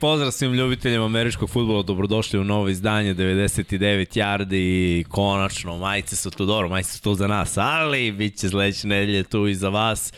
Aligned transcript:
Pozdrav 0.00 0.30
svim 0.30 0.54
ljubiteljima 0.54 1.04
američkog 1.04 1.50
futbola, 1.50 1.82
dobrodošli 1.82 2.38
u 2.38 2.44
novo 2.44 2.68
izdanje 2.68 3.14
99 3.14 4.18
yardi 4.18 4.56
i 4.56 5.04
konačno 5.08 5.76
majice 5.76 6.16
su 6.16 6.30
tu 6.30 6.46
dobro, 6.46 6.68
majice 6.68 6.92
su 6.92 7.02
tu 7.02 7.14
za 7.14 7.26
nas, 7.26 7.56
ali 7.56 8.12
bit 8.12 8.38
će 8.38 8.48
sledeće 8.48 8.86
nedelje 8.86 9.22
tu 9.22 9.46
i 9.46 9.54
za 9.54 9.68
vas. 9.68 10.12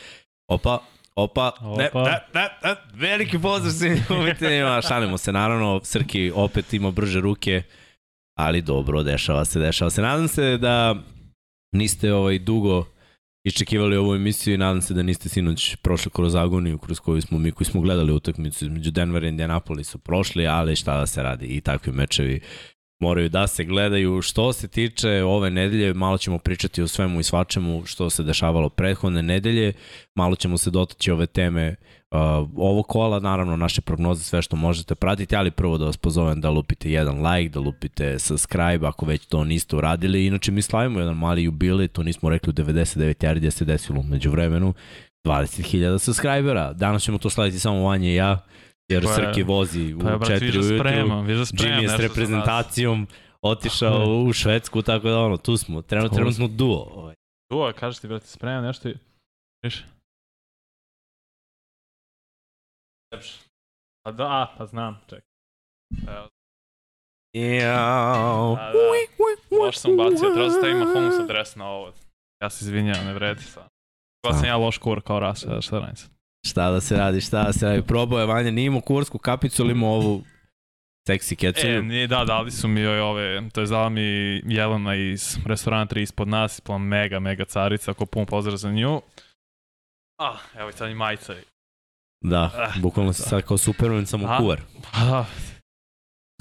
Opa, 0.49 0.79
Opa, 1.17 1.53
Opa. 1.61 1.79
Ne, 1.79 1.91
ne, 1.95 2.21
ne, 2.35 2.49
ne, 2.65 2.77
veliki 2.95 3.39
pozdrav 3.39 3.73
svim 3.73 3.99
ljubiteljima, 4.11 4.83
šalimo 4.89 5.19
se 5.19 5.33
naravno, 5.33 5.81
Srki 5.85 6.33
opet 6.35 6.75
ima 6.75 6.91
brže 6.91 7.21
ruke, 7.21 7.63
ali 8.39 8.63
dobro, 8.63 9.03
dešava 9.03 9.45
se, 9.45 9.59
dešava 9.59 9.91
se. 9.91 10.03
Nadam 10.03 10.29
se 10.29 10.59
da 10.59 10.95
niste 11.73 12.15
ovaj 12.15 12.39
dugo 12.39 12.87
iščekivali 13.45 13.97
ovu 13.97 14.15
emisiju 14.15 14.55
i 14.55 14.59
nadam 14.59 14.83
se 14.83 14.95
da 14.95 15.03
niste 15.03 15.29
sinoć 15.29 15.77
prošli 15.77 16.11
kroz 16.15 16.35
agoniju 16.35 16.79
kroz 16.79 17.01
koju 17.01 17.23
smo 17.23 17.39
mi 17.39 17.53
koji 17.53 17.67
smo 17.67 17.81
gledali 17.81 18.13
utakmicu 18.13 18.65
između 18.65 18.91
Denvera 18.91 19.27
i 19.27 19.29
Indianapolisa 19.29 19.99
prošli, 19.99 20.47
ali 20.47 20.77
šta 20.77 20.99
da 20.99 21.07
se 21.07 21.23
radi 21.23 21.47
i 21.47 21.61
takvi 21.61 21.93
mečevi 21.93 22.41
moraju 23.01 23.29
da 23.29 23.47
se 23.47 23.65
gledaju. 23.65 24.23
Što 24.23 24.53
se 24.53 24.69
tiče 24.69 25.23
ove 25.23 25.51
nedelje, 25.51 25.95
malo 25.95 26.19
ćemo 26.19 26.39
pričati 26.39 26.83
o 26.83 26.89
svemu 26.89 27.21
i 27.21 27.23
svačemu 27.23 27.83
što 27.87 28.11
se 28.11 28.23
dešavalo 28.23 28.69
prethodne 28.69 29.23
nedelje, 29.23 29.73
malo 30.15 30.37
ćemo 30.37 30.59
se 30.59 30.71
dotaći 30.71 31.11
ove 31.11 31.27
teme 31.27 31.77
uh, 32.13 32.49
ovo 32.57 32.83
kola, 32.83 33.21
naravno 33.21 33.57
naše 33.57 33.81
prognoze, 33.81 34.25
sve 34.25 34.43
što 34.43 34.57
možete 34.57 34.95
pratiti, 34.95 35.37
ali 35.37 35.51
prvo 35.51 35.79
da 35.79 35.85
vas 35.85 35.97
pozovem 35.97 36.41
da 36.41 36.51
lupite 36.51 36.91
jedan 36.91 37.27
like, 37.27 37.53
da 37.53 37.61
lupite 37.61 38.19
subscribe 38.19 38.87
ako 38.87 39.07
već 39.07 39.27
to 39.27 39.45
niste 39.45 39.77
uradili. 39.77 40.27
Inače 40.27 40.53
mi 40.53 40.63
slavimo 40.63 41.01
jedan 41.01 41.17
mali 41.17 41.43
jubilej, 41.43 41.89
to 41.89 42.03
nismo 42.03 42.31
rekli 42.31 42.51
u 42.51 42.55
99 42.55 43.15
yardi, 43.15 43.51
se 43.51 43.65
desilo 43.65 44.01
umeđu 44.01 44.31
vremenu. 44.31 44.75
20.000 45.27 45.99
subscribera. 45.99 46.73
Danas 46.73 47.03
ćemo 47.03 47.19
to 47.19 47.31
slaviti 47.31 47.59
samo 47.59 47.85
Vanje 47.85 48.13
i 48.13 48.15
ja, 48.15 48.39
jer 48.89 49.03
Pa 49.03 49.15
Srki 49.15 49.43
vozi 49.43 49.95
u 49.95 49.99
Pa 49.99 50.11
ja, 50.11 50.19
brate, 50.19 50.35
4 50.35 50.41
viš 50.41 50.55
da 50.55 50.61
ujutru. 50.61 50.79
spremam, 50.79 51.27
Jimmy 51.27 51.83
je 51.83 51.89
s 51.89 51.99
reprezentacijom 52.01 53.07
otišao 53.43 54.25
u 54.27 54.33
Švedsku, 54.33 54.83
tako 54.83 55.09
da 55.09 55.19
ono, 55.19 55.37
tu 55.37 55.57
smo. 55.57 55.83
Trenutno, 55.83 56.17
trenutno 56.17 56.49
duo. 56.49 56.89
Ovaj. 56.95 57.15
Tu, 57.51 57.73
kažeš 57.81 58.01
ti, 58.01 58.09
brate, 58.09 58.27
spremam 58.27 58.65
nešto 58.65 58.89
i... 58.89 58.95
Viš? 63.13 63.37
Pa 64.05 64.13
da, 64.13 64.25
a, 64.25 64.55
pa 64.59 64.67
znam, 64.67 65.01
čekaj. 65.07 65.21
Evo, 66.09 66.29
Jao. 67.35 68.55
da, 68.57 68.73
da. 68.73 69.57
Možda 69.59 69.81
sam 69.81 69.97
bacio, 69.97 70.31
treba 70.31 70.45
da 70.45 70.51
stavim 70.51 70.79
Mahomes 70.79 71.15
adres 71.21 71.57
na 71.57 71.69
ovo. 71.69 71.93
Ja 72.43 72.51
se 72.51 72.65
izvinjam, 72.65 73.07
ne 73.07 73.15
vredi 73.15 73.43
sad. 73.43 73.69
Kako 74.25 74.37
sam 74.37 74.45
ja 74.47 74.57
loš 74.57 74.79
kur 74.79 75.03
kao 75.03 75.21
ras, 75.21 75.39
šta- 75.39 75.61
šta 75.61 75.79
radim 75.79 75.97
sad? 75.97 76.11
Šta 76.47 76.71
da 76.71 76.81
se 76.81 76.97
radi, 76.97 77.21
šta 77.21 77.43
da 77.43 77.53
se 77.53 77.67
radi. 77.67 77.83
Probao 77.83 78.21
je 78.21 78.27
Vanja, 78.27 78.51
nije 78.51 78.67
imao 78.67 78.81
kursku 78.81 79.19
kapicu, 79.19 79.63
ali 79.63 79.73
imao 79.73 79.91
ovu 79.91 80.23
seksi 81.09 81.37
kecu. 81.37 81.67
E, 81.67 81.83
nije, 81.83 82.07
da, 82.07 82.25
dali 82.25 82.51
su 82.51 82.69
mi 82.69 82.81
joj 82.81 83.01
ove, 83.01 83.51
to 83.51 83.61
je 83.61 83.67
dala 83.67 83.89
mi 83.89 84.03
Jelena 84.47 84.95
iz 84.95 85.39
restorana 85.47 85.87
3 85.87 86.01
ispod 86.01 86.29
nas, 86.29 86.53
ispala 86.53 86.79
mega, 86.79 87.21
mega 87.21 87.45
carica, 87.45 87.93
ko 87.93 88.07
pun 88.07 88.27
pozdrav 88.27 88.57
za 88.57 88.71
nju. 88.71 89.01
Ah, 90.19 90.39
evo 90.55 90.71
i 90.71 90.73
sad 90.73 90.91
i 90.91 90.95
majica. 90.95 91.35
Da, 92.23 92.51
Ah, 92.55 92.81
bukvalno 92.81 93.13
si 93.13 93.23
da. 93.23 93.29
sad 93.29 93.43
kao 93.43 93.59
Superman, 93.59 94.07
samo 94.07 94.27
Aha. 94.27 94.39
kuvar. 94.39 94.61
Da, 94.95 95.27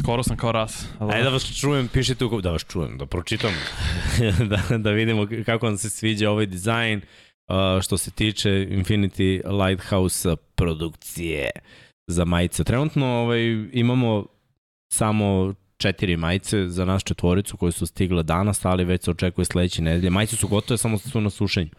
skoro 0.02 0.24
sam 0.24 0.38
kao 0.38 0.52
ras. 0.52 0.86
ali- 1.00 1.12
Ajde 1.14 1.24
da 1.24 1.30
vas 1.30 1.60
čujem, 1.60 1.88
pišite 1.88 2.26
u 2.26 2.42
da 2.42 2.52
vas 2.52 2.66
čujem, 2.66 2.98
da 2.98 3.06
pročitam, 3.06 3.52
da, 4.70 4.78
da 4.78 4.92
vidimo 4.92 5.28
kako 5.46 5.66
vam 5.66 5.78
se 5.78 5.90
sviđa 5.90 6.30
ovaj 6.32 6.46
dizajn. 6.46 7.02
Uh, 7.48 7.82
što 7.82 7.98
se 7.98 8.12
tiče 8.12 8.50
Infinity 8.50 9.42
Lighthouse 9.66 10.36
produkcije 10.56 11.50
za 12.08 12.26
majice. 12.26 12.64
Trenutno 12.64 13.06
ovaj, 13.08 13.42
imamo 13.74 14.26
samo 14.94 15.54
četiri 15.78 16.18
majice 16.18 16.68
za 16.68 16.86
nas 16.86 17.04
četvoricu 17.04 17.58
koje 17.58 17.72
su 17.72 17.86
stigle 17.86 18.24
danas, 18.24 18.66
ali 18.66 18.84
već 18.84 19.04
se 19.04 19.12
očekuje 19.12 19.46
sledeće 19.46 19.82
nedelje. 19.82 20.10
Majice 20.10 20.36
su 20.36 20.48
gotove, 20.48 20.78
samo 20.78 20.98
su 20.98 21.22
na 21.22 21.30
sušenju. 21.30 21.70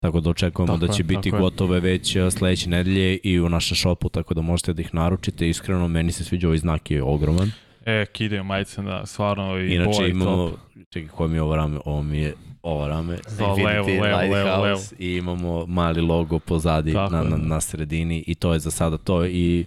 Tako 0.00 0.20
da 0.20 0.30
očekujemo 0.30 0.72
Tako 0.72 0.86
da 0.86 0.92
će 0.92 1.00
je, 1.00 1.04
biti 1.04 1.30
tako 1.30 1.36
je. 1.36 1.40
gotove 1.40 1.80
već 1.80 2.16
uh, 2.16 2.32
sledeće 2.32 2.68
nedelje 2.68 3.18
i 3.22 3.40
u 3.40 3.48
našem 3.48 3.74
šopu, 3.76 4.08
tako 4.08 4.34
da 4.34 4.40
možete 4.40 4.72
da 4.72 4.82
ih 4.82 4.94
naručite. 4.94 5.48
Iskreno, 5.48 5.88
meni 5.88 6.12
se 6.12 6.24
sviđa 6.24 6.46
ovaj 6.46 6.58
znak 6.58 6.90
je 6.90 7.02
ogroman. 7.02 7.50
E, 7.86 8.06
kidaju 8.12 8.44
majice, 8.44 8.82
da, 8.82 9.06
stvarno 9.06 9.58
i 9.58 9.74
Inače 9.74 9.98
boje 9.98 10.10
imamo, 10.10 10.48
top. 10.48 10.58
čekaj, 10.90 11.08
koje 11.08 11.28
mi 11.28 11.36
je 11.36 11.42
ovo 11.42 11.56
rame? 11.56 11.78
Ovo 11.84 12.02
mi 12.02 12.18
je 12.18 12.34
ovo 12.62 12.88
rame. 12.88 13.18
Za 13.26 13.46
levo, 13.46 13.88
levo, 14.02 14.32
levo, 14.34 14.62
levo. 14.62 14.80
I 14.98 15.16
imamo 15.16 15.66
mali 15.66 16.00
logo 16.00 16.38
pozadi 16.38 16.92
Tako 16.92 17.14
na, 17.14 17.22
na, 17.22 17.36
na 17.36 17.60
sredini 17.60 18.24
i 18.26 18.34
to 18.34 18.52
je 18.52 18.58
za 18.58 18.70
sada 18.70 18.98
to. 18.98 19.26
I 19.26 19.64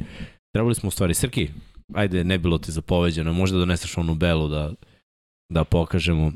trebali 0.54 0.76
smo 0.76 0.88
u 0.88 0.92
stvari, 0.92 1.14
Srki, 1.14 1.50
ajde, 1.94 2.24
ne 2.24 2.38
bilo 2.38 2.58
ti 2.58 2.72
zapoveđeno, 2.72 3.34
možda 3.34 3.58
doneseš 3.58 3.98
onu 3.98 4.16
belu 4.16 4.48
da, 4.48 4.72
da 5.50 5.64
pokažemo. 5.64 6.32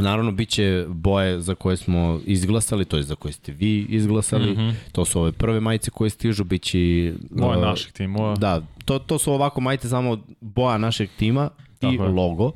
Naravno, 0.00 0.32
bit 0.32 0.48
će 0.48 0.86
boje 0.88 1.40
za 1.40 1.54
koje 1.54 1.76
smo 1.76 2.20
izglasali, 2.26 2.84
to 2.84 2.96
je 2.96 3.02
za 3.02 3.14
koje 3.14 3.32
ste 3.32 3.52
vi 3.52 3.86
izglasali. 3.88 4.52
Mhm. 4.52 4.70
To 4.92 5.04
su 5.04 5.20
ove 5.20 5.32
prve 5.32 5.60
majice 5.60 5.90
koje 5.90 6.10
stižu, 6.10 6.44
bit 6.44 6.62
će... 6.62 7.12
Boje 7.30 7.56
uh, 7.56 7.62
naših 7.62 7.92
timova. 7.92 8.36
Da, 8.36 8.62
to, 8.84 8.98
to 8.98 9.18
su 9.18 9.32
ovako 9.32 9.60
majice 9.60 9.88
samo 9.88 10.18
boja 10.40 10.78
našeg 10.78 11.10
tima 11.16 11.50
i 11.76 11.80
Tako 11.80 12.04
je. 12.04 12.08
logo. 12.08 12.44
Uh, 12.44 12.52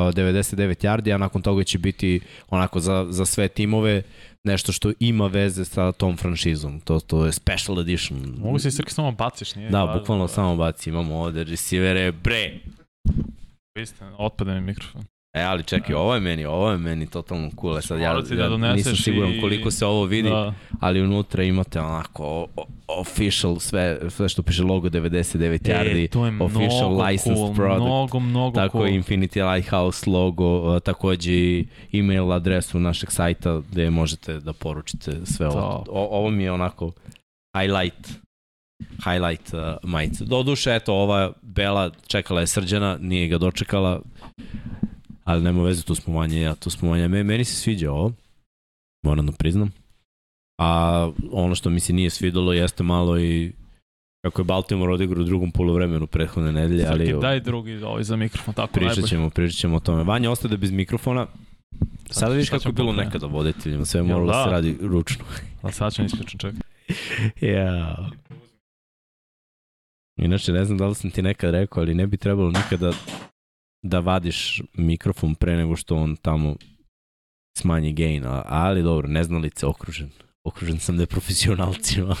99 0.00 0.84
yardi, 0.84 1.14
a 1.14 1.18
nakon 1.18 1.42
toga 1.42 1.64
će 1.64 1.78
biti 1.78 2.20
onako 2.50 2.80
za, 2.80 3.06
za 3.10 3.24
sve 3.24 3.48
timove 3.48 4.02
nešto 4.44 4.72
što 4.72 4.92
ima 5.00 5.26
veze 5.26 5.64
sa 5.64 5.92
tom 5.92 6.16
franšizom. 6.16 6.80
To, 6.80 7.00
to 7.00 7.26
je 7.26 7.32
special 7.32 7.80
edition. 7.80 8.34
Mogu 8.38 8.58
se 8.58 8.68
i 8.68 8.70
srki 8.70 8.92
samo 8.92 9.12
baciš, 9.12 9.54
nije? 9.54 9.70
Da, 9.70 9.84
važno, 9.84 10.00
bukvalno 10.00 10.28
samo 10.28 10.56
baci. 10.56 10.90
Imamo 10.90 11.16
ovde 11.16 11.44
receivere, 11.44 12.12
bre! 12.12 12.58
Vi 13.78 13.86
ste, 13.86 14.04
otpada 14.18 14.54
mi 14.54 14.60
mikrofon. 14.60 15.04
E, 15.32 15.42
ali 15.42 15.62
čekaj, 15.62 15.94
ovo 15.94 16.14
je 16.14 16.20
meni, 16.20 16.44
ovo 16.44 16.70
je 16.70 16.78
meni 16.78 17.06
totalno 17.06 17.50
cool. 17.60 17.78
E, 17.78 17.82
Sad 17.82 18.00
ja, 18.00 18.14
da 18.14 18.34
ja 18.34 18.48
doneseš 18.48 18.76
nisam 18.76 18.96
siguran 18.96 19.32
i- 19.32 19.40
koliko 19.40 19.70
se 19.70 19.86
ovo 19.86 20.04
vidi, 20.04 20.28
Da. 20.28 20.54
ali 20.80 21.02
unutra 21.02 21.42
imate 21.42 21.80
onako 21.80 22.24
o, 22.24 22.46
o, 22.56 22.64
official, 22.90 23.58
sve, 23.58 23.98
sve 24.08 24.28
što 24.28 24.42
piše 24.42 24.62
logo 24.62 24.88
99 24.88 25.38
yardi. 25.64 26.04
E, 26.04 26.08
to 26.08 26.26
je 26.26 26.32
official 26.40 27.02
licensed 27.02 27.36
cool, 27.36 27.54
product. 27.54 27.80
mnogo, 27.80 28.20
mnogo 28.20 28.54
Tako 28.56 28.78
cool. 28.78 28.88
Infinity 28.90 29.54
Lighthouse 29.54 30.10
logo, 30.10 30.44
uh, 30.66 30.80
takođe 30.80 31.32
i 31.32 31.66
email 31.92 32.32
adresu 32.32 32.80
našeg 32.80 33.10
sajta 33.10 33.60
gde 33.72 33.90
možete 33.90 34.34
da 34.34 34.52
poručite 34.52 35.12
sve 35.26 35.46
ovo. 35.48 35.82
To. 35.86 35.92
O, 35.92 36.08
ovo 36.10 36.30
mi 36.30 36.42
je 36.42 36.52
onako 36.52 36.92
highlight 37.58 38.08
highlight 39.04 39.54
uh, 39.54 39.60
majica. 39.82 40.24
Doduše, 40.24 40.74
eto, 40.74 40.94
ova 40.94 41.32
bela 41.42 41.90
čekala 42.06 42.40
je 42.40 42.46
srđana, 42.46 42.98
nije 43.00 43.28
ga 43.28 43.38
dočekala, 43.38 44.00
ali 45.30 45.42
nema 45.42 45.62
veze, 45.62 45.84
tu 45.84 45.94
smo 45.94 46.14
manje 46.14 46.40
ja, 46.40 46.54
tu 46.54 46.70
smo 46.70 46.88
manje. 46.88 47.08
Me, 47.08 47.24
meni 47.24 47.44
se 47.44 47.54
sviđa 47.54 47.92
ovo, 47.92 48.12
moram 49.02 49.26
da 49.26 49.32
priznam. 49.32 49.72
A 50.58 51.10
ono 51.32 51.54
što 51.54 51.70
mi 51.70 51.80
se 51.80 51.92
nije 51.92 52.10
svidelo 52.10 52.52
jeste 52.52 52.82
malo 52.82 53.20
i 53.20 53.52
kako 54.24 54.40
je 54.40 54.44
Baltimore 54.44 54.92
odigrao 54.92 55.22
u 55.22 55.24
drugom 55.24 55.50
polovremenu 55.50 56.06
prethodne 56.06 56.52
nedelje, 56.52 56.86
ali... 56.86 57.06
Srki, 57.06 57.20
daj 57.20 57.40
drugi 57.40 57.82
ovaj 57.82 58.02
za 58.02 58.16
mikrofon, 58.16 58.54
tako 58.54 58.72
Pričat 58.72 58.88
najbolje. 58.88 59.08
ćemo, 59.08 59.30
pričat 59.30 59.58
ćemo 59.58 59.76
o 59.76 59.80
tome. 59.80 60.04
Vanja 60.04 60.30
ostade 60.30 60.56
bez 60.56 60.70
mikrofona. 60.70 61.26
Sada 62.10 62.32
vidiš 62.32 62.48
kako 62.50 62.56
je 62.56 62.60
ćemo 62.60 62.72
bilo 62.72 62.92
nekada 62.92 63.26
voditeljima, 63.26 63.84
sve 63.84 64.02
moralo 64.02 64.26
da 64.26 64.44
se 64.44 64.50
da? 64.50 64.56
radi 64.56 64.76
ručno. 64.80 65.24
A 65.62 65.72
sad 65.72 65.94
ću 65.94 66.02
isključen, 66.02 66.38
čekaj. 66.38 66.60
ja. 67.54 68.10
Inače, 70.16 70.52
ne 70.52 70.64
znam 70.64 70.78
da 70.78 70.86
li 70.86 70.94
sam 70.94 71.10
ti 71.10 71.22
nekad 71.22 71.50
rekao, 71.50 71.82
ali 71.82 71.94
ne 71.94 72.06
bi 72.06 72.16
trebalo 72.16 72.50
nikada 72.50 72.92
da 73.82 74.00
vadiš 74.00 74.62
mikrofon 74.74 75.34
pre 75.34 75.56
nego 75.56 75.76
što 75.76 75.96
on 75.96 76.16
tamo 76.16 76.56
smanji 77.58 77.92
gain, 77.92 78.24
ali 78.44 78.82
dobro, 78.82 79.08
neznalice 79.08 79.66
okružen. 79.66 80.10
Okružen 80.44 80.78
sam 80.78 80.96
neprofesionalcima. 80.96 82.16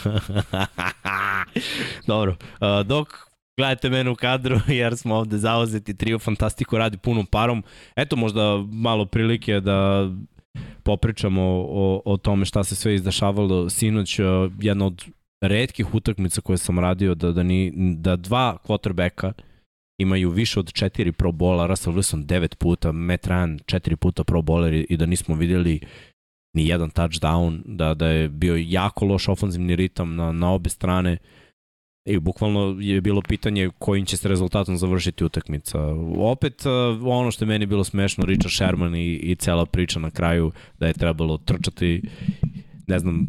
dobro, 2.06 2.36
a, 2.60 2.82
dok 2.82 3.08
gledajte 3.56 3.90
mene 3.90 4.10
u 4.10 4.14
kadru, 4.14 4.60
jer 4.80 4.96
smo 4.96 5.14
ovde 5.14 5.38
zauzeti, 5.38 5.96
trio 5.96 6.18
Fantastiko 6.18 6.78
radi 6.78 6.96
punom 6.96 7.26
parom. 7.26 7.64
Eto 7.96 8.16
možda 8.16 8.64
malo 8.72 9.06
prilike 9.06 9.60
da 9.60 10.08
popričamo 10.82 11.42
o, 11.68 12.02
o 12.04 12.16
tome 12.16 12.44
šta 12.44 12.64
se 12.64 12.76
sve 12.76 12.94
izdešavalo 12.94 13.70
sinoć. 13.70 14.18
Jedna 14.60 14.86
od 14.86 15.04
redkih 15.40 15.94
utakmica 15.94 16.40
koje 16.40 16.58
sam 16.58 16.78
radio 16.78 17.14
da, 17.14 17.32
da, 17.32 17.42
ni, 17.42 17.72
da 17.96 18.16
dva 18.16 18.56
quarterbacka 18.68 19.32
imaju 20.00 20.30
više 20.30 20.60
od 20.60 20.72
četiri 20.72 21.12
pro 21.12 21.32
bola, 21.32 21.66
Russell 21.66 21.96
Wilson 21.96 22.24
devet 22.24 22.58
puta, 22.58 22.92
Matt 22.92 23.26
Ryan 23.26 23.60
četiri 23.66 23.96
puta 23.96 24.24
pro 24.24 24.42
bowler 24.42 24.84
i, 24.88 24.96
da 24.96 25.06
nismo 25.06 25.34
videli 25.34 25.80
ni 26.56 26.68
jedan 26.68 26.90
touchdown, 26.90 27.62
da, 27.64 27.94
da 27.94 28.06
je 28.06 28.28
bio 28.28 28.56
jako 28.56 29.04
loš 29.04 29.28
ofanzivni 29.28 29.76
ritam 29.76 30.16
na, 30.16 30.32
na 30.32 30.52
obe 30.52 30.70
strane 30.70 31.18
i 32.08 32.18
bukvalno 32.18 32.76
je 32.80 33.00
bilo 33.00 33.22
pitanje 33.22 33.70
kojim 33.78 34.06
će 34.06 34.16
se 34.16 34.28
rezultatom 34.28 34.76
završiti 34.76 35.24
utakmica. 35.24 35.78
Opet 36.16 36.66
uh, 36.66 37.06
ono 37.06 37.30
što 37.30 37.44
je 37.44 37.48
meni 37.48 37.66
bilo 37.66 37.84
smešno, 37.84 38.24
Richard 38.24 38.54
Sherman 38.54 38.94
i, 38.94 39.14
i 39.14 39.36
cela 39.36 39.66
priča 39.66 40.00
na 40.00 40.10
kraju 40.10 40.52
da 40.78 40.86
je 40.86 40.92
trebalo 40.92 41.38
trčati 41.38 42.02
ne 42.86 42.98
znam 42.98 43.28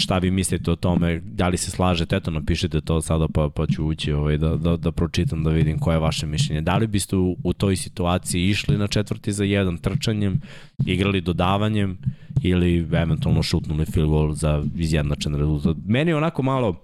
šta 0.00 0.18
vi 0.18 0.30
mislite 0.30 0.70
o 0.70 0.76
tome, 0.76 1.20
da 1.20 1.48
li 1.48 1.56
se 1.56 1.70
slažete, 1.70 2.16
eto 2.16 2.30
napišite 2.30 2.80
to 2.80 3.00
sada 3.00 3.28
pa, 3.28 3.48
pa 3.48 3.66
ću 3.66 3.86
ući 3.86 4.12
ovaj, 4.12 4.38
da, 4.38 4.56
da, 4.56 4.76
da 4.76 4.92
pročitam 4.92 5.44
da 5.44 5.50
vidim 5.50 5.78
koje 5.78 5.94
je 5.94 5.98
vaše 5.98 6.26
mišljenje. 6.26 6.60
Da 6.60 6.76
li 6.76 6.86
biste 6.86 7.16
u, 7.16 7.36
u 7.44 7.52
toj 7.52 7.76
situaciji 7.76 8.48
išli 8.48 8.78
na 8.78 8.86
četvrti 8.86 9.32
za 9.32 9.44
jedan 9.44 9.78
trčanjem, 9.78 10.40
igrali 10.86 11.20
dodavanjem 11.20 11.98
ili 12.42 12.78
eventualno 12.78 13.42
šutnuli 13.42 13.86
field 13.86 14.08
goal 14.08 14.32
za 14.32 14.64
izjednačen 14.76 15.34
rezultat. 15.34 15.76
Meni 15.86 16.10
je 16.10 16.16
onako 16.16 16.42
malo 16.42 16.82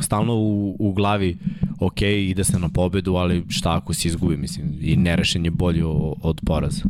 stalno 0.00 0.34
u, 0.34 0.76
u 0.78 0.92
glavi 0.92 1.38
ok, 1.80 2.02
ide 2.02 2.44
se 2.44 2.58
na 2.58 2.68
pobedu, 2.68 3.14
ali 3.14 3.44
šta 3.48 3.76
ako 3.76 3.94
se 3.94 4.08
izgubi, 4.08 4.36
mislim, 4.36 4.78
i 4.80 4.96
nerešen 4.96 5.44
je 5.44 5.50
bolji 5.50 5.82
od 6.22 6.40
poraza. 6.46 6.84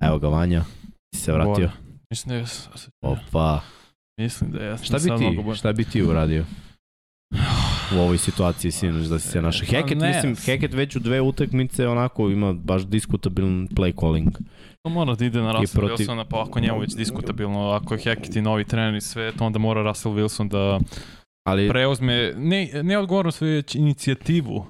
Evo 0.00 0.18
ga 0.18 0.28
Vanja, 0.28 0.64
si 1.14 1.20
se 1.20 1.32
vratio. 1.32 1.54
Bora. 1.54 1.72
Mislim 2.10 2.28
da 2.28 2.36
je... 2.36 2.44
Opa. 3.02 3.60
Mislim 4.16 4.50
da 4.50 4.64
je. 4.64 4.78
Šta 4.78 4.98
bi 4.98 5.18
ti, 5.18 5.56
šta 5.56 5.72
bi 5.72 5.84
ti 5.84 6.02
uradio? 6.02 6.44
u 7.94 7.98
ovoj 7.98 8.18
situaciji 8.18 8.70
sinoć 8.70 9.06
da 9.06 9.18
si 9.18 9.28
se 9.28 9.42
našao. 9.42 9.66
Heket, 9.66 9.98
pa 9.98 10.06
mislim, 10.06 10.36
Heket 10.36 10.74
već 10.74 10.96
u 10.96 11.00
dve 11.00 11.20
utakmice 11.20 11.88
onako 11.88 12.30
ima 12.30 12.52
baš 12.52 12.86
diskutabilan 12.86 13.68
play 13.68 14.00
calling. 14.00 14.30
To 14.82 14.90
mora 14.90 15.14
da 15.14 15.24
ide 15.24 15.42
na 15.42 15.52
Russell 15.52 15.86
protiv... 15.86 16.06
Wilsona, 16.06 16.24
pa 16.24 16.42
ako 16.42 16.60
njemu 16.60 16.80
već 16.80 16.94
diskutabilno, 16.94 17.70
ako 17.70 17.94
je 17.94 18.00
Hackett 18.04 18.36
i 18.36 18.42
novi 18.42 18.64
trener 18.64 18.94
i 18.94 19.00
sve, 19.00 19.32
to 19.32 19.44
onda 19.44 19.58
mora 19.58 19.82
Russell 19.82 20.14
Wilson 20.14 20.48
da 20.48 20.80
Ali... 21.46 21.68
preuzme, 21.68 22.32
ne, 22.36 22.70
ne 22.82 22.98
odgovornost, 22.98 23.40
već 23.40 23.74
inicijativu. 23.74 24.66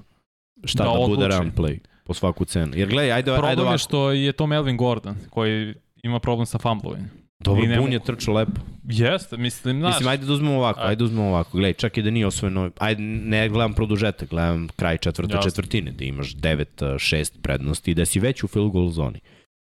Šta 0.63 0.83
da, 0.83 0.89
da 0.89 1.07
bude 1.07 1.27
run 1.27 1.51
play 1.55 1.79
po 2.03 2.13
svaku 2.13 2.45
cenu. 2.45 2.71
Jer 2.75 2.89
gledaj, 2.89 3.11
ajde, 3.11 3.31
Problem 3.31 3.49
ajde 3.49 3.61
ovako. 3.61 3.73
je 3.73 3.77
što 3.77 4.11
je 4.11 4.31
to 4.31 4.47
Melvin 4.47 4.77
Gordon, 4.77 5.15
koji 5.29 5.75
ima 6.03 6.19
problem 6.19 6.45
sa 6.45 6.57
fumblovinjem. 6.57 7.16
Dobro, 7.39 7.63
Bun 7.81 7.93
je 7.93 7.99
trčao 7.99 8.33
lepo. 8.33 8.61
Jeste, 8.83 9.37
mislim, 9.37 9.79
znaš. 9.79 9.93
Mislim, 9.93 10.09
ajde 10.09 10.25
da 10.25 10.33
uzmemo 10.33 10.57
ovako, 10.57 10.79
ajde 10.83 10.95
da 10.95 11.03
uzmemo 11.03 11.27
ovako. 11.27 11.57
Gledaj, 11.57 11.73
čak 11.73 11.97
i 11.97 12.01
da 12.01 12.09
nije 12.09 12.27
osvojeno, 12.27 12.71
ajde, 12.77 13.01
ne 13.01 13.49
gledam 13.49 13.73
produžetak, 13.73 14.29
gledam 14.29 14.67
kraj 14.75 14.97
četvrte 14.97 15.35
Jasne. 15.35 15.51
četvrtine, 15.51 15.91
da 15.91 16.05
imaš 16.05 16.35
9-6 16.35 17.31
prednosti 17.41 17.91
i 17.91 17.95
da 17.95 18.05
si 18.05 18.19
već 18.19 18.43
u 18.43 18.47
field 18.47 18.71
goal 18.71 18.89
zoni. 18.89 19.19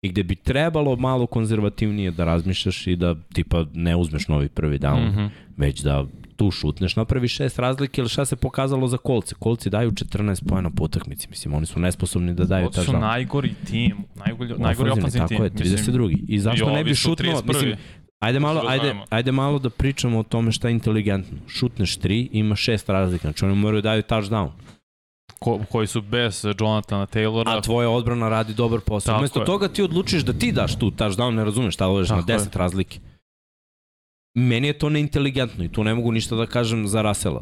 I 0.01 0.09
gde 0.09 0.23
bi 0.23 0.35
trebalo 0.35 0.95
malo 0.95 1.27
konzervativnije 1.27 2.11
da 2.11 2.25
razmišljaš 2.25 2.87
i 2.87 2.95
da 2.95 3.15
tipa 3.33 3.65
ne 3.73 3.95
uzmeš 3.95 4.27
novi 4.27 4.49
prvi 4.49 4.79
down, 4.79 5.09
mm 5.09 5.15
-hmm. 5.15 5.29
već 5.57 5.81
da 5.81 6.05
tu 6.35 6.51
šutneš, 6.51 6.95
napravi 6.95 7.27
šest 7.27 7.59
razlike, 7.59 8.01
ili 8.01 8.09
šta 8.09 8.25
se 8.25 8.35
pokazalo 8.35 8.87
za 8.87 8.97
kolce? 8.97 9.35
Kolci 9.39 9.69
daju 9.69 9.91
14 9.91 10.47
pojena 10.49 10.69
po 10.69 10.83
utakmici, 10.83 11.27
mislim, 11.29 11.53
oni 11.53 11.65
su 11.65 11.79
nesposobni 11.79 12.33
da 12.33 12.45
daju 12.45 12.69
ta 12.69 12.81
žal. 12.81 12.93
su 12.93 12.99
najgori 12.99 13.53
tim, 13.65 13.97
najgori, 14.15 14.53
najgori 14.57 14.89
ofenzivni 14.89 15.27
tim. 15.27 15.37
Tako 15.37 15.43
je, 15.43 15.51
32. 15.51 16.07
Mislim, 16.07 16.25
I 16.27 16.39
zašto 16.39 16.69
ne 16.69 16.83
bi 16.83 16.95
šutnuo, 16.95 17.41
mislim, 17.45 17.75
Ajde 18.19 18.39
malo, 18.39 18.61
ajde, 18.67 18.95
ajde 19.09 19.31
malo 19.31 19.59
da 19.59 19.69
pričamo 19.69 20.19
o 20.19 20.23
tome 20.23 20.51
šta 20.51 20.67
je 20.67 20.71
inteligentno. 20.71 21.37
Šutneš 21.47 21.97
tri, 21.97 22.29
ima 22.31 22.55
šest 22.55 22.89
razlika, 22.89 23.21
znači 23.21 23.45
oni 23.45 23.55
moraju 23.55 23.81
da 23.81 23.89
daju 23.89 24.01
touchdown. 24.01 24.49
Ko, 25.39 25.59
koji 25.71 25.87
su 25.87 26.01
bez 26.01 26.45
Jonathana 26.59 27.05
Taylora. 27.05 27.57
A 27.57 27.61
tvoja 27.61 27.89
odbrana 27.89 28.29
radi 28.29 28.53
dobar 28.53 28.79
posao. 28.79 29.17
Umesto 29.17 29.39
toga 29.39 29.67
ti 29.67 29.83
odlučiš 29.83 30.23
da 30.23 30.33
ti 30.33 30.51
daš 30.51 30.79
tu 30.79 30.91
touchdown, 30.91 31.35
ne 31.35 31.45
razumeš 31.45 31.73
šta 31.73 31.87
dođeš 31.87 32.09
na 32.09 32.21
10 32.21 32.29
je. 32.29 32.49
razlike 32.53 32.99
meni 34.35 34.67
je 34.67 34.77
to 34.77 34.89
neinteligentno 34.89 35.63
i 35.63 35.69
tu 35.69 35.83
ne 35.83 35.93
mogu 35.93 36.11
ništa 36.11 36.35
da 36.35 36.45
kažem 36.45 36.87
za 36.87 37.01
Rasela. 37.01 37.41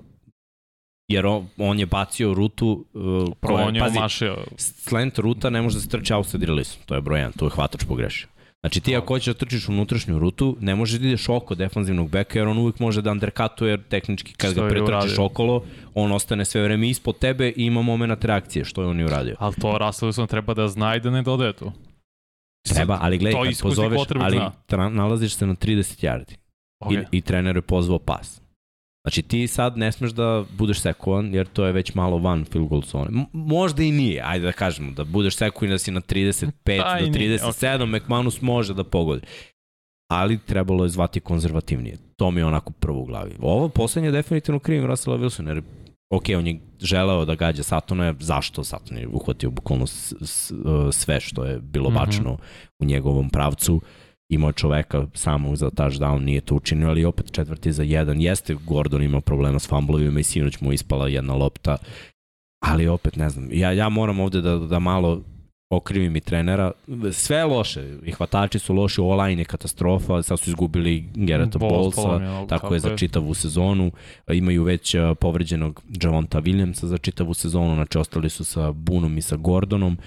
Jer 1.07 1.25
on, 1.25 1.47
on 1.57 1.79
je 1.79 1.85
bacio 1.85 2.33
rutu 2.33 2.85
uh, 2.93 3.33
koja, 3.41 3.65
on 3.65 3.75
je 3.75 3.81
pazi, 3.81 3.97
omašio. 3.97 4.37
slant 4.57 5.17
ruta 5.17 5.49
ne 5.49 5.61
može 5.61 5.75
da 5.75 5.81
se 5.81 5.89
trči 5.89 6.13
outside 6.13 6.45
release. 6.45 6.77
To 6.85 6.95
je 6.95 7.01
broj 7.01 7.19
1, 7.19 7.37
tu 7.37 7.45
je 7.45 7.49
hvatač 7.49 7.83
pogrešio. 7.83 8.27
Znači 8.63 8.81
ti 8.81 8.95
ako 8.95 9.13
hoćeš 9.13 9.25
da 9.25 9.33
trčiš 9.33 9.69
unutrašnju 9.69 10.19
rutu, 10.19 10.57
ne 10.59 10.75
možeš 10.75 10.99
da 10.99 11.07
ideš 11.07 11.29
oko 11.29 11.55
defanzivnog 11.55 12.09
beka 12.09 12.39
jer 12.39 12.47
on 12.47 12.57
uvijek 12.57 12.79
može 12.79 13.01
da 13.01 13.11
undercutuje 13.11 13.69
jer 13.69 13.83
tehnički 13.83 14.33
kad 14.33 14.51
što 14.51 14.61
ga 14.61 14.69
pretrčiš 14.69 15.19
okolo, 15.19 15.63
on 15.93 16.11
ostane 16.11 16.45
sve 16.45 16.63
vreme 16.63 16.89
ispod 16.89 17.17
tebe 17.17 17.49
i 17.49 17.65
ima 17.65 17.81
moment 17.81 18.25
reakcije, 18.25 18.65
što 18.65 18.81
je 18.81 18.87
on 18.87 18.99
i 18.99 19.03
uradio. 19.03 19.35
Ali 19.39 19.55
to 19.55 19.77
Russell 19.77 20.11
Wilson 20.11 20.27
treba 20.27 20.53
da 20.53 20.67
zna 20.67 20.95
i 20.95 20.99
da 20.99 21.09
ne 21.09 21.21
dodaje 21.21 21.53
tu. 21.53 21.71
Treba, 22.69 22.97
ali 23.01 23.17
gledaj, 23.17 23.43
kad 23.43 23.61
pozoveš, 23.61 24.01
ali 24.19 24.41
tra, 24.65 24.89
nalaziš 24.89 25.35
se 25.35 25.45
na 25.45 25.55
30 25.55 26.05
yardi. 26.05 26.42
Okay. 26.85 27.05
I, 27.11 27.17
I 27.17 27.21
trener 27.21 27.55
je 27.55 27.61
pozvao 27.61 27.99
pas. 27.99 28.43
Znači 29.05 29.21
ti 29.21 29.47
sad 29.47 29.77
ne 29.77 29.91
smeš 29.91 30.11
da 30.11 30.43
budeš 30.57 30.81
sekovan 30.81 31.33
jer 31.33 31.47
to 31.47 31.65
je 31.65 31.71
već 31.71 31.93
malo 31.93 32.17
van 32.17 32.45
field 32.45 32.67
goal 32.67 32.81
zone. 32.81 33.07
M 33.09 33.25
možda 33.33 33.83
i 33.83 33.91
nije, 33.91 34.21
ajde 34.25 34.45
da 34.45 34.51
kažemo, 34.51 34.91
da 34.91 35.03
budeš 35.03 35.35
sekovan 35.35 35.71
da 35.71 35.77
si 35.77 35.91
na 35.91 36.01
35 36.11 36.51
pa 36.65 36.99
do 36.99 37.05
37, 37.05 37.51
okay. 37.51 37.97
McManus 37.97 38.41
može 38.41 38.73
da 38.73 38.83
pogodi. 38.83 39.21
Ali 40.11 40.39
trebalo 40.39 40.83
je 40.83 40.89
zvati 40.89 41.19
konzervativnije. 41.19 41.97
To 42.15 42.31
mi 42.31 42.41
je 42.41 42.45
onako 42.45 42.71
prvo 42.71 43.01
u 43.01 43.05
glavi. 43.05 43.35
Ovo 43.41 43.69
poslednje 43.69 44.07
je 44.07 44.11
definitivno 44.11 44.59
krivim 44.59 44.85
Russella 44.85 45.17
Wilson, 45.17 45.47
jer 45.47 45.61
ok, 46.09 46.23
on 46.37 46.47
je 46.47 46.59
želeo 46.79 47.25
da 47.25 47.35
gađa 47.35 47.63
Satona, 47.63 48.15
zašto 48.19 48.63
Saton 48.63 48.97
je 48.97 49.07
uhvatio 49.07 49.49
bukvalno 49.49 49.85
sve 50.91 51.19
što 51.19 51.45
je 51.45 51.59
bilo 51.59 51.89
mhm. 51.89 51.97
bačeno 51.97 52.33
mm 52.33 52.35
-hmm. 52.35 52.69
u 52.79 52.85
njegovom 52.85 53.29
pravcu. 53.29 53.75
Uh, 53.75 53.81
imao 54.33 54.51
čoveka 54.51 55.07
samo 55.13 55.55
za 55.55 55.69
touchdown, 55.69 56.19
nije 56.19 56.41
to 56.41 56.55
učinio, 56.55 56.89
ali 56.89 57.05
opet 57.05 57.31
četvrti 57.31 57.71
za 57.71 57.83
jedan. 57.83 58.21
Jeste, 58.21 58.53
Gordon 58.53 59.03
imao 59.03 59.21
problema 59.21 59.59
s 59.59 59.67
fumblovima 59.67 60.19
i 60.19 60.23
sinoć 60.23 60.61
mu 60.61 60.73
ispala 60.73 61.07
jedna 61.07 61.35
lopta, 61.35 61.77
ali 62.65 62.87
opet 62.87 63.15
ne 63.15 63.29
znam, 63.29 63.49
ja, 63.51 63.71
ja 63.71 63.89
moram 63.89 64.19
ovde 64.19 64.41
da, 64.41 64.57
da 64.57 64.79
malo 64.79 65.21
okrivim 65.69 66.15
i 66.15 66.21
trenera. 66.21 66.71
Sve 67.11 67.37
je 67.37 67.45
loše. 67.45 67.97
I 68.03 68.11
hvatači 68.11 68.59
su 68.59 68.73
loši, 68.73 69.01
online 69.01 69.41
je 69.41 69.45
katastrofa, 69.45 70.23
sad 70.23 70.39
su 70.39 70.49
izgubili 70.49 71.09
Gerata 71.15 71.59
Bolsa, 71.59 72.45
tako 72.49 72.73
je 72.73 72.79
za 72.79 72.97
čitavu 72.97 73.33
sezonu. 73.33 73.91
Imaju 74.27 74.63
već 74.63 74.95
povređenog 75.19 75.83
Javonta 76.03 76.41
Williamsa 76.41 76.85
za 76.85 76.97
čitavu 76.97 77.33
sezonu, 77.33 77.75
znači 77.75 77.97
ostali 77.97 78.29
su 78.29 78.43
sa 78.43 78.71
Bunom 78.71 79.17
i 79.17 79.21
sa 79.21 79.35
Gordonom 79.35 79.97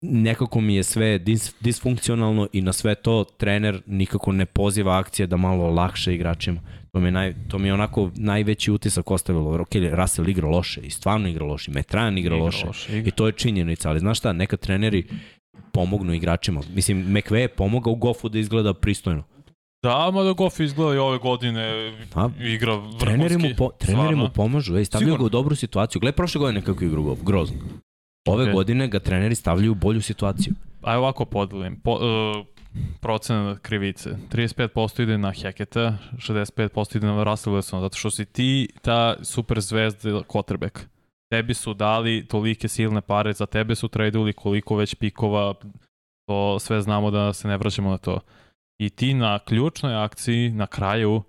nekako 0.00 0.60
mi 0.60 0.74
je 0.74 0.82
sve 0.82 1.18
dis, 1.18 1.54
disfunkcionalno 1.60 2.48
i 2.52 2.60
na 2.60 2.72
sve 2.72 2.94
to 2.94 3.24
trener 3.24 3.82
nikako 3.86 4.32
ne 4.32 4.46
poziva 4.46 4.98
akcije 4.98 5.26
da 5.26 5.36
malo 5.36 5.70
lakše 5.70 6.14
igračima. 6.14 6.60
To 6.92 7.00
mi 7.00 7.06
je, 7.06 7.12
naj, 7.12 7.34
to 7.48 7.58
mi 7.58 7.68
je 7.68 7.74
onako 7.74 8.10
najveći 8.14 8.72
utisak 8.72 9.10
ostavilo. 9.10 9.60
Ok, 9.60 9.74
Russell 9.92 10.28
igra 10.28 10.48
loše 10.48 10.80
i 10.80 10.90
stvarno 10.90 11.28
igra 11.28 11.46
loše, 11.46 11.70
Metran 11.70 12.18
igra, 12.18 12.34
igra 12.34 12.44
loše. 12.44 12.66
loše 12.66 12.98
igra. 12.98 13.08
I 13.08 13.10
to 13.10 13.26
je 13.26 13.32
činjenica, 13.32 13.90
ali 13.90 14.00
znaš 14.00 14.18
šta, 14.18 14.32
neka 14.32 14.56
treneri 14.56 15.04
pomognu 15.72 16.14
igračima. 16.14 16.60
Mislim, 16.74 17.12
McVe 17.12 17.40
je 17.40 17.48
pomogao 17.48 17.94
Goffu 17.94 18.28
da 18.28 18.38
izgleda 18.38 18.74
pristojno. 18.74 19.22
Da, 19.82 20.10
ma 20.10 20.22
da 20.22 20.32
Goff 20.32 20.60
izgleda 20.60 20.94
i 20.94 20.98
ove 20.98 21.18
godine 21.18 21.92
A, 22.14 22.28
igra 22.40 22.74
vrhunski. 22.74 23.00
Treneri 23.00 23.36
mu, 23.38 23.48
po, 23.58 23.70
treneri 23.78 24.14
mu 24.14 24.28
pomažu, 24.34 24.76
ej, 24.76 24.84
stavljaju 24.84 25.16
ga 25.16 25.24
u 25.24 25.28
dobru 25.28 25.56
situaciju. 25.56 26.00
Gle, 26.00 26.12
prošle 26.12 26.38
godine 26.38 26.62
kako 26.62 26.84
igra 26.84 27.00
Goff, 27.00 27.22
grozno. 27.22 27.56
Ove 28.28 28.44
okay. 28.44 28.52
godine 28.52 28.88
ga 28.88 28.98
treneri 28.98 29.34
stavljaju 29.34 29.72
u 29.72 29.74
bolju 29.74 30.02
situaciju. 30.02 30.54
Aj 30.82 30.96
ovako 30.96 31.24
podelim. 31.24 31.80
Po, 31.80 31.92
uh, 31.92 32.46
procenat 33.00 33.58
krivice. 33.58 34.16
35% 34.32 35.02
ide 35.02 35.18
na 35.18 35.32
Heketa, 35.32 35.96
65% 36.16 36.96
ide 36.96 37.06
na 37.06 37.24
Russell 37.24 37.56
Wilson, 37.56 37.80
zato 37.80 37.96
što 37.96 38.10
si 38.10 38.24
ti 38.24 38.68
ta 38.82 39.16
super 39.24 39.60
zvezda 39.60 40.10
quarterback. 40.10 40.78
Tebi 41.32 41.54
su 41.54 41.74
dali 41.74 42.26
tolike 42.28 42.68
silne 42.68 43.00
pare, 43.00 43.32
za 43.32 43.46
tebe 43.46 43.74
su 43.74 43.88
traduli 43.88 44.32
koliko 44.32 44.76
već 44.76 44.94
pikova, 44.94 45.54
to 46.28 46.58
sve 46.58 46.82
znamo 46.82 47.10
da 47.10 47.32
se 47.32 47.48
ne 47.48 47.56
vraćamo 47.56 47.90
na 47.90 47.98
to. 47.98 48.20
I 48.80 48.90
ti 48.90 49.14
na 49.14 49.38
ključnoj 49.38 50.04
akciji, 50.04 50.50
na 50.50 50.66
kraju, 50.66 51.22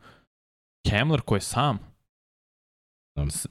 Kemler 0.90 1.22
koji 1.22 1.38
je 1.38 1.42
sam, 1.42 1.80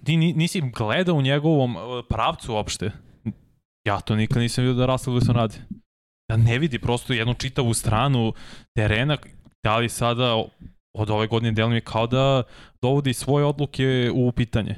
ti 0.04 0.16
nisi 0.16 0.60
gledao 0.60 1.14
u 1.14 1.22
njegovom 1.22 1.76
uh, 1.76 1.82
pravcu 2.08 2.52
uopšte. 2.52 2.90
Ja 3.90 4.00
to 4.00 4.16
nikad 4.16 4.42
nisam 4.42 4.64
vidio 4.64 4.78
da 4.78 4.92
Russell 4.92 5.16
Wilson 5.16 5.32
radi. 5.32 5.54
Da 6.28 6.36
ne 6.36 6.58
vidi 6.58 6.78
prosto 6.78 7.12
jednu 7.12 7.34
čitavu 7.34 7.74
stranu 7.74 8.32
terena, 8.74 9.16
da 9.64 9.76
li 9.76 9.88
sada 9.88 10.44
od 10.94 11.10
ove 11.10 11.26
godine 11.26 11.52
delim 11.52 11.72
je 11.72 11.80
kao 11.80 12.06
da 12.06 12.42
dovodi 12.82 13.12
svoje 13.12 13.44
odluke 13.44 14.10
u 14.14 14.32
pitanje. 14.32 14.74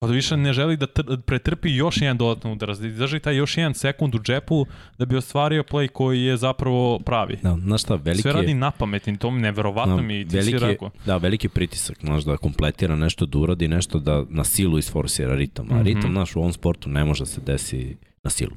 Pa 0.00 0.06
da 0.06 0.14
više 0.14 0.36
ne 0.36 0.52
želi 0.52 0.76
da 0.76 0.86
pretrpi 1.26 1.74
još 1.74 2.00
jedan 2.00 2.16
dodatno 2.16 2.52
udarac, 2.52 2.78
da 2.78 2.88
drži 2.88 3.20
taj 3.20 3.36
još 3.36 3.56
jedan 3.56 3.74
sekund 3.74 4.14
u 4.14 4.18
džepu 4.18 4.66
da 4.98 5.04
bi 5.04 5.16
ostvario 5.16 5.62
play 5.62 5.88
koji 5.88 6.22
je 6.22 6.36
zapravo 6.36 6.98
pravi. 6.98 7.38
Da, 7.42 7.56
znaš 7.62 7.82
šta, 7.82 7.94
veliki 7.94 8.22
Sve 8.22 8.32
radi 8.32 8.54
na 8.54 8.70
pamet 8.70 9.08
to 9.18 9.30
mi 9.30 9.40
neverovatno 9.40 9.96
da, 9.96 10.02
mi 10.02 10.28
ti 10.28 10.36
veliki, 10.36 10.58
si 10.58 10.64
rekao. 10.64 10.90
Da, 11.06 11.16
veliki 11.16 11.48
pritisak, 11.48 11.98
znaš, 12.00 12.24
da 12.24 12.36
kompletira 12.36 12.96
nešto, 12.96 13.26
da 13.26 13.38
uradi 13.38 13.68
nešto, 13.68 13.98
da 13.98 14.24
na 14.28 14.44
silu 14.44 14.78
isforsira 14.78 15.34
ritam. 15.34 15.66
A 15.70 15.74
mm 15.74 15.78
-hmm. 15.78 15.84
ritam, 15.84 16.12
znaš, 16.12 16.36
u 16.36 16.38
ovom 16.38 16.52
sportu 16.52 16.90
ne 16.90 17.04
može 17.04 17.20
da 17.20 17.26
se 17.26 17.40
desi 17.40 17.96
na 18.24 18.30
silu. 18.30 18.52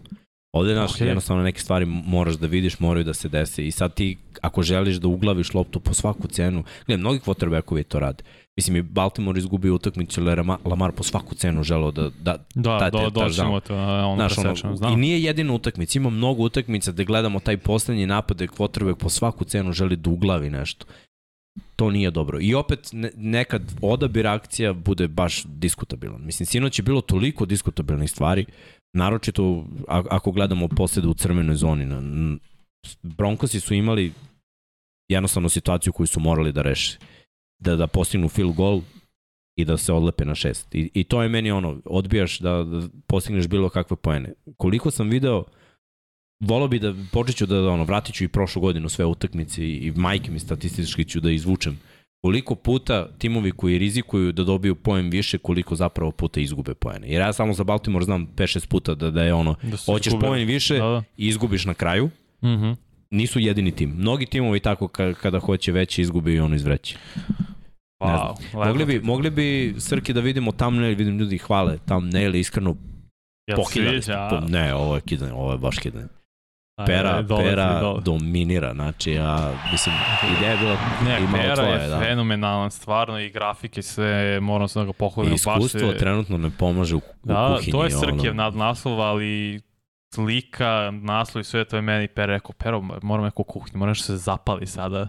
Ovde, 0.55 0.73
znaš, 0.73 0.93
okay. 0.93 1.05
jednostavno 1.05 1.43
neke 1.43 1.59
stvari 1.59 1.85
moraš 1.85 2.35
da 2.35 2.47
vidiš, 2.47 2.79
moraju 2.79 3.03
da 3.03 3.13
se 3.13 3.29
dese. 3.29 3.67
I 3.67 3.71
sad 3.71 3.93
ti, 3.93 4.17
ako 4.41 4.63
želiš 4.63 4.95
da 4.95 5.07
uglaviš 5.07 5.53
loptu 5.53 5.79
po 5.79 5.93
svaku 5.93 6.27
cenu, 6.27 6.63
gledaj, 6.85 6.99
mnogi 6.99 7.19
quarterbackovi 7.19 7.83
to 7.83 7.99
rade. 7.99 8.23
Mislim, 8.57 8.77
i 8.77 8.81
Baltimore 8.81 9.39
izgubio 9.39 9.75
utakmicu, 9.75 10.21
ali 10.21 10.57
Lamar 10.65 10.91
po 10.91 11.03
svaku 11.03 11.35
cenu 11.35 11.63
želeo 11.63 11.91
da 11.91 12.09
da 12.09 12.37
da, 12.55 12.77
da, 12.79 12.89
da 12.89 13.09
doćemo 13.09 13.59
to, 13.59 13.75
on 14.07 14.15
Znaš, 14.17 14.37
ono, 14.37 14.75
znam. 14.75 14.93
I 14.93 14.95
nije 14.95 15.23
jedina 15.23 15.53
utakmica, 15.53 15.99
ima 15.99 16.09
mnogo 16.09 16.43
utakmica 16.43 16.91
da 16.91 17.03
gledamo 17.03 17.39
taj 17.39 17.57
poslednji 17.57 18.05
napad, 18.05 18.37
da 18.37 18.47
quarterback 18.47 18.95
po 18.95 19.09
svaku 19.09 19.45
cenu 19.45 19.71
želi 19.71 19.95
da 19.95 20.09
uglavi 20.09 20.49
nešto. 20.49 20.85
to 21.75 21.89
nije 21.91 22.11
dobro. 22.11 22.37
I 22.41 22.53
opet 22.53 22.89
ne, 22.93 23.11
nekad 23.15 23.61
odabir 23.81 24.27
akcija 24.27 24.73
bude 24.73 25.07
baš 25.07 25.43
diskutabilan. 25.43 26.21
Mislim, 26.25 26.45
sinoć 26.45 26.79
je 26.79 26.83
bilo 26.83 27.01
toliko 27.01 27.45
diskutabilnih 27.45 28.11
stvari, 28.11 28.45
naročito 28.95 29.65
ako 29.87 30.31
gledamo 30.31 30.67
posledu 30.67 31.09
u 31.09 31.13
crvenoj 31.13 31.55
zoni. 31.55 31.85
Broncosi 33.03 33.59
su 33.59 33.73
imali 33.73 34.13
jednostavno 35.09 35.49
situaciju 35.49 35.93
koju 35.93 36.07
su 36.07 36.19
morali 36.19 36.51
da 36.51 36.61
reše. 36.61 36.97
Da, 37.59 37.75
da 37.75 37.87
postignu 37.87 38.29
field 38.29 38.55
goal 38.55 38.81
i 39.55 39.65
da 39.65 39.77
se 39.77 39.93
odlepe 39.93 40.25
na 40.25 40.35
šest. 40.35 40.75
I, 40.75 40.89
i 40.93 41.03
to 41.03 41.23
je 41.23 41.29
meni 41.29 41.51
ono, 41.51 41.81
odbijaš 41.85 42.39
da, 42.39 42.63
da 42.63 42.87
postigneš 43.07 43.47
bilo 43.47 43.69
kakve 43.69 43.97
poene. 43.97 44.33
Koliko 44.57 44.91
sam 44.91 45.09
video, 45.09 45.43
volao 46.39 46.67
bi 46.67 46.79
da 46.79 46.93
počet 47.11 47.35
ću 47.35 47.45
da, 47.45 47.61
da 47.61 47.69
ono, 47.69 47.83
vratit 47.83 48.15
ću 48.15 48.23
i 48.23 48.27
prošlu 48.27 48.61
godinu 48.61 48.89
sve 48.89 49.05
utakmice 49.05 49.63
i, 49.65 49.77
i 49.77 49.91
majke 49.91 50.31
mi 50.31 50.39
statistički 50.39 51.05
ću 51.05 51.19
da 51.19 51.31
izvučem 51.31 51.79
koliko 52.25 52.55
puta 52.55 53.07
timovi 53.09 53.51
koji 53.51 53.77
rizikuju 53.77 54.31
da 54.31 54.43
dobiju 54.43 54.75
poen 54.75 55.09
više, 55.09 55.37
koliko 55.37 55.75
zapravo 55.75 56.11
puta 56.11 56.39
izgube 56.39 56.73
poene. 56.73 57.07
Jer 57.07 57.21
ja 57.21 57.33
samo 57.33 57.53
za 57.53 57.63
Baltimore 57.63 58.05
znam 58.05 58.27
5-6 58.27 58.67
puta 58.67 58.95
da, 58.95 59.11
da 59.11 59.23
je 59.23 59.33
ono, 59.33 59.55
Da 59.63 59.77
hoćeš 59.85 60.13
poen 60.21 60.47
više 60.47 60.73
Da, 60.73 60.79
da. 60.81 61.03
i 61.17 61.27
izgubiš 61.27 61.65
na 61.65 61.73
kraju, 61.73 62.09
Mhm. 62.43 62.71
nisu 63.11 63.39
jedini 63.39 63.71
tim. 63.71 63.89
Mnogi 63.91 64.25
timovi 64.25 64.59
tako 64.59 64.87
ka, 64.87 65.13
kada 65.13 65.39
hoće 65.39 65.71
veće 65.71 66.01
izgube 66.01 66.33
i 66.33 66.39
ono 66.39 66.55
izvreće. 66.55 66.97
Ne 68.01 68.07
znam. 68.07 68.19
Wow, 68.19 68.35
lepo. 68.55 68.65
Mogli 68.65 68.85
bi, 68.85 68.99
mogli 69.01 69.29
bi 69.29 69.75
Srki 69.79 70.13
da 70.13 70.19
vidimo 70.19 70.51
thumbnail, 70.51 70.95
vidim 70.95 71.19
ljudi 71.19 71.37
hvale 71.37 71.77
thumbnail, 71.79 72.35
iskreno 72.35 72.75
Jel 73.47 73.57
se 73.57 73.63
pokidali. 73.63 74.01
sviđa? 74.01 74.29
smo. 74.29 74.39
Ne, 74.39 74.73
ovo 74.73 74.95
je 74.95 75.01
kidanje, 75.01 75.33
ovo 75.33 75.51
je 75.51 75.57
baš 75.57 75.77
kidanje. 75.77 76.07
Pera, 76.77 77.21
dolazi, 77.21 77.49
pera 77.49 77.79
dolazi. 77.79 78.03
dominira, 78.05 78.73
znači, 78.73 79.17
a, 79.17 79.37
mislim, 79.71 79.95
ideja 80.29 80.51
je 80.51 80.57
bila 80.57 80.75
Ne, 81.03 81.17
imala 81.19 81.37
Pera 81.37 81.55
tvoje, 81.55 81.71
je 81.73 81.87
da. 81.89 81.99
fenomenalan, 81.99 82.71
stvarno 82.71 83.19
i 83.19 83.29
grafike 83.29 83.81
sve, 83.81 84.39
moram 84.39 84.67
se 84.67 84.79
da 84.79 84.85
ga 84.85 84.89
I 84.89 84.93
pohvalim. 84.93 85.31
baš 85.31 85.39
iskustvo 85.39 85.91
se- 85.91 85.97
trenutno 85.97 86.37
ne 86.37 86.49
pomaže 86.49 86.95
u, 86.95 86.97
u 86.97 87.01
Da, 87.23 87.47
kuhinji. 87.49 87.71
to 87.71 87.83
je 87.83 87.97
ono. 87.97 88.17
Srkev 88.17 88.35
nadnaslov, 88.35 89.01
ali 89.01 89.61
slika, 90.15 90.69
naslov 90.93 91.41
i 91.41 91.45
sve 91.45 91.65
to 91.65 91.75
je 91.75 91.81
meni 91.81 92.07
Pera 92.07 92.33
rekao, 92.33 92.51
Pero, 92.53 92.81
moram 93.01 93.25
neko 93.25 93.43
kuhinju, 93.43 93.77
moram 93.77 93.91
nešto 93.91 94.03
se 94.03 94.17
zapali 94.17 94.67
sada. 94.67 95.07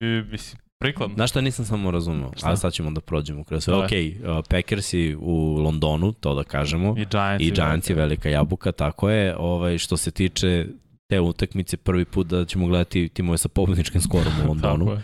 I, 0.00 0.06
mislim, 0.22 0.60
prikladno. 0.80 1.14
Znaš 1.14 1.30
šta 1.30 1.40
nisam 1.40 1.64
samo 1.64 1.90
razumeo, 1.90 2.30
Šta? 2.36 2.48
ali 2.48 2.56
sad 2.56 2.72
ćemo 2.72 2.90
da 2.90 3.00
prođemo 3.00 3.44
kroz 3.44 3.64
sve. 3.64 3.74
Ok, 3.74 3.84
uh, 3.84 4.44
Packersi 4.48 5.16
u 5.20 5.56
Londonu, 5.56 6.12
to 6.12 6.34
da 6.34 6.44
kažemo, 6.44 6.94
I 6.98 7.06
Giants. 7.06 7.44
i 7.44 7.50
Giants 7.50 7.90
je 7.90 7.96
velika 7.96 8.28
jabuka, 8.28 8.72
tako 8.72 9.10
je. 9.10 9.36
Ovaj, 9.38 9.78
što 9.78 9.96
se 9.96 10.10
tiče 10.10 10.66
te 11.10 11.20
utakmice, 11.20 11.76
prvi 11.76 12.04
put 12.04 12.26
da 12.26 12.44
ćemo 12.44 12.66
gledati 12.66 13.08
timove 13.08 13.38
sa 13.38 13.48
pobedničkim 13.48 14.00
skorom 14.00 14.32
u 14.44 14.46
Londonu. 14.48 14.84
Tako 14.86 14.92
je. 14.92 15.02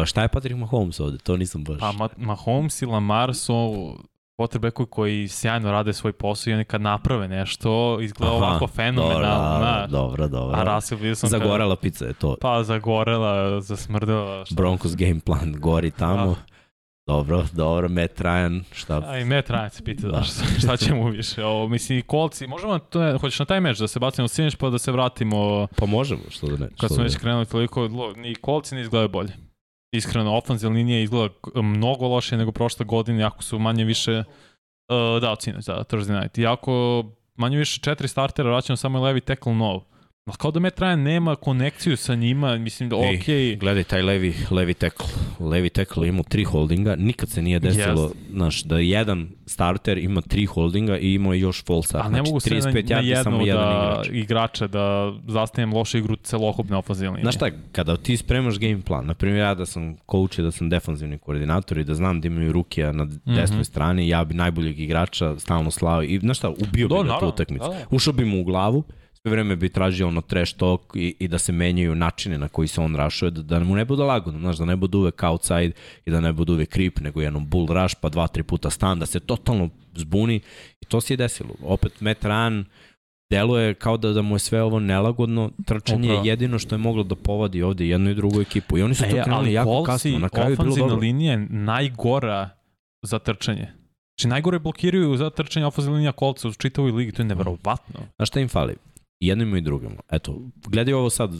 Uh, 0.00 0.04
šta 0.04 0.22
je 0.22 0.28
Patrick 0.28 0.58
Mahomes 0.58 1.00
ovde? 1.00 1.18
To 1.18 1.36
nisam 1.36 1.64
baš... 1.64 1.80
Pa 1.80 1.92
Ma 1.92 2.08
Mahomes 2.16 2.82
i 2.82 2.86
Lamar 2.86 3.34
su 3.34 3.96
potrebe 4.42 4.70
koji 4.70 5.28
sjajno 5.28 5.72
rade 5.72 5.92
svoj 5.92 6.12
posao 6.12 6.50
i 6.50 6.54
oni 6.54 6.64
kad 6.64 6.80
naprave 6.80 7.28
nešto, 7.28 7.98
izgleda 8.00 8.32
Aha, 8.32 8.36
ovako 8.38 8.66
fenomenalno. 8.66 9.18
Dobro, 9.18 9.58
znaš. 9.58 9.90
dobro, 9.90 10.28
dobro. 10.28 10.56
A 10.56 10.74
Russell 10.74 11.00
Wilson 11.00 11.20
kad- 11.20 11.30
Zagorela 11.30 11.76
pizza 11.76 12.04
je 12.04 12.12
to. 12.12 12.36
Pa 12.40 12.62
zagorela, 12.62 13.60
zasmrdela. 13.60 14.44
Šta? 14.44 14.54
Broncos 14.54 14.96
game 14.96 15.20
plan 15.20 15.54
gori 15.54 15.90
tamo. 15.90 16.36
Dobro, 17.06 17.44
dobro, 17.52 17.88
Matt 17.88 18.20
Ryan, 18.20 18.62
šta... 18.72 19.02
A 19.06 19.18
i 19.18 19.24
Matt 19.24 19.50
Ryan 19.50 19.68
se 19.68 19.84
pita 19.84 20.06
Da. 20.06 20.12
da. 20.12 20.22
šta, 20.22 20.44
šta 20.58 20.76
će 20.76 20.94
mu 20.94 21.08
više. 21.08 21.44
Ovo, 21.44 21.68
mislim, 21.68 21.98
i 21.98 22.02
kolci, 22.02 22.46
možemo, 22.46 22.78
to 22.78 23.00
ne, 23.00 23.18
hoćeš 23.18 23.38
na 23.38 23.44
taj 23.44 23.60
meč 23.60 23.78
da 23.78 23.88
se 23.88 23.98
bacimo 23.98 24.24
u 24.24 24.28
sinoć 24.28 24.56
pa 24.56 24.70
da 24.70 24.78
se 24.78 24.92
vratimo 24.92 25.66
Pa 25.76 25.86
možemo, 25.86 26.20
što 26.30 26.46
da 26.46 26.56
ne. 26.56 26.68
kad 26.70 26.88
smo 26.88 26.96
da 26.96 27.02
već 27.02 27.16
krenuli 27.16 27.46
toliko, 27.46 27.88
ni 28.16 28.34
kolci 28.34 28.74
ne 28.74 28.80
izgledaju 28.80 29.08
bolje. 29.08 29.32
Iskreno, 29.92 30.36
ofenzivna 30.36 30.76
linija 30.76 31.00
izgleda 31.00 31.34
k- 31.34 31.62
mnogo 31.62 32.08
lošije 32.08 32.38
nego 32.38 32.52
prošle 32.52 32.86
godine, 32.86 33.24
ako 33.24 33.42
su 33.42 33.58
manje 33.58 33.84
više, 33.84 34.18
uh, 34.88 35.20
da, 35.20 35.32
od 35.32 35.42
sinoć, 35.42 35.64
da, 35.64 35.84
Thursday 35.84 36.20
night. 36.20 36.38
Iako 36.38 37.04
manje 37.34 37.56
više 37.58 37.80
četiri 37.80 38.08
startera, 38.08 38.50
vraćamo 38.50 38.76
samo 38.76 39.00
levi 39.00 39.20
tackle 39.20 39.54
nov. 39.54 39.80
Ali 40.24 40.36
kao 40.36 40.50
da 40.50 40.60
Matt 40.60 40.78
Ryan 40.78 40.96
nema 40.96 41.36
konekciju 41.36 41.96
sa 41.96 42.14
njima, 42.14 42.56
mislim 42.56 42.88
da 42.88 42.96
Ej, 42.98 43.16
okej, 43.16 43.56
Gledaj 43.56 43.84
taj 43.84 44.02
levi, 44.02 44.34
levi 44.50 44.74
tackle. 44.74 45.06
Levi 45.40 45.68
tackle 45.68 46.08
ima 46.08 46.22
tri 46.22 46.44
holdinga, 46.44 46.96
nikad 46.96 47.28
se 47.28 47.42
nije 47.42 47.58
desilo, 47.60 48.02
Jeste. 48.02 48.18
znaš, 48.30 48.62
da 48.62 48.78
jedan 48.78 49.28
starter 49.46 49.98
ima 49.98 50.20
tri 50.20 50.44
holdinga 50.44 50.98
i 50.98 51.14
ima 51.14 51.34
još 51.34 51.64
full 51.64 51.82
start. 51.82 52.04
Ali 52.04 52.12
ne 52.12 52.18
znači, 52.18 52.30
mogu 52.30 52.40
na, 52.46 52.72
35 52.72 52.90
na 52.90 53.02
yardi, 53.02 53.22
samo 53.22 53.36
jednu 53.36 53.46
jedan 53.46 53.64
da, 53.64 54.02
igrač. 54.02 54.08
igrača 54.14 54.66
da 54.66 55.12
zastanem 55.28 55.72
lošu 55.72 55.98
igru 55.98 56.16
celokupne 56.16 56.76
ofenzivne 56.76 57.10
linije. 57.10 57.22
Znaš 57.22 57.34
šta, 57.34 57.46
kada 57.72 57.96
ti 57.96 58.16
spremaš 58.16 58.58
game 58.58 58.80
plan, 58.80 59.06
na 59.06 59.14
primjer 59.14 59.40
ja 59.40 59.54
da 59.54 59.66
sam 59.66 59.96
coach 60.10 60.38
i 60.38 60.42
da 60.42 60.50
sam 60.50 60.68
defanzivni 60.68 61.18
koordinator 61.18 61.78
i 61.78 61.84
da 61.84 61.94
znam 61.94 62.20
da 62.20 62.26
imaju 62.26 62.52
Rukija 62.52 62.92
na 62.92 63.04
desnoj 63.26 63.42
Mhm. 63.52 63.62
strani, 63.62 64.08
ja 64.08 64.24
bi 64.24 64.34
najboljeg 64.34 64.80
igrača 64.80 65.38
stalno 65.38 65.70
slao 65.70 66.02
i 66.02 66.18
znaš 66.18 66.38
šta, 66.38 66.48
ubio 66.50 66.88
bi 66.88 66.94
Da, 66.94 67.02
ga 67.04 67.18
tu 67.18 67.26
utakmicu. 67.26 67.64
da, 67.64 67.70
da. 67.70 67.86
Ušao 67.90 68.12
bi 68.12 68.24
mu 68.24 68.40
u 68.40 68.44
glavu, 68.44 68.82
vreme 69.30 69.56
bi 69.56 69.68
tražio 69.68 70.08
ono 70.08 70.20
trash 70.20 70.56
talk 70.56 70.80
i, 70.94 71.16
i 71.18 71.28
da 71.28 71.38
se 71.38 71.52
menjaju 71.52 71.94
načine 71.94 72.38
na 72.38 72.48
koji 72.48 72.68
se 72.68 72.80
on 72.80 72.96
rašuje, 72.96 73.30
da, 73.30 73.42
da 73.42 73.64
mu 73.64 73.76
ne 73.76 73.84
bude 73.84 74.02
lagodno, 74.02 74.40
znaš, 74.40 74.56
da 74.56 74.64
ne 74.64 74.76
bude 74.76 74.98
uvek 74.98 75.22
outside 75.22 75.72
i 76.06 76.10
da 76.10 76.20
ne 76.20 76.32
bude 76.32 76.52
uvek 76.52 76.72
creep, 76.72 77.00
nego 77.00 77.22
jednom 77.22 77.48
bull 77.48 77.66
rush, 77.66 77.96
pa 78.00 78.08
dva, 78.08 78.26
tri 78.26 78.42
puta 78.42 78.70
stan, 78.70 78.98
da 78.98 79.06
se 79.06 79.20
totalno 79.20 79.68
zbuni 79.94 80.40
i 80.80 80.84
to 80.84 81.00
se 81.00 81.12
je 81.12 81.16
desilo. 81.16 81.54
Opet 81.62 82.00
Matt 82.00 82.24
Ryan 82.24 82.64
deluje 83.30 83.74
kao 83.74 83.96
da, 83.96 84.12
da 84.12 84.22
mu 84.22 84.34
je 84.34 84.38
sve 84.38 84.62
ovo 84.62 84.80
nelagodno, 84.80 85.50
trčanje 85.66 86.08
Upravo. 86.08 86.24
je 86.24 86.30
jedino 86.30 86.58
što 86.58 86.74
je 86.74 86.78
moglo 86.78 87.02
da 87.02 87.14
povadi 87.14 87.62
ovde 87.62 87.86
jednu 87.86 88.10
i 88.10 88.14
drugu 88.14 88.40
ekipu 88.40 88.78
i 88.78 88.82
oni 88.82 88.94
su 88.94 89.02
to 89.02 89.08
E, 89.08 89.22
krenuli 89.22 89.38
ali 89.38 89.52
jako 89.52 89.82
kasno, 89.82 90.18
na 90.18 90.28
kraju 90.28 90.50
je 90.50 90.56
bilo 90.56 90.76
dobro. 90.76 90.96
linija 90.96 91.32
je 91.32 91.46
najgora 91.50 92.50
za 93.02 93.18
trčanje. 93.18 93.68
Znači, 94.16 94.28
najgore 94.28 94.58
blokiraju 94.58 95.16
za 95.16 95.30
trčanje 95.30 95.66
ofanzivna 95.66 95.96
linija 95.96 96.12
kolca 96.12 96.48
u 96.48 96.52
čitavoj 96.52 96.90
ligi, 96.92 97.12
to 97.12 97.22
je 97.22 97.26
neverovatno. 97.26 98.00
Znaš 98.16 98.28
šta 98.28 98.40
im 98.40 98.48
fali? 98.48 98.74
I 99.22 99.26
jednima 99.26 99.58
i 99.58 99.60
drugima. 99.60 100.02
Eto, 100.10 100.40
gledaj 100.68 100.94
ovo 100.94 101.10
sad, 101.10 101.30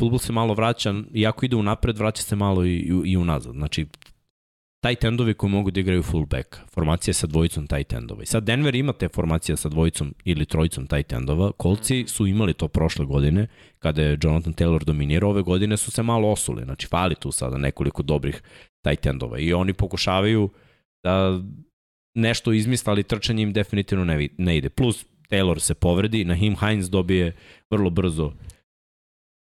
futbol 0.00 0.18
se 0.18 0.32
malo 0.32 0.54
vraća, 0.54 0.94
iako 1.14 1.44
ide 1.44 1.56
unapred, 1.56 1.98
vraća 1.98 2.22
se 2.22 2.36
malo 2.36 2.64
i, 2.64 2.74
i, 2.74 3.00
i 3.04 3.16
unazad. 3.16 3.54
Znači, 3.54 3.86
tight 4.86 5.04
endovi 5.04 5.34
koji 5.34 5.50
mogu 5.50 5.70
da 5.70 5.80
igraju 5.80 6.02
fullback, 6.02 6.56
formacija 6.74 7.14
sa 7.14 7.26
dvojicom 7.26 7.66
tight 7.66 7.92
endova. 7.92 8.22
I 8.22 8.26
sad 8.26 8.44
Denver 8.44 8.74
ima 8.74 8.92
te 8.92 9.08
formacije 9.08 9.56
sa 9.56 9.68
dvojicom 9.68 10.14
ili 10.24 10.46
trojicom 10.46 10.86
tight 10.86 11.12
endova. 11.12 11.52
Kolci 11.52 12.04
su 12.08 12.26
imali 12.26 12.54
to 12.54 12.68
prošle 12.68 13.04
godine, 13.04 13.46
kada 13.78 14.02
je 14.02 14.18
Jonathan 14.22 14.54
Taylor 14.54 14.84
dominirao. 14.84 15.30
Ove 15.30 15.42
godine 15.42 15.76
su 15.76 15.90
se 15.90 16.02
malo 16.02 16.28
osuli. 16.28 16.64
Znači, 16.64 16.86
fali 16.86 17.14
tu 17.14 17.32
sada 17.32 17.58
nekoliko 17.58 18.02
dobrih 18.02 18.42
tight 18.82 19.06
endova. 19.06 19.38
I 19.38 19.52
oni 19.52 19.72
pokušavaju 19.72 20.50
da 21.04 21.40
nešto 22.14 22.52
izmisle, 22.52 22.90
ali 22.90 23.02
trčanje 23.02 23.42
im 23.42 23.52
definitivno 23.52 24.04
ne, 24.04 24.28
ne 24.38 24.56
ide. 24.56 24.68
Plus, 24.68 25.06
Taylor 25.32 25.58
se 25.58 25.74
povredi, 25.74 26.24
Nahim 26.24 26.56
Hines 26.56 26.90
dobije 26.90 27.36
vrlo 27.70 27.90
brzo 27.90 28.32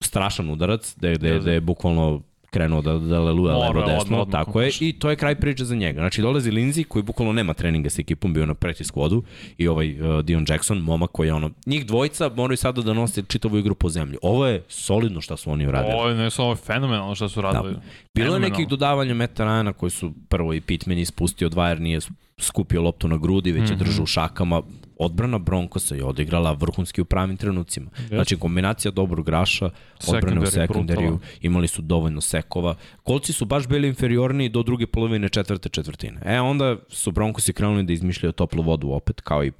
strašan 0.03 0.49
udarac, 0.49 0.95
da 0.95 1.09
je, 1.09 1.17
da 1.17 1.27
je, 1.27 1.39
da 1.39 1.51
je 1.51 1.61
bukvalno 1.61 2.21
krenuo 2.51 2.81
da, 2.81 2.93
da 2.93 3.19
leluja 3.19 3.53
Mora, 3.53 3.67
levo 3.69 3.81
desno, 3.81 4.01
odmah, 4.01 4.19
odmah 4.19 4.31
tako 4.45 4.61
je, 4.61 4.71
i 4.79 4.93
to 4.93 5.09
je 5.09 5.15
kraj 5.15 5.35
priče 5.35 5.65
za 5.65 5.75
njega. 5.75 5.99
Znači 5.99 6.21
dolazi 6.21 6.51
Lindsay 6.51 6.83
koji 6.83 7.03
bukvalno 7.03 7.33
nema 7.33 7.53
treninga 7.53 7.89
sa 7.89 8.01
ekipom, 8.01 8.33
bio 8.33 8.45
na 8.45 8.53
practice 8.53 8.91
squadu 8.93 9.21
i 9.57 9.67
ovaj 9.67 10.01
uh, 10.01 10.21
Dion 10.21 10.45
Jackson, 10.49 10.77
momak 10.77 11.11
koji 11.11 11.27
je 11.27 11.33
ono, 11.33 11.49
njih 11.65 11.85
dvojica 11.85 12.29
moraju 12.35 12.57
sada 12.57 12.81
da 12.81 12.93
nose 12.93 13.23
čitavu 13.27 13.57
igru 13.57 13.75
po 13.75 13.89
zemlji. 13.89 14.17
Ovo 14.21 14.47
je 14.47 14.63
solidno 14.67 15.21
šta 15.21 15.37
su 15.37 15.51
oni 15.51 15.67
uradili. 15.67 15.93
Ovo 15.93 16.07
je, 16.09 16.15
ne, 16.15 16.29
ovo 16.37 16.51
je 16.51 16.55
fenomenalno 16.55 17.15
što 17.15 17.29
su 17.29 17.41
radili. 17.41 17.75
Bilo 18.13 18.33
je 18.33 18.39
nekih 18.39 18.67
dodavanja 18.67 19.13
Meta 19.13 19.43
Ryana 19.45 19.73
koji 19.73 19.89
su 19.89 20.13
prvo 20.29 20.53
i 20.53 20.61
Pittman 20.61 20.97
ispustio 20.97 21.49
dva 21.49 21.69
jer 21.69 21.81
nije 21.81 21.99
skupio 22.39 22.81
loptu 22.81 23.07
na 23.07 23.17
grudi, 23.17 23.51
već 23.51 23.69
je 23.69 23.75
Mhm. 23.75 23.83
držao 23.85 24.03
u 24.03 24.07
šakama. 24.07 24.61
Odbrana 25.05 25.37
Broncosa 25.37 25.95
je 25.95 26.03
odigrala 26.03 26.51
vrhunski 26.51 27.01
u 27.01 27.05
pravim 27.05 27.37
trenucima. 27.37 27.89
Znači 28.07 28.37
kombinacija 28.37 28.91
dobrog 28.91 29.25
graša, 29.25 29.69
odbrane 30.07 30.41
u 30.41 30.45
sekundariju, 30.45 31.19
imali 31.41 31.67
su 31.67 31.81
dovoljno 31.81 32.21
sekova. 32.21 32.75
Kolci 33.03 33.33
su 33.33 33.45
baš 33.45 33.67
bili 33.67 33.87
inferiorniji 33.87 34.49
do 34.49 34.63
druge 34.63 34.87
polovine 34.87 35.29
četvrte 35.29 35.69
četvrtine. 35.69 36.21
E 36.25 36.39
onda 36.39 36.77
su 36.89 37.11
Broncosi 37.11 37.53
krenuli 37.53 37.83
da 37.83 37.93
izmišljaju 37.93 38.31
toplu 38.31 38.63
vodu 38.63 38.89
opet, 38.91 39.21
kao 39.21 39.45
i 39.45 39.51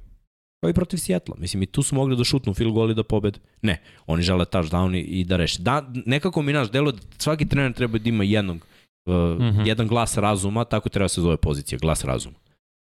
kao 0.60 0.70
i 0.70 0.74
protiv 0.74 0.96
Sjetla. 0.96 1.36
Mislim, 1.38 1.62
i 1.62 1.66
tu 1.66 1.82
su 1.82 1.94
mogli 1.94 2.16
da 2.16 2.24
šutnu 2.24 2.54
field 2.54 2.72
goal 2.72 2.90
i 2.90 2.94
da 2.94 3.02
pobede. 3.02 3.38
Ne, 3.62 3.82
oni 4.06 4.22
žele 4.22 4.44
touchdown 4.44 4.96
i, 4.96 5.00
i 5.00 5.24
da 5.24 5.36
reše. 5.36 5.62
Da, 5.62 5.90
nekako 6.06 6.42
mi 6.42 6.52
naš 6.52 6.70
delo, 6.70 6.92
da 6.92 6.98
svaki 7.18 7.48
trener 7.48 7.72
treba 7.72 7.98
da 7.98 8.08
ima 8.08 8.24
jednog, 8.24 8.56
uh, 8.56 9.14
mm. 9.14 9.42
-hmm. 9.42 9.66
jedan 9.66 9.88
glas 9.88 10.16
razuma, 10.16 10.64
tako 10.64 10.88
treba 10.88 11.08
se 11.08 11.20
zove 11.20 11.36
pozicija, 11.36 11.78
glas 11.78 12.04
razuma 12.04 12.43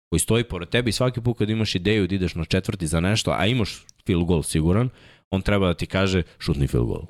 koji 0.10 0.20
stoji 0.20 0.44
pored 0.44 0.70
tebe 0.70 0.90
i 0.90 0.94
svaki 0.94 1.22
put 1.22 1.38
kad 1.38 1.50
imaš 1.50 1.76
ideju 1.76 2.08
da 2.08 2.16
ideš 2.16 2.36
na 2.36 2.46
četvrti 2.46 2.88
za 2.88 3.00
nešto, 3.00 3.32
a 3.32 3.46
imaš 3.46 3.86
field 4.06 4.26
goal 4.26 4.44
siguran, 4.44 4.90
on 5.32 5.42
treba 5.42 5.68
da 5.68 5.74
ti 5.74 5.86
kaže 5.86 6.24
šutni 6.40 6.68
field 6.68 6.88
goal. 6.88 7.04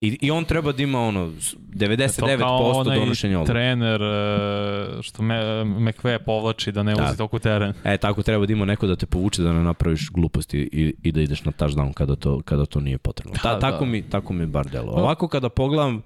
I, 0.00 0.18
I 0.20 0.30
on 0.30 0.44
treba 0.44 0.72
da 0.72 0.82
ima 0.82 1.00
ono 1.00 1.26
99% 1.26 2.94
donošenja 2.94 3.38
odluka. 3.38 3.52
trener 3.52 4.02
e, 4.02 5.02
što 5.02 5.22
me, 5.22 5.64
McVe 5.64 6.18
povlači 6.18 6.72
da 6.72 6.82
ne 6.82 6.94
Da. 6.94 7.04
uzi 7.04 7.16
toku 7.16 7.38
teren. 7.38 7.72
E, 7.84 7.96
tako 7.96 8.22
treba 8.22 8.46
da 8.46 8.52
ima 8.52 8.64
neko 8.64 8.86
da 8.86 8.96
te 8.96 9.06
povuče 9.06 9.42
da 9.42 9.52
ne 9.52 9.62
napraviš 9.62 10.10
gluposti 10.10 10.58
i, 10.72 10.94
i 11.02 11.12
da 11.12 11.20
ideš 11.20 11.44
na 11.44 11.52
touchdown 11.52 11.92
kada 11.92 12.16
to, 12.16 12.42
kada 12.42 12.66
to 12.66 12.80
nije 12.80 12.98
potrebno. 12.98 13.34
Ta, 13.42 13.54
Da, 13.54 13.60
tako, 13.60 13.84
da. 13.84 13.90
mi, 13.90 14.02
tako 14.02 14.32
mi 14.32 14.46
bar 14.46 14.68
delo. 14.68 14.92
Ovako 14.92 15.28
kada 15.28 15.48
pogledam 15.48 16.02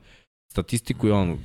statistiku 0.48 1.08
i 1.08 1.10
on 1.10 1.38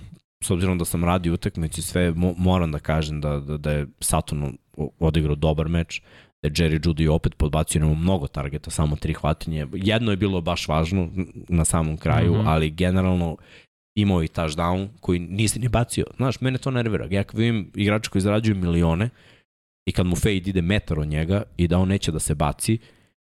s 0.44 0.52
obzirom 0.52 0.78
da 0.78 0.86
sam 0.86 1.04
radio 1.04 1.34
utakmice 1.34 1.82
sve, 1.82 2.12
mo, 2.12 2.34
moram 2.38 2.72
da 2.72 2.80
kažem 2.80 3.22
da, 3.22 3.40
da, 3.40 3.58
da 3.58 3.72
je 3.72 3.88
Saturn 4.00 4.58
odigrao 5.00 5.36
dobar 5.36 5.68
meč, 5.68 6.02
da 6.42 6.48
je 6.48 6.52
Jerry 6.52 6.80
Judy 6.80 7.10
opet 7.10 7.36
podbacio 7.38 7.82
nemo 7.82 7.96
mnogo 7.96 8.28
targeta, 8.28 8.72
samo 8.72 8.96
tri 8.96 9.14
hvatinje. 9.14 9.68
Jedno 9.74 10.12
je 10.12 10.18
bilo 10.18 10.42
baš 10.42 10.68
važno 10.68 11.10
na 11.50 11.66
samom 11.66 11.98
kraju, 11.98 12.34
mm 12.34 12.38
-hmm. 12.38 12.48
ali 12.48 12.70
generalno 12.70 13.38
imao 13.96 14.24
i 14.24 14.28
touchdown 14.28 14.88
koji 15.00 15.20
nisi 15.20 15.60
ni 15.60 15.68
bacio. 15.68 16.06
Znaš, 16.16 16.42
mene 16.42 16.58
to 16.58 16.72
nervira. 16.72 17.08
Ja 17.12 17.24
kad 17.24 17.40
vidim 17.40 17.72
igrača 17.76 18.10
koji 18.10 18.22
zarađuju 18.22 18.56
milione 18.56 19.10
i 19.86 19.92
kad 19.92 20.06
mu 20.06 20.16
fade 20.16 20.36
ide 20.36 20.62
metar 20.62 21.00
od 21.00 21.08
njega 21.08 21.44
i 21.58 21.68
da 21.68 21.78
on 21.78 21.88
neće 21.88 22.12
da 22.12 22.20
se 22.20 22.36
baci, 22.36 22.78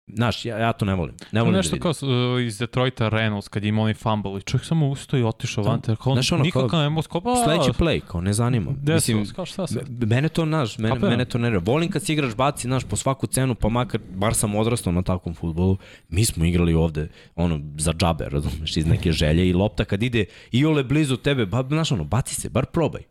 Znaš, 0.08 0.46
ja, 0.46 0.58
ja 0.58 0.74
to 0.74 0.86
ne 0.86 0.96
volim. 0.96 1.16
Ne 1.32 1.42
volim 1.42 1.54
da 1.54 1.58
nešto 1.58 1.76
da 1.76 1.82
kao 1.82 1.92
uh, 1.92 2.42
iz 2.42 2.58
Detroita 2.58 3.10
Reynolds 3.10 3.50
kad 3.50 3.64
je 3.64 3.70
imao 3.70 3.84
onaj 3.84 3.94
fumble 3.94 4.38
i 4.38 4.42
čovjek 4.42 4.66
samo 4.66 4.90
ustao 4.90 5.20
i 5.20 5.24
otišao 5.24 5.64
van, 5.64 5.82
jer 5.88 5.98
kao, 5.98 6.14
znaš, 6.14 6.32
ono, 6.32 6.44
nikakav 6.44 6.70
kao, 6.70 6.90
ne 6.90 7.02
kao. 7.10 7.44
Sledeći 7.44 7.72
play, 7.72 8.00
kao 8.00 8.22
ne 8.22 8.34
zanima. 8.34 8.72
Mislim, 8.82 9.26
kao 9.36 9.46
šta 9.46 9.68
se? 9.68 9.82
Mene 9.90 10.30
to, 10.30 10.46
znaš, 10.46 10.78
mene, 10.78 11.00
mene 11.00 11.26
to 11.26 11.38
ne 11.38 11.58
Volim 11.58 11.92
kad 11.92 12.04
si 12.04 12.14
igraš 12.14 12.36
baci, 12.36 12.68
znaš, 12.68 12.84
po 12.84 12.96
svaku 12.96 13.28
cenu, 13.28 13.56
pa 13.56 13.70
makar, 13.70 14.02
bar 14.16 14.34
sam 14.34 14.56
odrastao 14.56 14.94
na 14.94 15.02
takvom 15.02 15.36
futbolu, 15.36 15.78
mi 16.10 16.26
smo 16.26 16.46
igrali 16.46 16.74
ovde, 16.74 17.10
ono, 17.36 17.60
za 17.78 17.94
džabe, 17.94 18.30
razumeš, 18.30 18.78
iz 18.78 18.86
neke 18.86 19.12
želje 19.12 19.50
i 19.50 19.54
lopta 19.54 19.86
kad 19.86 20.04
ide 20.04 20.26
i 20.52 20.66
ole 20.66 20.84
blizu 20.84 21.18
tebe, 21.18 21.46
ba, 21.46 21.64
znaš, 21.68 21.92
ono, 21.92 22.04
baci 22.04 22.36
se, 22.36 22.50
bar 22.50 22.66
probaj. 22.66 23.02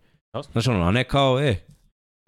Znaš, 0.53 0.69
ono, 0.69 0.83
a 0.83 0.91
ne 0.91 1.05
kao, 1.05 1.41
e, 1.41 1.57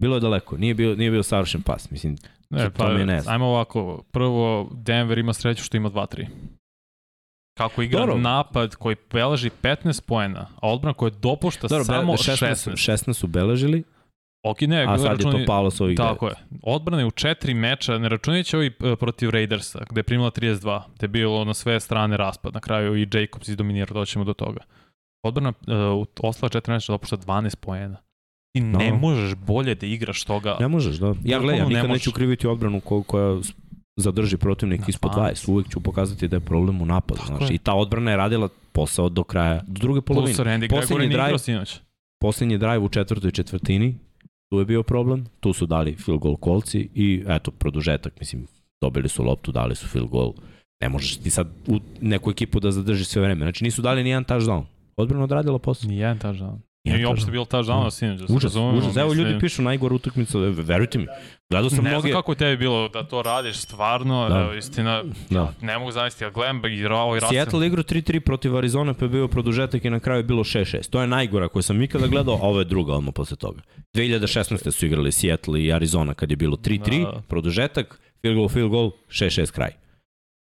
bilo 0.01 0.15
je 0.15 0.19
daleko, 0.19 0.57
nije 0.57 0.73
bio, 0.73 0.95
nije 0.95 1.11
bio 1.11 1.23
savršen 1.23 1.61
pas, 1.61 1.91
mislim, 1.91 2.17
Ne, 2.49 2.69
pa, 2.73 2.93
ne 2.93 3.21
ajmo 3.27 3.45
ovako. 3.45 4.03
Prvo, 4.11 4.69
Denver 4.73 5.17
ima 5.17 5.33
sreću 5.33 5.63
što 5.63 5.77
ima 5.77 5.89
2-3. 5.89 6.27
Kako 7.57 7.81
igra 7.81 7.99
Dobro. 7.99 8.17
napad 8.17 8.75
koji 8.75 8.95
beleži 9.11 9.49
15 9.61 10.01
poena, 10.01 10.47
a 10.61 10.69
odbrana 10.69 10.93
koja 10.93 11.09
dopušta 11.09 11.67
Dobro, 11.67 11.83
samo 11.83 12.13
16. 12.13 12.35
16. 12.45 12.91
16 12.91 13.13
su 13.13 13.27
beležili, 13.27 13.83
Ok, 14.43 14.61
ne, 14.61 14.85
a 14.87 14.97
sad 14.97 15.07
računi, 15.07 15.39
je 15.39 15.45
to 15.45 15.47
palo 15.47 15.71
s 15.71 15.81
ovih 15.81 15.97
Tako 15.97 16.25
9. 16.25 16.29
je. 16.29 16.35
Odbrana 16.63 17.01
je 17.01 17.05
u 17.05 17.11
četiri 17.11 17.53
meča, 17.53 17.97
ne 17.97 18.09
računajući 18.09 18.55
ovi 18.55 18.67
e, 18.67 18.95
protiv 18.95 19.29
Raidersa, 19.29 19.79
gde 19.89 19.99
je 19.99 20.03
primila 20.03 20.31
32, 20.31 20.81
gde 20.95 21.03
je 21.03 21.07
bilo 21.07 21.45
na 21.45 21.53
sve 21.53 21.79
strane 21.79 22.17
raspad. 22.17 22.53
Na 22.53 22.59
kraju 22.59 22.97
i 22.97 23.07
Jacobs 23.13 23.47
izdominira, 23.47 23.93
doćemo 23.93 24.25
do 24.25 24.33
toga. 24.33 24.61
Odbrana 25.23 25.49
uh, 25.49 25.75
u 26.01 26.05
osla 26.27 26.49
četiri 26.49 26.73
meča 26.73 26.93
dopušta 26.93 27.17
12 27.17 27.55
poena. 27.55 27.97
Ti 28.57 28.63
no. 28.63 28.79
ne 28.79 28.93
možeš 28.93 29.35
bolje 29.35 29.75
da 29.75 29.85
igraš 29.85 30.23
toga. 30.23 30.57
Ne 30.59 30.67
možeš, 30.67 30.95
da. 30.95 31.13
Ja 31.23 31.39
gledam, 31.39 31.59
ja 31.59 31.67
nikad 31.67 31.87
ne 31.87 31.93
neću 31.93 32.11
kriviti 32.11 32.47
odbranu 32.47 32.79
ko, 32.79 33.03
koja 33.03 33.39
zadrži 33.97 34.37
protivnik 34.37 34.81
Na 34.81 34.85
ispod 34.87 35.11
20. 35.11 35.51
Uvijek 35.51 35.69
ću 35.69 35.79
pokazati 35.79 36.27
da 36.27 36.35
je 36.35 36.39
problem 36.39 36.81
u 36.81 36.85
napadu. 36.85 37.21
Znaš. 37.27 37.49
I 37.49 37.57
ta 37.57 37.73
odbrana 37.73 38.11
je 38.11 38.17
radila 38.17 38.49
posao 38.71 39.09
do 39.09 39.23
kraja, 39.23 39.63
do 39.67 39.79
druge 39.79 40.01
polovine. 40.01 40.35
Plus 40.35 40.47
Randy 40.47 40.69
Gregory 40.69 40.97
nije 40.97 41.07
igrao 41.07 41.37
sinoć. 41.37 41.79
Poslednji 42.21 42.57
drive 42.57 42.79
u 42.79 42.89
četvrtoj 42.89 43.31
četvrtini, 43.31 43.95
tu 44.49 44.59
je 44.59 44.65
bio 44.65 44.83
problem, 44.83 45.25
tu 45.39 45.53
su 45.53 45.65
dali 45.65 45.95
field 45.95 46.19
goal 46.19 46.35
kolci 46.35 46.89
i 46.93 47.23
eto, 47.27 47.51
produžetak, 47.51 48.19
mislim, 48.19 48.47
dobili 48.81 49.09
su 49.09 49.23
loptu, 49.23 49.51
dali 49.51 49.75
su 49.75 49.87
field 49.87 50.09
goal. 50.09 50.33
Ne 50.81 50.89
možeš 50.89 51.17
ti 51.17 51.29
sad 51.29 51.47
u 51.67 51.79
neku 52.01 52.31
ekipu 52.31 52.59
da 52.59 52.71
zadrži 52.71 53.05
sve 53.05 53.21
vreme. 53.21 53.45
Znači 53.45 53.63
nisu 53.63 53.81
dali 53.81 54.03
ni 54.03 54.09
jedan 54.09 54.25
touchdown. 54.25 54.63
Odbrana 54.97 55.23
odradila 55.23 55.59
posao. 55.59 55.89
Ni 55.89 55.97
jedan 55.97 56.19
touchdown. 56.19 56.57
Nije 56.93 57.07
uopšte 57.07 57.31
bilo 57.31 57.45
ta 57.45 57.63
žalna 57.63 57.91
sinoć. 57.91 58.19
Da 58.19 58.25
užas, 58.35 58.55
užas. 58.55 58.95
Evo 58.97 59.13
ljudi 59.13 59.39
pišu 59.39 59.61
najgore 59.61 59.95
utakmica, 59.95 60.37
verujte 60.39 60.97
mi. 60.97 61.07
Gledao 61.49 61.69
sam 61.69 61.83
ne 61.83 61.89
mnoge... 61.89 61.95
Ne 61.95 62.11
znam 62.11 62.21
kako 62.21 62.31
je 62.31 62.35
tebi 62.35 62.57
bilo 62.57 62.89
da 62.89 63.03
to 63.03 63.21
radiš, 63.21 63.57
stvarno, 63.57 64.29
da. 64.29 64.39
evo, 64.39 64.53
istina, 64.53 65.03
da. 65.29 65.53
ne 65.61 65.77
mogu 65.77 65.91
zamisliti, 65.91 66.23
ja 66.23 66.29
gledam 66.29 66.61
i 66.65 66.85
ovo 66.85 67.15
i 67.15 67.19
rasim. 67.19 67.35
Seattle 67.35 67.67
igrao 67.67 67.83
3-3 67.83 68.19
protiv 68.19 68.57
Arizona, 68.57 68.93
pa 68.93 69.05
je 69.05 69.09
bio 69.09 69.27
produžetak 69.27 69.85
i 69.85 69.89
na 69.89 69.99
kraju 69.99 70.19
je 70.19 70.23
bilo 70.23 70.43
6-6. 70.43 70.89
To 70.89 71.01
je 71.01 71.07
najgora 71.07 71.47
koju 71.47 71.63
sam 71.63 71.81
ikada 71.81 72.07
gledao, 72.07 72.35
a 72.35 72.41
ovo 72.41 72.59
je 72.59 72.65
druga 72.65 72.93
odmah 72.93 73.13
posle 73.13 73.37
toga. 73.37 73.61
2016. 73.93 74.71
su 74.71 74.85
igrali 74.85 75.11
Seattle 75.11 75.63
i 75.63 75.73
Arizona 75.73 76.13
kad 76.13 76.31
je 76.31 76.37
bilo 76.37 76.57
3-3, 76.57 77.03
da. 77.03 77.21
produžetak, 77.27 77.99
field 78.21 78.35
goal, 78.35 78.49
field 78.49 78.69
goal, 78.69 78.91
6-6 79.09 79.51
kraj. 79.51 79.71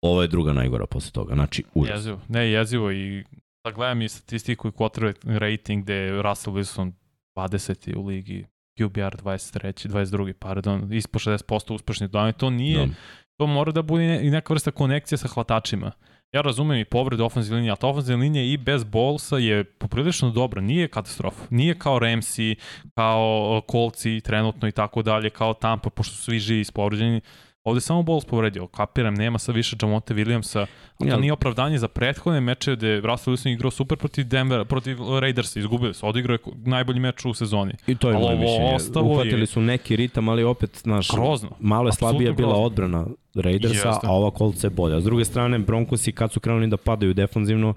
Ovo 0.02 0.22
je 0.22 0.28
druga 0.28 0.52
najgora 0.52 0.86
posle 0.86 1.10
toga, 1.12 1.34
znači 1.34 1.64
užas. 1.74 1.96
Jezivo, 1.96 2.20
ne 2.28 2.50
jezivo 2.50 2.92
i 2.92 3.24
Da 3.64 3.70
gledam 3.70 4.02
i 4.02 4.08
statistiku 4.08 4.68
i 4.68 4.70
quarterback 4.70 5.38
rating 5.38 5.84
gde 5.84 5.94
je 5.94 6.22
Russell 6.22 6.56
Wilson 6.56 6.92
20. 7.36 7.96
u 7.96 8.06
ligi, 8.06 8.46
QBR 8.78 9.16
23. 9.22 9.88
22. 9.88 10.32
pardon, 10.32 10.92
ispod 10.92 11.22
60% 11.22 11.74
uspešnih 11.74 12.10
dodanja. 12.10 12.32
To 12.32 12.50
nije, 12.50 12.78
no. 12.78 12.86
Da. 12.86 12.92
to 13.36 13.46
mora 13.46 13.72
da 13.72 13.82
bude 13.82 14.20
i 14.22 14.30
neka 14.30 14.52
vrsta 14.52 14.70
konekcije 14.70 15.18
sa 15.18 15.28
hvatačima. 15.28 15.92
Ja 16.32 16.40
razumem 16.40 16.78
i 16.78 16.84
povredu 16.84 17.24
ofenzivne 17.24 17.56
linije, 17.56 17.70
ali 17.70 17.78
ta 17.78 17.86
ofenzivna 17.86 18.22
linija 18.22 18.44
i 18.44 18.56
bez 18.56 18.84
bolsa 18.84 19.36
je 19.36 19.64
poprilično 19.64 20.30
dobra, 20.30 20.60
nije 20.60 20.88
katastrofa. 20.88 21.44
Nije 21.50 21.78
kao 21.78 21.98
Ramsey, 22.00 22.54
kao 22.94 23.62
Kolci 23.66 24.20
trenutno 24.20 24.68
i 24.68 24.72
tako 24.72 25.02
dalje, 25.02 25.30
kao 25.30 25.54
Tampa, 25.54 25.90
pošto 25.90 26.14
su 26.14 26.22
svi 26.22 26.38
živi 26.38 26.60
ispovređeni. 26.60 27.20
Ovde 27.64 27.80
samo 27.80 28.02
Bowles 28.02 28.26
povredio, 28.26 28.66
kapiram, 28.66 29.14
nema 29.14 29.38
sa 29.38 29.52
više 29.52 29.76
Jamonte 29.82 30.14
Williamsa, 30.14 30.66
a 30.98 31.10
to 31.10 31.20
nije 31.20 31.32
opravdanje 31.32 31.78
za 31.78 31.88
prethodne 31.88 32.40
meče 32.40 32.76
gde 32.76 33.00
Russell 33.00 33.36
Wilson 33.36 33.52
igrao 33.52 33.70
super 33.70 33.98
protiv 33.98 34.24
Denvera, 34.24 34.64
protiv 34.64 34.98
Raidersa, 35.20 35.60
izgubili 35.60 35.94
su, 35.94 36.06
odigrao 36.06 36.34
je 36.34 36.38
najbolji 36.64 37.00
meč 37.00 37.24
u 37.24 37.34
sezoni. 37.34 37.72
I 37.86 37.94
to 37.94 38.10
je 38.10 38.18
moje 38.18 38.36
mišljenje. 38.36 39.10
Uhvatili 39.10 39.40
je... 39.40 39.46
su 39.46 39.60
neki 39.60 39.96
ritam, 39.96 40.28
ali 40.28 40.44
opet, 40.44 40.84
naš, 40.84 41.08
grozno. 41.10 41.50
malo 41.60 41.88
je 41.88 41.92
slabija 41.92 42.32
bila 42.32 42.48
grozno. 42.48 42.64
odbrana 42.64 43.06
Raidersa, 43.34 43.88
Jeste. 43.88 44.06
a 44.06 44.10
ova 44.10 44.30
kolca 44.30 44.66
je 44.66 44.70
bolja. 44.70 45.00
S 45.00 45.04
druge 45.04 45.24
strane, 45.24 45.58
Broncosi 45.58 46.12
kad 46.12 46.32
su 46.32 46.40
krenuli 46.40 46.66
da 46.66 46.76
padaju 46.76 47.14
defanzivno, 47.14 47.74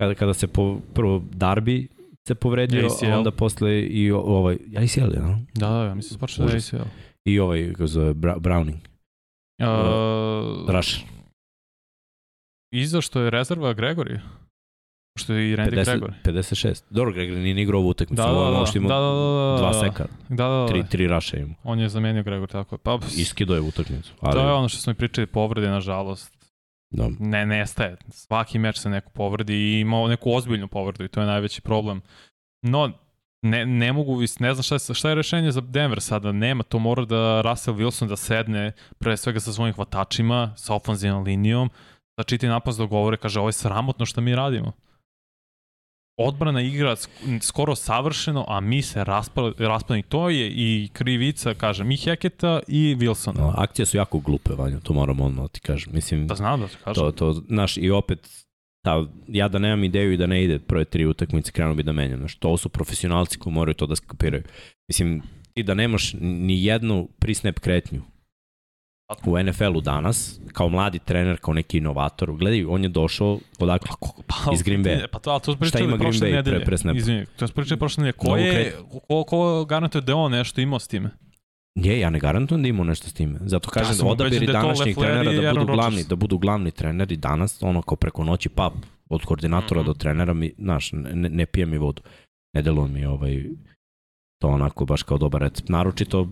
kada, 0.00 0.14
kada 0.14 0.34
se 0.34 0.46
po, 0.46 0.80
prvo 0.94 1.22
Darby 1.32 1.86
se 2.28 2.34
povredio, 2.34 2.86
ACL. 2.86 3.12
onda 3.12 3.30
posle 3.30 3.80
i 3.80 4.10
ovaj, 4.10 4.56
ACL, 4.76 5.14
ja? 5.14 5.38
Da, 5.54 5.68
da, 5.68 5.84
ja 5.84 5.94
mislim 5.94 6.20
da 6.38 6.52
je 6.52 6.56
ACL. 6.56 6.76
I 7.24 7.38
ovaj, 7.38 7.68
kako 7.72 7.86
zove, 7.86 8.14
Browning. 8.14 8.87
Uh, 9.58 10.70
Rush. 10.70 11.00
Iza 12.70 13.00
što 13.00 13.20
je 13.20 13.30
rezerva 13.30 13.74
Gregory. 13.74 14.20
Što 15.18 15.32
je 15.32 15.50
i 15.50 15.56
Randy 15.56 15.70
50, 15.70 15.84
Gregory. 15.84 16.12
56. 16.24 16.82
Dobro, 16.90 17.12
Gregory 17.12 17.42
nije 17.42 17.62
igrao 17.62 17.80
ovu 17.80 17.88
utakmicu. 17.88 18.22
Da, 18.22 18.28
da, 18.28 18.34
da, 18.34 18.50
da, 18.50 18.50
da, 18.50 19.50
da, 19.50 19.56
dva 19.58 19.72
seka. 19.74 20.06
Da, 20.28 20.48
da, 20.48 20.48
da. 20.48 20.66
Tri, 20.66 20.84
tri 20.90 21.06
raša 21.06 21.36
ima. 21.36 21.54
On 21.64 21.80
je 21.80 21.88
zamenio 21.88 22.22
Gregory, 22.22 22.52
tako 22.52 22.74
je. 22.74 22.78
Pa, 22.78 22.98
Iskido 23.16 23.54
je 23.54 23.60
utakmicu. 23.60 24.12
Ali... 24.20 24.32
To 24.32 24.40
je 24.40 24.52
ono 24.52 24.68
što 24.68 24.78
smo 24.78 24.90
i 24.90 24.94
pričali, 24.94 25.26
povrede, 25.26 25.68
nažalost. 25.68 26.38
Da. 26.90 27.08
Ne, 27.18 27.46
nestaje. 27.46 27.96
Svaki 28.10 28.58
meč 28.58 28.78
se 28.78 28.90
neko 28.90 29.10
povredi 29.10 29.54
i 29.54 29.80
imao 29.80 30.08
neku 30.08 30.32
ozbiljnu 30.32 30.68
povredu 30.68 31.04
i 31.04 31.08
to 31.08 31.20
je 31.20 31.26
najveći 31.26 31.60
problem. 31.60 32.00
No, 32.62 32.92
ne, 33.42 33.66
ne 33.66 33.92
mogu, 33.92 34.20
ne 34.40 34.54
znam 34.54 34.62
šta 34.62 34.74
je, 34.74 34.94
šta 34.94 35.08
je 35.08 35.14
rešenje 35.14 35.52
za 35.52 35.60
Denver 35.60 36.00
sada, 36.00 36.32
nema, 36.32 36.62
to 36.62 36.78
mora 36.78 37.04
da 37.04 37.40
Russell 37.40 37.76
Wilson 37.76 38.08
da 38.08 38.16
sedne 38.16 38.72
pre 38.98 39.16
svega 39.16 39.40
sa 39.40 39.52
svojim 39.52 39.74
hvatačima, 39.74 40.52
sa 40.56 40.74
ofenzivnom 40.74 41.24
linijom, 41.24 41.70
da 42.16 42.24
čiti 42.24 42.46
napad 42.46 42.76
da 42.76 42.84
govore, 42.84 43.16
kaže, 43.16 43.40
ovo 43.40 43.48
je 43.48 43.52
sramotno 43.52 44.06
što 44.06 44.20
mi 44.20 44.34
radimo. 44.34 44.72
Odbrana 46.20 46.60
igra 46.60 46.96
skoro 47.40 47.74
savršeno, 47.74 48.44
a 48.48 48.60
mi 48.60 48.82
se 48.82 49.04
raspali. 49.58 50.02
To 50.02 50.30
je 50.30 50.48
i 50.50 50.88
krivica, 50.92 51.54
kažem, 51.54 51.90
i 51.90 51.96
Heketa 51.96 52.60
i 52.68 52.96
Wilsona. 52.98 53.52
Akcije 53.56 53.86
su 53.86 53.96
jako 53.96 54.18
glupe, 54.18 54.54
Vanja, 54.54 54.80
to 54.80 54.92
moram 54.92 55.20
odmah 55.20 55.44
da 55.44 55.48
ti 55.48 55.60
kažem. 55.60 55.92
Mislim, 55.94 56.26
da 56.26 56.34
znam 56.34 56.60
da 56.60 56.68
ti 56.68 56.76
kažem. 56.84 57.04
To, 57.04 57.12
to, 57.12 57.32
znaš, 57.32 57.76
i 57.76 57.90
opet 57.90 58.47
ta, 58.88 59.04
ja 59.28 59.48
da 59.48 59.58
nemam 59.58 59.84
ideju 59.84 60.12
i 60.12 60.16
da 60.16 60.26
ne 60.26 60.44
ide 60.44 60.58
prve 60.58 60.84
tri 60.84 61.06
utakmice, 61.06 61.52
krenuo 61.52 61.74
bi 61.74 61.82
da 61.82 61.92
menjam. 61.92 62.18
Znaš, 62.18 62.34
to 62.34 62.56
su 62.56 62.68
profesionalci 62.68 63.38
koji 63.38 63.54
moraju 63.54 63.74
to 63.74 63.86
da 63.86 63.96
skapiraju. 63.96 64.42
Mislim, 64.88 65.22
ti 65.54 65.62
da 65.62 65.74
nemaš 65.74 66.12
ni 66.20 66.64
jednu 66.64 67.08
prisnep 67.18 67.58
kretnju 67.58 68.02
u 69.26 69.38
NFL-u 69.42 69.80
danas, 69.80 70.40
kao 70.52 70.68
mladi 70.68 70.98
trener, 70.98 71.36
kao 71.40 71.54
neki 71.54 71.78
inovator, 71.78 72.32
gledaj, 72.32 72.64
on 72.64 72.82
je 72.82 72.88
došao 72.88 73.38
odakle? 73.58 73.90
Pa, 74.26 74.52
iz 74.54 74.62
Green 74.62 74.84
Bay. 74.84 75.06
Pa 75.06 75.18
to, 75.18 75.38
to 75.38 75.56
smo 75.56 75.66
Šta 75.66 75.78
ima 75.78 75.96
Green 75.96 76.12
Bay 76.12 76.44
pre, 76.44 76.64
pre 76.64 76.78
snap? 76.78 76.96
Izvini, 76.96 77.26
to 77.36 77.46
smo 77.46 77.54
pričali 77.54 77.78
prošle 77.78 78.04
nedelje. 78.04 78.18
Ko, 78.18 78.36
je, 78.36 78.76
ko, 79.08 79.24
ko 79.24 79.64
garantuje 79.64 80.02
da 80.02 80.16
on 80.16 80.32
nešto 80.32 80.60
imao 80.60 80.78
s 80.78 80.88
time? 80.88 81.10
Je, 81.74 82.00
ja 82.00 82.10
ne 82.10 82.18
garantujem 82.18 82.62
da 82.62 82.68
imamo 82.68 82.84
nešto 82.84 83.08
s 83.08 83.12
time. 83.12 83.38
Zato 83.42 83.70
kažem 83.70 83.96
ja 83.96 84.02
da 84.02 84.10
odabiri 84.10 84.46
da 84.46 84.52
današnjih 84.52 84.96
trenera 84.96 85.32
da 85.42 85.60
budu 85.60 85.72
glavni, 85.72 86.04
da 86.04 86.16
budu 86.16 86.38
glavni 86.38 86.70
treneri 86.70 87.16
danas, 87.16 87.62
ono 87.62 87.82
kao 87.82 87.96
preko 87.96 88.24
noći 88.24 88.48
pap 88.48 88.72
od 89.08 89.24
koordinatora 89.24 89.80
mm 89.80 89.84
-hmm. 89.84 89.86
do 89.86 89.94
trenera 89.94 90.34
mi, 90.34 90.52
znaš, 90.58 90.92
ne, 90.92 91.28
ne 91.28 91.46
pije 91.46 91.66
mi 91.66 91.78
vodu. 91.78 92.02
Ne 92.54 92.62
deluje 92.62 92.88
mi 92.88 93.06
ovaj 93.06 93.44
to 94.40 94.48
onako 94.48 94.84
baš 94.84 95.02
kao 95.02 95.18
dobar 95.18 95.42
recept. 95.42 95.68
Naročito 95.68 96.28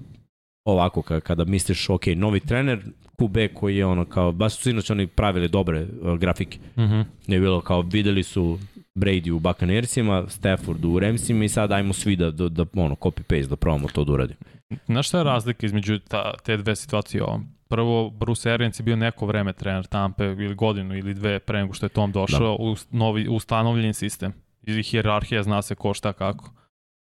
ovako 0.64 1.03
kada 1.03 1.44
misliš, 1.44 1.90
ok, 1.90 2.07
novi 2.07 2.40
trener, 2.40 2.85
QB 3.18 3.55
koji 3.55 3.77
je 3.77 3.87
ono 3.87 4.05
kao, 4.05 4.33
baš 4.33 4.55
su 4.55 4.62
sinoć 4.62 4.90
oni 4.90 5.07
pravili 5.07 5.49
dobre 5.49 5.83
uh, 5.83 6.18
grafike. 6.18 6.59
Mm 6.77 6.83
-hmm. 6.83 7.05
Je 7.27 7.40
bilo 7.40 7.61
kao, 7.61 7.81
videli 7.81 8.22
su 8.22 8.59
Brady 8.96 9.30
u 9.30 9.38
Buccaneersima, 9.38 10.24
Stafford 10.28 10.85
u 10.85 10.98
Ramsima 10.98 11.44
i 11.44 11.48
sad 11.48 11.72
ajmo 11.72 11.92
svi 11.92 12.16
da, 12.16 12.30
da, 12.30 12.48
da 12.48 12.64
ono, 12.74 12.94
copy-paste, 12.94 13.48
da 13.48 13.56
probamo 13.56 13.88
to 13.88 14.04
da 14.04 14.12
uradimo. 14.12 14.40
Znaš 14.87 15.09
šta 15.09 15.18
je 15.18 15.24
razlika 15.24 15.66
između 15.66 15.98
ta, 15.98 16.35
te 16.44 16.56
dve 16.56 16.76
situacije 16.76 17.22
ovom? 17.22 17.46
Prvo, 17.68 18.11
Bruce 18.11 18.52
Arians 18.52 18.80
je 18.80 18.85
bio 18.85 18.96
neko 18.96 19.26
vreme 19.26 19.52
trener 19.52 19.87
Tampe 19.87 20.24
ili 20.24 20.54
godinu 20.54 20.96
ili 20.96 21.14
dve 21.14 21.38
pre 21.38 21.61
nego 21.61 21.72
što 21.72 21.87
je 21.87 21.90
Tom 21.90 22.12
došao 22.12 22.56
da. 22.59 22.64
u 22.64 22.76
novi 22.90 23.28
ustanovljen 23.28 23.94
sistem. 23.94 24.32
i 24.62 24.82
hjerarhija 24.82 25.42
zna 25.42 25.62
se 25.62 25.74
ko 25.74 25.94
šta 25.94 26.12
kako. 26.12 26.50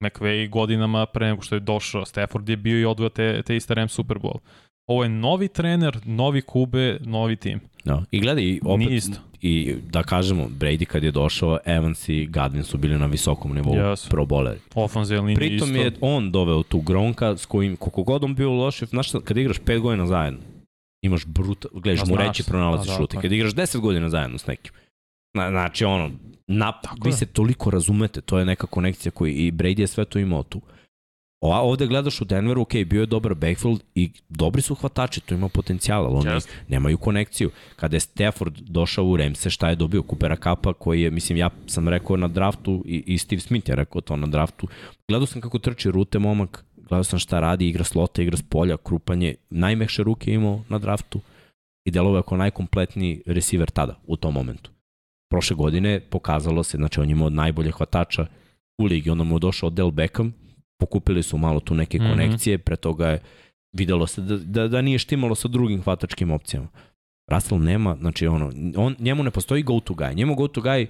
McVay 0.03 0.49
godinama 0.49 1.05
pre 1.05 1.27
nego 1.27 1.41
što 1.41 1.55
je 1.55 1.59
došao, 1.59 2.05
Stafford 2.05 2.49
je 2.49 2.57
bio 2.57 2.79
i 2.79 2.85
odveo 2.85 3.09
te, 3.09 3.41
te 3.45 3.55
iste 3.55 3.73
Rams 3.73 3.91
Super 3.91 4.17
Bowl. 4.17 4.39
Ovo 4.87 5.03
je 5.03 5.09
novi 5.09 5.47
trener, 5.47 5.99
novi 6.05 6.41
kube, 6.41 6.97
novi 7.01 7.35
tim. 7.35 7.59
No. 7.83 8.03
I 8.11 8.19
gledaj, 8.19 8.59
opet, 8.63 8.87
Nije 8.87 8.95
isto. 8.97 9.17
i 9.41 9.75
da 9.89 10.03
kažemo, 10.03 10.47
Brady 10.59 10.85
kad 10.85 11.03
je 11.03 11.11
došao, 11.11 11.59
Evans 11.65 12.09
i 12.09 12.27
Godwin 12.27 12.63
su 12.63 12.77
bili 12.77 12.97
na 12.97 13.05
visokom 13.05 13.55
nivou 13.55 13.75
Jesu. 13.75 14.09
pro 14.09 14.25
linija 15.21 15.35
Pritom 15.35 15.69
isto. 15.69 15.81
je 15.81 15.91
on 16.01 16.31
doveo 16.31 16.63
tu 16.63 16.81
Gronka 16.81 17.37
s 17.37 17.45
kojim, 17.45 17.75
koliko 17.75 18.03
god 18.03 18.23
on 18.23 18.35
bio 18.35 18.51
loš, 18.51 18.79
znaš 18.83 19.07
šta, 19.09 19.21
kad 19.21 19.37
igraš 19.37 19.59
5 19.59 19.79
godina 19.79 20.07
zajedno, 20.07 20.39
imaš 21.01 21.25
brutal, 21.25 21.71
gledaš 21.73 22.05
mu 22.09 22.15
reći, 22.15 22.43
pronalaziš 22.43 22.91
da, 22.91 22.97
šute. 22.97 23.17
Kad 23.21 23.31
igraš 23.31 23.51
10 23.51 23.79
godina 23.79 24.09
zajedno 24.09 24.37
s 24.37 24.47
nekim, 24.47 24.73
na, 25.33 25.49
znači 25.49 25.85
ono, 25.85 26.11
na, 26.47 26.73
vi 27.03 27.09
je. 27.09 27.13
se 27.13 27.25
toliko 27.25 27.71
razumete, 27.71 28.21
to 28.21 28.39
je 28.39 28.45
neka 28.45 28.67
konekcija 28.67 29.11
koju 29.11 29.33
i 29.33 29.51
Brady 29.51 29.79
je 29.79 29.87
sve 29.87 30.05
to 30.05 30.19
imao 30.19 30.43
tu. 30.43 30.57
O, 30.57 30.61
a 31.49 31.61
ovde 31.61 31.87
gledaš 31.87 32.21
u 32.21 32.25
Denveru, 32.25 32.61
ok, 32.61 32.73
bio 32.85 32.99
je 32.99 33.05
dobar 33.05 33.35
backfield 33.35 33.83
i 33.95 34.11
dobri 34.29 34.61
su 34.61 34.75
hvatači, 34.75 35.21
to 35.21 35.35
ima 35.35 35.49
potencijal, 35.49 36.05
ali 36.05 36.15
oni 36.15 36.29
Jeste. 36.29 36.51
nemaju 36.67 36.97
konekciju. 36.97 37.51
Kada 37.75 37.95
je 37.95 37.99
Stafford 37.99 38.53
došao 38.59 39.05
u 39.05 39.17
Remse, 39.17 39.49
šta 39.49 39.69
je 39.69 39.75
dobio? 39.75 40.03
Kupera 40.03 40.35
Kapa 40.35 40.73
koji 40.73 41.01
je, 41.01 41.11
mislim, 41.11 41.37
ja 41.37 41.49
sam 41.67 41.87
rekao 41.87 42.17
na 42.17 42.27
draftu 42.27 42.83
i, 42.85 43.03
i 43.05 43.17
Steve 43.17 43.39
Smith 43.39 43.69
je 43.69 43.75
rekao 43.75 44.01
to 44.01 44.15
na 44.15 44.27
draftu. 44.27 44.67
Gledao 45.07 45.25
sam 45.25 45.41
kako 45.41 45.59
trči 45.59 45.91
rute 45.91 46.19
momak, 46.19 46.65
gledao 46.75 47.03
sam 47.03 47.19
šta 47.19 47.39
radi, 47.39 47.67
igra 47.67 47.83
slota, 47.83 48.21
igra 48.21 48.37
s 48.37 48.41
polja, 48.41 48.77
krupanje, 48.77 49.35
najmekše 49.49 50.03
ruke 50.03 50.33
imao 50.33 50.63
na 50.69 50.77
draftu 50.77 51.19
i 51.85 51.91
delovao 51.91 52.17
je 52.17 52.23
kao 52.27 52.37
najkompletniji 52.37 53.21
receiver 53.25 53.69
tada, 53.69 53.99
u 54.07 54.15
tom 54.15 54.33
momentu. 54.33 54.71
Prošle 55.31 55.55
godine 55.55 55.99
pokazalo 55.99 56.63
se, 56.63 56.77
znači 56.77 56.99
on 56.99 57.09
je 57.09 57.11
imao 57.11 57.27
od 57.27 57.33
najbolje 57.33 57.71
hvatača 57.71 58.25
u 58.81 58.85
ligi, 58.85 59.09
onda 59.09 59.23
mu 59.23 59.35
je 59.35 59.39
došao 59.39 59.69
Del 59.69 59.91
Beckham, 59.91 60.33
pokupili 60.81 61.23
su 61.23 61.37
malo 61.37 61.59
tu 61.59 61.75
neke 61.75 61.97
Mhm. 61.99 62.09
konekcije, 62.09 62.57
pre 62.57 62.75
toga 62.77 63.07
je 63.07 63.19
videlo 63.73 64.07
se 64.07 64.21
da, 64.21 64.37
da, 64.37 64.67
da 64.67 64.81
nije 64.81 64.99
štimalo 64.99 65.35
sa 65.35 65.47
drugim 65.47 65.83
hvatačkim 65.83 66.31
opcijama. 66.31 66.67
Russell 67.27 67.61
nema, 67.61 67.95
znači 67.95 68.27
ono, 68.27 68.51
on, 68.77 68.95
njemu 68.99 69.23
ne 69.23 69.31
postoji 69.31 69.63
go-to 69.63 69.93
guy. 69.93 70.15
Njemu 70.15 70.35
go-to 70.35 70.61
guy 70.61 70.87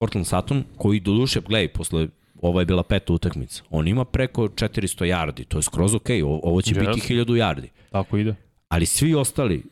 Portland 0.00 0.26
Sutton, 0.26 0.64
koji 0.76 1.00
do 1.00 1.12
duše, 1.12 1.40
gledaj, 1.40 1.68
posle 1.68 2.08
ovo 2.36 2.60
je 2.60 2.66
bila 2.66 2.82
peta 2.82 3.12
utakmica. 3.12 3.62
On 3.70 3.88
ima 3.88 4.04
preko 4.06 4.42
400 4.44 5.04
yardi, 5.06 5.44
to 5.44 5.58
je 5.58 5.62
skroz 5.62 5.94
ok, 5.94 6.08
ovo, 6.24 6.62
će 6.62 6.74
Yes. 6.74 6.78
biti 6.80 7.00
1000 7.02 7.34
yardi. 7.34 7.68
Tako 7.90 8.16
ide. 8.16 8.34
Ali 8.68 8.86
svi 8.86 9.14
ostali 9.14 9.62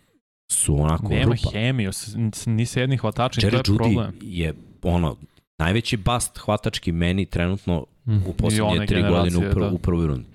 su 0.53 0.75
onako 0.77 1.09
Nema 1.09 1.25
rupa. 1.25 1.51
hemiju, 1.53 1.93
s- 1.93 2.03
s- 2.35 2.47
ni 2.47 2.67
sa 2.67 2.81
jedni 2.81 2.97
hvatači, 2.97 3.41
to 3.41 3.47
je 3.47 3.53
Judy 3.53 3.77
problem. 3.77 4.13
je 4.23 4.55
ono, 4.83 5.17
najveći 5.59 5.97
bast 5.97 6.39
hvatački 6.39 6.93
meni 6.93 7.27
trenutno. 7.27 7.87
U 8.07 8.31
I 8.31 8.37
poslednje 8.39 8.87
tri 8.87 9.03
godine 9.03 9.49
u, 9.49 9.51
prv, 9.51 9.61
da. 9.61 9.71
u 9.71 9.79
prvoj 9.79 10.07
rundi. 10.07 10.27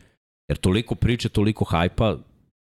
Jer 0.49 0.57
toliko 0.57 0.95
priče, 0.95 1.29
toliko 1.29 1.65
hajpa, 1.65 2.15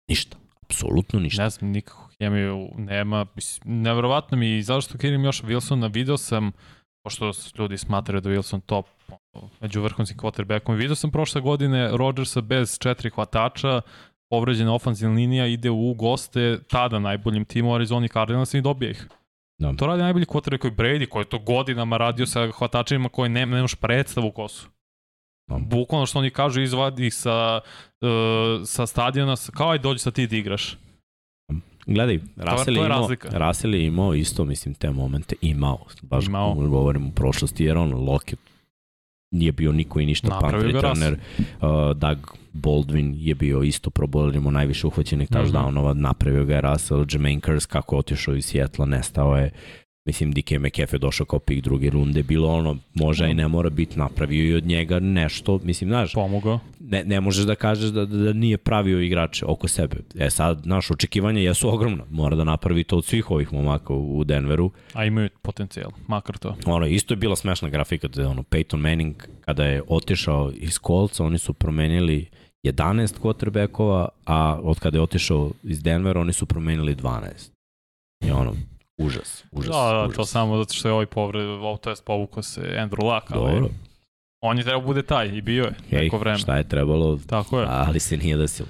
ništa. 0.10 0.38
Apsolutno 0.62 1.20
ništa. 1.20 1.44
Ne 1.44 1.50
znam, 1.50 1.72
nikakvu 1.72 2.08
hemiju 2.20 2.70
nema. 2.78 3.26
Mislim, 3.36 3.82
Nevjerovatno 3.82 4.38
mi 4.38 4.58
i 4.58 4.64
zašto 4.64 4.98
kirim 4.98 5.24
još 5.24 5.44
Wilsona, 5.44 5.94
video 5.94 6.18
sam, 6.18 6.52
pošto 7.04 7.32
ljudi 7.58 7.78
smatraju 7.78 8.22
da 8.22 8.30
je 8.30 8.40
Wilson 8.40 8.62
top 8.66 8.86
među 9.62 9.82
vrhunskim 9.82 10.18
quarterbackom, 10.18 10.76
video 10.76 10.96
sam 10.96 11.12
prošle 11.12 11.42
godine 11.42 11.90
Rodgersa 11.94 12.42
bez 12.42 12.80
četiri 12.80 13.10
hvatača, 13.10 13.82
povređena 14.30 14.74
ofanzivna 14.74 15.16
linija, 15.16 15.48
ide 15.48 15.70
u 15.70 15.94
goste 15.94 16.60
tada 16.70 17.00
najboljim 17.00 17.46
timu 17.46 17.76
Arizona 17.76 18.08
Cardinals 18.08 18.54
i 18.54 18.62
dobije 18.62 18.92
ih. 18.92 19.08
Da. 19.60 19.74
To 19.74 19.88
radi 19.88 20.02
najbolji 20.02 20.26
quarterback 20.26 20.58
koji 20.58 20.74
Brady, 20.74 21.10
koji 21.10 21.22
je 21.22 21.30
to 21.30 21.40
godinama 21.40 21.98
radio 21.98 22.26
sa 22.26 22.52
hvatačima 22.52 23.10
koji 23.10 23.30
ne, 23.30 23.46
nemaš 23.46 23.76
predstavu 23.76 24.32
ko 24.32 24.48
su. 24.48 24.68
Bukvalno 25.48 26.06
što 26.06 26.20
oni 26.20 26.30
kažu, 26.30 26.62
izvadi 26.62 27.08
ih 27.08 27.14
sa, 27.14 27.60
uh, 28.02 28.08
sa 28.66 28.86
stadiona, 28.86 29.36
kao 29.54 29.70
aj 29.72 29.80
dođi 29.80 30.00
sa 30.00 30.12
ti 30.12 30.28
da 30.28 30.36
igraš. 30.36 30.78
Gledaj, 31.86 32.20
to 32.66 32.72
je, 32.72 32.86
imao. 32.86 33.10
Russell 33.48 33.76
je 33.76 33.86
imao 33.86 34.14
isto, 34.14 34.46
mislim, 34.46 34.74
te 34.74 34.90
momente, 34.92 35.36
imao, 35.42 35.78
baš 36.02 36.26
Imao. 36.26 36.54
govorim 36.54 37.08
u 37.08 37.12
prošlosti, 37.12 37.64
jer 37.64 37.78
on, 37.78 37.94
Lockett 37.94 38.42
nije 39.32 39.52
bio 39.52 39.72
niko 39.72 40.00
i 40.00 40.06
ništa 40.06 40.28
punt 40.30 40.42
Napravio 40.42 40.72
ga 40.72 40.82
returner, 40.82 41.14
uh, 41.14 41.98
Doug 41.98 42.18
Baldwin 42.54 43.14
je 43.18 43.36
bio 43.36 43.62
isto 43.64 43.90
proboler, 43.90 44.36
imao 44.36 44.52
najviše 44.52 44.88
uhvaćenih 44.88 45.32
Mhm. 45.32 45.40
touchdownova, 45.40 45.94
napravio 45.94 46.46
ga 46.46 46.56
je 46.56 46.62
Russell, 46.62 47.06
Jermaine 47.12 47.42
Curse 47.42 47.68
kako 47.68 47.96
je 47.96 48.00
otišao 48.00 48.36
iz 48.36 48.46
Sjetla, 48.46 48.86
nestao 48.86 49.38
je, 49.38 49.52
mislim, 50.08 50.32
DK 50.32 50.52
McAfee 50.52 50.96
je 50.96 51.00
došao 51.00 51.26
kao 51.26 51.40
pik 51.40 51.64
druge 51.64 51.90
runde, 51.90 52.24
bilo 52.24 52.50
ono, 52.50 52.78
može 52.94 53.30
i 53.30 53.34
ne 53.34 53.48
mora 53.48 53.70
biti, 53.70 54.00
napravio 54.00 54.46
i 54.46 54.56
od 54.56 54.66
njega 54.66 55.00
nešto, 55.00 55.60
mislim, 55.64 55.90
znaš, 55.90 56.14
Pomogao. 56.14 56.60
ne, 56.80 57.04
ne 57.04 57.22
možeš 57.22 57.46
da 57.46 57.56
kažeš 57.56 57.90
da, 57.90 58.06
da, 58.06 58.18
da 58.18 58.34
nije 58.34 58.58
pravio 58.58 59.02
igrače 59.02 59.46
oko 59.46 59.68
sebe. 59.68 59.96
E 60.20 60.30
sad, 60.30 60.68
naše 60.68 60.94
očekivanja 60.94 61.42
jesu 61.42 61.74
ogromna. 61.74 62.04
Mora 62.12 62.36
da 62.36 62.44
napravi 62.44 62.84
to 62.84 62.98
od 62.98 63.06
svih 63.06 63.32
ovih 63.32 63.54
momaka 63.54 63.94
u, 63.94 64.20
u 64.20 64.24
Denveru. 64.24 64.72
A 64.94 65.06
imaju 65.06 65.30
potencijal, 65.42 65.92
makar 66.08 66.38
to. 66.38 66.56
Ono, 66.66 66.88
isto 66.88 67.14
je 67.14 67.18
bila 67.18 67.36
smešna 67.36 67.70
grafika 67.70 68.08
da 68.08 68.22
je 68.22 68.28
ono, 68.28 68.44
Peyton 68.44 68.78
Manning 68.78 69.16
kada 69.46 69.66
je 69.66 69.82
otišao 69.88 70.52
iz 70.56 70.78
Kolca, 70.78 71.24
oni 71.24 71.38
su 71.38 71.54
promenili 71.54 72.26
11 72.64 73.20
quarterbackova, 73.22 74.08
a 74.26 74.60
od 74.64 74.80
kada 74.80 74.98
je 74.98 75.02
otišao 75.02 75.52
iz 75.64 75.84
Denvera, 75.84 76.22
oni 76.22 76.34
su 76.34 76.46
promenili 76.46 76.96
12. 76.96 77.52
I 78.26 78.32
ono, 78.32 78.54
užas, 78.98 79.44
užas, 79.52 79.72
Da, 79.72 79.92
da, 79.92 80.04
užas. 80.04 80.16
to 80.16 80.26
samo 80.26 80.58
zato 80.58 80.74
što 80.74 80.88
je 80.88 80.94
ovaj 80.94 81.06
povred, 81.06 81.46
ovo 81.46 81.78
to 81.78 81.90
jest 81.90 82.06
povukao 82.06 82.44
se 82.44 82.62
Andrew 82.62 83.04
Luck, 83.06 83.32
ali 83.32 83.52
Dobro, 83.54 83.70
on 84.42 84.58
je 84.58 84.64
trebao 84.64 84.82
bude 84.82 85.02
taj 85.02 85.28
i 85.28 85.42
bio 85.42 85.64
je 85.64 85.74
hej, 85.90 86.04
neko 86.04 86.18
vreme. 86.18 86.38
šta 86.38 86.58
je 86.58 86.70
trebalo, 86.70 87.20
Tako 87.20 87.60
je. 87.60 87.66
ali 87.70 88.00
se 88.00 88.18
nije 88.18 88.38
desilo. 88.38 88.70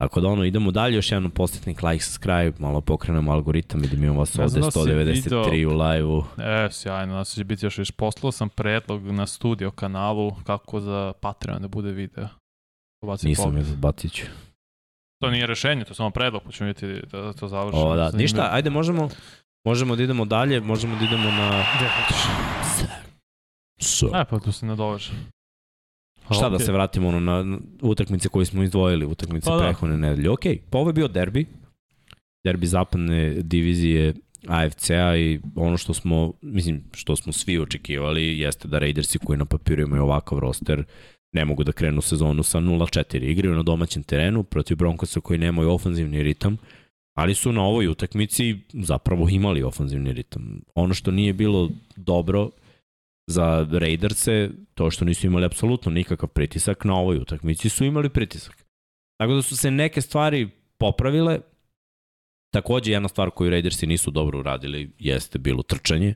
Tako 0.00 0.20
da 0.20 0.28
ono, 0.28 0.44
idemo 0.44 0.70
dalje, 0.70 0.94
još 0.94 1.12
jedan 1.12 1.30
podsjetnik, 1.30 1.82
like, 1.82 2.04
subscribe, 2.04 2.52
malo 2.58 2.80
pokrenemo 2.80 3.32
algoritam, 3.32 3.80
vidim 3.80 4.04
imamo 4.04 4.18
vas 4.18 4.38
ovde 4.38 4.48
znam 4.50 4.62
da 4.62 4.70
si 4.70 4.78
193 4.78 5.50
video- 5.50 5.66
u 5.66 5.78
live-u. 5.78 6.24
E, 6.38 6.68
sjajno, 6.70 7.14
nas 7.14 7.34
će 7.34 7.44
biti 7.44 7.66
još 7.66 7.78
više. 7.78 7.92
Poslao 7.92 8.32
sam 8.32 8.48
predlog 8.48 9.02
na 9.04 9.26
studio 9.26 9.70
kanalu 9.70 10.32
kako 10.44 10.80
za 10.80 11.12
Patreon 11.20 11.62
da 11.62 11.68
bude 11.68 11.90
video. 11.90 12.28
Pobaci 13.00 13.26
Nisam 13.26 13.44
pogled. 13.44 13.66
je 13.66 13.76
bacit 13.76 14.12
ću. 14.12 14.22
To 15.22 15.30
nije 15.30 15.46
rešenje, 15.46 15.84
to 15.84 15.90
je 15.90 15.94
samo 15.94 16.10
predlog, 16.10 16.42
pa 16.42 16.50
ćemo 16.52 16.66
vidjeti 16.68 17.06
da 17.08 17.32
to 17.32 17.48
završimo. 17.48 17.84
O, 17.84 17.96
da, 17.96 18.10
ništa, 18.10 18.48
ajde 18.52 18.70
možemo, 18.70 19.08
možemo 19.66 19.96
da 19.96 20.02
idemo 20.02 20.24
dalje, 20.24 20.60
možemo 20.60 20.96
da 20.98 21.04
idemo 21.04 21.30
na... 21.30 21.64
Gde 21.76 21.88
hoćeš? 21.88 22.22
So. 23.80 24.06
E, 24.06 24.24
pa 24.30 24.38
tu 24.38 24.52
se 24.52 24.66
nadoveže. 24.66 25.10
Šta 26.30 26.48
da 26.48 26.56
Ok. 26.56 26.62
se 26.62 26.72
vratimo 26.72 27.08
ono, 27.08 27.20
na 27.20 27.58
utakmice 27.82 28.28
koje 28.28 28.46
smo 28.46 28.62
izdvojili, 28.62 29.06
utakmice 29.06 29.50
Pa 29.50 29.56
da. 29.56 29.62
prehodne 29.62 29.96
nedelje. 29.96 30.30
Ok, 30.30 30.40
pa 30.70 30.78
ovo 30.78 30.88
je 30.88 30.92
bio 30.94 31.08
derbi, 31.08 31.46
derbi 32.44 32.66
zapadne 32.66 33.34
divizije 33.42 34.14
AFC-a 34.48 35.16
i 35.16 35.40
ono 35.56 35.76
što 35.76 35.94
smo, 35.94 36.32
mislim, 36.42 36.84
što 36.94 37.16
smo 37.16 37.32
svi 37.32 37.58
očekivali 37.58 38.38
jeste 38.38 38.68
da 38.68 38.78
Raidersi 38.78 39.18
koji 39.18 39.38
na 39.38 39.44
papiru 39.44 39.82
imaju 39.82 40.02
ovakav 40.02 40.38
roster 40.38 40.84
ne 41.32 41.44
mogu 41.44 41.64
da 41.64 41.72
krenu 41.72 42.00
sezonu 42.00 42.42
sa 42.42 42.58
0-4. 42.58 43.22
Igraju 43.22 43.54
na 43.54 43.62
domaćem 43.62 44.02
terenu 44.02 44.42
protiv 44.42 44.76
Broncosa 44.76 45.20
koji 45.20 45.38
nemaju 45.38 45.70
ofanzivni 45.70 46.22
ritam, 46.22 46.56
ali 47.16 47.34
su 47.34 47.52
na 47.52 47.62
ovoj 47.62 47.88
utakmici 47.88 48.56
zapravo 48.72 49.28
imali 49.28 49.62
ofanzivni 49.62 50.12
ritam. 50.12 50.60
Ono 50.74 50.94
što 50.94 51.10
nije 51.10 51.32
bilo 51.32 51.70
dobro 51.96 52.50
za 53.26 53.68
Raiderse, 53.72 54.50
to 54.74 54.90
što 54.90 55.04
nisu 55.04 55.26
imali 55.26 55.44
apsolutno 55.44 55.92
nikakav 55.92 56.28
pritisak, 56.28 56.84
na 56.84 56.94
ovoj 56.94 57.16
utakmici 57.16 57.68
su 57.68 57.84
imali 57.84 58.08
pritisak. 58.08 58.66
Tako 59.20 59.34
da 59.34 59.42
su 59.42 59.56
se 59.56 59.70
neke 59.70 60.00
stvari 60.00 60.48
popravile. 60.78 61.40
Takođe, 62.54 62.92
jedna 62.92 63.08
stvar 63.08 63.30
koju 63.30 63.50
Raidersi 63.50 63.86
nisu 63.86 64.10
dobro 64.10 64.38
uradili 64.38 64.90
jeste 64.98 65.38
bilo 65.38 65.62
trčanje. 65.62 66.14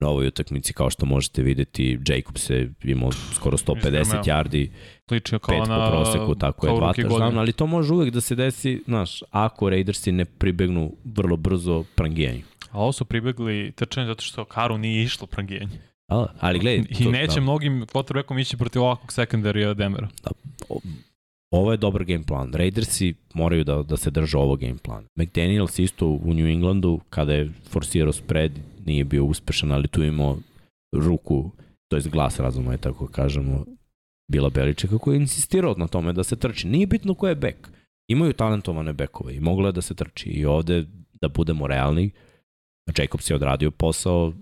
Na 0.00 0.08
ovoj 0.08 0.26
utakmici, 0.26 0.72
kao 0.72 0.90
što 0.90 1.06
možete 1.06 1.42
videti, 1.42 1.98
Jacobs 2.06 2.50
je 2.50 2.72
imao 2.84 3.12
skoro 3.12 3.56
150 3.56 4.00
Iskreno, 4.00 4.24
yardi, 4.24 4.70
Ličio 5.10 5.38
kao 5.38 5.54
5 5.56 5.68
na... 5.68 5.84
po 5.84 5.90
proseku, 5.92 6.34
tako 6.34 6.66
je, 6.66 6.72
dva 6.72 6.92
godine. 7.08 7.40
ali 7.40 7.52
to 7.52 7.66
može 7.66 7.92
uvek 7.92 8.10
da 8.10 8.20
se 8.20 8.34
desi, 8.34 8.82
znaš, 8.84 9.22
ako 9.30 9.70
Raidersi 9.70 10.12
ne 10.12 10.24
pribegnu 10.24 10.92
vrlo 11.06 11.36
brzo 11.36 11.84
prangijanju. 11.94 12.42
A 12.70 12.80
ovo 12.80 12.92
su 12.92 13.04
pribegli 13.04 13.72
trčanje 13.72 14.06
zato 14.06 14.22
što 14.22 14.44
Karu 14.44 14.78
nije 14.78 15.02
išlo 15.04 15.26
prangijanje. 15.26 15.78
Ali, 16.06 16.26
ali 16.40 16.58
gledaj, 16.58 16.84
I 16.90 17.04
to- 17.04 17.10
neće 17.10 17.34
da. 17.34 17.40
mnogim 17.40 17.86
quarterbackom 17.86 18.38
ići 18.38 18.56
protiv 18.56 18.82
ovakvog 18.82 19.12
sekundarija 19.12 19.74
Denvera. 19.74 20.08
o- 20.68 20.80
ovo 21.50 21.70
je 21.70 21.76
dobar 21.76 22.04
game 22.04 22.24
plan. 22.24 22.52
Raidersi 22.52 23.14
moraju 23.34 23.64
da, 23.64 23.82
da 23.82 23.96
se 23.96 24.10
drže 24.10 24.38
ovog 24.38 24.60
game 24.60 24.76
plana. 24.76 25.06
McDaniels 25.16 25.78
isto 25.78 26.06
u 26.06 26.34
New 26.34 26.46
Englandu, 26.46 27.00
kada 27.10 27.32
je 27.34 27.50
forsirao 27.70 28.12
spread, 28.12 28.52
nije 28.90 29.04
bio 29.04 29.24
uspešan, 29.24 29.72
ali 29.72 29.88
tu 29.88 30.02
imao 30.02 30.38
ruku, 30.92 31.50
to 31.88 31.96
je 31.96 32.02
glas 32.02 32.40
razuma, 32.40 32.72
je 32.72 32.78
tako 32.78 33.06
kažemo, 33.06 33.64
Bila 34.30 34.50
Beličeka 34.50 34.98
koji 34.98 35.16
je 35.16 35.20
insistirao 35.20 35.74
na 35.78 35.86
tome 35.86 36.12
da 36.12 36.24
se 36.24 36.36
trči. 36.36 36.68
Nije 36.68 36.86
bitno 36.86 37.14
ko 37.14 37.28
je 37.28 37.34
bek. 37.34 37.68
Imaju 38.08 38.32
talentovane 38.32 38.92
bekove 38.92 39.34
i 39.34 39.40
moglo 39.40 39.68
je 39.68 39.72
da 39.72 39.82
se 39.82 39.94
trči. 39.94 40.28
I 40.30 40.44
ovde, 40.46 40.84
da 41.20 41.28
budemo 41.28 41.66
realni, 41.66 42.10
Jacobs 42.96 43.30
je 43.30 43.36
odradio 43.36 43.70
posao, 43.70 44.32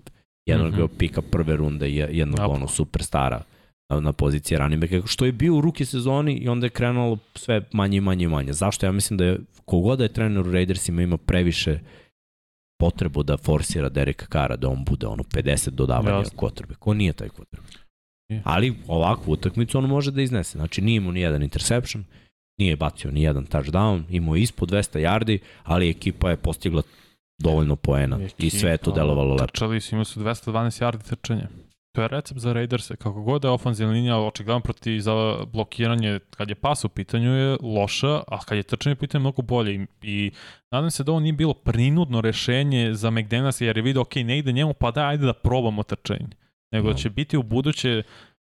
Jednog 0.49 0.73
mm 0.73 0.77
-hmm. 0.77 0.97
pika 0.97 1.21
prve 1.21 1.55
runde 1.55 1.89
i 1.89 1.95
jednog 1.95 2.39
Apo. 2.39 2.53
ono 2.53 2.67
superstara 2.67 3.41
na, 3.89 4.13
poziciji 4.13 4.57
running 4.57 4.81
backa, 4.81 5.07
što 5.07 5.25
je 5.25 5.31
bio 5.31 5.55
u 5.55 5.61
ruki 5.61 5.85
sezoni 5.85 6.33
i 6.33 6.47
onda 6.47 6.65
je 6.65 6.69
krenulo 6.69 7.17
sve 7.35 7.61
manje 7.73 7.97
i 7.97 8.01
manje 8.01 8.25
i 8.25 8.27
manje. 8.27 8.53
Zašto? 8.53 8.85
Ja 8.85 8.91
mislim 8.91 9.17
da 9.17 9.25
je, 9.25 9.39
kogoda 9.65 9.95
da 9.95 10.03
je 10.03 10.13
trener 10.13 10.47
u 10.47 10.51
Raidersima 10.51 11.01
ima 11.01 11.17
previše 11.17 11.79
potrebu 12.79 13.23
da 13.23 13.37
forsira 13.37 13.89
Dereka 13.89 14.25
Kara, 14.25 14.55
da 14.55 14.69
on 14.69 14.83
bude 14.83 15.07
ono 15.07 15.23
50 15.23 15.69
dodavanja 15.69 16.17
Jasno. 16.17 16.37
kotrbe. 16.37 16.75
Ko 16.75 16.93
nije 16.93 17.13
taj 17.13 17.29
kotrbe? 17.29 17.67
Ali 18.43 18.75
ovakvu 18.87 19.31
utakmicu 19.31 19.77
on 19.77 19.85
može 19.85 20.11
da 20.11 20.21
iznese. 20.21 20.57
Znači 20.57 20.81
nije 20.81 20.99
mu 20.99 21.11
ni 21.11 21.21
jedan 21.21 21.43
interception, 21.43 22.03
nije 22.59 22.75
bacio 22.75 23.11
ni 23.11 23.21
jedan 23.21 23.45
touchdown, 23.45 24.03
imao 24.09 24.35
je 24.35 24.41
ispod 24.41 24.69
200 24.69 24.99
yardi, 24.99 25.37
ali 25.63 25.89
ekipa 25.89 26.29
je 26.29 26.37
postigla 26.37 26.81
dovoljno 27.39 27.75
poena 27.75 28.19
i 28.37 28.49
sve 28.49 28.71
je 28.71 28.77
to 28.77 28.89
Ekipa, 28.91 28.99
delovalo 29.01 29.33
lepo. 29.33 29.47
Trčali 29.47 29.81
su, 29.81 29.95
imali 29.95 30.05
su 30.05 30.19
212 30.19 30.83
yardi 30.83 31.09
trčanja. 31.09 31.47
To 31.91 32.01
je 32.01 32.07
recept 32.07 32.39
za 32.39 32.53
Raiderse. 32.53 32.95
Kako 32.95 33.21
god 33.21 33.41
da 33.41 33.47
je 33.47 33.51
ofenzivna 33.51 33.93
linija 33.93 34.17
očigledno 34.17 34.59
proti 34.59 35.01
za 35.01 35.13
blokiranje, 35.45 36.19
kad 36.29 36.49
je 36.49 36.55
pas 36.55 36.85
u 36.85 36.89
pitanju 36.89 37.29
je 37.31 37.57
loša, 37.61 38.23
a 38.27 38.39
kad 38.45 38.57
je 38.57 38.63
trčanje 38.63 38.93
u 38.93 38.97
pitanju 38.97 39.19
je 39.19 39.23
mnogo 39.23 39.41
bolje. 39.41 39.73
I, 39.73 39.85
i 40.01 40.31
nadam 40.71 40.91
se 40.91 41.03
da 41.03 41.11
ovo 41.11 41.19
nije 41.19 41.33
bilo 41.33 41.53
prinudno 41.53 42.21
rešenje 42.21 42.93
za 42.93 43.11
McDaniels 43.11 43.61
jer 43.61 43.77
je 43.77 43.83
vidio, 43.83 44.01
ok, 44.01 44.15
ne 44.15 44.37
ide 44.37 44.51
njemu, 44.51 44.73
pa 44.73 44.91
da, 44.91 45.07
ajde 45.07 45.25
da 45.25 45.33
probamo 45.33 45.83
trčanje. 45.83 46.27
Nego 46.71 46.87
No. 46.87 46.93
da 46.93 46.99
će 46.99 47.09
biti 47.09 47.37
u 47.37 47.43
buduće 47.43 48.03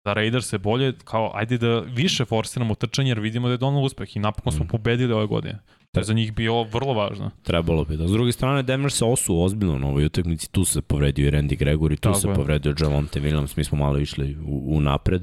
za 0.07 0.13
Raiders 0.13 0.53
je 0.53 0.59
bolje, 0.59 0.93
kao 1.05 1.31
ajde 1.35 1.59
da 1.59 1.81
više 1.81 2.25
forsiramo 2.25 2.75
trčanje 2.75 3.11
jer 3.11 3.21
vidimo 3.21 3.49
da 3.49 3.55
je 3.55 3.59
donalo 3.59 3.85
uspeh 3.85 4.17
i 4.17 4.21
napokon 4.21 4.53
smo 4.53 4.65
Mm. 4.65 4.69
pobedili 4.69 5.13
ove 5.13 5.27
godine. 5.27 5.59
To 5.93 6.01
je 6.01 6.05
za 6.05 6.15
njih 6.15 6.33
bilo 6.33 6.65
vrlo 6.65 6.93
važno. 6.95 7.31
Trebalo 7.43 7.85
bi 7.85 7.97
da. 7.97 8.09
S 8.09 8.11
druge 8.11 8.33
strane, 8.33 8.63
Denver 8.63 8.93
se 8.93 9.05
osu 9.05 9.41
ozbiljno 9.41 9.79
na 9.79 9.89
ovoj 9.89 10.05
utakmici. 10.05 10.51
Tu 10.51 10.65
se 10.65 10.83
povredio 10.83 11.29
i 11.29 11.31
Randy 11.31 11.57
Gregory, 11.57 11.91
tu 11.91 12.01
Tako 12.01 12.15
se 12.15 12.29
je. 12.29 12.35
povredio 12.35 12.75
Javonte 12.81 13.21
Williams. 13.21 13.57
Mi 13.57 13.65
smo 13.65 13.79
malo 13.79 13.99
išli 13.99 14.37
u, 14.39 14.77
u 14.77 14.81
napred, 14.81 15.23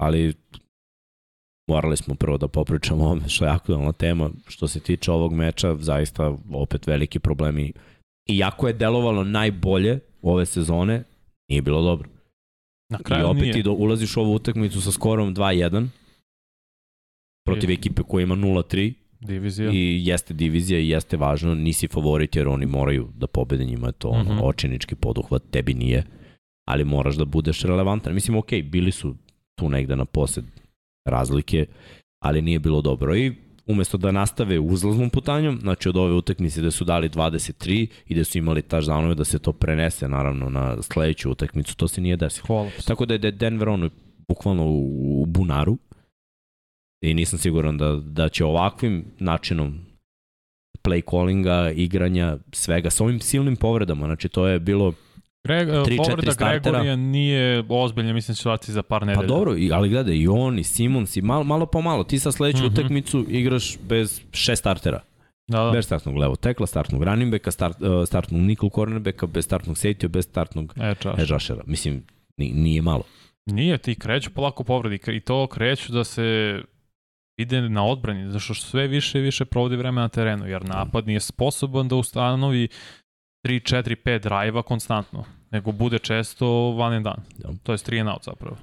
ali 0.00 0.34
morali 1.68 1.96
smo 1.96 2.14
prvo 2.14 2.38
da 2.38 2.48
popričamo 2.48 3.02
o 3.02 3.06
ovome 3.06 3.28
što 3.28 3.44
je 3.44 3.50
aktualna 3.50 3.92
tema. 3.92 4.30
Što 4.46 4.68
se 4.68 4.80
tiče 4.80 5.12
ovog 5.12 5.32
meča, 5.32 5.76
zaista 5.76 6.36
opet 6.52 6.86
veliki 6.86 7.18
problemi. 7.18 7.72
Iako 8.28 8.66
je 8.66 8.72
delovalo 8.74 9.24
najbolje 9.24 10.00
ove 10.22 10.46
sezone, 10.46 11.04
nije 11.48 11.62
bilo 11.62 11.82
dobro. 11.82 12.08
Na 12.90 12.98
I 13.00 13.04
kraju 13.04 13.26
opet 13.26 13.40
nije. 13.42 13.52
ti 13.52 13.62
do, 13.62 13.72
ulaziš 13.72 14.16
u 14.16 14.20
ovu 14.20 14.34
utakmicu 14.34 14.80
sa 14.80 14.92
skorom 14.92 15.34
2-1 15.34 15.86
protiv 17.46 17.70
I- 17.70 17.74
ekipe 17.74 18.02
koja 18.02 18.22
ima 18.22 18.34
0-3 18.34 18.92
Divizija. 19.20 19.70
I 19.72 20.00
jeste 20.06 20.34
divizija 20.34 20.80
i 20.80 20.88
jeste 20.88 21.16
važno, 21.16 21.54
nisi 21.54 21.88
favorit 21.88 22.36
jer 22.36 22.48
oni 22.48 22.66
moraju 22.66 23.08
da 23.16 23.26
pobede 23.26 23.64
njima 23.64 23.86
je 23.86 23.92
to 23.92 24.08
ono, 24.08 24.34
Mhm. 24.34 24.40
očinički 24.44 24.94
poduhvat, 24.94 25.42
tebi 25.50 25.74
nije, 25.74 26.04
ali 26.68 26.84
moraš 26.84 27.16
da 27.16 27.24
budeš 27.24 27.62
relevantan. 27.62 28.14
Mislim, 28.14 28.36
ok, 28.36 28.50
bili 28.64 28.92
su 28.92 29.14
tu 29.58 29.68
negde 29.68 29.96
na 29.96 30.04
posled 30.04 30.44
razlike, 31.08 31.66
ali 32.24 32.42
nije 32.42 32.58
bilo 32.58 32.80
dobro. 32.82 33.16
I 33.16 33.32
umesto 33.66 33.96
da 33.98 34.10
nastave 34.12 34.58
uzlaznom 34.58 35.10
putanjom, 35.10 35.58
znači 35.60 35.88
od 35.88 35.96
ove 35.96 36.12
utakmice 36.12 36.60
da 36.62 36.70
su 36.70 36.84
dali 36.84 37.08
23 37.08 37.86
i 38.06 38.14
da 38.14 38.24
su 38.24 38.38
imali 38.38 38.62
touchdownove 38.62 39.14
da 39.14 39.24
se 39.24 39.38
to 39.38 39.52
prenese 39.52 40.08
naravno 40.08 40.48
na 40.50 40.82
sledeću 40.82 41.30
utakmicu, 41.30 41.76
to 41.76 41.88
se 41.88 42.00
nije 42.00 42.16
desilo. 42.16 42.46
Hvala. 42.46 42.70
Tako 42.86 43.06
da 43.06 43.14
je 43.14 43.18
Denver 43.32 43.68
ono 43.68 43.90
bukvalno 44.28 44.64
u 44.68 45.24
bunaru 45.28 45.78
i 47.00 47.14
nisam 47.14 47.38
siguran 47.38 47.78
da, 47.78 47.96
da 47.96 48.28
će 48.28 48.44
ovakvim 48.44 49.04
načinom 49.18 49.78
play 50.82 51.10
callinga, 51.10 51.70
igranja, 51.70 52.36
svega, 52.52 52.90
sa 52.90 53.04
ovim 53.04 53.20
silnim 53.20 53.56
povredama, 53.56 54.06
znači 54.06 54.28
to 54.28 54.46
je 54.46 54.58
bilo, 54.60 54.92
Greg, 55.44 55.68
Tri, 55.84 55.96
povreda 55.96 56.16
četiri 56.16 56.32
startera. 56.32 56.60
Gregorija 56.70 56.96
nije 56.96 57.64
ozbiljna, 57.68 58.12
mislim 58.12 58.32
da 58.32 58.36
će 58.36 58.48
vrati 58.48 58.72
za 58.72 58.82
par 58.82 59.02
nedelja. 59.02 59.20
pa 59.20 59.26
dobro, 59.26 59.52
ali 59.72 59.88
gledaj, 59.88 60.14
i 60.14 60.28
on, 60.28 60.58
i 60.58 60.64
Simons, 60.64 61.16
i 61.16 61.22
malo, 61.22 61.44
malo 61.44 61.66
po 61.66 61.80
malo, 61.80 62.04
ti 62.04 62.18
sa 62.18 62.32
sledeću 62.32 62.58
Mhm. 62.58 62.72
utakmicu 62.72 63.26
igraš 63.28 63.78
bez 63.78 64.20
šest 64.32 64.60
startera, 64.60 65.00
Da, 65.48 65.58
da. 65.58 65.70
bez 65.70 65.84
startnog 65.84 66.16
levo 66.16 66.36
tekla, 66.36 66.66
startnog 66.66 67.02
running 67.02 67.32
backa, 67.32 67.50
start, 67.50 67.76
uh, 67.80 68.06
startnog 68.06 68.40
nickel 68.40 68.70
cornerbacka, 68.70 69.26
bez 69.26 69.44
startnog 69.44 69.76
safety 69.76 70.08
bez 70.08 70.24
startnog 70.24 70.74
E, 70.76 70.90
edge 71.12 71.24
rushera. 71.24 71.62
Mislim, 71.66 72.02
ni, 72.36 72.52
nije 72.52 72.82
malo. 72.82 73.02
Nije, 73.46 73.78
ti 73.78 73.94
kreću 73.94 74.30
polako 74.30 74.64
povredi 74.64 74.98
i 75.08 75.20
to 75.20 75.46
kreću 75.46 75.92
da 75.92 76.04
se 76.04 76.58
ide 77.36 77.60
na 77.68 77.84
odbrani, 77.84 78.30
zašto 78.32 78.54
što 78.54 78.66
sve 78.66 78.86
više 78.86 79.18
i 79.18 79.22
više 79.22 79.44
provodi 79.44 79.76
vremena 79.76 80.02
na 80.02 80.08
terenu, 80.08 80.46
jer 80.46 80.64
napad 80.64 81.06
nije 81.06 81.20
sposoban 81.20 81.88
da 81.88 81.96
ustanovi 81.96 82.68
3, 83.46 83.74
4, 83.76 83.96
5 84.04 84.18
drive-a 84.18 84.62
konstantno, 84.62 85.24
nego 85.50 85.72
bude 85.72 85.98
često 85.98 86.46
van 86.70 86.92
and 86.92 87.04
done. 87.04 87.22
Da. 87.38 87.48
To 87.62 87.72
je 87.72 87.78
3 87.78 88.00
and 88.00 88.08
out 88.08 88.24
zapravo. 88.24 88.56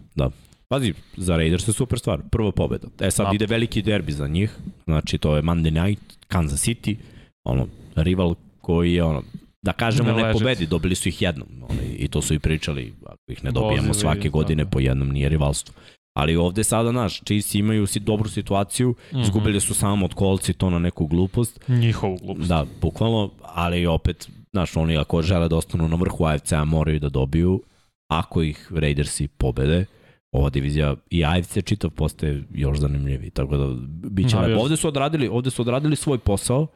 Pazi, 0.67 0.93
za 1.17 1.37
Raiders 1.37 1.67
je 1.67 1.73
super 1.73 1.99
stvar. 1.99 2.19
Prva 2.31 2.51
pobeda. 2.51 2.87
E 3.01 3.11
sad 3.11 3.25
Da. 3.27 3.31
ide 3.35 3.45
veliki 3.45 3.81
derbi 3.81 4.11
za 4.11 4.27
njih. 4.27 4.55
Znači 4.85 5.17
to 5.17 5.35
je 5.35 5.41
Monday 5.41 5.85
night, 5.85 6.03
Kansas 6.27 6.67
City, 6.67 6.95
ono, 7.43 7.67
rival 7.95 8.35
koji 8.61 8.93
je 8.93 9.03
ono, 9.03 9.23
da 9.61 9.73
kažemo 9.73 10.11
Ne 10.11 10.23
ne, 10.23 10.33
pobedi, 10.33 10.65
dobili 10.65 10.95
su 10.95 11.09
ih 11.09 11.21
jednom. 11.21 11.47
Ono, 11.69 11.79
I 11.97 12.07
to 12.07 12.21
su 12.21 12.33
i 12.33 12.39
pričali, 12.39 12.93
ako 13.05 13.31
ih 13.31 13.43
ne 13.43 13.51
dobijemo 13.51 13.87
Vozili, 13.87 14.01
svake 14.01 14.29
godine 14.29 14.63
tako. 14.63 14.71
po 14.73 14.79
jednom, 14.79 15.09
nije 15.09 15.29
rivalstvo. 15.29 15.75
Ali 16.13 16.35
ovde 16.35 16.63
sada, 16.63 16.91
naš, 16.91 17.21
Chiefs 17.21 17.55
imaju 17.55 17.87
si 17.87 17.99
dobru 17.99 18.29
situaciju, 18.29 18.95
Mhm. 19.09 19.21
izgubili 19.21 19.59
su 19.59 19.73
samo 19.73 20.05
od 20.05 20.13
kolci 20.13 20.53
to 20.53 20.69
na 20.69 20.79
neku 20.79 21.07
glupost. 21.07 21.59
Njihovu 21.69 22.17
glupost. 22.17 22.47
Da, 22.47 22.65
bukvalno, 22.81 23.29
ali 23.43 23.85
opet, 23.85 24.29
znaš, 24.51 24.77
oni 24.77 24.97
ako 24.97 25.21
žele 25.21 25.49
da 25.49 25.55
ostanu 25.55 25.87
na 25.87 25.95
vrhu 25.95 26.25
AFC-a 26.25 26.65
moraju 26.65 26.99
da 26.99 27.09
dobiju, 27.09 27.61
ako 28.09 28.41
ih 28.43 28.71
Raidersi 28.71 29.27
pobede, 29.27 29.85
ova 30.31 30.49
divizija 30.49 30.95
i 31.09 31.25
AFC 31.25 31.61
čitav 31.61 31.89
postaje 31.89 32.43
još 32.51 32.77
zanimljiviji, 32.77 33.29
tako 33.29 33.57
da 33.57 33.75
bit 34.03 34.29
će 34.29 34.35
Da, 34.35 34.41
lepo. 34.41 34.61
Ovde 34.61 34.77
su 34.77 34.87
odradili, 34.87 35.27
ovde 35.27 35.49
su 35.49 35.61
odradili 35.61 35.95
svoj 35.95 36.17
posao 36.17 36.67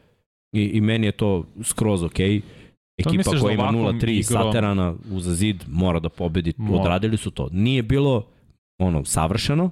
i, 0.53 0.61
i 0.63 0.81
meni 0.81 1.05
je 1.05 1.11
to 1.13 1.43
skroz 1.63 2.03
okej. 2.03 2.41
Ekipa 2.97 3.13
misliš 3.13 3.41
koja 3.41 3.47
da 3.47 3.53
ima 3.53 3.63
ovakvom 3.63 3.99
0-3 3.99 4.11
igrom- 4.13 4.23
saterana 4.43 4.95
uza 5.11 5.33
zid 5.33 5.63
mora 5.67 5.99
da 5.99 6.09
pobedi, 6.09 6.53
Mora. 6.57 6.81
odradili 6.81 7.17
su 7.17 7.31
to. 7.31 7.49
Nije 7.51 7.83
bilo 7.83 8.23
ono 8.79 9.05
savršeno, 9.05 9.69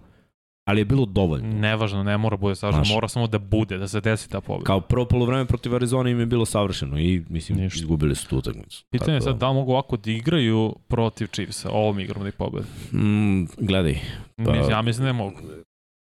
ali 0.66 0.82
je 0.82 0.86
bilo 0.86 1.06
dovoljno. 1.06 1.48
Nevažno, 1.50 2.04
ne 2.04 2.18
mora 2.18 2.38
bude 2.38 2.56
savršeno, 2.56 2.84
Znaš. 2.84 2.94
mora 2.94 3.08
samo 3.08 3.28
da 3.28 3.40
bude, 3.40 3.78
da 3.78 3.88
se 3.88 4.02
desi 4.02 4.30
ta 4.30 4.42
pobjeda. 4.42 4.66
Kao 4.66 4.82
prvo 4.82 5.06
polovreme 5.06 5.46
protiv 5.46 5.76
Arizona 5.76 6.10
im 6.10 6.20
je 6.20 6.26
bilo 6.26 6.46
savršeno 6.46 7.00
i 7.00 7.24
mislim 7.30 7.58
Ništa. 7.58 7.78
izgubili 7.78 8.16
su 8.16 8.28
tu 8.28 8.38
utakmicu. 8.38 8.84
Pitanje 8.92 9.14
je 9.14 9.22
sad 9.22 9.38
da 9.38 9.50
li 9.50 9.56
mogu 9.56 9.72
ovako 9.72 9.98
da 9.98 10.12
igraju 10.12 10.76
protiv 10.88 11.28
Chiefsa, 11.28 11.70
ovom 11.72 12.00
igrom 12.00 12.24
da 12.24 12.30
ih 12.30 12.34
pobede. 12.34 12.66
Mm, 12.94 13.46
gledaj, 13.58 14.00
Pa- 14.38 14.56
ja 14.56 14.82
mislim 14.82 15.02
da 15.02 15.12
ne 15.12 15.18
mogu. 15.18 15.36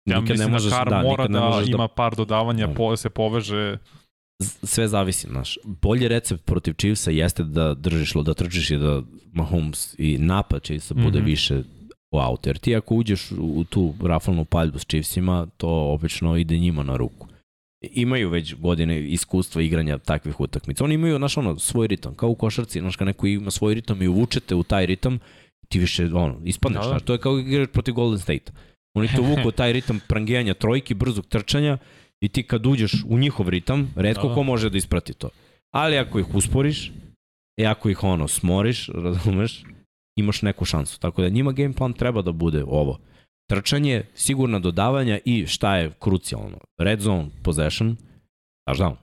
Ja 0.06 0.16
nikad 0.16 0.30
mislim 0.30 0.48
ne 0.48 0.54
možeš, 0.54 0.70
da 0.70 0.78
Kar 0.78 0.90
da, 0.90 1.02
mora 1.02 1.28
da 1.28 1.40
možeš 1.42 1.70
ima 1.70 1.88
par 1.88 2.16
dodavanja, 2.16 2.68
Da. 2.68 2.74
po, 2.74 2.96
se 2.96 3.10
poveže. 3.10 3.78
Sve 4.64 4.88
zavisi, 4.88 5.28
znaš. 5.28 5.58
Bolji 5.64 6.08
recept 6.08 6.46
protiv 6.46 6.74
Chiefsa 6.74 7.12
jeste 7.12 7.44
da 7.44 7.74
držiš, 7.74 8.14
da 8.16 8.34
trčiš 8.34 8.72
i 8.72 8.78
da 8.78 9.02
Mahomes 9.34 9.96
i 9.98 10.18
napad 10.18 10.64
Chiefsa 10.64 10.94
bude 10.94 11.20
Mhm. 11.20 11.26
više 11.26 11.64
u 12.12 12.20
auto. 12.20 12.50
Jer 12.50 12.58
ti 12.58 12.76
ako 12.76 12.96
uđeš 12.96 13.32
u, 13.32 13.64
tu 13.70 13.94
rafalnu 14.04 14.46
paljbu 14.46 14.80
s 14.80 14.86
Chiefsima, 14.86 15.48
to 15.58 15.70
obično 15.70 16.38
ide 16.38 16.58
njima 16.58 16.84
na 16.84 16.98
ruku. 16.98 17.28
Imaju 17.82 18.30
već 18.30 18.56
godine 18.56 19.08
iskustva 19.08 19.62
igranja 19.62 19.98
takvih 19.98 20.40
utakmica. 20.40 20.84
Oni 20.84 20.94
imaju, 20.94 21.18
znaš, 21.18 21.38
ono, 21.38 21.60
svoj 21.60 21.88
ritam, 21.88 22.16
kao 22.16 22.30
u 22.30 22.36
košarci, 22.36 22.80
znaš, 22.80 22.96
kad 22.96 23.08
neko 23.08 23.28
ima 23.28 23.52
svoj 23.52 23.74
ritam 23.74 24.02
i 24.02 24.08
uvučete 24.08 24.56
u 24.56 24.64
taj 24.64 24.86
ritam, 24.86 25.20
ti 25.70 25.80
više, 25.80 26.06
ono, 26.06 26.42
ispadneš, 26.44 26.80
Da, 26.80 26.84
da. 26.84 26.90
znaš, 26.90 27.02
to 27.02 27.14
je 27.14 27.20
kao 27.20 27.40
igraš 27.40 27.68
protiv 27.68 27.94
Golden 27.94 28.20
State. 28.20 28.52
Oni 28.96 29.08
te 29.08 29.22
uvuku 29.22 29.48
u 29.48 29.52
taj 29.52 29.74
ritam 29.74 30.00
prangijanja 30.08 30.54
trojki, 30.54 30.94
brzog 30.94 31.26
trčanja 31.26 31.78
i 32.22 32.30
ti 32.30 32.44
kad 32.44 32.66
uđeš 32.66 33.04
u 33.08 33.18
njihov 33.18 33.50
ritam, 33.50 33.94
redko 33.96 34.28
da. 34.28 34.34
ko 34.34 34.44
može 34.44 34.70
da 34.70 34.78
isprati 34.78 35.14
to. 35.14 35.30
Ali 35.74 35.98
ako 35.98 36.20
ih 36.20 36.36
usporiš, 36.36 36.92
i 37.58 37.66
ako 37.66 37.90
ih 37.90 38.04
ono 38.04 38.28
smoriš, 38.28 38.90
razumeš, 39.06 39.64
imaš 40.18 40.42
neku 40.42 40.66
šansu. 40.66 41.00
Tako 41.00 41.22
da 41.22 41.30
njima 41.30 41.52
game 41.52 41.74
plan 41.74 41.94
treba 41.94 42.22
da 42.22 42.32
bude 42.32 42.64
ovo. 42.68 43.00
Trčanje, 43.50 44.04
sigurna 44.16 44.60
dodavanja 44.60 45.20
i 45.26 45.48
šta 45.48 45.76
je 45.78 45.92
krucijalno. 46.00 46.58
Red 46.78 47.00
zone 47.00 47.30
possession, 47.44 47.98
touchdown. 48.70 48.96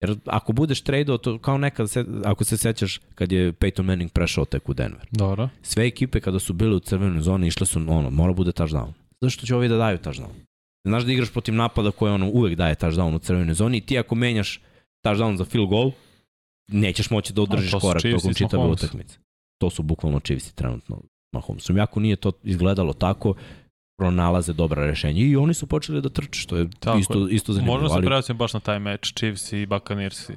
Jer 0.00 0.16
ako 0.24 0.52
budeš 0.52 0.80
tradeo, 0.80 1.18
to 1.18 1.38
kao 1.38 1.58
nekad, 1.58 1.90
se, 1.90 2.04
ako 2.24 2.44
se 2.44 2.56
sećaš 2.56 3.00
kad 3.14 3.32
je 3.32 3.52
Peyton 3.52 3.82
Manning 3.82 4.12
prešao 4.12 4.44
tek 4.44 4.68
u 4.68 4.74
Denver. 4.74 5.06
Dobro. 5.10 5.48
Sve 5.62 5.86
ekipe 5.86 6.20
kada 6.20 6.38
su 6.38 6.52
bile 6.52 6.76
u 6.76 6.80
crvenoj 6.80 7.20
zoni 7.20 7.46
išle 7.46 7.66
su, 7.66 7.78
ono, 7.88 8.10
mora 8.10 8.32
bude 8.32 8.52
touchdown. 8.52 8.92
Zašto 9.20 9.46
će 9.46 9.54
ovi 9.54 9.68
da 9.68 9.76
daju 9.76 9.98
touchdown? 9.98 10.30
Znaš 10.86 11.04
da 11.04 11.12
igraš 11.12 11.32
protiv 11.32 11.54
napada 11.54 11.90
koji 11.90 12.12
ono 12.12 12.30
uvek 12.30 12.56
daje 12.56 12.74
touchdown 12.74 13.14
u 13.14 13.18
crvenoj 13.18 13.54
zoni 13.54 13.76
i 13.76 13.80
ti 13.80 13.98
ako 13.98 14.14
menjaš 14.14 14.60
touchdown 15.04 15.36
za 15.36 15.44
field 15.44 15.68
goal, 15.68 15.92
nećeš 16.68 17.10
moći 17.10 17.32
da 17.32 17.42
održiš 17.42 17.72
korak 17.80 18.02
tokom 18.02 18.34
čitave 18.34 18.64
utakmice. 18.64 19.18
To 19.58 19.70
su 19.70 19.82
bukvalno 19.82 20.20
Chiefs 20.20 20.52
trenutno 20.52 21.02
Mahomesom. 21.34 21.76
Jako 21.76 22.00
nije 22.00 22.16
to 22.16 22.32
izgledalo 22.42 22.92
tako, 22.92 23.34
pronalaze 23.98 24.52
dobra 24.52 24.86
rešenja. 24.86 25.22
I 25.26 25.36
oni 25.36 25.54
su 25.54 25.66
počeli 25.66 26.02
da 26.02 26.08
trče, 26.08 26.40
što 26.40 26.56
je 26.56 26.70
Tako 26.80 26.98
isto, 26.98 27.28
isto 27.28 27.52
zanimljivo. 27.52 27.74
Možda 27.74 27.88
se 27.88 27.94
ali, 27.94 28.06
prebacim 28.06 28.36
baš 28.36 28.54
na 28.54 28.60
taj 28.60 28.78
meč, 28.78 29.12
Chiefs 29.12 29.52
i 29.52 29.66
Buccaneersi. 29.66 30.36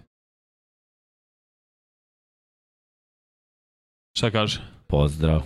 Šta 4.18 4.32
kaže? 4.32 4.62
Pozdrav. 4.88 5.42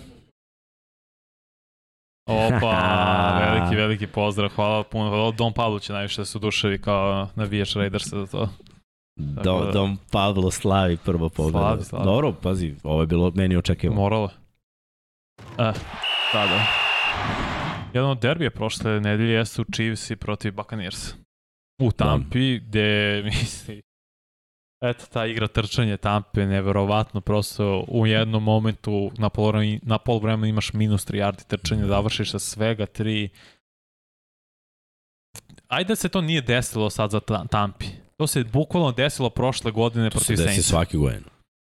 Opa, 2.26 2.76
veliki, 3.44 3.76
veliki 3.76 4.06
pozdrav, 4.06 4.50
hvala 4.54 4.84
puno. 4.84 5.32
Don 5.32 5.52
Pablo 5.52 5.78
će 5.78 5.92
najviše 5.92 6.20
da 6.20 6.24
se 6.24 6.38
oduševi 6.38 6.80
kao 6.80 7.28
navijač 7.36 7.76
Raidersa 7.76 8.16
za 8.18 8.26
to. 8.26 8.48
Do, 9.16 9.42
da- 9.60 9.70
Dom 9.72 9.98
Pablo 10.10 10.50
slavi 10.50 10.96
prvo 10.96 11.28
pobjeda. 11.28 11.58
Slavi, 11.58 11.84
slavi. 11.84 12.04
Dobro, 12.04 12.32
pazi, 12.32 12.74
ovo 12.82 13.00
je 13.00 13.06
bilo 13.06 13.32
meni 13.34 13.56
očekivano. 13.56 14.00
Moralo. 14.00 14.30
E, 15.58 15.72
da, 16.32 16.46
da. 16.46 16.66
Jedan 17.94 18.10
od 18.10 18.18
derbija 18.18 18.50
prošle 18.50 19.00
nedelje 19.00 19.32
jeste 19.32 19.62
u 19.62 19.66
Chiefs 19.66 20.10
i 20.10 20.16
protiv 20.16 20.54
Buccaneers. 20.54 21.14
U 21.80 21.92
Tampi, 21.92 22.58
gde, 22.58 22.88
misli, 23.24 23.82
eto, 24.82 25.04
ta 25.06 25.26
igra 25.26 25.48
trčanje 25.48 25.96
Tampe, 25.96 26.46
neverovatno, 26.46 27.20
prosto 27.20 27.84
u 27.88 28.06
jednom 28.06 28.42
momentu 28.42 29.10
na 29.18 29.28
pol, 29.28 29.52
na 29.82 29.98
pol 29.98 30.18
vremena 30.18 30.46
imaš 30.46 30.72
minus 30.72 31.06
3 31.06 31.16
yardi 31.16 31.46
trčanja, 31.46 31.86
završiš 31.86 32.30
sa 32.30 32.38
svega 32.38 32.86
3. 32.86 33.28
Ajde 35.68 35.88
da 35.88 35.96
se 35.96 36.08
to 36.08 36.20
nije 36.20 36.40
desilo 36.40 36.90
sad 36.90 37.10
za 37.10 37.20
Ta- 37.20 37.44
Tampi. 37.44 37.86
To 38.22 38.26
se 38.26 38.44
bukvalno 38.44 38.92
desilo 38.92 39.30
prošle 39.30 39.70
godine 39.70 40.10
To 40.10 40.18
se 40.18 40.24
protiv 40.24 40.36
desi 40.36 40.54
Saintsa. 40.54 40.70
svaki 40.70 40.96
godin. 40.96 41.24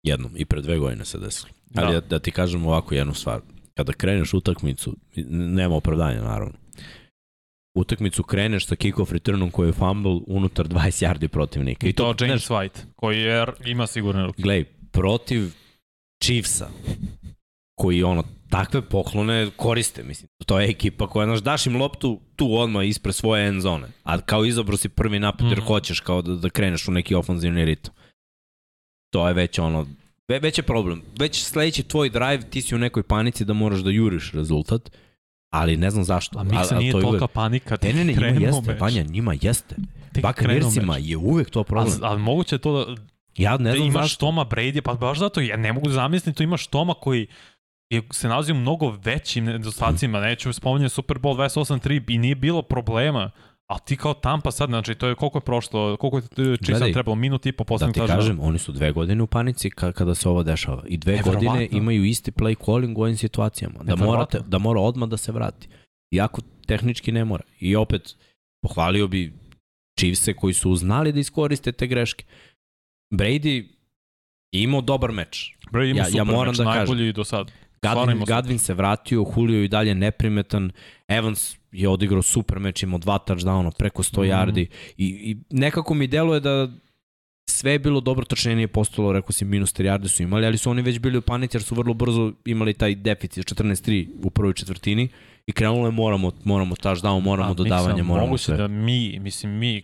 Jednom. 0.03 0.31
I 0.35 0.45
pre 0.45 0.61
dve 0.61 0.77
godine 0.77 1.05
se 1.05 1.17
desilo. 1.17 1.49
Ali 1.75 1.93
Da. 1.93 2.01
da. 2.01 2.07
da 2.07 2.19
ti 2.19 2.31
kažem 2.31 2.65
ovako 2.65 2.95
jednu 2.95 3.13
stvar. 3.13 3.41
Kada 3.73 3.93
kreneš 3.93 4.33
utakmicu, 4.33 4.95
nema 5.29 5.75
opravdanja 5.75 6.21
naravno. 6.21 6.53
Utakmicu 7.75 8.23
kreneš 8.23 8.65
sa 8.65 8.75
kick-off 8.75 9.11
returnom 9.11 9.51
koji 9.51 9.69
je 9.69 9.73
fumble 9.73 10.19
unutar 10.27 10.67
20 10.67 11.05
yardi 11.07 11.27
protivnika. 11.27 11.87
I 11.87 11.93
to 11.93 12.15
James 12.19 12.45
znaš, 12.45 12.47
White, 12.47 12.79
koji 12.95 13.19
je, 13.19 13.45
ima 13.65 13.87
sigurne 13.87 14.25
ruke. 14.25 14.41
Glej, 14.41 14.63
protiv 14.91 15.51
Chiefsa, 16.23 16.69
koji 17.75 18.03
ono, 18.03 18.23
takve 18.53 18.81
poklone 18.83 19.49
koriste, 19.51 20.03
mislim. 20.03 20.27
To 20.45 20.59
je 20.59 20.69
ekipa 20.69 21.07
koja, 21.07 21.25
znaš, 21.25 21.39
daš 21.39 21.65
im 21.65 21.75
loptu 21.75 22.21
tu 22.35 22.53
odmah 22.53 22.87
ispred 22.87 23.15
svoje 23.15 23.47
end 23.47 23.61
zone. 23.61 23.87
A 24.03 24.19
kao 24.19 24.45
izabro 24.45 24.77
si 24.77 24.89
prvi 24.89 25.19
napad 25.19 25.47
jer 25.47 25.57
Mhm. 25.57 25.67
hoćeš 25.67 25.99
kao 25.99 26.21
da, 26.21 26.35
da 26.35 26.49
kreneš 26.49 26.87
u 26.87 26.91
neki 26.91 27.15
ofanzivni 27.15 27.65
ritam. 27.65 27.93
To 29.09 29.27
je 29.27 29.33
već 29.33 29.59
ono, 29.59 29.87
ve, 30.29 30.39
već 30.39 30.57
je 30.57 30.63
problem. 30.63 31.01
Već 31.19 31.43
sledeći 31.43 31.83
tvoj 31.83 32.09
drive, 32.09 32.41
ti 32.41 32.61
si 32.61 32.75
u 32.75 32.79
nekoj 32.79 33.03
panici 33.03 33.45
da 33.45 33.53
moraš 33.53 33.79
da 33.79 33.89
juriš 33.91 34.31
rezultat, 34.31 34.91
ali 35.49 35.77
ne 35.77 35.89
znam 35.89 36.03
zašto. 36.03 36.39
A 36.39 36.43
Miksa 36.43 36.77
nije 36.77 36.91
to 36.91 36.97
je 36.97 37.01
tolika 37.01 37.17
uvek- 37.17 37.33
panika. 37.33 37.77
Ne, 37.83 37.93
ne, 37.93 38.03
ne, 38.05 38.13
njima 38.13 38.39
jeste, 38.39 38.61
meč. 38.63 38.81
Vanja, 38.81 39.03
njima 39.03 39.33
jeste. 39.41 39.75
Krenuo 40.35 40.71
meč. 40.87 40.99
je 40.99 41.17
uvek 41.17 41.49
to 41.49 41.63
problem. 41.63 41.93
Ali, 41.93 41.99
ali 42.03 42.19
moguće 42.21 42.55
je 42.55 42.59
to 42.59 42.85
da, 42.85 42.95
Ja 43.37 43.57
ne 43.57 43.69
da 43.69 43.75
znam 43.75 43.87
imaš 43.87 44.03
zašto. 44.03 44.19
Toma 44.19 44.45
Brady, 44.45 44.81
pa 44.81 44.93
baš 44.93 45.19
zato 45.19 45.41
ja 45.41 45.57
ne 45.57 45.73
mogu 45.73 45.87
da 45.87 45.93
zamislim, 45.93 46.35
to 46.35 46.43
imaš 46.43 46.67
Toma 46.67 46.93
koji 46.93 47.27
je, 47.93 48.01
se 48.11 48.27
nalazi 48.27 48.51
u 48.51 48.55
mnogo 48.55 48.97
većim 49.03 49.45
nedostacima, 49.45 50.19
neću 50.19 50.53
spominjati 50.53 50.93
Super 50.93 51.17
Bowl 51.17 51.35
28-3 51.37 52.03
i 52.07 52.17
nije 52.17 52.35
bilo 52.35 52.61
problema, 52.61 53.31
a 53.67 53.79
ti 53.79 53.97
kao 53.97 54.13
Tampa 54.13 54.51
sad, 54.51 54.69
znači 54.69 54.95
to 54.95 55.07
je 55.07 55.15
koliko 55.15 55.37
je 55.37 55.41
prošlo, 55.41 55.97
koliko 55.97 56.17
je 56.17 56.57
Chiefs 56.57 56.93
trebalo, 56.93 57.15
minut 57.15 57.45
i 57.45 57.51
po 57.51 57.63
Da 57.63 57.67
poslednji 57.67 57.93
ti 57.93 57.99
kažem, 58.07 58.39
oni 58.39 58.59
su 58.59 58.71
dve 58.71 58.91
godine 58.91 59.23
u 59.23 59.27
panici 59.27 59.69
ka, 59.69 59.91
kada 59.91 60.15
se 60.15 60.29
ovo 60.29 60.43
dešava. 60.43 60.83
I 60.87 60.97
dve 60.97 61.13
Neverovatno. 61.13 61.49
godine 61.49 61.67
imaju 61.71 62.03
isti 62.03 62.31
play 62.31 62.65
calling 62.65 62.97
u 62.97 63.01
ovim 63.01 63.17
situacijama. 63.17 63.73
Da, 63.75 63.83
Neverovatno. 63.83 64.07
morate, 64.07 64.39
da 64.41 64.57
mora 64.57 64.79
odmah 64.79 65.09
da 65.09 65.17
se 65.17 65.31
vrati. 65.31 65.67
Iako 66.11 66.41
tehnički 66.67 67.11
ne 67.11 67.25
mora. 67.25 67.43
I 67.59 67.75
opet, 67.75 68.15
pohvalio 68.61 69.07
bi 69.07 69.33
Chiefse 69.99 70.33
koji 70.33 70.53
su 70.53 70.75
znali 70.75 71.11
da 71.11 71.19
iskoriste 71.19 71.71
te 71.71 71.87
greške. 71.87 72.25
Brady 73.11 73.67
je 74.51 74.63
imao 74.63 74.81
dobar 74.81 75.11
meč. 75.11 75.55
Brady 75.71 75.89
ima 75.89 75.99
Ja- 75.99 76.05
super 76.05 76.17
ja 76.17 76.23
moram 76.25 76.47
meč, 76.47 76.57
da 76.57 76.63
kažem. 76.63 76.77
najbolji 76.77 77.13
do 77.13 77.23
sad. 77.23 77.51
Gadvin. 77.83 78.23
Gadvin 78.25 78.59
se 78.59 78.73
vratio, 78.73 79.25
Julio 79.29 79.63
i 79.63 79.67
dalje 79.67 79.95
neprimetan, 79.95 80.71
Evans 81.09 81.55
je 81.71 81.89
odigrao 81.89 82.21
super 82.21 82.59
meč, 82.59 82.83
imao 82.83 82.99
dva 82.99 83.19
touchdowna, 83.19 83.71
preko 83.71 84.03
100 84.03 84.21
Mhm. 84.21 84.31
yardi 84.31 84.65
i, 84.97 85.05
i 85.05 85.37
nekako 85.51 85.93
mi 85.93 86.07
deluje 86.07 86.39
da 86.39 86.69
sve 87.49 87.71
je 87.71 87.79
bilo 87.79 88.01
dobro, 88.01 88.25
trčanje 88.25 88.55
nije 88.55 88.67
postalo, 88.67 89.13
rekao 89.13 89.31
si 89.31 89.45
minus 89.45 89.71
3 89.71 89.83
yarde 89.83 90.07
su 90.07 90.23
imali, 90.23 90.45
ali 90.45 90.57
su 90.57 90.69
oni 90.69 90.81
već 90.81 90.99
bili 90.99 91.17
u 91.17 91.21
panici 91.21 91.57
jer 91.57 91.63
su 91.63 91.75
vrlo 91.75 91.93
brzo 91.93 92.33
imali 92.45 92.73
taj 92.73 92.95
deficit 92.95 93.45
14-3 93.47 94.07
u 94.23 94.29
prvoj 94.29 94.53
četvrtini 94.53 95.07
i 95.47 95.51
krenulo 95.51 95.85
je 95.85 95.91
moramo, 95.91 96.31
moramo 96.43 96.75
touchdown, 96.75 97.21
moramo 97.21 97.51
A, 97.51 97.53
dodavanje, 97.53 98.03
moramo 98.03 98.27
moguće 98.27 98.43
sve. 98.43 98.57
da 98.57 98.67
mi, 98.67 99.19
mislim 99.19 99.51
mi, 99.51 99.83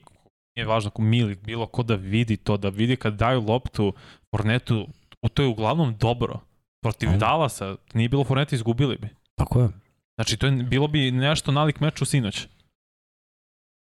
nije 0.56 0.66
važno 0.66 0.88
ako 0.88 1.02
mi 1.02 1.18
ili 1.18 1.36
bilo 1.36 1.66
ko 1.66 1.84
da 1.84 1.96
vidi 1.96 2.38
to, 2.38 2.58
da 2.58 2.70
vidi 2.70 2.96
kad 2.96 3.14
daju 3.14 3.42
loptu 3.42 3.94
Fornetu, 4.32 4.88
u 5.22 5.30
to 5.30 5.42
je 5.42 5.48
uglavnom 5.48 5.96
dobro. 5.98 6.40
Protiv 6.82 7.10
Ajde. 7.10 7.20
Dallasa, 7.20 7.76
nije 7.94 8.10
bilo 8.10 8.24
Forneta, 8.24 8.56
izgubili 8.56 8.98
bi. 8.98 9.10
Tako 9.36 9.62
je. 9.62 9.70
Znači, 10.15 10.38
to 10.38 10.48
je, 10.48 10.52
bilo 10.52 10.88
bi 10.88 11.12
nešto 11.12 11.52
nalik 11.52 11.80
meču 11.80 12.06
sinoć. 12.06 12.48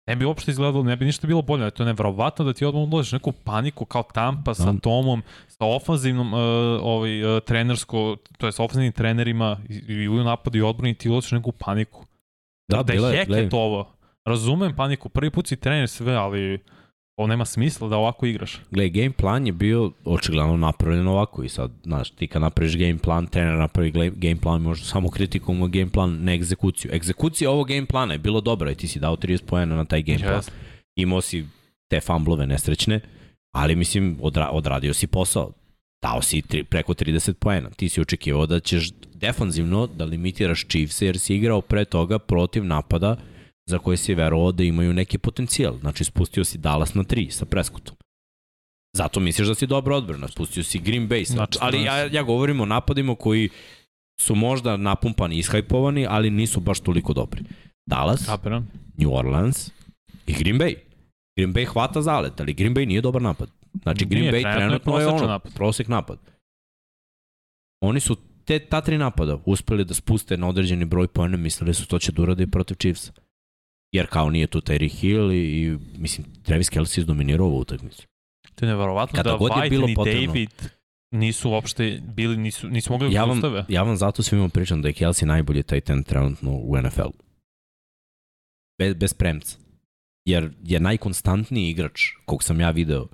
Ne 0.08 0.16
bi 0.16 0.26
uopšte 0.26 0.52
izgledalo, 0.52 0.84
ne 0.84 0.96
bi 0.96 1.06
ništa 1.06 1.28
bilo 1.28 1.42
bolje. 1.42 1.72
To 1.72 1.84
je 1.84 1.88
nevrovatno 1.88 2.46
da 2.46 2.54
ti 2.54 2.66
odmah 2.66 2.84
uložiš 2.84 3.12
neku 3.12 3.32
paniku 3.32 3.86
kao 3.86 4.04
Tampa 4.04 4.54
sa 4.54 4.72
Da. 4.72 4.80
Tomom, 4.80 5.22
sa 5.48 5.66
ofanzivnom 5.66 6.34
uh, 6.34 6.40
ovaj, 6.82 7.24
uh, 7.24 7.44
trenersko, 7.44 8.18
to 8.38 8.46
je 8.46 8.52
sa 8.52 8.64
ofanzivnim 8.64 8.92
trenerima 8.92 9.58
i, 9.70 9.94
i 9.94 10.08
u 10.08 10.24
napadu 10.24 10.58
i 10.58 10.62
odbrani 10.62 10.94
ti 10.94 11.10
uložiš 11.10 11.32
neku 11.32 11.52
paniku. 11.52 12.06
Da, 12.68 12.78
da 12.78 12.84
bila 12.84 13.10
je 13.10 13.26
gledaj. 13.26 13.50
ovo. 13.52 13.92
Razumem 14.26 14.76
paniku, 14.76 15.10
prvi 15.10 15.32
put 15.32 15.48
si 15.48 15.56
trener 15.56 15.90
sve, 15.90 16.14
ali 16.14 16.60
ovo 17.20 17.28
nema 17.28 17.46
smisla 17.46 17.88
da 17.88 17.98
ovako 17.98 18.26
igraš. 18.26 18.60
Gle, 18.72 18.90
game 18.90 19.12
plan 19.12 19.48
je 19.48 19.54
bio 19.54 19.92
očigledno 20.06 20.58
napravljen 20.58 21.08
ovako 21.08 21.44
i 21.44 21.50
sad, 21.50 21.72
znaš, 21.84 22.10
ti 22.10 22.28
kad 22.28 22.42
napraviš 22.42 22.78
game 22.78 22.98
plan, 22.98 23.28
trener 23.28 23.58
napravi 23.58 23.92
game 24.16 24.36
plan, 24.42 24.62
možda 24.62 24.86
samo 24.86 25.10
kritikom 25.10 25.72
game 25.72 25.90
plan, 25.90 26.18
ne 26.22 26.36
egzekuciju. 26.36 26.92
Egzekucija 26.94 27.52
ovog 27.52 27.68
game 27.68 27.86
plana 27.86 28.14
je 28.14 28.20
bilo 28.20 28.42
dobra 28.42 28.72
i 28.72 28.76
ti 28.76 28.88
si 28.88 29.00
dao 29.00 29.16
30 29.16 29.44
poena 29.46 29.76
na 29.76 29.86
taj 29.86 30.02
game 30.02 30.20
plan. 30.20 30.42
Imao 30.96 31.22
si 31.22 31.46
te 31.88 32.00
famblove 32.00 32.48
nesrećne, 32.48 33.00
ali 33.52 33.76
mislim, 33.76 34.18
odra 34.22 34.50
odradio 34.52 34.94
si 34.94 35.08
posao. 35.08 35.52
Dao 36.02 36.22
si 36.22 36.42
tri, 36.42 36.64
preko 36.64 36.94
30 36.94 37.34
poena. 37.34 37.70
Ti 37.70 37.90
si 37.90 38.02
očekivao 38.02 38.46
da 38.46 38.60
ćeš 38.60 38.90
defanzivno 39.14 39.88
da 39.88 40.06
limitiraš 40.06 40.68
Chiefs 40.68 41.02
jer 41.02 41.20
si 41.20 41.36
igrao 41.36 41.62
pre 41.62 41.86
toga 41.86 42.20
protiv 42.20 42.66
napada 42.66 43.18
za 43.70 43.78
koje 43.78 43.98
si 43.98 44.16
verovao 44.16 44.52
da 44.52 44.64
imaju 44.64 44.94
neki 44.94 45.18
potencijal. 45.18 45.78
Znači, 45.80 46.04
spustio 46.04 46.44
si 46.44 46.58
Dallas 46.58 46.94
na 46.94 47.04
3 47.04 47.30
sa 47.30 47.46
Prescottom. 47.46 47.96
Zato 48.98 49.20
misliš 49.20 49.48
da 49.48 49.56
si 49.56 49.68
dobra 49.68 49.96
odbrana. 49.96 50.28
Spustio 50.28 50.64
si 50.64 50.80
Green 50.80 51.10
Bay. 51.10 51.26
Znači, 51.28 51.58
ali 51.62 51.84
ja, 51.84 51.96
ja 51.98 52.24
govorim 52.24 52.62
o 52.62 52.66
napadima 52.66 53.16
koji 53.16 53.50
su 54.22 54.36
možda 54.36 54.78
napumpani 54.78 55.36
i 55.36 55.40
ishajpovani, 55.40 56.06
ali 56.10 56.30
nisu 56.30 56.60
baš 56.60 56.80
toliko 56.80 57.14
dobri. 57.14 57.44
Dallas, 57.90 58.26
Kapiram. 58.26 58.68
New 58.98 59.14
Orleans 59.14 59.72
i 60.28 60.34
Green 60.34 60.60
Bay. 60.60 60.76
Green 61.38 61.54
Bay 61.54 61.66
hvata 61.66 62.02
zalet, 62.02 62.42
ali 62.42 62.54
Green 62.54 62.76
Bay 62.76 62.86
nije 62.86 63.02
dobar 63.02 63.22
napad. 63.22 63.50
Znači 63.84 64.06
Green 64.06 64.22
Nije, 64.22 64.34
Bay 64.34 64.56
trenutno 64.56 64.64
je 64.64 64.70
trenutno 64.70 65.00
je 65.00 65.08
ono, 65.08 65.28
napad. 65.28 65.54
prosek 65.54 65.88
napad. 65.88 66.20
Oni 67.82 68.00
su 68.00 68.18
te, 68.46 68.60
ta 68.60 68.82
tri 68.82 68.98
napada 68.98 69.38
uspeli 69.46 69.86
da 69.86 69.94
spuste 69.94 70.38
na 70.38 70.48
određeni 70.48 70.86
broj 70.86 71.08
pojene, 71.08 71.38
mislili 71.38 71.74
su 71.74 71.88
to 71.88 72.00
će 72.00 72.12
da 72.12 72.22
urade 72.22 72.44
i 72.44 72.52
protiv 72.52 72.76
Chiefsa. 72.76 73.12
Jer 73.92 74.08
kao 74.08 74.30
nije 74.30 74.48
tu 74.48 74.62
Terry 74.62 75.00
Hill 75.00 75.32
i, 75.32 75.38
i 75.38 75.78
mislim, 75.98 76.28
Travis 76.44 76.70
Kelce 76.70 77.02
izdominirao 77.02 77.48
ovu 77.48 77.60
utakmicu. 77.60 78.08
To 78.56 78.66
je 78.66 78.70
neverovatno 78.70 79.16
Kada 79.16 79.30
da 79.32 79.38
White 79.38 79.88
ni 79.88 79.96
potrebno. 79.96 80.28
David 80.28 80.50
nisu 81.12 81.50
uopšte 81.50 82.02
bili, 82.16 82.38
nisu, 82.38 82.70
nisu 82.70 82.94
mogli 82.94 83.14
Ja 83.14 83.22
da 83.22 83.26
vam, 83.26 83.38
ustave. 83.38 83.66
ja 83.70 83.84
vam 83.84 83.98
zato 83.98 84.24
svima 84.24 84.50
pričam 84.50 84.82
da 84.82 84.88
je 84.88 84.94
Kelsey 84.94 85.26
najbolji 85.26 85.64
tight 85.64 85.90
end 85.90 86.06
trenutno 86.06 86.52
u 86.52 86.78
NFL. 86.82 87.10
Bez, 88.80 88.96
bez 88.96 89.14
premca. 89.14 89.58
Jer 90.26 90.52
je 90.64 90.80
najkonstantniji 90.80 91.70
igrač 91.70 92.02
kog 92.26 92.44
sam 92.44 92.60
ja 92.60 92.72
video 92.72 93.08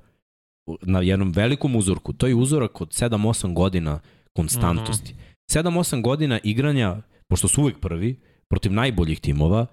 na 0.81 1.01
jednom 1.01 1.31
velikom 1.31 1.75
uzorku. 1.75 2.13
To 2.13 2.27
je 2.27 2.35
uzorak 2.35 2.81
od 2.81 2.89
7-8 2.89 3.53
godina 3.53 3.99
konstantnosti. 4.33 5.13
Mm 5.13 5.17
-hmm. 5.17 5.25
7-8 5.47 6.01
godina 6.01 6.39
igranja, 6.43 7.01
pošto 7.27 7.47
su 7.47 7.61
uvek 7.61 7.79
prvi, 7.79 8.19
protiv 8.47 8.71
najboljih 8.71 9.19
timova, 9.19 9.65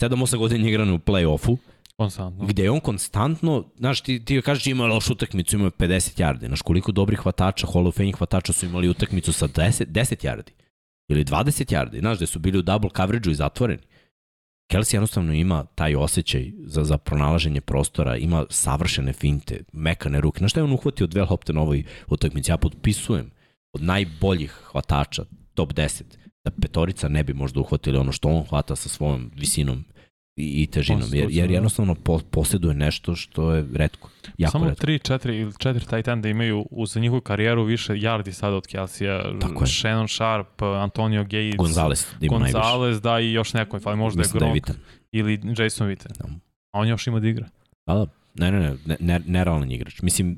7-8 0.00 0.36
godina 0.36 0.68
igranja 0.68 0.94
u 0.94 0.98
play-offu, 0.98 1.56
Konstantno. 1.96 2.46
gde 2.46 2.62
je 2.62 2.70
on 2.70 2.80
konstantno, 2.80 3.64
znaš, 3.78 4.00
ti, 4.00 4.24
ti 4.24 4.42
kažeš 4.42 4.66
ima 4.66 4.86
lošu 4.86 5.12
utakmicu, 5.12 5.56
ima 5.56 5.70
50 5.70 6.20
yardi, 6.20 6.46
znaš 6.46 6.62
koliko 6.62 6.92
dobrih 6.92 7.18
hvatača, 7.18 7.66
Hall 7.72 7.86
of 7.86 7.96
Fame 7.96 8.12
hvatača 8.12 8.52
su 8.52 8.66
imali 8.66 8.88
utakmicu 8.88 9.32
sa 9.32 9.48
10, 9.48 9.86
10 9.86 10.26
yardi 10.26 10.50
ili 11.08 11.24
20 11.24 11.72
yardi, 11.74 12.00
znaš, 12.00 12.16
gde 12.16 12.26
su 12.26 12.38
bili 12.38 12.58
u 12.58 12.62
double 12.62 12.90
coverage-u 12.96 13.30
i 13.32 13.34
zatvoreni. 13.34 13.82
Kelsey 14.72 14.94
jednostavno 14.94 15.32
ima 15.32 15.64
taj 15.64 15.94
osjećaj 15.94 16.52
za, 16.64 16.84
za 16.84 16.98
pronalaženje 16.98 17.60
prostora, 17.60 18.16
ima 18.16 18.46
savršene 18.50 19.12
finte, 19.12 19.60
mekane 19.72 20.20
ruke. 20.20 20.38
Znaš 20.38 20.50
šta 20.50 20.60
je 20.60 20.64
on 20.64 20.72
uhvatio 20.72 21.06
dve 21.06 21.22
lopte 21.30 21.52
na 21.52 21.60
ovoj 21.60 21.84
utakmici? 22.08 22.50
Ja 22.50 22.56
potpisujem 22.56 23.30
od 23.72 23.82
najboljih 23.82 24.50
hvatača, 24.50 25.24
top 25.54 25.72
10, 25.72 26.02
da 26.44 26.50
petorica 26.50 27.08
ne 27.08 27.24
bi 27.24 27.34
možda 27.34 27.60
uhvatili 27.60 27.98
ono 27.98 28.12
što 28.12 28.28
on 28.28 28.44
hvata 28.44 28.76
sa 28.76 28.88
svojom 28.88 29.30
visinom 29.36 29.84
i, 30.36 30.62
i 30.62 30.66
težinom, 30.66 31.00
jer, 31.02 31.14
jer 31.14 31.22
Konstitucijom, 31.22 31.54
jednostavno 31.54 31.94
po, 31.94 32.20
posjeduje 32.30 32.74
nešto 32.74 33.16
što 33.16 33.52
je 33.52 33.66
redko, 33.74 34.10
jako 34.38 34.52
Samo 34.52 34.64
redko. 34.64 34.86
3, 34.86 35.12
4 35.12 35.40
ili 35.40 35.52
4 35.52 35.90
tight 35.90 36.08
enda 36.08 36.28
imaju 36.28 36.66
uz 36.70 36.96
njihovu 36.96 37.20
karijeru 37.20 37.64
više 37.64 37.92
yardi 37.92 38.32
sada 38.32 38.56
od 38.56 38.66
Kelsija. 38.66 39.38
Tako 39.40 39.64
je. 39.64 39.66
Shannon 39.66 40.08
Sharp, 40.08 40.62
Antonio 40.62 41.22
Gates, 41.22 41.56
Gonzales 41.56 42.06
da 42.20 42.26
ima 42.26 42.38
najviše. 42.38 42.58
Gonzalez, 42.58 43.00
da 43.00 43.20
i 43.20 43.32
još 43.32 43.52
neko, 43.52 43.80
fali 43.80 43.96
možda 43.96 44.20
je 44.20 44.22
Mislim 44.22 44.38
da 44.38 44.46
je 44.46 44.50
Gronk 44.50 44.54
Vitan. 44.54 44.76
ili 45.12 45.40
Jason 45.58 45.88
Witten. 45.88 46.18
Da. 46.18 46.24
A 46.72 46.80
on 46.80 46.88
još 46.88 47.06
ima 47.06 47.20
da 47.20 47.28
igra. 47.28 47.48
Da, 47.86 47.94
da. 47.94 48.06
Ne, 48.34 48.52
ne, 48.52 48.60
ne, 48.60 48.76
ne, 48.86 48.96
ne 49.00 49.20
nerealan 49.26 49.70
igrač. 49.70 50.02
Mislim, 50.02 50.36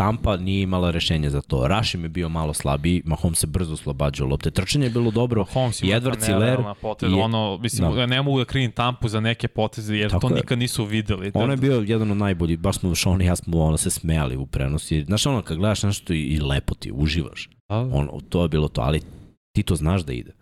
Tampa 0.00 0.36
nije 0.36 0.62
imala 0.62 0.90
rešenje 0.90 1.30
za 1.30 1.40
to. 1.40 1.68
Rashim 1.68 2.02
je 2.02 2.08
bio 2.08 2.28
malo 2.28 2.54
slabiji, 2.54 3.02
Mahomes 3.04 3.38
se 3.38 3.46
brzo 3.46 3.74
oslobađao 3.74 4.28
lopte. 4.28 4.50
Trčanje 4.50 4.86
je 4.86 4.90
bilo 4.90 5.10
dobro, 5.10 5.44
Holmes 5.44 5.82
I 5.82 5.86
Edward 5.86 6.74
potez, 6.74 7.12
je- 7.12 7.16
ono, 7.16 7.58
mislim, 7.58 7.94
Da. 7.94 8.06
ne 8.06 8.22
mogu 8.22 8.38
da 8.38 8.44
krivim 8.44 8.72
Tampu 8.72 9.08
za 9.08 9.20
neke 9.20 9.48
poteze, 9.48 9.96
jer 9.96 10.10
Tako 10.10 10.28
to 10.28 10.34
je. 10.34 10.40
nikad 10.40 10.58
nisu 10.58 10.84
videli. 10.84 11.30
On 11.34 11.50
je 11.50 11.56
bio 11.56 11.84
jedan 11.86 12.10
od 12.10 12.16
najboljih, 12.16 12.58
baš 12.58 12.78
smo 12.78 12.94
Sean 12.94 13.22
i 13.22 13.26
ja 13.26 13.36
smo 13.36 13.60
ono, 13.60 13.76
se 13.76 13.90
smejali 13.90 14.36
u 14.36 14.46
prenosi. 14.46 15.04
Znaš 15.04 15.26
ono, 15.26 15.42
kad 15.42 15.56
gledaš 15.56 15.82
nešto 15.82 16.12
i, 16.12 16.20
i 16.20 16.40
lepo 16.40 16.74
ti, 16.74 16.92
uživaš. 16.94 17.48
Da, 17.68 17.76
On, 17.76 18.08
to 18.28 18.42
je 18.42 18.48
bilo 18.48 18.68
to, 18.68 18.80
ali 18.80 19.00
ti 19.52 19.62
to 19.62 19.76
znaš 19.76 20.02
da 20.02 20.12
ide. 20.12 20.32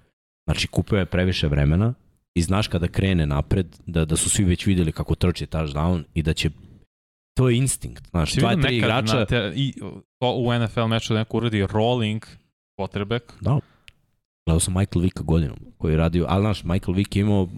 Znači, 0.46 0.66
kupio 0.66 0.98
je 0.98 1.06
previše 1.06 1.48
vremena 1.48 1.94
i 2.34 2.42
znaš 2.42 2.68
kada 2.68 2.88
krene 2.88 3.26
napred, 3.26 3.66
da, 3.86 4.04
da 4.04 4.16
su 4.16 4.30
svi 4.30 4.44
već 4.44 4.66
videli 4.66 4.92
kako 4.92 5.14
trči 5.14 5.46
touchdown 5.46 6.02
i 6.14 6.22
da 6.22 6.32
će 6.32 6.50
to 7.38 7.48
je 7.48 7.56
instinkt. 7.56 8.10
Znaš, 8.10 8.32
Si 8.32 8.40
dva, 8.40 8.56
tri 8.56 8.76
igrača, 8.76 9.14
na 9.14 9.24
te, 9.24 9.52
i, 9.56 9.74
to 10.18 10.34
u 10.34 10.58
NFL 10.58 10.86
meču 10.86 11.12
da 11.12 11.18
neko 11.18 11.36
uradi 11.36 11.66
rolling 11.66 12.26
quarterback. 12.78 13.22
Da. 13.40 13.58
Gledao 14.46 14.60
sam 14.60 14.74
Michael 14.74 15.02
Vicka 15.02 15.22
godinom 15.22 15.58
koji 15.78 15.92
je 15.92 15.96
radio, 15.96 16.26
ali 16.28 16.42
znaš, 16.42 16.64
Michael 16.64 16.94
Vick 16.94 17.16
je 17.16 17.20
imao 17.20 17.48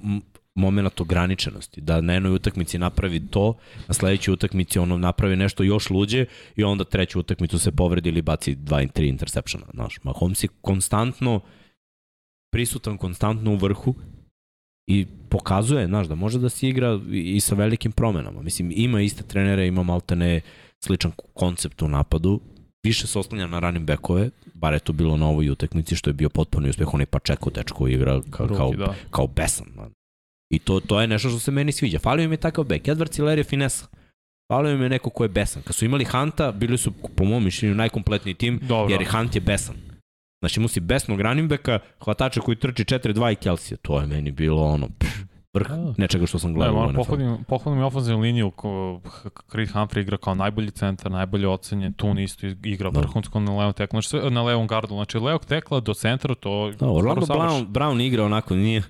moment 0.54 1.00
ograničenosti, 1.00 1.80
da 1.80 2.00
na 2.00 2.12
jednoj 2.12 2.32
utakmici 2.32 2.78
napravi 2.78 3.26
to, 3.26 3.54
na 3.88 3.94
sledećoj 3.94 4.32
utakmici 4.32 4.78
ono 4.78 4.98
napravi 4.98 5.36
nešto 5.36 5.62
još 5.62 5.90
luđe 5.90 6.24
i 6.56 6.64
onda 6.64 6.84
treću 6.84 7.20
utakmicu 7.20 7.58
se 7.58 7.72
povredi 7.72 8.08
ili 8.08 8.22
baci 8.22 8.54
dva 8.54 8.82
i 8.82 8.88
tri 8.88 9.08
intersepšena. 9.08 9.64
Znaš, 9.74 9.98
Mahomes 10.02 10.44
je 10.44 10.48
konstantno 10.60 11.40
prisutan, 12.52 12.98
konstantno 12.98 13.52
u 13.52 13.56
vrhu 13.56 13.94
i 14.90 15.06
pokazuje, 15.28 15.86
znaš, 15.86 16.06
da 16.06 16.14
može 16.14 16.38
da 16.38 16.48
se 16.48 16.68
igra 16.68 17.00
i, 17.10 17.40
sa 17.40 17.54
velikim 17.54 17.92
promenama. 17.92 18.42
Mislim, 18.42 18.72
ima 18.76 19.00
iste 19.00 19.22
trenere, 19.22 19.66
ima 19.66 19.82
maltene 19.82 20.40
sličan 20.84 21.12
koncept 21.34 21.82
u 21.82 21.88
napadu, 21.88 22.40
više 22.82 23.06
se 23.06 23.18
oslanja 23.18 23.46
na 23.46 23.58
running 23.58 23.86
backove, 23.86 24.30
bar 24.54 24.72
je 24.72 24.78
to 24.78 24.92
bilo 24.92 25.16
na 25.16 25.28
ovoj 25.28 25.50
utakmici, 25.50 25.96
što 25.96 26.10
je 26.10 26.14
bio 26.14 26.28
potpuno 26.28 26.68
uspeh, 26.68 26.94
onaj 26.94 27.06
Pačeko 27.06 27.50
dečko 27.50 27.88
igra 27.88 28.20
kao, 28.30 28.48
kao, 28.48 28.66
Ruki, 28.66 28.76
da. 28.76 28.94
kao 29.10 29.26
besan. 29.26 29.66
man. 29.76 29.90
I 30.50 30.58
to, 30.58 30.80
to 30.80 31.00
je 31.00 31.06
nešto 31.06 31.28
što 31.28 31.38
se 31.38 31.50
meni 31.50 31.72
sviđa. 31.72 31.98
Falio 31.98 32.24
im 32.24 32.32
je 32.32 32.36
takav 32.36 32.64
bek. 32.64 32.88
Edward 32.88 33.16
Hiller 33.16 33.38
je 33.38 33.44
finesa. 33.44 33.86
Falio 34.52 34.72
im 34.72 34.82
je 34.82 34.88
neko 34.88 35.10
ko 35.10 35.24
je 35.24 35.28
besan. 35.28 35.62
Kad 35.62 35.74
su 35.74 35.84
imali 35.84 36.04
Hanta, 36.04 36.52
bili 36.52 36.78
su, 36.78 36.92
po 36.92 37.24
mom 37.24 37.44
mišljenju, 37.44 37.74
najkompletniji 37.74 38.34
tim, 38.34 38.60
Dobro. 38.62 38.92
jer 38.94 39.04
Hunt 39.10 39.34
je 39.34 39.40
besan. 39.40 39.76
Znači, 40.40 40.60
musi 40.60 40.80
besnog 40.80 41.20
running 41.20 41.48
backa, 41.50 41.78
hvatača 42.04 42.40
koji 42.40 42.56
trči 42.56 42.84
4-2 42.84 43.32
i 43.32 43.36
Kelsija. 43.36 43.78
To 43.82 44.00
je 44.00 44.06
meni 44.06 44.30
bilo 44.30 44.62
ono, 44.62 44.88
pff, 44.98 45.10
vrh 45.54 45.68
Da. 45.68 45.94
nečega 45.98 46.26
što 46.26 46.38
sam 46.38 46.50
Ne, 46.50 46.54
gledao. 46.54 46.74
u 46.74 46.78
moram 46.78 46.94
pohvalim, 46.94 47.44
pohvalim 47.44 47.80
i 47.80 47.84
ofenzivnu 47.84 48.20
liniju 48.22 48.50
ko 48.50 49.00
Creed 49.50 49.68
Humphrey 49.68 50.00
igra 50.00 50.16
kao 50.16 50.34
najbolji 50.34 50.70
centar, 50.70 51.12
najbolje 51.12 51.48
ocenjen, 51.48 51.92
tu 51.92 52.18
isto 52.18 52.46
igra 52.64 52.90
Da. 52.90 53.00
vrhunsko 53.00 53.40
na 53.40 53.56
levom 53.56 53.72
teklu, 53.72 54.00
znači 54.00 54.30
na 54.30 54.42
levom 54.42 54.66
gardu, 54.66 54.94
znači 54.94 55.18
levog 55.18 55.44
tekla 55.44 55.80
do 55.80 55.94
centra 55.94 56.34
to 56.34 56.72
Da, 56.78 56.86
Orlando. 56.88 57.26
Brown, 57.26 57.66
Brown 57.66 58.00
igra 58.02 58.24
onako, 58.24 58.54
nije, 58.54 58.82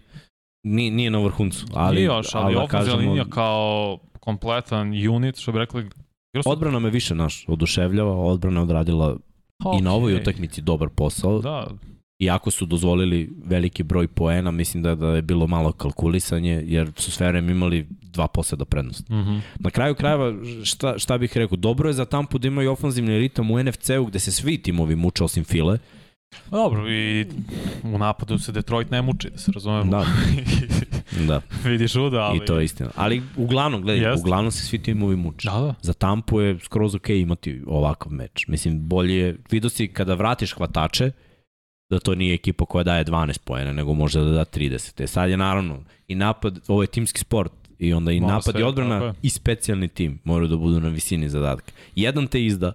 nije, 0.63 0.91
nije 0.91 1.11
na 1.11 1.19
vrhuncu. 1.19 1.67
Ali, 1.75 1.95
Nije 1.97 2.05
još, 2.07 2.35
ali, 2.35 2.55
da 2.55 2.61
ofenzivna 2.63 2.85
kažemo, 2.95 3.11
linija 3.11 3.25
kao 3.25 3.99
kompletan 4.21 5.09
unit, 5.09 5.37
što 5.37 5.53
bi 5.53 5.59
rekli, 5.59 5.91
Odbrana 6.47 6.79
me 6.79 6.91
više, 6.91 7.15
naš, 7.15 7.45
oduševljava, 7.49 8.17
odbrana 8.17 8.61
je 8.61 9.15
odradila 9.61 9.81
i 9.81 9.83
na 9.83 9.93
ovoj 9.93 10.15
utakmici 10.15 10.61
dobar 10.61 10.89
posao. 10.89 11.41
Da, 11.41 11.67
Iako 12.19 12.51
su 12.51 12.67
dozvolili 12.67 13.31
veliki 13.45 13.83
broj 13.83 14.09
poena, 14.09 14.51
mislim 14.51 14.83
da, 14.83 14.95
da 14.95 15.07
je 15.07 15.23
bilo 15.23 15.47
malo 15.47 15.73
kalkulisanje, 15.73 16.63
jer 16.67 16.93
su 16.97 17.11
sve 17.11 17.29
vreme 17.29 17.53
imali 17.53 17.87
dva 18.03 18.29
poseda 18.29 18.65
prednosti. 18.65 19.13
mhm. 19.13 19.39
Na 19.59 19.71
kraju 19.71 19.95
krajeva, 19.95 20.35
šta, 20.65 20.99
šta 20.99 21.19
bih 21.19 21.37
rekao, 21.37 21.57
dobro 21.57 21.89
je 21.89 21.93
za 21.93 22.05
Tampu 22.05 22.39
da 22.39 22.49
imaju 22.49 22.73
ofenzivni 22.73 23.19
ritam 23.19 23.51
u 23.51 23.63
NFC-u 23.63 24.05
gde 24.07 24.19
se 24.19 24.33
svi 24.33 24.59
timovi 24.63 24.97
muče 24.97 25.25
osim 25.25 25.45
File. 25.45 25.79
Dobro, 26.51 26.91
i 26.91 27.27
u 27.85 27.99
napadu 27.99 28.39
se 28.39 28.53
Detroit 28.53 28.91
ne 28.91 29.03
muči, 29.03 29.31
da 29.31 29.39
se 29.39 29.53
razumemo. 29.53 29.91
Da. 29.91 30.07
Da, 31.29 31.41
Vidi 31.65 31.87
žuda, 31.87 32.19
ali... 32.19 32.37
i 32.37 32.45
to 32.47 32.59
je 32.59 32.65
istina. 32.65 32.91
Ali 32.97 33.23
uglavnom, 33.37 33.83
gledaj, 33.83 34.11
Jeste. 34.11 34.21
uglavnom 34.21 34.51
se 34.51 34.67
svi 34.67 34.83
timovi 34.83 35.17
muče. 35.17 35.49
Da, 35.51 35.61
da. 35.61 35.75
Za 35.83 35.93
Tampu 35.93 36.41
je 36.41 36.59
skroz 36.59 36.95
ok 36.95 37.09
imati 37.09 37.63
ovakav 37.67 38.13
meč. 38.13 38.47
Mislim, 38.49 38.89
bolje 38.89 39.17
je, 39.17 39.37
vidio 39.51 39.71
si 39.71 39.89
kada 39.89 40.15
vratiš 40.15 40.53
hvatače, 40.53 41.11
da 41.91 41.99
to 41.99 42.15
nije 42.15 42.35
ekipa 42.35 42.65
koja 42.65 42.85
daje 42.85 43.05
12 43.05 43.39
pojena, 43.45 43.73
nego 43.73 43.95
može 43.95 44.21
da 44.21 44.31
da 44.31 44.45
30. 44.45 45.03
E 45.03 45.07
sad 45.07 45.31
je 45.31 45.37
naravno 45.37 45.79
i 46.09 46.15
napad, 46.15 46.59
ovo 46.69 46.83
je 46.83 46.87
timski 46.87 47.21
sport, 47.21 47.53
i 47.79 47.93
onda 47.93 48.13
i 48.13 48.21
Mora 48.21 48.35
napad 48.35 48.53
sve, 48.53 48.61
i 48.61 48.65
odbrana 48.65 49.15
i 49.23 49.31
specijalni 49.31 49.89
tim 49.89 50.19
moraju 50.25 50.49
da 50.49 50.57
budu 50.57 50.81
na 50.81 50.89
visini 50.89 51.29
zadatka. 51.29 51.73
Jedan 51.95 52.27
te 52.27 52.45
izda 52.45 52.73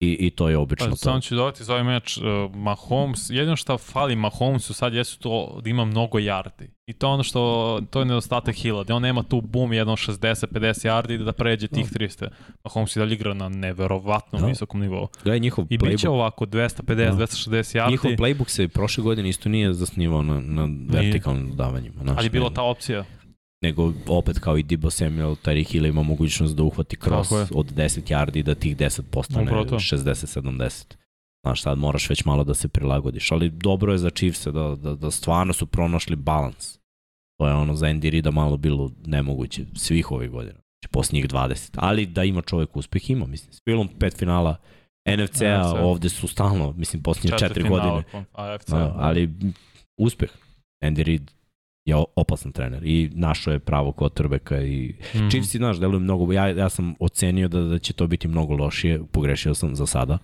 i, 0.00 0.16
i 0.20 0.30
to 0.30 0.48
je 0.48 0.58
obično 0.58 0.86
Pa, 0.86 0.90
to. 0.90 0.96
samo 0.96 1.20
ću 1.20 1.34
dodati 1.34 1.64
za 1.64 1.72
ovaj 1.72 1.84
meč 1.84 2.16
uh, 2.16 2.24
Mahomes, 2.54 3.30
jedino 3.30 3.56
što 3.56 3.78
fali 3.78 4.16
Mahomesu 4.16 4.74
sad 4.74 4.94
jesu 4.94 5.18
to 5.18 5.60
da 5.64 5.70
ima 5.70 5.84
mnogo 5.84 6.18
yardi. 6.18 6.68
I 6.86 6.92
to 6.92 7.06
je 7.06 7.12
ono 7.12 7.22
što, 7.22 7.40
to 7.90 7.98
je 7.98 8.04
nedostatak 8.04 8.54
Hilla, 8.54 8.84
da 8.84 8.94
on 8.94 9.02
nema 9.02 9.22
tu 9.22 9.40
boom 9.40 9.72
jedno 9.72 9.92
60-50 9.92 10.46
yardi 10.86 11.18
da 11.18 11.32
pređe 11.32 11.68
tih 11.68 11.86
300. 11.86 12.28
Mahomes 12.64 12.96
i 12.96 12.98
dalje 12.98 13.14
igra 13.14 13.34
na 13.34 13.48
neverovatnom 13.48 14.42
Da. 14.42 14.48
visokom 14.48 14.80
nivou. 14.80 15.08
Gledaj, 15.24 15.40
njihov 15.40 15.64
I 15.64 15.78
bit 15.78 15.80
će 15.90 16.06
playbook, 16.06 16.10
ovako 16.10 16.46
250, 16.46 16.82
Da. 16.96 17.12
260 17.16 17.76
yardi, 17.76 17.90
njihov 17.90 18.10
playbook 18.10 18.48
se 18.48 18.68
prošle 18.68 19.04
godine 19.04 19.28
isto 19.28 19.48
nije 19.48 19.72
zasnivao 19.72 20.22
na, 20.22 20.40
na 20.40 20.68
vertikalnim 20.88 21.48
dodavanjima. 21.48 22.02
Znaš, 22.02 22.16
ali 22.16 22.26
je 22.26 22.30
bila 22.30 22.48
ne- 22.48 22.54
ta 22.54 22.62
opcija. 22.62 23.04
Nego 23.62 23.92
opet 24.06 24.38
kao 24.38 24.58
i 24.58 24.62
Debo 24.62 24.90
Samuel, 24.90 25.36
Tariq 25.36 25.72
Hill 25.72 25.86
ima 25.86 26.02
mogućnost 26.02 26.56
da 26.56 26.62
uhvati 26.62 26.96
cross 26.96 27.32
od 27.32 27.74
10 27.74 28.12
yardi 28.12 28.42
da 28.42 28.54
tih 28.54 28.76
10 28.76 29.02
postane 29.10 29.42
Upravo 29.42 29.64
to. 29.64 29.76
60-70. 29.76 30.94
Znaš, 31.44 31.62
sad 31.62 31.78
moraš 31.78 32.10
već 32.10 32.24
malo 32.24 32.44
da 32.44 32.54
se 32.54 32.68
prilagodiš, 32.68 33.32
ali 33.32 33.50
dobro 33.50 33.92
je 33.92 33.98
za 33.98 34.10
Chiefs 34.10 34.46
da, 34.46 34.76
da, 34.82 34.94
da 34.94 35.10
stvarno 35.10 35.52
su 35.52 35.66
pronašli 35.66 36.16
balans. 36.16 36.78
To 37.38 37.46
je 37.46 37.54
ono 37.54 37.74
za 37.74 37.86
Andy 37.86 38.10
Rida 38.10 38.30
malo 38.30 38.56
bilo 38.56 38.90
nemoguće 39.06 39.64
svih 39.74 40.10
ovih 40.10 40.30
godina. 40.30 40.58
Znači, 40.80 40.92
posljednjih 40.92 41.28
20. 41.28 41.70
Ali 41.76 42.06
da 42.06 42.24
ima 42.24 42.42
čovek 42.42 42.76
uspeh, 42.76 43.10
ima. 43.10 43.26
Mislim, 43.26 43.52
s 43.52 43.60
pilom 43.60 43.88
pet 43.88 44.18
finala 44.18 44.56
NFC-a, 45.08 45.62
NFC. 45.62 45.80
ovde 45.80 46.08
su 46.08 46.28
stalno, 46.28 46.72
mislim, 46.72 47.02
posljednje 47.02 47.30
četiri 47.30 47.48
Četvrtfinala, 47.48 47.94
godine. 47.94 48.24
AFC. 48.32 48.70
Da, 48.70 48.94
ali 48.96 49.30
uspeh. 49.98 50.30
Andy 50.84 51.02
Reid 51.02 51.30
je 51.90 52.04
opasan 52.16 52.52
trener 52.52 52.82
i 52.84 53.10
našao 53.14 53.52
je 53.52 53.58
pravo 53.58 53.92
quarterbacka 53.92 54.62
i 54.62 54.94
mm. 55.14 55.28
Chiefs, 55.30 55.56
znaš, 55.56 55.80
deluju 55.80 56.00
mnogo, 56.00 56.32
ja, 56.32 56.48
ja 56.48 56.68
sam 56.68 56.94
ocenio 56.98 57.48
da, 57.48 57.60
da 57.60 57.78
će 57.78 57.92
to 57.92 58.06
biti 58.06 58.28
mnogo 58.28 58.54
lošije, 58.54 59.00
pogrešio 59.12 59.54
sam 59.54 59.76
za 59.76 59.86
sada. 59.86 60.18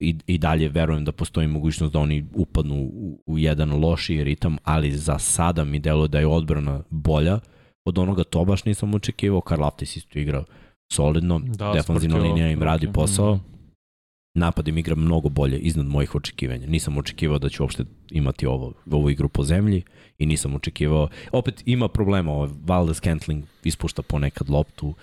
I, 0.00 0.16
I 0.26 0.38
dalje 0.38 0.68
verujem 0.68 1.04
da 1.04 1.12
postoji 1.12 1.46
mogućnost 1.46 1.92
da 1.92 1.98
oni 1.98 2.26
upadnu 2.34 2.74
u, 2.74 3.22
u 3.26 3.38
jedan 3.38 3.80
lošiji 3.80 4.24
ritam, 4.24 4.56
ali 4.64 4.92
za 4.92 5.18
sada 5.18 5.64
mi 5.64 5.78
deluje 5.78 6.08
da 6.08 6.18
je 6.18 6.26
odbrana 6.26 6.82
bolja 6.90 7.40
od 7.84 7.98
onoga 7.98 8.24
to 8.24 8.44
baš 8.44 8.64
nisam 8.64 8.94
očekivao. 8.94 9.40
Karl 9.40 9.64
Aftis 9.64 9.96
isto 9.96 10.18
igra 10.18 10.44
solidno, 10.92 11.38
Da, 11.38 11.72
defanzivna 11.72 12.18
linija 12.18 12.50
im 12.50 12.62
radi 12.62 12.92
posao 12.92 13.32
napad 13.34 13.59
im 14.66 14.78
igra 14.78 14.94
mnogo 14.94 15.28
bolje 15.28 15.58
iznad 15.58 15.86
mojih 15.86 16.14
očekivanja. 16.14 16.66
Nisam 16.66 16.98
očekivao 16.98 17.38
da 17.38 17.48
ću 17.48 17.62
uopšte 17.62 17.84
imati 18.10 18.46
ovo, 18.46 18.72
ovu 18.90 19.10
igru 19.10 19.28
po 19.28 19.44
zemlji 19.44 19.82
i 20.18 20.26
nisam 20.26 20.54
očekivao... 20.54 21.08
Opet 21.32 21.62
ima 21.66 21.88
problema, 21.88 22.32
ovaj 22.32 22.48
Valdes 22.64 22.96
Scantling 22.96 23.44
ispušta 23.64 24.02
ponekad 24.02 24.50
loptu. 24.50 24.94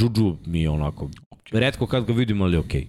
Juju 0.00 0.36
mi 0.46 0.60
je 0.62 0.70
onako, 0.70 1.10
redko 1.52 1.86
kad 1.86 2.04
ga 2.04 2.12
vidim, 2.12 2.42
ali 2.42 2.56
okej. 2.56 2.86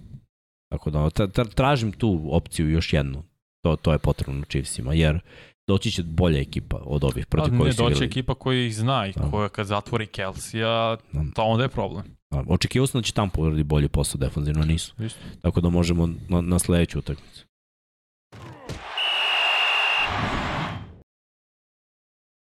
Tako 0.72 0.90
da, 0.90 1.10
tra, 1.10 1.26
tra, 1.26 1.44
tražim 1.44 1.92
tu 1.92 2.28
opciju 2.30 2.70
još 2.70 2.92
jednu. 2.92 3.22
To, 3.64 3.76
to 3.76 3.92
je 3.92 3.98
potrebno 3.98 4.44
Chiefsima, 4.44 4.94
jer 4.94 5.20
doći 5.68 5.90
će 5.90 6.02
bolja 6.02 6.40
ekipa 6.40 6.76
od 6.84 7.04
ovih 7.04 7.26
protiv 7.26 7.52
ne 7.52 7.58
kojih 7.58 7.74
su 7.74 7.82
doći 7.82 7.92
igrali. 7.92 8.06
ekipa 8.06 8.34
koja 8.34 8.66
ih 8.66 8.76
zna 8.76 9.06
i 9.06 9.12
Da. 9.12 9.30
koja 9.30 9.48
kad 9.48 9.66
zatvori 9.66 10.06
Kelsija, 10.06 10.96
Da. 11.12 11.24
to 11.34 11.42
onda 11.42 11.64
je 11.64 11.68
problem. 11.68 12.04
Da, 12.36 12.44
Očekivao 12.48 12.86
sam 12.86 13.00
da 13.00 13.04
će 13.04 13.12
Tampa 13.12 13.40
uradi 13.40 13.64
bolji 13.64 13.88
posao 13.88 14.18
defanzivno, 14.18 14.64
nisu. 14.64 14.94
Isto. 15.02 15.20
Tako 15.42 15.60
da 15.60 15.68
možemo 15.68 16.06
na, 16.28 16.40
na 16.40 16.58
sledeću 16.58 16.98
utakmicu. 16.98 17.46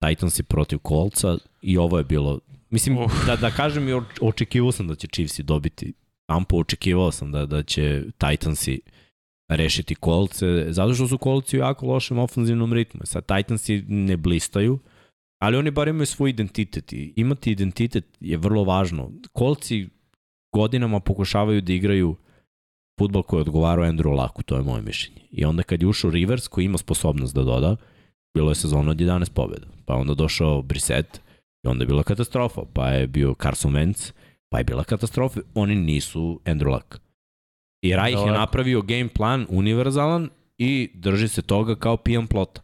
Titansi 0.08 0.42
protiv 0.42 0.78
Kolca 0.78 1.38
i 1.62 1.78
ovo 1.78 1.98
je 1.98 2.04
bilo 2.04 2.38
Mislim, 2.70 2.98
Uf. 2.98 3.12
da, 3.26 3.36
da 3.36 3.50
kažem, 3.50 4.06
očekivao 4.20 4.72
sam 4.72 4.88
da 4.88 4.94
će 4.94 5.06
Chiefsi 5.06 5.42
dobiti 5.42 5.92
Tampa, 6.26 6.56
očekivao 6.56 7.12
sam 7.12 7.32
da, 7.32 7.46
da 7.46 7.62
će 7.62 8.04
Titansi 8.18 8.80
rešiti 9.48 9.94
kolce, 9.94 10.66
zato 10.68 10.94
što 10.94 11.08
su 11.08 11.18
kolci 11.18 11.56
u 11.56 11.60
jako 11.60 11.86
lošem 11.86 12.18
ofenzivnom 12.18 12.72
ritmu. 12.72 13.00
Sad 13.04 13.26
Titansi 13.26 13.84
ne 13.88 14.16
blistaju, 14.16 14.78
Ali 15.42 15.56
oni 15.56 15.70
bar 15.70 15.88
imaju 15.88 16.06
svoj 16.06 16.30
identitet 16.30 16.92
i 16.92 17.12
imati 17.16 17.50
identitet 17.50 18.04
je 18.20 18.36
vrlo 18.36 18.64
važno. 18.64 19.10
Kolci 19.32 19.88
godinama 20.54 21.00
pokušavaju 21.00 21.60
da 21.60 21.72
igraju 21.72 22.16
futbol 23.00 23.22
koji 23.22 23.40
odgovarao 23.40 23.84
Andrew 23.84 24.14
Laku, 24.16 24.42
to 24.42 24.56
je 24.56 24.62
moje 24.62 24.82
mišljenje. 24.82 25.20
I 25.30 25.44
onda 25.44 25.62
kad 25.62 25.82
je 25.82 25.88
ušao 25.88 26.10
Rivers 26.10 26.48
koji 26.48 26.64
ima 26.64 26.78
sposobnost 26.78 27.34
da 27.34 27.42
doda, 27.42 27.76
bilo 28.34 28.50
je 28.50 28.54
sezona 28.54 28.90
od 28.90 28.96
11 28.96 29.32
pobjeda. 29.32 29.66
Pa 29.86 29.94
onda 29.94 30.14
došao 30.14 30.62
Brissett 30.62 31.20
i 31.64 31.68
onda 31.68 31.82
je 31.82 31.86
bila 31.86 32.02
katastrofa. 32.02 32.60
Pa 32.72 32.88
je 32.88 33.06
bio 33.06 33.34
Carson 33.42 33.72
Wentz, 33.72 34.12
pa 34.48 34.58
je 34.58 34.64
bila 34.64 34.84
katastrofa. 34.84 35.40
Oni 35.54 35.74
nisu 35.74 36.40
Andrew 36.44 36.72
Luck. 36.72 36.98
I 37.84 37.96
Rajh 37.96 38.18
je 38.26 38.32
napravio 38.32 38.82
game 38.82 39.08
plan 39.08 39.46
univerzalan 39.48 40.28
i 40.58 40.90
drži 40.94 41.28
se 41.28 41.42
toga 41.42 41.74
kao 41.74 41.96
pijan 41.96 42.26
plota. 42.26 42.62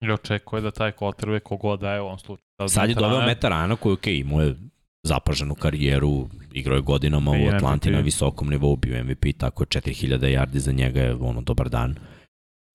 I 0.00 0.10
očekuje 0.10 0.62
da 0.62 0.70
taj 0.70 0.92
quarterback 0.92 1.42
kogod 1.42 1.80
da 1.80 1.92
je 1.92 2.00
u 2.00 2.04
ovom 2.04 2.18
slučaju. 2.18 2.46
Da 2.58 2.68
Sad 2.68 2.88
je 2.88 2.94
doveo 2.94 3.26
Metarana 3.26 3.76
koji, 3.76 3.92
ok, 3.92 4.06
imao 4.06 4.40
je 4.40 4.56
zapaženu 5.02 5.54
karijeru, 5.54 6.28
igrao 6.52 6.76
je 6.76 6.82
godinama 6.82 7.30
u 7.30 7.48
Atlanti 7.54 7.90
na 7.90 8.00
visokom 8.00 8.50
nivou, 8.50 8.76
bio 8.76 9.04
MVP, 9.04 9.24
tako 9.38 9.62
je 9.62 9.66
4000 9.66 10.18
yardi 10.18 10.56
za 10.56 10.72
njega 10.72 11.00
je 11.00 11.14
ono 11.14 11.40
dobar 11.40 11.68
dan. 11.68 11.94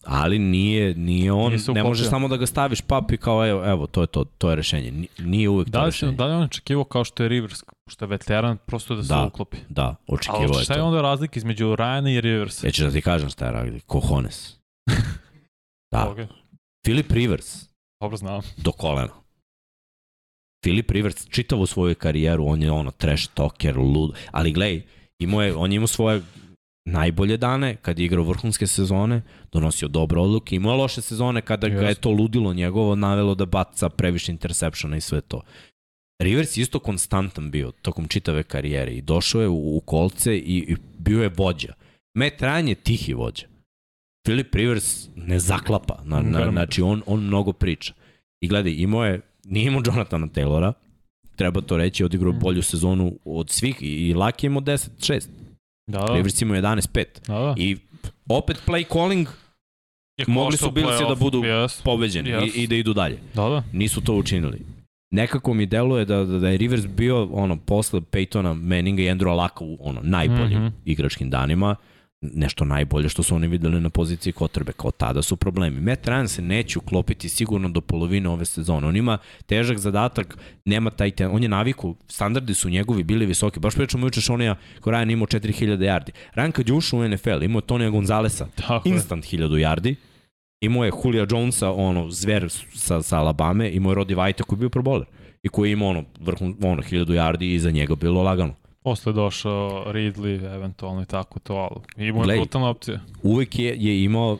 Ali 0.05 0.39
nije, 0.39 0.95
nije 0.95 1.31
on, 1.31 1.51
nije 1.51 1.73
ne 1.73 1.83
može 1.83 2.05
samo 2.05 2.27
da 2.27 2.37
ga 2.37 2.45
staviš 2.45 2.81
pap 2.81 3.11
i 3.11 3.17
kao 3.17 3.47
evo, 3.47 3.65
evo 3.65 3.87
to 3.87 4.01
je 4.01 4.07
to, 4.07 4.23
to 4.23 4.49
je 4.49 4.55
rešenje. 4.55 5.07
Nije 5.19 5.49
uvek 5.49 5.69
da 5.69 5.79
to 5.79 5.85
rešenje. 5.85 6.11
Da 6.11 6.25
li 6.25 6.33
on 6.33 6.43
očekivao 6.43 6.83
kao 6.83 7.03
što 7.03 7.23
je 7.23 7.29
Rivers, 7.29 7.63
što 7.89 8.05
je 8.05 8.09
veteran, 8.09 8.57
prosto 8.65 8.95
da 8.95 9.03
se 9.03 9.09
da, 9.09 9.25
uklopi? 9.25 9.57
Da, 9.69 9.95
očekivao 10.07 10.41
je 10.41 10.47
to. 10.47 10.53
Ali 10.53 10.63
šta 10.63 10.73
je 10.73 10.81
onda 10.81 11.01
razlika 11.01 11.37
između 11.37 11.65
Ryana 11.65 12.17
i 12.17 12.21
Riversa? 12.21 12.67
Ja 12.67 12.71
ću 12.71 12.83
da 12.83 12.91
ti 12.91 13.01
kažem 13.01 13.29
šta 13.29 13.45
je 13.45 13.51
razlika. 13.51 13.85
Kohones. 13.87 14.57
da. 15.93 16.13
Okay. 16.15 16.27
Philip 16.83 17.11
Rivers. 17.11 17.65
Dobro 18.01 18.17
znam. 18.17 18.41
Do 18.57 18.71
kolena. 18.71 19.13
Filip 20.65 20.91
Rivers 20.91 21.27
čitavu 21.29 21.65
svoju 21.65 21.95
karijeru, 21.95 22.45
on 22.45 22.61
je 22.61 22.71
ono 22.71 22.91
trash 22.91 23.29
talker, 23.33 23.77
lud, 23.77 24.15
ali 24.31 24.51
glej, 24.51 24.81
imao 25.19 25.41
je, 25.41 25.55
on 25.55 25.71
je 25.71 25.75
imao 25.75 25.87
svoje 25.87 26.21
najbolje 26.85 27.37
dane 27.37 27.75
kad 27.75 27.99
je 27.99 28.05
igrao 28.05 28.23
vrhunske 28.23 28.67
sezone, 28.67 29.21
donosio 29.51 29.87
dobre 29.87 30.19
odluke, 30.19 30.55
imao 30.55 30.71
je 30.73 30.77
loše 30.77 31.01
sezone 31.01 31.41
kada 31.41 31.69
ga 31.69 31.87
je 31.87 31.95
to 31.95 32.09
ludilo 32.09 32.53
njegovo 32.53 32.95
navelo 32.95 33.35
da 33.35 33.45
baca 33.45 33.89
previše 33.89 34.31
intersepšona 34.31 34.97
i 34.97 35.01
sve 35.01 35.21
to. 35.21 35.41
Rivers 36.21 36.57
je 36.57 36.61
isto 36.61 36.79
konstantan 36.79 37.51
bio 37.51 37.71
tokom 37.71 38.07
čitave 38.07 38.43
karijere 38.43 38.91
i 38.93 39.01
došao 39.01 39.41
je 39.41 39.47
u, 39.47 39.77
u 39.77 39.79
kolce 39.79 40.37
i, 40.37 40.65
i 40.67 40.75
bio 40.97 41.23
je 41.23 41.31
vođa. 41.37 41.73
Matt 42.17 42.41
Ryan 42.41 42.67
je 42.67 42.75
tihi 42.75 43.13
vođa. 43.13 43.52
Philip 44.23 44.55
Rivers 44.55 45.07
ne 45.15 45.39
zaklapa, 45.39 46.01
na, 46.05 46.21
na, 46.21 46.51
znači 46.51 46.81
on, 46.81 47.01
on 47.05 47.19
mnogo 47.19 47.53
priča. 47.53 47.93
I 48.41 48.47
gledaj, 48.47 48.73
imao 48.77 49.05
je 49.05 49.21
Nije 49.43 49.67
imao 49.67 49.81
Jonathana 49.85 50.27
Taylora, 50.27 50.73
treba 51.35 51.61
to 51.61 51.77
reći, 51.77 52.03
odigrao 52.03 52.33
mm. 52.33 52.39
bolju 52.39 52.61
sezonu 52.61 53.19
od 53.25 53.49
svih 53.49 53.77
i 53.81 54.13
Laki 54.13 54.45
imao 54.45 54.61
10-6. 54.61 55.27
Da, 55.87 55.99
da. 55.99 56.13
Rivers 56.13 56.41
imao 56.41 56.57
11-5. 56.57 57.05
Da, 57.27 57.33
da. 57.33 57.55
I 57.57 57.77
opet 58.29 58.57
play 58.67 58.93
calling 58.93 59.27
je 60.17 60.25
mogli 60.27 60.57
su 60.57 60.71
Billsi 60.71 61.03
da 61.09 61.15
budu 61.15 61.41
yes. 61.41 61.83
pobeđeni 61.83 62.29
yes. 62.29 62.57
i, 62.57 62.63
i 62.63 62.67
da 62.67 62.75
idu 62.75 62.93
dalje. 62.93 63.19
Da, 63.33 63.49
da. 63.49 63.63
Nisu 63.73 64.01
to 64.01 64.13
učinili. 64.13 64.61
Nekako 65.11 65.53
mi 65.53 65.65
deluje 65.65 66.05
da, 66.05 66.23
da, 66.23 66.39
da 66.39 66.49
je 66.49 66.57
Rivers 66.57 66.87
bio 66.87 67.23
ono, 67.31 67.57
posle 67.57 68.01
Peytona, 68.01 68.53
Manninga 68.53 69.01
i 69.01 69.05
Andrew 69.05 69.35
Laka 69.35 69.63
u 69.63 69.77
ono, 69.79 70.01
najboljim 70.03 70.59
mm 70.59 70.65
-hmm. 70.65 70.71
igračkim 70.85 71.29
danima 71.29 71.75
nešto 72.33 72.65
najbolje 72.65 73.09
što 73.09 73.23
su 73.23 73.35
oni 73.35 73.47
videli 73.47 73.81
na 73.81 73.89
poziciji 73.89 74.33
kotrbe. 74.33 74.71
Kao 74.71 74.91
tada 74.91 75.21
su 75.21 75.35
problemi. 75.35 75.81
Matt 75.81 76.07
Ryan 76.07 76.27
se 76.27 76.41
neće 76.41 76.79
uklopiti 76.79 77.29
sigurno 77.29 77.69
do 77.69 77.81
polovine 77.81 78.29
ove 78.29 78.45
sezone. 78.45 78.87
On 78.87 78.95
ima 78.95 79.17
težak 79.45 79.77
zadatak, 79.77 80.37
nema 80.65 80.89
taj 80.89 81.11
ten, 81.11 81.29
on 81.31 81.43
je 81.43 81.49
naviku, 81.49 81.95
standardi 82.07 82.53
su 82.53 82.69
njegovi 82.69 83.03
bili 83.03 83.25
visoki. 83.25 83.59
Baš 83.59 83.75
pričamo 83.75 84.07
juče 84.07 84.21
Šonija 84.21 84.55
ko 84.81 84.91
Ryan 84.91 85.11
imao 85.11 85.27
4000 85.27 85.77
yardi. 85.77 86.09
Ryan 86.35 86.51
kad 86.51 86.67
je 86.67 86.73
ušao 86.73 86.99
u 86.99 87.07
NFL, 87.07 87.43
imao 87.43 87.57
je 87.57 87.67
Tonija 87.67 87.89
Gonzalesa, 87.89 88.47
Tako 88.55 88.89
instant 88.89 89.25
1000 89.25 89.49
yardi. 89.49 89.95
Imao 90.61 90.85
je 90.85 90.91
Julio 91.03 91.27
Jonesa, 91.29 91.71
ono, 91.71 92.09
zver 92.09 92.49
sa, 92.73 93.01
sa 93.01 93.17
Alabama, 93.17 93.67
imao 93.67 93.91
je 93.91 93.95
Rodi 93.95 94.13
Vajta 94.13 94.43
koji 94.43 94.57
je 94.57 94.59
bio 94.59 94.69
pro 94.69 94.81
bowler 94.81 95.05
i 95.43 95.49
koji 95.49 95.69
je 95.69 95.73
imao 95.73 95.89
ono, 95.89 96.03
vrhun, 96.19 96.55
ono, 96.61 96.81
1000 96.81 97.05
yardi 97.05 97.43
i 97.43 97.59
za 97.59 97.71
njega 97.71 97.95
bilo 97.95 98.23
lagano. 98.23 98.55
Posle 98.83 99.13
došao 99.13 99.83
Ridley, 99.87 100.55
eventualno 100.55 101.01
i 101.01 101.05
tako 101.05 101.39
to, 101.39 101.53
ali 101.53 102.07
imao 102.07 102.23
je 102.23 102.37
brutalna 102.37 102.69
opcija. 102.69 102.99
Uvek 103.23 103.59
je, 103.59 103.75
je 103.79 104.03
imao 104.03 104.37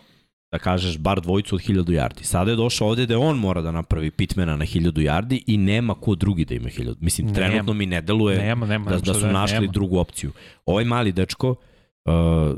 da 0.53 0.59
kažeš, 0.59 0.97
bar 0.97 1.21
dvojicu 1.21 1.55
od 1.55 1.61
1000 1.61 1.83
yardi. 1.83 2.23
Sada 2.23 2.51
je 2.51 2.57
došao 2.57 2.87
ovde 2.87 3.05
da 3.05 3.19
on 3.19 3.37
mora 3.37 3.61
da 3.61 3.71
napravi 3.71 4.11
pitmena 4.11 4.55
na 4.55 4.65
1000 4.65 4.91
yardi 4.91 5.43
i 5.47 5.57
nema 5.57 5.93
ko 5.93 6.15
drugi 6.15 6.45
da 6.45 6.55
ima 6.55 6.69
1000. 6.69 6.95
Mislim, 6.99 7.27
nema. 7.27 7.35
trenutno 7.35 7.73
mi 7.73 7.85
ne 7.85 8.01
deluje 8.01 8.37
nema, 8.37 8.65
nema, 8.65 8.91
da, 8.91 8.97
da 8.97 9.13
su 9.13 9.19
da, 9.19 9.31
našli 9.31 9.59
nema. 9.59 9.71
drugu 9.71 9.97
opciju. 9.97 10.31
Ovaj 10.65 10.85
mali 10.85 11.11
dečko, 11.11 11.49
uh, 11.49 12.57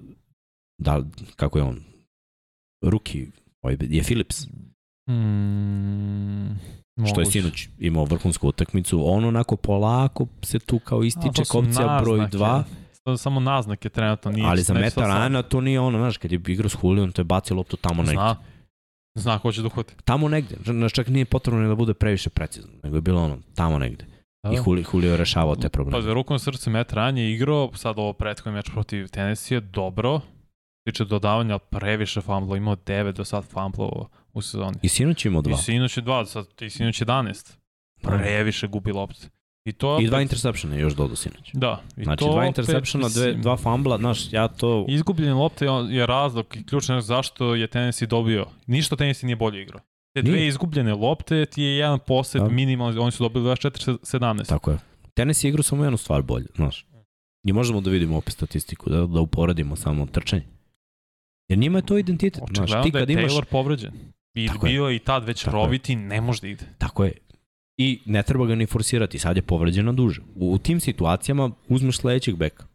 da, 0.77 1.03
kako 1.35 1.59
je 1.59 1.63
on? 1.63 1.83
Ruki, 2.81 3.27
ovaj, 3.61 3.77
je 3.81 4.03
Philips. 4.03 4.47
Mm, 5.09 6.49
Moguće. 6.95 7.11
što 7.11 7.21
je 7.21 7.25
sinoć 7.25 7.67
imao 7.79 8.05
vrhunsku 8.05 8.47
utakmicu, 8.47 9.03
on 9.07 9.25
onako 9.25 9.55
polako 9.55 10.27
se 10.41 10.59
tu 10.59 10.79
kao 10.79 11.03
ističe 11.03 11.43
kao 11.51 11.61
opcija 11.61 11.99
broj 12.01 12.19
2. 12.19 12.63
To 13.03 13.17
samo 13.17 13.39
naznake 13.39 13.89
trenutno 13.89 14.31
nije. 14.31 14.47
Ali 14.47 14.61
za 14.61 14.73
Meta 14.73 15.07
Rana 15.07 15.41
to 15.41 15.61
nije 15.61 15.79
ono, 15.79 15.97
znaš, 15.97 16.17
kad 16.17 16.31
je 16.31 16.39
igrao 16.47 16.69
s 16.69 16.73
Hulijom, 16.73 17.11
to 17.11 17.21
je 17.21 17.23
bacio 17.23 17.55
loptu 17.55 17.77
tamo 17.77 18.03
negde. 18.03 18.13
Zna. 18.13 18.35
Zna 19.17 19.39
ko 19.39 19.51
će 19.51 19.61
da 19.61 19.67
uhvati. 19.67 19.95
Tamo 20.05 20.29
negde. 20.29 20.55
Znaš, 20.65 20.93
čak 20.93 21.07
nije 21.07 21.25
potrebno 21.25 21.67
da 21.67 21.75
bude 21.75 21.93
previše 21.93 22.29
precizno, 22.29 22.71
nego 22.83 22.97
je 22.97 23.01
bilo 23.01 23.23
ono, 23.23 23.37
tamo 23.55 23.79
negde. 23.79 24.05
Da. 24.43 24.53
I 24.53 24.57
Huli, 24.57 24.85
Julio 24.93 25.11
je 25.11 25.17
rešavao 25.17 25.55
te 25.55 25.69
probleme. 25.69 26.05
Pa 26.05 26.13
rukom 26.13 26.39
srce 26.39 26.69
Matt 26.69 26.93
Ryan 26.93 27.17
je 27.17 27.33
igrao, 27.33 27.71
sad 27.73 27.99
ovo 27.99 28.13
prethodni 28.13 28.51
meč 28.51 28.69
protiv 28.69 29.07
Tennessee, 29.07 29.59
dobro, 29.59 30.21
tiče 30.87 31.05
dodavanja 31.05 31.59
previše 31.59 32.21
fumblova, 32.21 32.57
imao 32.57 32.75
9 32.75 33.11
do 33.11 33.25
sad 33.25 33.43
fumblova 33.43 34.07
u 34.35 34.41
sezoni. 34.41 34.77
I 34.81 34.89
sinoć 34.89 35.25
imao 35.25 35.41
dva. 35.41 35.53
I 35.53 35.63
sinoć 35.63 35.97
je 35.97 36.01
dva, 36.01 36.25
sad 36.25 36.45
i 36.61 36.69
sinoć 36.69 37.01
11. 37.01 37.55
Previše 38.01 38.67
gubi 38.67 38.91
lopte. 38.91 39.29
I, 39.65 39.73
to 39.73 39.99
I 40.01 40.07
dva 40.07 40.21
intersepšena 40.21 40.75
još 40.75 40.93
dodao 40.93 41.15
sinoć. 41.15 41.51
Da. 41.53 41.81
I 41.97 42.03
znači 42.03 42.19
to 42.19 42.31
dva 42.31 42.45
intersepšena, 42.45 43.09
dve, 43.09 43.33
dva 43.33 43.57
fumbla, 43.57 43.97
znaš, 43.97 44.33
ja 44.33 44.47
to... 44.47 44.85
Izgubljene 44.89 45.33
lopte 45.33 45.65
je 45.89 46.05
razlog 46.05 46.55
i 46.55 46.65
ključno 46.65 47.01
zašto 47.01 47.55
je 47.55 47.67
Tennessee 47.67 48.07
dobio. 48.07 48.45
Ništa 48.67 48.95
Tennessee 48.95 49.25
nije 49.27 49.35
bolje 49.35 49.61
igrao. 49.61 49.81
Te 50.13 50.21
dve 50.21 50.33
nije. 50.33 50.47
izgubljene 50.47 50.93
lopte 50.93 51.45
ti 51.45 51.61
je 51.61 51.77
jedan 51.77 51.99
posed 51.99 52.41
da. 52.41 52.49
minimalno, 52.49 53.01
oni 53.01 53.11
su 53.11 53.23
dobili 53.23 53.45
24-17. 53.45 54.47
Tako 54.47 54.71
je. 54.71 54.77
Tennessee 55.13 55.49
igrao 55.49 55.63
samo 55.63 55.83
jednu 55.83 55.97
stvar 55.97 56.21
bolje, 56.21 56.47
znaš. 56.55 56.85
I 57.43 57.53
možemo 57.53 57.81
da 57.81 57.89
vidimo 57.89 58.17
opet 58.17 58.33
statistiku, 58.33 58.89
da, 58.89 59.05
da 59.05 59.19
uporadimo 59.19 59.75
samo 59.75 60.05
trčanje. 60.05 60.43
Jer 61.47 61.59
njima 61.59 61.77
je 61.77 61.85
to 61.85 61.97
identitet. 61.97 62.43
Očigledno 62.43 62.67
znaš, 62.67 62.83
ti 62.83 62.91
da 62.91 62.99
je 62.99 63.05
Taylor 63.05 63.31
imaš... 63.31 63.45
povređen. 63.49 63.91
I 64.35 64.47
Tako 64.47 64.65
bio 64.65 64.85
je 64.85 64.95
i 64.95 64.99
tad 64.99 65.23
već 65.23 65.43
Tako 65.43 65.57
roviti, 65.57 65.91
je. 65.91 65.95
ne 65.95 66.21
može 66.21 66.41
da 66.41 66.47
ide. 66.47 66.65
Tako 66.77 67.03
je. 67.03 67.13
I 67.77 67.99
ne 68.05 68.23
treba 68.23 68.45
ga 68.45 68.55
ni 68.55 68.65
forsirati, 68.65 69.19
sad 69.19 69.35
je 69.35 69.41
povređen 69.41 69.85
na 69.85 69.91
duže. 69.93 70.21
U, 70.35 70.53
u 70.53 70.57
tim 70.57 70.79
situacijama 70.79 71.51
uzmeš 71.67 71.97
sledećeg 71.97 72.35
beka. 72.35 72.65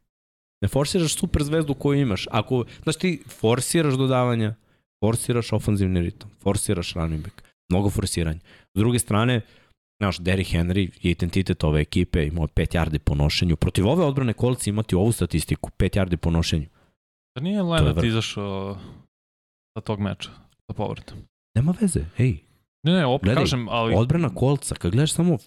Ne 0.62 0.68
forsiraš 0.68 1.14
super 1.14 1.42
zvezdu 1.42 1.74
koju 1.74 2.00
imaš. 2.00 2.26
Ako, 2.30 2.64
znaš 2.82 2.96
ti 2.96 3.22
forsiraš 3.26 3.94
dodavanja, 3.94 4.54
forsiraš 5.04 5.52
ofanzivni 5.52 6.00
ritam, 6.00 6.30
forsiraš 6.42 6.94
running 6.94 7.22
back. 7.22 7.42
Mnogo 7.68 7.90
forsiranja. 7.90 8.40
S 8.74 8.78
druge 8.78 8.98
strane, 8.98 9.40
znaš, 10.02 10.18
Derrick 10.18 10.50
Henry 10.52 10.90
je 11.02 11.10
identitet 11.10 11.64
ove 11.64 11.80
ekipe, 11.80 12.26
imao 12.26 12.46
5 12.46 12.76
yardi 12.76 12.98
po 12.98 13.14
nošenju. 13.14 13.56
Protiv 13.56 13.88
ove 13.88 14.04
odbrane 14.04 14.32
kolci 14.32 14.70
imati 14.70 14.94
ovu 14.94 15.12
statistiku, 15.12 15.70
5 15.78 15.98
yardi 15.98 16.16
po 16.16 16.30
nošenju. 16.30 16.66
Da 17.34 17.42
nije 17.42 17.62
Leonard 17.62 18.04
izašao 18.04 18.78
sa 19.74 19.80
tog 19.80 20.00
meča, 20.00 20.30
sa 20.66 20.72
povratom? 20.72 21.18
Nema 21.54 21.74
veze, 21.80 22.04
ej. 22.18 22.36
Ne, 22.82 22.92
ne, 22.92 23.06
opet 23.06 23.24
Gledaj, 23.24 23.42
kažem, 23.42 23.68
ali... 23.68 23.94
Odbrana 23.94 24.34
kolca, 24.34 24.74
kad 24.74 24.92
gledaš 24.92 25.12
samo 25.12 25.38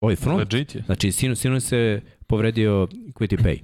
ovaj 0.00 0.16
front, 0.16 0.38
Legit 0.38 0.74
je. 0.74 0.82
znači 0.86 1.12
sinu, 1.12 1.36
sinu 1.36 1.60
se 1.60 2.00
povredio 2.26 2.88
Quitty 3.14 3.42
Pay. 3.42 3.58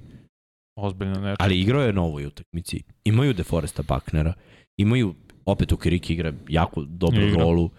Ozbiljno 0.75 1.19
nešto. 1.21 1.43
Ali 1.43 1.59
igrao 1.59 1.81
je 1.81 1.93
na 1.93 2.01
ovoj 2.01 2.25
utakmici. 2.25 2.83
Imaju 3.03 3.33
DeForesta 3.33 3.83
Bucknera, 3.83 4.33
imaju 4.77 5.15
opet 5.45 5.71
u 5.71 5.77
Kiriki 5.77 6.13
igra 6.13 6.33
jako 6.49 6.81
dobru 6.81 7.21
igra. 7.21 7.43
rolu, 7.43 7.69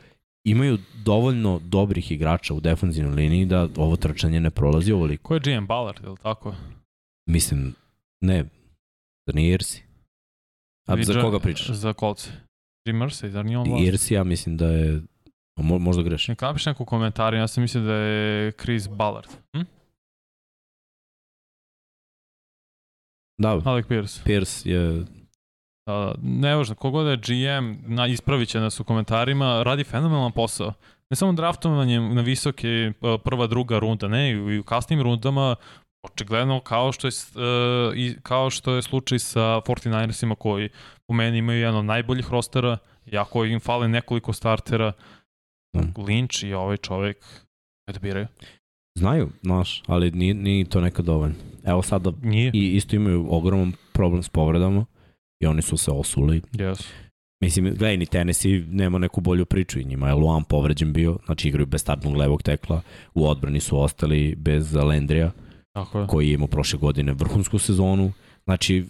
imaju 0.44 0.78
dovoljno 1.04 1.60
dobrih 1.64 2.12
igrača 2.12 2.54
u 2.54 2.60
defensivnoj 2.60 3.14
liniji 3.14 3.46
da 3.46 3.68
ovo 3.76 3.96
trčanje 3.96 4.40
ne 4.40 4.50
prolazi 4.50 4.92
ovoliko. 4.92 5.28
Ko 5.28 5.34
je 5.34 5.40
GM 5.40 5.66
Ballard, 5.66 6.04
je 6.04 6.08
li 6.08 6.16
tako? 6.22 6.54
Mislim, 7.26 7.74
ne, 8.20 8.44
da 9.26 9.32
nije 9.32 9.54
Irsi. 9.54 9.82
A 10.88 11.02
za 11.02 11.22
koga 11.22 11.38
pričaš? 11.38 11.70
Za 11.70 11.92
kolce. 11.92 12.30
Jim 12.84 12.96
Mercy, 12.96 13.28
zar 13.28 13.44
nije 13.44 13.58
on 13.58 13.68
vlast? 13.68 13.84
Irsi, 13.84 14.14
ja 14.14 14.24
mislim 14.24 14.56
da 14.56 14.66
je... 14.66 15.02
Mo, 15.56 15.78
možda 15.78 16.02
grešim. 16.02 16.32
Neka 16.32 16.46
napiš 16.46 16.66
neku 16.66 16.84
komentar, 16.84 17.34
ja 17.34 17.48
sam 17.48 17.62
mislim 17.62 17.84
da 17.84 17.94
je 17.94 18.52
Chris 18.52 18.88
Ballard. 18.88 19.28
Hm? 19.56 19.62
Da. 23.38 23.60
Alec 23.64 23.86
Pierce. 23.86 24.20
Pierce 24.24 24.70
je... 24.70 25.04
Uh, 25.86 26.14
nevažno, 26.22 26.74
kogod 26.74 27.06
je 27.06 27.16
GM, 27.16 27.94
na, 27.94 28.06
ispravit 28.06 28.48
će 28.48 28.60
nas 28.60 28.80
u 28.80 28.84
komentarima, 28.84 29.62
radi 29.62 29.84
fenomenalan 29.84 30.32
posao. 30.32 30.72
ne 31.10 31.16
samo 31.16 31.32
draftovanjem 31.32 32.14
na 32.14 32.22
visoke 32.22 32.68
e, 32.68 32.92
prva, 33.24 33.46
druga 33.46 33.78
runda, 33.78 34.08
ne, 34.08 34.30
i 34.30 34.58
u 34.58 34.62
kasnim 34.62 35.02
rundama 35.02 35.56
očigledno 36.02 36.60
kao 36.60 36.92
što 36.92 37.06
je 37.06 37.12
uh, 37.12 38.22
kao 38.22 38.50
što 38.50 38.74
je 38.74 38.82
slučaj 38.82 39.18
sa 39.18 39.40
49ersima 39.40 40.34
koji 40.34 40.68
po 41.06 41.14
meni 41.14 41.38
imaju 41.38 41.60
jedan 41.60 41.76
od 41.76 41.84
najboljih 41.84 42.30
rostera, 42.30 42.78
jako 43.06 43.44
im 43.44 43.60
fale 43.60 43.88
nekoliko 43.88 44.32
startera, 44.32 44.92
mm. 45.76 45.78
Lynch 45.96 46.46
i 46.46 46.54
ovaj 46.54 46.76
čovek 46.76 47.16
da 47.92 47.98
biraju. 47.98 48.26
Znaju, 48.98 49.28
znaš, 49.42 49.82
ali 49.86 50.10
nije, 50.10 50.34
nije 50.34 50.64
to 50.64 50.80
nekad 50.80 51.04
dovoljno. 51.04 51.34
Evo 51.64 51.82
sada 51.82 52.12
nije. 52.22 52.50
i 52.54 52.76
isto 52.76 52.96
imaju 52.96 53.26
ogroman 53.30 53.72
problem 53.92 54.22
s 54.22 54.28
povredama 54.28 54.84
i 55.42 55.46
oni 55.46 55.62
su 55.62 55.76
se 55.76 55.90
osuli. 55.90 56.40
Yes. 56.52 56.86
Mislim, 57.42 57.64
gledaj, 57.64 57.96
ni 57.96 58.06
Tennessee 58.06 58.64
nema 58.70 58.98
neku 58.98 59.20
bolju 59.20 59.46
priču 59.46 59.80
i 59.80 59.84
njima 59.84 60.08
je 60.08 60.14
Luan 60.14 60.44
povređen 60.44 60.92
bio, 60.92 61.18
znači 61.26 61.48
igraju 61.48 61.66
bez 61.66 61.80
startnog 61.80 62.16
levog 62.16 62.42
tekla, 62.42 62.82
u 63.14 63.28
odbrani 63.28 63.60
su 63.60 63.80
ostali 63.80 64.34
bez 64.34 64.74
Landrija, 64.74 65.30
Tako 65.72 66.00
je. 66.00 66.06
koji 66.06 66.28
je 66.28 66.34
imao 66.34 66.46
prošle 66.46 66.78
godine 66.78 67.12
vrhunsku 67.12 67.58
sezonu, 67.58 68.12
znači 68.44 68.84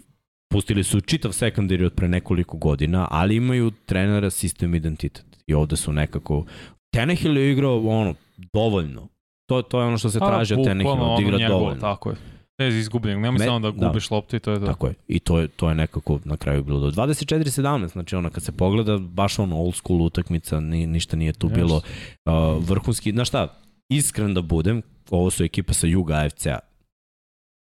pustili 0.48 0.84
su 0.84 1.00
čitav 1.00 1.32
sekundari 1.32 1.84
od 1.84 1.92
pre 1.92 2.08
nekoliko 2.08 2.56
godina, 2.56 3.08
ali 3.10 3.36
imaju 3.36 3.70
trenera 3.70 4.30
sistem 4.30 4.74
identitet 4.74 5.24
i 5.46 5.54
ovde 5.54 5.76
su 5.76 5.92
nekako 5.92 6.44
Tenehill 6.92 7.36
je 7.36 7.52
igrao 7.52 7.80
ono, 7.86 8.14
dovoljno. 8.36 9.08
To, 9.48 9.62
to 9.62 9.80
je 9.80 9.86
ono 9.86 9.98
što 9.98 10.10
se 10.10 10.18
traži 10.18 10.54
od 10.54 10.64
Tenehilla, 10.64 11.16
da 11.16 11.22
igra 11.22 11.38
njegovo, 11.38 11.58
dovoljno. 11.58 11.80
Tako 11.80 12.10
je 12.10 12.16
bez 12.60 12.74
izgubljenog. 12.76 13.22
Nemoj 13.22 13.38
samo 13.38 13.60
da 13.60 13.70
gubiš 13.70 14.08
da. 14.08 14.14
loptu 14.14 14.36
i 14.36 14.40
to 14.40 14.52
je 14.52 14.60
to. 14.60 14.66
Tako 14.66 14.86
je. 14.86 14.94
I 15.08 15.18
to 15.18 15.38
je, 15.38 15.48
to 15.48 15.68
je 15.68 15.74
nekako 15.74 16.18
na 16.24 16.36
kraju 16.36 16.64
bilo 16.64 16.80
do 16.80 16.90
24-17. 16.90 17.92
Znači 17.92 18.16
ona 18.16 18.30
kad 18.30 18.42
se 18.42 18.52
pogleda, 18.52 18.98
baš 18.98 19.38
ono 19.38 19.56
old 19.56 19.74
school 19.74 20.02
utakmica, 20.02 20.60
ni, 20.60 20.86
ništa 20.86 21.16
nije 21.16 21.32
tu 21.32 21.48
yes. 21.48 21.54
bilo 21.54 21.76
uh, 21.76 22.68
vrhunski. 22.68 23.12
Znaš 23.12 23.28
šta, 23.28 23.48
iskren 23.88 24.34
da 24.34 24.42
budem, 24.42 24.82
ovo 25.10 25.30
su 25.30 25.44
ekipa 25.44 25.72
sa 25.72 25.86
Juga 25.86 26.14
AFC-a. 26.14 26.58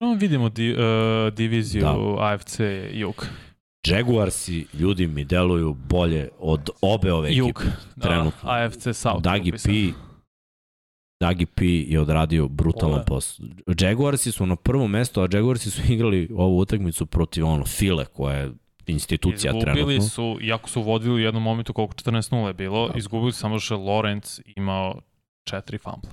No, 0.01 0.14
vidimo 0.14 0.49
di, 0.49 0.70
uh, 0.70 1.34
diviziju 1.34 1.82
da. 1.82 2.32
AFC 2.32 2.61
Jug. 2.92 3.26
Jaguarsi, 3.86 4.66
ljudi 4.74 5.07
mi 5.07 5.24
deluju 5.24 5.74
bolje 5.74 6.28
od 6.38 6.70
obe 6.80 7.12
ove 7.12 7.28
ekipe. 7.28 7.38
Jug, 7.38 7.64
da, 7.97 8.30
AFC 8.42 8.82
South. 8.92 9.22
Dagi 9.22 9.53
P, 9.53 9.92
Dagi 11.20 11.47
P 11.47 11.64
je 11.66 12.01
odradio 12.01 12.49
brutalan 12.49 13.05
posao. 13.07 13.47
Jaguarsi 13.80 14.32
su 14.32 14.47
na 14.47 14.57
prvom 14.57 14.90
mestu, 14.90 15.20
a 15.20 15.28
Jaguarsi 15.32 15.70
su 15.70 15.82
igrali 15.92 16.28
ovu 16.36 16.59
utakmicu 16.59 17.07
protiv 17.07 17.47
ono 17.47 17.64
File, 17.64 18.05
koja 18.05 18.36
je 18.36 18.53
institucija 18.86 19.51
izgubili 19.51 19.64
trenutno. 19.64 19.92
Izgubili 19.92 20.11
su, 20.11 20.38
iako 20.47 20.68
su 20.68 20.82
vodili 20.82 21.14
u 21.14 21.18
jednom 21.18 21.42
momentu 21.42 21.72
koliko 21.72 21.94
14-0 21.94 22.47
je 22.47 22.55
bilo, 22.55 22.88
da. 22.88 22.99
izgubili 22.99 23.32
samo 23.32 23.59
što 23.59 23.74
je 23.74 23.78
Lorenz 23.78 24.40
imao 24.57 25.01
četiri 25.44 25.78
fumble. 25.78 26.11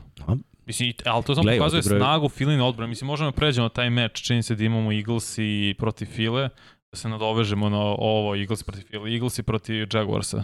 Mislim, 0.65 0.93
ali 1.05 1.23
to 1.23 1.35
samo 1.35 1.43
Glej, 1.43 1.57
pokazuje 1.57 1.79
odbroj... 1.79 1.99
snagu 1.99 2.29
Filin 2.29 2.61
odbrana. 2.61 2.89
Mislim, 2.89 3.07
možemo 3.07 3.31
da 3.31 3.35
pređemo 3.35 3.69
taj 3.69 3.89
meč, 3.89 4.21
čini 4.21 4.43
se 4.43 4.55
da 4.55 4.63
imamo 4.63 4.91
Eagles 4.91 5.35
i 5.37 5.75
protiv 5.77 6.05
File, 6.05 6.49
da 6.91 6.97
se 6.97 7.09
nadovežemo 7.09 7.69
na 7.69 7.79
ovo 7.79 8.35
Eagles 8.35 8.63
protiv 8.63 8.83
File, 8.89 9.13
Eagles 9.13 9.39
i 9.39 9.43
protiv 9.43 9.87
Jaguarsa. 9.93 10.43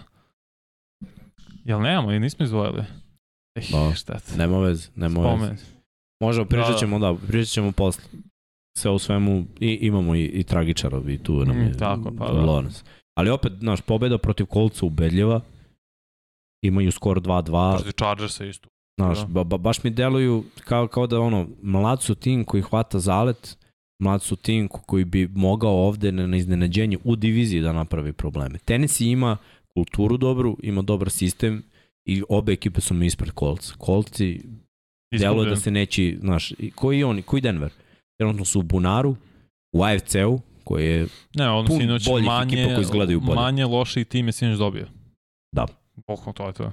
Jel 1.66 1.82
nemamo, 1.82 2.12
i 2.12 2.20
nismo 2.20 2.46
izvojili? 2.46 2.84
Eh, 3.56 3.62
da, 3.72 3.96
šteta. 3.96 4.36
Nema 4.38 4.60
veze, 4.60 4.90
nema 4.96 5.36
veze. 5.36 5.64
Možemo, 6.22 6.46
pričat 6.46 6.80
ćemo, 6.80 7.00
da, 7.00 7.12
da. 7.12 7.28
pričat 7.28 7.54
ćemo 7.54 7.72
posle. 7.72 8.04
Sve 8.78 8.92
u 8.92 9.00
svemu, 9.00 9.46
i, 9.60 9.80
imamo 9.82 10.16
i, 10.16 10.24
i 10.24 10.44
tragičarov 10.44 11.10
i 11.10 11.24
tu 11.24 11.46
nam 11.46 11.58
mm, 11.58 11.62
je 11.62 11.70
mm, 11.70 11.78
tako, 11.78 12.12
pa, 12.18 12.26
da. 12.26 12.42
Lawrence. 12.42 12.84
Ali 13.18 13.30
opet, 13.30 13.54
naš 13.62 13.82
pobeda 13.82 14.18
protiv 14.18 14.46
Kolca 14.46 14.86
ubedljiva. 14.86 15.42
Imaju 16.64 16.92
skor 16.92 17.22
2-2. 17.22 17.76
Protiv 17.76 17.92
Chargersa 17.92 18.46
isto. 18.46 18.70
Znaš, 19.00 19.20
da. 19.20 19.26
ba, 19.26 19.44
ba, 19.44 19.58
baš 19.58 19.84
mi 19.84 19.90
deluju 19.90 20.44
kao, 20.64 20.88
kao 20.88 21.08
da 21.08 21.20
ono, 21.20 21.48
mlad 21.62 22.02
su 22.02 22.16
tim 22.16 22.44
koji 22.44 22.64
hvata 22.64 23.00
zalet, 23.00 23.58
mlad 24.00 24.22
su 24.22 24.36
tim 24.36 24.68
koji 24.68 25.06
bi 25.06 25.28
mogao 25.36 25.88
ovde 25.88 26.12
na, 26.12 26.28
na 26.28 26.38
iznenađenje 26.38 26.98
u 27.04 27.16
diviziji 27.16 27.62
da 27.62 27.74
napravi 27.74 28.14
probleme. 28.14 28.58
Tennessee 28.58 29.08
ima 29.08 29.38
kulturu 29.74 30.18
dobru, 30.18 30.58
ima 30.64 30.82
dobar 30.82 31.10
sistem, 31.10 31.64
i 32.06 32.24
obe 32.30 32.54
ekipe 32.54 32.82
su 32.82 32.94
mi 32.94 33.06
ispred 33.06 33.32
Colts. 33.40 33.74
Coltsi 33.86 34.42
delo 35.20 35.46
da 35.46 35.56
se 35.56 35.72
neći, 35.72 36.18
znaš, 36.22 36.54
koji 36.76 37.04
oni, 37.04 37.22
koji 37.22 37.42
Denver? 37.42 37.72
Trenutno 38.18 38.46
su 38.46 38.60
u 38.60 38.64
Bunaru, 38.64 39.16
u 39.74 39.84
AFC-u, 39.84 40.40
koji 40.64 40.86
je 40.86 41.08
ne, 41.36 41.50
on 41.50 41.66
pun 41.66 41.80
boljih 42.06 42.26
manje, 42.26 42.54
ekipa 42.54 42.76
koji 42.76 42.84
izgledaju 42.84 43.20
bolje. 43.20 43.36
Manje 43.36 43.66
loši 43.66 44.06
tim 44.06 44.28
je 44.28 44.32
sinoć 44.32 44.58
dobio. 44.58 44.88
Da. 45.52 45.68
Bokno, 46.08 46.34
to 46.34 46.48
je 46.48 46.54
to. 46.54 46.72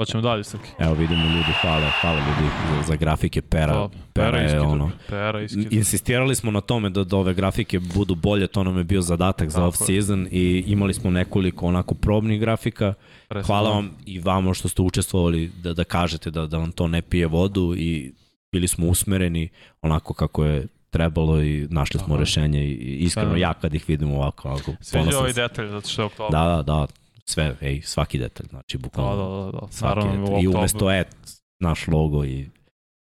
Hoćemo 0.00 0.22
dalje, 0.22 0.44
Srki. 0.44 0.68
Evo 0.78 0.94
vidimo 0.94 1.24
ljudi, 1.24 1.52
hvala, 1.60 1.90
hvala 2.00 2.18
ljudi 2.18 2.50
za, 2.70 2.82
za 2.82 2.96
grafike 2.96 3.42
Pera. 3.42 3.72
Pa, 3.72 3.88
pera, 4.12 4.30
pera 4.30 4.38
je 4.38 4.60
ono. 4.60 4.90
Pera 5.08 5.40
iskidno. 5.40 5.68
Insistirali 5.70 6.34
smo 6.34 6.50
na 6.50 6.60
tome 6.60 6.90
da, 6.90 7.04
da 7.04 7.16
ove 7.16 7.34
grafike 7.34 7.78
budu 7.78 8.14
bolje, 8.14 8.46
to 8.46 8.64
nam 8.64 8.78
je 8.78 8.84
bio 8.84 9.00
zadatak 9.00 9.50
za 9.50 9.62
off-season 9.62 10.28
i 10.30 10.64
imali 10.66 10.94
smo 10.94 11.10
nekoliko 11.10 11.66
onako 11.66 11.94
probnih 11.94 12.40
grafika. 12.40 12.94
Presno. 13.28 13.46
Hvala 13.46 13.70
vam 13.70 13.90
i 14.06 14.18
vama 14.20 14.54
što 14.54 14.68
ste 14.68 14.82
učestvovali 14.82 15.52
da, 15.62 15.74
da 15.74 15.84
kažete 15.84 16.30
da, 16.30 16.46
da 16.46 16.58
vam 16.58 16.72
to 16.72 16.88
ne 16.88 17.02
pije 17.02 17.26
vodu 17.26 17.74
i 17.76 18.14
bili 18.52 18.68
smo 18.68 18.86
usmereni 18.86 19.48
onako 19.82 20.14
kako 20.14 20.44
je 20.44 20.66
trebalo 20.90 21.42
i 21.42 21.66
našli 21.70 22.00
smo 22.00 22.14
Aha. 22.14 22.20
rešenje 22.20 22.64
i 22.64 22.96
iskreno 22.98 23.36
ja 23.36 23.54
kad 23.54 23.74
ih 23.74 23.84
vidim 23.88 24.12
ovako, 24.12 24.48
ovako 24.48 24.72
Sviđa 24.80 25.18
ovaj 25.18 25.32
detalj 25.32 25.68
zato 25.68 25.88
što 25.88 26.02
je 26.02 26.06
oktober. 26.06 26.32
Da, 26.32 26.44
da, 26.44 26.62
da, 26.62 26.86
sve, 27.30 27.56
ej, 27.60 27.80
svaki 27.82 28.18
detalj, 28.18 28.46
znači 28.48 28.78
bukvalno. 28.78 29.16
Da, 29.16 29.44
da, 29.44 29.44
da, 29.44 29.60
da. 29.60 29.72
Svaki 29.72 30.08
detalj. 30.08 30.42
I 30.42 30.48
umesto 30.48 30.90
et, 30.90 31.16
naš 31.60 31.88
logo 31.88 32.24
i 32.24 32.48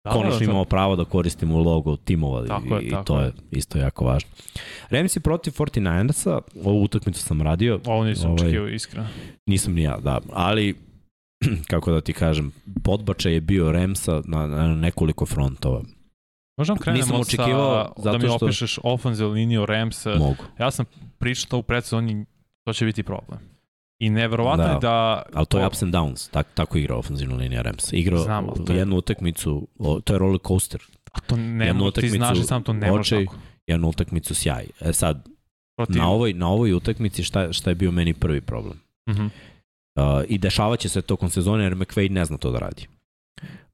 da, 0.05 0.11
konačno 0.11 0.39
da, 0.39 0.45
da, 0.45 0.45
imamo 0.45 0.65
pravo 0.65 0.95
da 0.95 1.05
koristimo 1.05 1.57
logo 1.57 1.95
timova 1.95 2.47
tako 2.47 2.79
i, 2.81 2.85
je, 2.85 2.91
tako 2.91 3.01
i 3.01 3.05
to 3.05 3.21
je 3.21 3.31
isto 3.51 3.77
jako 3.77 4.05
važno. 4.05 4.29
Remsi 4.89 5.19
protiv 5.19 5.51
49ersa, 5.51 6.39
ovu 6.63 6.83
utakmicu 6.83 7.21
sam 7.21 7.41
radio. 7.41 7.79
Ovo 7.85 8.03
nisam 8.03 8.31
ovaj, 8.31 8.45
očekio, 8.45 8.67
iskreno. 8.67 9.07
Nisam 9.45 9.73
ni 9.73 9.81
ja, 9.81 9.97
da, 9.97 10.19
ali 10.33 10.75
kako 11.71 11.91
da 11.91 12.01
ti 12.01 12.13
kažem, 12.13 12.51
podbačaj 12.83 13.33
je 13.33 13.41
bio 13.41 13.71
Remsa 13.71 14.21
na, 14.25 14.47
na 14.47 14.75
nekoliko 14.75 15.25
frontova. 15.25 15.81
Možda 16.57 16.75
krenemo 16.75 17.05
Nisam 17.05 17.21
očekivao 17.21 17.93
sa, 17.97 18.11
da 18.11 18.17
mi 18.17 18.23
što... 18.23 18.45
opišeš 18.45 18.79
liniju 19.33 19.65
Ramsa. 19.65 20.15
Mogu. 20.15 20.43
Ja 20.59 20.71
sam 20.71 20.85
pričao 21.17 21.59
u 21.59 21.63
predsezoni, 21.63 22.25
to 22.63 22.73
će 22.73 22.85
biti 22.85 23.03
problem. 23.03 23.54
I 23.99 24.09
neverovatno 24.09 24.65
da, 24.65 24.71
je 24.71 24.79
da... 24.79 25.23
Ali 25.33 25.45
to 25.45 25.59
je 25.59 25.67
ups 25.67 25.83
and 25.83 25.93
downs, 25.93 26.31
tak, 26.31 26.47
tako 26.53 26.77
igra 26.77 26.95
ofenzivna 26.95 27.35
linija 27.35 27.61
Rams. 27.61 27.93
Igrao 27.93 28.23
Znam, 28.23 28.47
je... 28.69 28.75
jednu 28.75 28.95
utakmicu, 28.95 29.67
to 30.03 30.13
je 30.13 30.19
roller 30.19 30.39
coaster. 30.47 30.81
A 31.11 31.19
to 31.19 31.37
ne 31.37 31.67
jednu 31.67 31.91
ti 31.91 32.09
znaš 32.09 32.45
sam 32.45 32.63
to 32.63 32.73
ne 32.73 32.91
očaj, 32.91 33.25
tako. 33.25 33.37
Jednu 33.67 33.89
utakmicu 33.89 34.35
sjaj. 34.35 34.65
E 34.81 34.93
sad, 34.93 35.29
Protiv... 35.77 35.95
na 35.95 36.09
ovoj, 36.09 36.33
na 36.33 36.49
ovoj 36.49 36.73
utakmici 36.73 37.23
šta, 37.23 37.53
šta 37.53 37.69
je 37.69 37.75
bio 37.75 37.91
meni 37.91 38.13
prvi 38.13 38.41
problem? 38.41 38.79
Uh 39.09 39.15
-huh. 39.15 39.29
uh, 39.95 40.25
I 40.27 40.37
dešavaće 40.37 40.89
se 40.89 41.01
tokom 41.01 41.29
sezone 41.29 41.63
jer 41.63 41.75
McVay 41.75 42.11
ne 42.11 42.25
zna 42.25 42.37
to 42.37 42.51
da 42.51 42.59
radi. 42.59 42.87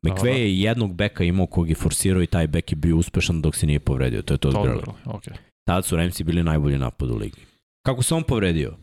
McVay 0.02 0.38
je 0.38 0.62
jednog 0.62 0.94
beka 0.94 1.24
imao 1.24 1.46
kog 1.46 1.70
je 1.70 1.76
forsirao 1.76 2.24
i 2.24 2.28
taj 2.28 2.48
bek 2.48 2.72
je 2.72 2.76
bio 2.76 2.98
uspešan 2.98 3.42
dok 3.42 3.56
se 3.56 3.68
nije 3.68 3.80
povredio. 3.80 4.22
To 4.22 4.34
je 4.34 4.38
to 4.38 4.52
zgralo. 4.52 4.96
Okay. 5.06 5.34
Tad 5.68 5.86
su 5.86 5.96
Ramsi 5.96 6.24
bili 6.24 6.44
najbolji 6.44 6.78
napad 6.78 7.12
u 7.12 7.18
ligi. 7.18 7.42
Kako 7.86 8.04
se 8.04 8.16
on 8.16 8.24
povredio? 8.24 8.78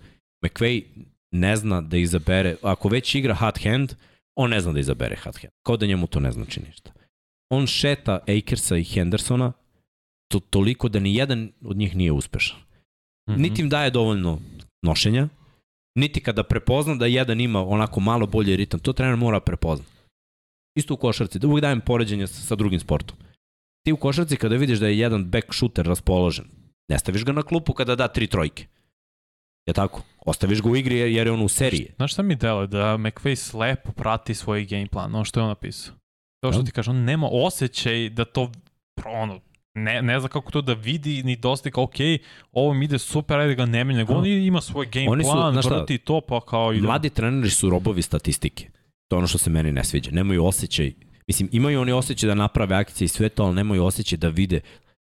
McVay 0.45 0.83
ne 1.31 1.57
zna 1.57 1.81
da 1.81 1.97
izabere, 1.97 2.57
ako 2.63 2.89
već 2.89 3.15
igra 3.15 3.35
hot 3.35 3.59
hand, 3.63 3.95
on 4.37 4.51
ne 4.51 4.61
zna 4.61 4.73
da 4.73 4.81
izabere 4.81 5.17
hot 5.17 5.37
hand. 5.37 5.53
Kao 5.67 5.77
da 5.77 5.87
njemu 5.87 6.07
to 6.07 6.21
ne 6.21 6.33
znači 6.33 6.61
ništa. 6.61 6.93
On 7.51 7.67
šeta 7.67 8.19
Akersa 8.39 8.77
i 8.77 8.85
Hendersona 8.85 9.53
to, 10.29 10.41
toliko 10.41 10.89
da 10.89 10.99
ni 10.99 11.15
jedan 11.15 11.53
od 11.65 11.77
njih 11.77 11.97
nije 11.97 12.13
uspešan. 12.13 12.59
Mm 12.59 13.33
-hmm. 13.33 13.39
Niti 13.39 13.63
im 13.63 13.69
daje 13.69 13.91
dovoljno 13.91 14.41
nošenja, 14.83 15.29
niti 15.95 16.21
kada 16.21 16.43
prepozna 16.43 16.95
da 16.95 17.07
jedan 17.07 17.41
ima 17.41 17.65
onako 17.67 18.01
malo 18.01 18.27
bolji 18.27 18.57
ritam, 18.57 18.81
to 18.81 18.93
trener 18.93 19.17
mora 19.17 19.41
prepoznati. 19.41 19.93
Isto 20.77 20.95
u 20.95 20.97
košarci, 20.97 21.39
da 21.39 21.47
uvijek 21.47 21.63
dajem 21.63 21.81
poređenje 21.81 22.27
sa, 22.27 22.43
sa 22.43 22.55
drugim 22.55 22.81
sportom. 22.81 23.17
Ti 23.85 23.93
u 23.93 23.97
košarci 23.97 24.37
kada 24.37 24.57
vidiš 24.57 24.79
da 24.79 24.87
je 24.87 24.99
jedan 24.99 25.25
back 25.25 25.55
shooter 25.55 25.87
raspoložen, 25.87 26.45
ne 26.89 26.99
staviš 26.99 27.25
ga 27.25 27.33
na 27.33 27.43
klupu 27.43 27.73
kada 27.73 27.97
da 27.97 28.09
tri 28.09 28.27
trojke. 28.27 28.67
Je 29.69 29.73
tako? 29.75 30.03
Ostaviš 30.27 30.63
ga 30.63 30.71
u 30.71 30.77
igri 30.77 30.99
jer 30.99 31.27
je 31.27 31.33
on 31.33 31.43
u 31.43 31.49
seriji. 31.49 31.87
Znaš 31.97 32.13
šta 32.13 32.23
mi 32.23 32.37
delo? 32.37 32.67
Da 32.67 32.97
McVay 32.97 33.35
slepo 33.35 33.93
prati 33.93 34.35
svoj 34.35 34.65
game 34.65 34.87
plan, 34.87 35.15
ono 35.15 35.25
što 35.25 35.41
je 35.41 35.45
on 35.45 35.49
napisao. 35.49 35.95
To 36.41 36.53
što 36.53 36.63
ti 36.63 36.71
kaže, 36.71 36.91
on 36.91 37.05
nema 37.05 37.29
osjećaj 37.33 38.09
da 38.09 38.25
to, 38.25 38.53
ono, 39.07 39.41
ne, 39.75 40.03
ne 40.03 40.21
zna 40.21 40.29
kako 40.29 40.51
to 40.51 40.63
da 40.63 40.73
vidi, 40.73 41.23
ni 41.23 41.37
dosta 41.37 41.71
kao, 41.71 41.85
ok, 41.85 41.95
ovo 42.53 42.75
mi 42.75 42.85
ide 42.85 42.99
super, 42.99 43.39
ajde 43.39 43.55
ga 43.55 43.67
ne 43.67 43.85
menja, 43.85 43.99
nego 43.99 44.15
on 44.15 44.27
ima 44.27 44.61
svoj 44.61 44.87
game 44.93 45.09
Oni 45.11 45.23
plan, 45.25 45.63
su, 45.63 45.69
vrti 45.69 45.99
to, 45.99 46.21
pa 46.21 46.41
kao 46.41 46.73
ide. 46.73 46.87
Mladi 46.87 47.11
treneri 47.11 47.51
su 47.51 47.71
robovi 47.71 48.03
statistike. 48.03 48.71
To 49.09 49.17
je 49.17 49.19
ono 49.19 49.27
što 49.27 49.39
se 49.39 49.51
meni 49.51 49.73
ne 49.73 49.85
sviđa. 49.85 50.11
Nemaju 50.11 50.45
osjećaj, 50.45 50.93
mislim, 51.27 51.49
imaju 51.53 51.81
oni 51.81 51.93
osjećaj 51.93 52.27
da 52.27 52.35
naprave 52.35 52.77
akcije 52.77 53.07
i 53.07 53.09
sve 53.09 53.29
to, 53.29 53.45
ali 53.45 53.55
nemaju 53.55 53.85
osjećaj 53.85 54.17
da 54.17 54.29
vide 54.29 54.61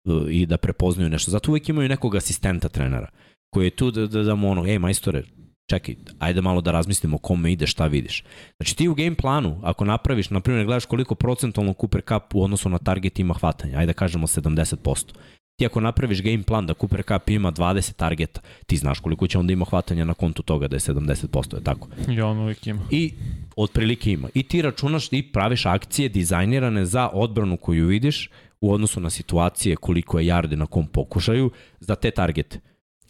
uh, 0.04 0.22
i 0.30 0.46
da 0.46 0.56
prepoznaju 0.56 1.10
nešto. 1.10 1.30
Zato 1.30 1.50
uvek 1.50 1.68
imaju 1.68 1.88
nekog 1.88 2.16
asistenta 2.16 2.68
trenera 2.68 3.08
koji 3.50 3.66
je 3.66 3.70
tu 3.70 3.90
da, 3.90 4.06
da, 4.06 4.22
da 4.22 4.34
mu 4.34 4.50
ono, 4.50 4.66
ej 4.66 4.78
majstore, 4.78 5.22
čekaj, 5.68 5.94
ajde 6.18 6.40
malo 6.40 6.60
da 6.60 6.70
razmislimo 6.70 7.18
kome 7.18 7.52
ide, 7.52 7.66
šta 7.66 7.86
vidiš. 7.86 8.24
Znači 8.56 8.76
ti 8.76 8.88
u 8.88 8.94
game 8.94 9.14
planu, 9.14 9.60
ako 9.62 9.84
napraviš, 9.84 10.30
na 10.30 10.40
primjer, 10.40 10.66
gledaš 10.66 10.86
koliko 10.86 11.14
procentualno 11.14 11.74
Cooper 11.80 12.02
Cup 12.08 12.34
u 12.34 12.42
odnosu 12.42 12.68
na 12.68 12.78
target 12.78 13.18
ima 13.18 13.34
hvatanja, 13.34 13.78
ajde 13.78 13.86
da 13.86 13.92
kažemo 13.92 14.26
70%. 14.26 15.12
Ti 15.58 15.66
ako 15.66 15.80
napraviš 15.80 16.22
game 16.22 16.42
plan 16.42 16.66
da 16.66 16.74
Cooper 16.74 17.02
Cup 17.02 17.30
ima 17.30 17.52
20 17.52 17.92
targeta, 17.92 18.40
ti 18.66 18.76
znaš 18.76 19.00
koliko 19.00 19.26
će 19.26 19.38
onda 19.38 19.52
ima 19.52 19.64
hvatanja 19.64 20.04
na 20.04 20.14
kontu 20.14 20.42
toga 20.42 20.68
da 20.68 20.76
je 20.76 20.80
70%, 20.80 21.54
je 21.54 21.64
tako? 21.64 21.88
I 22.08 22.20
on 22.20 22.38
uvijek 22.38 22.66
ima. 22.66 22.82
I 22.90 23.12
otprilike 23.56 24.12
ima. 24.12 24.28
I 24.34 24.42
ti 24.42 24.62
računaš 24.62 25.08
i 25.12 25.22
praviš 25.32 25.66
akcije 25.66 26.08
dizajnirane 26.08 26.84
za 26.84 27.08
odbranu 27.12 27.56
koju 27.56 27.86
vidiš 27.86 28.30
u 28.60 28.72
odnosu 28.72 29.00
na 29.00 29.10
situacije 29.10 29.76
koliko 29.76 30.18
je 30.18 30.26
jarde 30.26 30.56
na 30.56 30.66
kom 30.66 30.86
pokušaju 30.86 31.50
za 31.80 31.94
te 31.94 32.10
targete. 32.10 32.60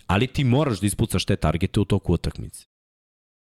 Ali 0.08 0.26
ti 0.26 0.44
moraš 0.44 0.80
da 0.80 0.86
ispucaš 0.86 1.24
te 1.24 1.36
targete 1.36 1.80
u 1.80 1.84
toku 1.84 2.12
utakmice. 2.12 2.66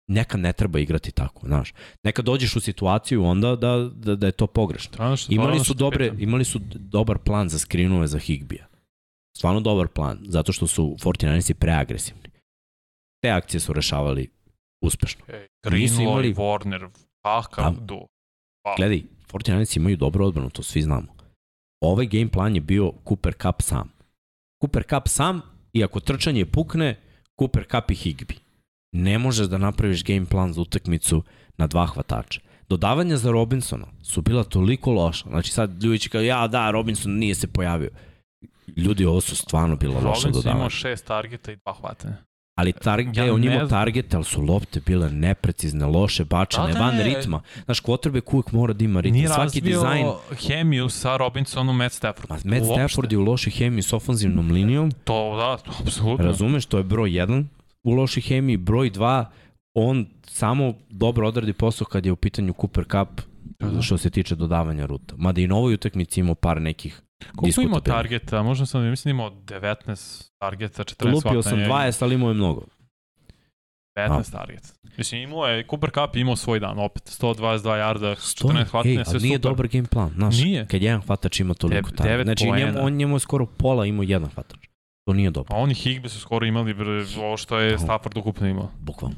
Nekad 0.10 0.40
ne 0.40 0.54
treba 0.54 0.80
igrati 0.80 1.12
tako, 1.12 1.48
znaš. 1.48 1.74
Nekad 2.04 2.26
dođeš 2.26 2.56
u 2.56 2.60
situaciju 2.60 3.24
onda 3.24 3.56
da, 3.56 3.90
da, 3.94 4.16
da 4.16 4.26
je 4.26 4.32
to 4.32 4.48
pogrešno. 4.48 4.92
Je 5.30 5.36
Imali 5.36 5.60
su, 5.60 5.74
dobre, 5.74 6.12
imali 6.20 6.46
su 6.46 6.60
dobar 6.74 7.18
plan 7.18 7.50
za 7.50 7.60
skrinove 7.60 8.08
za 8.08 8.20
Higbija. 8.20 8.68
Stvarno 9.38 9.60
dobar 9.60 9.88
plan, 9.88 10.20
zato 10.22 10.52
što 10.52 10.68
su 10.68 10.96
49ersi 10.96 11.54
preagresivni. 11.54 12.30
Te 13.22 13.30
akcije 13.30 13.60
su 13.60 13.74
rešavali 13.74 14.30
uspešno. 14.82 15.26
Ej, 15.28 15.48
Nisu 15.72 15.96
Greenlaw 15.96 16.02
imali- 16.04 16.34
Warner, 16.34 16.90
Da. 17.24 17.76
du. 17.80 18.08
Gledaj, 18.78 19.04
49ersi 19.28 19.78
imaju 19.78 19.98
dobru 19.98 20.26
odbranu, 20.26 20.50
to 20.50 20.64
svi 20.64 20.82
znamo. 20.82 21.16
Ovaj 21.82 22.06
game 22.06 22.28
plan 22.28 22.56
je 22.56 22.62
bio 22.62 22.94
Cooper 23.08 23.34
Cup 23.34 23.62
sam. 23.62 23.90
Cooper 24.62 24.84
Cup 24.84 25.08
sam 25.08 25.42
i 25.78 25.84
ako 25.84 26.00
trčanje 26.00 26.46
pukne, 26.46 26.96
Cooper 27.40 27.66
Cup 27.72 27.92
i 27.92 27.96
Higby. 27.96 28.38
Ne 28.92 29.18
možeš 29.18 29.48
da 29.48 29.58
napraviš 29.58 30.04
game 30.04 30.26
plan 30.26 30.54
za 30.54 30.62
utakmicu 30.62 31.24
na 31.58 31.68
dva 31.68 31.86
hvatača. 31.86 32.42
Dodavanja 32.70 33.18
za 33.18 33.32
Robinsona 33.32 33.88
su 34.04 34.22
bila 34.22 34.44
toliko 34.44 34.92
loša. 34.92 35.30
Znači 35.30 35.52
sad 35.52 35.84
ljudi 35.84 36.00
će 36.00 36.10
kao, 36.10 36.22
ja 36.22 36.48
da, 36.48 36.72
Robinson 36.72 37.12
nije 37.12 37.36
se 37.36 37.48
pojavio. 37.48 37.90
Ljudi, 38.76 39.06
ovo 39.06 39.22
su 39.22 39.36
stvarno 39.36 39.76
bila 39.76 40.00
loša 40.00 40.30
dodavanja. 40.30 40.58
imao 40.58 40.70
šest 40.70 41.06
targeta 41.06 41.52
i 41.52 41.56
dva 41.56 41.74
hvatanja. 41.74 42.16
Ali 42.58 42.74
target, 42.74 43.18
Ja 43.18 43.26
ja 43.26 43.34
on 43.34 43.44
imao 43.44 43.68
target, 43.68 44.14
ali 44.14 44.24
su 44.24 44.42
lopte 44.42 44.82
bile 44.82 45.10
neprecizne, 45.12 45.86
loše, 45.86 46.26
bačene, 46.26 46.68
Da, 46.68 46.74
da, 46.74 46.80
van 46.80 46.96
ne. 46.96 47.04
ritma. 47.04 47.42
Znaš, 47.66 47.82
quarterback 47.82 48.34
uvijek 48.34 48.52
mora 48.52 48.74
da 48.74 48.86
ima 48.86 49.00
ritam. 49.02 49.14
Nije 49.14 49.28
Svaki 49.28 49.42
razvio 49.44 49.62
dizajn, 49.64 50.08
hemiju 50.38 50.90
sa 50.90 51.18
Robinsonom 51.18 51.78
Matt 51.78 51.94
Stafford. 51.94 52.30
Ma, 52.30 52.36
Matt 52.46 52.66
Stafford 52.66 53.12
je 53.12 53.18
u 53.18 53.24
lošoj 53.24 53.52
hemiji 53.52 53.82
s 53.82 53.94
ofanzivnom 53.94 54.52
linijom, 54.52 54.92
To, 55.04 55.36
da, 55.38 55.58
to, 55.58 55.72
apsolutno. 55.82 56.26
razumeš, 56.26 56.66
to 56.66 56.78
je 56.78 56.84
broj 56.84 57.10
1 57.10 57.46
u 57.84 57.92
lošoj 57.92 58.22
hemiji, 58.22 58.58
broj 58.58 58.92
2, 58.92 59.26
on 59.74 60.06
samo 60.24 60.74
dobro 60.90 61.28
odradi 61.28 61.54
posao 61.54 61.88
kad 61.88 62.06
je 62.06 62.12
u 62.12 62.16
pitanju 62.16 62.54
Cooper 62.54 62.84
Cup 62.86 63.22
Da, 63.60 63.68
da. 63.68 63.82
što 63.82 63.98
se 63.98 64.10
tiče 64.10 64.36
dodavanja 64.36 64.86
ruta. 64.86 65.14
Mada 65.18 65.42
i 65.42 65.48
na 65.48 65.56
ovoj 65.56 65.74
utakmici 65.74 66.20
imao 66.20 66.36
par 66.36 66.62
nekih 66.62 67.02
Koliko 67.36 67.62
imao 67.62 67.80
targeta? 67.80 68.44
Možda 68.44 68.66
sam, 68.66 68.84
mislim, 68.84 69.16
imao 69.16 69.30
19 69.30 70.32
targeta, 70.38 70.84
14 70.84 71.06
Lupio 71.06 71.42
sam 71.42 71.52
hvatanja 71.52 71.86
i 71.86 71.90
20, 71.90 72.04
ali 72.04 72.16
imao 72.16 72.30
je 72.30 72.34
mnogo. 72.34 72.66
15 73.98 74.32
targeta. 74.32 74.68
Mislim, 74.98 75.22
imao 75.22 75.48
je, 75.48 75.64
Cooper 75.64 75.90
Cup 75.92 76.16
imao 76.16 76.36
svoj 76.36 76.60
dan, 76.60 76.80
opet, 76.80 77.04
122 77.22 77.76
jarda, 77.76 78.08
14 78.08 78.58
Ej, 78.58 78.64
hvatanja, 78.64 79.06
sve 79.06 79.20
nije 79.20 79.38
super. 79.38 79.40
dobar 79.42 79.68
game 79.68 79.88
plan, 79.88 80.10
znaš, 80.10 80.38
Nije. 80.38 80.66
kad 80.68 80.82
jedan 80.82 81.02
hvatač 81.02 81.40
ima 81.40 81.54
toliko 81.54 81.90
Dev- 81.90 81.96
target. 81.98 82.26
Znači, 82.26 82.46
poena. 82.48 82.66
njemu, 82.66 82.86
on 82.86 82.94
njemu 82.94 83.16
je 83.16 83.20
skoro 83.20 83.46
pola 83.48 83.86
imao 83.86 84.04
jedan 84.04 84.30
hvatač. 84.30 84.60
To 85.08 85.14
nije 85.14 85.32
dobro, 85.32 85.56
A 85.56 85.60
oni 85.60 85.74
Higbe 85.74 86.10
su 86.10 86.20
skoro 86.20 86.46
imali 86.46 86.74
bre, 86.74 86.86
ovo 87.18 87.38
što 87.38 87.60
je 87.60 87.72
Da. 87.72 87.78
Stafford 87.78 88.18
ukupno 88.18 88.48
imao. 88.48 88.72
bukvalno. 88.80 89.16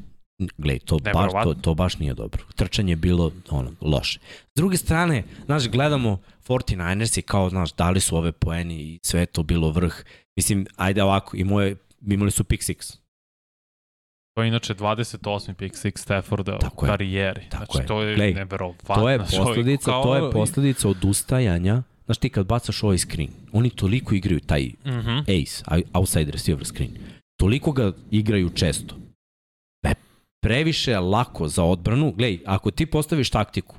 Glej, 0.58 0.80
to, 0.80 0.98
baš, 1.00 1.32
to, 1.44 1.54
to 1.54 1.74
baš 1.74 1.98
nije 1.98 2.14
dobro. 2.14 2.44
Trčanje 2.56 2.92
je 2.92 2.96
bilo 2.98 3.32
ono, 3.50 3.72
loše. 3.82 4.20
S 4.46 4.56
druge 4.56 4.78
strane, 4.78 5.24
znaš, 5.46 5.68
gledamo 5.68 6.18
49ers 6.40 7.20
i 7.20 7.24
kao, 7.24 7.50
znaš, 7.50 7.74
dali 7.74 8.00
su 8.00 8.18
ove 8.18 8.32
poeni 8.32 8.76
i 8.76 9.00
sve 9.04 9.26
to 9.26 9.44
bilo 9.44 9.72
vrh. 9.72 9.94
Mislim, 10.38 10.66
ajde 10.76 11.04
ovako, 11.04 11.38
imao 11.38 11.62
je, 11.62 11.76
imali 12.04 12.32
su 12.32 12.44
pick 12.44 12.64
six. 12.64 12.98
To 14.34 14.42
je 14.42 14.48
inače 14.48 14.74
28. 14.76 15.54
pick 15.54 15.76
six 15.76 15.98
Stafforda 15.98 16.60
Tako 16.60 16.86
u 16.86 16.88
je. 16.88 16.92
karijeri. 16.92 17.42
Tako 17.50 17.66
znači, 17.66 17.84
je. 17.84 17.88
to 17.88 18.02
je 18.02 18.16
Glej, 18.16 18.34
neverovatno. 18.34 18.96
To 18.96 19.10
je 19.10 19.20
posledica, 19.20 19.86
kao- 19.86 20.04
to 20.04 20.16
je 20.16 20.32
posledica 20.32 20.90
odustajanja. 20.90 21.84
Znaš, 22.06 22.18
ti 22.18 22.30
kad 22.30 22.46
bacaš 22.46 22.84
ovaj 22.84 22.98
screen, 22.98 23.30
oni 23.52 23.70
toliko 23.70 24.16
igraju 24.16 24.40
taj 24.40 24.72
Mhm. 24.86 25.18
ace, 25.20 25.64
a- 25.66 25.82
outside 25.94 26.32
receiver 26.32 26.66
screen. 26.66 26.92
Toliko 27.38 27.72
ga 27.72 27.92
igraju 28.12 28.50
često. 28.50 28.96
Previše 30.42 31.00
lako 31.00 31.48
za 31.48 31.64
odbranu. 31.64 32.12
Glej, 32.12 32.40
ako 32.46 32.72
ti 32.72 32.86
postaviš 32.86 33.30
taktiku 33.30 33.76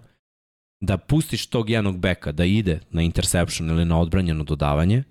da 0.81 0.99
pustiš 0.99 1.47
tog 1.47 1.71
jednog 1.71 1.99
beka 1.99 2.33
da 2.33 2.45
ide 2.45 2.81
na 2.91 3.03
interception 3.03 3.71
ili 3.71 3.85
na 3.85 4.01
odbranjeno 4.01 4.45
dodavanje 4.45 5.03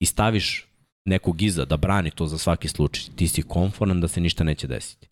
i 0.00 0.06
staviš 0.06 0.66
nekog 1.04 1.42
iza 1.42 1.64
da 1.64 1.76
brani 1.76 2.10
to 2.10 2.26
za 2.26 2.38
svaki 2.38 2.68
slučaj, 2.68 3.04
ti 3.16 3.28
si 3.28 3.42
konforan 3.42 4.00
da 4.00 4.08
se 4.08 4.20
ništa 4.20 4.44
neće 4.44 4.66
desiti. 4.66 5.08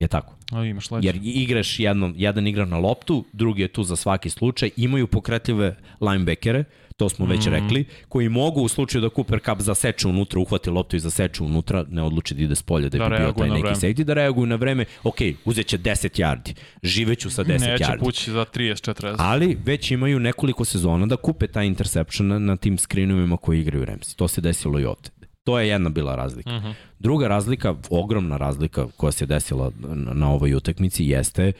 Je 0.00 0.08
tako? 0.08 0.36
A, 0.52 0.64
imaš 0.64 0.90
leđe. 0.90 1.08
Jer 1.08 1.20
igraš 1.22 1.80
jednom, 1.80 2.14
jedan 2.16 2.46
igra 2.46 2.64
na 2.64 2.78
loptu, 2.78 3.24
drugi 3.32 3.62
je 3.62 3.72
tu 3.72 3.82
za 3.82 3.96
svaki 3.96 4.30
slučaj, 4.30 4.70
imaju 4.76 5.06
pokretljive 5.06 5.76
linebackere, 6.00 6.64
to 6.96 7.08
smo 7.08 7.26
već 7.26 7.40
Mhm. 7.40 7.50
rekli, 7.50 7.84
koji 8.08 8.28
mogu 8.28 8.60
u 8.62 8.68
slučaju 8.68 9.02
da 9.02 9.08
Cooper 9.08 9.40
Cup 9.40 9.60
zaseče 9.60 10.08
unutra, 10.08 10.40
uhvati 10.40 10.70
loptu 10.70 10.96
i 10.96 11.00
zaseče 11.00 11.42
unutra, 11.42 11.84
ne 11.88 12.02
odluči 12.02 12.34
da 12.34 12.42
ide 12.42 12.54
s 12.54 12.62
polja 12.62 12.88
da, 12.88 12.98
Da 12.98 13.08
bi 13.08 13.16
bio 13.16 13.32
taj 13.32 13.48
neki 13.48 13.62
vreme. 13.62 13.76
safety, 13.76 14.04
da 14.04 14.14
reaguju 14.14 14.46
na 14.46 14.54
vreme, 14.56 14.84
ok, 15.02 15.14
uzet 15.44 15.66
će 15.66 15.78
10 15.78 16.18
yardi, 16.18 16.54
živeću 16.82 17.30
sa 17.30 17.44
10 17.44 17.48
Neće 17.62 17.84
yardi. 17.84 17.98
pući 17.98 18.30
za 18.30 18.44
30-40. 18.44 19.14
Ali 19.18 19.58
već 19.64 19.90
imaju 19.90 20.20
nekoliko 20.20 20.64
sezona 20.64 21.06
da 21.06 21.16
kupe 21.16 21.46
taj 21.46 21.66
interception 21.66 22.28
na, 22.28 22.38
na 22.38 22.56
tim 22.56 22.78
screenovima 22.78 23.36
koji 23.36 23.60
igraju 23.60 23.84
Ramsi. 23.84 24.16
To 24.16 24.28
se 24.28 24.40
desilo 24.40 24.80
i 24.80 24.84
ovde. 24.84 25.10
To 25.44 25.58
je 25.58 25.68
jedna 25.68 25.90
bila 25.90 26.16
razlika. 26.16 26.50
Mhm. 26.52 26.68
Druga 26.98 27.28
razlika, 27.28 27.74
ogromna 27.90 28.36
razlika 28.36 28.86
koja 28.88 29.12
se 29.12 29.26
desila 29.26 29.70
na, 29.78 30.12
na 30.14 30.30
ovoj 30.30 30.54
utakmici 30.54 31.04
jeste 31.04 31.52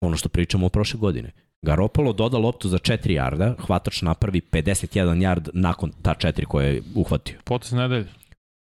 ono 0.00 0.16
što 0.16 0.28
pričamo 0.28 0.66
o 0.66 0.70
prošle 0.70 1.00
godine. 1.00 1.30
Garopolo 1.62 2.12
doda 2.12 2.38
loptu 2.38 2.68
za 2.68 2.78
4 2.78 3.10
jarda, 3.10 3.54
hvatač 3.66 4.02
napravi 4.02 4.40
51 4.40 5.22
jard 5.22 5.48
nakon 5.52 5.92
ta 6.02 6.14
4 6.14 6.44
koje 6.44 6.74
je 6.74 6.82
uhvatio. 6.94 7.38
Potes 7.44 7.72
nedelje. 7.72 8.06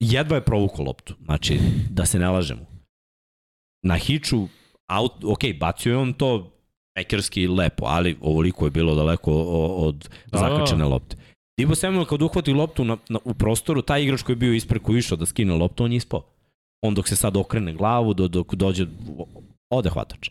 Jedva 0.00 0.36
je 0.36 0.44
provukao 0.44 0.84
loptu, 0.84 1.14
znači 1.24 1.58
da 1.90 2.06
se 2.06 2.18
ne 2.18 2.28
lažemo. 2.28 2.66
Na 3.82 3.96
hiču, 3.96 4.48
out, 4.88 5.24
ok, 5.24 5.40
bacio 5.60 5.90
je 5.90 5.96
on 5.96 6.12
to 6.12 6.50
mekerski 6.96 7.46
lepo, 7.48 7.84
ali 7.86 8.16
ovoliko 8.20 8.64
je 8.64 8.70
bilo 8.70 8.94
daleko 8.94 9.32
od 9.76 10.08
Da, 10.32 10.38
zakačene 10.38 10.84
lopte. 10.84 11.16
Divo 11.58 11.74
Samuel 11.74 12.04
kad 12.04 12.22
uhvati 12.22 12.52
loptu 12.52 12.84
na, 12.84 12.96
na, 13.08 13.18
u 13.24 13.34
prostoru, 13.34 13.82
taj 13.82 14.02
igrač 14.02 14.22
koji 14.22 14.34
je 14.34 14.38
bio 14.38 14.52
ispreko 14.52 14.92
išao 14.92 15.16
da 15.16 15.26
skine 15.26 15.54
loptu, 15.54 15.84
on 15.84 15.92
je 15.92 15.96
ispao. 15.96 16.22
On 16.82 16.94
dok 16.94 17.08
se 17.08 17.16
sad 17.16 17.36
okrene 17.36 17.74
glavu, 17.74 18.14
do, 18.14 18.28
dok 18.28 18.54
dođe, 18.54 18.86
ode 19.70 19.90
hvatač. 19.90 20.30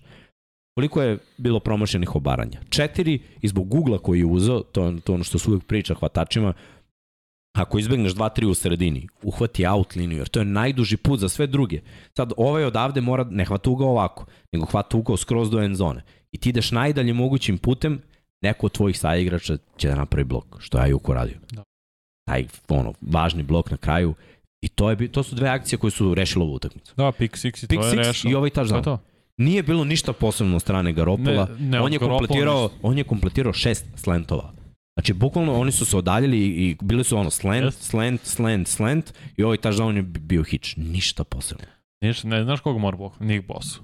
Koliko 0.75 1.01
je 1.01 1.17
bilo 1.37 1.59
promašenih 1.59 2.15
obaranja? 2.15 2.61
Četiri, 2.69 3.19
i 3.41 3.47
zbog 3.47 3.67
Google 3.67 3.97
koji 3.97 4.19
je 4.19 4.25
uzeo, 4.25 4.59
to, 4.61 4.85
je- 4.85 4.99
to 5.01 5.13
ono 5.13 5.23
što 5.23 5.39
se 5.39 5.49
uvijek 5.49 5.63
priča 5.63 5.93
hvatačima, 5.93 6.53
ako 7.55 7.79
izbegneš 7.79 8.13
2-3 8.13 8.45
u 8.45 8.53
sredini, 8.53 9.07
uhvati 9.23 9.65
out 9.67 9.95
liniju, 9.95 10.17
jer 10.17 10.27
to 10.27 10.39
je 10.39 10.45
najduži 10.45 10.97
put 10.97 11.19
za 11.19 11.29
sve 11.29 11.47
druge. 11.47 11.81
Sad, 12.17 12.33
ovaj 12.37 12.65
odavde 12.65 13.01
mora, 13.01 13.23
ne 13.23 13.45
hvata 13.45 13.69
ugao 13.69 13.87
ovako, 13.89 14.25
nego 14.51 14.65
hvata 14.65 14.97
ugao 14.97 15.17
skroz 15.17 15.49
do 15.49 15.61
end 15.61 15.75
zone. 15.75 16.01
I 16.31 16.37
ti 16.37 16.49
ideš 16.49 16.71
najdalje 16.71 17.13
mogućim 17.13 17.57
putem, 17.57 18.01
neko 18.41 18.65
od 18.65 18.71
tvojih 18.71 18.99
saigrača 18.99 19.57
će 19.77 19.87
da 19.87 19.95
napravi 19.95 20.23
blok, 20.23 20.45
što 20.59 20.77
je 20.77 20.83
Ajuko 20.83 21.13
radio. 21.13 21.37
Da. 21.51 21.63
Taj, 22.27 22.45
ono, 22.69 22.93
važni 23.01 23.43
blok 23.43 23.71
na 23.71 23.77
kraju. 23.77 24.13
I 24.61 24.67
to, 24.67 24.89
je, 24.89 25.07
to 25.07 25.23
su 25.23 25.35
dve 25.35 25.49
akcije 25.49 25.79
koje 25.79 25.91
su 25.91 26.13
rešile 26.13 26.45
ovu 26.45 26.53
utakmicu. 26.53 26.93
Da, 26.97 27.11
pick 27.11 27.35
six 27.35 27.63
i 27.63 27.67
Pick 27.67 27.81
to 27.81 27.87
je 27.87 27.93
six 27.93 27.97
rešao. 27.97 28.31
i 28.31 28.35
ovaj 28.35 28.49
To 28.49 28.61
je 28.61 28.65
touchdown. 28.67 28.83
to. 28.83 28.99
Nije 29.37 29.63
bilo 29.63 29.83
ništa 29.83 30.13
posebno 30.13 30.55
od 30.55 30.61
strane 30.61 30.93
Garopola. 30.93 31.47
Ne, 31.59 31.67
ne, 31.69 31.81
on 31.81 31.93
je 31.93 31.99
Garopola 31.99 32.19
kompletirao, 32.19 32.61
ništa. 32.63 32.77
on 32.81 32.97
je 32.97 33.03
kompletirao 33.03 33.53
šest 33.53 33.85
slentova. 33.95 34.53
Znači, 34.99 35.13
bukvalno 35.13 35.53
oni 35.59 35.71
su 35.71 35.85
se 35.85 35.97
odaljili 35.97 36.37
i, 36.39 36.77
bili 36.81 37.03
su 37.03 37.17
ono 37.17 37.29
slant, 37.29 37.63
Jeste. 37.63 37.83
slant, 37.83 38.21
slant, 38.23 38.67
slant 38.67 39.13
i 39.37 39.43
ovaj 39.43 39.57
touchdown 39.57 39.95
je 39.95 40.01
bio 40.01 40.43
hitch. 40.43 40.77
Ništa 40.77 41.23
posebno. 41.23 41.65
Ništa, 42.01 42.27
ne 42.27 42.43
znaš 42.43 42.59
koga 42.59 42.79
mora 42.79 42.97
bok? 42.97 43.19
Nick 43.19 43.47
Bosa. 43.47 43.79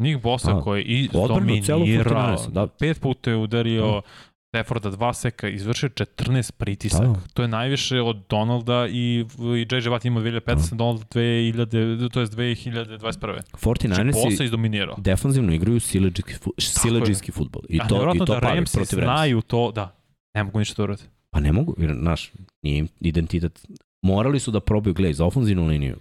Nick 0.00 0.22
Bosa 0.22 0.56
A, 0.56 0.60
koji 0.60 0.80
je 0.80 0.84
i 0.86 1.08
dominirao. 1.12 1.78
49ersa, 1.78 2.50
da. 2.50 2.66
Pet 2.66 3.00
puta 3.00 3.30
je 3.30 3.36
udario 3.36 4.02
Stafforda 4.48 4.90
dva 4.90 5.14
seka, 5.14 5.48
izvršio 5.48 5.88
14 5.88 6.52
pritisaka. 6.52 7.06
Da. 7.06 7.20
To 7.34 7.42
je 7.42 7.48
najviše 7.48 8.00
od 8.00 8.16
Donalda 8.30 8.86
i, 8.90 9.24
i 9.38 9.60
JJ 9.60 9.88
Watt 9.88 10.06
imao 10.06 10.22
2015, 10.22 10.74
Donald 10.74 11.04
2000, 11.14 12.10
to 12.10 12.20
je 12.20 12.26
2021. 12.26 13.18
Znači, 13.18 13.42
Bosa 13.52 13.88
je 13.88 14.04
49ersi 14.04 14.44
izdominirao. 14.44 14.94
defanzivno 14.98 15.52
igraju 15.54 15.80
sileđijski, 15.80 16.34
fu, 16.34 16.54
sileđijski 16.58 17.32
futbol. 17.32 17.62
I 17.68 17.80
A 17.80 17.88
to, 17.88 18.12
i 18.14 18.18
to 18.18 18.24
da 18.24 18.40
pali 18.40 18.56
Ramsi 18.56 18.76
protiv 18.76 18.98
Ramsi. 18.98 19.06
znaju 19.14 19.40
to, 19.40 19.72
da, 19.72 19.96
ne 20.34 20.42
mogu 20.44 20.58
ništa 20.58 20.74
da 20.76 20.82
urade. 20.82 21.02
Pa 21.30 21.40
ne 21.40 21.52
mogu, 21.52 21.74
jer, 21.78 21.94
znaš, 22.00 22.32
nije 22.62 22.78
im 22.78 22.88
identitet. 23.00 23.66
Morali 24.02 24.40
su 24.40 24.50
da 24.50 24.60
probaju, 24.60 24.94
gledaj, 24.94 25.12
za 25.12 25.24
ofenzivnu 25.24 25.66
liniju. 25.66 25.96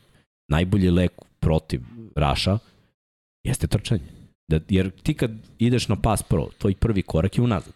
Najbolji 0.52 0.90
lek 0.90 1.12
protiv 1.40 1.82
Raša 2.16 2.58
jeste 3.44 3.68
trčanje. 3.68 4.02
Da, 4.52 4.60
jer 4.70 4.90
ti 4.90 5.14
kad 5.14 5.32
ideš 5.60 5.88
na 5.88 5.96
pas 5.96 6.24
pro, 6.24 6.48
tvoj 6.58 6.76
prvi 6.76 7.02
korak 7.02 7.38
je 7.38 7.44
unazad. 7.44 7.74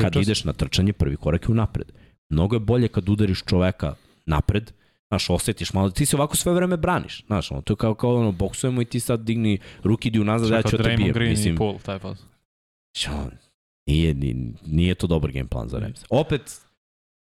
Kad 0.00 0.16
ideš 0.16 0.44
na 0.44 0.52
trčanje, 0.52 0.92
prvi 0.92 1.16
korak 1.16 1.42
je 1.42 1.52
unapred. 1.52 1.92
Mnogo 2.30 2.56
je 2.56 2.60
bolje 2.60 2.88
kad 2.88 3.08
udariš 3.08 3.42
čoveka 3.44 3.94
napred, 4.26 4.72
znaš, 5.08 5.30
osetiš 5.30 5.72
malo, 5.72 5.90
ti 5.90 6.06
se 6.06 6.16
ovako 6.16 6.36
sve 6.36 6.52
vreme 6.52 6.76
braniš, 6.76 7.24
znaš, 7.26 7.50
ono, 7.50 7.60
to 7.60 7.72
je 7.72 7.76
kao, 7.76 7.94
kao 7.94 8.16
ono, 8.16 8.32
boksujemo 8.32 8.82
i 8.82 8.84
ti 8.84 9.00
sad 9.00 9.20
digni 9.20 9.58
ruki, 9.82 10.08
idi 10.08 10.20
unazad, 10.20 10.50
ja 10.50 10.62
ću 10.62 10.76
te 10.76 10.96
bijem. 10.96 11.12
Green 11.12 11.30
Mislim, 11.30 11.54
i 11.54 11.58
Poole, 11.58 11.78
taj 11.78 11.98
pas. 11.98 12.18
Nije, 13.86 14.14
nije, 14.14 14.34
nije 14.66 14.94
to 14.94 15.06
dobar 15.06 15.32
game 15.32 15.48
plan 15.48 15.68
za 15.68 15.78
Rams. 15.78 16.04
Opet, 16.10 16.42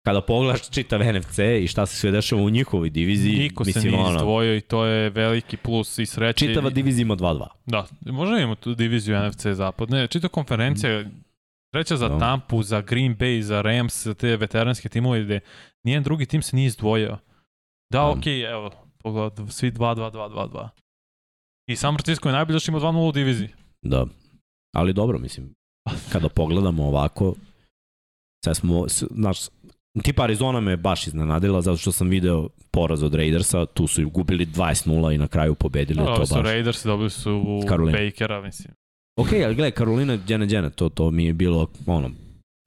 kada 0.06 0.22
pogledaš 0.22 0.70
čitav 0.70 1.00
NFC 1.16 1.40
i 1.40 1.68
šta 1.68 1.86
se 1.86 1.96
sve 1.96 2.12
dešava 2.12 2.42
u 2.42 2.50
njihovoj 2.50 2.90
diviziji, 2.90 3.40
Niko 3.40 3.64
se 3.66 3.70
mislim, 3.70 3.94
nije 3.94 4.04
ono, 4.06 4.16
izdvojio 4.16 4.56
i 4.56 4.62
to 4.62 4.86
je 4.86 5.10
veliki 5.10 5.58
plus 5.58 5.98
i 5.98 6.06
sreće. 6.06 6.48
čitava 6.48 6.70
divizija 6.70 7.02
ima 7.02 7.16
2-2. 7.16 7.48
Da, 7.66 7.88
možda 8.02 8.38
imamo 8.38 8.56
tu 8.56 8.76
diviziju 8.76 9.28
NFC 9.28 9.48
zapadne. 9.48 10.08
Čita 10.08 10.28
konferencija, 10.28 11.06
treća 11.74 11.98
za 11.98 12.10
Da. 12.10 12.20
Tampu, 12.20 12.64
za 12.64 12.82
Green 12.82 13.18
Bay, 13.18 13.42
za 13.42 13.62
Rams, 13.62 14.04
za 14.04 14.14
te 14.14 14.38
veteranske 14.38 14.90
timove 14.90 15.24
gde 15.24 15.40
nijedan 15.84 16.04
drugi 16.04 16.26
tim 16.26 16.42
se 16.42 16.56
nije 16.56 16.68
izdvojio. 16.68 17.18
Da, 17.92 18.00
Da. 18.00 18.10
okej, 18.10 18.34
okay, 18.34 18.52
evo, 18.52 18.72
pogled, 19.04 19.34
svi 19.50 19.72
2-2-2-2-2. 19.72 20.70
I 21.70 21.76
San 21.76 21.94
Francisco 21.96 22.30
je 22.30 22.34
najbolje 22.34 22.60
što 22.60 22.72
ima 22.72 22.80
2-0 22.80 23.10
u 23.10 23.12
diviziji. 23.12 23.50
Da. 23.82 24.06
Ali 24.76 24.94
dobro, 24.94 25.20
mislim, 25.20 25.54
kada 26.12 26.30
pogledamo 26.30 26.88
ovako, 26.88 27.36
sve 28.46 28.56
smo, 28.56 28.86
znaš, 29.12 29.38
tipa 30.04 30.24
Arizona 30.24 30.60
me 30.60 30.78
baš 30.78 31.08
iznenadila 31.08 31.62
zato 31.62 31.78
što 31.78 31.92
sam 31.92 32.10
video 32.10 32.50
poraz 32.72 33.04
od 33.04 33.16
Raidersa, 33.16 33.66
tu 33.66 33.88
su 33.88 34.10
gubili 34.10 34.46
20-0 34.46 35.16
i 35.16 35.18
na 35.18 35.28
kraju 35.28 35.56
pobedili, 35.56 36.00
Da, 36.00 36.16
to 36.16 36.26
su 36.26 36.36
baš. 36.36 36.44
Raiders, 36.44 36.84
dobili 36.86 37.10
su 37.10 37.62
Carolina. 37.70 37.98
Bakera, 37.98 38.42
mislim. 38.42 38.74
Ok, 39.20 39.34
ali 39.36 39.56
gledaj, 39.56 39.72
Karolina, 39.72 40.18
Djene, 40.18 40.46
Djene, 40.46 40.70
to, 40.70 40.90
to 40.90 41.12
mi 41.12 41.26
je 41.26 41.34
bilo, 41.34 41.68
ono, 41.86 42.12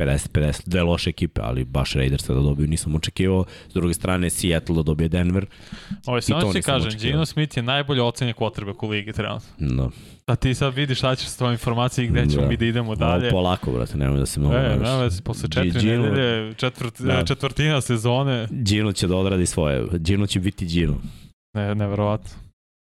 50-50, 0.01 0.63
dve 0.67 0.83
loše 0.83 1.11
ekipe, 1.11 1.41
ali 1.45 1.65
baš 1.65 1.93
Raidersa 1.93 2.35
da 2.35 2.41
dobiju 2.41 2.69
nisam 2.69 2.95
očekivao. 2.95 3.45
S 3.69 3.75
druge 3.75 3.95
strane, 3.95 4.31
Seattle 4.31 4.77
da 4.77 4.83
dobije 4.83 5.09
Denver. 5.09 5.47
Ovo, 6.07 6.21
samo 6.21 6.53
ti 6.53 6.63
kažem, 6.63 6.89
očekivao. 6.89 7.13
Gino 7.13 7.27
Smith 7.27 7.57
je 7.57 7.63
najbolje 7.63 8.03
ocenjen 8.03 8.35
quarterback 8.35 8.85
u 8.85 8.89
ligi 8.89 9.13
trenutno. 9.13 9.49
No. 9.59 9.91
A 10.27 10.37
ti 10.37 10.55
sad 10.55 10.75
vidiš 10.75 10.99
šta 10.99 11.15
ćeš 11.15 11.29
s 11.29 11.37
tvojom 11.37 11.53
informacijom 11.53 12.07
i 12.07 12.11
gde 12.11 12.27
ćemo 12.27 12.43
Da. 12.43 12.49
mi 12.49 12.57
da 12.57 12.65
idemo 12.65 12.95
Dalje. 12.95 13.19
dalje. 13.19 13.31
polako, 13.31 13.73
brate, 13.73 13.97
nemoj 13.97 14.19
da 14.19 14.27
se 14.27 14.41
mnogo... 14.41 14.55
E, 14.57 14.75
znaš. 14.77 14.89
nema 14.89 14.99
veze, 14.99 15.23
posle 15.23 15.49
četiri 15.51 15.81
Gino- 15.81 16.03
nedelje, 16.03 16.55
četvrt, 16.55 17.01
Da. 17.01 17.25
četvrtina 17.25 17.81
sezone, 17.81 18.49
Gino 18.53 18.93
će 18.93 19.07
da 19.07 19.17
odradi 19.17 19.47
svoje. 19.47 19.87
Gino 19.93 20.27
će 20.27 20.41
biti 20.41 20.67
Gino. 20.67 20.97
ne, 21.55 21.75
neverovatno. 21.75 22.31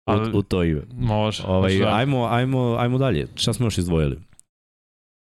U, 0.06 0.12
u 0.32 0.42
to 0.42 0.64
ime. 0.64 0.82
Može. 0.92 1.42
Ovaj, 1.44 1.72
može 1.72 1.84
ajmo, 1.86 2.26
ajmo, 2.26 2.76
ajmo 2.76 2.98
dalje. 2.98 3.26
Šta 3.34 3.52
smo 3.52 3.66
još 3.66 3.78
izdvojili? 3.78 4.18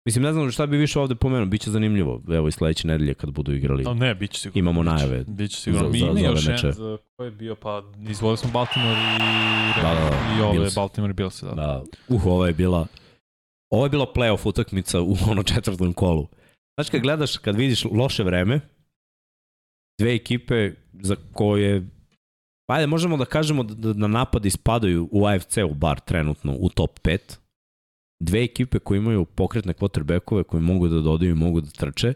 Mislim, 0.07 0.23
ne 0.25 0.33
znam 0.33 0.51
šta 0.51 0.67
bi 0.67 0.77
više 0.77 1.01
ovde 1.01 1.15
pomenuo. 1.15 1.47
Biće 1.47 1.71
zanimljivo. 1.71 2.23
Evo 2.29 2.49
i 2.49 2.53
sledeće 2.53 2.89
nedelje 2.89 3.15
kad 3.15 3.31
budu 3.31 3.53
igrali. 3.53 3.85
No, 3.85 3.95
ne, 3.95 4.15
bit 4.15 4.31
će 4.31 4.41
sigurno. 4.41 4.59
Imamo 4.61 4.83
Biće- 4.83 4.93
najave 4.93 5.25
Biće 5.27 5.57
sigurno. 5.57 5.87
za- 5.87 5.93
Mi 5.93 5.99
za- 5.99 6.13
za 6.15 6.21
još 6.21 6.47
jedan, 6.47 6.73
za 6.73 6.99
ko 7.17 7.25
je 7.25 7.31
bio, 7.31 7.55
pa 7.55 7.83
izvolili 8.01 8.37
smo 8.37 8.51
Baltimore 8.51 8.91
i, 8.91 9.19
Da, 9.83 9.95
da, 9.95 10.01
da, 10.01 10.37
i 10.39 10.43
ove 10.43 10.59
Bills. 10.59 10.75
Baltimore 10.75 11.11
i 11.11 11.15
Bills. 11.15 11.43
Da. 11.43 11.51
Da, 11.51 11.83
uh, 12.09 12.27
ovo 12.27 12.47
je 12.47 12.53
bila 12.53 12.87
ovo 13.71 13.87
je 13.87 13.91
bila 13.91 14.07
playoff 14.07 14.47
utakmica 14.47 15.01
u 15.01 15.15
ono 15.31 15.43
četvrtom 15.43 15.93
kolu. 15.93 16.27
Znači 16.77 16.91
kad 16.91 17.01
gledaš, 17.01 17.37
kad 17.37 17.57
vidiš 17.57 17.85
loše 17.85 18.23
vreme, 18.23 18.61
dve 19.99 20.15
ekipe 20.15 20.73
za 20.93 21.17
koje 21.33 21.87
ajde, 22.71 22.87
možemo 22.87 23.17
da 23.17 23.25
kažemo 23.25 23.63
da, 23.63 23.75
da, 23.75 23.93
da 23.93 24.07
napadi 24.07 24.51
spadaju 24.51 25.09
u 25.13 25.27
AFC-u 25.27 25.75
bar 25.75 26.01
trenutno 26.01 26.57
u 26.59 26.69
top 26.69 27.01
5. 27.01 27.19
Dve 28.23 28.45
ekipe 28.45 28.79
koje 28.79 28.99
imaju 28.99 29.25
pokretne 29.25 29.73
quarterbackove 29.73 30.43
koji 30.43 30.63
mogu 30.63 30.89
da 30.89 31.01
dodaju 31.01 31.31
i 31.31 31.35
mogu 31.35 31.61
da 31.61 31.71
trče. 31.71 32.15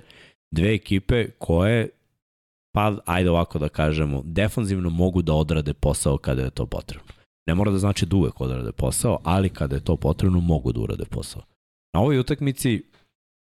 Dve 0.51 0.75
ekipe 0.75 1.31
koje 1.39 1.89
pa 2.75 2.97
ajde 3.07 3.31
ovako 3.31 3.59
da 3.59 3.69
kažemo, 3.69 4.23
defanzivno 4.25 4.91
mogu 4.91 5.23
da 5.23 5.35
odrade 5.35 5.75
posao 5.75 6.19
kada 6.19 6.43
je 6.43 6.51
to 6.51 6.67
potrebno. 6.67 7.07
Ne 7.47 7.55
mora 7.55 7.71
da 7.71 7.79
znači 7.79 8.07
da 8.07 8.17
uvek 8.17 8.41
odrade 8.41 8.73
posao, 8.73 9.19
ali 9.25 9.49
kada 9.49 9.75
je 9.75 9.85
to 9.85 9.97
potrebno, 9.97 10.41
mogu 10.41 10.73
da 10.73 10.81
urade 10.81 11.05
posao. 11.05 11.43
Na 11.95 12.01
ovoj 12.01 12.19
utakmici, 12.19 12.83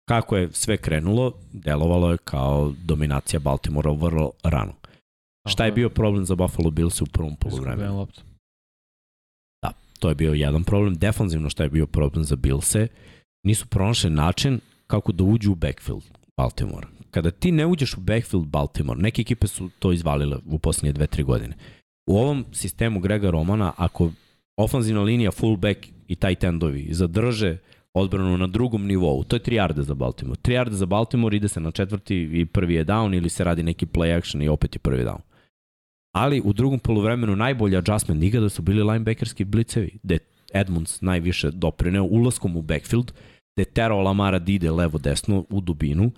kako 0.10 0.38
je 0.38 0.49
sve 0.51 0.78
krenulo, 0.78 1.34
delovalo 1.53 2.12
je 2.12 2.18
kao 2.18 2.74
dominacija 2.86 3.39
Baltimora 3.39 3.91
vrlo 3.91 4.32
rano. 4.43 4.74
Šta 5.47 5.65
je 5.65 5.71
bio 5.71 5.89
problem 5.89 6.25
za 6.25 6.35
Buffalo 6.35 6.71
Bills 6.71 7.01
u 7.01 7.05
prvom 7.05 7.35
polovremenu? 7.35 7.97
Loptu. 7.97 8.21
To 9.99 10.09
je 10.09 10.15
bio 10.15 10.33
jedan 10.33 10.63
problem. 10.63 10.95
Defanzivno 10.95 11.49
šta 11.49 11.63
je 11.63 11.69
bio 11.69 11.87
problem 11.87 12.23
za 12.23 12.35
Billse, 12.35 12.87
nisu 13.43 13.67
pronašli 13.67 14.09
način 14.09 14.59
kako 14.87 15.11
da 15.11 15.23
uđu 15.23 15.51
u 15.51 15.55
backfield 15.55 16.03
Baltimore. 16.37 16.87
Kada 17.11 17.31
ti 17.31 17.51
ne 17.51 17.65
uđeš 17.65 17.97
u 17.97 18.01
backfield 18.01 18.47
Baltimore, 18.47 18.99
neke 18.99 19.21
ekipe 19.21 19.47
su 19.47 19.69
to 19.79 19.91
izvalile 19.91 20.37
u 20.45 20.59
posljednje 20.59 20.91
dve, 20.91 21.07
tri 21.07 21.23
godine. 21.23 21.55
U 22.09 22.17
ovom 22.17 22.45
sistemu 22.51 22.99
Grega 22.99 23.29
Romana, 23.29 23.73
ako 23.77 24.11
ofanzivna 24.57 25.01
linija, 25.01 25.31
fullback 25.31 25.87
i 26.07 26.15
tight 26.15 26.43
endovi 26.43 26.87
zadrže 26.91 27.57
odbranu 27.93 28.37
na 28.37 28.47
drugom 28.47 28.85
nivou, 28.85 29.23
to 29.23 29.35
je 29.35 29.39
3 29.39 29.51
yarde 29.51 29.81
za 29.81 29.93
Baltimore. 29.93 30.39
3 30.43 30.51
yarde 30.53 30.71
za 30.71 30.85
Baltimore 30.85 31.37
ide 31.37 31.47
se 31.47 31.59
na 31.59 31.71
četvrti 31.71 32.29
i 32.33 32.45
prvi 32.45 32.73
je 32.73 32.85
down 32.85 33.17
ili 33.17 33.29
se 33.29 33.43
radi 33.43 33.63
neki 33.63 33.85
play 33.85 34.17
action 34.17 34.41
i 34.41 34.49
opet 34.49 34.75
je 34.75 34.79
prvi 34.79 35.03
down. 35.03 35.19
Ali 36.18 36.41
u 36.45 36.53
drugom 36.53 36.80
polovremenu 36.80 37.36
najbolji 37.36 37.78
adjustment 37.78 38.22
nikada 38.22 38.49
su 38.49 38.61
bili 38.61 38.84
linebackerski 38.84 39.45
blicevi, 39.45 39.97
gde 40.03 40.18
Edmunds 40.53 41.01
najviše 41.01 41.51
doprineo 41.51 42.03
ulaskom 42.03 42.55
u 42.57 42.61
backfield, 42.61 43.11
gde 43.57 43.65
terao 43.65 44.01
Lamara 44.01 44.39
da 44.39 44.51
ide 44.51 44.72
levo-desno 44.72 45.45
u 45.49 45.61
dubinu 45.61 46.11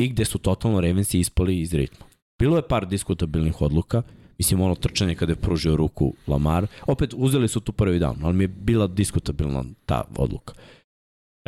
i 0.00 0.08
gde 0.08 0.24
su 0.24 0.38
totalno 0.38 0.80
Ravensi 0.80 1.18
ispali 1.20 1.60
iz 1.60 1.74
ritma. 1.74 2.06
Bilo 2.38 2.56
je 2.56 2.68
par 2.68 2.86
diskutabilnih 2.86 3.60
odluka, 3.60 4.02
mislim 4.38 4.60
ono 4.60 4.74
trčanje 4.74 5.14
kada 5.14 5.32
je 5.32 5.36
pružio 5.36 5.76
ruku 5.76 6.14
Lamar, 6.26 6.66
opet 6.86 7.14
uzeli 7.16 7.48
su 7.48 7.60
tu 7.60 7.72
prvi 7.72 7.98
down, 7.98 8.16
ali 8.22 8.34
mi 8.34 8.44
je 8.44 8.48
bila 8.48 8.86
diskutabilna 8.86 9.64
ta 9.86 10.04
odluka. 10.16 10.54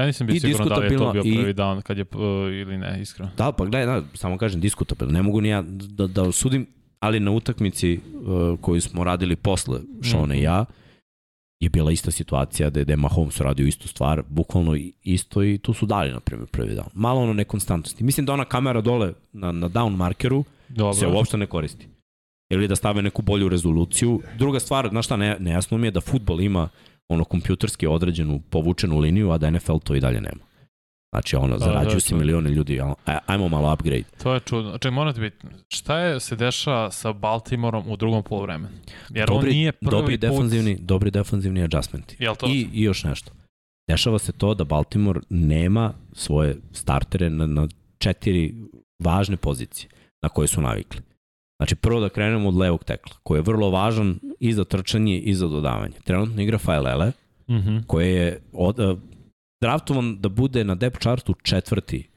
Ja 0.00 0.06
nisam 0.06 0.26
bio 0.26 0.40
siguran 0.40 0.68
da 0.68 0.74
li 0.74 0.84
je 0.84 0.88
to 0.88 1.12
bio 1.12 1.22
diskutabilno 1.22 1.40
i- 1.40 1.42
prvi 1.42 1.54
down 1.54 1.82
kad 1.82 1.98
je, 1.98 2.04
uh, 2.14 2.20
ili 2.52 2.78
ne, 2.78 2.98
iskreno. 3.02 3.30
Da, 3.36 3.52
pa 3.52 3.64
gledaj, 3.64 3.86
da, 3.86 4.06
samo 4.14 4.38
kažem 4.38 4.60
diskutabilno, 4.60 5.12
ne 5.12 5.22
mogu 5.22 5.40
ni 5.40 5.48
ja 5.48 5.62
da, 5.66 6.06
da 6.06 6.22
osudim, 6.22 6.66
ali 7.04 7.20
na 7.20 7.30
utakmici 7.30 7.98
uh, 7.98 8.60
koju 8.60 8.80
smo 8.80 9.04
radili 9.04 9.36
posle 9.36 9.80
Šone 10.02 10.38
i 10.38 10.42
ja, 10.42 10.64
je 11.60 11.68
bila 11.68 11.92
ista 11.92 12.10
situacija 12.10 12.70
da 12.70 12.80
je, 12.80 12.84
da 12.84 12.92
je 12.92 12.96
Mahomes 12.96 13.40
radio 13.40 13.66
istu 13.66 13.88
stvar, 13.88 14.22
bukvalno 14.28 14.76
isto 15.02 15.42
i 15.42 15.58
tu 15.58 15.72
su 15.72 15.86
dali, 15.86 16.12
na 16.12 16.20
primjer, 16.20 16.48
prvi 16.48 16.74
down. 16.74 16.88
Malo 16.94 17.20
ono 17.20 17.32
nekonstantnosti. 17.32 18.04
Mislim 18.04 18.26
da 18.26 18.32
ona 18.32 18.44
kamera 18.44 18.80
dole 18.80 19.12
na, 19.32 19.52
na 19.52 19.68
down 19.68 19.96
markeru 19.96 20.44
Dobro. 20.68 20.94
se 20.94 21.06
uopšte 21.06 21.36
ne 21.36 21.46
koristi. 21.46 21.88
Ili 22.50 22.68
da 22.68 22.76
stave 22.76 23.02
neku 23.02 23.22
bolju 23.22 23.48
rezoluciju. 23.48 24.20
Druga 24.38 24.60
stvar, 24.60 24.88
znaš 24.88 25.04
šta, 25.04 25.16
ne, 25.16 25.36
nejasno 25.40 25.78
mi 25.78 25.86
je 25.86 25.90
da 25.90 26.00
futbol 26.00 26.40
ima 26.40 26.68
ono 27.08 27.24
kompjuterski 27.24 27.86
određenu 27.86 28.40
povučenu 28.50 28.98
liniju, 28.98 29.30
a 29.30 29.38
da 29.38 29.50
NFL 29.50 29.78
to 29.84 29.94
i 29.94 30.00
dalje 30.00 30.20
nema. 30.20 30.53
Znači, 31.14 31.36
ono, 31.36 31.58
Da, 31.58 31.64
zarađuju 31.64 31.94
da, 31.94 32.00
se 32.00 32.14
milione 32.14 32.50
ljudi, 32.50 32.80
ajmo 33.26 33.48
malo 33.48 33.72
upgrade. 33.72 34.02
To 34.22 34.34
je 34.34 34.40
čudno. 34.40 34.70
Znači, 34.70 34.90
morate 34.90 35.20
biti, 35.20 35.36
šta 35.68 35.98
je 35.98 36.20
se 36.20 36.36
dešava 36.36 36.90
sa 36.90 37.12
Baltimorom 37.12 37.90
u 37.90 37.96
drugom 37.96 38.22
polovremenu? 38.22 38.74
Jer 39.10 39.30
on 39.32 39.44
nije 39.44 39.72
prvi 39.72 39.90
dobri 39.90 40.14
put... 40.14 40.20
defanzivni, 40.20 40.78
dobri 40.80 41.10
defanzivni 41.10 41.62
adjustmenti. 41.62 42.16
Jel 42.18 42.34
to? 42.36 42.46
I, 42.46 42.68
I 42.72 42.82
još 42.82 43.04
nešto. 43.04 43.32
Dešava 43.90 44.18
se 44.18 44.32
to 44.32 44.54
da 44.54 44.64
Baltimore 44.64 45.20
nema 45.30 45.92
svoje 46.12 46.56
startere 46.72 47.30
na, 47.30 47.46
na 47.46 47.68
četiri 47.98 48.54
važne 48.98 49.36
pozicije 49.36 49.90
na 50.22 50.28
koje 50.28 50.48
su 50.48 50.60
navikli. 50.60 51.00
Znači, 51.56 51.74
prvo 51.74 52.00
da 52.00 52.08
krenemo 52.08 52.48
od 52.48 52.54
levog 52.56 52.84
tekla, 52.84 53.12
koji 53.22 53.38
je 53.38 53.42
vrlo 53.42 53.70
važan 53.70 54.18
i 54.40 54.52
za 54.52 54.64
trčanje 54.64 55.18
i 55.18 55.34
za 55.34 55.46
dodavanje. 55.48 55.94
Trenutno 56.04 56.42
igra 56.42 56.58
Failele, 56.58 57.12
Mhm. 57.50 57.76
koji 57.86 58.12
je 58.14 58.40
od, 58.52 58.98
draftovan 59.64 60.16
da 60.20 60.28
bude 60.28 60.64
na 60.64 60.74
depth 60.74 61.00
chartu 61.00 61.34
četvrti 61.42 62.08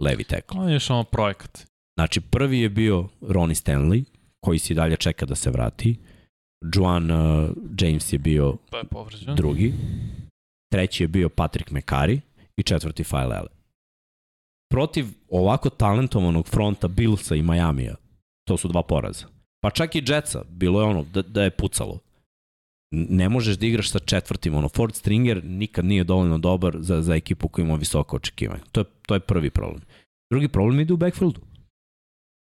levi 0.00 0.24
tekl. 0.24 0.58
On 0.58 0.68
je 0.68 0.74
još 0.74 0.90
ono 0.90 1.04
projekat. 1.04 1.66
Znači, 1.98 2.20
prvi 2.20 2.60
je 2.60 2.68
bio 2.68 3.08
Ronnie 3.20 3.54
Stanley, 3.54 4.04
koji 4.44 4.58
se 4.58 4.74
dalje 4.74 4.96
čeka 4.96 5.26
da 5.26 5.34
se 5.34 5.50
vrati. 5.50 5.96
Juan 6.74 7.10
uh, 7.10 7.50
James 7.80 8.12
je 8.12 8.18
bio 8.18 8.56
To 8.70 8.78
je 8.78 8.84
povređen. 8.84 9.36
drugi. 9.36 9.74
Treći 10.72 11.04
je 11.04 11.08
bio 11.08 11.28
Patrick 11.28 11.70
McCarry 11.70 12.20
i 12.56 12.62
četvrti 12.62 13.04
Failele. 13.04 13.48
Protiv 14.70 15.06
ovako 15.28 15.70
talentovanog 15.70 16.46
fronta 16.48 16.88
Billsa 16.88 17.34
i 17.34 17.42
Majamija, 17.42 17.94
to 18.48 18.56
su 18.56 18.68
dva 18.68 18.82
poraza. 18.82 19.26
Pa 19.62 19.70
čak 19.70 19.94
i 19.94 20.02
Jetsa, 20.06 20.44
bilo 20.48 20.80
je 20.80 20.86
ono 20.86 21.02
da, 21.02 21.22
da 21.22 21.42
je 21.42 21.50
pucalo. 21.50 21.98
Ne 23.08 23.28
možeš 23.28 23.56
da 23.56 23.66
igraš 23.66 23.90
sa 23.90 23.98
četvrtim, 23.98 24.54
ono 24.54 24.68
Ford 24.68 24.94
Stringer 24.94 25.44
nikad 25.44 25.84
nije 25.84 26.04
dovoljno 26.04 26.38
dobar 26.38 26.76
za, 26.80 27.02
za 27.02 27.14
ekipu 27.14 27.48
koja 27.48 27.64
ima 27.64 27.74
visoko 27.74 28.16
očekivanje. 28.16 28.62
To 28.72 28.80
je, 28.80 28.84
to 29.06 29.14
je 29.14 29.20
prvi 29.20 29.50
problem. 29.50 29.82
Drugi 30.30 30.48
problem 30.48 30.80
ide 30.80 30.92
u 30.92 30.96
backfieldu. 30.96 31.40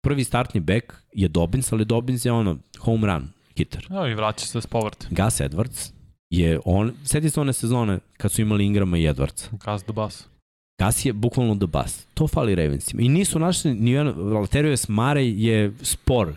Prvi 0.04 0.24
startni 0.24 0.62
back 0.62 0.94
je 1.14 1.28
Dobbins, 1.28 1.74
ali 1.74 1.86
Dobbins 1.86 2.26
je 2.26 2.32
ono 2.32 2.58
home 2.80 3.08
run, 3.08 3.28
hitter. 3.58 3.88
Evo 3.92 4.08
i 4.08 4.16
vraća 4.16 4.46
se 4.46 4.62
s 4.62 4.68
povrte. 4.68 5.08
Gus 5.10 5.42
Edwards 5.42 5.92
je 6.30 6.60
on, 6.66 6.94
seti 7.04 7.30
se 7.30 7.42
one 7.42 7.54
sezone 7.54 8.00
kad 8.18 8.32
su 8.32 8.42
imali 8.42 8.66
Ingrama 8.66 8.98
i 8.98 9.08
Edwardsa. 9.08 9.58
Gas 9.66 9.84
the 9.84 9.94
bus. 9.94 10.28
Gus 10.80 11.06
je 11.06 11.14
bukvalno 11.14 11.56
the 11.56 11.68
bus. 11.68 12.06
To 12.14 12.28
fali 12.28 12.56
Ravensima. 12.56 13.02
I 13.02 13.10
nisu 13.10 13.40
našli, 13.40 13.74
ni 13.74 13.92
jedan, 13.92 14.14
Valterius 14.18 14.88
Marej 14.88 15.48
je 15.48 15.74
spor. 15.82 16.34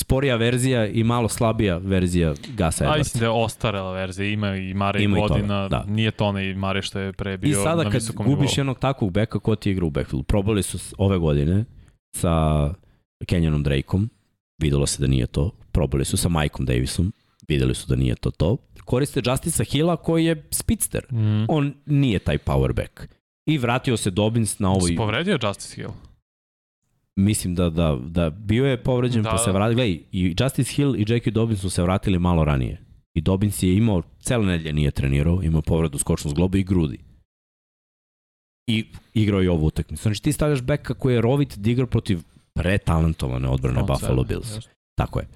Sporija 0.00 0.36
verzija 0.36 0.86
i 0.86 1.04
malo 1.04 1.28
slabija 1.28 1.78
verzija 1.78 2.34
Gusa 2.58 2.84
A 2.84 2.88
Edwardsa. 2.88 2.98
mislim 2.98 3.20
da 3.20 3.26
je 3.26 3.30
ostarela 3.30 3.92
verzija, 3.92 4.28
ima 4.28 4.56
i 4.56 4.74
Mare 4.74 5.02
Ima 5.02 5.18
i 5.18 5.20
godina, 5.20 5.68
toga, 5.68 5.84
da. 5.84 5.92
nije 5.92 6.10
to 6.10 6.24
onaj 6.24 6.54
Mare 6.54 6.82
što 6.82 6.98
je 6.98 7.12
pre 7.12 7.36
bio 7.36 7.50
I 7.50 7.54
sada 7.54 7.84
na 7.84 7.90
kad 7.90 8.02
gubiš 8.14 8.50
nivou. 8.50 8.54
jednog 8.56 8.78
takvog 8.78 9.12
beka, 9.12 9.38
ko 9.38 9.56
ti 9.56 9.70
igra 9.70 9.86
u 9.86 9.90
backfieldu? 9.90 10.22
Probali 10.22 10.62
su 10.62 10.78
ove 10.98 11.18
godine 11.18 11.64
sa 12.16 12.30
Kenyonom 13.26 13.62
Drakeom, 13.62 14.10
videlo 14.62 14.86
se 14.86 15.00
da 15.00 15.06
nije 15.06 15.26
to. 15.26 15.50
Probali 15.72 16.04
su 16.04 16.16
sa 16.16 16.28
Mikeom 16.28 16.66
Davisom, 16.66 17.12
videli 17.48 17.74
su 17.74 17.86
da 17.88 17.96
nije 17.96 18.14
to 18.14 18.30
to. 18.30 18.56
Koriste 18.84 19.22
Justica 19.24 19.64
Hilla 19.64 19.96
koji 19.96 20.24
je 20.24 20.48
spitster. 20.50 21.04
Mm. 21.12 21.44
On 21.48 21.74
nije 21.86 22.18
taj 22.18 22.38
power 22.38 22.72
back. 22.72 23.00
I 23.46 23.58
vratio 23.58 23.96
se 23.96 24.10
Dobbins 24.10 24.58
na 24.58 24.70
ovoj... 24.70 24.88
Si 24.88 24.96
povredio 24.96 25.38
Justice 25.42 25.76
Hill? 25.76 25.90
Mislim 27.24 27.54
da, 27.54 27.70
da, 27.70 27.98
da 28.02 28.30
bio 28.30 28.66
je 28.66 28.82
povređen, 28.82 29.22
Da, 29.22 29.30
pa 29.30 29.38
se 29.38 29.52
vratio. 29.52 29.74
Gledaj, 29.74 29.98
i 30.12 30.34
Justice 30.40 30.72
Hill 30.74 30.96
i 30.96 31.04
J.K. 31.08 31.30
Dobbins 31.30 31.60
su 31.60 31.70
se 31.70 31.82
vratili 31.82 32.18
malo 32.18 32.44
ranije. 32.44 32.80
I 33.14 33.20
Dobbins 33.20 33.62
je 33.62 33.76
imao, 33.76 34.02
cele 34.20 34.46
nedelje 34.46 34.72
nije 34.72 34.90
trenirao, 34.90 35.42
imao 35.42 35.62
povredu 35.62 35.98
skočnog 35.98 36.30
zgloba 36.30 36.58
i 36.58 36.62
grudi. 36.62 36.98
I 38.66 38.86
igrao 39.14 39.40
je 39.40 39.50
ovu 39.50 39.66
utakmicu. 39.66 40.02
Znači 40.02 40.22
ti 40.22 40.32
stavljaš 40.32 40.62
beka 40.62 40.94
koji 40.94 41.14
je 41.14 41.20
rovit 41.20 41.58
da 41.58 41.70
igra 41.70 41.86
protiv 41.86 42.20
pretalentovane 42.54 43.48
odbrane 43.48 43.74
Front 43.74 43.88
Buffalo 43.88 44.24
Bills. 44.24 44.58
Tako 44.94 45.20
je. 45.20 45.28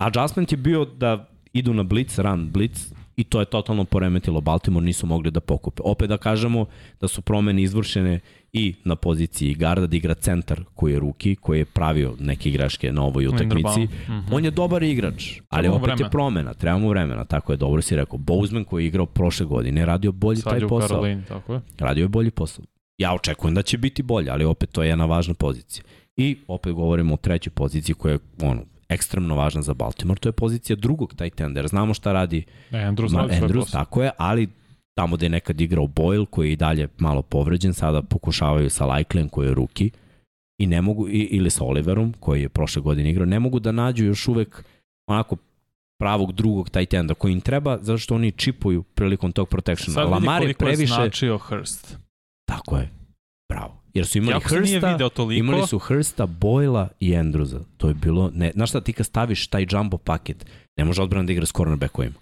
Adjustment 0.00 0.52
je 0.52 0.58
bio 0.58 0.84
da 0.84 1.28
idu 1.52 1.74
na 1.74 1.82
blitz, 1.82 2.18
run 2.18 2.50
blitz 2.50 2.92
i 3.16 3.24
to 3.24 3.40
je 3.40 3.46
totalno 3.46 3.84
poremetilo 3.84 4.40
Baltimore, 4.40 4.86
nisu 4.86 5.06
mogli 5.06 5.30
da 5.30 5.40
pokupe. 5.40 5.82
Opet 5.84 6.08
da 6.08 6.16
kažemo 6.16 6.66
da 7.00 7.08
su 7.08 7.22
promene 7.22 7.62
izvršene 7.62 8.20
i 8.52 8.74
na 8.84 8.96
poziciji 8.96 9.54
garda 9.54 9.86
da 9.86 9.96
igra 9.96 10.14
centar 10.14 10.64
koji 10.74 10.92
je 10.92 10.98
ruki, 10.98 11.36
koji 11.36 11.58
je 11.58 11.64
pravio 11.64 12.16
neke 12.20 12.48
igraške 12.48 12.92
na 12.92 13.02
ovoj 13.02 13.26
utakmici. 13.26 13.80
Linderbaum. 13.80 14.18
Mhm. 14.22 14.34
On 14.34 14.44
je 14.44 14.50
dobar 14.50 14.82
igrač, 14.82 15.40
ali 15.48 15.68
opet 15.68 15.80
je 15.80 15.94
vremena. 15.94 16.10
promena, 16.10 16.54
treba 16.54 16.78
mu 16.78 16.88
vremena, 16.88 17.24
tako 17.24 17.52
je, 17.52 17.56
dobro 17.56 17.82
si 17.82 17.96
rekao. 17.96 18.18
Bozeman 18.18 18.64
koji 18.64 18.84
je 18.84 18.88
igrao 18.88 19.06
prošle 19.06 19.46
godine 19.46 19.80
je 19.80 19.86
radio 19.86 20.12
bolji 20.12 20.36
Sad 20.36 20.52
taj 20.52 20.60
je 20.60 20.68
posao. 20.68 20.88
Karolini, 20.88 21.22
tako 21.28 21.54
je. 21.54 21.60
Radio 21.78 22.02
je 22.02 22.08
bolji 22.08 22.30
posao. 22.30 22.64
Ja 22.98 23.14
očekujem 23.14 23.54
da 23.54 23.62
će 23.62 23.78
biti 23.78 24.02
bolje, 24.02 24.30
ali 24.30 24.44
opet 24.44 24.70
to 24.70 24.82
je 24.82 24.88
jedna 24.88 25.04
važna 25.04 25.34
pozicija. 25.34 25.84
I 26.16 26.36
opet 26.48 26.72
govorimo 26.72 27.14
o 27.14 27.16
trećoj 27.16 27.50
poziciji 27.50 27.94
koja 27.94 28.12
je 28.12 28.18
ono, 28.42 28.62
ekstremno 28.88 29.34
važna 29.34 29.62
za 29.62 29.74
Baltimore, 29.74 30.20
to 30.20 30.28
je 30.28 30.32
pozicija 30.32 30.76
drugog 30.76 31.14
tight 31.14 31.40
enda, 31.40 31.60
jer 31.60 31.68
znamo 31.68 31.94
šta 31.94 32.12
radi 32.12 32.44
Andrews 32.70 33.12
Ma, 33.12 33.28
Andrews, 33.28 33.72
tako 33.72 34.02
je, 34.02 34.10
ali 34.16 34.48
tamo 34.94 35.16
gde 35.16 35.26
je 35.26 35.30
nekad 35.30 35.60
igrao 35.60 35.86
Boyle, 35.86 36.26
koji 36.26 36.48
je 36.48 36.52
i 36.52 36.56
dalje 36.56 36.88
malo 36.98 37.22
povređen, 37.22 37.74
sada 37.74 38.02
pokušavaju 38.02 38.70
sa 38.70 38.86
Likelyem 38.86 39.28
koji 39.28 39.46
je 39.46 39.54
ruki 39.54 39.90
i 40.60 40.66
ne 40.66 40.82
mogu, 40.82 41.08
i, 41.08 41.28
ili 41.30 41.50
sa 41.50 41.64
Oliverom, 41.64 42.14
koji 42.20 42.42
je 42.42 42.48
prošle 42.48 42.82
godine 42.82 43.10
igrao, 43.10 43.26
ne 43.26 43.40
mogu 43.40 43.60
da 43.60 43.72
nađu 43.72 44.04
još 44.04 44.28
uvek 44.28 44.64
onako 45.08 45.36
pravog 45.98 46.32
drugog 46.32 46.70
tight 46.70 46.94
enda 46.94 47.14
koji 47.14 47.32
im 47.32 47.40
treba, 47.40 47.78
zato 47.80 47.98
što 47.98 48.14
oni 48.14 48.32
čipuju 48.32 48.82
prilikom 48.82 49.32
tog 49.32 49.48
protectiona. 49.48 49.94
Sad 49.94 50.04
vidi 50.04 50.12
Lamar 50.12 50.42
je 50.42 50.46
koliko 50.46 50.64
previše... 50.64 50.82
je 50.82 50.86
značio 50.86 51.38
Hurst. 51.38 51.98
Tako 52.48 52.76
je. 52.76 52.90
Bravo. 53.52 53.83
Jer 53.94 54.06
su 54.06 54.18
imali 54.18 54.34
Jako 54.34 54.54
nije 54.60 54.80
Hrsta, 54.80 54.98
imali 55.32 55.66
su 55.66 55.78
Hrsta, 55.78 56.26
Boyla 56.26 56.88
i 57.00 57.10
Andrewsa. 57.10 57.60
To 57.76 57.88
je 57.88 57.94
bilo, 57.94 58.30
ne, 58.34 58.50
znaš 58.54 58.68
šta, 58.68 58.80
ti 58.80 58.92
kad 58.92 59.06
staviš 59.06 59.46
taj 59.46 59.66
jumbo 59.70 59.98
paket, 59.98 60.46
ne 60.76 60.84
može 60.84 61.02
odbrana 61.02 61.26
da 61.26 61.32
igra 61.32 61.46
s 61.46 61.52
cornerbackovima. 61.52 62.14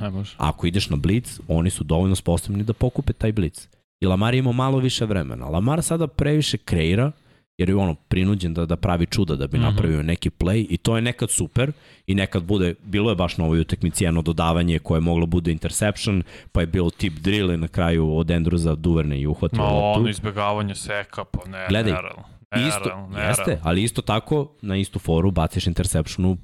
Ne 0.00 0.10
može. 0.10 0.34
Ako 0.36 0.66
ideš 0.66 0.90
na 0.90 0.96
blitz, 0.96 1.40
oni 1.48 1.70
su 1.70 1.84
dovoljno 1.84 2.14
sposobni 2.14 2.64
da 2.64 2.72
pokupe 2.72 3.12
taj 3.12 3.32
blitz. 3.32 3.66
I 4.00 4.06
Lamar 4.06 4.34
je 4.34 4.38
imao 4.38 4.52
malo 4.52 4.78
više 4.78 5.04
vremena. 5.04 5.46
Lamar 5.46 5.82
sada 5.82 6.06
previše 6.06 6.58
kreira, 6.58 7.12
jer 7.58 7.68
je 7.68 7.76
ono 7.76 7.94
prinuđen 7.94 8.54
da, 8.54 8.66
da 8.66 8.76
pravi 8.76 9.06
čuda 9.06 9.36
da 9.36 9.46
bi 9.46 9.58
Mhm. 9.58 9.66
napravio 9.66 10.02
neki 10.02 10.30
play 10.30 10.66
i 10.70 10.76
to 10.76 10.96
je 10.96 11.02
nekad 11.02 11.30
super 11.30 11.72
i 12.06 12.14
nekad 12.14 12.42
bude, 12.42 12.74
bilo 12.84 13.10
je 13.10 13.16
baš 13.16 13.36
na 13.36 13.44
ovoj 13.44 13.60
utakmici 13.60 14.04
jedno 14.04 14.22
dodavanje 14.22 14.78
koje 14.78 14.96
je 14.96 15.02
moglo 15.02 15.26
bude 15.26 15.52
interception, 15.52 16.22
pa 16.52 16.60
je 16.60 16.66
bilo 16.66 16.90
tip 16.90 17.12
drill 17.14 17.50
i 17.50 17.56
na 17.56 17.68
kraju 17.68 18.16
od 18.16 18.26
Andrewsa 18.28 18.76
Duverne 18.76 19.20
i 19.20 19.26
uhvatio 19.26 19.58
Ma 19.58 19.64
loptu. 19.64 20.00
ono 20.00 20.08
izbegavanje 20.08 20.74
seka, 20.74 21.24
pa 21.24 21.48
ne, 21.48 21.66
Gledaj, 21.68 21.92
nerealno. 21.92 22.22
Isto, 22.58 22.80
Nerealno, 22.80 23.08
nerealno. 23.08 23.30
jeste, 23.30 23.58
ali 23.62 23.82
isto 23.82 24.02
tako 24.02 24.52
na 24.62 24.76
istu 24.76 24.98
foru 24.98 25.30
baciš 25.30 25.66
interception 25.66 26.36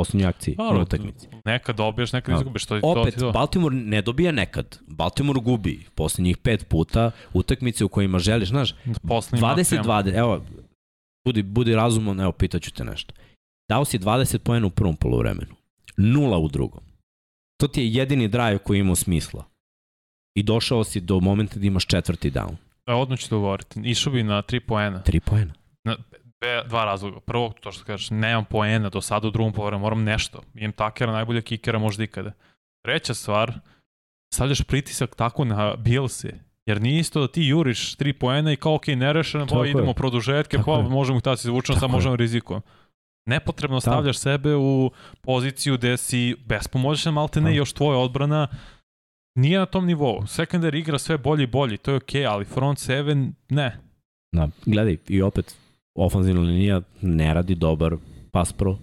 u 0.00 0.02
poslednjoj 0.02 0.28
akciji 0.28 0.54
Dobro, 0.54 0.76
na 0.76 0.82
utakmici. 0.82 1.28
Nekad 1.44 1.76
dobiješ, 1.76 2.12
nekad 2.12 2.34
Da. 2.34 2.40
izgubiš. 2.40 2.66
To, 2.66 2.80
to 2.80 2.86
Opet, 2.86 3.14
to. 3.18 3.32
Baltimore 3.32 3.76
ne 3.76 4.02
dobija 4.02 4.32
nekad. 4.32 4.78
Baltimore 4.86 5.40
gubi 5.40 5.86
poslednjih 5.94 6.36
pet 6.38 6.68
puta 6.68 7.10
utakmice 7.32 7.84
u 7.84 7.88
kojima 7.88 8.18
želiš, 8.18 8.48
znaš, 8.48 8.74
Poslednjim 9.08 9.44
akcijama. 9.44 9.84
20-20, 9.84 10.18
evo, 10.18 10.44
budi, 11.24 11.42
budi 11.42 11.74
razuman, 11.74 12.20
evo, 12.20 12.32
pitaću 12.32 12.70
te 12.72 12.84
nešto. 12.84 13.14
Dao 13.68 13.84
si 13.84 13.98
20 13.98 14.38
pojena 14.38 14.66
u 14.66 14.70
prvom 14.70 14.96
polovremenu, 14.96 15.54
nula 15.96 16.38
u 16.38 16.48
drugom. 16.48 16.80
To 17.60 17.68
ti 17.68 17.80
je 17.80 17.92
jedini 17.92 18.28
drive 18.28 18.58
koji 18.58 18.78
ima 18.78 18.94
smisla. 18.96 19.44
I 20.34 20.42
došao 20.42 20.84
si 20.84 21.00
do 21.00 21.20
momenta 21.20 21.58
da 21.58 21.66
imaš 21.66 21.86
četvrti 21.86 22.30
down. 22.30 22.54
E, 22.86 22.92
odmah 22.92 23.18
ću 23.18 23.28
to 23.28 23.38
govoriti. 23.40 23.80
Išao 23.84 24.12
bi 24.12 24.22
na 24.22 24.42
3 24.42 24.60
poena. 24.60 25.02
Tri 25.02 25.20
pojena. 25.20 25.52
Dve, 25.84 25.96
dva 26.66 26.84
razloga. 26.84 27.20
Prvo, 27.20 27.52
to 27.60 27.72
što 27.72 27.84
kažeš, 27.84 28.10
nemam 28.10 28.44
poena 28.44 28.88
do 28.88 29.00
sada 29.00 29.28
u 29.28 29.30
drugom 29.30 29.52
povremenu, 29.52 29.82
moram 29.82 30.02
nešto. 30.04 30.42
Imam 30.54 30.72
takera, 30.72 31.12
najbolja 31.12 31.40
kikera 31.40 31.78
možda 31.78 32.04
ikada. 32.04 32.32
Treća 32.84 33.14
stvar, 33.14 33.52
stavljaš 34.34 34.62
pritisak 34.62 35.14
tako 35.14 35.44
na 35.44 35.76
Bilse. 35.76 36.34
Jer 36.66 36.80
nije 36.80 37.00
isto 37.00 37.20
da 37.20 37.28
ti 37.28 37.42
juriš 37.42 37.96
3 37.96 38.12
poena 38.12 38.52
i 38.52 38.56
kao 38.56 38.74
ok, 38.74 38.86
nerešeno, 38.86 39.46
Tako 39.46 39.58
pa 39.58 39.64
je. 39.66 39.70
idemo 39.70 39.92
produžetke, 39.92 40.56
Tako 40.56 40.72
pa 40.72 40.78
je. 40.78 40.88
možemo 40.88 41.16
ih 41.18 41.22
tada 41.22 41.36
se 41.36 41.48
Tako 41.48 41.62
sad 41.64 41.82
je. 41.82 41.88
možemo 41.88 42.16
rizikom. 42.16 42.62
Nepotrebno 43.26 43.80
stavljaš 43.80 44.18
sebe 44.18 44.56
u 44.56 44.90
poziciju 45.20 45.76
gde 45.76 45.96
si 45.96 46.36
bespomoćan, 46.46 47.14
malte 47.14 47.40
ne, 47.40 47.50
Da. 47.50 47.56
još 47.56 47.72
tvoja 47.72 47.98
odbrana 47.98 48.48
nije 49.34 49.58
na 49.58 49.66
tom 49.66 49.86
nivou. 49.86 50.20
Secondary 50.20 50.76
igra 50.76 50.98
sve 50.98 51.18
bolje 51.18 51.42
i 51.42 51.46
bolje, 51.46 51.76
to 51.76 51.90
je 51.90 51.96
okej, 51.96 52.26
ali 52.26 52.44
front 52.44 52.78
seven 52.78 53.34
ne. 53.48 53.76
Da, 54.32 54.48
gledaj, 54.66 54.96
i 55.08 55.22
opet, 55.22 55.56
ofanzivna 55.94 56.40
linija 56.40 56.80
ne 57.02 57.34
radi 57.34 57.54
dobar 57.54 57.96
pass 58.30 58.52
pro 58.52 58.78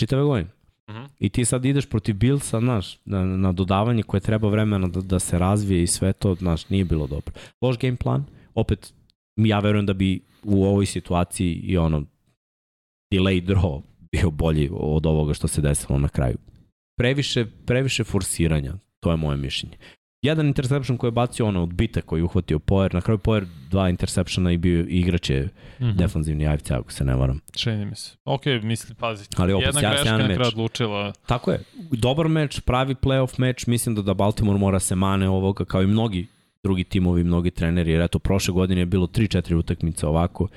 čitave 0.00 0.22
godine. 0.22 0.50
Mhm. 0.90 1.04
I 1.18 1.28
ti 1.28 1.44
sad 1.44 1.64
ideš 1.64 1.86
protiv 1.86 2.14
Billsa, 2.14 2.60
znaš, 2.60 2.98
na, 3.04 3.24
na 3.24 3.52
dodavanje 3.52 4.02
koje 4.02 4.20
treba 4.20 4.48
vremena 4.48 4.88
da, 4.88 5.00
da 5.00 5.18
se 5.18 5.38
razvije 5.38 5.82
i 5.82 5.86
sve 5.86 6.12
to, 6.12 6.34
znaš, 6.34 6.68
nije 6.68 6.84
bilo 6.84 7.06
dobro. 7.06 7.34
Loš 7.60 7.78
game 7.78 7.96
plan, 7.96 8.24
opet, 8.54 8.92
ja 9.36 9.60
verujem 9.60 9.86
da 9.86 9.92
bi 9.92 10.20
u 10.44 10.64
ovoj 10.64 10.86
situaciji 10.86 11.52
i 11.54 11.76
ono, 11.76 12.04
delay 13.14 13.46
draw 13.46 13.82
bio 14.12 14.30
bolji 14.30 14.70
od 14.72 15.06
ovoga 15.06 15.34
što 15.34 15.48
se 15.48 15.60
desilo 15.60 15.98
na 15.98 16.08
kraju. 16.08 16.36
Previše, 16.98 17.46
previše 17.66 18.04
forsiranja, 18.04 18.74
to 19.00 19.10
je 19.10 19.16
moje 19.16 19.36
mišljenje. 19.36 19.76
Jedan 20.22 20.46
interception 20.46 20.98
koji 20.98 21.08
je 21.08 21.12
bacio 21.12 21.46
ono 21.46 21.62
od 21.62 21.68
bita 21.68 22.00
koji 22.00 22.20
je 22.20 22.24
uhvatio 22.24 22.58
Poer, 22.58 22.94
na 22.94 23.00
kraju 23.00 23.18
Poer 23.18 23.46
dva 23.70 23.88
interceptiona 23.88 24.52
i 24.52 24.56
bio 24.56 24.80
i 24.80 24.86
igrač 24.88 25.30
je 25.30 25.48
Mhm. 25.80 25.90
defanzivni 25.90 26.46
AFC 26.46 26.70
ako 26.70 26.92
se 26.92 27.04
ne 27.04 27.14
varam. 27.14 27.40
Čini 27.52 27.86
mi 27.86 27.96
se. 27.96 28.16
Ok, 28.24 28.42
misli, 28.62 28.94
pazi. 28.94 29.24
Ali 29.36 29.52
opet, 29.52 29.66
Jedna 29.66 29.80
greška 29.82 30.18
na 30.18 30.24
kraju 30.26 30.48
odlučila. 30.48 31.12
Tako 31.26 31.52
je. 31.52 31.60
Dobar 31.92 32.28
meč, 32.28 32.60
pravi 32.60 32.94
playoff 32.94 33.38
meč, 33.38 33.66
mislim 33.66 33.94
da 33.94 34.02
da 34.02 34.14
Baltimore 34.14 34.58
mora 34.58 34.78
se 34.80 34.94
mane 34.96 35.28
ovoga 35.28 35.64
kao 35.64 35.82
i 35.82 35.86
mnogi 35.86 36.26
drugi 36.62 36.84
timovi, 36.84 37.24
mnogi 37.24 37.50
treneri, 37.50 37.90
jer 37.90 38.02
eto 38.02 38.18
prošle 38.18 38.52
godine 38.52 38.80
je 38.80 38.86
bilo 38.86 39.06
3-4 39.06 39.54
utakmice 39.54 40.06
ovako, 40.06 40.48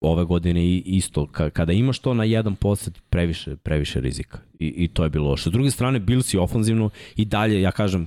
ove 0.00 0.24
godine 0.24 0.62
i 0.62 0.82
isto, 0.86 1.22
Ka- 1.22 1.50
kada 1.50 1.72
imaš 1.72 1.98
to 1.98 2.14
na 2.14 2.24
jedan 2.24 2.56
posed, 2.56 2.98
previše, 3.10 3.56
previše 3.56 4.00
rizika. 4.00 4.38
I, 4.58 4.66
I 4.68 4.88
to 4.88 5.04
je 5.04 5.10
bilo 5.10 5.28
loše. 5.28 5.50
S 5.50 5.52
druge 5.52 5.70
strane, 5.70 5.98
Bills 6.00 6.34
je 6.34 6.40
ofanzivno 6.40 6.90
i 7.16 7.24
dalje, 7.24 7.60
ja 7.60 7.72
kažem, 7.72 8.06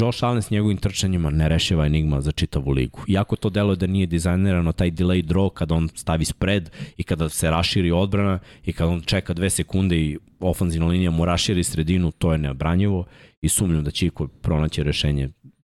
Josh 0.00 0.24
Allen 0.24 0.42
s 0.42 0.50
njegovim 0.50 0.76
trčanjima 0.76 1.30
ne 1.30 1.48
rešava 1.48 1.86
enigma 1.86 2.20
za 2.20 2.32
čitavu 2.32 2.70
ligu. 2.70 3.00
Iako 3.08 3.36
to 3.36 3.50
deluje 3.50 3.76
da 3.76 3.86
nije 3.86 4.06
dizajnirano 4.06 4.72
taj 4.72 4.90
delay 4.90 5.24
draw 5.24 5.50
kada 5.50 5.74
on 5.74 5.88
stavi 5.94 6.24
spread 6.24 6.70
i 6.96 7.02
kada 7.02 7.28
se 7.28 7.50
raširi 7.50 7.90
odbrana 7.90 8.38
i 8.64 8.72
kada 8.72 8.90
on 8.90 9.00
čeka 9.00 9.34
dve 9.34 9.50
sekunde 9.50 9.96
i 9.96 10.18
ofanzivna 10.40 10.86
linija 10.86 11.10
mu 11.10 11.24
raširi 11.24 11.64
sredinu, 11.64 12.10
to 12.10 12.32
je 12.32 12.38
neobranjivo 12.38 13.04
i 13.40 13.48
sumnjam 13.48 13.84
da 13.84 13.90
će 13.90 14.06
iko 14.06 14.26
pronaći 14.26 14.82
rešenje 14.82 15.28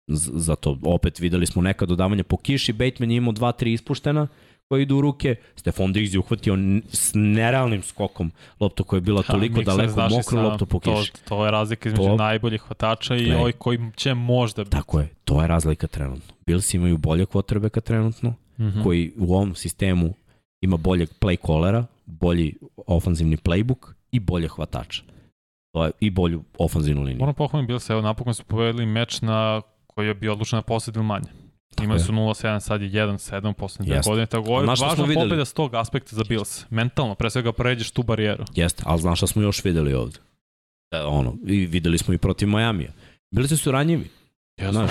za 0.09 0.57
to. 0.57 0.79
Opet 0.83 1.20
videli 1.20 1.47
smo 1.47 1.62
neka 1.62 1.87
dodavanja 1.87 2.24
po 2.24 2.37
kiši, 2.37 2.72
Bateman 2.72 3.11
je 3.11 3.16
imao 3.16 3.33
2-3 3.33 3.66
ispuštena 3.72 4.29
koje 4.69 4.83
idu 4.83 4.97
u 4.97 5.01
ruke, 5.01 5.35
Stefan 5.57 5.93
Diggs 5.93 6.14
je 6.14 6.19
uhvatio 6.19 6.57
s 6.89 7.11
nerealnim 7.14 7.83
skokom 7.83 8.31
loptu 8.61 8.85
koja 8.85 8.97
je 8.97 9.03
bila 9.03 9.23
toliko 9.23 9.57
Mikser, 9.57 9.77
daleko, 9.77 10.01
mokru 10.09 10.41
loptu 10.41 10.67
po 10.67 10.81
kiši. 10.81 11.12
To, 11.12 11.19
to 11.27 11.45
je 11.45 11.51
razlika 11.51 11.89
između 11.89 12.05
To- 12.05 12.17
najboljih 12.17 12.61
hvatača 12.61 13.17
i 13.17 13.33
ovih 13.33 13.55
koji 13.55 13.79
će 13.97 14.14
možda 14.14 14.64
biti. 14.64 14.73
Tako 14.73 15.01
je, 15.01 15.09
to 15.25 15.43
je 15.43 15.49
razlika 15.49 15.87
trenutno. 15.87 16.35
Bills 16.47 16.75
imaju 16.75 16.99
bolje 16.99 17.27
quarterbacka 17.27 17.81
trenutno, 17.81 18.35
Mhm. 18.59 18.83
koji 18.83 19.12
u 19.19 19.35
ovom 19.35 19.55
sistemu 19.55 20.14
ima 20.61 20.77
boljeg 20.77 21.09
play 21.21 21.47
callera, 21.47 21.87
bolji 22.07 22.55
ofanzivni 22.87 23.37
playbook 23.37 23.93
i 24.12 24.21
bolje 24.21 24.49
hvatača. 24.49 25.03
To 25.73 25.85
je 25.85 25.91
i 26.01 26.11
bolju 26.11 26.43
ofanzivnu 26.59 27.03
liniju. 27.03 27.19
Moram 27.19 27.35
pohvalim 27.35 27.67
Bills, 27.67 27.91
evo 27.91 28.01
napokon 28.01 28.35
su 28.35 28.45
povedali 28.45 28.87
meč 28.87 29.21
na 29.21 29.62
koji 29.87 30.07
je 30.07 30.14
bio 30.14 30.33
odlučen 30.33 30.57
na 30.57 30.62
posled 30.62 30.97
ili 30.97 31.05
manje. 31.05 31.27
Imali 31.79 32.01
su 32.01 32.12
0-7, 32.12 32.61
sad 32.61 32.83
je 32.83 32.91
1-7 32.91 33.53
poslednje 33.53 33.87
dve 33.87 33.97
Jeste. 33.97 34.11
godine. 34.11 34.27
Tako 34.27 34.49
ovo 34.49 34.61
je 34.61 34.66
važna 34.66 34.87
pobjeda 35.14 35.45
s 35.45 35.53
tog 35.53 35.74
aspekta 35.74 36.16
za 36.16 36.24
Bills. 36.24 36.64
Mentalno, 36.70 37.14
pre 37.14 37.31
svega 37.31 37.53
pređeš 37.53 37.91
tu 37.91 38.03
barijeru. 38.03 38.45
Jeste, 38.55 38.83
ali 38.87 39.01
znaš 39.01 39.18
šta 39.18 39.27
smo 39.27 39.43
još 39.43 39.64
videli 39.64 39.95
ovde? 39.95 40.18
E, 40.93 41.01
ono, 41.01 41.35
i 41.47 41.66
videli 41.66 41.99
smo 41.99 42.14
i 42.14 42.18
protiv 42.18 42.49
Majamija. 42.49 42.91
Bili 43.31 43.49
su 43.49 43.72
ranjivi, 43.72 44.09
Ja 44.57 44.72
znaš. 44.72 44.91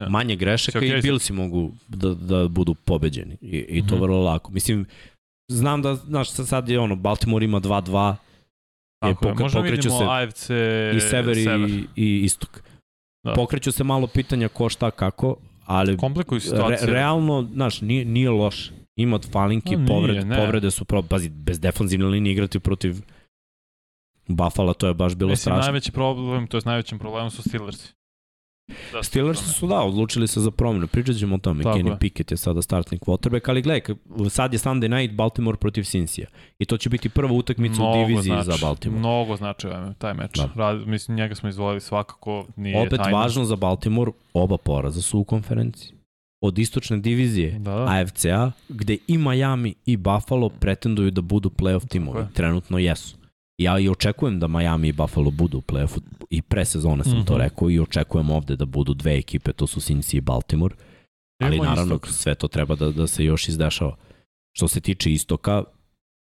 Ja. 0.00 0.08
Manje 0.08 0.36
grešaka 0.36 0.78
okej 0.78 0.98
i. 0.98 1.02
Billsi 1.02 1.32
mogu 1.32 1.72
da, 1.88 2.14
da 2.14 2.48
budu 2.48 2.74
pobeđeni. 2.74 3.36
I, 3.40 3.56
i 3.68 3.80
to 3.80 3.94
Mhm. 3.94 4.02
vrlo 4.02 4.22
lako. 4.22 4.52
Mislim, 4.52 4.86
znam 5.48 5.82
da, 5.82 5.94
znaš, 5.94 6.30
sad- 6.30 6.68
je 6.68 6.80
ono, 6.80 6.96
Baltimore 6.96 7.44
ima 7.44 7.60
2-2, 7.60 8.08
je 8.08 8.16
Tako 9.02 9.28
je, 9.28 9.32
pokre- 9.32 9.42
možda 9.42 9.58
pokreću 9.58 9.76
vidimo 9.78 9.98
se 9.98 10.04
AFC 10.06 10.50
i 10.96 11.00
sever, 11.00 11.36
i, 11.38 11.84
i 11.96 12.20
istok. 12.20 12.62
Da. 13.24 13.32
Pokreću 13.34 13.72
se 13.72 13.84
malo 13.84 14.06
pitanja 14.06 14.48
ko 14.48 14.68
šta 14.68 14.90
kako, 14.90 15.36
ali 15.66 15.96
Komplikuju 15.96 16.36
re, 16.36 16.40
situaciju. 16.40 16.88
realno, 16.90 17.48
znaš, 17.52 17.80
nije, 17.80 18.04
nije 18.04 18.30
loš. 18.30 18.70
Ima 18.96 19.16
od 19.16 19.30
falinki, 19.30 19.74
A, 19.74 19.78
nije, 19.78 19.88
povrede, 19.88 20.24
ne. 20.24 20.36
povrede 20.36 20.70
su 20.70 20.84
pro, 20.84 21.02
pazi, 21.02 21.28
bez 21.28 21.60
defanzivne 21.60 22.06
linije 22.06 22.32
igrati 22.32 22.60
protiv 22.60 22.94
Buffalo, 24.28 24.72
to 24.74 24.86
je 24.88 24.94
baš 24.94 25.14
bilo 25.14 25.30
Mislim, 25.30 25.42
strašno. 25.42 25.62
najveći 25.62 25.92
problem, 25.92 26.46
to 26.46 26.56
je 26.56 26.62
najvećim 26.64 26.98
problemom 26.98 27.30
su 27.30 27.42
Steelersi. 27.42 27.92
Da, 28.92 29.02
Steelers 29.02 29.40
su 29.58 29.66
da, 29.66 29.80
odlučili 29.80 30.28
se 30.28 30.40
za 30.40 30.50
promjenu. 30.50 30.86
Pričat 30.86 31.16
ćemo 31.16 31.34
o 31.34 31.38
tome. 31.38 31.62
Tako 31.62 31.78
Kenny 31.78 31.90
je. 31.90 31.98
Pickett 31.98 32.30
je 32.30 32.36
sada 32.36 32.62
startni 32.62 32.98
quarterback, 32.98 33.50
ali 33.50 33.62
gledaj, 33.62 33.94
sad 34.30 34.52
je 34.52 34.58
Sunday 34.58 35.00
night 35.00 35.14
Baltimore 35.14 35.56
protiv 35.56 35.82
Cincija. 35.82 36.26
I 36.58 36.64
to 36.64 36.76
će 36.76 36.88
biti 36.88 37.08
prva 37.08 37.32
utakmica 37.32 37.82
u 37.82 37.94
diviziji 37.94 38.32
znači, 38.42 38.60
za 38.60 38.66
Baltimore. 38.66 38.98
Mnogo 38.98 39.36
znači 39.36 39.66
ovaj, 39.66 39.94
taj 39.98 40.14
meč. 40.14 40.36
Da. 40.36 40.50
Rad, 40.54 40.86
mislim, 40.86 41.16
njega 41.16 41.34
smo 41.34 41.48
izvolili 41.48 41.80
svakako, 41.80 42.46
nije 42.56 42.86
Opet 42.86 43.00
tajna. 43.00 43.18
važno 43.18 43.44
za 43.44 43.56
Baltimore, 43.56 44.10
oba 44.34 44.56
poraza 44.56 45.02
su 45.02 45.18
u 45.18 45.24
konferenciji. 45.24 45.92
Od 46.40 46.58
istočne 46.58 46.98
divizije 46.98 47.58
Da, 47.58 47.74
da. 47.74 47.84
AFC-a, 47.88 48.50
gde 48.68 48.96
i 49.06 49.18
Miami 49.18 49.74
i 49.86 49.96
Buffalo 49.96 50.48
pretenduju 50.48 51.10
da 51.10 51.20
budu 51.20 51.50
playoff 51.50 51.88
timovi. 51.88 52.24
Trenutno 52.34 52.78
jesu. 52.78 53.16
Ja 53.58 53.78
i 53.78 53.88
očekujem 53.88 54.40
da 54.40 54.46
Miami 54.46 54.88
i 54.88 54.92
Buffalo 54.92 55.30
budu 55.30 55.58
u 55.58 55.62
playoffu 55.62 56.00
i 56.30 56.42
pre 56.42 56.64
sezone 56.64 57.04
sam 57.04 57.24
to 57.24 57.32
Mhm. 57.32 57.42
rekao 57.42 57.70
i 57.70 57.80
očekujem 57.80 58.30
ovde 58.30 58.56
da 58.56 58.64
budu 58.64 58.94
dve 58.94 59.18
ekipe, 59.18 59.52
to 59.52 59.66
su 59.66 59.80
Cincy 59.80 60.16
i 60.16 60.20
Baltimore. 60.20 60.74
Ali 61.42 61.58
naravno 61.60 61.94
istok. 61.94 62.08
sve 62.08 62.34
to 62.34 62.48
treba 62.48 62.74
da, 62.74 62.90
da 62.90 63.06
se 63.06 63.24
još 63.24 63.48
izdešava. 63.48 63.96
Što 64.56 64.68
se 64.68 64.80
tiče 64.80 65.12
istoka, 65.12 65.64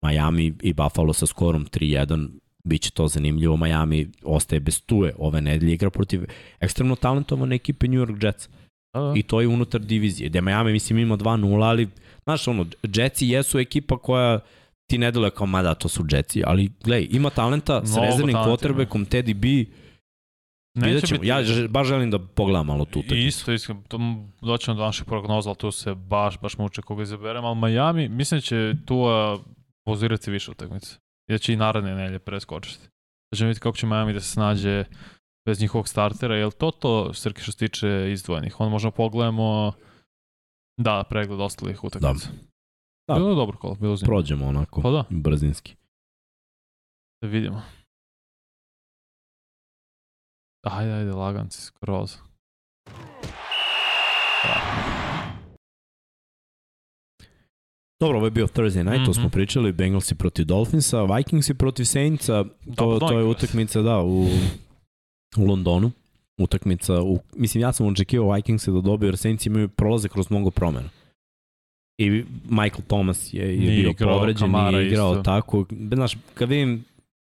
Miami 0.05 0.55
i 0.63 0.73
Buffalo 0.73 1.13
sa 1.13 1.27
skorom 1.27 1.67
3-1, 1.67 2.29
bit 2.65 2.83
će 2.83 2.91
to 2.91 3.09
zanimljivo. 3.09 3.57
Miami 3.57 4.09
ostaje 4.23 4.61
bez 4.61 4.81
tuje 4.81 5.15
ove 5.19 5.41
nedelje, 5.41 5.73
igra 5.73 5.91
protiv 5.91 6.25
ekstremno 6.61 6.97
talentovane 6.97 7.57
ekipe 7.57 7.89
New 7.89 8.01
York 8.01 8.25
Jets. 8.25 8.49
Da, 8.95 9.01
da. 9.01 9.13
I 9.17 9.23
to 9.23 9.41
je 9.41 9.49
unutar 9.49 9.81
divizije. 9.81 10.29
Gde 10.29 10.41
Miami, 10.41 10.73
mislim, 10.73 10.99
ima 10.99 11.17
2-0, 11.17 11.63
ali, 11.65 11.89
znaš, 12.25 12.49
ono, 12.49 12.67
Jetsi 12.83 13.29
jesu 13.29 13.59
ekipa 13.59 13.99
koja 13.99 14.41
ti 14.87 14.99
ne 14.99 15.11
deluje 15.11 15.31
kao, 15.31 15.47
ma 15.47 15.63
da, 15.63 15.75
to 15.75 15.89
su 15.89 16.05
Jetsi, 16.09 16.43
ali, 16.47 16.71
gledaj, 16.85 17.09
ima 17.11 17.31
talenta 17.31 17.81
s 17.85 17.91
Mnogo 17.91 18.07
rezervnim 18.07 18.37
quarterbackom, 18.37 19.07
Teddy 19.07 19.35
B, 19.35 19.71
vidjet 20.77 21.07
ćemo. 21.07 21.21
biti- 21.21 21.29
Ja 21.29 21.39
baš 21.69 21.87
želim 21.87 22.11
da 22.11 22.19
pogledam 22.19 22.67
malo 22.67 22.85
tu 22.85 22.99
utakmicu. 22.99 23.27
Isto, 23.29 23.53
isto, 23.53 23.77
to 23.89 23.99
doćemo 24.43 24.77
do 24.77 24.83
naših 24.83 25.05
prognoza, 25.05 25.51
ali 25.51 25.57
tu 25.57 25.71
se 25.71 25.95
baš, 25.95 26.41
baš 26.41 26.59
muče 26.59 26.83
koga 26.83 27.03
izaberemo, 27.03 27.47
ali 27.47 27.61
Miami, 27.63 28.09
mislim 28.09 28.39
da 28.39 28.43
će 28.43 28.75
tu 28.87 29.03
pozirati 29.87 30.31
više 30.31 30.51
utakmice. 30.51 30.97
I 31.29 31.33
da 31.33 31.39
će 31.39 31.53
i 31.53 31.57
naredne 31.57 31.95
nelje 31.95 32.19
preskočiti. 32.19 32.89
Da 33.33 33.37
ćemo 33.37 33.49
vidjeti 33.49 33.61
kako 33.63 33.77
će 33.77 33.87
Miami 33.87 34.13
da 34.13 34.21
se 34.21 34.29
snađe 34.29 34.85
bez 35.47 35.61
njihovog 35.61 35.89
startera, 35.89 36.37
jel 36.37 36.51
to 36.51 36.71
to, 36.71 37.15
Srki, 37.15 37.43
što 37.43 37.53
se 37.53 37.59
tiče 37.59 38.09
izdvojenih? 38.13 38.61
Onda 38.61 38.71
možemo 38.71 38.91
pogledamo 38.91 39.73
da, 40.81 41.05
pregled 41.11 41.41
ostalih 41.41 41.85
utakmica. 41.85 42.29
Da. 42.29 42.54
Bilo 43.09 43.29
je 43.29 43.35
dobro 43.35 43.59
kolo, 43.59 43.75
bilo 43.75 43.97
zanimljivo. 43.97 44.17
Prođemo 44.17 44.47
onako, 44.47 44.81
Pa 44.83 44.91
da, 44.91 45.05
brzinski. 45.11 45.77
da 47.23 47.29
vidimo. 47.29 47.63
Ajde, 50.63 50.93
ajde, 50.93 51.13
laganci, 51.13 51.61
skroz. 51.61 52.17
Dobro, 58.01 58.19
ovo 58.19 58.27
je 58.27 58.31
bio 58.31 58.47
Thursday 58.47 58.83
night, 58.83 58.91
mm 58.91 59.03
-hmm. 59.03 59.07
to 59.07 59.15
smo 59.15 59.23
Mhm. 59.23 59.33
pričali, 59.33 59.73
Bengalsi 59.73 60.15
protiv 60.15 60.45
Dolphinsa, 60.47 61.03
Vikingsi 61.05 61.55
protiv 61.55 61.85
Saintsa, 61.85 62.45
to, 62.77 62.99
to 62.99 63.19
je 63.19 63.25
utakmica, 63.25 63.83
da, 63.83 64.01
u, 64.01 64.25
u 65.37 65.45
Londonu. 65.47 65.91
Utakmica, 66.41 67.03
u, 67.03 67.19
mislim, 67.37 67.61
ja 67.63 67.73
sam 67.73 67.87
očekivao 67.87 68.33
Vikingse 68.35 68.71
da 68.71 68.81
dobiju, 68.81 69.09
jer 69.09 69.17
Saints 69.17 69.47
imaju 69.47 69.69
prolaze 69.69 70.09
kroz 70.09 70.31
mnogo 70.31 70.51
promena. 70.51 70.89
I 71.99 72.25
Michael 72.49 72.83
Thomas 72.87 73.35
je, 73.35 73.51
je 73.51 73.57
Nije 73.57 73.81
bio 73.81 73.91
igrao, 73.91 74.19
povređen, 74.19 74.41
Kamara 74.49 74.71
nije 74.71 74.87
igrao 74.87 75.13
isto. 75.13 75.23
tako. 75.23 75.65
Znaš, 75.95 76.17
kad 76.35 76.49
vidim 76.49 76.85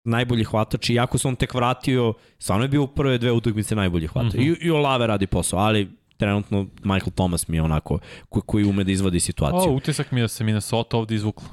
najbolji 0.04 0.44
hvatač, 0.44 0.90
iako 0.90 1.18
se 1.18 1.28
on 1.28 1.36
tek 1.36 1.54
vratio, 1.54 2.14
stvarno 2.38 2.64
je 2.64 2.68
bio 2.68 2.82
u 2.82 2.86
prve 2.86 3.18
dve 3.18 3.32
utakmice 3.32 3.74
najbolji 3.76 4.06
hvatač. 4.06 4.34
Mhm. 4.34 4.42
I, 4.42 4.56
I 4.60 4.70
Olave 4.70 5.06
radi 5.06 5.26
posao, 5.26 5.58
ali 5.58 5.88
trenutno 6.16 6.66
Michael 6.82 7.12
Thomas 7.14 7.48
mi 7.48 7.56
je 7.56 7.62
onako 7.62 7.98
ko, 8.28 8.40
koji 8.40 8.64
ume 8.64 8.84
da 8.84 8.92
izvadi 8.92 9.20
situaciju. 9.20 9.72
O, 9.72 9.76
utisak 9.76 10.12
mi 10.12 10.20
je 10.20 10.24
da 10.24 10.28
se 10.28 10.44
Minnesota 10.44 10.96
ovde 10.96 11.14
izvukla. 11.14 11.48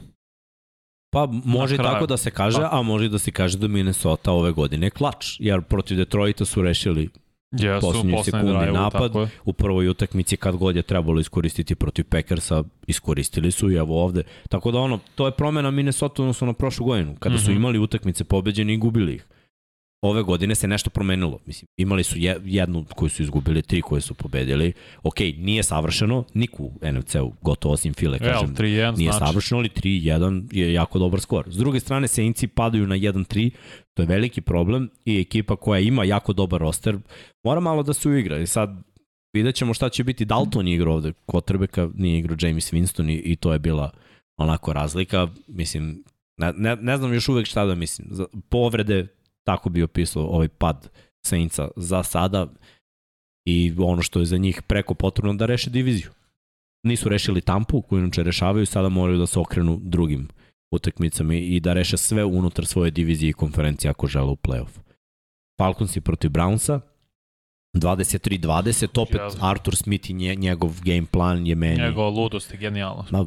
Pa 1.10 1.26
može 1.46 1.76
i 1.76 1.78
tako 1.78 2.06
da 2.06 2.18
se 2.18 2.32
kaže, 2.32 2.58
Pa. 2.58 2.70
a 2.72 2.82
može 2.82 3.06
i 3.06 3.10
da 3.10 3.20
se 3.20 3.32
kaže 3.32 3.58
da 3.58 3.68
Minnesota 3.68 4.32
ove 4.32 4.52
godine 4.52 4.88
je 4.88 4.92
klač, 4.92 5.36
jer 5.40 5.62
protiv 5.62 5.98
Detroita 5.98 6.46
su 6.46 6.62
rešili 6.62 7.10
Jesu, 7.52 7.82
poslednji 7.82 8.24
sekundi 8.24 8.46
drive, 8.48 8.72
napad. 8.72 9.12
U 9.46 9.54
prvoj 9.54 9.88
utakmici 9.88 10.38
kad 10.38 10.56
god 10.56 10.76
je 10.76 10.82
trebalo 10.82 11.20
iskoristiti 11.20 11.76
protiv 11.76 12.06
Packersa, 12.06 12.64
iskoristili 12.88 13.52
su 13.52 13.72
i 13.72 13.76
evo 13.76 14.04
ovde. 14.04 14.24
Tako 14.50 14.72
da 14.72 14.80
ono, 14.80 15.00
to 15.16 15.26
je 15.26 15.32
promena 15.32 15.72
Minnesota 15.72 16.22
odnosno 16.22 16.48
na 16.48 16.54
prošlu 16.54 16.86
godinu, 16.86 17.16
kada 17.20 17.38
su 17.38 17.52
Mhm. 17.52 17.58
imali 17.58 17.80
utakmice 17.80 18.24
pobeđene 18.24 18.74
i 18.74 18.78
gubili 18.78 19.14
ih. 19.16 19.26
Ove 20.02 20.24
godine 20.24 20.56
se 20.56 20.68
nešto 20.68 20.90
promenilo. 20.90 21.40
Mislim, 21.46 21.68
imali 21.78 22.04
su 22.04 22.18
je- 22.18 22.40
jednu 22.46 22.86
koju 22.96 23.10
su 23.10 23.24
izgubili, 23.24 23.62
tri 23.62 23.82
koje 23.82 24.02
su 24.02 24.14
pobedili. 24.14 24.74
Ok, 25.04 25.20
nije 25.20 25.64
savršeno, 25.64 26.24
niko 26.34 26.64
u 26.64 26.72
NFC-u, 26.84 27.34
gotovo 27.42 27.74
osim 27.74 27.94
File, 27.94 28.20
kažem, 28.20 28.56
3-1 28.56 28.98
Nije 28.98 29.12
znači. 29.12 29.26
savršeno, 29.26 29.60
ali 29.60 29.70
3-1 29.70 30.48
je 30.52 30.74
jako 30.74 31.00
dobar 31.00 31.20
skor. 31.20 31.46
S 31.50 31.58
druge 31.58 31.80
strane, 31.80 32.08
Saintsi 32.08 32.48
padaju 32.48 32.88
na 32.88 32.96
1-3, 32.96 33.50
to 33.94 34.04
je 34.04 34.08
veliki 34.08 34.42
problem 34.42 34.90
i 35.06 35.20
ekipa 35.20 35.56
koja 35.56 35.80
ima 35.80 36.04
jako 36.04 36.34
dobar 36.34 36.62
roster 36.62 36.98
mora 37.44 37.60
malo 37.60 37.84
da 37.84 37.94
se 37.94 38.10
uigra. 38.10 38.40
I 38.40 38.48
sad 38.48 38.70
vidjet 39.34 39.56
ćemo 39.56 39.74
šta 39.74 39.90
će 39.90 40.04
biti. 40.04 40.26
Dalton 40.26 40.68
je 40.68 40.74
igrao 40.76 40.94
ovde, 40.94 41.14
Kotrbeka 41.26 41.90
nije 41.96 42.20
igrao 42.20 42.38
James 42.42 42.74
Winston 42.74 43.12
i, 43.12 43.16
i 43.16 43.36
to 43.36 43.54
je 43.54 43.60
bila 43.60 43.92
onako 44.38 44.74
razlika. 44.74 45.28
Mislim, 45.48 46.04
ne, 46.38 46.54
ne, 46.54 46.76
ne 46.76 46.98
znam 46.98 47.14
još 47.14 47.30
uvek 47.30 47.46
šta 47.48 47.66
da 47.66 47.76
mislim. 47.76 48.08
Povrede, 48.50 49.08
tako 49.48 49.70
bi 49.70 49.84
opisao 49.84 50.24
ovaj 50.24 50.48
pad 50.48 50.90
Saintsa 51.26 51.68
za 51.76 52.04
sada 52.04 52.48
i 53.46 53.74
ono 53.78 54.02
što 54.02 54.20
je 54.20 54.26
za 54.26 54.38
njih 54.38 54.62
preko 54.62 54.94
potrebno 54.94 55.34
da 55.34 55.46
reše 55.46 55.70
diviziju. 55.70 56.10
Nisu 56.84 57.10
rešili 57.10 57.42
Tampu, 57.42 57.82
koju 57.82 58.00
inače 58.00 58.24
rešavaju, 58.24 58.66
sada 58.66 58.90
moraju 58.90 59.20
da 59.20 59.28
se 59.28 59.40
okrenu 59.40 59.80
drugim 59.84 60.28
utakmicama 60.72 61.34
i 61.36 61.60
da 61.60 61.74
reše 61.74 61.98
sve 61.98 62.26
unutar 62.26 62.66
svoje 62.66 62.92
divizije 62.92 63.30
i 63.30 63.34
konferencije 63.34 63.92
ako 63.92 64.08
žele 64.08 64.32
u 64.32 64.36
playoff. 64.36 64.80
Falconsi 65.60 66.02
protiv 66.02 66.32
Brownsa, 66.32 66.80
23-20, 67.76 69.02
opet. 69.02 69.22
Arthur 69.42 69.76
Smith 69.76 70.10
i 70.10 70.14
nje, 70.14 70.36
njegov 70.36 70.82
game 70.84 71.06
plan 71.12 71.48
je 71.48 71.56
meni 71.56 71.82
Njegova 71.82 72.10
ludost 72.10 72.52
je 72.52 72.58
genijalna. 72.58 73.04
Ma, 73.12 73.26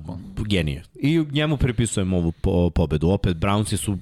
genije. 0.48 0.82
I 0.94 1.24
njemu 1.30 1.56
pripisujem 1.56 2.12
ovu 2.12 2.32
po, 2.32 2.70
pobedu. 2.70 3.08
Opet 3.08 3.36
Brownsi 3.36 3.76
su 3.76 3.98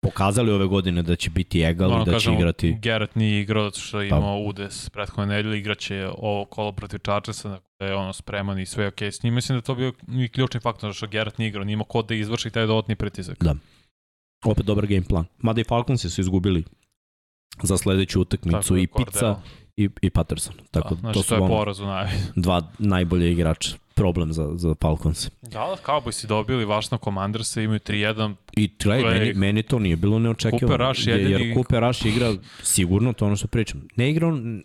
pokazali 0.00 0.52
ove 0.52 0.66
godine 0.66 1.02
da 1.02 1.16
će 1.16 1.30
biti 1.30 1.62
egal 1.62 2.02
i 2.02 2.10
da 2.10 2.18
će 2.18 2.32
igrati 2.32 2.76
Garrett 2.82 3.14
nije 3.14 3.40
igrao 3.40 3.64
zato 3.64 3.80
što 3.80 4.00
je 4.00 4.08
imao 4.08 4.38
udes 4.38 4.90
prethodne 4.90 5.36
nedelje, 5.36 5.58
igraće 5.58 6.08
ovo 6.18 6.44
kolo 6.44 6.72
protiv 6.72 6.98
Chargersa, 6.98 7.48
dakle 7.48 7.68
da 7.78 7.86
je 7.86 7.94
ono 7.94 8.12
spreman 8.12 8.58
i 8.58 8.66
sve 8.66 8.84
je 8.84 8.88
okej 8.88 9.12
s 9.12 9.22
njim. 9.22 9.34
Mislim 9.34 9.58
da 9.58 9.62
to 9.62 9.74
bio 9.74 9.92
i 10.08 10.28
ključni 10.28 10.60
faktor 10.60 10.94
što 10.94 11.06
Garrett 11.06 11.38
nije 11.38 11.48
igrao, 11.48 11.64
nije 11.64 11.74
imao 11.74 11.84
ko 11.84 12.02
da 12.02 12.14
izvrši 12.14 12.50
taj 12.50 12.66
dodatni 12.66 12.96
pritisak. 12.96 13.44
Da. 13.44 13.54
opet 14.44 14.66
dobar 14.66 14.86
game 14.86 15.04
plan. 15.08 15.24
Mada 15.38 15.60
i 15.60 15.64
Falconsi 15.64 16.10
su 16.10 16.20
izgubili 16.20 16.64
za 17.62 17.76
sledeću 17.76 18.20
utakmicu 18.20 18.76
i 18.76 18.86
Pizza 18.86 19.40
i, 19.76 19.88
i 20.02 20.10
Patterson. 20.10 20.54
Tako, 20.70 20.94
da, 20.94 21.00
znači, 21.00 21.14
to 21.14 21.22
to, 21.22 21.28
su 21.28 21.34
je 21.34 21.40
ono, 21.40 21.48
poraz 21.48 21.80
u 21.80 21.86
najavi. 21.86 22.10
dva 22.36 22.62
najbolje 22.78 23.32
igrača. 23.32 23.70
Problem 23.98 24.32
za, 24.32 24.50
za 24.54 24.74
Falcons. 24.82 25.30
Da, 25.42 25.48
da, 25.50 25.76
Cowboysi 25.86 26.26
dobili 26.26 26.64
vašno 26.64 26.98
Commandersa, 26.98 27.60
imaju 27.60 27.78
3-1, 27.80 28.34
I 28.56 28.70
gledaj, 28.82 29.02
Gle, 29.02 29.18
meni, 29.18 29.34
meni 29.34 29.62
to 29.62 29.78
nije 29.78 29.96
bilo 29.96 30.18
neočekivano. 30.18 30.58
Cooper 30.68 30.86
Rush 30.88 31.06
jedini- 31.08 31.30
Jer 31.30 31.54
Cooper 31.54 31.80
Rush 31.80 32.06
igra 32.06 32.32
sigurno 32.62 33.12
to 33.12 33.26
ono 33.26 33.36
što 33.36 33.46
pričam. 33.48 33.88
Ne 33.96 34.10
igra 34.10 34.26
on 34.28 34.62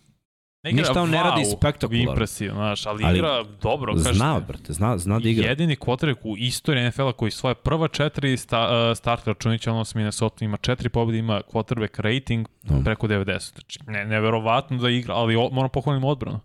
Ne 0.64 0.70
igra 0.70 0.82
Ništa 0.82 1.02
on 1.02 1.10
ne 1.10 1.18
radi 1.20 1.42
wow, 1.42 1.58
spektakularno. 1.58 2.12
Impresivno, 2.12 2.56
znaš, 2.56 2.86
ali, 2.86 3.04
Ali 3.04 3.18
igra 3.18 3.44
dobro. 3.62 3.94
kažeš 3.96 4.18
Zna, 4.18 4.40
brate, 4.40 4.74
zna, 4.74 4.98
zna 4.98 5.20
da 5.20 5.30
igra. 5.30 5.48
Jedini 5.48 5.76
quarterback 5.76 6.18
u 6.24 6.38
istoriji 6.38 6.84
NFL-a 6.84 7.14
koji 7.14 7.32
svoje 7.32 7.56
prva 7.56 7.88
četiri 7.88 8.38
sta, 8.38 8.62
uh, 8.92 8.98
start 8.98 9.28
računića 9.28 9.72
ono 9.72 9.86
s 9.86 9.96
Minnesota 9.96 10.46
ima 10.46 10.58
četiri 10.58 10.90
pobjede, 10.90 11.18
ima 11.20 11.42
quarterback 11.54 12.02
rating 12.02 12.48
No. 12.64 12.84
preko 12.84 13.08
90. 13.08 13.52
Znači, 13.54 13.80
ne, 13.88 14.06
neverovatno 14.06 14.78
da 14.78 14.90
igra, 14.90 15.14
ali 15.16 15.36
o, 15.36 15.50
moram 15.52 15.70
pohvalim 15.70 16.04
odbranu. 16.04 16.40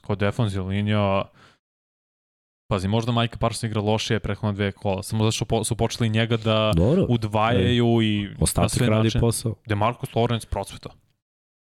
Kao 0.00 0.16
defanzivna 0.16 0.68
linija, 0.68 1.22
pazi, 2.68 2.88
možda 2.88 3.12
Mike 3.12 3.36
Parsons 3.36 3.62
igra 3.62 3.80
lošije 3.80 4.20
prethodne 4.20 4.52
dve 4.52 4.72
kola, 4.72 5.02
samo 5.02 5.24
zato 5.24 5.32
što 5.32 5.44
po, 5.44 5.64
su 5.64 5.76
počeli 5.76 6.08
njega 6.08 6.36
da 6.36 6.72
Dobro. 6.76 7.06
udvajaju 7.08 8.02
i 8.02 8.22
na 8.22 8.36
Ostatak 8.40 8.70
sve 8.70 8.86
radi 8.88 9.04
načine. 9.04 9.20
posao. 9.20 9.54
Demarcus 9.66 10.10
Lawrence 10.10 10.46
procveta. 10.46 10.90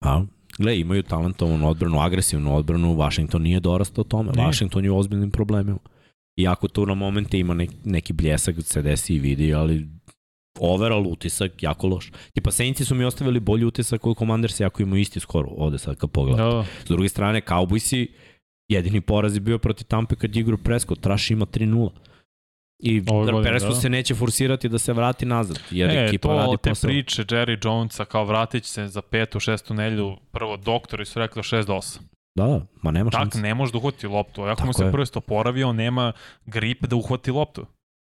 A, 0.06 0.24
gle, 0.58 0.80
imaju 0.80 1.04
talentovanu 1.04 1.70
odbranu, 1.70 2.00
agresivnu 2.00 2.56
odbranu, 2.56 2.96
Washington 2.96 3.42
nije 3.42 3.60
dorastao 3.60 4.04
tome. 4.04 4.32
Nije. 4.36 4.48
Washington 4.48 4.84
je 4.86 4.92
u 4.92 4.98
ozbiljnim 4.98 5.32
problemima. 5.32 5.80
Iako 6.38 6.68
tu 6.68 6.86
na 6.86 6.94
momente 6.94 7.40
ima 7.40 7.54
neki, 7.54 7.76
neki 7.86 8.14
bljesak, 8.14 8.56
se 8.62 8.82
desi 8.82 9.16
i 9.16 9.20
vidi, 9.20 9.54
ali 9.54 9.88
overall 10.60 11.08
utisak 11.08 11.64
jako 11.64 11.88
loš. 11.88 12.12
Tipa 12.34 12.52
Saintsi 12.52 12.86
su 12.86 12.96
mi 12.96 13.04
ostavili 13.06 13.40
bolji 13.40 13.66
utisak 13.66 14.02
koji 14.02 14.16
Commanders, 14.16 14.60
jako 14.60 14.82
imaju 14.84 15.02
isti 15.02 15.20
skoro 15.20 15.50
ovde 15.58 15.78
sad 15.78 15.96
kad 15.98 16.12
pogledam. 16.12 16.50
Da, 16.52 16.66
S 16.84 16.88
druge 16.88 17.10
strane, 17.10 17.42
Cowboysi, 17.42 18.08
jedini 18.70 19.02
poraz 19.02 19.36
je 19.36 19.40
bio 19.40 19.58
protiv 19.58 19.86
Tampe 19.86 20.16
kad 20.16 20.36
je 20.36 20.40
igrao 20.40 20.58
Prescott, 20.58 21.02
Trash 21.02 21.32
ima 21.32 21.46
3-0. 21.46 21.90
I 22.80 23.04
Ove 23.08 23.32
godine, 23.32 23.44
Prescott 23.44 23.74
da. 23.74 23.82
se 23.82 23.90
neće 23.90 24.16
forsirati 24.16 24.70
da 24.70 24.78
se 24.78 24.94
vrati 24.94 25.26
nazad, 25.26 25.60
jer 25.72 25.90
e, 25.90 26.06
ekipa 26.06 26.28
to, 26.28 26.34
radi 26.36 26.58
te 26.58 26.70
posao. 26.70 26.88
priče 26.88 27.24
Jerry 27.24 27.68
Jonesa 27.68 28.06
kao 28.06 28.26
vratit 28.26 28.64
će 28.64 28.70
se 28.70 28.88
za 28.88 29.02
petu, 29.02 29.40
šestu 29.40 29.74
nelju, 29.74 30.18
prvo 30.32 30.58
doktori 30.58 31.06
su 31.06 31.20
rekli 31.20 31.42
6 31.42 31.66
do 31.66 31.74
8. 31.74 32.00
Da, 32.36 32.46
da, 32.46 32.62
ma 32.82 32.92
nema 32.92 33.10
Tak, 33.10 33.22
šanse. 33.22 33.42
ne 33.42 33.54
može 33.54 33.72
da 33.72 33.78
uhvati 33.78 34.08
loptu. 34.08 34.44
Ako 34.44 34.66
mu 34.66 34.74
se 34.74 34.84
je. 34.84 34.92
prst 34.92 35.18
oporavio, 35.18 35.70
on 35.70 35.76
nema 35.76 36.12
grip 36.46 36.86
da 36.86 36.96
uhvati 36.96 37.32
loptu. 37.32 37.66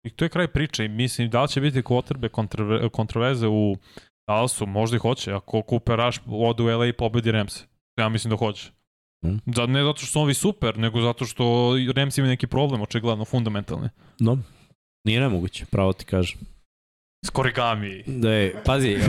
I 0.04 0.10
to 0.10 0.26
je 0.26 0.30
kraj 0.30 0.48
priče. 0.48 0.86
I 0.86 0.90
mislim, 0.90 1.30
da 1.30 1.42
li 1.42 1.48
će 1.48 1.62
biti 1.62 1.82
kotrbe 1.82 2.30
kontrove- 2.30 2.90
kontroverze 2.90 3.48
u 3.48 3.78
Dallasu, 4.28 4.66
možda 4.66 4.96
i 4.96 5.00
hoće. 5.00 5.34
Ako 5.34 5.64
Cooper 5.70 5.96
Rush 5.96 6.20
ode 6.28 6.64
u 6.64 6.68
LA 6.68 6.86
i 6.86 6.94
pobedi 6.94 7.32
Rams. 7.32 7.64
Ja 8.00 8.10
mislim 8.10 8.30
da 8.30 8.38
hoće. 8.38 8.72
Mm. 9.26 9.38
Da, 9.46 9.66
ne 9.66 9.84
zato 9.84 9.98
što 9.98 10.06
su 10.06 10.20
ovi 10.20 10.34
super, 10.34 10.78
nego 10.78 11.02
zato 11.02 11.26
što 11.26 11.74
Rams 11.96 12.18
ima 12.18 12.28
neki 12.28 12.48
problem, 12.48 12.82
očigledno, 12.82 13.26
fundamentalni. 13.26 13.90
No, 14.20 14.38
nije 15.06 15.20
nemoguće, 15.20 15.66
pravo 15.66 15.94
ti 15.94 16.06
kažem. 16.06 16.40
Skorigami. 17.26 18.04
Da 18.08 18.32
je, 18.32 18.56
pazi, 18.66 18.96
uh, 18.98 19.02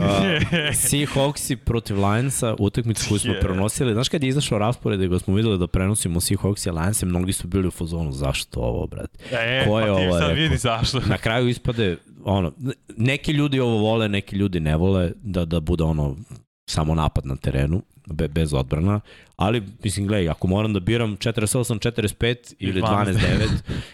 Seahawksi 0.73 1.55
protiv 1.55 1.97
Lionsa, 1.97 2.55
utakmicu 2.59 3.05
koju 3.09 3.19
smo 3.19 3.33
Je. 3.33 3.39
prenosili, 3.39 3.93
znaš 3.93 4.09
kad 4.09 4.23
je 4.23 4.29
izašao 4.29 4.59
raspored 4.59 5.01
i 5.01 5.07
ga 5.07 5.19
smo 5.19 5.35
videli 5.35 5.57
da 5.57 5.67
prenosimo 5.67 6.19
Seahawks 6.19 6.67
i 6.67 6.71
Lionse, 6.71 7.05
mnogi 7.05 7.33
su 7.33 7.47
bili 7.47 7.67
u 7.67 7.71
fazonu, 7.71 8.11
zašto 8.11 8.59
ovo, 8.59 8.87
brate? 8.87 9.19
E, 9.31 9.65
Ko 9.67 9.79
je 9.79 9.87
pa 9.87 9.95
ti 9.95 10.03
ovo 10.03 10.11
sad 10.11 10.21
rekao? 10.29 10.35
vidi 10.43 10.57
zašto. 10.57 10.99
Na 10.99 11.17
kraju 11.17 11.47
ispade, 11.47 11.97
ono, 12.23 12.51
neki 12.97 13.31
ljudi 13.31 13.59
ovo 13.59 13.77
vole, 13.77 14.09
neki 14.09 14.35
ljudi 14.35 14.59
ne 14.59 14.75
vole 14.75 15.11
da, 15.15 15.45
da 15.45 15.59
bude 15.59 15.83
ono, 15.83 16.15
samo 16.69 16.95
napad 16.95 17.25
na 17.25 17.35
terenu, 17.35 17.81
be, 18.13 18.27
bez 18.27 18.53
odbrana, 18.53 18.99
ali, 19.35 19.63
mislim, 19.83 20.07
gledaj, 20.07 20.29
ako 20.29 20.47
moram 20.47 20.73
da 20.73 20.79
biram 20.79 21.17
48-45 21.17 22.53
ili 22.59 22.81
12. 22.81 23.05
12-9, 23.05 23.47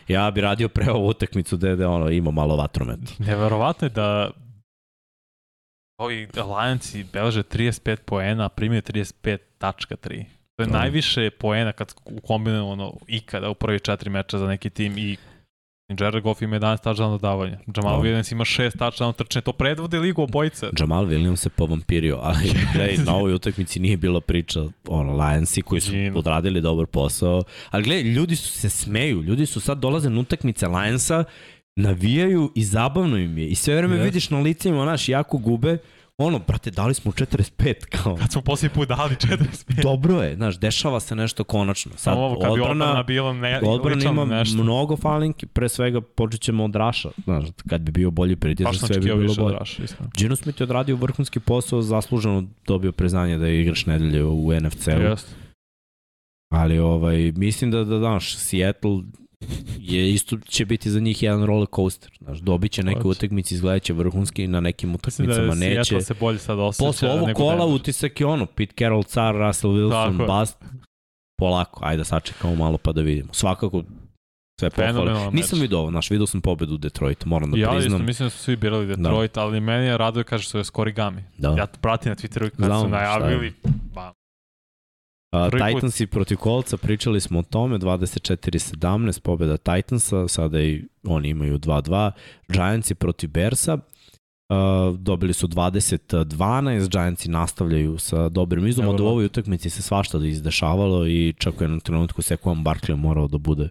ja 0.07 0.31
bi 0.31 0.41
radio 0.41 0.69
pre 0.69 0.91
ovu 0.91 1.07
utakmicu 1.07 1.57
da, 1.57 1.75
da 1.75 1.89
ono, 1.89 2.09
ima 2.09 2.31
malo 2.31 2.55
vatromet. 2.55 2.99
Neverovatno 3.19 3.85
je 3.85 3.89
da 3.89 4.31
ovi 5.97 6.27
Lionsi 6.35 7.05
beleže 7.13 7.43
35 7.43 7.95
poena, 8.05 8.49
primio 8.49 8.81
35.3. 8.81 10.25
To 10.55 10.63
je 10.63 10.67
Da. 10.67 10.77
najviše 10.79 11.29
poena 11.29 11.71
kad 11.71 11.93
kombinujemo 12.27 12.69
ono, 12.69 12.93
ikada 13.07 13.49
u 13.49 13.53
prvi 13.55 13.79
četiri 13.79 14.09
meča 14.09 14.37
za 14.37 14.47
neki 14.47 14.69
tim 14.69 14.97
i 14.97 15.17
Jared 15.89 16.23
Goff 16.23 16.41
ima 16.41 16.55
11 16.55 16.77
touchdown 16.79 17.11
dodavanja. 17.11 17.57
Jamal 17.75 17.97
Da. 17.97 18.03
Williams 18.03 18.31
ima 18.31 18.43
6 18.43 18.77
touchdown 18.77 19.13
trčanja. 19.13 19.41
To 19.41 19.53
predvode 19.53 19.99
ligu 19.99 20.21
obojice. 20.21 20.69
Jamal 20.79 21.05
Williams 21.05 21.35
se 21.35 21.49
povampirio, 21.49 22.19
ali 22.21 22.43
gledaj, 22.73 22.97
na 22.97 23.15
ovoj 23.15 23.33
utakmici 23.33 23.79
nije 23.79 23.97
bila 23.97 24.21
priča 24.21 24.59
ono, 24.87 25.13
Lionsi 25.13 25.61
koji 25.61 25.81
su 25.81 25.91
Gino. 25.91 26.19
odradili 26.19 26.61
dobar 26.61 26.85
posao, 26.85 27.43
ali 27.69 27.83
gledaj, 27.83 28.03
ljudi 28.03 28.35
su 28.35 28.49
se 28.49 28.69
smeju, 28.69 29.21
ljudi 29.21 29.45
su 29.45 29.59
sad 29.59 29.77
dolaze 29.77 30.09
na 30.09 30.19
utakmice 30.19 30.67
Lionsa, 30.67 31.23
navijaju 31.75 32.51
i 32.55 32.63
zabavno 32.63 33.17
im 33.17 33.37
je 33.37 33.47
i 33.47 33.55
sve 33.55 33.75
vreme 33.75 33.95
Yes. 33.95 34.03
vidiš 34.03 34.29
na 34.29 34.39
licima, 34.39 34.85
naš, 34.85 35.09
jako 35.09 35.37
gube, 35.37 35.77
ono, 36.17 36.39
brate, 36.47 36.71
dali 36.71 36.93
smo 36.93 37.11
45, 37.11 37.73
kao, 37.89 38.15
Kad 38.15 38.31
smo 38.31 38.41
posljednji 38.41 38.75
put 38.75 38.87
dali 38.87 39.15
45. 39.15 39.81
dobro 39.83 40.21
je, 40.21 40.35
znaš, 40.35 40.59
dešava 40.59 40.99
se 40.99 41.15
nešto 41.15 41.43
konačno. 41.43 41.91
Sad, 41.91 41.99
Samo 41.99 42.21
ovo, 42.21 42.39
kad 42.39 42.53
bi 42.53 42.61
odbrana 42.61 42.85
odbrana, 42.85 43.03
bila 43.03 43.33
ne, 43.33 43.61
odbrana 43.63 44.03
ima 44.03 44.25
nešto. 44.25 44.63
mnogo 44.63 44.97
falinki, 44.97 45.45
pre 45.45 45.69
svega 45.69 46.01
počet 46.01 46.41
ćemo 46.41 46.63
od 46.65 46.75
Raša, 46.75 47.09
znaš, 47.23 47.45
kad 47.69 47.81
bi 47.81 47.91
bio 47.91 48.11
bolji 48.11 48.35
pritisak, 48.35 48.75
sve 48.75 48.99
bi 48.99 49.05
bilo 49.05 49.35
bolje. 49.35 49.57
Raša. 49.57 49.83
Gino 50.17 50.35
Smith 50.35 50.61
je 50.61 50.63
odradio 50.63 50.95
vrhunski 50.95 51.39
posao, 51.39 51.81
zasluženo 51.81 52.43
dobio 52.67 52.91
priznanje 52.91 53.37
da 53.37 53.47
je 53.47 53.61
igrač 53.61 53.85
nedelje 53.85 54.23
u 54.23 54.53
NFC-u. 54.61 55.01
Jeste. 55.01 55.31
Ali 56.53 56.79
ovaj, 56.79 57.31
mislim 57.35 57.71
da, 57.71 57.83
da 57.83 57.99
znaš, 57.99 58.35
Seattle 58.35 59.01
je 59.79 60.13
isto 60.13 60.37
će 60.47 60.65
biti 60.65 60.91
za 60.91 60.99
njih 60.99 61.23
jedan 61.23 61.43
roller 61.43 61.67
coaster. 61.75 62.11
Znaš, 62.21 62.39
dobit 62.39 62.71
će 62.71 62.83
neke 62.83 63.07
utakmice, 63.07 63.55
izgledat 63.55 63.83
će 63.83 63.93
vrhunski, 63.93 64.47
na 64.47 64.59
nekim 64.59 64.91
da 64.91 64.95
utakmicama 64.95 65.53
je 65.65 65.77
neće. 65.77 66.01
Se 66.01 66.13
bolje 66.13 66.39
sad 66.39 66.59
osjeća 66.59 66.85
Posle 66.85 67.09
ovog 67.09 67.27
nego 67.27 67.37
kola 67.37 67.55
Denver. 67.55 67.75
utisak 67.75 68.19
je 68.19 68.25
ono, 68.25 68.45
Pete 68.45 68.73
Carroll, 68.77 69.03
car, 69.03 69.35
Russell 69.35 69.73
Wilson, 69.73 70.17
Tako 70.17 70.39
bust. 70.39 70.57
Polako, 71.39 71.79
ajde 71.83 71.97
da 71.97 72.03
sačekamo 72.03 72.55
malo 72.55 72.77
pa 72.77 72.91
da 72.91 73.01
vidimo. 73.01 73.33
Svakako 73.33 73.83
sve 74.59 74.69
pohvale. 74.69 75.31
Nisam 75.31 75.59
vidio 75.59 75.79
ovo, 75.79 75.89
znaš, 75.89 76.09
vidio 76.09 76.27
sam 76.27 76.41
pobedu 76.41 76.73
u 76.73 76.77
Detroitu, 76.77 77.29
moram 77.29 77.51
da 77.51 77.57
Ja 77.57 77.63
isto 77.63 77.79
priznam. 77.79 78.05
mislim 78.05 78.25
da 78.25 78.29
su 78.29 78.37
svi 78.37 78.55
birali 78.55 78.85
Detroit, 78.87 79.37
ali 79.37 79.59
meni 79.59 79.85
je 79.85 79.97
raduje 79.97 80.23
kaže 80.23 80.43
što 80.43 80.57
je 80.57 80.63
skorigami. 80.63 81.23
Da. 81.37 81.55
Ja 81.57 81.67
pratim 81.67 82.09
na 82.09 82.15
Twitteru 82.15 82.49
kad 82.49 82.65
Znam 82.65 82.81
su 82.81 82.87
najavili. 82.87 83.53
Pa, 83.93 84.13
A, 85.31 85.49
Prvi 85.49 85.61
put- 85.63 85.73
Titansi 85.73 86.07
protiv 86.07 86.37
Kolca, 86.37 86.77
pričali 86.77 87.21
smo 87.21 87.39
o 87.39 87.43
tome, 87.43 87.77
24-17, 87.77 89.19
pobjeda 89.19 89.57
Titansa, 89.57 90.27
sada 90.27 90.61
i 90.61 90.83
oni 91.03 91.29
imaju 91.29 91.59
2-2. 91.59 92.11
Giantsi 92.47 92.95
protiv 92.95 93.29
Bersa, 93.29 93.77
Uh, 94.49 94.55
dobili 94.97 95.33
su 95.33 95.47
20-12, 95.47 96.89
Giantsi 96.89 97.29
nastavljaju 97.29 97.97
sa 97.97 98.29
dobrim 98.29 98.67
izom, 98.67 98.87
od 98.87 98.95
u 98.95 99.03
Evo. 99.03 99.09
ovoj 99.09 99.25
utakmici 99.25 99.69
se 99.69 99.81
svašta 99.81 100.17
da 100.19 100.27
izdešavalo 100.27 101.07
i 101.07 101.33
čak 101.37 101.53
u 101.53 101.63
jednom 101.63 101.79
trenutku 101.79 102.21
Sekuan 102.21 102.57
Barkley 102.57 102.95
morao 102.95 103.27
da 103.27 103.37
bude 103.37 103.69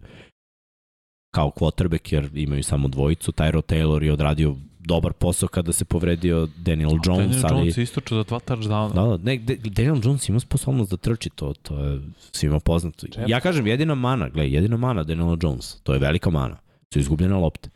kao 1.34 1.50
quarterback 1.50 2.12
jer 2.12 2.30
imaju 2.34 2.62
samo 2.62 2.88
dvojicu. 2.88 3.32
Tyro 3.32 3.62
Taylor 3.64 4.02
je 4.02 4.12
odradio 4.12 4.56
dobar 4.84 5.12
posao 5.12 5.48
kada 5.48 5.72
se 5.72 5.84
povredio 5.84 6.48
Daniel 6.56 6.90
Jones, 6.90 7.36
Daniel 7.36 7.46
ali... 7.46 7.60
Jones 7.60 7.76
istočio 7.76 8.16
za 8.16 8.24
dva 8.24 8.40
touchdowna. 8.40 8.94
Da, 8.94 9.16
da, 9.16 9.24
ne, 9.24 9.38
Daniel 9.56 10.00
Jones 10.04 10.28
ima 10.28 10.40
sposobnost 10.40 10.90
da 10.90 10.96
trči 10.96 11.30
to, 11.30 11.52
to 11.62 11.84
je 11.84 12.00
svima 12.32 12.60
poznato. 12.60 13.06
Čep. 13.06 13.24
Ja 13.28 13.40
kažem, 13.40 13.66
jedina 13.66 13.94
mana, 13.94 14.28
gledaj, 14.28 14.54
jedina 14.54 14.76
mana 14.76 15.04
Daniel 15.04 15.36
Jones, 15.42 15.80
to 15.82 15.92
je 15.92 15.98
velika 15.98 16.30
mana, 16.30 16.56
su 16.92 16.98
izgubljene 16.98 17.34
lopte. 17.34 17.70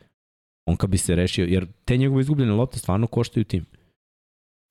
On 0.65 0.77
kad 0.77 0.89
bi 0.89 0.97
se 0.97 1.15
rešio, 1.15 1.45
jer 1.45 1.67
te 1.85 1.97
njegove 1.97 2.21
izgubljene 2.21 2.53
lopte 2.53 2.79
stvarno 2.79 3.07
koštaju 3.07 3.43
tim. 3.43 3.65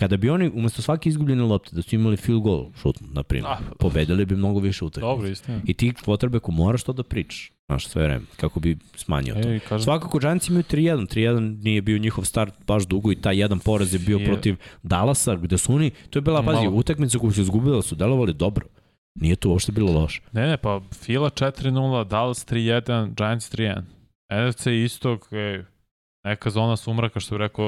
Kada 0.00 0.16
bi 0.16 0.30
oni 0.30 0.50
umesto 0.54 0.82
svake 0.82 1.08
izgubljene 1.08 1.42
lopte 1.42 1.76
da 1.76 1.82
su 1.82 1.94
imali 1.94 2.16
field 2.16 2.42
goal 2.42 2.66
šut, 2.82 2.96
na 3.00 3.22
primjer, 3.22 3.52
Ah, 3.52 3.58
pobedili 3.78 4.26
bi 4.26 4.36
mnogo 4.36 4.60
više 4.60 4.84
utakmica. 4.84 5.06
Dobro, 5.06 5.28
istina. 5.28 5.60
I 5.64 5.74
ti 5.74 5.92
quarterbacku 5.92 6.50
moraš 6.50 6.82
to 6.82 6.92
da 6.92 7.02
pričaš, 7.02 7.52
znaš, 7.68 7.86
sve 7.86 8.02
vreme, 8.02 8.24
kako 8.36 8.60
bi 8.60 8.76
smanjio 8.94 9.34
to. 9.34 9.48
Ej, 9.48 9.60
kažem, 9.60 9.84
Svakako 9.84 10.18
Giants 10.18 10.48
imaju 10.48 10.62
3-1, 10.62 11.14
3-1 11.14 11.62
nije 11.64 11.82
bio 11.82 11.98
njihov 11.98 12.24
start 12.24 12.54
baš 12.66 12.86
dugo 12.86 13.12
i 13.12 13.16
taj 13.16 13.40
jedan 13.40 13.58
poraz 13.58 13.92
je 13.92 13.98
bio 13.98 14.18
Je. 14.18 14.26
protiv 14.26 14.56
Dallasa 14.82 15.36
gde 15.36 15.58
su 15.58 15.74
oni, 15.74 15.90
to 16.10 16.18
je 16.18 16.20
bila, 16.22 16.42
pazi, 16.42 16.64
Malo. 16.64 16.76
utakmica 16.76 17.18
koju 17.18 17.32
su 17.32 17.40
izgubili, 17.40 17.82
su 17.82 17.94
delovali 17.94 18.34
dobro. 18.34 18.66
Nije 19.14 19.36
to 19.36 19.50
uopšte 19.50 19.72
bilo 19.72 19.92
loše. 19.92 20.22
ne, 20.32 20.46
ne, 20.46 20.56
pa 20.56 20.80
Fila 20.94 21.30
4-0, 21.30 22.08
Dallas 22.08 22.46
3-1, 22.46 23.14
Giants 23.16 23.52
3-1. 23.54 23.82
NFC 24.30 24.66
istog, 24.66 25.28
ej, 25.32 25.64
neka 26.24 26.50
zona 26.50 26.76
sumraka 26.76 27.20
što 27.20 27.34
bi 27.34 27.38
rekao, 27.38 27.66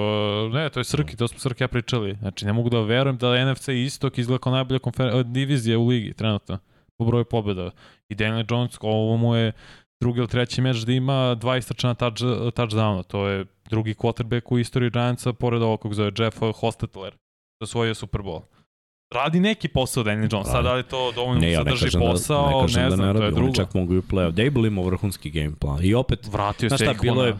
ne, 0.52 0.68
to 0.68 0.80
je 0.80 0.84
Srki, 0.84 1.16
to 1.16 1.28
smo 1.28 1.38
Srki 1.38 1.64
ja 1.64 1.68
pričali. 1.68 2.16
Znači, 2.20 2.46
ne 2.46 2.52
mogu 2.52 2.70
da 2.70 2.80
verujem 2.80 3.16
da 3.16 3.52
NFC 3.52 3.68
istok 3.68 4.18
izgleda 4.18 4.38
kao 4.38 4.52
najbolja 4.52 4.78
divizija 5.24 5.78
u 5.78 5.86
ligi 5.86 6.12
trenutno 6.12 6.58
po 7.00 7.04
broju 7.04 7.24
pobjeda. 7.24 7.70
I 8.08 8.14
Daniel 8.14 8.44
Jones, 8.50 8.76
ovo 8.80 9.16
mu 9.16 9.36
je 9.36 9.52
drugi 10.00 10.18
ili 10.18 10.28
treći 10.28 10.60
meč 10.60 10.76
da 10.76 10.92
ima 10.92 11.34
dva 11.34 11.56
istračena 11.56 11.94
touch, 11.94 12.22
touchdowna. 12.52 13.02
To 13.02 13.26
je 13.26 13.44
drugi 13.70 13.94
quarterback 13.94 14.42
u 14.46 14.58
istoriji 14.58 14.90
Giantsa, 14.90 15.32
pored 15.32 15.62
ovog 15.62 15.80
kog 15.80 15.94
zove 15.94 16.12
Jeff 16.18 16.38
Hostetler, 16.54 17.12
da 17.60 17.64
osvojio 17.64 17.94
Super 17.94 18.20
Bowl. 18.20 18.40
Radi 19.14 19.40
neki 19.40 19.68
posao 19.68 20.02
Daniel 20.02 20.28
Jones, 20.32 20.48
sad 20.48 20.64
da 20.64 20.74
li 20.74 20.82
to 20.82 21.12
dovoljno 21.12 21.40
Ne, 21.40 21.52
ja 21.52 21.62
ne 21.62 21.70
drži 21.70 21.84
kažem, 21.84 22.00
posao, 22.00 22.42
da, 22.42 22.48
ne, 22.48 22.54
ne, 22.54 22.60
kažem 22.62 22.82
da 22.82 22.96
znam, 22.96 23.06
ne 23.06 23.12
to 23.12 23.18
je 23.18 23.22
radi, 23.22 23.34
drugo. 23.34 23.46
oni 23.46 23.54
čak 23.56 23.74
mogu 23.74 23.94
i 23.94 23.98
u 23.98 24.02
play-off. 24.02 24.30
Dable 24.44 24.68
ima 24.68 24.82
vrhunski 24.82 25.30
game 25.30 25.52
plan. 25.56 25.78
I 25.82 25.94
opet, 25.94 26.26
Vratio 26.26 26.68
Znaš 26.68 26.78
se 26.78 26.84
šta, 26.84 26.94
bilo 26.94 27.24
je- 27.24 27.36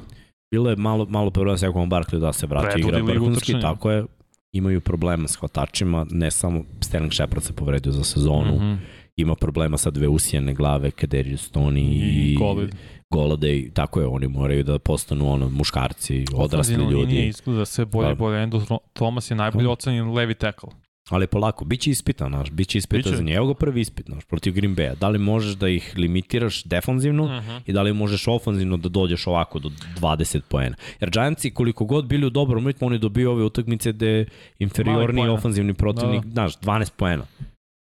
bilo 0.50 0.70
je 0.70 0.76
malo, 0.76 1.06
malo 1.06 1.30
problem 1.30 1.58
sa 1.58 1.66
Jakom 1.66 1.90
Barkley 1.90 2.18
da 2.18 2.32
se 2.32 2.46
vrati 2.46 2.66
Predvodi 2.66 2.98
igra 2.98 3.12
vrhunski, 3.12 3.60
tako 3.60 3.90
je. 3.90 4.04
Imaju 4.52 4.80
problema 4.80 5.28
s 5.28 5.36
hvatačima, 5.36 6.06
ne 6.10 6.30
samo 6.30 6.62
Sterling 6.80 7.12
Shepard 7.12 7.42
se 7.42 7.52
povredio 7.52 7.92
za 7.92 8.04
sezonu, 8.04 8.52
Mm 8.52 8.58
-hmm. 8.58 8.76
Ima 9.20 9.34
problema 9.34 9.78
sa 9.78 9.90
dve 9.90 10.08
usijene 10.08 10.54
glave, 10.54 10.90
Kaderius 10.90 11.52
Tony 11.52 11.78
i, 11.78 12.32
I 12.32 12.36
Golid. 12.36 12.74
Golade, 13.10 13.70
tako 13.74 14.00
je, 14.00 14.06
oni 14.06 14.28
moraju 14.28 14.64
da 14.64 14.78
postanu 14.78 15.32
ono, 15.32 15.48
muškarci, 15.48 16.24
odrasli 16.34 16.76
linija 16.76 16.90
ljudi. 16.90 17.26
izgleda 17.26 17.64
sve 17.64 17.84
bolje 17.84 18.12
i 18.12 18.14
bolje. 18.14 18.42
Endo 18.42 18.62
Thomas 18.92 19.30
je 19.30 19.34
najbolje 19.34 19.68
ocenjen 19.68 20.12
levi 20.12 20.34
tackle. 20.34 20.70
Ali 21.10 21.26
polako, 21.26 21.64
bit 21.64 21.80
će 21.80 21.90
ispitan, 21.90 22.28
znaš, 22.28 22.50
bit 22.50 22.68
će 22.68 22.78
ispitan 22.78 23.02
Biće. 23.02 23.16
za 23.16 23.22
njega. 23.22 23.36
Evo 23.36 23.46
ga 23.46 23.54
prvi 23.54 23.80
ispit, 23.80 24.06
znaš, 24.06 24.24
protiv 24.24 24.52
Green 24.54 24.76
Bay-a. 24.76 24.94
Da 24.94 25.08
li 25.08 25.18
možeš 25.18 25.54
da 25.54 25.68
ih 25.68 25.94
limitiraš 25.96 26.64
defanzivno 26.64 27.24
Uh 27.24 27.30
-huh. 27.30 27.60
i 27.66 27.72
da 27.72 27.82
li 27.82 27.92
možeš 27.92 28.28
ofanzivno 28.28 28.76
da 28.76 28.88
dođeš 28.88 29.26
ovako 29.26 29.58
do 29.58 29.70
20 30.00 30.40
poena. 30.48 30.76
Jer 31.00 31.10
Giantsi 31.10 31.50
koliko 31.50 31.84
god 31.84 32.06
bili 32.06 32.26
u 32.26 32.30
dobrom 32.30 32.66
ritmu, 32.66 32.86
oni 32.86 32.98
dobiju 32.98 33.30
ove 33.30 33.44
utakmice 33.44 33.92
gde 33.92 34.26
inferiorni 34.58 35.28
ofanzivni 35.28 35.74
protivnik, 35.74 36.22
Da, 36.24 36.28
da. 36.28 36.32
znaš, 36.32 36.58
12 36.58 36.90
poena. 36.96 37.24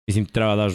Mislim, 0.09 0.25
treba 0.27 0.57
da 0.57 0.63
daš 0.63 0.73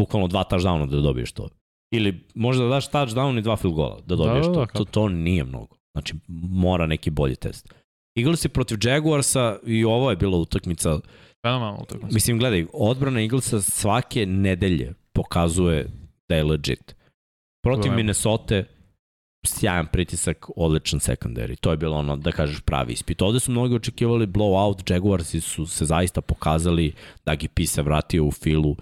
bukvalno 0.00 0.28
dva 0.28 0.44
touchdowna 0.50 0.86
da 0.86 1.00
dobiješ 1.00 1.32
to. 1.32 1.48
Ili 1.92 2.14
možda 2.34 2.64
da 2.64 2.70
daš 2.70 2.90
touchdown 2.90 3.38
i 3.38 3.42
dva 3.42 3.56
field 3.56 3.74
gola 3.74 4.00
da 4.06 4.16
dobiješ 4.16 4.46
da, 4.46 4.52
to. 4.52 4.60
da, 4.60 4.66
to. 4.66 4.84
To 4.84 5.08
nije 5.08 5.44
mnogo. 5.44 5.76
Znači, 5.92 6.14
mora 6.64 6.86
neki 6.86 7.10
bolji 7.10 7.36
test. 7.36 7.74
Eaglesi 8.18 8.48
protiv 8.48 8.78
Jaguarsa 8.82 9.58
i 9.66 9.84
ovo 9.84 10.10
je 10.10 10.16
bila 10.16 10.38
utakmica 10.38 10.98
Fenomenalno 11.46 11.82
utakmica. 11.82 12.14
Mislim, 12.14 12.38
gledaj, 12.38 12.66
odbrana 12.72 13.20
Eaglesa 13.20 13.60
svake 13.60 14.26
nedelje 14.26 14.94
pokazuje 15.12 15.88
da 16.28 16.36
je 16.36 16.44
legit. 16.44 16.96
Protiv. 17.62 17.92
Minnesota 17.92 18.62
sjajan 19.46 19.86
pritisak, 19.92 20.46
odličan 20.56 21.00
secondary. 21.00 21.56
To 21.60 21.70
je 21.70 21.76
bilo 21.76 21.96
ono, 21.96 22.16
da 22.16 22.32
kažeš, 22.32 22.60
pravi 22.60 22.92
ispit. 22.92 23.22
Ovde 23.22 23.40
su 23.40 23.50
mnogi 23.50 23.74
očekivali 23.74 24.26
blowout, 24.26 24.90
Jaguarsi 24.90 25.40
su 25.40 25.66
se 25.66 25.84
zaista 25.84 26.20
pokazali 26.20 26.92
da 27.26 27.36
P 27.54 27.66
se 27.66 27.82
vratio 27.82 28.24
u 28.24 28.30
filu. 28.30 28.70
Uh, 28.70 28.76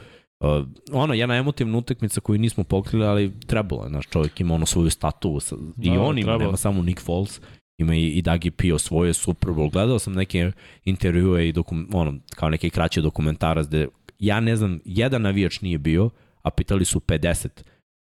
ono, 0.93 1.15
jedna 1.15 1.37
emotivna 1.37 1.79
utakmica 1.79 2.21
koju 2.21 2.39
nismo 2.39 2.65
pokrili, 2.65 3.05
ali 3.05 3.41
trebalo 3.47 3.85
je. 3.85 3.91
Naš 3.91 4.07
čovjek 4.07 4.41
ima 4.41 4.55
ono 4.55 4.67
svoju 4.67 4.91
statu. 4.91 5.41
Sa, 5.41 5.57
I 5.83 5.91
Da, 5.91 6.01
on 6.01 6.19
ima, 6.19 6.37
nema 6.37 6.57
samo 6.57 6.83
Nick 6.83 7.01
Foles 7.01 7.41
ima 7.79 7.95
i, 7.95 8.07
i 8.07 8.23
Dagi 8.23 8.51
P 8.51 8.73
osvojio 8.73 9.15
Super 9.15 9.51
Bowl. 9.51 9.73
Gledao 9.73 9.99
sam 9.99 10.13
neke 10.13 10.53
intervjue 10.85 11.49
i 11.49 11.53
dokum, 11.53 11.89
ono, 11.93 12.15
kao 12.35 12.51
neke 12.51 12.71
kraće 12.71 13.01
dokumentarac 13.01 13.67
gde 13.67 13.89
ja 14.19 14.41
ne 14.41 14.57
znam, 14.57 14.81
jedan 14.85 15.23
navijač 15.23 15.61
nije 15.61 15.79
bio, 15.79 16.11
a 16.43 16.51
pitali 16.51 16.85
su 16.85 17.01
50 17.01 17.49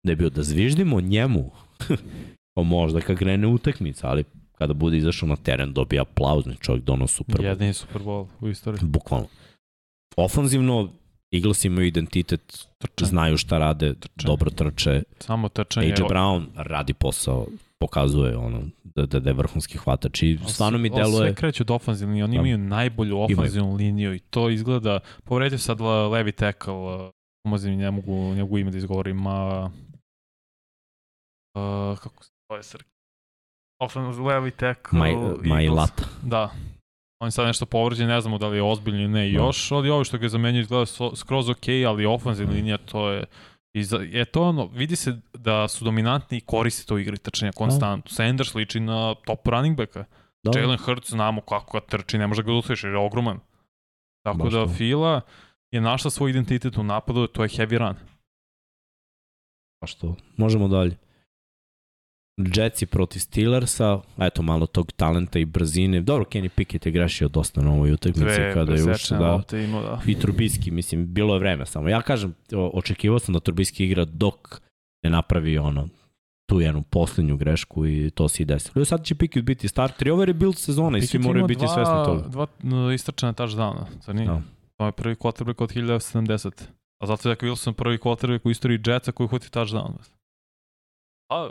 da 0.03 0.11
je 0.11 0.15
bio 0.15 0.29
da 0.29 0.43
zviždimo 0.43 1.01
njemu. 1.01 1.51
pa 2.55 2.63
možda 2.63 3.01
kad 3.01 3.17
krene 3.17 3.47
utakmica, 3.47 4.07
ali 4.07 4.23
kada 4.51 4.73
bude 4.73 4.97
izašao 4.97 5.29
na 5.29 5.35
teren 5.35 5.73
dobija 5.73 6.01
aplauz, 6.01 6.45
čovjek 6.59 6.83
dono 6.83 7.07
Super 7.07 7.35
Bowl. 7.35 7.45
Jedini 7.45 7.73
Super 7.73 8.01
Bowl 8.01 8.27
u 8.41 8.49
istoriji. 8.49 8.79
Bukvalno. 8.83 9.27
Ofanzivno, 10.17 10.89
Eagles 11.33 11.65
imaju 11.65 11.87
identitet, 11.87 12.41
Trče. 12.77 13.05
znaju 13.05 13.37
šta 13.37 13.57
rade, 13.57 13.93
Trče. 13.93 14.27
dobro 14.27 14.49
trče. 14.49 15.03
Samo 15.19 15.49
trčanje. 15.49 15.87
AJ 15.87 16.03
Brown 16.03 16.45
radi 16.55 16.93
posao, 16.93 17.47
pokazuje 17.79 18.37
ono, 18.37 18.61
da, 18.85 19.05
da, 19.05 19.19
da 19.19 19.29
je 19.29 19.33
vrhunski 19.33 19.77
hvatač 19.77 20.21
i 20.23 20.39
stvarno 20.47 20.77
mi 20.77 20.89
Ali 20.89 21.03
Sve 21.03 21.11
deluje... 21.11 21.35
kreće 21.35 21.63
od 21.63 21.71
ofenzivne 21.71 22.11
linije, 22.13 22.23
oni 22.25 22.33
Da. 22.33 22.39
imaju 22.39 22.57
najbolju 22.59 23.19
ofenzivnu 23.19 23.75
liniju 23.75 24.13
i 24.13 24.19
to 24.19 24.49
izgleda, 24.49 24.99
povredio 25.23 25.57
sad 25.57 25.81
le- 25.81 25.87
levi 26.07 26.31
tackle, 26.31 26.73
uh, 26.73 27.09
umazim 27.45 27.75
ne 27.75 27.91
mogu, 27.91 28.33
ne 28.33 28.41
mogu 28.41 28.57
ime 28.57 28.71
da 28.71 28.77
izgovorim, 28.77 29.17
ma, 29.17 29.65
uh, 31.55 31.97
kako 31.99 32.23
se 32.23 32.29
zove 32.49 32.63
Srki? 32.63 32.89
Offensive 33.79 34.25
levi 34.25 34.51
tackle. 34.51 34.99
Maj, 34.99 35.11
Eagles. 35.11 35.43
Majlata. 35.43 36.03
Da. 36.23 36.49
On 37.23 37.27
je 37.27 37.31
sad 37.31 37.45
nešto 37.47 37.65
povređen, 37.65 38.07
ne 38.07 38.21
znamo 38.21 38.37
da 38.37 38.47
li 38.47 38.57
je 38.57 38.63
ozbiljno 38.63 38.99
ili 38.99 39.07
ne 39.09 39.21
Da. 39.21 39.37
još, 39.37 39.71
ali 39.71 39.89
ovo 39.89 40.03
što 40.03 40.17
ga 40.17 40.29
zamenjuje 40.29 40.61
izgleda 40.61 40.85
so- 40.85 41.15
skroz 41.15 41.49
ok, 41.49 41.57
ali 41.87 42.05
ofenzivna 42.07 42.51
Mhm. 42.51 42.57
linija 42.57 42.77
to 42.79 43.09
je 43.09 43.23
I 43.73 43.83
za, 43.83 43.97
je 43.97 44.25
to 44.25 44.43
ono, 44.43 44.65
vidi 44.67 44.95
se 44.95 45.13
da 45.33 45.67
su 45.67 45.85
dominantni 45.85 46.37
i 46.37 46.41
koriste 46.41 46.85
to 46.85 46.97
igri 46.97 47.17
trčanja 47.17 47.51
konstantno. 47.51 48.11
Sanders 48.11 48.55
liči 48.55 48.79
na 48.79 49.15
top 49.15 49.47
running 49.47 49.77
backa. 49.77 50.05
Da, 50.43 50.59
Jalen 50.59 50.77
Hurts 50.77 51.09
znamo 51.09 51.41
kako 51.41 51.79
ga 51.79 51.85
trči, 51.87 52.17
ne 52.17 52.27
može 52.27 52.43
ga 52.43 52.47
da 52.47 52.53
usliši 52.53 52.87
jer 52.87 52.93
je 52.93 52.99
ogroman. 52.99 53.39
Tako 54.23 54.37
Baš 54.37 54.53
da. 54.53 54.67
Fila 54.67 55.21
je 55.71 55.81
našla 55.81 56.11
svoj 56.11 56.29
identitet 56.29 56.77
u 56.77 56.83
napadu, 56.83 57.27
to 57.27 57.43
je 57.43 57.49
heavy 57.49 57.77
run. 57.77 57.95
Pa 59.79 59.87
što, 59.87 60.15
možemo 60.37 60.67
dalje. 60.67 60.97
Jetsi 62.37 62.85
protiv 62.85 63.19
Steelersa, 63.19 64.01
eto 64.17 64.41
malo 64.41 64.65
tog 64.65 64.91
talenta 64.91 65.39
i 65.39 65.45
brzine. 65.45 66.01
Dobro, 66.01 66.25
Kenny 66.25 66.49
Pickett 66.49 66.85
je 66.85 66.91
grešio 66.91 67.27
dosta 67.27 67.61
na 67.61 67.71
ovoj 67.71 67.91
utakmici 67.91 68.23
Dve 68.23 68.53
kada 68.53 68.73
je 68.73 68.91
ušao. 68.91 69.41
Da, 69.51 69.57
imao, 69.57 69.81
da. 69.81 70.01
I 70.07 70.19
Trubiski, 70.19 70.71
mislim, 70.71 71.13
bilo 71.13 71.33
je 71.33 71.39
vreme 71.39 71.65
samo. 71.65 71.89
Ja 71.89 72.01
kažem, 72.01 72.35
očekivao 72.51 73.19
sam 73.19 73.33
da 73.33 73.39
Trubiski 73.39 73.85
igra 73.85 74.05
dok 74.05 74.61
ne 75.03 75.09
napravi 75.09 75.57
ono 75.57 75.87
tu 76.45 76.61
jednu 76.61 76.81
poslednju 76.81 77.37
grešku 77.37 77.85
i 77.85 78.11
to 78.15 78.27
se 78.27 78.43
i 78.43 78.45
desilo. 78.45 78.81
I 78.81 78.85
sad 78.85 79.05
će 79.05 79.15
Pickett 79.15 79.45
biti 79.45 79.67
starter 79.67 80.07
i 80.07 80.11
ovo 80.11 80.21
je 80.21 80.25
rebuild 80.25 80.57
sezona 80.57 80.97
i 80.97 81.01
svi 81.01 81.07
Pickett 81.07 81.25
moraju 81.25 81.47
biti 81.47 81.59
dva, 81.59 81.73
svesni 81.73 82.05
toga. 82.05 82.27
Dva 82.27 82.43
uh, 82.43 82.93
istrčana 82.93 83.33
touchdowna, 83.33 83.85
zar 84.01 84.15
nije? 84.15 84.27
Da. 84.27 84.41
To 84.77 84.85
je 84.85 84.91
prvi 84.91 85.15
quarterback 85.15 85.63
od 85.63 85.73
1070. 85.73 86.63
A 86.99 87.05
zato 87.05 87.29
je 87.29 87.35
Zach 87.35 87.43
Wilson 87.43 87.73
prvi 87.73 87.97
quarterback 87.97 88.39
u 88.43 88.51
istoriji 88.51 88.79
Jetsa 88.85 89.11
koji 89.11 89.27
hvati 89.27 89.47
touchdown. 89.47 89.93
A, 91.29 91.49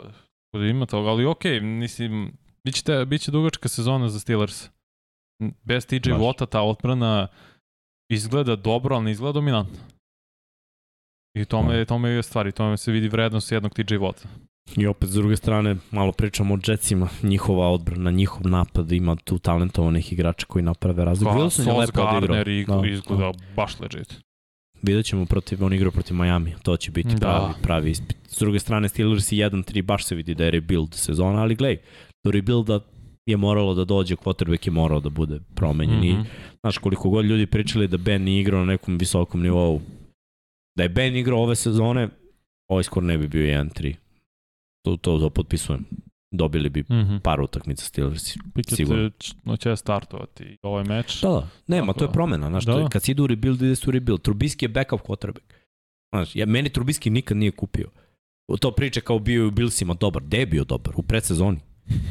tako 0.53 0.61
da 0.63 0.67
ima 0.69 0.85
toga, 0.85 1.09
ali 1.09 1.25
okej, 1.25 1.59
mislim, 1.59 2.31
biće, 2.63 2.83
te, 2.83 3.05
biće 3.05 3.31
dugačka 3.31 3.69
sezona 3.69 4.09
za 4.09 4.19
Steelers. 4.19 4.69
Bez 5.63 5.85
TJ. 5.85 6.11
Vota 6.11 6.45
ta 6.45 6.61
odbrana 6.61 7.27
izgleda 8.09 8.55
dobro, 8.55 8.95
ali 8.95 9.05
ne 9.05 9.11
izgleda 9.11 9.31
dominantno. 9.31 9.77
I 11.37 11.45
tome, 11.45 11.77
Da. 11.77 11.85
tome 11.85 12.09
je 12.09 12.23
stvari, 12.23 12.51
tome 12.51 12.77
se 12.77 12.91
vidi 12.91 13.07
vrednost 13.07 13.51
jednog 13.51 13.73
TJ 13.73 13.95
Vota. 13.95 14.29
I 14.77 14.87
opet, 14.87 15.09
s 15.09 15.13
druge 15.13 15.35
strane, 15.37 15.75
malo 15.91 16.11
pričamo 16.11 16.53
o 16.53 16.57
Jetsima, 16.67 17.09
njihova 17.23 17.69
odbrana, 17.69 18.11
njihov 18.11 18.47
napad, 18.47 18.91
ima 18.91 19.15
tu 19.15 19.39
talentovanih 19.39 20.13
igrača 20.13 20.45
koji 20.45 20.63
naprave 20.63 21.05
razliku. 21.05 21.31
Kao 21.31 21.41
Wilson 21.41 21.59
je 21.59 21.65
Sauce 21.65 21.79
lepo 21.79 22.01
odigrao. 22.01 22.19
Gardner 22.19 22.47
i, 22.47 22.65
Da, 22.65 22.81
izgleda 22.85 23.31
baš 23.55 23.79
legit. 23.79 24.19
Vidjet 24.83 25.05
ćemo 25.05 25.25
protiv, 25.25 25.63
on 25.63 25.73
igra 25.73 25.91
protiv 25.91 26.17
Miami, 26.17 26.53
to 26.63 26.77
će 26.77 26.91
biti 26.91 27.09
Da. 27.09 27.17
pravi, 27.19 27.53
pravi 27.61 27.91
ispit. 27.91 28.17
S 28.27 28.39
druge 28.39 28.59
strane, 28.59 28.89
Steelers 28.89 29.31
i 29.31 29.35
1-3, 29.35 29.81
baš 29.81 30.05
se 30.05 30.15
vidi 30.15 30.35
da 30.35 30.45
je 30.45 30.51
rebuild 30.51 30.93
sezona, 30.93 31.41
ali 31.41 31.55
glej, 31.55 31.77
do 32.23 32.31
rebuilda 32.31 32.79
je 33.25 33.37
moralo 33.37 33.73
da 33.73 33.85
dođe, 33.85 34.15
quarterback 34.15 34.67
je 34.67 34.71
morao 34.71 34.99
da 34.99 35.09
bude 35.09 35.39
promenjen 35.55 35.99
mm 35.99 36.03
-hmm. 36.03 36.13
Mhm. 36.13 36.21
i 36.21 36.57
znaš 36.59 36.77
koliko 36.77 37.09
god 37.09 37.25
ljudi 37.25 37.45
pričali 37.45 37.87
da 37.87 37.97
Ben 37.97 38.21
nije 38.23 38.41
igrao 38.41 38.59
na 38.59 38.65
nekom 38.65 38.97
visokom 38.97 39.41
nivou, 39.41 39.81
da 40.77 40.83
je 40.83 40.89
Ben 40.89 41.15
igrao 41.15 41.39
ove 41.43 41.55
sezone, 41.55 42.09
ovaj 42.67 42.83
skor 42.83 43.03
ne 43.03 43.17
bi 43.17 43.27
bio 43.27 43.63
1-3. 43.63 43.95
To, 44.85 44.97
to, 44.97 45.19
to 45.19 45.29
potpisujem. 45.29 45.85
Dobili 46.35 46.69
bi 46.69 46.83
Mhm. 46.89 47.17
par 47.17 47.41
utakmica 47.41 47.85
Steelersi. 47.85 48.39
Pickett 48.53 48.75
Sigurno. 48.75 49.57
će 49.57 49.75
startovati 49.75 50.57
ovaj 50.61 50.83
meč. 50.83 51.21
Da, 51.21 51.29
da. 51.29 51.47
Nema, 51.67 51.87
Tako 51.87 51.99
to 51.99 52.05
je 52.05 52.07
da. 52.07 52.11
promena. 52.11 52.49
Znaš, 52.49 52.65
Da. 52.65 52.89
kad 52.89 53.03
si 53.03 53.11
ide 53.11 53.21
u 53.21 53.27
rebuild, 53.27 53.61
ide 53.61 53.75
se 53.75 53.89
u 53.89 53.91
rebuild. 53.91 54.21
Trubiski 54.21 54.65
je 54.65 54.69
backup 54.69 55.01
quarterback. 55.01 55.41
Znaš, 56.11 56.35
ja, 56.35 56.45
meni 56.45 56.69
Trubiski 56.69 57.09
nikad 57.09 57.37
nije 57.37 57.51
kupio. 57.51 57.89
To 58.59 58.71
priče 58.71 59.01
kao 59.01 59.19
bio 59.19 59.47
u 59.47 59.51
Billsima 59.51 59.93
dobar. 59.93 60.23
Gde 60.23 60.37
je 60.37 60.45
bio 60.45 60.63
dobar? 60.63 60.93
U 60.97 61.03
predsezoni. 61.03 61.59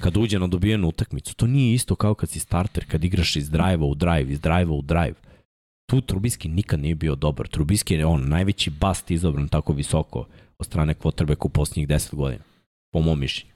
Kad 0.00 0.16
uđe 0.16 0.38
na 0.38 0.46
dobijenu 0.46 0.88
utakmicu. 0.88 1.34
To 1.34 1.46
nije 1.46 1.74
isto 1.74 1.94
kao 1.94 2.14
kad 2.14 2.30
si 2.30 2.38
starter, 2.38 2.84
kad 2.88 3.04
igraš 3.04 3.36
iz 3.36 3.50
drive 3.50 3.76
u 3.76 3.94
drive, 3.94 4.32
iz 4.32 4.40
drive 4.40 4.66
u 4.66 4.82
drive. 4.82 5.14
Tu 5.86 6.00
Trubiski 6.00 6.48
nikad 6.48 6.80
nije 6.80 6.94
bio 6.94 7.14
dobar. 7.14 7.48
Trubiski 7.48 7.94
je 7.94 8.06
on 8.06 8.28
najveći 8.28 8.70
bast 8.70 9.10
izabran 9.10 9.48
tako 9.48 9.72
visoko 9.72 10.26
od 10.58 10.66
strane 10.66 10.94
quarterbacka 10.94 11.46
u 11.46 11.48
posljednjih 11.48 11.88
10 11.88 12.14
godina. 12.14 12.42
Po 12.92 13.00
mom 13.00 13.20
mišljenju. 13.20 13.51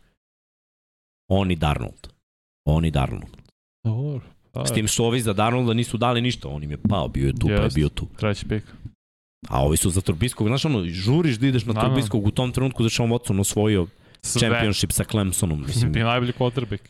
On 1.28 1.50
i 1.50 1.56
Darnold. 1.56 2.06
On 2.64 2.84
i 2.84 2.90
Darnold. 2.90 3.36
Dobro. 3.84 4.20
Pa, 4.52 4.66
S 4.66 4.72
tim 4.72 4.88
što 4.88 5.04
ovi 5.04 5.20
za 5.20 5.32
Darnolda 5.32 5.74
nisu 5.74 5.96
dali 5.96 6.20
ništa, 6.20 6.48
on 6.48 6.62
im 6.62 6.70
je 6.70 6.76
pao, 6.88 7.08
bio 7.08 7.26
je 7.26 7.32
tu, 7.32 7.46
pa 7.48 7.52
je 7.52 7.68
bio 7.74 7.88
tu. 7.88 8.06
Treći 8.16 8.46
pik. 8.48 8.62
A 9.48 9.64
ovi 9.64 9.76
su 9.76 9.90
za 9.90 10.00
Trubiskovog, 10.00 10.50
znaš 10.50 10.64
ono, 10.64 10.84
žuriš 10.84 11.36
da 11.36 11.46
ideš 11.46 11.64
na 11.64 11.72
Da, 11.72 11.80
da. 11.80 11.86
Trubiskovog 11.86 12.26
u 12.26 12.30
tom 12.30 12.52
trenutku 12.52 12.88
što 12.88 13.02
on 13.02 13.10
Watson 13.10 13.40
osvojio 13.40 13.86
Sve. 14.22 14.40
championship 14.40 14.92
sa 14.92 15.04
Clemsonom, 15.04 15.60
mislim, 15.66 15.92
Ti 15.92 15.98
najbolji 16.00 16.32
quarterback. 16.32 16.80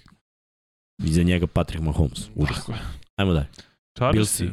iza 0.99 1.23
njega 1.23 1.47
Patrick 1.47 1.85
Mahomes, 1.85 2.29
užas. 2.35 2.57
Tako 2.57 2.73
je. 2.73 2.79
Ajmo 3.17 3.33
dalje. 3.33 3.47
Chargersi. 3.99 4.51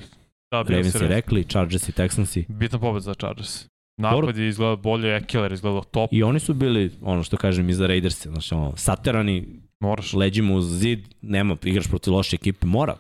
Da, 0.52 0.62
Ravens 0.62 0.96
je 0.96 1.08
rekli, 1.08 1.44
Chargers 1.44 1.90
i 1.90 1.92
Texansi. 1.92 2.46
Bitna 2.48 2.80
pobeda 2.80 3.00
za 3.00 3.14
Chargers. 3.14 3.66
Napad 3.98 4.38
je 4.38 4.48
izgledao 4.48 4.78
bolje, 4.78 5.16
Ekeler 5.16 5.52
je 5.52 5.56
izgledao 5.56 5.84
top. 5.84 6.10
I 6.14 6.24
oni 6.24 6.40
su 6.40 6.54
bili, 6.54 6.92
ono 7.02 7.24
što 7.24 7.38
kažem, 7.38 7.70
iza 7.70 7.88
Raidersa, 7.88 8.30
znaš, 8.30 8.52
ono, 8.52 8.74
saterani, 8.78 9.48
Moraš. 9.88 10.14
leđimo 10.14 10.56
uz 10.56 10.66
zid, 10.80 11.00
nema, 11.22 11.58
igraš 11.64 11.88
protiv 11.88 12.14
loše 12.14 12.36
ekipe, 12.36 12.68
mora. 12.68 12.96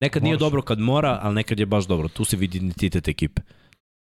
Nekad 0.00 0.22
nije 0.22 0.32
Moraš. 0.32 0.40
dobro 0.40 0.62
kad 0.62 0.78
mora, 0.78 1.18
ali 1.22 1.34
nekad 1.34 1.60
je 1.60 1.66
baš 1.66 1.86
dobro. 1.86 2.08
Tu 2.08 2.24
se 2.24 2.36
vidi 2.36 2.58
identitet 2.58 3.08
ekipe. 3.08 3.42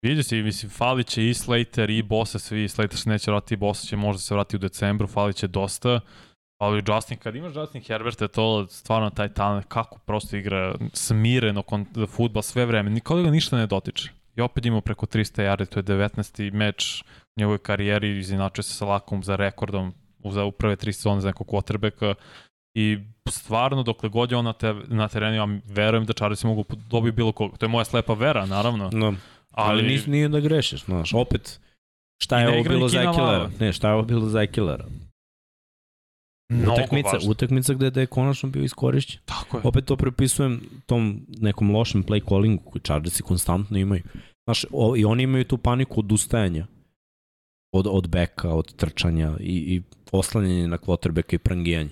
Vidi 0.02 0.24
se, 0.24 0.36
mislim, 0.36 0.72
falit 0.72 1.08
će 1.08 1.30
i 1.30 1.34
Slater 1.34 1.90
i 1.90 2.02
Bosa, 2.02 2.40
svi 2.40 2.68
Slater 2.68 3.00
se 3.00 3.10
neće 3.10 3.32
vratiti, 3.32 3.56
Bosa 3.56 3.88
će 3.88 3.96
možda 3.96 4.20
se 4.20 4.34
vratiti 4.34 4.56
u 4.56 4.60
decembru, 4.60 5.08
falit 5.08 5.36
će 5.36 5.48
dosta. 5.48 6.00
Ali 6.62 6.84
Justin, 6.88 7.18
kad 7.18 7.36
imaš 7.36 7.56
Justin 7.56 7.82
Herbert, 7.82 8.22
je 8.22 8.28
to 8.28 8.68
stvarno 8.70 9.10
taj 9.10 9.34
talent, 9.34 9.66
kako 9.68 10.00
prosto 10.00 10.38
igra 10.38 10.76
smireno 10.94 11.64
futbal 12.08 12.44
sve 12.44 12.66
vreme, 12.66 12.90
nikada 12.90 13.22
ga 13.22 13.32
ništa 13.32 13.58
ne 13.58 13.68
dotiče. 13.68 14.10
I 14.36 14.42
opet 14.42 14.66
imao 14.66 14.82
preko 14.82 15.06
300 15.06 15.44
yardi, 15.44 15.66
to 15.66 15.80
je 15.80 15.84
19. 15.84 16.54
meč 16.54 17.04
u 17.36 17.40
njegovoj 17.40 17.58
karijeri, 17.58 18.18
izinačio 18.20 18.64
se 18.64 18.74
sa 18.74 18.86
lakom 18.86 19.24
za 19.24 19.36
rekordom 19.36 19.94
za 20.32 20.44
uprave 20.44 20.76
tri 20.76 20.94
sezone 20.94 21.22
za 21.22 21.28
nekog 21.28 21.48
quarterbacka 21.48 22.14
i 22.78 22.98
stvarno 23.30 23.84
dokle 23.84 24.10
god 24.10 24.32
je 24.32 24.38
on 24.38 24.46
na, 24.46 24.54
te, 24.54 24.74
na 24.74 25.08
terenu, 25.08 25.36
ja 25.36 25.60
verujem 25.66 26.06
da 26.06 26.14
Chargers 26.14 26.44
mogu 26.44 26.66
dobiti 26.90 27.16
bilo 27.16 27.32
koga. 27.32 27.58
To 27.58 27.66
je 27.66 27.70
moja 27.70 27.86
slepa 27.86 28.14
vera, 28.14 28.46
naravno. 28.46 28.90
No. 28.94 29.08
Ali, 29.52 29.80
ali 29.80 29.84
nije, 29.84 30.02
nije 30.08 30.30
da 30.30 30.40
grešeš, 30.40 30.86
znaš, 30.86 31.14
opet 31.14 31.60
šta 32.24 32.40
je 32.40 32.48
ovo 32.48 32.64
bilo 32.64 32.90
za 32.90 33.02
Ekilera? 33.02 33.50
Ne, 33.60 33.74
šta 33.74 33.88
je 33.88 33.94
ovo 33.94 34.04
bilo 34.04 34.26
za 34.26 34.42
Ekilera? 34.42 34.86
utakmica, 36.72 37.10
važno. 37.14 37.32
utakmica 37.32 37.74
gde, 37.74 37.90
gde 37.90 38.02
je 38.02 38.08
konačno 38.08 38.50
bio 38.50 38.64
iskorišćen. 38.64 39.22
Tako 39.26 39.58
je. 39.58 39.62
Opet 39.64 39.86
to 39.86 39.96
prepisujem 39.96 40.62
tom 40.86 41.26
nekom 41.28 41.72
lošem 41.72 42.04
play 42.04 42.30
callingu 42.30 42.64
koji 42.64 42.82
Chargersi 42.82 43.24
konstantno 43.24 43.78
imaju. 43.78 44.02
Znaš, 44.44 44.66
o, 44.72 44.96
i 44.96 45.06
oni 45.06 45.24
imaju 45.24 45.44
tu 45.44 45.58
paniku 45.58 46.00
odustajanja 46.00 46.68
od, 47.74 47.88
od 47.90 48.08
beka, 48.08 48.50
od 48.50 48.76
trčanja 48.76 49.32
i, 49.40 49.56
i 49.56 49.82
oslanjanje 50.12 50.68
na 50.68 50.78
quarterbacka 50.78 51.36
i 51.36 51.38
prangijanje. 51.38 51.90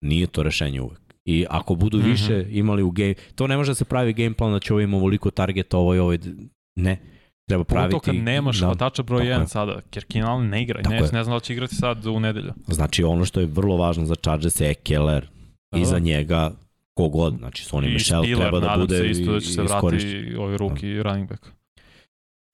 Nije 0.00 0.26
to 0.26 0.42
rešenje 0.42 0.80
uvek. 0.80 1.00
I 1.24 1.46
ako 1.50 1.74
budu 1.74 1.98
mm 1.98 2.00
-hmm. 2.00 2.10
više 2.10 2.46
imali 2.50 2.82
u 2.82 2.90
game, 2.90 3.14
to 3.34 3.46
ne 3.46 3.56
može 3.56 3.70
da 3.70 3.74
se 3.74 3.84
pravi 3.84 4.12
game 4.12 4.34
plan 4.34 4.52
da 4.52 4.58
će 4.58 4.72
ovo 4.72 4.80
ima 4.80 4.96
ovoliko 4.96 5.30
targeta, 5.30 5.78
ovo 5.78 5.94
i 5.94 5.98
ovo, 5.98 6.16
ne 6.76 6.98
treba 7.48 7.64
praviti. 7.64 7.92
Pogotovo 7.92 8.14
kad 8.14 8.24
nemaš 8.24 8.58
da, 8.58 8.66
hvatača 8.66 9.02
broj 9.02 9.24
1 9.24 9.46
sada, 9.46 9.80
Kirkinal 9.90 10.44
ne 10.44 10.62
igra, 10.62 10.80
ne, 10.90 11.00
ne 11.12 11.24
znam 11.24 11.36
da 11.36 11.40
će 11.40 11.52
igrati 11.52 11.74
sad 11.74 12.06
u 12.06 12.20
nedelju. 12.20 12.52
Znači 12.66 13.04
ono 13.04 13.24
što 13.24 13.40
je 13.40 13.46
vrlo 13.46 13.76
važno 13.76 14.06
za 14.06 14.14
Chargers 14.14 14.60
je 14.60 14.74
Keller 14.74 15.28
da, 15.72 15.78
i 15.78 15.84
za 15.84 15.98
njega 15.98 16.50
kogod, 16.94 17.34
znači 17.38 17.64
Sonny 17.64 17.92
Michel 17.92 18.22
Spiller, 18.22 18.38
treba 18.38 18.60
da 18.60 18.76
bude 18.78 18.96
se 18.96 19.10
isto 19.10 19.32
da 19.32 19.40
će 19.40 19.48
se 19.48 19.62
vrati 19.62 20.34
ovaj 20.38 20.56
ruki 20.56 20.94
da. 20.94 21.02
running 21.02 21.28
back. 21.28 21.46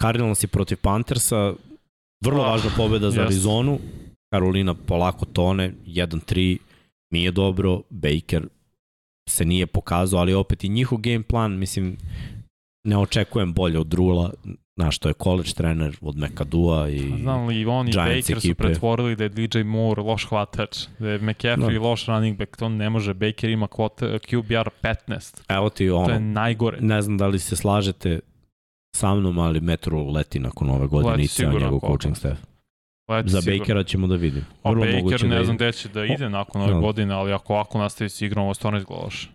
Cardinals 0.03 0.45
je 0.45 0.49
protiv 0.49 0.79
Panthersa, 0.83 1.55
vrlo 2.24 2.43
oh, 2.43 2.51
važna 2.51 2.70
pobeda 2.77 3.11
za 3.11 3.20
yes. 3.20 3.24
Arizonu, 3.24 3.78
Karolina 4.32 4.74
polako 4.74 5.24
tone, 5.24 5.73
1-3, 5.86 6.59
nije 7.12 7.31
dobro, 7.31 7.82
Baker 7.90 8.49
se 9.28 9.45
nije 9.45 9.66
pokazao, 9.66 10.20
ali 10.20 10.35
opet 10.35 10.65
i 10.65 10.69
njihov 10.69 10.99
game 10.99 11.23
plan, 11.23 11.59
mislim, 11.59 11.97
ne 12.86 12.99
očekujem 12.99 13.53
bolje 13.53 13.78
od 13.78 13.95
Rula, 13.95 14.32
Znaš, 14.78 14.99
to 14.99 15.09
je 15.09 15.15
college 15.23 15.51
trener 15.51 15.97
od 16.01 16.16
McAdoo 16.19 16.89
i 16.89 16.99
Znam 17.20 17.47
li, 17.47 17.66
on 17.66 17.89
i 17.89 17.93
Baker 17.93 18.16
ekipe. 18.19 18.40
su 18.40 18.55
pretvorili 18.55 19.16
da 19.16 19.24
je 19.24 19.28
DJ 19.28 19.62
Moore 19.62 20.03
loš 20.03 20.27
hvatač, 20.28 20.78
da 20.99 21.09
je 21.09 21.19
McCaffrey 21.19 21.74
no. 21.74 21.89
loš 21.89 22.07
running 22.07 22.39
back, 22.39 22.57
to 22.57 22.69
ne 22.69 22.90
može. 22.90 23.15
Baker 23.15 23.51
ima 23.51 23.66
kvota, 23.66 24.07
QBR 24.07 24.69
15. 24.82 25.40
Evo 25.49 25.70
ti 25.70 25.90
ono. 25.90 26.07
To 26.07 26.12
je 26.12 26.20
najgore. 26.20 26.81
Ne 26.81 27.03
znam 27.03 27.19
da 27.19 27.27
li 27.27 27.39
se 27.39 27.57
slažete 27.57 28.20
sa 28.97 29.15
mnom, 29.15 29.39
ali 29.39 29.60
Metro 29.60 30.02
leti 30.02 30.39
nakon 30.39 30.70
ove 30.70 30.86
godine 30.86 31.24
i 31.24 31.28
ceo 31.28 31.52
njegov 31.52 31.81
coaching 31.81 32.16
staff. 32.16 32.40
Leti 33.09 33.31
Za 33.31 33.40
sigurno. 33.40 33.59
Bakera 33.59 33.85
ćemo 33.85 34.06
da 34.06 34.16
vidimo. 34.16 34.47
A 34.62 34.70
Vrlo 34.70 34.85
Baker 34.85 35.28
ne 35.28 35.39
da 35.39 35.44
znam 35.44 35.56
gde 35.56 35.73
će 35.73 35.89
da 35.89 36.05
ide 36.05 36.28
nakon 36.28 36.62
ove 36.62 36.74
no. 36.74 36.81
godine, 36.81 37.15
ali 37.15 37.32
ako 37.32 37.52
ovako 37.52 37.78
nastavi 37.78 38.10
s 38.10 38.23
igrom, 38.23 38.44
ovo 38.44 38.55
stvarno 38.55 38.78
izgleda 38.78 39.02
loše. 39.02 39.28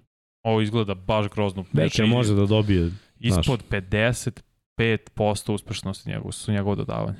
Ovo 0.46 0.62
izgleda 0.62 0.94
baš 0.94 1.30
grozno. 1.30 1.64
Baker 1.72 1.90
znači, 1.90 2.10
može 2.10 2.36
da 2.36 2.46
dobije 2.46 2.92
ispod 3.20 3.64
50 3.70 4.42
5% 4.78 5.54
uspešnosti 5.54 6.10
njegov, 6.10 6.32
su 6.32 6.52
njegovo 6.52 6.76
dodavanje. 6.76 7.20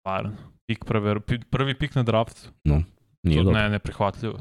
Stvarno. 0.00 0.36
Pik 0.66 0.84
prvi, 0.84 1.20
prvi 1.50 1.78
pik 1.78 1.94
na 1.94 2.02
draftu. 2.02 2.48
No, 2.64 2.82
nije 3.22 3.42
dobro. 3.42 3.60
Ne, 3.60 3.70
neprihvatljivo. 3.70 4.38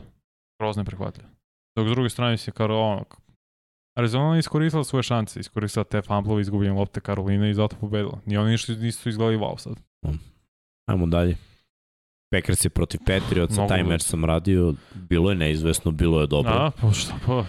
Skroz 0.56 0.78
neprihvatljivo. 0.78 1.30
Dok 1.78 1.88
s 1.88 1.92
druge 1.92 2.10
strane 2.10 2.38
si 2.38 2.52
kao 2.52 2.92
ono, 2.92 3.04
Arizona 3.96 4.36
je 4.36 4.40
iskoristila 4.40 4.84
svoje 4.84 5.04
šanse, 5.04 5.40
iskoristila 5.40 5.84
te 5.84 6.02
fumblove, 6.02 6.42
izgubljenje 6.42 6.74
lopte 6.74 7.00
Karolina 7.00 7.50
i 7.50 7.54
zato 7.54 7.76
pobedila. 7.76 8.20
Ni 8.26 8.38
oni 8.38 8.52
ništa 8.52 8.74
nisu 8.74 9.10
izgledali 9.10 9.38
wow 9.38 9.58
sad. 9.58 9.80
No. 10.02 10.14
Ajmo 10.86 11.08
dalje. 11.08 11.38
Packers 12.32 12.66
je 12.66 12.70
protiv 12.70 13.00
Patriotsa, 13.06 13.68
taj 13.68 13.84
meč 13.84 14.02
sam 14.02 14.26
radio, 14.26 14.74
bilo 14.94 15.30
je 15.30 15.36
neizvesno, 15.36 15.92
bilo 15.92 16.22
je 16.22 16.28
dobro. 16.28 16.54
Da, 16.54 16.72
pa 16.82 16.92
što 16.92 17.14
pa. 17.26 17.46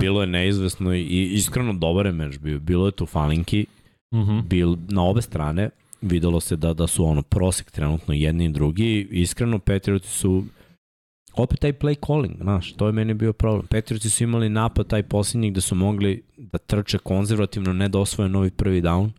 bilo 0.00 0.20
je 0.20 0.26
neizvesno 0.26 0.94
i 0.94 1.30
iskreno 1.32 1.72
dobar 1.72 2.06
je 2.06 2.12
meč 2.12 2.38
bio. 2.38 2.58
Bilo 2.58 2.86
je 2.86 2.92
tu 2.92 3.06
falinki, 3.06 3.66
uh 4.10 4.18
mhm. 4.18 4.30
-huh. 4.30 4.42
bil, 4.42 4.76
na 4.88 5.02
obe 5.02 5.22
strane 5.22 5.70
videlo 6.02 6.40
se 6.40 6.56
da, 6.56 6.74
da 6.74 6.86
su 6.86 7.04
ono 7.04 7.22
prosek 7.22 7.70
trenutno 7.70 8.14
jedni 8.14 8.44
i 8.44 8.52
drugi. 8.52 9.08
Iskreno, 9.10 9.58
Patrioti 9.58 10.08
su 10.08 10.44
opet 11.34 11.60
taj 11.60 11.72
play 11.72 12.06
calling, 12.06 12.36
znaš, 12.40 12.72
to 12.72 12.86
je 12.86 12.92
meni 12.92 13.14
bio 13.14 13.32
problem. 13.32 13.66
Patrioti 13.66 14.10
su 14.10 14.24
imali 14.24 14.48
napad 14.48 14.86
taj 14.86 15.02
posljednji 15.02 15.50
gde 15.50 15.60
su 15.60 15.74
mogli 15.74 16.22
da 16.36 16.58
trče 16.58 16.98
konzervativno, 16.98 17.72
ne 17.72 17.88
da 17.88 17.98
osvoje 17.98 18.28
novi 18.28 18.50
prvi 18.50 18.82
down, 18.82 19.10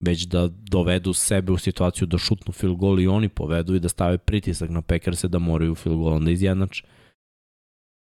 već 0.00 0.22
da 0.22 0.48
dovedu 0.48 1.12
sebe 1.12 1.52
u 1.52 1.58
situaciju 1.58 2.06
da 2.06 2.18
šutnu 2.18 2.52
field 2.52 2.76
goal 2.76 3.00
i 3.00 3.06
oni 3.06 3.28
povedu 3.28 3.74
i 3.74 3.80
da 3.80 3.88
stave 3.88 4.18
pritisak 4.18 4.70
na 4.70 4.82
Packerse 4.82 5.28
da 5.28 5.38
moraju 5.38 5.74
field 5.74 5.98
goal 5.98 6.12
onda 6.12 6.30
izjednače 6.30 6.84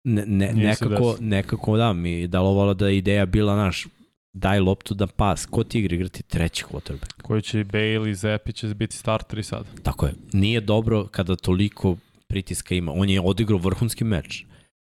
ne, 0.06 0.26
ne, 0.26 0.54
nekako, 0.54 1.18
nekako 1.20 1.78
da, 1.78 1.94
mi 1.94 2.28
dalovalo 2.28 2.74
da 2.74 2.88
je 2.88 2.98
ideja 2.98 3.26
bila, 3.26 3.56
naš, 3.56 3.88
daj 4.34 4.60
loptu 4.60 4.94
da 4.94 5.08
pas. 5.08 5.46
Ko 5.46 5.64
ti 5.64 5.80
igra 5.80 5.96
igrati 5.96 6.24
treći 6.24 6.64
quarterback? 6.66 7.22
Koji 7.22 7.42
će 7.42 7.58
Bailey, 7.58 8.14
Zepi 8.14 8.54
će 8.54 8.68
biti 8.68 8.96
starteri 8.96 9.44
sad. 9.44 9.66
Tako 9.84 10.06
je. 10.06 10.14
Nije 10.34 10.62
dobro 10.62 11.08
kada 11.12 11.36
toliko 11.36 11.98
pritiska 12.30 12.76
ima. 12.76 12.91
On 12.95 13.10
je 13.10 13.22
odigrao 13.22 13.60
vrhunski 13.60 14.03
meč. 14.03 14.45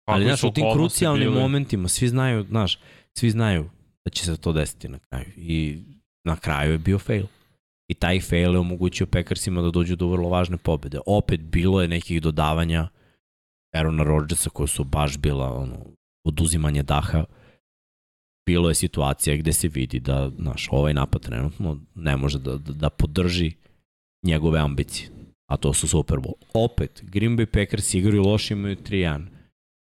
Ali, 0.08 0.24
znaš, 0.24 0.44
u 0.44 0.50
tim 0.50 0.64
krucijalnim 0.72 1.32
momentima 1.32 1.88
svi 1.88 2.08
znaju, 2.08 2.44
znaš, 2.44 2.78
svi 3.18 3.30
znaju 3.30 3.70
da 4.04 4.10
će 4.10 4.24
se 4.24 4.36
to 4.36 4.52
desiti 4.52 4.88
na 4.88 4.98
kraju. 4.98 5.26
I 5.36 5.78
na 6.24 6.36
kraju 6.36 6.72
je 6.72 6.78
bio 6.78 6.98
fail. 6.98 7.26
I 7.88 7.94
taj 7.94 8.20
fail 8.20 8.52
je 8.52 8.58
omogućio 8.58 9.06
Packersima 9.06 9.62
da 9.62 9.70
dođu 9.70 9.96
do 9.96 10.08
vrlo 10.08 10.28
važne 10.28 10.56
pobede. 10.56 10.98
Opet 11.06 11.40
bilo 11.40 11.82
je 11.82 11.88
nekih 11.88 12.22
dodavanja 12.22 12.88
Aarona 13.74 14.04
Rodgersa 14.04 14.50
koja 14.50 14.66
su 14.66 14.84
baš 14.84 15.18
bila 15.18 15.52
ono, 15.52 15.86
oduzimanje 16.24 16.82
daha, 16.82 17.24
bilo 18.46 18.68
je 18.68 18.74
situacija 18.74 19.36
gde 19.36 19.52
se 19.52 19.68
vidi 19.68 20.00
da 20.00 20.30
naš, 20.38 20.68
ovaj 20.70 20.94
napad 20.94 21.22
trenutno 21.22 21.80
ne 21.94 22.16
može 22.16 22.38
da, 22.38 22.56
da, 22.56 22.72
da 22.72 22.90
podrži 22.90 23.52
njegove 24.22 24.60
ambicije, 24.60 25.10
a 25.50 25.56
to 25.56 25.72
su 25.72 25.88
Super 25.88 26.18
Bowl. 26.18 26.34
Opet, 26.54 27.02
Green 27.02 27.36
Bay 27.36 27.46
Packers 27.46 27.94
igraju 27.94 28.22
loši, 28.22 28.54
imaju 28.54 28.76
3-1. 28.76 29.26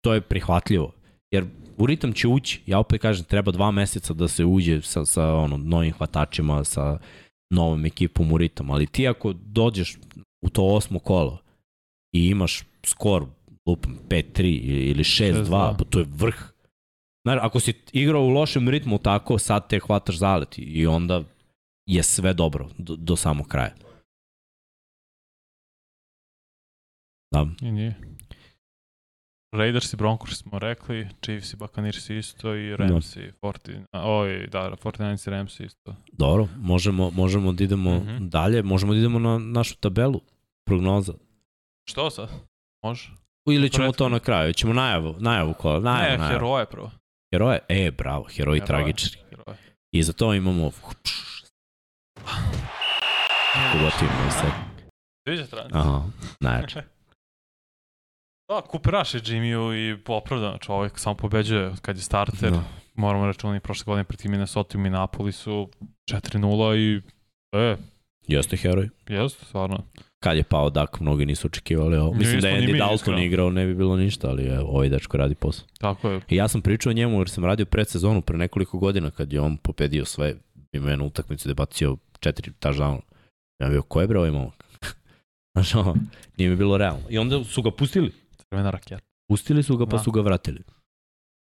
To 0.04 0.14
je 0.14 0.20
prihvatljivo, 0.20 0.92
jer 1.30 1.44
u 1.76 1.86
ritam 1.86 2.12
će 2.12 2.28
ući. 2.28 2.60
Ja 2.66 2.78
opet 2.78 3.02
kažem, 3.02 3.24
treba 3.24 3.52
dva 3.52 3.70
meseca 3.70 4.14
da 4.14 4.28
se 4.28 4.44
uđe 4.44 4.82
sa, 4.82 5.04
sa 5.04 5.34
ono, 5.34 5.56
novim 5.56 5.92
hvatačima, 5.92 6.64
sa 6.64 6.98
novom 7.50 7.84
ekipom 7.84 8.32
u 8.32 8.38
ritam, 8.38 8.70
ali 8.70 8.86
ti 8.86 9.08
ako 9.08 9.32
dođeš 9.32 9.98
u 10.44 10.48
to 10.48 10.64
osmo 10.64 10.98
kolo 10.98 11.38
i 12.12 12.26
imaš 12.28 12.62
skor 12.84 13.26
lupam 13.66 13.98
5-3 14.08 14.40
ili 14.90 15.04
6-2, 15.04 15.76
pa 15.78 15.84
to 15.84 15.98
je 15.98 16.06
vrh. 16.08 16.52
Znaš, 17.26 17.38
ako 17.42 17.60
si 17.60 17.72
igrao 17.92 18.22
u 18.22 18.28
lošem 18.28 18.68
ritmu 18.68 18.98
tako, 18.98 19.38
sad 19.38 19.68
te 19.68 19.78
hvataš 19.78 20.16
zalet 20.16 20.54
i 20.58 20.86
onda 20.86 21.24
je 21.86 22.02
sve 22.02 22.34
dobro 22.34 22.68
do, 22.78 22.96
do 22.96 23.16
samog 23.16 23.48
kraja. 23.48 23.74
Da. 27.30 27.46
I 27.60 27.72
nije. 27.72 27.94
Raiders 29.52 29.92
i 29.92 29.96
Broncos 29.96 30.38
smo 30.38 30.58
rekli, 30.58 31.08
Chiefs 31.22 31.52
i 31.52 31.56
Buccaneers 31.56 32.10
isto 32.10 32.54
i 32.54 32.76
Rams 32.76 33.16
i 33.16 33.32
40, 33.42 33.84
oj, 33.92 34.46
da, 34.46 34.70
49 34.84 35.28
i 35.28 35.30
Rams 35.30 35.60
isto. 35.60 35.94
Dobro, 36.12 36.48
možemo, 36.56 37.10
možemo 37.10 37.52
da 37.52 37.64
idemo 37.64 37.90
mm 37.90 38.06
-hmm. 38.06 38.28
dalje, 38.28 38.62
možemo 38.62 38.92
da 38.92 38.98
idemo 38.98 39.18
na 39.18 39.38
našu 39.38 39.76
tabelu, 39.76 40.20
prognoza. 40.66 41.12
Što 41.88 42.10
sad? 42.10 42.28
Može? 42.82 43.10
Ili 43.48 43.70
ćemo 43.70 43.92
to 43.92 44.08
na 44.08 44.18
kraju? 44.18 44.52
Ćemo 44.52 44.72
najavu, 44.72 45.14
najavu 45.18 45.54
kola. 45.54 45.80
Najavu, 45.80 46.10
ne, 46.10 46.18
najavu. 46.18 46.32
heroje 46.32 46.66
prvo. 46.66 46.90
Heroje? 47.34 47.58
E, 47.68 47.90
bravo, 47.90 48.24
heroji 48.24 48.60
heroje, 48.60 48.66
tragični. 48.66 49.22
Heroje. 49.30 49.58
I 49.92 50.02
za 50.02 50.12
to 50.12 50.34
imamo... 50.34 50.70
Kubativno 53.72 54.30
se. 54.30 54.50
Sviđa 55.28 55.46
stranice. 55.46 55.78
Aha, 55.78 56.02
najjače. 56.40 56.82
Da, 58.48 58.60
kuperaš 58.60 59.14
je 59.14 59.20
Jimmyu 59.20 59.74
i 59.74 60.02
popravdan 60.04 60.58
čovjek, 60.58 60.98
samo 60.98 61.14
pobeđuje 61.14 61.72
kad 61.82 61.96
je 61.96 62.02
starter. 62.02 62.50
Da. 62.50 62.64
Moramo 62.94 63.26
računati 63.26 63.62
prošle 63.62 63.84
godine 63.84 64.04
protiv 64.04 64.30
Minnesota 64.30 64.78
i 64.78 64.80
Minneapolisu 64.80 65.68
4-0 66.10 66.76
i 66.76 67.02
e, 67.58 67.76
Jeste 68.26 68.56
heroj. 68.56 68.88
Jeste, 69.08 69.44
stvarno 69.44 69.84
kad 70.26 70.36
je 70.36 70.42
pao 70.42 70.70
Dak, 70.70 71.00
mnogi 71.00 71.26
nisu 71.26 71.46
očekivali 71.46 71.96
ovo. 71.96 72.14
Mislim 72.14 72.40
da 72.40 72.48
je 72.48 72.62
Andy 72.62 72.78
Dalton 72.78 72.94
iskreno. 72.94 73.22
igrao, 73.22 73.50
ne 73.50 73.66
bi 73.66 73.74
bilo 73.74 73.96
ništa, 73.96 74.28
ali 74.28 74.44
je, 74.44 74.60
ovaj 74.60 74.88
dečko 74.88 75.16
radi 75.16 75.34
posao. 75.34 75.66
Tako 75.78 76.10
je. 76.10 76.20
I 76.28 76.36
ja 76.36 76.48
sam 76.48 76.62
pričao 76.62 76.90
o 76.90 76.92
njemu 76.92 77.18
jer 77.18 77.28
sam 77.28 77.44
radio 77.44 77.66
predsezonu 77.66 78.22
pre 78.22 78.38
nekoliko 78.38 78.78
godina 78.78 79.10
kad 79.10 79.32
je 79.32 79.40
on 79.40 79.56
popedio 79.56 80.04
sve, 80.04 80.34
ima 80.72 80.90
jednu 80.90 81.06
utakmicu 81.06 81.48
gde 81.48 81.54
bacio 81.54 81.96
četiri 82.20 82.52
touchdown. 82.60 83.00
Ja 83.58 83.68
bio, 83.68 83.82
ko 83.82 84.00
je 84.00 84.06
bre 84.06 84.18
ovaj 84.18 84.30
momak? 84.30 84.64
Znaš, 85.54 85.84
nije 86.36 86.50
mi 86.50 86.56
bilo 86.56 86.76
realno. 86.76 87.02
I 87.08 87.18
onda 87.18 87.44
su 87.44 87.62
ga 87.62 87.70
pustili. 87.70 88.12
Crvena 88.50 88.70
raketa. 88.70 89.04
Pustili 89.28 89.62
su 89.62 89.76
ga 89.76 89.86
pa 89.86 89.96
da. 89.96 90.02
su 90.02 90.10
ga 90.10 90.20
vratili. 90.20 90.62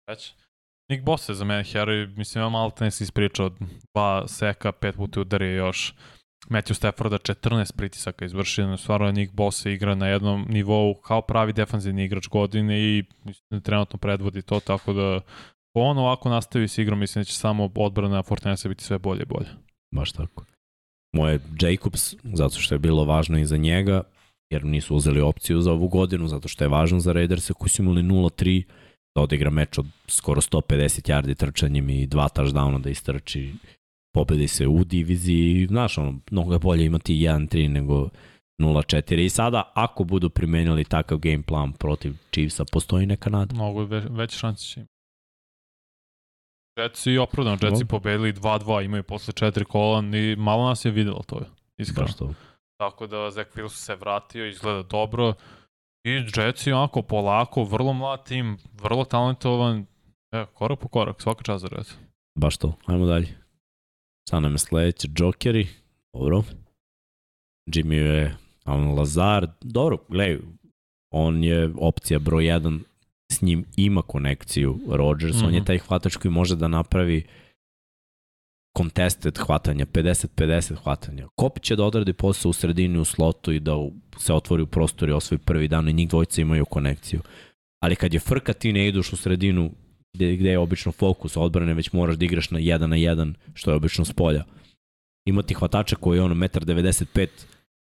Već. 0.09 0.33
Nick 0.89 1.03
Bosa 1.03 1.31
je 1.31 1.35
za 1.35 1.45
mene 1.45 1.63
heroj, 1.63 2.07
mislim, 2.07 2.43
ja 2.43 2.49
malo 2.49 2.69
tenis 2.69 3.01
ispričao, 3.01 3.51
dva 3.93 4.27
seka, 4.27 4.71
pet 4.71 4.95
puta 4.95 5.21
udario 5.21 5.65
još. 5.65 5.93
Matthew 6.49 6.73
Stafforda 6.73 7.17
14 7.17 7.75
pritisaka 7.75 8.25
izvršio, 8.25 8.77
stvarno 8.77 9.11
Nick 9.11 9.33
Bosa 9.33 9.69
igra 9.69 9.95
na 9.95 10.07
jednom 10.07 10.45
nivou 10.49 10.93
kao 11.01 11.21
pravi 11.21 11.53
defanzivni 11.53 12.05
igrač 12.05 12.27
godine 12.27 12.79
i 12.79 13.03
mislim 13.23 13.45
da 13.49 13.59
trenutno 13.59 13.99
predvodi 13.99 14.41
to, 14.41 14.59
tako 14.59 14.93
da 14.93 15.21
on 15.73 15.97
ovako 15.97 16.29
nastavi 16.29 16.67
s 16.67 16.77
igrom, 16.77 16.99
mislim 16.99 17.21
da 17.21 17.25
će 17.25 17.33
samo 17.33 17.69
odbrana 17.75 18.23
Fortinesa 18.23 18.69
biti 18.69 18.83
sve 18.83 18.99
bolje 18.99 19.21
i 19.21 19.25
bolje. 19.25 19.49
Baš 19.95 20.11
tako. 20.11 20.45
Moje 21.13 21.39
Jacobs, 21.61 22.15
zato 22.23 22.59
što 22.59 22.75
je 22.75 22.79
bilo 22.79 23.05
važno 23.05 23.39
i 23.39 23.45
za 23.45 23.57
njega, 23.57 24.03
jer 24.51 24.65
nisu 24.65 24.95
uzeli 24.95 25.21
opciju 25.21 25.61
za 25.61 25.71
ovu 25.71 25.87
godinu, 25.87 26.27
zato 26.27 26.47
što 26.47 26.63
je 26.63 26.67
važno 26.67 26.99
za 26.99 27.13
Raiderse 27.13 27.53
koji 27.53 27.69
su 27.69 27.81
imali 27.81 28.01
0-3, 28.01 28.63
da 29.15 29.21
odigra 29.21 29.49
meč 29.49 29.77
od 29.77 29.85
skoro 30.07 30.41
150 30.41 31.09
yardi 31.09 31.35
trčanjem 31.35 31.89
i 31.89 32.07
dva 32.07 32.29
touchdowna 32.35 32.81
da 32.81 32.89
istrči, 32.89 33.53
pobedi 34.13 34.47
se 34.47 34.67
u 34.67 34.83
diviziji, 34.83 35.67
znaš, 35.67 35.97
ono, 35.97 36.19
mnogo 36.31 36.53
je 36.53 36.59
bolje 36.59 36.85
imati 36.85 37.15
1-3 37.15 37.67
nego 37.67 38.09
0-4 38.61 39.25
i 39.25 39.29
sada 39.29 39.71
ako 39.75 40.03
budu 40.03 40.29
primenili 40.29 40.83
takav 40.83 41.17
game 41.17 41.41
plan 41.41 41.73
protiv 41.73 42.13
Chiefsa, 42.31 42.65
postoji 42.71 43.05
neka 43.05 43.29
nada? 43.29 43.55
Mogu 43.55 43.83
ve, 43.83 43.99
veće 44.09 44.37
šanse 44.37 44.65
će 44.65 44.79
imati. 44.79 44.95
Jetsi 46.77 47.11
i 47.11 47.17
opravdano, 47.17 47.57
Jetsi 47.61 47.85
pobedili 47.85 48.33
2-2, 48.33 48.85
imaju 48.85 49.03
posle 49.03 49.33
četiri 49.33 49.65
kola 49.65 50.03
i 50.17 50.35
malo 50.35 50.67
nas 50.69 50.85
je 50.85 50.91
videlo 50.91 51.23
to, 51.27 51.41
iskreno. 51.77 52.07
Baš 52.07 52.17
to. 52.17 52.33
Tako 52.77 53.07
da 53.07 53.31
Zach 53.31 53.49
Wilson 53.55 53.69
se 53.85 53.95
vratio, 53.95 54.47
izgleda 54.47 54.83
dobro. 54.83 55.33
I 56.03 56.09
Jetsi 56.37 56.71
onako 56.71 57.01
polako, 57.01 57.63
vrlo 57.63 57.93
mlad 57.93 58.25
tim, 58.25 58.57
vrlo 58.73 59.05
talentovan. 59.05 59.85
E, 60.31 60.45
korak 60.53 60.79
po 60.79 60.87
korak, 60.87 61.21
svaka 61.21 61.43
čast 61.43 61.61
za 61.61 61.67
red. 61.67 61.85
Baš 62.39 62.57
to. 62.57 62.73
Ajmo 62.85 63.05
dalje. 63.05 63.27
Sad 64.29 64.41
nam 64.43 64.51
je 64.51 64.57
sledeće 64.57 65.07
Jokeri. 65.17 65.67
Dobro. 66.13 66.43
Jimmy 67.69 67.93
je 67.93 68.37
Alan 68.63 68.97
Lazar. 68.97 69.47
Dobro, 69.61 69.97
gledaj, 70.09 70.39
on 71.13 71.43
je 71.43 71.69
opcija 71.77 72.19
broj 72.19 72.43
1 72.43 72.79
s 73.31 73.41
njim 73.41 73.65
ima 73.77 74.01
konekciju 74.01 74.79
Rodgers, 74.89 75.35
mm 75.35 75.39
-hmm. 75.39 75.47
on 75.47 75.53
je 75.53 75.59
Mhm. 75.59 75.65
taj 75.65 75.77
hvatač 75.77 76.15
koji 76.15 76.31
može 76.31 76.55
da 76.55 76.67
napravi 76.67 77.27
contested 78.77 79.37
hvatanja, 79.37 79.85
50-50 79.85 80.75
hvatanja. 80.83 81.27
Kopi 81.35 81.59
će 81.59 81.75
da 81.75 81.83
odradi 81.83 82.13
posao 82.13 82.49
u 82.49 82.53
sredini 82.53 82.99
u 82.99 83.05
slotu 83.05 83.51
i 83.51 83.59
da 83.59 83.71
se 84.17 84.33
otvori 84.33 84.63
u 84.63 84.67
prostor 84.67 85.09
i 85.09 85.11
osvoji 85.11 85.39
prvi 85.39 85.67
dan 85.67 85.89
i 85.89 85.93
njih 85.93 86.09
dvojica 86.09 86.41
imaju 86.41 86.65
konekciju. 86.65 87.21
Ali 87.83 87.95
kad 87.95 88.13
je 88.13 88.19
frka 88.19 88.53
ti 88.53 88.73
ne 88.73 88.87
ideš 88.87 89.13
u 89.13 89.15
sredinu 89.15 89.71
gde, 90.13 90.35
gde 90.35 90.49
je 90.49 90.59
obično 90.59 90.91
fokus 90.91 91.37
odbrane, 91.37 91.73
već 91.73 91.91
moraš 91.91 92.15
da 92.15 92.25
igraš 92.25 92.51
na 92.51 92.59
1 92.59 92.85
na 92.85 92.95
1, 92.95 93.33
što 93.53 93.71
je 93.71 93.75
obično 93.75 94.05
s 94.05 94.13
polja. 94.13 94.43
Imati 95.27 95.53
hvatača 95.53 95.95
koji 95.95 96.17
je 96.17 96.21
ono 96.21 96.35
1,95 96.35 97.27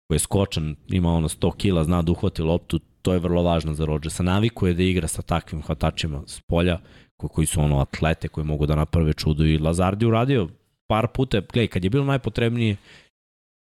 koji 0.07 0.15
je 0.15 0.19
skočan, 0.19 0.77
ima 0.89 1.13
ono 1.13 1.29
100 1.29 1.57
kila, 1.57 1.85
zna 1.85 2.03
da 2.03 2.13
uhvati 2.13 2.43
loptu, 2.43 2.79
to 3.03 3.13
je 3.13 3.19
vrlo 3.19 3.43
važno 3.43 3.75
za 3.75 3.85
Rodgersa. 3.85 4.23
Navikuje 4.23 4.75
da 4.75 4.83
igra 4.83 5.09
sa 5.09 5.23
takvim 5.23 5.63
hvatačima 5.63 6.23
s 6.27 6.41
polja, 6.41 6.81
ko, 7.17 7.29
koji 7.29 7.47
su 7.47 7.61
ono 7.61 7.81
atlete 7.81 8.29
koji 8.29 8.47
mogu 8.47 8.67
da 8.67 8.75
naprave 8.75 9.13
čudo 9.13 9.45
i 9.45 9.59
Lazardi 9.59 10.07
uradio 10.07 10.49
par 10.89 11.07
puta, 11.15 11.41
gledaj, 11.53 11.69
kad 11.69 11.85
je 11.85 11.91
bilo 11.91 12.05
najpotrebnije, 12.05 12.77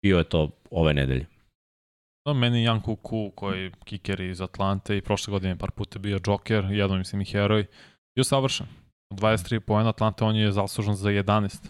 bio 0.06 0.18
je 0.18 0.24
to 0.24 0.50
ove 0.72 0.94
nedelje. 0.94 1.26
Da, 2.28 2.34
meni 2.34 2.64
Jan 2.64 2.82
Kuku, 2.82 3.32
koji 3.36 3.64
je 3.64 3.72
kiker 3.86 4.22
iz 4.22 4.42
Atlante 4.42 4.98
i 4.98 5.02
prošle 5.02 5.32
godine 5.32 5.58
par 5.58 5.72
puta 5.72 6.00
bio 6.00 6.20
Joker, 6.28 6.66
jednom 6.72 6.98
mislim 6.98 7.22
i 7.22 7.26
heroj, 7.26 7.66
bio 8.16 8.24
savršen. 8.24 8.68
Od 9.12 9.20
23 9.20 9.60
pojena 9.60 9.90
Atlante 9.90 10.24
on 10.24 10.36
je 10.36 10.52
zaslužen 10.52 10.96
za 10.96 11.10
11. 11.10 11.70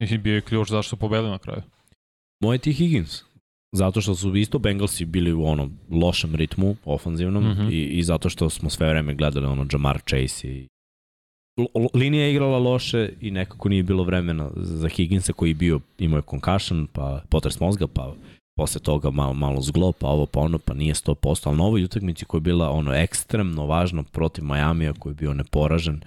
I 0.00 0.18
bio 0.18 0.34
je 0.34 0.40
ključ 0.40 0.68
zašto 0.70 0.88
su 0.88 0.96
pobedili 0.96 1.30
na 1.30 1.38
kraju. 1.38 1.62
Moj 2.42 2.58
ti 2.58 2.72
Higgins, 2.72 3.22
zato 3.72 4.00
što 4.00 4.14
su 4.14 4.36
isto 4.36 4.58
Bengalsi 4.58 5.04
bili 5.04 5.32
u 5.32 5.46
onom 5.46 5.78
lošem 5.90 6.34
ritmu, 6.34 6.76
ofanzivnom, 6.84 7.44
mm 7.44 7.50
Mhm. 7.50 7.60
-hmm. 7.60 7.72
i, 7.72 7.82
i 7.98 8.02
zato 8.02 8.30
što 8.30 8.50
smo 8.50 8.70
sve 8.70 8.88
vreme 8.88 9.14
gledali 9.14 9.46
ono 9.46 9.66
Jamar 9.72 10.00
Chase 10.08 10.48
i 10.48 10.68
linija 11.94 12.24
je 12.24 12.30
igrala 12.30 12.58
loše 12.58 13.12
i 13.20 13.30
nekako 13.30 13.68
nije 13.68 13.82
bilo 13.82 14.04
vremena 14.04 14.50
za 14.56 14.88
Higginsa 14.88 15.32
koji 15.32 15.50
je 15.50 15.54
bio, 15.54 15.80
imao 15.98 16.18
je 16.18 16.22
concussion, 16.30 16.86
pa 16.92 17.22
potres 17.28 17.60
mozga, 17.60 17.86
pa 17.86 18.14
posle 18.58 18.80
toga 18.80 19.10
malo, 19.10 19.34
malo 19.34 19.60
zglo, 19.60 19.92
pa 19.92 20.06
ovo, 20.08 20.26
pa 20.26 20.40
ono, 20.40 20.58
pa 20.58 20.74
nije 20.74 20.94
100%, 20.94 21.48
ali 21.48 21.56
na 21.56 21.64
ovoj 21.64 21.84
utakmici 21.84 22.24
koja 22.24 22.38
je 22.38 22.42
bila 22.42 22.70
ono 22.70 22.94
ekstremno 22.94 23.66
važna 23.66 24.02
protiv 24.02 24.44
Majamija 24.44 24.92
koji 24.92 25.10
je 25.10 25.14
bio 25.16 25.34
neporažen, 25.34 26.00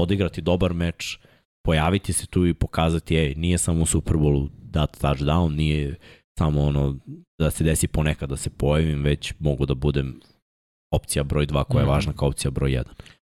odigrati 0.00 0.40
dobar 0.40 0.74
meč, 0.74 1.18
pojaviti 1.66 2.12
se 2.12 2.26
tu 2.26 2.46
i 2.46 2.54
pokazati, 2.54 3.16
ej, 3.16 3.34
nije 3.34 3.58
samo 3.58 3.82
u 3.82 3.86
Superbowlu 3.86 4.48
dat 4.62 4.96
touchdown, 5.02 5.54
nije 5.56 5.94
samo 6.38 6.62
ono 6.62 6.96
da 7.40 7.50
se 7.50 7.64
desi 7.64 7.88
ponekad 7.88 8.28
da 8.28 8.36
se 8.36 8.50
pojavim, 8.50 9.02
već 9.02 9.34
mogu 9.38 9.66
da 9.66 9.74
budem 9.74 10.20
opcija 10.94 11.24
broj 11.24 11.46
2 11.46 11.64
koja 11.64 11.80
je 11.80 11.84
Mhm. 11.84 11.92
važna 11.92 12.12
kao 12.12 12.28
opcija 12.28 12.50
broj 12.50 12.70
1. 12.70 12.84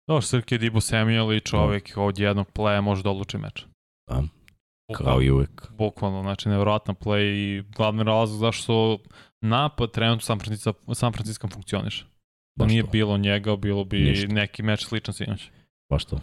Dobro, 0.09 0.23
Srke 0.23 0.59
Dibu 0.59 0.81
Samuel 0.81 1.33
i 1.33 1.41
čovek 1.41 1.93
od 1.97 2.19
jednog 2.19 2.51
pleja 2.51 2.81
može 2.81 3.03
da 3.03 3.11
odluči 3.11 3.39
meč. 3.39 3.65
Da, 4.09 4.23
Bukvalno. 4.89 5.13
kao 5.13 5.23
i 5.23 5.31
uvek. 5.31 5.71
Bukvalno, 5.71 6.23
znači 6.23 6.49
nevjerojatna 6.49 6.95
play 6.95 7.23
i 7.25 7.63
glavni 7.71 8.05
razlog 8.05 8.39
zašto 8.41 8.99
napad 9.43 9.91
trenutno 9.91 10.21
San 10.21 10.39
Francisco, 10.39 10.73
San 10.95 11.13
Francisco 11.13 11.49
funkcioniše. 11.49 12.05
Da 12.57 12.65
Baš 12.65 12.71
nije 12.71 12.83
to. 12.83 12.91
bilo 12.91 13.19
njega, 13.19 13.57
bilo 13.57 13.85
bi 13.85 13.99
Ništa. 14.01 14.27
neki 14.29 14.63
meč 14.63 14.85
sličan 14.87 15.15
sinoć. 15.15 15.51
Baš 15.91 16.05
to. 16.05 16.21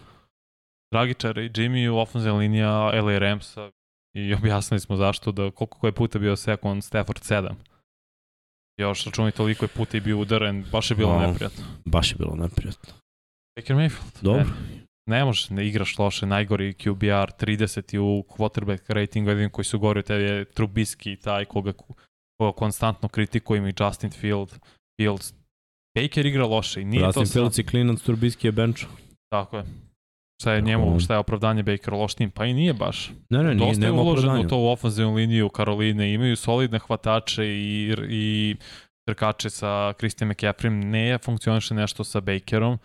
Dragičar 0.92 1.38
i 1.38 1.50
Jimmy 1.50 1.88
u 1.88 1.98
ofenzivna 1.98 2.38
linija 2.38 2.70
LA 3.02 3.18
Ramsa 3.18 3.70
i 4.14 4.34
objasnili 4.34 4.80
smo 4.80 4.96
zašto 4.96 5.32
da 5.32 5.50
koliko 5.50 5.78
koji 5.78 5.92
puta 5.92 6.18
bio 6.18 6.36
sekund 6.36 6.84
Stafford 6.84 7.18
7. 7.20 7.54
Još 8.78 9.04
računaj 9.04 9.30
toliko 9.30 9.64
je 9.64 9.68
puta 9.68 9.96
i 9.96 10.00
bio 10.00 10.18
udaren, 10.18 10.64
baš 10.72 10.90
je 10.90 10.96
bilo 10.96 11.12
Wow. 11.12 11.26
neprijatno. 11.26 11.64
Baš 11.84 12.12
je 12.12 12.16
bilo 12.16 12.36
neprijatno. 12.36 12.94
Baker 13.56 13.76
Mayfield. 13.76 14.22
Dobro. 14.22 14.44
Ne, 15.06 15.18
ne 15.18 15.24
možeš, 15.24 15.50
ne 15.50 15.66
igraš 15.66 15.98
loše, 15.98 16.26
najgori 16.26 16.72
QBR, 16.72 17.30
30 17.40 17.98
u 17.98 18.24
quarterback 18.28 18.92
ratingu, 18.92 19.30
jedin 19.30 19.50
koji 19.50 19.64
su 19.64 19.78
gori 19.78 19.98
od 19.98 20.06
tebe 20.06 20.24
je 20.24 20.44
Trubisky, 20.44 21.22
taj 21.22 21.44
koga, 21.44 21.72
koga 22.38 22.52
konstantno 22.56 23.08
kritikujem 23.08 23.66
i 23.66 23.74
Justin 23.80 24.10
Field, 24.10 24.58
Fields. 25.00 25.34
Baker 25.98 26.26
igra 26.26 26.46
loše 26.46 26.80
i 26.80 26.84
nije 26.84 27.02
Rasim 27.02 27.22
to 27.22 27.26
sad. 27.26 27.32
Fields 27.32 27.58
i 27.58 27.64
Klinac 27.64 28.00
Turbinski 28.00 28.46
je 28.46 28.52
bench. 28.52 28.82
Tako 29.32 29.56
je. 29.56 29.64
Šta 30.42 30.52
je 30.52 30.62
njemu, 30.62 30.94
je. 30.94 31.00
šta 31.00 31.14
je 31.14 31.18
opravdanje 31.18 31.62
Baker 31.62 31.92
loš 31.92 32.14
tim? 32.14 32.30
Pa 32.30 32.44
i 32.44 32.54
nije 32.54 32.72
baš. 32.72 33.10
Ne, 33.30 33.42
ne, 33.42 33.54
nije, 33.54 33.68
Dosta 33.68 33.86
je 33.86 33.92
uloženo 33.92 34.40
u 34.40 34.48
to 34.48 34.58
u 34.58 34.68
ofenzivnu 34.68 35.14
liniju 35.14 35.48
Karoline, 35.48 36.12
imaju 36.12 36.36
solidne 36.36 36.78
hvatače 36.78 37.46
i, 37.46 37.94
i 38.08 38.56
trkače 39.08 39.50
sa 39.50 39.92
Christian 39.98 40.30
McCaffrey, 40.30 40.70
ne 40.70 41.18
funkcioniše 41.18 41.74
nešto 41.74 42.04
sa 42.04 42.20
Bakerom. 42.20 42.78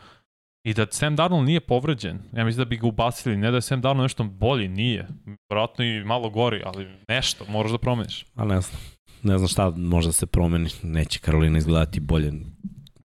I 0.63 0.73
da 0.73 0.85
Sam 0.91 1.15
Darnold 1.15 1.45
nije 1.45 1.59
povređen, 1.59 2.19
ja 2.33 2.45
mislim 2.45 2.57
da 2.65 2.69
bi 2.69 2.77
ga 2.77 2.87
ubacili, 2.87 3.37
ne 3.37 3.51
da 3.51 3.57
je 3.57 3.61
Sam 3.61 3.81
Darnold 3.81 4.03
nešto 4.05 4.23
bolji, 4.23 4.67
nije. 4.67 5.07
Vjerojatno 5.49 5.85
i 5.85 6.03
malo 6.03 6.29
gori, 6.29 6.61
ali 6.65 6.87
nešto, 7.07 7.45
moraš 7.49 7.71
da 7.71 7.77
promeniš. 7.77 8.25
Ali 8.35 8.49
ne 8.55 8.61
znam. 8.61 8.81
Ne 9.23 9.37
znam 9.37 9.47
šta 9.47 9.69
može 9.69 10.07
da 10.07 10.11
se 10.13 10.25
promeni. 10.25 10.69
Neće 10.83 11.19
Karolina 11.19 11.57
izgledati 11.57 11.99
bolje 11.99 12.31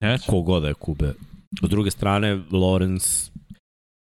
Neće? 0.01 0.23
kogoda 0.27 0.59
da 0.59 0.67
je 0.67 0.73
Kube. 0.73 1.13
S 1.63 1.69
druge 1.69 1.91
strane, 1.91 2.35
Lawrence 2.51 3.31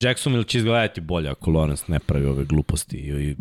Jacksonville 0.03 0.43
će 0.47 0.57
izgledati 0.57 1.01
bolje 1.01 1.30
ako 1.30 1.51
Lawrence 1.51 1.89
ne 1.91 1.99
pravi 1.99 2.26
ove 2.26 2.45
gluposti 2.45 2.97
i, 2.97 3.35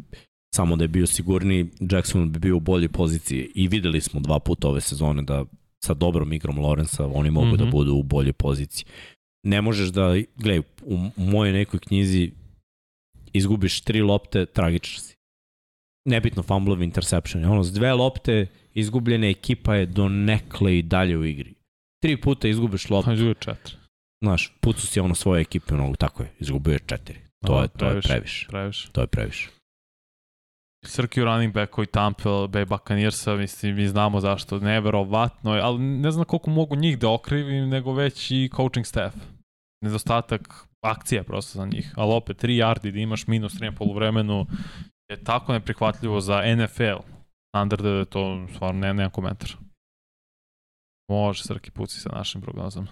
samo 0.55 0.77
da 0.77 0.85
je 0.85 0.89
bio 0.89 1.07
sigurniji, 1.07 1.67
Jacksonville 1.81 2.33
bi 2.33 2.39
bio 2.39 2.57
u 2.57 2.61
boljoj 2.61 2.89
poziciji 2.89 3.51
i 3.55 3.69
videli 3.69 4.01
smo 4.01 4.21
dva 4.21 4.39
puta 4.39 4.69
ove 4.69 4.81
sezone 4.81 5.23
da 5.23 5.45
sa 5.85 5.95
dobrom 5.95 6.33
igrom 6.33 6.57
Lawrence 6.59 7.11
oni 7.15 7.31
mogu 7.31 7.47
mm 7.47 7.51
-hmm. 7.51 7.57
da 7.59 7.65
Mhm. 7.65 7.71
budu 7.71 7.95
u 7.95 8.03
boljoj 8.03 8.33
poziciji. 8.33 8.85
Ne 9.45 9.61
možeš 9.61 9.89
da, 9.89 10.15
gledaj, 10.37 10.63
u 10.83 11.11
mojoj 11.17 11.53
nekoj 11.53 11.81
knjizi 11.81 12.33
izgubiš 13.33 13.81
tri 13.81 14.03
lopte, 14.03 14.47
tragičan 14.47 15.03
si. 15.03 15.15
Nebitno 16.05 16.43
fumblovi, 16.43 16.85
interception. 16.85 17.45
Ono, 17.45 17.63
s 17.63 17.73
dve 17.73 17.93
lopte 17.93 18.47
izgubljene 18.75 19.31
ekipa 19.31 19.75
je 19.75 19.87
do 19.87 20.09
nekle 20.09 20.79
i 20.79 20.83
dalje 20.83 21.17
u 21.19 21.25
igri. 21.25 21.55
Tri 22.03 22.21
puta 22.21 22.49
izgubiš 22.49 22.91
loptu, 22.91 23.07
Pa 23.07 23.13
izgubio 23.13 23.35
četiri. 23.35 23.75
znaš, 24.23 24.53
pucu 24.61 24.87
si 24.87 25.01
ono 25.01 25.15
svoje 25.15 25.41
ekipe, 25.41 25.75
ono, 25.75 25.95
tako 25.97 26.23
je, 26.23 26.33
izgubio 26.41 26.73
je 26.73 26.79
četiri. 26.87 27.19
To, 27.47 27.63
je, 27.63 27.69
to 27.69 27.87
je 27.87 28.01
previše. 28.01 28.47
Previše. 28.49 28.89
To 28.93 29.01
je 29.01 29.07
previše. 29.07 29.51
Srki 30.87 31.21
u 31.21 31.25
running 31.25 31.55
backu 31.55 31.83
i 31.83 31.87
Tampa 31.87 32.29
Bay 32.31 32.65
Buccaneersa, 32.69 33.35
mislim, 33.37 33.77
mi 33.77 33.89
znamo 33.89 34.21
zašto, 34.21 34.59
neverovatno 34.59 35.55
je, 35.55 35.63
ali 35.63 35.79
ne 35.79 36.11
znam 36.11 36.25
koliko 36.25 36.51
mogu 36.51 36.77
njih 36.77 36.99
da 36.99 37.11
okrivim, 37.11 37.69
nego 37.69 37.93
već 37.93 38.31
i 38.31 38.51
coaching 38.57 38.87
staff. 38.87 39.17
Nedostatak 39.85 40.67
akcija 40.85 41.23
prosto 41.25 41.59
za 41.59 41.67
njih, 41.67 41.93
ali 41.97 42.13
opet 42.15 42.45
3 42.45 42.49
yardi 42.49 42.91
da 42.93 42.99
imaš 42.99 43.27
minus 43.27 43.53
3 43.53 43.65
na 43.65 43.73
poluvremenu 43.73 44.47
je 45.11 45.25
tako 45.25 45.53
neprihvatljivo 45.53 46.21
za 46.21 46.43
NFL. 46.57 47.03
Standard 47.53 47.83
da 47.83 47.89
je 47.89 48.05
to 48.05 48.47
stvarno 48.55 48.81
ne, 48.81 48.95
nema 48.95 49.11
komentar. 49.11 49.51
Može 51.11 51.43
Srki 51.43 51.71
puci 51.71 52.01
sa 52.01 52.09
našim 52.13 52.41
prognozama. 52.41 52.87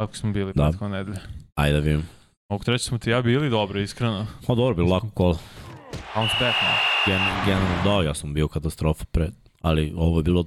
Kako 0.00 0.16
smo 0.16 0.32
bili 0.32 0.52
Da. 0.54 0.64
prethodne 0.68 0.98
nedelje. 0.98 1.18
Ajde 1.54 1.72
da 1.72 1.84
vidim. 1.84 2.08
Ovog 2.50 2.64
treći 2.64 2.84
smo 2.84 2.98
ti 2.98 3.10
ja 3.10 3.22
bili 3.22 3.50
dobri, 3.50 3.82
iskreno. 3.82 4.26
Pa 4.46 4.54
dobro, 4.54 4.74
bilo 4.74 4.94
lako 4.94 5.10
kolo. 5.10 5.38
Bounce 6.14 6.34
back, 6.40 6.56
no. 6.62 6.68
Gen, 7.06 7.20
generalno, 7.46 7.82
da, 7.84 8.08
ja 8.08 8.14
sam 8.14 8.34
bio 8.34 8.48
katastrofa 8.48 9.04
pred, 9.04 9.32
ali 9.60 9.92
ovo 9.96 10.18
je 10.18 10.22
bilo 10.22 10.44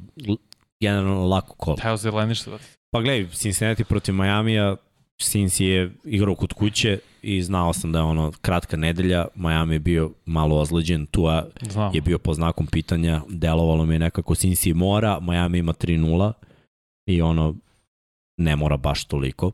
generalno 0.81 1.25
lako 1.27 1.55
kolo. 1.55 1.77
Teo 1.77 1.97
zelenište, 1.97 2.49
brate. 2.49 2.65
Pa 2.91 3.01
gledaj, 3.01 3.29
Cincinnati 3.29 3.83
protiv 3.83 4.15
Majamija, 4.15 4.75
Cincy 5.21 5.63
je 5.63 5.91
igrao 6.03 6.35
kod 6.35 6.53
kuće 6.53 6.99
i 7.21 7.41
znao 7.43 7.73
sam 7.73 7.91
da 7.91 7.99
je 7.99 8.03
ono 8.03 8.31
kratka 8.41 8.77
nedelja, 8.77 9.25
Miami 9.35 9.75
je 9.75 9.79
bio 9.79 10.11
malo 10.25 10.59
ozleđen, 10.59 11.05
Tua 11.05 11.45
Znam. 11.61 11.95
je 11.95 12.01
bio 12.01 12.19
po 12.19 12.33
znakom 12.33 12.67
pitanja, 12.67 13.21
delovalo 13.29 13.85
mi 13.85 13.95
je 13.95 13.99
nekako 13.99 14.35
Cincy 14.35 14.73
mora, 14.73 15.19
Miami 15.19 15.57
ima 15.57 15.73
3-0 15.73 16.31
i 17.07 17.21
ono 17.21 17.55
ne 18.37 18.55
mora 18.55 18.77
baš 18.77 19.05
toliko. 19.05 19.51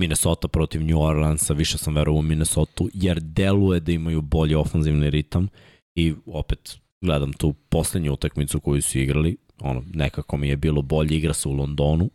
Minnesota 0.00 0.48
protiv 0.48 0.84
New 0.84 1.00
Orleansa, 1.00 1.54
više 1.54 1.78
sam 1.78 1.94
verovao 1.94 2.18
u 2.18 2.22
Minnesota, 2.22 2.84
jer 2.94 3.20
deluje 3.20 3.80
da 3.80 3.92
imaju 3.92 4.20
bolji 4.20 4.54
ofanzivni 4.54 5.10
ritam 5.10 5.48
i 5.94 6.14
opet 6.26 6.78
gledam 7.00 7.32
tu 7.32 7.52
poslednju 7.52 8.12
utakmicu 8.12 8.60
koju 8.60 8.82
su 8.82 8.98
igrali, 8.98 9.36
ono, 9.60 9.82
nekako 9.94 10.36
mi 10.36 10.48
je 10.48 10.56
bilo 10.56 10.82
bolje, 10.82 11.16
igra 11.16 11.32
se 11.32 11.48
u 11.48 11.52
Londonu, 11.52 12.10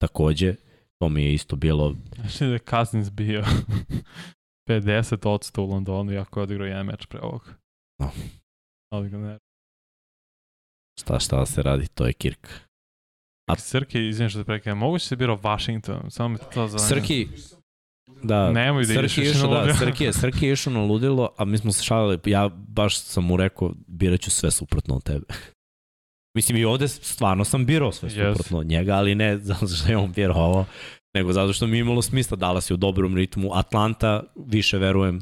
takođe, 0.00 0.54
to 0.98 1.08
mi 1.08 1.22
je 1.22 1.34
isto 1.34 1.56
bilo, 1.56 1.94
Znači 2.14 2.44
da 2.44 2.52
je 2.52 2.58
Cousins 2.58 3.10
bio 3.10 3.44
50% 4.70 5.60
u 5.60 5.66
Londonu, 5.66 6.12
iako 6.12 6.40
je 6.40 6.44
odigrao 6.44 6.66
jedan 6.66 6.86
meč 6.86 7.06
pre 7.06 7.20
ovog. 7.20 7.54
No. 8.00 8.10
Ali 8.92 9.10
ga 9.10 9.18
ne. 9.18 9.38
šta 11.00 11.20
šta 11.20 11.36
da 11.36 11.46
se 11.46 11.62
radi, 11.62 11.86
to 11.88 12.06
je 12.06 12.12
Kirk. 12.12 12.48
A- 13.50 13.56
Srki, 13.56 14.08
izvijem 14.08 14.30
što 14.30 14.38
te 14.38 14.44
prekaj, 14.44 14.74
moguće 14.74 15.06
se 15.06 15.16
birao 15.16 15.36
Washington, 15.36 16.10
samo 16.10 16.28
me 16.28 16.38
to 16.38 16.68
zanima. 16.68 16.88
Srki, 16.88 17.28
da, 18.22 18.52
Nemoj 18.52 18.84
da 18.84 18.94
Srki 18.94 19.20
je 19.20 19.30
išao, 19.30 19.64
da. 19.64 19.74
Srki 19.74 20.04
je, 20.04 20.12
Srki 20.12 20.46
je 20.46 20.52
išao 20.52 20.72
na 20.72 20.80
ludilo, 20.80 21.30
a 21.36 21.44
mi 21.44 21.58
smo 21.58 21.72
se 21.72 21.84
šalili, 21.84 22.18
ja 22.26 22.48
baš 22.48 22.98
sam 22.98 23.24
mu 23.24 23.36
rekao, 23.36 23.72
birat 23.86 24.20
ću 24.20 24.30
sve 24.30 24.50
suprotno 24.50 24.94
od 24.96 25.02
tebe. 25.02 25.26
Mislim 26.34 26.58
i 26.58 26.64
ovde 26.64 26.88
stvarno 26.88 27.44
sam 27.44 27.66
birao 27.66 27.92
sve 27.92 28.08
Yes. 28.08 28.32
suprotno 28.32 28.58
od 28.58 28.66
njega, 28.66 28.94
ali 28.94 29.14
ne 29.14 29.38
zato 29.38 29.66
što 29.66 29.90
je 29.90 29.96
on 29.96 30.12
birao 30.12 30.36
ovo, 30.36 30.64
nego 31.14 31.32
zato 31.32 31.52
što 31.52 31.66
mi 31.66 31.76
je 31.76 31.80
imalo 31.80 32.02
smisla, 32.02 32.36
dala 32.36 32.60
si 32.60 32.74
u 32.74 32.76
dobrom 32.76 33.16
ritmu. 33.16 33.50
Atlanta, 33.54 34.22
više 34.46 34.78
verujem, 34.78 35.20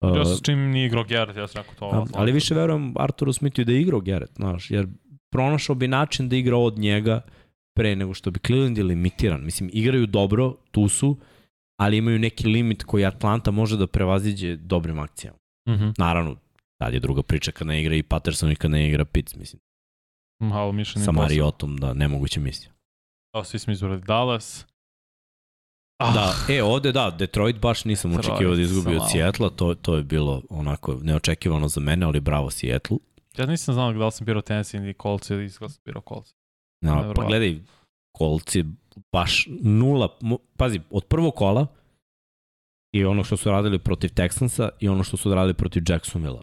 uh, 0.00 0.16
Ja 0.16 0.24
sam 0.24 0.36
s 0.36 0.42
čim 0.42 0.58
nije 0.58 0.86
igrao 0.86 1.04
Garrett, 1.04 1.38
ja 1.38 1.46
sam 1.48 1.62
rekao 1.62 1.74
to. 1.74 1.96
a, 1.96 2.06
ali 2.14 2.32
više 2.32 2.54
verujem 2.54 2.94
Arturu 2.96 3.32
Smithu 3.32 3.64
da 3.64 3.72
je 3.72 3.80
igrao 3.80 4.00
Garrett, 4.00 4.32
znaš, 4.36 4.70
jer 4.70 4.86
pronašao 5.32 5.74
bi 5.74 5.88
način 5.88 6.28
da 6.28 6.36
igra 6.36 6.56
od 6.56 6.78
njega 6.78 7.20
pre 7.76 7.96
nego 7.96 8.14
što 8.14 8.30
bi 8.30 8.40
Cleveland 8.46 8.78
je 8.78 8.84
limitiran. 8.84 9.44
Mislim, 9.44 9.70
igraju 9.72 10.06
dobro, 10.06 10.54
tu 10.70 10.88
su, 10.88 11.18
ali 11.80 11.96
imaju 11.96 12.18
neki 12.18 12.46
limit 12.46 12.82
koji 12.82 13.04
Atlanta 13.04 13.50
može 13.50 13.76
da 13.76 13.86
prevaziđe 13.86 14.56
dobrim 14.56 14.98
akcijama. 14.98 15.38
Mhm. 15.68 15.88
Naravno, 15.98 16.36
tad 16.78 16.94
je 16.94 17.00
druga 17.00 17.22
priča 17.22 17.52
kad 17.52 17.66
ne 17.66 17.80
igra 17.80 17.94
i 17.94 18.02
Patterson 18.02 18.52
i 18.52 18.56
kad 18.56 18.70
ne 18.70 18.88
igra 18.88 19.04
Pitts, 19.04 19.36
mislim, 19.36 19.60
Malo 20.38 20.72
mišljenje 20.72 21.04
sa 21.04 21.12
Mariotom, 21.12 21.76
da, 21.76 21.94
nemoguće 21.94 22.40
misija. 22.40 22.72
Da, 23.34 23.44
svi 23.44 23.58
smo 23.58 23.72
izvorili 23.72 24.00
Dallas. 24.00 24.66
Ah, 25.98 26.12
Da, 26.14 26.54
e, 26.54 26.62
ovde 26.62 26.92
da, 26.92 27.10
Detroit 27.18 27.60
baš 27.60 27.84
nisam 27.84 28.10
Detroit, 28.10 28.28
očekivao 28.30 28.54
da 28.56 28.62
izgubi 28.62 28.96
od. 28.96 29.10
Seattle, 29.12 29.50
to, 29.56 29.74
to 29.74 29.96
je 29.96 30.02
bilo 30.02 30.42
onako 30.50 30.94
neočekivano 31.02 31.68
za 31.68 31.80
mene, 31.80 32.06
ali 32.06 32.20
bravo 32.20 32.50
Seattle. 32.50 32.96
Ja 33.36 33.46
nisam 33.46 33.74
znao 33.74 33.92
da 33.92 34.06
li 34.06 34.12
sam 34.12 34.24
birao 34.24 34.42
Tennessee 34.42 34.80
ili 34.80 34.94
Colts 35.02 35.30
ili 35.30 35.44
izgleda 35.44 35.72
sam 35.72 35.82
birao 35.84 36.02
Colts. 36.08 36.34
No, 36.80 36.90
pa 36.90 36.94
Neverovatno. 36.94 37.26
gledaj, 37.26 37.60
kolci 38.12 38.64
baš 39.12 39.46
nula, 39.62 40.18
pazi, 40.56 40.80
od 40.90 41.04
prvog 41.04 41.34
kola 41.34 41.66
i 42.94 43.04
ono 43.04 43.24
što 43.24 43.36
su 43.36 43.50
radili 43.50 43.78
protiv 43.78 44.08
Texansa 44.08 44.68
i 44.80 44.88
ono 44.88 45.04
što 45.04 45.16
su 45.16 45.34
radili 45.34 45.54
protiv 45.54 45.82
Jacksonvilla. 45.88 46.42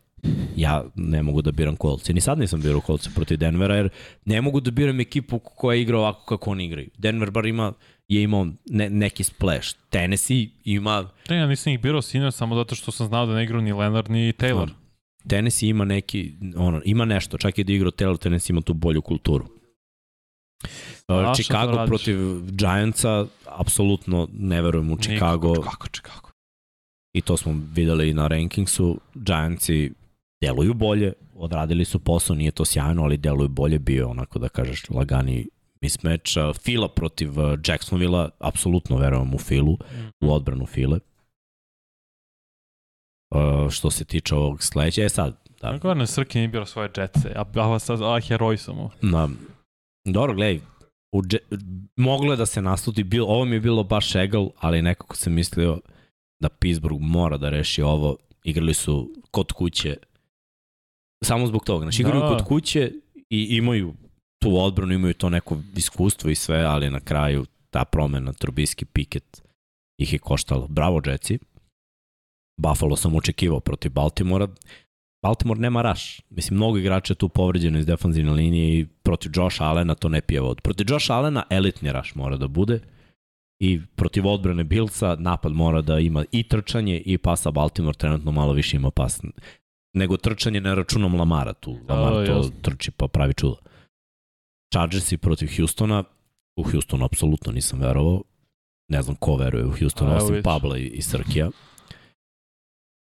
Ja 0.56 0.84
ne 0.96 1.24
mogu 1.24 1.42
da 1.42 1.52
biram 1.52 1.76
kolci. 1.76 2.14
Ni 2.14 2.22
sad 2.22 2.40
nisam 2.40 2.62
birao 2.62 2.82
kolci 2.82 3.10
protiv 3.16 3.38
Denvera, 3.38 3.76
jer 3.76 3.90
ne 4.26 4.42
mogu 4.42 4.60
da 4.60 4.72
biram 4.72 5.00
ekipu 5.00 5.40
koja 5.40 5.76
igra 5.76 5.98
ovako 6.00 6.26
kako 6.26 6.52
oni 6.52 6.66
igraju. 6.66 6.90
Denver 6.98 7.32
bar 7.32 7.46
ima, 7.46 7.74
je 8.08 8.24
imao 8.24 8.48
ne, 8.70 8.90
neki 8.90 9.24
splash. 9.24 9.76
Tennessee 9.90 10.48
ima 10.64 11.10
Ne, 11.30 11.38
ja 11.38 11.48
nisam 11.48 11.74
ih 11.74 11.82
birao 11.82 12.02
sinoć 12.02 12.34
samo 12.34 12.56
zato 12.56 12.76
što 12.76 12.92
sam 12.92 13.08
znao 13.08 13.26
da 13.26 13.36
ne 13.36 13.44
igrao 13.44 13.62
ni 13.62 13.74
Leonard 13.74 14.10
ni 14.10 14.34
Taylor. 14.34 14.70
Tennessee 15.28 15.70
ima 15.70 15.86
neki, 15.86 16.34
ono, 16.58 16.82
ima 16.86 17.06
nešto, 17.06 17.38
čak 17.38 17.60
i 17.60 17.64
da 17.64 17.74
igra 17.74 17.92
Taylor, 17.92 18.18
Tennessee 18.18 18.54
ima 18.54 18.62
tu 18.62 18.74
bolju 18.74 19.02
kulturu. 19.02 19.46
A, 21.08 21.16
Uh, 21.16 21.24
što 21.24 21.34
Chicago 21.44 21.72
radiš? 21.72 21.90
protiv 21.90 22.18
Giantsa, 22.52 23.26
apsolutno 23.46 24.28
ne 24.34 24.62
verujem 24.62 24.92
u 24.92 24.98
Chicago 24.98 25.48
Nikako, 25.50 25.70
Kako 25.72 25.88
Chicago? 25.88 26.30
i 27.14 27.22
to 27.22 27.38
smo 27.38 27.62
videli 27.74 28.10
i 28.10 28.14
na 28.14 28.28
rankingsu. 28.28 29.00
Giantsi 29.16 29.92
deluju 30.42 30.74
bolje, 30.74 31.14
odradili 31.36 31.86
su 31.86 32.00
posao, 32.00 32.36
nije 32.36 32.52
to 32.52 32.66
sjajno, 32.66 33.04
ali 33.04 33.18
deluju 33.18 33.48
bolje, 33.48 33.80
bio 33.80 34.02
je 34.02 34.06
onako 34.06 34.40
da 34.40 34.50
kažeš 34.50 34.90
lagani. 34.90 35.48
Uh, 35.84 36.56
Fila 36.64 36.90
protiv 36.90 37.30
Jacksonvilla, 37.68 38.30
apsolutno 38.40 38.98
verujem 38.98 39.34
u 39.34 39.38
Filu, 39.38 39.78
u 40.22 40.34
odbranu 40.34 40.66
File. 40.66 41.00
Uh, 43.36 43.70
što 43.70 43.92
se 43.92 44.06
tiče 44.06 44.36
ovog 44.36 44.64
sledeća, 44.64 45.04
e 45.04 45.10
sad, 45.10 45.38
da. 45.62 45.72
Kako 45.72 45.94
ne 45.94 46.08
Srki 46.08 46.38
nije 46.38 46.48
birao 46.48 46.66
svoje 46.66 46.90
jetse, 46.98 47.34
a, 47.36 47.44
a, 47.56 47.78
a, 47.90 48.16
a 48.16 48.22
heroj 48.22 48.58
sam 48.58 48.76
mu. 48.76 48.90
Na, 49.02 49.30
dobro, 50.06 50.36
gledaj, 50.36 50.60
u 51.12 51.22
dže, 51.22 51.38
moglo 51.96 52.34
je 52.34 52.38
da 52.38 52.46
se 52.46 52.62
nastuti, 52.62 53.04
bil, 53.04 53.24
ovo 53.24 53.46
mi 53.46 53.56
je 53.56 53.60
bilo 53.60 53.84
baš 53.84 54.16
egal, 54.16 54.50
ali 54.60 54.82
nekako 54.82 55.16
sam 55.16 55.34
mislio 55.34 55.80
da 56.40 56.50
Pittsburgh 56.50 57.02
mora 57.02 57.38
da 57.38 57.50
reši 57.50 57.82
ovo. 57.82 58.18
Igrali 58.44 58.74
su 58.74 59.14
kod 59.32 59.52
kuće, 59.52 59.98
samo 61.24 61.48
zbog 61.48 61.66
toga. 61.66 61.84
Znači, 61.86 62.02
igraju 62.02 62.20
Da. 62.20 62.28
kod 62.28 62.44
kuće 62.48 62.92
i 63.30 63.48
imaju 63.58 63.94
tu 64.42 64.58
odbranu, 64.58 64.94
imaju 64.94 65.14
to 65.14 65.30
neko 65.30 65.58
iskustvo 65.76 66.30
i 66.30 66.36
sve, 66.36 66.62
ali 66.62 66.90
na 66.90 67.00
kraju 67.00 67.46
ta 67.70 67.86
promena 67.86 68.34
Trubiski 68.34 68.86
Piket 68.86 69.42
ih 70.00 70.14
je 70.14 70.20
koštalo. 70.20 70.68
Bravo, 70.68 71.02
Jetsi. 71.06 71.40
Buffalo 72.62 72.96
sam 72.96 73.16
očekivao 73.16 73.60
protiv 73.60 73.92
Baltimora. 73.92 74.48
Baltimore 75.24 75.60
nema 75.60 75.82
raš. 75.82 76.22
Mislim, 76.30 76.58
mnogo 76.58 76.78
igrača 76.78 77.12
je 77.12 77.18
tu 77.18 77.30
povređeno 77.30 77.80
iz 77.80 77.86
defanzivne 77.86 78.32
linije 78.32 78.80
i 78.80 78.86
protiv 79.04 79.32
Josh 79.36 79.62
Allena 79.62 79.96
to 79.96 80.10
ne 80.10 80.22
pije 80.22 80.42
vod. 80.42 80.62
Protiv 80.62 80.86
Josh 80.90 81.12
Allena 81.12 81.44
elitni 81.50 81.92
raš 81.92 82.16
mora 82.16 82.38
da 82.38 82.48
bude 82.48 82.80
i 83.60 83.82
protiv 83.96 84.28
odbrane 84.28 84.64
Billsa 84.64 85.16
napad 85.20 85.52
mora 85.52 85.82
da 85.82 86.00
ima 86.00 86.26
i 86.32 86.44
trčanje 86.44 87.02
i 87.06 87.18
pasa 87.18 87.52
Baltimore 87.52 87.98
trenutno 87.98 88.32
malo 88.32 88.54
više 88.54 88.78
ima 88.78 88.92
pas 88.92 89.22
nego 89.94 90.18
trčanje 90.18 90.62
ne 90.62 90.76
računam 90.76 91.16
Lamara 91.16 91.54
tu. 91.54 91.78
Lamar 91.90 92.14
to 92.14 92.22
jasno. 92.32 92.52
trči 92.62 92.92
pa 92.92 93.08
pravi 93.08 93.34
čudo. 93.34 93.56
Chargersi 94.74 95.18
protiv 95.18 95.50
Houstona, 95.58 96.04
u 96.56 96.64
Houstonu 96.64 97.06
apsolutno 97.06 97.52
nisam 97.52 97.80
verovao. 97.80 98.24
Ne 98.92 99.02
znam 99.02 99.16
ko 99.16 99.36
veruje 99.36 99.66
u 99.66 99.72
Houston, 99.80 100.12
osim 100.12 100.28
vidiš. 100.30 100.44
Pabla 100.44 100.78
i, 100.78 100.88
i 100.88 101.02
Srkija. 101.02 101.50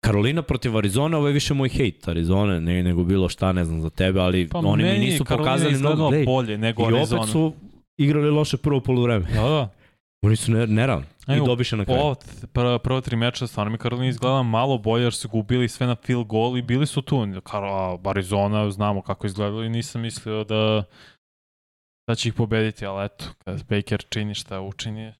Karolina 0.04 0.42
protiv 0.42 0.78
Arizona, 0.78 1.18
ovo 1.18 1.28
je 1.28 1.34
više 1.34 1.54
moj 1.54 1.70
hejt 1.70 2.08
Arizone, 2.08 2.62
ne, 2.62 2.84
nego 2.84 3.04
bilo 3.04 3.30
šta, 3.30 3.52
ne 3.52 3.66
znam 3.66 3.82
za 3.82 3.90
tebe, 3.90 4.20
ali 4.20 4.50
Pa 4.50 4.58
oni 4.60 4.84
mi 4.84 4.98
nisu 5.00 5.24
Carolina 5.26 5.52
pokazali 5.52 5.78
mnogo. 5.78 6.12
bolje 6.26 6.58
nego 6.58 6.84
I 6.84 6.86
Arizona. 6.96 7.22
opet 7.22 7.32
su 7.32 7.54
igrali 7.98 8.30
loše 8.30 8.58
prvo 8.58 8.80
polovreme. 8.82 9.26
Da, 9.26 9.42
da. 9.42 9.70
Oni 10.22 10.36
su 10.36 10.52
ne, 10.52 10.68
neravni. 10.68 11.06
I 11.28 11.34
Evo, 11.34 11.46
dobiše 11.46 11.78
na 11.78 11.86
kraju. 11.86 12.16
Prva, 12.54 12.80
prva 12.80 13.02
tri 13.02 13.16
meča 13.16 13.48
stvarno 13.48 13.72
mi 13.72 13.78
Karolina 13.78 14.08
izgleda 14.08 14.44
malo 14.44 14.78
bolje 14.78 15.04
jer 15.04 15.14
su 15.14 15.30
gubili 15.30 15.70
sve 15.70 15.88
na 15.88 15.96
field 15.96 16.28
goal 16.28 16.58
i 16.58 16.62
bili 16.62 16.88
su 16.88 17.02
tu. 17.02 17.28
Kar, 17.44 17.64
Arizona 18.06 18.72
znamo 18.72 19.02
kako 19.02 19.28
izgledalo 19.28 19.64
i 19.64 19.70
nisam 19.70 20.02
mislio 20.02 20.44
da 20.44 20.84
da 22.08 22.16
će 22.16 22.30
ih 22.30 22.34
pobediti, 22.34 22.86
ali 22.86 23.06
eto, 23.06 23.26
kad 23.38 23.64
Baker 23.70 24.04
čini 24.10 24.36
šta 24.36 24.62
učini. 24.62 25.14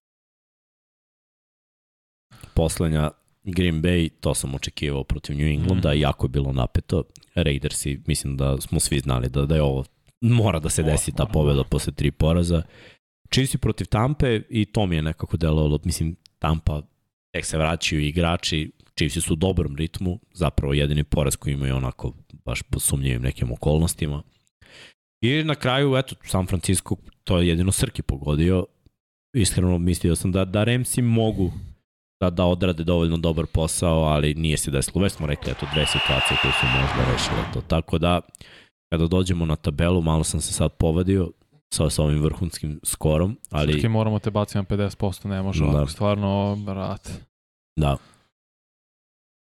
Poslednja 2.54 3.10
Green 3.44 3.82
Bay, 3.82 4.10
to 4.20 4.34
sam 4.34 4.54
očekivao 4.54 5.04
protiv 5.04 5.36
New 5.36 5.46
Englanda, 5.46 5.90
mm. 5.94 5.98
jako 5.98 6.24
je 6.24 6.28
bilo 6.28 6.52
napeto. 6.52 7.04
Raidersi, 7.34 8.00
mislim 8.06 8.36
da 8.36 8.60
smo 8.60 8.80
svi 8.80 8.98
znali 8.98 9.28
da, 9.28 9.46
da 9.46 9.54
je 9.54 9.62
ovo, 9.62 9.84
mora 10.20 10.58
da 10.58 10.68
se 10.68 10.82
Mora, 10.82 10.92
desi 10.92 11.12
ta 11.12 11.22
mora, 11.22 11.32
pobeda 11.32 11.64
posle 11.64 11.92
tri 11.92 12.10
poraza. 12.10 12.62
Chiefs 13.32 13.56
protiv 13.56 13.86
Tampe 13.86 14.40
i 14.48 14.64
to 14.64 14.86
mi 14.86 14.96
je 14.96 15.02
nekako 15.02 15.36
delovalo, 15.36 15.78
mislim, 15.84 16.16
Tampa 16.38 16.82
tek 17.34 17.44
se 17.44 17.58
vraćaju 17.58 18.00
igrači, 18.00 18.70
Chiefs 18.96 19.26
su 19.26 19.32
u 19.32 19.36
dobrom 19.36 19.76
ritmu, 19.76 20.18
zapravo 20.34 20.74
jedini 20.74 21.04
poraz 21.04 21.36
koji 21.36 21.54
imaju 21.54 21.76
onako 21.76 22.12
baš 22.44 22.62
po 22.62 22.80
sumnjivim 22.80 23.22
nekim 23.22 23.52
okolnostima. 23.52 24.22
I 25.20 25.44
na 25.44 25.54
kraju, 25.54 25.96
eto, 25.96 26.14
San 26.24 26.46
Francisco, 26.46 26.96
to 27.24 27.38
je 27.38 27.48
jedino 27.48 27.72
Srki 27.72 28.02
pogodio. 28.02 28.66
Iskreno 29.36 29.78
mislio 29.78 30.16
sam 30.16 30.32
da, 30.32 30.44
da 30.44 30.64
Remsi 30.64 31.02
mogu 31.02 31.52
da, 32.20 32.30
da 32.30 32.44
odrade 32.44 32.84
dovoljno 32.84 33.16
dobar 33.16 33.46
posao, 33.46 34.02
ali 34.02 34.34
nije 34.34 34.56
se 34.56 34.70
desilo. 34.70 35.02
Već 35.02 35.12
smo 35.12 35.26
rekli, 35.26 35.52
eto, 35.52 35.66
dve 35.74 35.86
situacije 35.86 36.38
koje 36.42 36.52
su 36.52 36.66
možda 36.66 37.12
rešile 37.12 37.52
to. 37.52 37.60
Tako 37.60 37.98
da, 37.98 38.20
kada 38.92 39.06
dođemo 39.06 39.46
na 39.46 39.56
tabelu, 39.56 40.02
malo 40.02 40.24
sam 40.24 40.40
se 40.40 40.52
sad 40.52 40.72
povadio 40.72 41.30
sa, 41.72 41.90
sa 41.90 42.02
ovim 42.02 42.22
vrhunskim 42.22 42.80
skorom, 42.84 43.38
ali... 43.50 43.72
Srki 43.72 43.88
moramo 43.88 44.18
te 44.18 44.30
baciti 44.30 44.58
na 44.58 44.64
50%, 44.64 45.26
ne 45.28 45.42
može 45.42 45.64
Da. 45.64 45.70
ovako, 45.70 45.90
stvarno, 45.90 46.56
brate. 46.66 47.10
Da. 47.80 47.96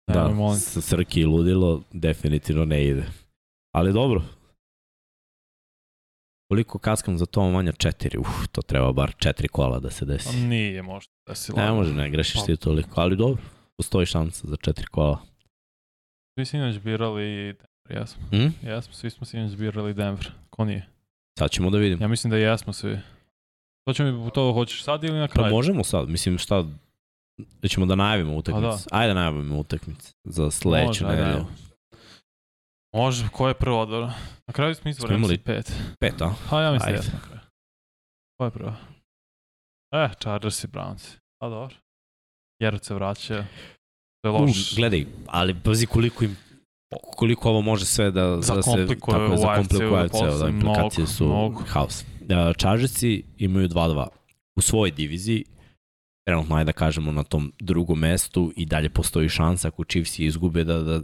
Nemoj, 0.08 0.28
Da, 0.28 0.34
molim 0.34 0.60
sa 0.60 0.80
Srki 0.80 1.20
i 1.20 1.24
ludilo 1.26 1.82
definitivno 1.92 2.64
ne 2.64 2.86
ide. 2.86 3.04
Ali 3.74 3.92
dobro. 3.92 4.22
Koliko 6.50 6.78
kaskam 6.78 7.18
za 7.18 7.26
to 7.26 7.50
manja 7.50 7.72
četiri? 7.72 8.18
Uf, 8.18 8.48
to 8.52 8.62
treba 8.62 8.92
bar 8.92 9.14
četiri 9.18 9.48
kola 9.48 9.80
da 9.80 9.90
se 9.90 10.04
desi. 10.04 10.36
Nije 10.36 10.82
možda 10.82 11.12
da 11.28 11.34
si 11.34 11.52
Ne 11.52 11.72
može, 11.72 11.94
ne 11.94 12.10
grešiš 12.10 12.40
Pa. 12.40 12.46
ti 12.46 12.56
toliko, 12.56 13.00
ali 13.00 13.16
dobro. 13.16 13.42
Postoji 13.76 14.06
šansa 14.06 14.46
za 14.48 14.56
četiri 14.56 14.86
kola. 14.86 15.18
Svi 16.38 16.44
sinoć 16.44 16.78
birali 16.78 17.24
Denver, 17.24 18.00
jesmo. 18.00 18.22
Hm? 18.30 18.68
Jesmo, 18.68 18.94
svi 18.94 19.10
smo 19.10 19.26
sinoć 19.26 19.56
birali 19.56 19.94
Denver. 19.94 20.32
Ko 20.50 20.64
nije? 20.64 20.86
Sad 21.38 21.50
ćemo 21.50 21.70
da 21.70 21.78
vidimo. 21.78 22.02
Ja 22.02 22.08
mislim 22.08 22.30
da 22.30 22.36
jesmo 22.36 22.72
svi. 22.72 22.98
To 23.84 23.92
ćemo 23.92 24.12
mi, 24.14 24.30
to 24.30 24.52
hoćeš 24.52 24.84
sad 24.84 25.04
ili 25.04 25.18
na 25.18 25.26
Pa 25.26 25.32
kraju? 25.32 25.50
možemo 25.50 25.84
sad, 25.84 26.08
mislim 26.08 26.38
šta, 26.38 26.64
da 27.38 27.68
ćemo 27.68 27.86
da 27.86 27.94
najavimo 27.94 28.36
utakmicu. 28.36 28.62
Pa 28.66 28.76
da. 28.90 28.98
Ajde 28.98 29.08
da 29.08 29.20
najavimo 29.20 29.58
utakmicu 29.58 30.12
za 30.24 30.50
sledeću 30.50 31.06
nedelju. 31.06 31.46
Može, 32.94 33.28
ko 33.28 33.48
je 33.48 33.54
prvo 33.54 33.80
odbor? 33.80 34.02
Na 34.46 34.52
kraju 34.52 34.74
smo 34.74 34.90
izvorili 34.90 35.18
imali- 35.18 35.38
pet. 35.38 35.72
Pet, 36.00 36.22
a? 36.22 36.34
Pa 36.50 36.62
ja 36.62 36.72
mislim 36.72 36.92
da 36.92 37.02
na 37.02 37.20
kraju. 37.20 37.40
Ko 38.38 38.44
je 38.44 38.50
prvo? 38.50 38.74
E, 39.92 40.08
Chargers 40.20 40.64
i 40.64 40.68
Browns. 40.68 41.16
Pa 41.38 41.48
dobro. 41.48 41.76
Jerod 42.60 42.84
se 42.84 42.94
vraća. 42.94 43.44
To 44.22 44.28
je 44.28 44.32
loš. 44.32 44.72
U, 44.72 44.76
gledaj, 44.76 45.06
ali 45.26 45.54
pazi 45.54 45.86
koliko 45.86 46.24
im 46.24 46.36
koliko 47.16 47.50
ovo 47.50 47.60
može 47.60 47.84
sve 47.84 48.10
da, 48.10 48.26
da 48.26 48.42
se 48.42 48.48
tako 48.48 48.62
zakomplikuje 49.36 50.00
AFC-u, 50.00 50.38
da 50.38 50.48
implikacije 50.48 51.06
su 51.06 51.24
mnogo. 51.26 51.62
haos. 51.66 52.04
Uh, 52.20 52.56
Chargersi 52.58 53.22
imaju 53.38 53.68
2-2 53.68 54.06
u 54.56 54.60
svojoj 54.60 54.90
diviziji, 54.90 55.44
trenutno 56.26 56.56
ajde 56.56 56.64
da 56.64 56.72
kažemo 56.72 57.12
na 57.12 57.22
tom 57.22 57.52
drugom 57.60 57.98
mestu 57.98 58.52
i 58.56 58.66
dalje 58.66 58.90
postoji 58.90 59.28
šansa 59.28 59.68
ako 59.68 59.84
Chiefsi 59.84 60.24
izgube 60.24 60.64
da, 60.64 60.82
da 60.82 61.00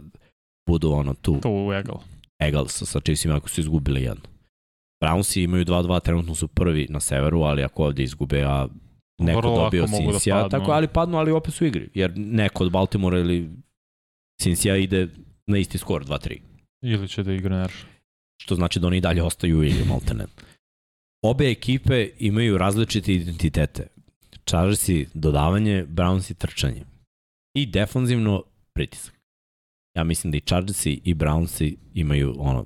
budu 0.69 0.91
ono 0.91 1.13
tu 1.13 1.39
To 1.41 1.49
u 1.49 1.73
Eagle. 1.73 1.99
egal 2.39 2.67
sa, 2.67 2.85
sa 2.85 2.99
Chiefsima 2.99 3.35
ako 3.35 3.49
su 3.49 3.61
izgubili 3.61 4.01
jedno. 4.01 4.23
Brownsi 5.03 5.43
imaju 5.43 5.65
2-2, 5.65 6.01
trenutno 6.01 6.35
su 6.35 6.47
prvi 6.47 6.87
na 6.89 6.99
severu, 6.99 7.41
ali 7.41 7.63
ako 7.63 7.83
ovde 7.83 8.03
izgube, 8.03 8.43
a 8.43 8.67
neko 9.19 9.41
Vrlo 9.41 9.55
dobio 9.55 9.81
da 9.81 9.87
Cinsija, 9.87 10.35
padnu. 10.35 10.49
tako, 10.49 10.71
ali 10.71 10.87
padnu, 10.87 11.17
ali 11.17 11.31
opet 11.31 11.53
su 11.53 11.63
u 11.63 11.67
igri, 11.67 11.89
jer 11.93 12.13
neko 12.17 12.63
od 12.63 12.71
Baltimora 12.71 13.19
ili 13.19 13.49
Cinsija 14.41 14.75
ide 14.75 15.07
na 15.49 15.57
isti 15.57 15.77
skor, 15.77 16.05
2-3, 16.05 16.39
Ili 16.81 17.07
će 17.07 17.23
da 17.23 17.33
igra 17.33 17.61
Nerš. 17.61 17.85
što 18.41 18.55
znači 18.55 18.79
da 18.79 18.87
oni 18.87 18.97
i 18.97 19.01
dalje 19.01 19.23
ostaju 19.23 19.59
u 19.59 19.63
igri, 19.63 19.85
maltene. 19.85 20.25
Obe 21.21 21.51
ekipe 21.51 22.09
imaju 22.19 22.57
različite 22.57 23.13
identitete. 23.13 23.87
Chargersi 24.45 25.07
dodavanje, 25.13 25.85
Brownsi 25.89 26.33
trčanje. 26.33 26.83
I 27.55 27.65
defanzivno 27.65 28.43
pritisak. 28.73 29.19
Ja 29.97 30.03
mislim 30.03 30.31
da 30.31 30.37
i 30.37 30.41
Chargersi 30.41 31.01
i 31.03 31.13
Brownsi 31.13 31.75
imaju 31.93 32.35
ono 32.39 32.65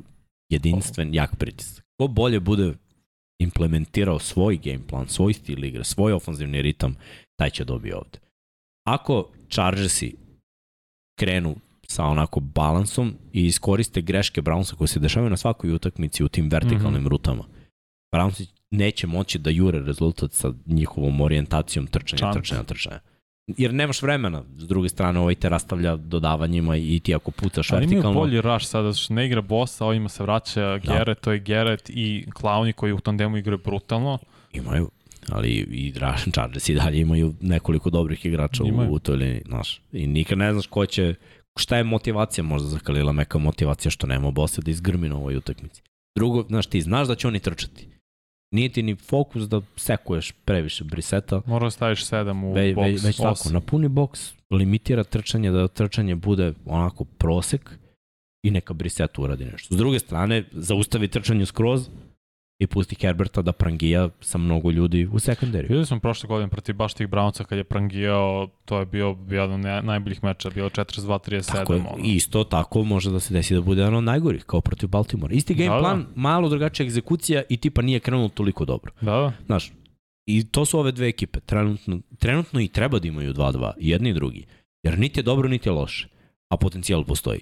jedinstven, 0.49 1.13
jak 1.13 1.35
pritisak. 1.35 1.85
Ko 1.97 2.07
bolje 2.07 2.39
bude 2.39 2.73
implementirao 3.39 4.19
svoj 4.19 4.57
game 4.63 4.87
plan, 4.87 5.07
svoj 5.07 5.33
stil 5.33 5.63
igre, 5.63 5.83
svoj 5.83 6.13
ofanzivni 6.13 6.61
ritam, 6.61 6.95
taj 7.39 7.49
će 7.49 7.65
dobiti 7.65 7.93
ovde. 7.93 8.19
Ako 8.87 9.31
Chargersi 9.49 10.15
krenu 11.19 11.55
sa 11.93 12.05
onako 12.05 12.39
balansom 12.39 13.13
i 13.33 13.45
iskoriste 13.45 14.01
greške 14.01 14.41
Brownsa 14.41 14.75
koje 14.75 14.87
se 14.87 14.99
dešavaju 14.99 15.29
na 15.29 15.37
svakoj 15.37 15.71
utakmici 15.71 16.23
u 16.23 16.27
tim 16.27 16.49
vertikalnim 16.49 17.01
mm. 17.01 17.05
-hmm. 17.05 17.09
rutama, 17.09 17.43
Brownsi 18.15 18.45
neće 18.71 19.07
moći 19.07 19.39
da 19.39 19.49
jure 19.49 19.79
rezultat 19.79 20.31
sa 20.31 20.53
njihovom 20.65 21.21
orijentacijom 21.21 21.87
trčanja, 21.87 22.19
Čant. 22.19 22.33
trčanja, 22.33 22.63
trčanja. 22.63 22.99
Jer 23.47 23.73
nemaš 23.73 24.01
vremena, 24.01 24.43
s 24.57 24.67
druge 24.67 24.89
strane 24.89 25.19
ovaj 25.19 25.35
te 25.35 25.49
rastavlja 25.49 25.95
dodavanjima 25.95 26.77
i 26.77 26.99
ti 27.03 27.15
ako 27.15 27.31
pucaš 27.31 27.71
Ali 27.71 27.83
imaju 27.83 27.95
vertikalno, 27.95 28.19
bolji 28.19 28.41
rush 28.41 28.65
sada, 28.65 28.93
što 28.93 29.13
ne 29.13 29.25
igra 29.25 29.41
bossa, 29.41 29.85
ovima 29.85 30.09
se 30.09 30.23
vraća 30.23 30.77
Garrett, 30.77 31.21
to 31.21 31.31
je 31.31 31.39
Garrett 31.39 31.89
i 31.89 32.25
Clowni 32.41 32.73
koji 32.73 32.93
u 32.93 32.99
tandemu 32.99 33.37
igraju 33.37 33.59
brutalno. 33.65 34.17
imaju, 34.53 34.89
ali 35.29 35.49
i 35.51 35.93
Chargers 36.31 36.69
i 36.69 36.75
dalje 36.75 36.99
imaju 36.99 37.33
nekoliko 37.41 37.89
dobrih 37.89 38.25
igrača 38.25 38.63
Imaju. 38.65 38.89
u, 38.89 38.93
u 38.93 38.99
toj 38.99 39.15
liniji, 39.15 39.41
znaš. 39.45 39.81
I 39.91 40.07
nikad 40.07 40.37
ne 40.37 40.53
znaš 40.53 40.67
ko 40.67 40.85
će, 40.85 41.15
šta 41.59 41.77
je 41.77 41.83
motivacija 41.83 42.43
možda 42.43 42.67
za 42.67 42.79
Kalila 42.79 43.11
Meka, 43.11 43.37
motivacija 43.37 43.91
što 43.91 44.07
nema 44.07 44.31
bossa 44.31 44.61
da 44.61 44.71
izgrmi 44.71 45.09
na 45.09 45.15
ovoj 45.17 45.35
utakmici. 45.37 45.81
Drugo, 46.17 46.43
znaš, 46.47 46.65
ti 46.65 46.81
znaš 46.81 47.07
da 47.07 47.15
će 47.15 47.27
oni 47.27 47.39
trčati. 47.39 47.87
Nije 48.51 48.69
ti 48.69 48.83
ni 48.83 48.95
fokus 48.95 49.43
da 49.43 49.61
sekuješ 49.75 50.31
previše 50.31 50.83
briseta, 50.83 51.41
Mora 51.45 51.65
da 51.65 51.71
staviš 51.71 52.05
7 52.05 52.45
u 52.45 52.53
Ve, 52.53 52.73
box. 52.75 52.83
već, 52.91 53.03
već 53.03 53.17
tako, 53.17 53.29
osam. 53.29 53.53
napuni 53.53 53.87
boks, 53.87 54.33
limitira 54.51 55.03
trčanje, 55.03 55.51
da 55.51 55.67
trčanje 55.67 56.15
bude 56.15 56.53
onako 56.65 57.03
prosek 57.05 57.71
i 58.45 58.51
neka 58.51 58.73
Brissett 58.73 59.17
uradi 59.19 59.45
nešto. 59.45 59.73
S 59.75 59.77
druge 59.77 59.99
strane, 59.99 60.43
zaustavi 60.51 61.07
trčanje 61.07 61.45
skroz 61.45 61.89
i 62.63 62.67
pusti 62.67 62.95
Herberta 63.01 63.41
da 63.41 63.51
prangija 63.51 64.09
sa 64.21 64.37
mnogo 64.37 64.71
ljudi 64.71 65.07
u 65.11 65.19
sekundariju. 65.19 65.67
Videli 65.67 65.85
smo 65.85 65.99
prošle 65.99 66.27
godine 66.27 66.49
protiv 66.49 66.75
baš 66.75 66.93
tih 66.93 67.07
Brownca 67.07 67.43
kad 67.43 67.57
je 67.57 67.63
prangijao, 67.63 68.47
to 68.65 68.79
je 68.79 68.85
bio 68.85 69.17
jedan 69.29 69.53
od 69.53 69.85
najboljih 69.85 70.23
meča, 70.23 70.49
bilo 70.49 70.69
42-37. 70.69 71.51
Tako 71.51 71.73
je, 71.73 71.79
ono. 71.79 72.03
isto 72.03 72.43
tako 72.43 72.83
može 72.83 73.11
da 73.11 73.19
se 73.19 73.33
desi 73.33 73.53
da 73.53 73.61
bude 73.61 73.81
jedan 73.81 73.95
od 73.95 74.03
najgorih, 74.03 74.43
kao 74.43 74.61
protiv 74.61 74.89
Baltimora. 74.89 75.33
Isti 75.33 75.53
game 75.53 75.69
Da, 75.69 75.75
da. 75.75 75.79
plan, 75.79 76.05
malo 76.15 76.49
drugačija 76.49 76.85
egzekucija 76.85 77.43
i 77.49 77.57
tipa 77.57 77.81
nije 77.81 77.99
krenulo 77.99 78.29
toliko 78.29 78.65
dobro. 78.65 78.91
Da, 79.01 79.11
da. 79.11 79.33
Znaš, 79.45 79.71
i 80.25 80.43
to 80.43 80.65
su 80.65 80.79
ove 80.79 80.91
dve 80.91 81.07
ekipe. 81.07 81.39
Trenutno, 81.39 81.99
trenutno 82.19 82.61
i 82.61 82.67
treba 82.67 82.99
da 82.99 83.07
imaju 83.07 83.33
2-2, 83.33 83.71
i 83.79 83.89
jedni 83.89 84.09
i 84.09 84.13
drugi. 84.13 84.45
Jer 84.83 84.99
niti 84.99 85.19
je 85.19 85.23
dobro, 85.23 85.49
niti 85.49 85.69
je 85.69 85.73
loše. 85.73 86.07
A 86.49 86.57
potencijal 86.57 87.03
postoji. 87.03 87.41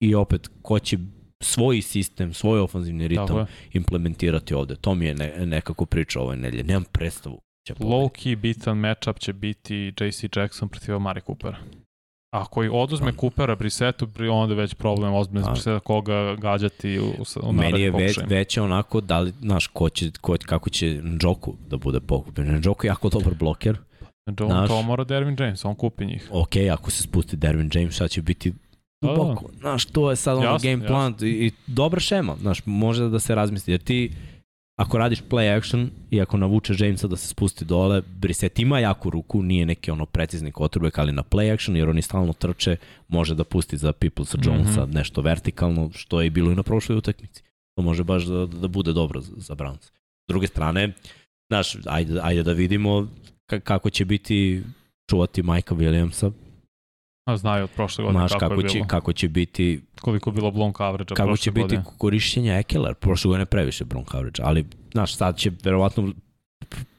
I 0.00 0.14
opet, 0.14 0.50
ko 0.62 0.78
će 0.78 0.98
svoj 1.42 1.82
sistem, 1.82 2.34
svoj 2.34 2.60
ofanzivni 2.60 3.08
ritam 3.08 3.38
je. 3.38 3.46
implementirati 3.72 4.54
ovde. 4.54 4.76
To 4.76 4.94
mi 4.94 5.04
je 5.06 5.14
ne, 5.14 5.46
nekako 5.46 5.86
priča 5.86 6.20
ove 6.20 6.36
nedelje. 6.36 6.64
Nemam 6.64 6.84
predstavu. 6.92 7.38
Low 7.70 8.08
key 8.10 8.36
bitan 8.36 8.78
matchup 8.78 9.18
će 9.18 9.32
biti 9.32 9.92
JC 10.00 10.24
Jackson 10.36 10.68
protiv 10.68 10.94
Amari 10.96 11.20
Coopera. 11.20 11.56
Ako 12.30 12.64
i 12.64 12.70
oduzme 12.72 13.12
Da. 13.12 13.18
Coopera 13.18 13.56
Brissettu, 13.56 14.06
pri- 14.06 14.28
onda 14.28 14.54
je 14.54 14.60
već 14.60 14.74
problem 14.74 15.14
ozbiljno 15.14 15.44
za 15.44 15.50
Brissetta 15.50 15.80
koga 15.80 16.36
gađati 16.36 16.98
u, 16.98 17.04
u, 17.42 17.52
Meni 17.52 17.80
je 17.80 17.90
već, 17.90 18.18
već 18.26 18.58
onako, 18.58 19.00
da 19.00 19.20
li, 19.20 19.32
znaš, 19.40 19.66
ko 19.66 19.88
će, 19.88 20.10
ko, 20.20 20.36
kako 20.46 20.70
će 20.70 21.00
Njoku 21.22 21.56
da 21.68 21.76
bude 21.76 22.00
pokupljen. 22.00 22.60
Njoku 22.64 22.86
je 22.86 22.88
jako 22.88 23.08
dobar 23.08 23.34
bloker. 23.34 23.78
Znaš- 24.30 24.68
to 24.68 24.82
mora 24.82 25.04
Dervin 25.04 25.36
James, 25.40 25.64
on 25.64 25.74
kupi 25.74 26.06
njih. 26.06 26.28
ok, 26.32 26.52
ako 26.72 26.90
se 26.90 27.02
spusti 27.02 27.36
Derwin 27.36 27.78
James, 27.78 27.96
sad 27.96 28.10
će 28.10 28.22
biti 28.22 28.52
Da, 29.00 29.08
da. 29.08 29.14
duboko. 29.14 29.50
Znaš, 29.54 29.84
to 29.84 30.10
je 30.10 30.16
sad 30.16 30.38
ono 30.38 30.46
Jasno, 30.46 30.70
game 30.70 30.86
plan 30.86 31.14
i, 31.20 31.26
i 31.26 31.50
dobra 31.66 32.00
šema. 32.00 32.36
Znaš, 32.36 32.62
može 32.66 33.04
da 33.04 33.18
se 33.18 33.34
razmisli. 33.34 33.72
Jer 33.72 33.80
ti, 33.80 34.12
ako 34.78 34.98
radiš 34.98 35.22
play 35.22 35.56
action 35.56 35.90
i 36.10 36.20
ako 36.20 36.36
navuče 36.36 36.74
Jamesa 36.78 37.08
da 37.08 37.16
se 37.16 37.28
spusti 37.28 37.64
dole, 37.64 38.02
Brissett 38.02 38.58
ima 38.58 38.78
jaku 38.78 39.10
ruku, 39.10 39.42
nije 39.42 39.66
neki 39.66 39.90
ono 39.90 40.06
precizni 40.06 40.52
quarterback, 40.52 41.00
ali 41.00 41.12
na 41.12 41.22
play 41.22 41.54
action, 41.54 41.76
jer 41.76 41.88
oni 41.88 42.02
stalno 42.02 42.32
trče, 42.32 42.76
može 43.08 43.34
da 43.34 43.44
pusti 43.44 43.76
za 43.76 43.92
Peoplesa 43.92 44.38
Jonesa 44.42 44.82
Mhm. 44.82 44.92
nešto 44.92 45.20
vertikalno, 45.20 45.90
što 45.92 46.20
je 46.20 46.26
i 46.26 46.30
bilo 46.30 46.52
i 46.52 46.56
na 46.56 46.62
prošloj 46.62 46.98
utakmici. 46.98 47.42
To 47.74 47.82
može 47.82 48.04
baš 48.04 48.24
da, 48.24 48.46
da 48.46 48.68
bude 48.68 48.92
dobro 48.92 49.20
za, 49.20 49.32
za 49.36 49.54
Browns. 49.54 49.84
S 50.20 50.28
druge 50.28 50.46
strane, 50.46 50.92
znaš, 51.48 51.76
ajde, 51.86 52.20
ajde 52.22 52.42
da 52.42 52.52
vidimo 52.52 53.08
ka- 53.50 53.60
kako 53.60 53.90
će 53.90 54.04
biti 54.04 54.62
čuvati 55.10 55.42
Majka 55.42 55.74
Williamsa, 55.74 56.32
A 57.28 57.36
znaju 57.36 57.64
od 57.64 57.70
prošle 57.70 58.04
godine 58.04 58.20
Znaš 58.20 58.32
kako, 58.32 58.48
kako, 58.48 58.60
je 58.60 58.68
će, 58.68 58.74
bilo. 58.74 58.86
kako 58.88 59.12
će 59.12 59.28
biti 59.28 59.80
Koliko 60.00 60.30
je 60.30 60.34
bilo 60.34 60.50
blown 60.50 60.76
coverage 60.76 61.14
kako 61.14 61.26
prošle 61.28 61.42
će 61.42 61.50
biti 61.50 61.62
godine. 61.62 61.84
korišćenja 61.98 62.58
Ekeler. 62.58 62.94
Prošle 62.94 63.28
godine 63.28 63.46
previše 63.46 63.84
Bron 63.84 64.04
coverage, 64.04 64.42
ali 64.44 64.64
znaš, 64.92 65.16
sad 65.16 65.36
će 65.36 65.50
verovatno 65.64 66.12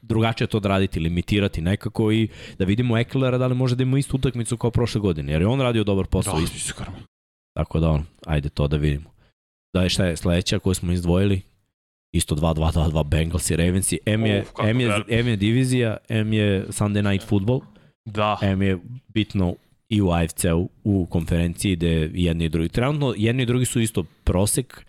drugačije 0.01 0.47
to 0.47 0.59
da 0.59 0.69
raditi, 0.69 0.99
limitirati 0.99 1.61
nekako 1.61 2.11
i 2.11 2.27
da 2.59 2.65
vidimo 2.65 2.97
Ekelera 2.97 3.37
da 3.37 3.47
li 3.47 3.55
može 3.55 3.75
da 3.75 3.83
ima 3.83 3.99
istu 3.99 4.15
utakmicu 4.17 4.57
kao 4.57 4.71
prošle 4.71 5.01
godine, 5.01 5.31
jer 5.31 5.41
je 5.41 5.47
on 5.47 5.61
radio 5.61 5.83
dobar 5.83 6.05
posao 6.05 6.39
Da, 6.39 6.45
iskreno. 6.55 6.97
Tako 7.53 7.79
da 7.79 7.89
on, 7.89 8.05
ajde 8.25 8.49
to 8.49 8.67
da 8.67 8.77
vidimo. 8.77 9.09
Da 9.73 9.83
je 9.83 9.89
šta 9.89 10.05
je 10.05 10.17
sledeća 10.17 10.59
koju 10.59 10.73
smo 10.73 10.91
izdvojili? 10.91 11.41
Isto 12.11 12.35
2-2-2-2 12.35 13.03
Bengals 13.03 13.49
i 13.49 13.55
Ravens. 13.55 13.93
M 14.05 14.25
je, 14.25 14.41
Uf, 14.41 14.47
kako 14.47 14.67
M, 14.67 14.79
je. 14.79 15.03
M 15.09 15.27
je 15.27 15.35
divizija, 15.35 15.97
M 16.09 16.33
je 16.33 16.65
Sunday 16.67 17.11
Night 17.11 17.27
Football, 17.27 17.61
Da, 18.05 18.37
M 18.41 18.61
je 18.61 18.79
bitno 19.07 19.55
i 19.89 20.01
u 20.01 20.11
AFC-u, 20.11 20.69
u 20.83 21.05
konferenciji 21.05 21.75
gde 21.75 22.11
jedni 22.13 22.45
i 22.45 22.49
drugi. 22.49 22.69
Trenutno 22.69 23.13
jedni 23.17 23.43
i 23.43 23.45
drugi 23.45 23.65
su 23.65 23.79
isto 23.79 24.03
prosek, 24.23 24.85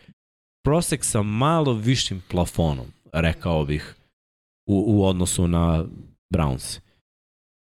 prosek 0.64 1.04
sa 1.04 1.22
malo 1.22 1.72
višim 1.72 2.22
plafonom, 2.28 2.86
rekao 3.12 3.64
bih, 3.64 3.96
u, 4.66 4.84
u 4.86 5.04
odnosu 5.04 5.48
na 5.48 5.84
Browns. 6.34 6.80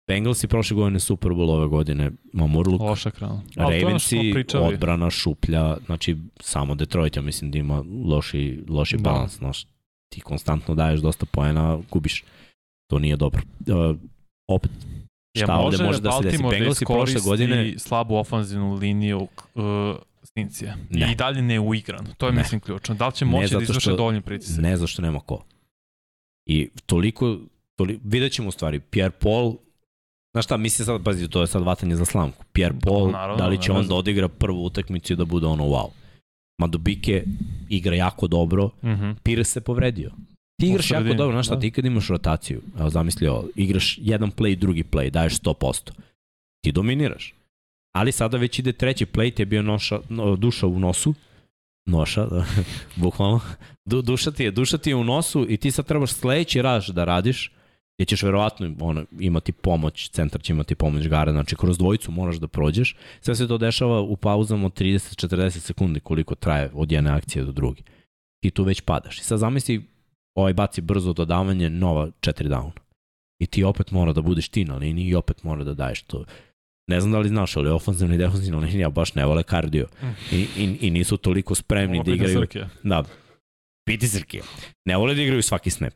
Bengalsi 0.08 0.48
prošle 0.48 0.74
godine 0.74 1.00
Super 1.00 1.30
Bowl 1.30 1.50
ove 1.50 1.66
godine, 1.66 2.10
Mamurluk, 2.32 2.80
smo 3.52 3.62
Ravensi, 3.62 4.30
pričali. 4.34 4.74
odbrana, 4.74 5.10
šuplja, 5.10 5.76
znači 5.86 6.16
samo 6.40 6.74
Detroit, 6.74 7.16
ja 7.16 7.22
mislim 7.22 7.50
da 7.50 7.58
ima 7.58 7.84
loši, 8.04 8.64
loši 8.68 8.96
Da. 8.96 9.02
balans, 9.02 9.36
znaš, 9.36 9.66
ti 10.12 10.20
konstantno 10.20 10.74
daješ 10.74 11.00
dosta 11.00 11.26
poena, 11.26 11.78
gubiš, 11.90 12.24
to 12.90 12.98
nije 12.98 13.16
dobro. 13.16 13.42
Uh, 13.60 13.96
opet, 14.48 14.70
Šta 15.34 15.56
ovde 15.56 15.84
može 15.84 16.00
da 16.00 16.12
se 16.12 16.22
desi? 16.22 16.32
Baltimore 16.32 16.58
Bengalsi 16.58 16.84
prošle 16.84 17.20
godine... 17.20 17.74
slabu 17.78 18.14
ofanzivnu 18.16 18.74
liniju 18.74 19.20
uh, 19.54 19.62
Stincija. 20.22 20.76
Ne. 20.90 21.12
I 21.12 21.14
dalje 21.14 21.42
ne 21.42 21.60
uigran. 21.60 22.06
To 22.18 22.26
je, 22.26 22.32
Ne. 22.32 22.38
mislim, 22.38 22.60
ključno. 22.60 22.94
Da 22.94 23.06
li 23.06 23.12
će 23.12 23.24
moći 23.24 23.54
da 23.54 23.62
izvrše 23.62 23.90
dovoljni 23.90 24.20
pritisak? 24.20 24.62
Ne 24.62 24.76
zašto 24.76 25.02
nema 25.02 25.20
ko. 25.20 25.44
I 26.46 26.68
toliko, 26.86 27.38
toliko 27.76 28.00
vidjet 28.04 28.32
ćemo 28.32 28.48
u 28.48 28.52
stvari, 28.52 28.80
Pierre 28.80 29.10
Paul, 29.10 29.56
znaš 30.32 30.44
šta, 30.44 30.56
misli 30.56 30.84
sad, 30.84 31.04
pazi, 31.04 31.28
to 31.28 31.40
je 31.40 31.46
sad 31.46 31.62
vatanje 31.62 31.96
za 31.96 32.04
slamku. 32.04 32.44
Pierre 32.52 32.74
Paul, 32.82 33.10
naravno, 33.10 33.36
da 33.36 33.46
li 33.48 33.62
će 33.62 33.72
on 33.72 33.86
da 33.86 33.94
odigra 33.94 34.28
prvu 34.28 34.64
utakmicu 34.64 35.12
i 35.12 35.16
da 35.16 35.24
bude 35.24 35.46
ono 35.46 35.64
wow. 35.64 35.88
Madubike 36.58 37.24
igra 37.68 37.96
jako 37.96 38.26
dobro, 38.26 38.70
Mhm. 38.82 39.10
Pires 39.22 39.48
se 39.48 39.60
povredio. 39.60 40.10
Ti 40.60 40.66
igraš 40.66 40.90
jako 40.90 41.14
dobro, 41.14 41.32
znaš 41.32 41.46
šta, 41.46 41.54
da. 41.54 41.60
ti 41.60 41.70
kad 41.70 41.84
imaš 41.84 42.08
rotaciju, 42.08 42.62
evo 42.78 42.90
zamisli 42.90 43.28
ovo, 43.28 43.48
igraš 43.54 43.98
jedan 44.02 44.30
play, 44.30 44.54
drugi 44.54 44.84
play, 44.84 45.10
daješ 45.10 45.40
100%, 45.40 45.90
ti 46.64 46.72
dominiraš. 46.72 47.34
Ali 47.96 48.12
sada 48.12 48.36
već 48.36 48.58
ide 48.58 48.72
treći 48.72 49.06
play, 49.06 49.34
ti 49.34 49.42
je 49.42 49.46
bio 49.46 49.62
noša, 49.62 50.00
no, 50.08 50.36
duša 50.36 50.66
u 50.66 50.78
nosu, 50.78 51.14
noša, 51.86 52.26
da, 52.26 52.46
bukvalno, 53.02 53.40
du, 53.84 54.02
duša, 54.02 54.30
ti 54.30 54.44
je, 54.44 54.50
duša 54.50 54.78
ti 54.78 54.90
je 54.90 54.96
u 54.96 55.04
nosu 55.04 55.46
i 55.48 55.56
ti 55.56 55.70
sad 55.70 55.86
trebaš 55.86 56.12
sledeći 56.12 56.62
raž 56.62 56.88
da 56.88 57.04
radiš, 57.04 57.52
gdje 57.96 58.06
ćeš 58.06 58.22
verovatno 58.22 58.74
ono, 58.80 59.04
imati 59.20 59.52
pomoć, 59.52 60.08
centar 60.08 60.42
će 60.42 60.52
imati 60.52 60.74
pomoć 60.74 61.08
gara, 61.08 61.32
znači 61.32 61.56
kroz 61.56 61.78
dvojicu 61.78 62.12
moraš 62.12 62.36
da 62.36 62.48
prođeš. 62.48 62.96
Sve 63.20 63.34
se 63.34 63.48
to 63.48 63.58
dešava 63.58 64.00
u 64.00 64.16
pauzama 64.16 64.66
od 64.66 64.80
30-40 64.80 65.50
sekundi 65.50 66.00
koliko 66.00 66.34
traje 66.34 66.70
od 66.74 66.92
jedne 66.92 67.10
akcije 67.10 67.44
do 67.44 67.52
druge. 67.52 67.82
Ti 68.42 68.50
tu 68.50 68.64
već 68.64 68.80
padaš. 68.80 69.18
I 69.18 69.24
sad 69.24 69.38
zamisli 69.38 69.93
ovaj 70.34 70.52
baci 70.52 70.80
brzo 70.80 71.12
dodavanje, 71.12 71.70
nova 71.70 72.06
4 72.20 72.48
down. 72.48 72.70
I 73.42 73.46
ti 73.46 73.64
opet 73.64 73.90
mora 73.90 74.12
da 74.12 74.20
budeš 74.20 74.48
ti 74.48 74.64
na 74.64 74.76
liniji 74.76 75.08
i 75.08 75.14
opet 75.14 75.42
mora 75.42 75.64
da 75.64 75.74
daješ 75.74 76.02
to. 76.02 76.24
Ne 76.90 77.00
znam 77.00 77.12
da 77.12 77.18
li 77.18 77.28
znaš, 77.28 77.56
ali 77.56 77.70
ofenzivna 77.70 78.14
i 78.14 78.18
defensivna 78.18 78.58
linija 78.58 78.90
baš 78.90 79.14
ne 79.14 79.26
vole 79.26 79.42
kardio. 79.42 79.86
I, 80.32 80.46
i, 80.56 80.78
i 80.80 80.90
nisu 80.90 81.16
toliko 81.16 81.54
spremni 81.54 81.98
Ovo 81.98 82.04
da 82.04 82.12
igraju. 82.12 82.38
Srke. 82.38 82.64
Da, 82.82 83.04
piti 83.88 84.08
Srke. 84.08 84.40
Ne 84.84 84.96
vole 84.96 85.14
da 85.14 85.22
igraju 85.22 85.42
svaki 85.42 85.70
snap. 85.70 85.94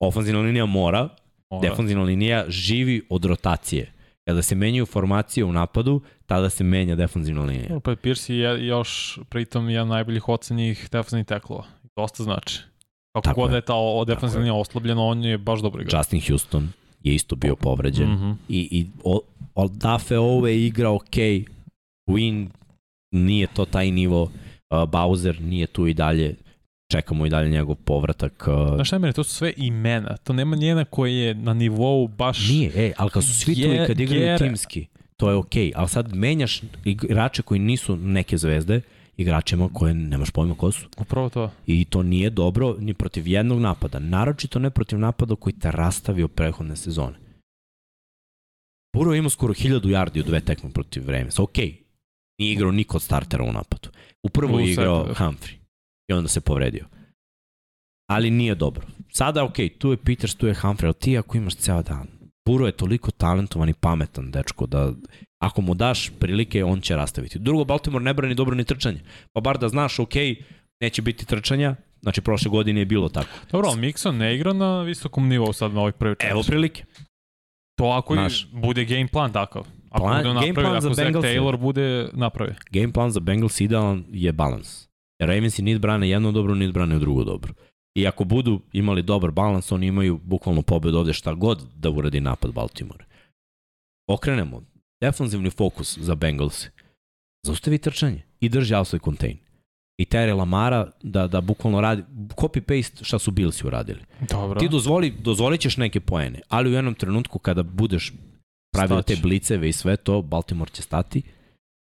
Ofenzivna 0.00 0.40
linija 0.40 0.66
mora, 0.66 1.08
Mora. 1.50 1.68
defensivna 1.68 2.04
linija 2.04 2.44
živi 2.48 3.02
od 3.10 3.24
rotacije. 3.24 3.92
Kada 4.28 4.42
se 4.42 4.54
menjaju 4.54 4.86
formacije 4.86 5.44
u 5.44 5.52
napadu, 5.52 6.00
tada 6.26 6.50
se 6.50 6.64
menja 6.64 6.94
defensivna 6.96 7.44
linija. 7.44 7.76
Opet 7.76 8.00
Pierce 8.00 8.34
je 8.36 8.66
još 8.66 9.18
pritom 9.28 9.70
jedan 9.70 9.88
najboljih 9.88 10.28
ocenjih 10.28 10.88
defensivnih 10.92 11.26
teklova. 11.26 11.64
Dosta 11.96 12.22
znači. 12.22 12.69
Kako 13.12 13.24
Tako 13.24 13.40
god 13.40 13.50
je. 13.50 13.54
da 13.54 13.60
ta 13.60 13.74
defensivna 14.06 14.44
linija 14.44 14.54
oslabljena, 14.54 15.02
on 15.02 15.24
je 15.24 15.38
baš 15.38 15.60
dobro 15.60 15.82
igrao. 15.82 15.98
Justin 15.98 16.20
Houston 16.28 16.68
je 17.02 17.14
isto 17.14 17.36
bio 17.36 17.56
povređen. 17.56 18.12
Mhm. 18.12 18.30
I, 18.48 18.68
i 18.70 18.86
o, 19.04 19.20
Oldafe 19.54 20.18
ove 20.18 20.60
igra 20.60 20.90
ok, 20.90 21.16
Win 22.10 22.48
nije 23.14 23.46
to 23.46 23.64
taj 23.64 23.90
nivo, 23.90 24.22
uh, 24.22 24.30
Bowser 24.70 25.40
nije 25.40 25.66
tu 25.66 25.86
i 25.86 25.94
dalje, 25.94 26.34
čekamo 26.92 27.26
i 27.26 27.30
dalje 27.30 27.50
njegov 27.50 27.74
povratak. 27.74 28.48
Uh, 28.48 28.74
Znaš 28.74 28.86
šta 28.86 28.96
je 28.96 29.00
meni, 29.00 29.12
to 29.12 29.24
su 29.24 29.34
sve 29.34 29.52
imena. 29.56 30.16
To 30.16 30.32
nema 30.32 30.56
njena 30.56 30.84
koji 30.84 31.16
je 31.16 31.34
na 31.34 31.54
nivou 31.54 32.08
baš... 32.08 32.48
nije, 32.48 32.72
ej, 32.76 32.92
ali 32.96 33.10
kad 33.10 33.24
su 33.24 33.34
svi 33.34 33.54
tu 33.54 33.60
i 33.60 33.86
kad 33.86 34.00
igraju 34.00 34.38
timski, 34.38 34.86
to 35.16 35.30
je 35.30 35.36
ok, 35.36 35.54
ali 35.74 35.88
sad 35.88 36.14
menjaš 36.14 36.62
igrače 36.84 37.42
koji 37.42 37.60
nisu 37.60 37.96
neke 37.96 38.38
zvezde, 38.38 38.80
igračima 39.20 39.68
koje 39.72 39.94
nemaš 39.94 40.30
pojma 40.30 40.54
ko 40.54 40.72
su. 40.72 40.86
Upravo 40.98 41.28
to. 41.28 41.50
I 41.66 41.84
to 41.84 42.02
nije 42.02 42.30
dobro 42.30 42.76
ni 42.78 42.94
protiv 42.94 43.28
jednog 43.28 43.60
napada, 43.60 43.98
naročito 43.98 44.58
ne 44.58 44.70
protiv 44.70 44.98
napada 44.98 45.36
koji 45.36 45.52
te 45.52 45.70
rastavio 45.70 46.28
prethodne 46.28 46.76
sezone. 46.76 47.18
Buro 48.96 49.14
ima 49.14 49.30
skoro 49.30 49.54
1000 49.54 49.80
yardi 49.80 50.20
u 50.20 50.22
dve 50.22 50.40
tekme 50.40 50.70
protiv 50.70 51.10
Ravens. 51.10 51.38
Ok, 51.38 51.56
nije 52.38 52.52
igrao 52.52 52.72
niko 52.72 52.96
od 52.96 53.02
startera 53.02 53.44
u 53.44 53.52
napadu. 53.52 53.88
U 54.22 54.58
je 54.60 54.72
igrao 54.72 55.06
sekundaru. 55.06 55.14
Humphrey 55.14 55.54
i 56.08 56.12
onda 56.12 56.28
se 56.28 56.40
povredio. 56.40 56.86
Ali 58.10 58.30
nije 58.30 58.54
dobro. 58.54 58.86
Sada 59.12 59.44
ok, 59.44 59.56
tu 59.78 59.90
je 59.90 59.96
Peters, 59.96 60.34
tu 60.34 60.46
je 60.46 60.54
Humphrey, 60.54 60.84
ali 60.84 60.94
ti 60.94 61.18
ako 61.18 61.36
imaš 61.36 61.54
ceo 61.54 61.82
dan, 61.82 62.06
Buro 62.46 62.66
je 62.66 62.72
toliko 62.72 63.10
talentovan 63.10 63.68
i 63.68 63.74
pametan 63.74 64.30
dečko 64.30 64.66
da 64.66 64.92
ako 65.42 65.62
mu 65.62 65.74
daš 65.74 66.10
prilike, 66.18 66.64
on 66.64 66.80
će 66.80 66.96
rastaviti. 66.96 67.38
Drugo, 67.38 67.64
Baltimore 67.64 68.04
ne 68.04 68.14
brani 68.14 68.34
dobro 68.34 68.54
ni 68.54 68.64
trčanje. 68.64 69.00
Pa 69.32 69.40
bar 69.40 69.58
da 69.58 69.68
znaš, 69.68 69.98
ok, 69.98 70.14
neće 70.80 71.02
biti 71.02 71.26
trčanja, 71.26 71.76
znači 72.02 72.20
prošle 72.20 72.50
godine 72.50 72.80
je 72.80 72.86
bilo 72.86 73.08
tako. 73.08 73.28
Dobro, 73.52 73.68
ali 73.68 73.80
Mixon 73.80 74.16
ne 74.16 74.34
igra 74.34 74.52
na 74.52 74.82
visokom 74.82 75.28
nivou 75.28 75.52
sad 75.52 75.74
na 75.74 75.80
ovih 75.80 75.94
prvi 75.94 76.14
čas. 76.18 76.30
Evo 76.30 76.42
prilike. 76.46 76.84
To 77.78 77.84
ako 77.84 78.14
Znaš. 78.14 78.42
i 78.42 78.46
bude 78.52 78.84
game 78.84 79.08
plan 79.08 79.32
takav. 79.32 79.66
Ako 79.90 80.04
Plan- 80.04 80.22
bude 80.22 80.40
game 80.40 80.54
plan 80.54 80.76
ako 80.76 80.80
za 80.80 80.88
Zach 80.88 81.04
Bengalse. 81.06 81.28
Taylor 81.28 81.56
bude 81.56 82.08
napravi. 82.12 82.54
Game 82.70 82.92
plan 82.92 83.10
za 83.10 83.20
Bengals 83.20 83.60
idealan 83.60 84.04
je 84.10 84.32
balans. 84.32 84.88
Jer 85.20 85.28
Ravensi 85.28 85.62
nit 85.62 85.80
brane 85.80 86.08
jedno 86.08 86.32
dobro, 86.32 86.54
nit 86.54 86.72
brane 86.72 86.98
drugo 86.98 87.24
dobro. 87.24 87.52
I 88.00 88.06
ako 88.06 88.24
budu 88.24 88.60
imali 88.72 89.02
dobar 89.02 89.30
balans, 89.30 89.72
oni 89.72 89.86
imaju 89.86 90.20
bukvalno 90.24 90.62
pobedu 90.62 90.98
ovde 90.98 91.12
šta 91.12 91.34
god 91.34 91.66
da 91.76 91.90
uradi 91.90 92.20
napad 92.20 92.52
Baltimore. 92.52 93.04
Okrenemo. 94.08 94.62
Defanzivni 95.00 95.50
fokus 95.50 95.98
za 95.98 96.14
Bengals. 96.14 96.66
Zaustavi 97.46 97.78
trčanje 97.78 98.22
i 98.40 98.48
drži 98.48 98.74
outside 98.74 99.04
contain. 99.04 99.36
I 99.98 100.04
tere 100.04 100.32
Lamara 100.32 100.90
da, 101.02 101.26
da 101.26 101.40
bukvalno 101.40 101.80
radi, 101.80 102.02
copy-paste 102.36 103.04
šta 103.04 103.18
su 103.18 103.30
Billsi 103.30 103.66
uradili. 103.66 104.00
Dobro. 104.30 104.60
Ti 104.60 104.68
dozvoli, 104.68 105.10
dozvolit 105.10 105.60
ćeš 105.60 105.76
neke 105.76 106.00
poene, 106.00 106.40
ali 106.48 106.70
u 106.70 106.72
jednom 106.72 106.94
trenutku 106.94 107.38
kada 107.38 107.62
budeš 107.62 108.12
pravio 108.72 109.02
te 109.02 109.16
bliceve 109.22 109.68
i 109.68 109.72
sve 109.72 109.96
to, 109.96 110.22
Baltimore 110.22 110.70
će 110.70 110.82
stati, 110.82 111.22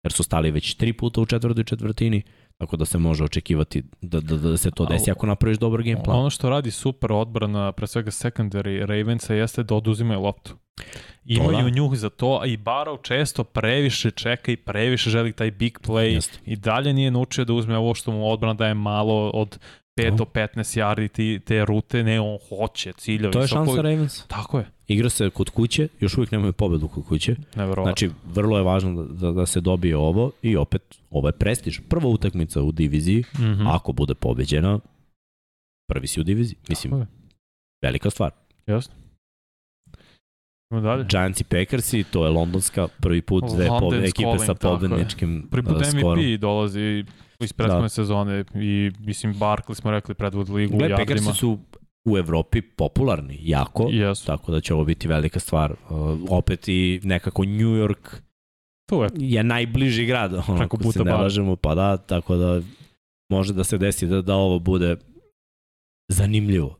jer 0.03 0.11
su 0.11 0.23
stali 0.23 0.51
već 0.51 0.73
tri 0.73 0.93
puta 0.93 1.21
u 1.21 1.25
četvrtoj 1.25 1.63
četvrtini, 1.63 2.21
tako 2.57 2.77
da 2.77 2.85
se 2.85 2.97
može 2.97 3.23
očekivati 3.23 3.83
da, 4.01 4.19
da, 4.19 4.37
da 4.37 4.57
se 4.57 4.71
to 4.71 4.85
desi 4.85 5.11
ako 5.11 5.25
napraviš 5.27 5.57
dobar 5.57 5.83
game 5.83 6.03
plan. 6.03 6.19
Ono 6.19 6.29
što 6.29 6.49
radi 6.49 6.71
super 6.71 7.11
odbrana, 7.11 7.71
pre 7.71 7.87
svega 7.87 8.11
secondary 8.11 8.85
Ravensa, 8.85 9.33
jeste 9.33 9.63
da 9.63 9.75
oduzimaju 9.75 10.21
loptu. 10.21 10.55
Imaju 11.25 11.63
da. 11.63 11.69
njuh 11.69 11.95
za 11.95 12.09
to, 12.09 12.39
a 12.41 12.45
i 12.45 12.57
Barrow 12.57 13.01
često 13.01 13.43
previše 13.43 14.11
čeka 14.11 14.51
i 14.51 14.55
previše 14.57 15.09
želi 15.09 15.31
taj 15.33 15.51
big 15.51 15.79
play. 15.79 16.13
Jeste. 16.13 16.39
I 16.45 16.55
dalje 16.55 16.93
nije 16.93 17.11
naučio 17.11 17.45
da 17.45 17.53
uzme 17.53 17.77
ovo 17.77 17.93
što 17.93 18.11
mu 18.11 18.31
odbrana 18.31 18.53
daje 18.53 18.73
malo 18.73 19.29
od 19.29 19.59
5 19.97 20.09
To. 20.09 20.15
do 20.15 20.25
15 20.25 20.47
yardi 20.75 21.07
ti, 21.09 21.39
te 21.39 21.65
rute, 21.65 22.03
ne, 22.03 22.19
on 22.21 22.37
hoće, 22.49 22.93
ciljevi. 22.93 23.33
To 23.33 23.41
je 23.41 23.47
šansa 23.47 23.75
Ravens. 23.77 24.23
Tako 24.23 24.59
je, 24.59 24.65
Igra 24.87 25.09
se 25.09 25.29
kod 25.29 25.49
kuće, 25.49 25.87
još 25.99 26.17
uvijek 26.17 26.31
nemaju 26.31 26.53
pobedu 26.53 26.87
kod 26.87 27.05
kuće. 27.05 27.35
nevjerovatno. 27.55 27.83
Znači, 27.83 28.09
vrlo 28.25 28.57
je 28.57 28.63
važno 28.63 28.93
da, 28.95 29.13
da, 29.15 29.31
da 29.31 29.45
se 29.45 29.61
dobije 29.61 29.97
ovo 29.97 30.31
i 30.41 30.55
opet, 30.57 30.81
ovo 31.09 31.27
je 31.27 31.33
prestiž. 31.33 31.79
Prva 31.81 32.07
utakmica 32.07 32.61
u 32.61 32.71
diviziji, 32.71 33.23
Mhm. 33.35 33.67
ako 33.67 33.91
bude 33.91 34.15
pobeđena, 34.15 34.79
prvi 35.87 36.07
si 36.07 36.19
u 36.19 36.23
diviziji. 36.23 36.57
Mislim, 36.69 36.91
Tako 36.91 37.01
je. 37.01 37.07
velika 37.81 38.09
stvar. 38.09 38.31
Jasno. 38.67 38.93
Idemo 40.63 40.81
dalje. 40.83 41.05
Giants 41.05 41.41
i 41.41 41.45
Packersi, 41.45 42.03
to 42.03 42.25
je 42.25 42.31
londonska, 42.31 42.87
prvi 42.99 43.21
put 43.21 43.43
dve 43.45 43.67
pobe, 43.69 43.97
ekipe 43.97 44.39
sa 44.39 44.53
pobedničkim 44.53 45.47
Prvi 45.51 45.63
put 45.63 45.75
uh, 45.75 45.83
skorom. 45.83 46.19
MVP 46.19 46.39
dolazi 46.39 47.05
iz 47.39 47.53
prethodne 47.53 47.81
Da. 47.81 47.89
sezone 47.89 48.43
i 48.55 48.91
mislim 48.99 49.33
Barkley 49.35 49.73
smo 49.73 49.91
rekli 49.91 50.15
predvod 50.15 50.49
ligu 50.49 50.75
u 50.75 50.77
Gle, 50.77 50.89
jardima. 50.89 51.33
Su 51.33 51.59
u 52.05 52.17
Evropi 52.17 52.61
popularni, 52.61 53.39
jako, 53.41 53.87
Jesu. 53.91 54.25
tako 54.25 54.51
da 54.51 54.61
će 54.61 54.73
ovo 54.73 54.83
biti 54.83 55.07
velika 55.07 55.39
stvar. 55.39 55.71
Uh, 55.71 56.19
opet 56.29 56.67
i 56.67 56.99
nekako 57.03 57.43
New 57.45 57.69
York 57.77 58.15
Tu 58.89 59.03
je. 59.03 59.09
je 59.15 59.43
najbliži 59.43 60.05
grad, 60.05 60.33
ono, 60.33 60.43
Preko 60.57 60.63
ako 60.63 60.77
se 60.77 60.83
puta 60.99 61.03
ne 61.03 61.13
lažemo, 61.13 61.55
pa 61.55 61.75
da, 61.75 61.97
tako 61.97 62.35
da 62.35 62.61
može 63.31 63.53
da 63.53 63.63
se 63.63 63.77
desi 63.77 64.07
da, 64.07 64.21
da 64.21 64.35
ovo 64.35 64.59
bude 64.59 64.95
zanimljivo. 66.11 66.77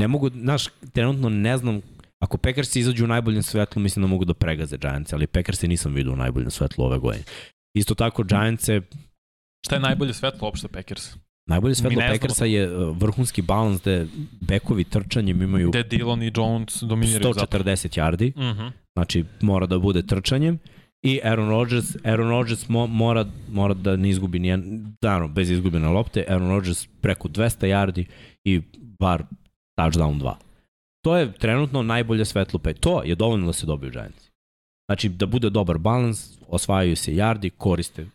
Ne 0.00 0.08
mogu, 0.08 0.30
znaš, 0.30 0.64
trenutno 0.92 1.28
ne 1.28 1.56
znam, 1.58 1.80
ako 2.18 2.36
Packersi 2.36 2.80
izađu 2.80 3.04
u 3.04 3.08
najboljem 3.08 3.42
svetlu, 3.42 3.82
mislim 3.82 4.02
da 4.02 4.06
mogu 4.06 4.24
da 4.24 4.34
pregaze 4.34 4.76
Giants, 4.76 5.12
ali 5.12 5.26
Packersi 5.26 5.68
nisam 5.68 5.94
vidio 5.94 6.12
u 6.12 6.16
najboljem 6.16 6.50
svetlu 6.50 6.84
ove 6.84 6.98
godine. 6.98 7.24
Isto 7.74 7.94
tako 7.94 8.22
Giants 8.22 8.68
Šta 9.66 9.74
je 9.76 9.80
najbolje 9.80 10.14
svetlo 10.14 10.48
uopšte 10.48 10.68
Packers? 10.68 11.14
Najbolje 11.46 11.74
svetlo 11.74 12.00
Packersa 12.02 12.44
je 12.44 12.76
uh, 12.76 12.96
vrhunski 12.96 13.42
balans 13.42 13.80
gde 13.80 14.06
bekovi 14.40 14.84
trčanjem 14.84 15.42
imaju 15.42 15.70
Gde 15.70 15.82
Dillon 15.82 16.22
i 16.22 16.32
Jones 16.36 16.82
dominiraju 16.82 17.32
zapravo. 17.34 17.64
140 17.64 17.98
yardi, 18.00 18.52
Mhm. 18.52 18.66
znači 18.94 19.24
mora 19.40 19.66
da 19.66 19.78
bude 19.78 20.02
trčanjem 20.02 20.58
i 21.02 21.20
Aaron 21.24 21.48
Rodgers, 21.48 21.96
Aaron 22.04 22.28
Rodgers 22.28 22.68
mo, 22.68 22.86
mora, 22.86 23.24
mora 23.50 23.74
da 23.74 23.96
ne 23.96 24.08
izgubi 24.08 24.38
nijedan, 24.38 24.64
naravno, 25.02 25.28
bez 25.28 25.50
izgubene 25.50 25.88
lopte, 25.88 26.24
Aaron 26.28 26.48
Rodgers 26.48 26.86
preko 27.00 27.28
200 27.28 27.66
yardi 27.66 28.04
i 28.44 28.60
bar 28.98 29.24
touchdown 29.80 30.20
2. 30.20 30.34
To 31.04 31.16
je 31.16 31.32
trenutno 31.32 31.82
najbolje 31.82 32.24
svetlo 32.24 32.58
pet. 32.58 32.80
To 32.80 33.02
je 33.02 33.14
dovoljno 33.14 33.46
da 33.46 33.52
se 33.52 33.66
dobiju 33.66 33.90
Giants. 33.90 34.28
Znači, 34.88 35.08
da 35.08 35.26
bude 35.26 35.50
dobar 35.50 35.78
balans, 35.78 36.38
osvajaju 36.48 36.96
se 36.96 37.12
yardi, 37.12 37.50
koriste 37.50 38.06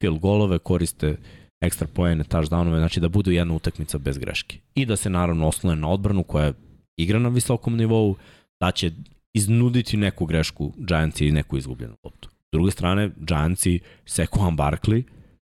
field 0.00 0.18
golove, 0.20 0.58
koriste 0.58 1.16
ekstra 1.60 1.86
poene, 1.94 2.24
touchdownove, 2.24 2.78
znači 2.78 3.00
da 3.00 3.08
budu 3.08 3.30
jedna 3.30 3.54
utakmica 3.54 3.98
bez 3.98 4.18
greške. 4.18 4.58
I 4.74 4.86
da 4.86 4.96
se 4.96 5.10
naravno 5.10 5.48
oslone 5.48 5.76
na 5.76 5.88
odbranu 5.88 6.22
koja 6.22 6.52
igra 6.96 7.18
na 7.18 7.28
visokom 7.28 7.76
nivou, 7.76 8.16
da 8.60 8.70
će 8.70 8.90
iznuditi 9.34 9.96
neku 9.96 10.26
grešku 10.26 10.72
Giantsi 10.76 11.26
i 11.26 11.32
neku 11.32 11.56
izgubljenu 11.56 11.94
loptu. 12.04 12.28
S 12.28 12.52
druge 12.52 12.70
strane, 12.70 13.10
Giantsi, 13.16 13.80
Sekuan 14.06 14.56
Barkley, 14.56 15.02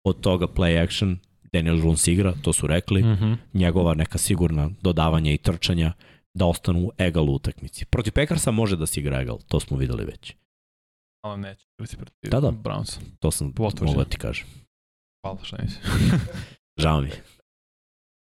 od 0.04 0.20
toga 0.22 0.48
play 0.48 0.84
action, 0.84 1.18
Daniel 1.54 1.78
Jones 1.78 2.08
igra, 2.08 2.34
to 2.42 2.54
su 2.54 2.68
rekli, 2.68 3.04
mm 3.04 3.12
Mhm. 3.12 3.34
njegova 3.54 3.94
neka 3.94 4.18
sigurna 4.18 4.70
dodavanja 4.82 5.32
i 5.32 5.38
trčanja 5.38 5.94
da 6.34 6.46
ostanu 6.46 6.92
egal 6.98 7.30
u 7.30 7.34
utakmici. 7.34 7.86
Protiv 7.86 8.14
Packersa 8.14 8.52
može 8.52 8.76
da 8.78 8.86
se 8.86 9.00
igra 9.00 9.22
egal, 9.22 9.38
to 9.48 9.60
smo 9.60 9.78
videli 9.78 10.06
već. 10.06 10.34
Ali 11.28 11.42
neće 11.42 11.66
biti 11.82 11.98
protiv 11.98 12.30
Da, 12.32 12.40
da. 12.40 12.52
Brownsa. 12.52 13.00
To 13.20 13.32
sam 13.32 13.52
Potvrđeno. 13.52 13.88
mogao 13.88 14.04
da 14.04 14.10
ti 14.10 14.18
kažem. 14.18 14.48
Hvala 15.24 15.40
šta 15.44 15.58
nisi. 15.58 15.78
Žao 16.82 17.02
mi. 17.02 17.10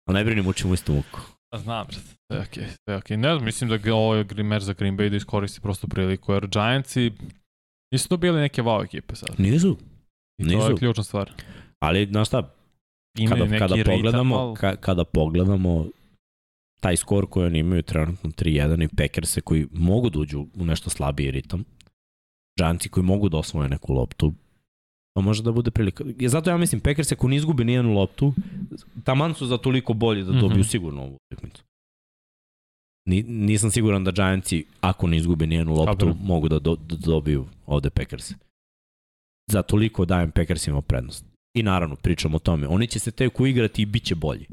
Ali 0.07 0.17
ne 0.17 0.23
brini, 0.23 0.41
mučimo 0.41 0.73
istu 0.73 0.93
muku. 0.93 1.19
Znam. 1.55 1.87
Sve 1.91 2.07
je 2.29 2.41
okej, 2.41 2.63
sve 2.65 2.93
je 2.93 2.97
okej. 2.97 3.17
Ne 3.17 3.33
znam, 3.33 3.45
mislim 3.45 3.69
da 3.69 3.95
ovo 3.95 4.15
je 4.15 4.25
gri- 4.25 4.43
meč 4.43 4.63
za 4.63 4.73
Green 4.73 4.97
Bay 4.97 5.09
da 5.09 5.15
iskoristi 5.15 5.61
prosto 5.61 5.87
priliku, 5.87 6.33
jer 6.33 6.47
Giantsi 6.47 7.11
nisu 7.91 8.09
to 8.09 8.17
bili 8.17 8.39
neke 8.39 8.61
wow 8.61 8.85
ekipe 8.85 9.15
sad. 9.15 9.29
Nisu. 9.37 9.77
I 10.37 10.43
to 10.43 10.51
je 10.51 10.57
Nisu. 10.57 10.75
ključna 10.77 11.03
stvar. 11.03 11.31
Ali, 11.79 12.05
znaš 12.05 12.27
šta, 12.27 12.53
Imaju 13.17 13.43
kada, 13.43 13.57
kada 13.59 13.75
ritam, 13.75 13.93
pogledamo, 13.93 14.35
ali- 14.35 14.55
ka, 14.55 14.75
kada 14.75 15.03
pogledamo 15.03 15.85
taj 16.81 16.97
skor 16.97 17.29
koji 17.29 17.45
oni 17.45 17.59
imaju 17.59 17.81
trenutno 17.81 18.29
3-1 18.29 18.83
i 18.83 18.95
Packerse 18.97 19.41
koji 19.41 19.67
mogu 19.71 20.09
da 20.09 20.19
uđu 20.19 20.47
u 20.55 20.65
nešto 20.65 20.89
slabiji 20.89 21.31
ritam, 21.31 21.65
Giantsi 22.59 22.89
koji 22.89 23.03
mogu 23.03 23.29
da 23.29 23.37
osvoje 23.37 23.69
neku 23.69 23.93
loptu, 23.93 24.33
to 25.15 25.21
može 25.21 25.43
da 25.43 25.51
bude 25.51 25.71
prilika. 25.71 26.03
Zato 26.27 26.49
ja 26.49 26.57
mislim, 26.57 26.81
Packers 26.81 27.11
ako 27.11 27.27
ne 27.27 27.35
izgubi 27.35 27.63
nijednu 27.63 27.93
loptu, 27.93 28.33
taman 29.03 29.33
su 29.33 29.45
za 29.45 29.57
toliko 29.57 29.93
bolji 29.93 30.23
da 30.23 30.31
dobiju 30.31 30.59
Mhm. 30.59 30.67
sigurno 30.67 31.01
ovu 31.01 31.17
utakmicu. 31.31 31.63
Ni, 33.05 33.23
nisam 33.23 33.71
siguran 33.71 34.03
da 34.03 34.11
Giantsi, 34.11 34.65
ako 34.81 35.07
ne 35.07 35.17
izgube 35.17 35.47
nijednu 35.47 35.73
loptu, 35.73 36.05
Dobro. 36.05 36.15
mogu 36.21 36.49
da, 36.49 36.59
do, 36.59 36.75
da 36.75 36.95
dobiju 36.95 37.45
ovde 37.65 37.89
Packers. 37.89 38.31
Za 39.51 39.61
toliko 39.61 40.05
dajem 40.05 40.31
Packersima 40.31 40.81
prednost. 40.81 41.25
I 41.57 41.63
naravno, 41.63 41.95
pričamo 41.95 42.35
o 42.35 42.39
tome. 42.39 42.67
Oni 42.67 42.87
će 42.87 42.99
se 42.99 43.11
tek 43.11 43.39
uigrati 43.39 43.81
i 43.81 43.85
bit 43.85 44.03
će 44.03 44.15
bolji. 44.15 44.45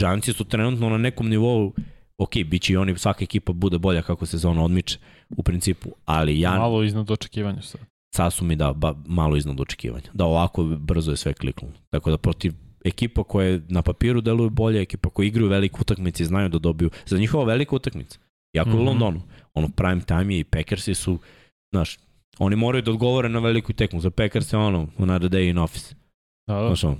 Giantsi 0.00 0.32
su 0.32 0.44
trenutno 0.44 0.88
na 0.90 0.98
nekom 0.98 1.28
nivou, 1.28 1.72
ok, 2.18 2.30
bit 2.46 2.62
će 2.62 2.72
i 2.72 2.76
oni, 2.76 2.98
svaka 2.98 3.24
ekipa 3.24 3.52
bude 3.52 3.78
bolja 3.78 4.02
kako 4.02 4.26
sezona 4.26 4.64
odmiče 4.64 4.98
u 5.28 5.42
principu, 5.42 5.90
ali 6.04 6.40
ja, 6.40 6.58
Malo 6.58 6.82
iznad 6.82 7.10
očekivanja 7.10 7.62
sad. 7.62 7.80
sad 8.14 8.32
su 8.32 8.44
mi 8.44 8.56
da 8.56 8.72
ba, 8.72 8.94
malo 9.06 9.36
iznad 9.36 9.60
očekivanja. 9.60 10.10
Da 10.14 10.24
ovako 10.24 10.64
brzo 10.64 11.10
je 11.10 11.16
sve 11.16 11.34
kliknulo. 11.34 11.74
Tako 11.90 12.10
da 12.10 12.16
protiv 12.18 12.52
ekipa 12.84 13.24
koje 13.24 13.62
na 13.68 13.82
papiru 13.82 14.20
deluju 14.20 14.50
bolje, 14.50 14.80
ekipa 14.80 15.10
koje 15.10 15.26
igraju 15.26 15.48
velike 15.48 15.76
utakmice 15.80 16.22
i 16.22 16.26
znaju 16.26 16.48
da 16.48 16.58
dobiju. 16.58 16.90
Za 17.06 17.18
njihova 17.18 17.44
velika 17.44 17.76
utakmica. 17.76 18.18
Jako 18.52 18.70
mm 18.70 18.72
Mhm. 18.72 18.80
u 18.82 18.84
Londonu. 18.84 19.22
Ono 19.54 19.68
prime 19.68 20.00
time 20.00 20.34
je 20.34 20.40
i 20.40 20.44
Packersi 20.44 20.94
su, 20.94 21.18
znaš, 21.72 21.98
oni 22.38 22.56
moraju 22.56 22.82
da 22.82 22.90
odgovore 22.90 23.28
na 23.28 23.38
veliku 23.38 23.72
tekmu. 23.72 24.00
Za 24.00 24.10
Packers 24.10 24.52
je 24.52 24.58
ono, 24.58 24.88
another 24.98 25.30
day 25.30 25.50
in 25.50 25.58
office. 25.58 25.94
Da, 26.48 26.54
da. 26.54 26.66
Znaš 26.66 26.84
ono, 26.84 26.96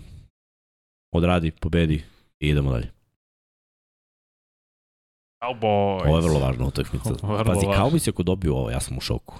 odradi, 1.15 1.51
pobedi 1.51 2.03
i 2.41 2.49
idemo 2.49 2.73
dalje. 2.73 2.91
Cowboys. 5.49 6.07
Ovo 6.07 6.17
je 6.17 6.23
vrlo 6.23 6.39
važna 6.39 6.67
utakmica. 6.67 7.11
Vrlo 7.23 7.45
Pazi, 7.45 7.67
važno. 7.67 7.85
Cowboys 7.85 8.09
ako 8.09 8.23
dobiju 8.23 8.55
ovo, 8.55 8.71
ja 8.71 8.81
sam 8.81 8.97
u 8.97 9.01
šoku. 9.01 9.39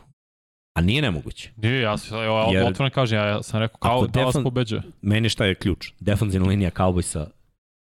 A 0.75 0.81
nije 0.81 1.03
nemoguće. 1.03 1.51
Nije, 1.57 1.81
ja 1.81 1.99
sam, 1.99 2.19
ja, 2.19 2.25
Jer- 2.53 2.67
otvoreno 2.67 2.91
kažem, 2.91 3.19
ja 3.19 3.43
sam 3.43 3.61
rekao 3.61 3.79
kao 3.79 4.07
da 4.07 4.23
vas 4.23 4.35
defan- 4.35 4.43
pobeđuje. 4.43 4.83
meni 5.03 5.29
šta 5.29 5.45
je 5.45 5.55
ključ? 5.55 5.93
Defanzivna 6.01 6.49
linija 6.49 6.71
Cowboysa 6.71 7.27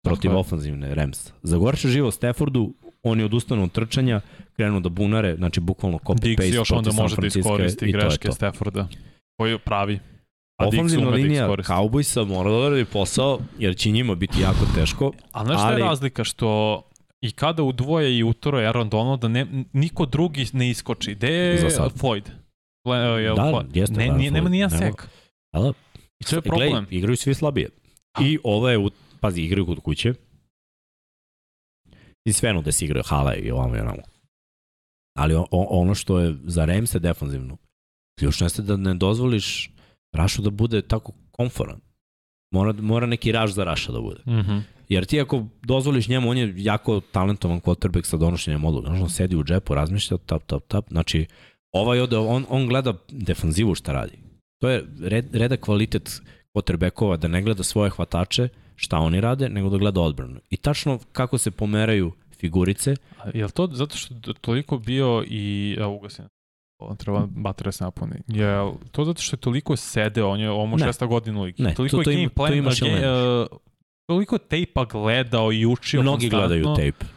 protiv 0.05 0.23
Tako 0.23 0.35
je. 0.35 0.41
ofanzivne 0.41 0.95
Ramsa. 0.95 1.33
Zagorče 1.43 1.89
živo 1.89 2.11
Staffordu, 2.11 2.73
oni 3.03 3.23
odustanu 3.23 3.63
od 3.63 3.73
trčanja, 3.73 4.21
krenu 4.53 4.81
da 4.81 4.89
bunare, 4.89 5.37
znači 5.37 5.61
bukvalno 5.61 5.99
copy-paste 5.99 6.55
još 6.55 6.71
onda 6.71 6.83
protiv 6.83 6.97
San 6.97 7.03
može 7.03 7.15
da 7.15 7.21
Francisco 7.21 7.39
iskoristi 7.41 7.85
i 7.85 7.93
to 7.93 7.99
je 7.99 8.03
greške 8.03 8.29
to. 8.29 8.35
Stafforda. 8.35 8.89
Koji 9.37 9.59
pravi. 9.59 10.01
A 10.57 10.65
Diggs 10.65 10.75
Ofanzivna 10.75 11.07
da 11.07 11.11
linija 11.13 11.45
iskoristi. 11.45 11.73
Cowboysa 11.73 12.25
mora 12.27 12.51
da 12.51 12.57
odradi 12.57 12.85
posao, 12.85 13.39
jer 13.59 13.77
će 13.77 13.91
njima 13.91 14.15
biti 14.15 14.41
jako 14.41 14.67
teško. 14.75 15.13
A 15.33 15.45
znaš 15.45 15.59
šta 15.59 15.69
je 15.69 15.75
ali- 15.75 15.83
razlika? 15.83 16.25
Što 16.25 16.83
i 17.23 17.31
kada 17.33 17.63
udvoje 17.63 18.19
i 18.19 18.25
utroje 18.25 18.67
Aaron 18.67 18.89
Donald, 18.89 19.21
da 19.21 19.29
ne, 19.29 19.47
niko 19.73 20.07
drugi 20.07 20.47
ne 20.53 20.71
iskoči. 20.71 21.15
Gde 21.15 21.29
je. 21.29 21.71
Floyd? 21.71 22.23
Le, 22.85 22.97
je 22.97 23.29
Da, 23.35 23.43
Floyd? 23.43 23.77
jeste, 23.77 23.97
ne, 23.97 24.07
da, 24.07 24.17
nije, 24.17 24.31
nema 24.31 24.49
Nema. 24.49 24.71
sek. 24.71 25.09
Da, 25.53 25.61
da. 25.61 25.73
I 26.21 26.25
to 26.25 26.37
je 26.37 26.39
E, 26.39 26.43
Glej, 26.49 26.69
problem. 26.71 26.87
igraju 26.91 27.17
svi 27.17 27.35
slabije. 27.35 27.69
I 28.21 28.39
ovo 28.45 28.69
je, 28.69 28.79
u, 28.79 28.91
pazi, 29.21 29.43
igraju 29.43 29.67
kod 29.67 29.81
kuće. 29.81 30.15
I 32.25 32.33
sve 32.33 32.53
da 32.63 32.73
se 32.73 32.85
igraju 32.85 33.03
hala 33.07 33.35
i 33.35 33.51
ovamo 33.51 33.77
i 33.77 33.81
onamo. 33.81 34.03
Ali 35.19 35.35
o, 35.35 35.47
ono 35.51 35.95
što 35.95 36.19
je 36.19 36.35
za 36.45 36.65
Ramse 36.65 36.99
defanzivno, 36.99 37.57
ključno 38.19 38.45
jeste 38.45 38.63
da 38.63 38.77
ne 38.77 38.95
dozvoliš 38.95 39.71
Rašu 40.13 40.43
da 40.43 40.51
bude 40.51 40.83
tako 40.83 41.13
komforan. 41.31 41.81
Mora, 42.53 42.73
mora 42.73 43.07
neki 43.07 43.33
raš 43.33 43.51
za 43.53 43.65
Raša 43.65 43.93
da 43.93 44.01
bude. 44.01 44.21
Mhm. 44.27 44.59
Jer 44.91 45.05
ti 45.05 45.21
ako 45.21 45.45
dozvoliš 45.63 46.09
njemu, 46.09 46.31
on 46.31 46.39
je 46.39 46.55
jako 46.57 47.01
talentovan 47.03 47.61
quarterback 47.61 48.05
sa 48.05 48.17
donošenjem 48.17 48.65
odluka. 48.65 48.89
Znači, 48.89 49.03
on 49.03 49.11
sedi 49.11 49.37
u 49.37 49.45
džepu, 49.45 49.75
razmišlja, 49.75 50.17
tap, 50.19 50.43
tap, 50.45 50.63
tap. 50.69 50.89
Znači, 50.89 51.27
ovaj 51.73 52.01
ode, 52.01 52.17
on, 52.19 52.47
on 52.49 52.67
gleda 52.67 52.95
defanzivu 53.09 53.75
šta 53.75 53.93
radi. 53.93 54.19
To 54.61 54.69
je 54.69 54.85
red, 55.03 55.35
reda 55.35 55.57
kvalitet 55.57 56.21
quarterbackova 56.55 57.17
da 57.17 57.29
ne 57.29 57.43
gleda 57.43 57.63
svoje 57.63 57.91
hvatače, 57.91 58.49
šta 58.77 58.99
oni 58.99 59.21
rade, 59.21 59.49
nego 59.49 59.69
da 59.69 59.79
gleda 59.79 60.01
odbranu. 60.01 60.41
I 60.51 60.57
tačno 60.57 60.99
kako 61.13 61.39
se 61.39 61.51
pomeraju 61.51 62.13
figurice, 62.33 62.95
A 63.19 63.31
Je 63.35 63.45
li 63.45 63.51
to 63.51 63.67
zato 63.67 63.97
što 63.97 64.15
je 64.15 64.35
toliko 64.41 64.79
bio 64.79 65.25
i... 65.27 65.77
Evo 65.79 65.95
ugasim. 65.95 66.25
Treba 66.99 67.27
baterija 67.29 67.73
se 67.73 67.85
napuni. 67.85 68.15
Je 68.29 68.49
to 68.93 69.05
zato 69.05 69.23
što 69.23 69.35
je 69.35 69.41
toliko 69.41 69.77
sedeo, 69.77 70.29
on 70.29 70.41
je 70.41 70.51
ovo 70.51 70.67
mu 70.67 70.77
Ne. 70.77 70.85
šesta 70.85 71.07
godina 71.07 71.41
u 71.41 71.43
ligi. 71.43 71.63
Ne, 71.63 71.75
toliko 71.75 71.97
to- 71.97 72.03
to 72.03 72.11
je 72.11 72.15
ima- 72.15 72.21
game 72.21 72.29
plan, 72.31 72.49
to 72.49 72.55
imaš 72.55 72.83
ili 72.83 72.91
uh, 72.91 73.47
toliko 74.11 74.39
tejpa 74.39 74.85
gledao 74.85 75.53
i 75.53 75.67
učio 75.67 76.03
mnogi 76.03 76.29
gledaju 76.29 76.65
konstantno. 76.65 76.93
tape. 76.93 77.13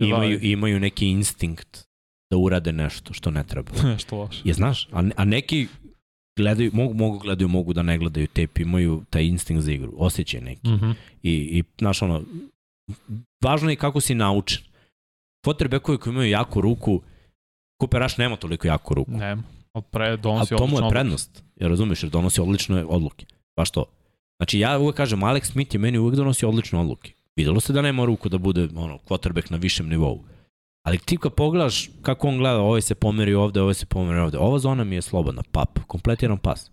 Imaju, 0.00 0.38
imaju 0.42 0.80
neki 0.80 1.08
instinkt 1.08 1.88
da 2.30 2.36
urade 2.36 2.72
nešto 2.72 3.12
što 3.12 3.30
ne 3.30 3.44
treba. 3.44 3.70
Što 4.02 4.16
loše. 4.16 4.40
Je, 4.44 4.54
znaš, 4.54 4.88
a, 4.92 5.02
a 5.16 5.24
neki 5.24 5.66
gledaju, 6.36 6.70
mogu, 6.74 6.94
mogu 6.94 7.18
gledaju, 7.18 7.48
mogu 7.48 7.72
da 7.72 7.82
ne 7.82 7.98
gledaju 7.98 8.26
tape, 8.26 8.62
imaju 8.62 9.02
taj 9.10 9.24
instinkt 9.24 9.62
za 9.62 9.72
igru, 9.72 9.92
osjećaj 9.96 10.40
neki. 10.40 10.68
Mhm. 10.68 10.90
I, 11.22 11.32
i 11.32 11.62
znaš, 11.78 12.02
ono, 12.02 12.22
važno 13.44 13.70
je 13.70 13.76
kako 13.76 14.00
si 14.00 14.14
naučen. 14.14 14.62
Quarterbackovi 15.46 15.98
koji 15.98 16.12
imaju 16.12 16.30
jaku 16.30 16.60
ruku, 16.60 17.02
Rush 17.92 18.18
nema 18.18 18.36
toliko 18.36 18.66
jaku 18.66 18.94
ruku. 18.94 19.10
Ne, 19.10 19.36
od 19.74 19.84
pre 19.90 20.16
donosi 20.16 20.56
to 20.56 20.66
mu 20.66 20.78
je 20.78 20.90
prednost, 20.90 21.42
jer 21.56 21.70
razumeš, 21.70 22.02
jer 22.02 22.10
donosi 22.10 22.40
odlične 22.40 22.84
odluke. 22.84 23.26
Baš 23.56 23.70
to. 23.70 23.84
Znači 24.42 24.58
ja 24.58 24.78
uvek 24.78 24.96
kažem, 24.96 25.20
Alex 25.20 25.44
Smith 25.44 25.74
je 25.74 25.78
meni 25.78 25.98
uvek 25.98 26.16
donosi 26.16 26.46
odlične 26.46 26.78
odluke. 26.78 27.12
Videlo 27.36 27.60
se 27.60 27.72
da 27.72 27.82
nema 27.82 28.04
ruku 28.04 28.28
da 28.28 28.38
bude 28.38 28.68
ono, 28.76 28.98
quarterback 28.98 29.50
na 29.50 29.56
višem 29.56 29.88
nivou. 29.88 30.24
Ali 30.86 30.98
ti 30.98 31.16
kad 31.16 31.34
pogledaš 31.34 31.90
kako 32.02 32.28
on 32.28 32.38
gleda, 32.38 32.58
ovaj 32.58 32.80
se 32.80 32.94
pomeri 32.94 33.34
ovde, 33.34 33.60
ovaj 33.60 33.74
se 33.74 33.86
pomeri 33.86 34.20
ovde. 34.20 34.38
Ova 34.38 34.58
zona 34.58 34.84
mi 34.84 34.94
je 34.94 35.02
slobodna, 35.02 35.42
pap, 35.52 35.78
kompletiran 35.86 36.38
pas. 36.38 36.70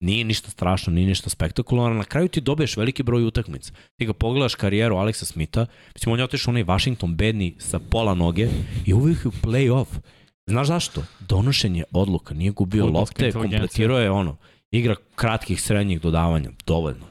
Nije 0.00 0.24
ništa 0.24 0.50
strašno, 0.50 0.92
nije 0.92 1.06
ništa 1.06 1.30
spektakularno. 1.30 1.98
Na 1.98 2.04
kraju 2.04 2.28
ti 2.28 2.40
dobiješ 2.40 2.76
veliki 2.76 3.02
broj 3.02 3.24
utakmica. 3.24 3.72
Ti 3.96 4.06
kad 4.06 4.16
pogledaš 4.16 4.54
karijeru 4.54 4.96
Aleksa 4.96 5.24
Smitha, 5.24 5.66
mislim, 5.94 6.12
on 6.12 6.18
je 6.18 6.24
otišao 6.24 6.52
onaj 6.52 6.64
Washington 6.64 7.16
bedni 7.16 7.54
sa 7.58 7.78
pola 7.78 8.14
noge 8.14 8.48
i 8.86 8.92
uvijek 8.94 9.24
je 9.24 9.28
u 9.28 9.32
play-off. 9.32 10.00
Znaš 10.46 10.66
zašto? 10.66 11.02
Donošenje 11.28 11.84
odluka, 11.92 12.34
nije 12.34 12.50
gubio 12.50 12.86
lopte, 12.86 13.32
kompletirao 13.32 13.98
je 13.98 14.10
ono, 14.10 14.36
igra 14.72 14.94
kratkih, 15.14 15.62
srednjih 15.62 16.00
dodavanja, 16.00 16.50
dovoljno. 16.66 17.06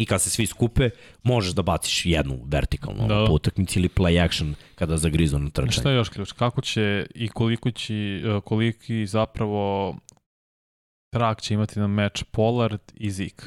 I 0.00 0.06
kad 0.06 0.22
se 0.22 0.30
svi 0.30 0.46
skupe, 0.46 0.90
možeš 1.22 1.52
da 1.52 1.62
baciš 1.62 2.06
jednu 2.06 2.38
vertikalnu 2.46 3.06
Da. 3.08 3.24
po 3.26 3.32
utakmici 3.32 3.78
ili 3.78 3.88
play 3.88 4.24
action 4.24 4.54
kada 4.74 4.96
zagrizu 4.96 5.38
na 5.38 5.50
trčanje. 5.50 5.72
Šta 5.72 5.90
je 5.90 5.96
još 5.96 6.08
ključ? 6.08 6.32
Kako 6.32 6.60
će 6.60 7.06
i 7.14 7.28
koliko 7.28 7.70
će, 7.70 7.94
e, 7.94 8.40
koliki 8.44 9.06
zapravo 9.06 9.96
trak 11.12 11.40
će 11.40 11.54
imati 11.54 11.78
na 11.80 11.86
meč 11.86 12.24
Pollard 12.30 12.80
i 12.94 13.10
Zeke? 13.10 13.42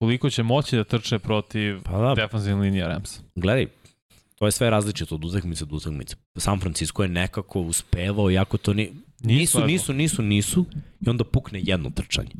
Koliko 0.00 0.30
će 0.30 0.42
moći 0.42 0.76
da 0.76 0.84
trče 0.84 1.18
protiv 1.18 1.82
Pa 1.82 1.98
da, 1.98 2.14
defanzivne 2.14 2.62
linije 2.62 2.88
Ramsa? 2.88 3.20
gledaj, 3.34 3.66
to 4.42 4.46
je 4.46 4.52
sve 4.52 4.70
različito 4.70 5.14
od 5.14 5.24
utakmice 5.24 5.64
do 5.64 5.76
utakmice. 5.76 6.16
San 6.38 6.60
Francisco 6.60 7.02
je 7.02 7.08
nekako 7.08 7.60
uspevao, 7.60 8.30
iako 8.30 8.58
to 8.58 8.72
ni, 8.74 8.90
nisu, 9.20 9.58
lepo. 9.58 9.66
nisu, 9.66 9.92
nisu, 9.92 10.22
nisu, 10.22 10.64
i 11.00 11.10
onda 11.10 11.24
pukne 11.24 11.60
jedno 11.62 11.90
trčanje. 11.90 12.30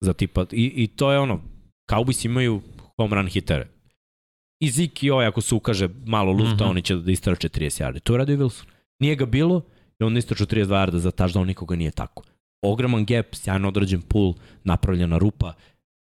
Za 0.00 0.12
tipa, 0.12 0.44
i, 0.52 0.72
i 0.76 0.86
to 0.86 1.12
je 1.12 1.18
ono, 1.18 1.40
Cowboys 1.90 2.26
imaju 2.26 2.60
home 2.96 3.16
run 3.16 3.26
hitere. 3.26 3.68
I 4.60 4.70
Zeke 4.70 5.06
i 5.06 5.10
ovaj, 5.10 5.26
ako 5.26 5.40
se 5.40 5.54
ukaže 5.54 5.88
malo 6.06 6.32
lufta, 6.32 6.54
mm. 6.54 6.58
-hmm. 6.58 6.70
oni 6.70 6.82
će 6.82 6.96
da 6.96 7.12
istrače 7.12 7.48
30 7.48 7.84
yardi. 7.84 8.00
To 8.00 8.14
je 8.14 8.18
radio 8.18 8.36
Wilson. 8.36 8.64
Nije 9.00 9.16
ga 9.16 9.26
bilo 9.26 9.62
i 10.00 10.04
on 10.04 10.16
istraču 10.16 10.46
32 10.46 10.66
yarda 10.66 10.96
za 10.96 11.10
touchdown, 11.10 11.46
nikoga 11.46 11.76
nije 11.76 11.90
tako. 11.90 12.22
Ogroman 12.62 13.04
gap, 13.04 13.34
sjajno 13.34 13.68
odrađen 13.68 14.02
pull, 14.02 14.34
napravljena 14.64 15.18
rupa. 15.18 15.52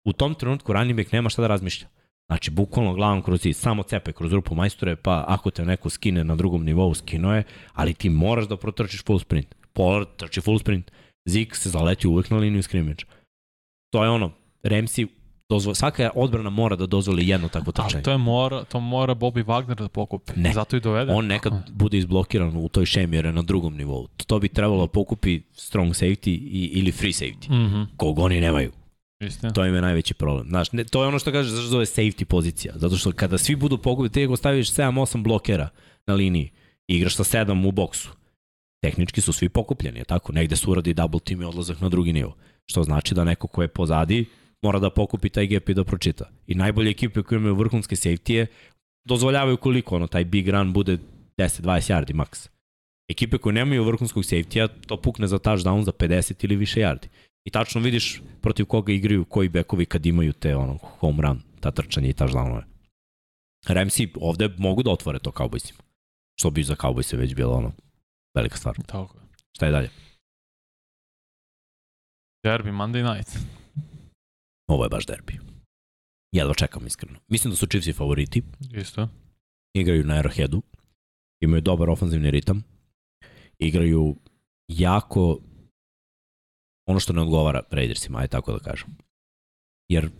U 0.04 0.12
tom 0.12 0.34
trenutku 0.34 0.72
running 0.72 0.96
back 0.96 1.12
nema 1.12 1.28
šta 1.28 1.42
da 1.42 1.48
razmišlja. 1.48 1.88
Znači, 2.26 2.50
bukvalno 2.50 2.94
glavom 2.94 3.22
kroz 3.22 3.40
zid, 3.42 3.56
samo 3.56 3.82
cepe 3.82 4.12
kroz 4.12 4.32
rupu 4.32 4.54
majstore, 4.54 4.96
pa 4.96 5.24
ako 5.28 5.50
te 5.50 5.64
neko 5.64 5.90
skine 5.90 6.24
na 6.24 6.36
drugom 6.36 6.64
nivou, 6.64 6.94
skino 6.94 7.34
je, 7.36 7.42
ali 7.72 7.94
ti 7.94 8.08
moraš 8.08 8.48
da 8.48 8.56
protrčiš 8.56 9.04
full 9.04 9.18
sprint. 9.18 9.54
Polar 9.72 10.04
trči 10.16 10.40
full 10.40 10.58
sprint. 10.58 10.90
Zik 11.28 11.56
se 11.56 11.70
zaleti 11.70 12.08
uvek 12.08 12.30
na 12.30 12.36
liniju 12.36 12.62
skrimidža. 12.62 13.06
To 13.92 14.04
je 14.04 14.10
ono, 14.10 14.30
Remsi, 14.62 15.06
dozvo, 15.48 15.74
svaka 15.74 16.10
odbrana 16.14 16.50
mora 16.50 16.76
da 16.76 16.86
dozvoli 16.86 17.28
jedno 17.28 17.48
takvo 17.48 17.72
Ali 17.76 17.86
trčanje. 17.86 18.02
to, 18.02 18.10
je 18.10 18.18
mora, 18.18 18.64
to 18.64 18.80
mora 18.80 19.14
Bobby 19.14 19.44
Wagner 19.44 19.74
da 19.74 19.88
pokupi. 19.88 20.32
Ne. 20.36 20.52
Zato 20.52 20.76
i 20.76 20.80
dovede. 20.80 21.12
On 21.12 21.26
nekad 21.26 21.70
bude 21.72 21.98
izblokiran 21.98 22.56
u 22.56 22.68
toj 22.68 22.86
šemi 22.86 23.16
jer 23.16 23.24
je 23.24 23.32
na 23.32 23.42
drugom 23.42 23.76
nivou. 23.76 24.08
To 24.26 24.38
bi 24.38 24.48
trebalo 24.48 24.86
da 24.86 24.92
pokupi 24.92 25.40
strong 25.52 25.90
safety 25.90 26.28
i, 26.30 26.70
ili 26.74 26.92
free 26.92 27.12
safety. 27.12 27.50
Mhm, 27.50 27.82
Kog 27.96 28.18
oni 28.18 28.40
nemaju. 28.40 28.72
Istina. 29.20 29.52
To 29.52 29.66
im 29.66 29.74
je 29.74 29.80
najveći 29.80 30.14
problem. 30.14 30.48
Znaš, 30.48 30.72
ne, 30.72 30.84
to 30.84 31.02
je 31.02 31.08
ono 31.08 31.18
što 31.18 31.32
kaže 31.32 31.50
zašto 31.50 31.62
se 31.62 31.68
zove 31.68 31.84
safety 31.84 32.24
pozicija. 32.24 32.74
Zato 32.76 32.96
što 32.96 33.12
kada 33.12 33.38
svi 33.38 33.56
budu 33.56 33.78
pokupiti, 33.78 34.14
ti 34.14 34.24
ako 34.24 34.36
staviš 34.36 34.72
7-8 34.72 35.22
blokera 35.22 35.68
na 36.06 36.14
liniji 36.14 36.50
igraš 36.86 37.16
sa 37.16 37.24
7 37.24 37.68
u 37.68 37.72
boksu, 37.72 38.08
tehnički 38.82 39.20
su 39.20 39.32
svi 39.32 39.48
pokupljeni, 39.48 39.98
je 39.98 40.04
tako? 40.04 40.32
Negde 40.32 40.56
su 40.56 40.70
uradi 40.70 40.94
double 40.94 41.20
team 41.20 41.42
i 41.42 41.44
odlazak 41.44 41.80
na 41.80 41.88
drugi 41.88 42.12
nivo. 42.12 42.36
Što 42.66 42.82
znači 42.82 43.14
da 43.14 43.24
neko 43.24 43.46
ko 43.46 43.62
je 43.62 43.68
pozadi 43.68 44.24
mora 44.62 44.78
da 44.78 44.90
pokupi 44.90 45.28
taj 45.28 45.46
gap 45.46 45.68
i 45.68 45.74
da 45.74 45.84
pročita. 45.84 46.30
I 46.46 46.54
najbolje 46.54 46.90
ekipe 46.90 47.22
koje 47.22 47.36
imaju 47.36 47.54
vrhunske 47.54 47.96
safety-je 47.96 48.46
dozvoljavaju 49.04 49.56
koliko 49.56 49.96
ono, 49.96 50.06
taj 50.06 50.24
big 50.24 50.48
run 50.48 50.72
bude 50.72 50.98
10-20 51.38 51.92
yardi 51.92 52.14
max. 52.14 52.48
Ekipe 53.08 53.38
koje 53.38 53.52
nemaju 53.52 53.84
vrhunskog 53.84 54.24
safety-a, 54.24 54.68
to 54.86 54.96
pukne 54.96 55.26
za 55.26 55.38
touchdown 55.38 55.84
za 55.84 55.92
50 55.92 56.44
ili 56.44 56.56
više 56.56 56.80
yardi. 56.80 57.06
I 57.46 57.50
tačno 57.50 57.80
vidiš 57.80 58.22
protiv 58.42 58.66
koga 58.66 58.92
igraju 58.92 59.24
koji 59.24 59.48
bekovi 59.48 59.86
kad 59.86 60.06
imaju 60.06 60.32
te 60.32 60.56
ono, 60.56 60.78
home 60.82 61.22
run, 61.22 61.42
ta 61.60 61.70
trčanje 61.70 62.08
i 62.08 62.12
touchdownove. 62.12 62.62
Ramsi 63.66 64.12
ovde 64.20 64.48
mogu 64.58 64.82
da 64.82 64.90
otvore 64.90 65.18
to 65.18 65.30
Cowboysima. 65.30 65.80
Što 66.38 66.50
bi 66.50 66.62
za 66.62 66.74
Cowboyse 66.74 67.16
već 67.16 67.34
bilo 67.34 67.54
ono, 67.54 67.72
velika 68.34 68.56
stvar. 68.56 68.76
Tako 68.86 69.18
je. 69.18 69.24
Šta 69.56 69.66
je 69.66 69.72
dalje? 69.72 69.90
Derby, 72.46 72.72
Monday 72.72 73.14
night. 73.14 73.38
Ovo 74.68 74.84
je 74.84 74.88
baš 74.88 75.06
derbi. 75.06 75.38
Jedva 76.32 76.54
čekam 76.54 76.86
iskreno. 76.86 77.18
Mislim 77.28 77.50
da 77.50 77.56
su 77.56 77.66
Chiefs 77.66 77.86
i 77.86 77.92
favoriti. 77.92 78.42
Isto. 78.72 79.08
Igraju 79.74 80.04
na 80.04 80.22
Arrowheadu. 80.22 80.60
Imaju 81.40 81.60
dobar 81.60 81.90
ofanzivni 81.90 82.30
ritam. 82.30 82.64
Igraju 83.58 84.16
jako 84.68 85.38
ono 86.86 87.00
što 87.00 87.12
ne 87.12 87.22
odgovara 87.22 87.62
Raidersima, 87.70 88.18
aj 88.18 88.28
tako 88.28 88.52
da 88.52 88.58
kažem. 88.58 88.88
Jer 89.88 90.10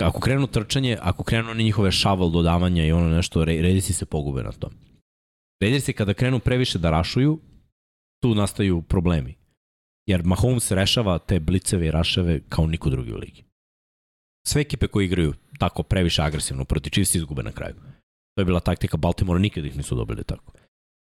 ako 0.00 0.20
krenu 0.20 0.46
trčanje, 0.46 0.98
ako 1.00 1.24
krenu 1.24 1.50
oni 1.50 1.64
njihove 1.64 1.92
shovel 1.92 2.30
dodavanja 2.30 2.86
i 2.86 2.92
ono 2.92 3.08
nešto, 3.08 3.40
Ra- 3.40 3.62
Raidersi 3.62 3.92
se 3.92 4.06
pogube 4.06 4.42
na 4.42 4.52
tom. 4.52 4.72
Raidersi 5.62 5.92
kada 5.92 6.14
krenu 6.14 6.38
previše 6.38 6.78
da 6.78 6.90
rašuju, 6.90 7.38
tu 8.22 8.34
nastaju 8.34 8.82
problemi. 8.82 9.34
Jer 10.06 10.22
Mahomes 10.24 10.70
rešava 10.70 11.18
te 11.18 11.40
bliceve 11.40 11.86
i 11.86 11.90
raševe 11.90 12.40
kao 12.48 12.66
niko 12.66 12.90
drugi 12.90 13.12
u 13.12 13.16
ligi. 13.16 13.44
Sve 14.46 14.62
ekipe 14.62 14.86
koje 14.86 15.04
igraju 15.04 15.34
tako 15.58 15.82
previše 15.82 16.22
agresivno 16.22 16.64
proti 16.64 16.90
Chiefs 16.90 17.14
izgube 17.14 17.42
na 17.42 17.52
kraju. 17.52 17.74
To 18.34 18.40
je 18.40 18.44
bila 18.44 18.60
taktika 18.60 18.96
Baltimora, 18.96 19.38
nikad 19.38 19.64
ih 19.64 19.76
nisu 19.76 19.96
dobili 19.96 20.24
tako. 20.24 20.52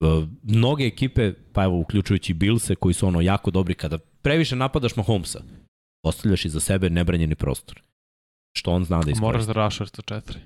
E, 0.01 0.27
mnoge 0.43 0.85
ekipe, 0.85 1.33
pa 1.53 1.63
evo 1.63 1.79
uključujući 1.79 2.33
Billse 2.33 2.75
koji 2.75 2.93
su 2.93 3.07
ono 3.07 3.21
jako 3.21 3.51
dobri 3.51 3.75
kada 3.75 3.97
previše 3.97 4.55
napadaš 4.55 4.95
Mahomesa, 4.95 5.43
ostavljaš 6.03 6.45
iza 6.45 6.59
sebe 6.59 6.89
nebranjeni 6.89 7.35
prostor. 7.35 7.81
Što 8.57 8.71
on 8.71 8.85
zna 8.85 8.95
da 8.95 9.11
iskoristi. 9.11 9.21
Moraš 9.21 9.45
da 9.45 9.53
rašaš 9.53 9.89
sa 9.89 10.01
četiri. 10.01 10.39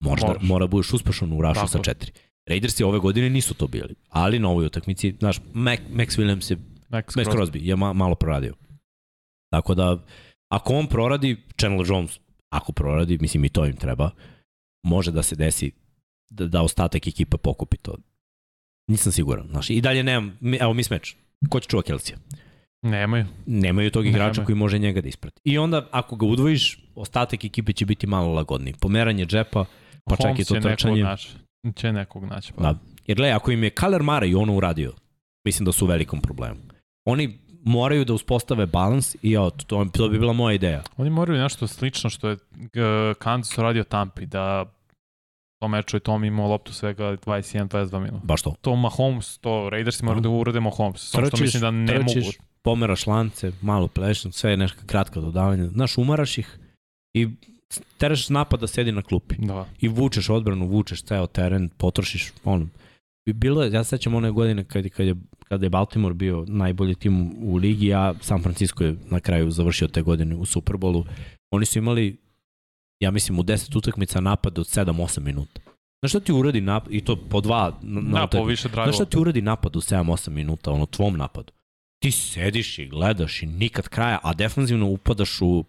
Moraš 0.00 0.20
da, 0.20 0.26
Moraš. 0.26 0.42
mora 0.42 0.66
da 0.66 0.70
budeš 0.70 0.92
uspešan 0.92 1.32
u 1.32 1.42
rašu 1.42 1.54
Tako 1.54 1.68
sa 1.68 1.82
četiri. 1.82 2.12
Raidersi 2.46 2.84
ove 2.84 2.98
godine 2.98 3.30
nisu 3.30 3.54
to 3.54 3.66
bili, 3.66 3.94
ali 4.08 4.38
na 4.38 4.48
ovoj 4.48 4.66
utakmici, 4.66 5.14
znaš, 5.18 5.40
Mac, 5.52 5.80
Max 5.90 6.18
Williams 6.18 6.50
je, 6.50 6.56
Max, 6.90 7.02
Max 7.16 7.24
Crosby. 7.24 7.36
Crosby 7.36 7.58
je 7.62 7.76
ma, 7.76 7.92
malo 7.92 8.14
proradio. 8.14 8.54
Tako 9.50 9.74
da, 9.74 10.04
ako 10.48 10.74
on 10.74 10.86
proradi, 10.86 11.36
Chandler 11.60 11.86
Jones, 11.88 12.20
ako 12.48 12.72
proradi, 12.72 13.18
mislim 13.20 13.44
i 13.44 13.48
to 13.48 13.66
im 13.66 13.76
treba, 13.76 14.10
može 14.82 15.12
da 15.12 15.22
se 15.22 15.36
desi 15.36 15.72
da, 16.30 16.46
da 16.46 16.62
ostatak 16.62 17.06
ekipa 17.06 17.36
pokupi 17.36 17.76
to. 17.76 17.96
Nisam 18.86 19.12
siguran. 19.12 19.46
Znaš, 19.50 19.70
I 19.70 19.80
dalje 19.80 20.02
nemam, 20.02 20.38
evo 20.60 20.74
mi 20.74 20.82
smeč. 20.82 21.14
Ko 21.50 21.60
će 21.60 21.68
čuva 21.68 21.82
Kelsija? 21.82 22.18
Nemaju. 22.82 23.24
Nemaju 23.46 23.90
tog 23.90 24.06
igrača 24.06 24.40
Nema. 24.40 24.46
koji 24.46 24.56
može 24.56 24.78
njega 24.78 25.00
da 25.00 25.08
isprati. 25.08 25.40
I 25.44 25.58
onda, 25.58 25.88
ako 25.90 26.16
ga 26.16 26.26
udvojiš, 26.26 26.78
ostatak 26.94 27.44
ekipe 27.44 27.72
će 27.72 27.86
biti 27.86 28.06
malo 28.06 28.32
lagodniji. 28.32 28.74
Pomeranje 28.80 29.26
džepa, 29.26 29.64
pa 30.04 30.16
čak 30.16 30.38
i 30.38 30.44
to 30.44 30.60
trčanje. 30.60 31.02
naći. 31.02 31.28
Će 31.74 31.92
nekog 31.92 32.24
naći. 32.24 32.52
Pa. 32.52 32.62
Da. 32.62 32.78
Jer 33.06 33.16
gledaj, 33.16 33.32
ako 33.32 33.50
im 33.50 33.64
je 33.64 33.70
Kaler 33.70 34.02
Mara 34.02 34.26
i 34.26 34.34
ono 34.34 34.54
uradio, 34.56 34.92
mislim 35.44 35.64
da 35.64 35.72
su 35.72 35.84
u 35.84 35.88
velikom 35.88 36.20
problemu. 36.20 36.60
Oni 37.04 37.38
moraju 37.64 38.04
da 38.04 38.14
uspostave 38.14 38.66
balans 38.66 39.16
i 39.22 39.30
ja, 39.30 39.50
to, 39.50 39.86
to 39.92 40.08
bi 40.08 40.18
bila 40.18 40.32
moja 40.32 40.54
ideja. 40.54 40.82
Oni 40.96 41.10
moraju 41.10 41.42
nešto 41.42 41.66
slično 41.66 42.10
što 42.10 42.28
je 42.28 42.34
uh, 42.34 43.16
Kansas 43.18 43.58
uradio 43.58 43.84
Tampi, 43.84 44.26
da 44.26 44.64
to 45.58 45.68
meču 45.68 45.96
je 45.96 46.00
Tom 46.00 46.24
imao 46.24 46.48
loptu 46.48 46.72
svega 46.72 47.04
21-22 47.04 47.98
minuta. 47.98 48.26
Baš 48.26 48.42
to. 48.42 48.54
To 48.60 48.76
Mahomes, 48.76 49.38
to 49.38 49.70
Raiders 49.70 50.02
moraju 50.02 50.20
da 50.20 50.28
urade 50.28 50.60
Mahomes. 50.60 51.10
Samo 51.10 51.26
što 51.26 51.36
mislim 51.36 51.60
da 51.60 51.70
ne 51.70 51.86
trčiš, 51.86 52.24
mogu. 52.24 52.48
pomeraš 52.62 53.06
lance, 53.06 53.52
malo 53.62 53.88
plešan, 53.88 54.32
sve 54.32 54.50
je 54.50 54.56
neka 54.56 54.86
kratka 54.86 55.20
dodavanja. 55.20 55.68
Znaš, 55.68 55.98
umaraš 55.98 56.38
ih 56.38 56.58
i 57.14 57.28
teraš 57.98 58.28
napad 58.28 58.60
da 58.60 58.66
sedi 58.66 58.92
na 58.92 59.02
klupi. 59.02 59.34
Da. 59.38 59.66
I 59.80 59.88
vučeš 59.88 60.30
odbranu, 60.30 60.66
vučeš 60.66 61.02
ceo 61.02 61.26
teren, 61.26 61.68
potrošiš, 61.68 62.32
ono, 62.44 62.68
bi 63.26 63.32
bilo 63.32 63.62
je, 63.62 63.72
ja 63.72 63.84
se 63.84 63.88
sećam 63.88 64.14
one 64.14 64.30
godine 64.30 64.64
kad, 64.64 64.88
kad, 64.88 65.06
je, 65.06 65.14
kada 65.48 65.66
je 65.66 65.70
Baltimore 65.70 66.14
bio 66.14 66.44
najbolji 66.48 66.94
tim 66.94 67.34
u 67.38 67.56
ligi, 67.56 67.94
a 67.94 68.14
San 68.20 68.42
Francisco 68.42 68.84
je 68.84 68.96
na 69.10 69.20
kraju 69.20 69.50
završio 69.50 69.88
te 69.88 70.02
godine 70.02 70.36
u 70.36 70.44
Superbolu. 70.44 71.04
Oni 71.50 71.66
su 71.66 71.78
imali, 71.78 72.16
ja 73.00 73.10
mislim, 73.10 73.38
u 73.38 73.42
10 73.42 73.78
utakmica 73.78 74.20
napad 74.20 74.58
od 74.58 74.66
7-8 74.66 75.20
minuta. 75.20 75.60
Znaš 76.00 76.10
šta 76.10 76.20
ti 76.20 76.32
uradi 76.32 76.60
napad, 76.60 76.94
i 76.94 77.04
to 77.04 77.16
po 77.16 77.40
dva 77.40 77.78
na, 77.82 78.00
na 78.00 78.20
Da, 78.20 78.26
po 78.26 78.44
više 78.44 78.62
Znaš 78.62 78.72
dragova. 78.72 78.92
šta 78.92 79.04
ti 79.04 79.18
uradi 79.18 79.42
napad 79.42 79.76
u 79.76 79.80
7-8 79.80 80.30
minuta, 80.30 80.70
ono, 80.72 80.86
tvom 80.86 81.16
napadu? 81.16 81.52
Ti 82.02 82.10
sediš 82.10 82.78
i 82.78 82.86
gledaš 82.88 83.42
i 83.42 83.46
nikad 83.46 83.88
kraja, 83.88 84.18
a 84.22 84.34
defanzivno 84.34 84.86
upadaš 84.86 85.40
u, 85.40 85.64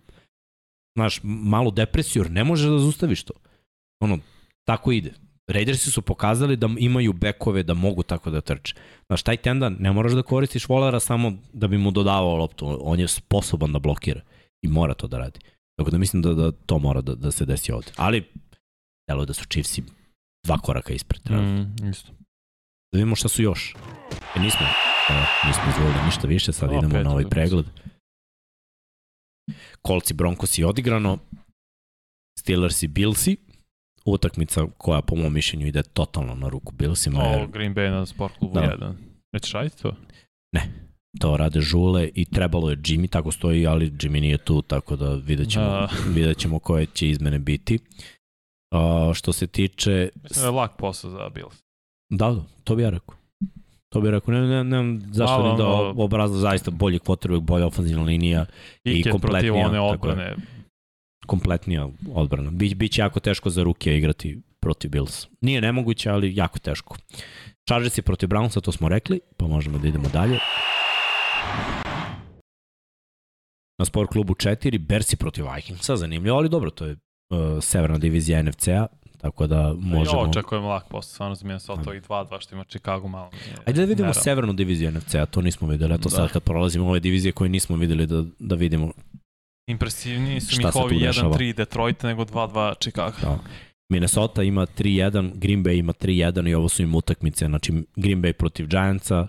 znaš, 0.98 1.20
malu 1.24 1.72
depresiju, 1.72 2.24
jer 2.24 2.32
ne 2.32 2.44
možeš 2.44 2.70
da 2.70 2.80
zaustaviš 2.80 3.24
to. 3.24 3.34
Ono, 4.00 4.20
tako 4.64 4.92
ide. 4.92 5.14
Raidersi 5.48 5.92
su 5.92 6.02
pokazali 6.02 6.56
da 6.56 6.70
imaju 6.80 7.14
bekove, 7.14 7.64
da 7.64 7.74
mogu 7.74 8.04
tako 8.04 8.30
da 8.30 8.42
trče. 8.42 8.76
Znaš, 9.08 9.24
taj 9.24 9.38
tendan 9.38 9.78
ne 9.80 9.92
moraš 9.92 10.12
da 10.12 10.22
koristiš 10.24 10.70
volara 10.70 11.00
samo 11.00 11.34
da 11.54 11.68
bi 11.68 11.78
mu 11.78 11.92
dodavao 11.92 12.36
loptu. 12.36 12.78
On 12.82 13.00
je 13.00 13.08
sposoban 13.08 13.74
da 13.74 13.80
blokira 13.80 14.22
i 14.62 14.68
mora 14.68 14.94
to 14.94 15.08
da 15.08 15.18
radi. 15.18 15.40
Tako 15.78 15.92
da 15.92 15.98
mislim 15.98 16.22
da, 16.22 16.34
da 16.34 16.52
to 16.52 16.80
mora 16.80 17.02
da, 17.02 17.16
da 17.16 17.32
se 17.32 17.46
desi 17.46 17.72
ovde. 17.72 17.92
Ali, 17.96 18.32
delo 19.10 19.22
je 19.22 19.26
da 19.26 19.34
su 19.34 19.46
Chiefsi 19.46 19.84
dva 20.46 20.58
koraka 20.58 20.94
ispred. 20.94 21.22
Mm. 21.32 21.88
Isto. 21.90 22.12
Da 22.92 22.98
vidimo 22.98 23.16
šta 23.16 23.28
su 23.28 23.44
još. 23.44 23.76
E, 24.36 24.40
nismo, 24.40 24.66
e, 25.10 25.48
nismo 25.48 25.64
izvolili 25.70 26.06
ništa 26.06 26.28
više, 26.28 26.54
sad 26.54 26.70
Opet 26.70 26.84
idemo 26.84 27.04
na 27.04 27.12
ovaj 27.12 27.30
pregled. 27.30 27.66
Kolci 29.82 30.14
Broncos 30.14 30.58
i 30.58 30.64
odigrano, 30.64 31.18
Steelers 32.40 32.84
i 32.84 32.88
Billsi, 32.88 33.38
utakmica 34.06 34.66
koja 34.78 35.02
po 35.02 35.16
mom 35.16 35.34
mišljenju 35.34 35.68
ide 35.68 35.84
totalno 35.84 36.36
na 36.36 36.50
ruku 36.50 36.74
Billsima, 36.74 37.20
O, 37.24 37.32
jer 37.32 37.48
Green 37.48 37.76
Bay 37.76 37.90
na 37.90 38.06
Sport 38.06 38.38
klubu 38.38 38.54
Da. 38.54 38.62
1. 38.62 38.94
Već 39.34 39.52
raditi 39.52 39.82
to? 39.82 39.96
To 41.20 41.38
rade 41.38 41.62
žule 41.62 42.10
i 42.16 42.26
trebalo 42.26 42.70
je 42.70 42.78
Jimmy, 42.78 43.10
tako 43.10 43.32
stoji, 43.32 43.68
ali 43.68 43.92
Jimmy 43.92 44.20
nije 44.22 44.38
tu, 44.38 44.62
tako 44.62 44.96
da 44.96 45.14
vidjet 45.14 45.50
ćemo, 45.50 45.66
Da. 45.66 45.90
vidjet 46.16 46.38
ćemo 46.38 46.60
koje 46.60 46.86
će 46.86 47.10
izmene 47.10 47.40
biti. 47.40 47.80
A, 48.72 49.12
što 49.16 49.34
se 49.34 49.48
tiče... 49.48 50.10
Mislim 50.24 50.42
da 50.42 50.48
je 50.48 50.52
lak 50.52 50.72
posao 50.78 51.12
za 51.12 51.30
Bills. 51.30 51.64
Da, 52.10 52.32
da, 52.32 52.42
to 52.64 52.76
bi 52.76 52.84
ja 52.84 52.90
rekao. 52.90 53.16
To 53.90 54.02
bi 54.02 54.12
rekao, 54.12 54.34
ne, 54.34 54.64
ne, 54.64 54.84
ne, 54.84 55.00
zašto 55.12 55.38
Malo, 55.40 55.52
ne 55.52 55.58
da 55.58 55.68
obrazla 56.04 56.38
zaista 56.38 56.72
bolji 56.72 57.00
quarterback, 57.00 57.40
bolja 57.42 57.66
ofenzivna 57.66 58.04
linija, 58.04 58.46
I 58.84 58.92
Piket 58.94 59.04
protiv 59.04 59.12
kompletnija, 59.12 59.68
one 59.68 59.80
odbrane. 59.80 60.36
kompletnija 61.26 61.88
odbrana. 62.14 62.52
Bi, 62.52 62.76
biće 62.76 63.02
jako 63.02 63.20
teško 63.20 63.50
za 63.50 63.64
ruke 63.64 63.98
igrati 63.98 64.42
protiv 64.60 64.92
Bills. 64.92 65.28
Nije 65.42 65.62
nemoguće, 65.62 66.10
ali 66.10 66.36
jako 66.36 66.60
teško. 66.60 66.98
Chargers 67.68 67.98
je 67.98 68.02
protiv 68.02 68.30
Brownsa, 68.30 68.62
to 68.62 68.72
smo 68.72 68.90
rekli, 68.90 69.20
pa 69.38 69.48
možemo 69.48 69.78
da 69.78 69.88
idemo 69.88 70.10
dalje. 70.14 70.40
Na 73.80 73.86
sport 73.86 74.12
klubu 74.12 74.34
4, 74.34 74.78
Bersi 74.78 75.16
protiv 75.16 75.46
Vikingsa, 75.56 75.96
zanimljivo, 75.96 76.38
ali 76.38 76.50
dobro, 76.50 76.70
to 76.70 76.86
je 76.86 76.92
uh, 76.92 77.64
severna 77.64 77.98
divizija 77.98 78.44
NFC-a, 78.44 78.88
tako 79.18 79.48
da 79.48 79.74
Možemo... 79.78 80.22
Ja 80.22 80.30
očekujem 80.30 80.64
lak 80.64 80.88
posao, 80.90 81.36
stvarno 81.36 81.60
za 81.60 81.76
to 81.84 81.94
i 81.94 82.02
2-2 82.02 82.42
što 82.42 82.56
ima 82.56 82.64
Chicago 82.64 83.08
malo. 83.08 83.30
Ajde 83.66 83.82
da 83.82 83.86
vidimo 83.86 84.08
nerealno. 84.08 84.14
severnu 84.24 84.54
diviziju 84.54 84.92
NFC-a, 84.92 85.26
to 85.26 85.42
nismo 85.42 85.68
videli. 85.68 85.94
Eto 85.94 86.10
Da. 86.10 86.16
sad 86.16 86.32
kad 86.32 86.44
prolazimo 86.44 86.88
ove 86.90 87.00
divizije 87.00 87.32
koje 87.32 87.50
nismo 87.50 87.76
videli 87.76 88.08
da, 88.08 88.24
da 88.40 88.56
vidimo 88.56 88.92
Impresivniji 89.70 90.42
su 90.42 90.58
mi 90.58 90.64
se 90.64 90.72
tu 90.72 90.80
ovi 90.80 91.00
dešava? 91.00 91.38
1-3 91.38 91.56
Detroita 91.56 92.08
nego 92.08 92.24
2-2 92.24 92.80
Chicago. 92.80 93.16
Da. 93.22 93.40
Minnesota 93.90 94.44
ima 94.44 94.66
3-1, 94.66 95.32
Green 95.36 95.64
Bay 95.64 95.80
ima 95.80 95.94
3-1 95.94 96.50
i 96.50 96.54
ovo 96.54 96.70
su 96.70 96.82
im 96.82 96.96
utakmice, 96.96 97.46
znači 97.46 97.74
Green 97.96 98.22
Bay 98.22 98.34
protiv 98.34 98.68
Giantsa, 98.68 99.28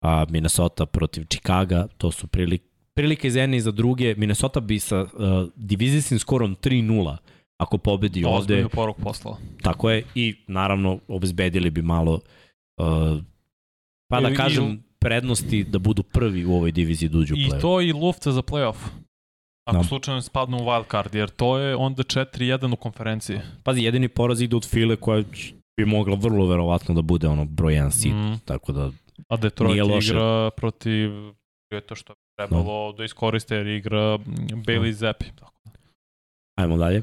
a 0.00 0.26
Minnesota 0.28 0.86
protiv 0.86 1.24
Chicaga, 1.24 1.86
to 1.88 2.10
su 2.10 2.26
prilike, 2.26 2.64
prilike 2.94 3.30
za 3.30 3.40
jedne 3.40 3.56
i 3.56 3.60
za 3.60 3.70
druge. 3.70 4.14
Minnesota 4.14 4.60
bi 4.60 4.78
sa 4.78 5.00
uh, 5.00 5.08
divizijskim 5.56 6.18
skorom 6.18 6.56
3-0 6.56 7.16
ako 7.58 7.78
pobedi 7.78 8.24
ovde, 8.24 8.36
Ozbiljnu 8.38 8.68
poruku 8.68 9.02
poslala. 9.02 9.36
tako 9.62 9.90
je, 9.90 10.02
i 10.14 10.34
naravno 10.48 10.98
obezbedili 11.08 11.70
bi 11.70 11.82
malo, 11.82 12.14
uh, 12.76 13.22
pa 14.08 14.20
da 14.20 14.28
I- 14.28 14.32
i- 14.32 14.36
kažem, 14.36 14.82
prednosti 14.98 15.64
da 15.64 15.78
budu 15.78 16.02
prvi 16.02 16.44
u 16.44 16.52
ovoj 16.52 16.72
diviziji 16.72 17.08
da 17.08 17.18
uđu 17.18 17.34
u 17.34 17.36
I 17.36 17.40
play-off. 17.42 17.60
to 17.60 17.80
i 17.80 17.92
lufta 17.92 18.32
za 18.32 18.42
playoff. 18.42 18.76
Ako 19.64 19.76
Da. 19.76 19.84
slučajno 19.84 20.22
spadnu 20.22 20.56
u 20.56 20.60
wild 20.60 20.90
card, 20.90 21.14
jer 21.14 21.30
to 21.30 21.58
je 21.58 21.76
onda 21.76 22.02
4-1 22.02 22.72
u 22.72 22.76
konferenciji. 22.76 23.38
Pazi, 23.62 23.82
jedini 23.82 24.08
poraz 24.08 24.40
ide 24.40 24.56
od 24.56 24.66
File 24.66 24.96
koja 24.96 25.24
bi 25.76 25.84
mogla 25.86 26.16
vrlo 26.16 26.46
verovatno 26.46 26.94
da 26.94 27.02
bude 27.02 27.28
ono 27.28 27.44
broj 27.44 27.74
1 27.74 27.90
seed, 27.90 28.14
Mm. 28.14 28.38
tako 28.44 28.72
da 28.72 28.90
A 29.28 29.36
Detroit 29.36 29.72
Nije 29.72 29.82
loše. 29.82 30.12
igra 30.12 30.50
protiv 30.50 31.10
je 31.70 31.80
to 31.80 31.94
što 31.94 32.12
bi 32.12 32.20
trebalo 32.38 32.92
da 32.92 33.04
iskoriste 33.04 33.54
jer 33.56 33.66
igra 33.66 34.16
mm, 34.16 34.22
Bailey 34.66 34.90
Zappi. 34.92 35.24
Tako. 35.36 35.60
Ajmo 36.58 36.76
dalje. 36.76 37.02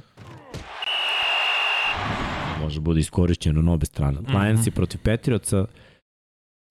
Može 2.61 2.79
bude 2.79 2.99
iskorišćeno 2.99 3.61
na 3.61 3.73
obe 3.73 3.85
strane. 3.85 4.21
Mhm. 4.21 4.37
Lionsi 4.37 4.71
protiv 4.71 4.99
Patriotsa, 5.03 5.65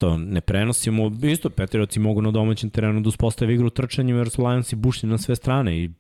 to 0.01 0.17
ne 0.19 0.41
prenosimo. 0.41 1.11
Isto 1.23 1.51
Patriotsi 1.51 2.01
mogu 2.01 2.23
na 2.23 2.31
domaćem 2.31 2.71
terenu 2.71 3.01
da 3.01 3.09
uspostave 3.09 3.55
igru 3.55 3.71
trčanjem 3.71 4.17
jer 4.17 4.31
su 4.31 4.43
Lionsi 4.47 4.77
bušni 4.77 5.09
na 5.09 5.19
sve 5.19 5.37
strane 5.37 5.79
i 5.79 5.91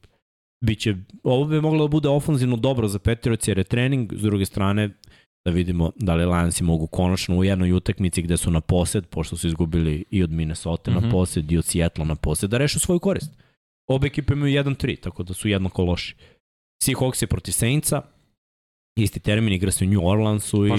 biće, 0.64 0.94
ovo 1.22 1.44
bi 1.44 1.60
moglo 1.60 1.84
da 1.84 1.90
bude 1.90 2.08
ofanzivno 2.08 2.56
dobro 2.56 2.88
za 2.88 2.98
Patriotsi 2.98 3.50
jer 3.50 3.58
je 3.58 3.64
trening, 3.64 4.12
s 4.16 4.22
druge 4.22 4.44
strane 4.46 4.90
da 5.44 5.50
vidimo 5.50 5.92
da 5.96 6.14
li 6.14 6.24
Lionsi 6.26 6.64
mogu 6.64 6.86
konačno 6.86 7.36
u 7.36 7.44
jednoj 7.44 7.72
utakmici 7.72 8.22
gde 8.22 8.36
su 8.36 8.50
na 8.50 8.60
posed, 8.60 9.06
pošto 9.06 9.36
su 9.36 9.46
izgubili 9.46 10.04
i 10.10 10.22
od 10.22 10.30
Minnesota 10.30 10.90
mm 10.90 10.94
-hmm. 10.94 10.98
Mhm. 10.98 11.06
na 11.06 11.12
posed 11.12 11.52
i 11.52 11.58
od 11.58 11.64
Seattle 11.64 12.04
na 12.04 12.14
posed, 12.14 12.50
da 12.50 12.58
rešu 12.58 12.80
svoju 12.80 12.98
korist. 12.98 13.30
Obe 13.86 14.06
ekipe 14.06 14.32
imaju 14.32 14.62
1-3, 14.64 15.00
tako 15.00 15.22
da 15.22 15.34
su 15.34 15.48
jednako 15.48 15.84
loši. 15.84 16.16
Seahawks 16.84 17.22
je 17.22 17.26
protiv 17.26 17.52
Saintsa, 17.52 18.02
isti 18.98 19.20
termin, 19.20 19.52
igra 19.52 19.70
se 19.70 19.84
u 19.84 19.88
New 19.88 20.06
Orleansu 20.06 20.66
i 20.66 20.70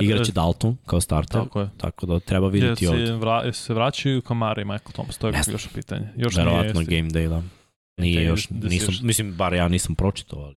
igraće 0.00 0.32
Dalton 0.32 0.76
kao 0.86 1.00
starter, 1.00 1.40
Tako 1.40 1.60
je. 1.60 1.68
tako 1.76 2.06
da 2.06 2.20
treba 2.20 2.48
vidjeti 2.48 2.84
se, 2.84 2.90
ovde. 2.90 3.12
vra, 3.12 3.52
se 3.52 3.74
vraćaju 3.74 4.22
Kamara 4.22 4.62
i 4.62 4.64
Michael 4.64 4.92
Thomas, 4.92 5.18
to 5.18 5.26
je 5.26 5.42
znam. 5.42 5.54
još 5.54 5.68
pitanje. 5.74 6.08
Još 6.16 6.36
Verovatno 6.36 6.80
game 6.84 7.10
day, 7.10 7.28
da. 7.28 7.42
Nije 8.00 8.24
još, 8.24 8.48
da 8.48 8.68
se 8.68 8.74
nisam, 8.74 8.94
mislim, 9.02 9.34
bar 9.36 9.54
ja 9.54 9.68
nisam 9.68 9.94
pročitao, 9.94 10.38
ali 10.40 10.54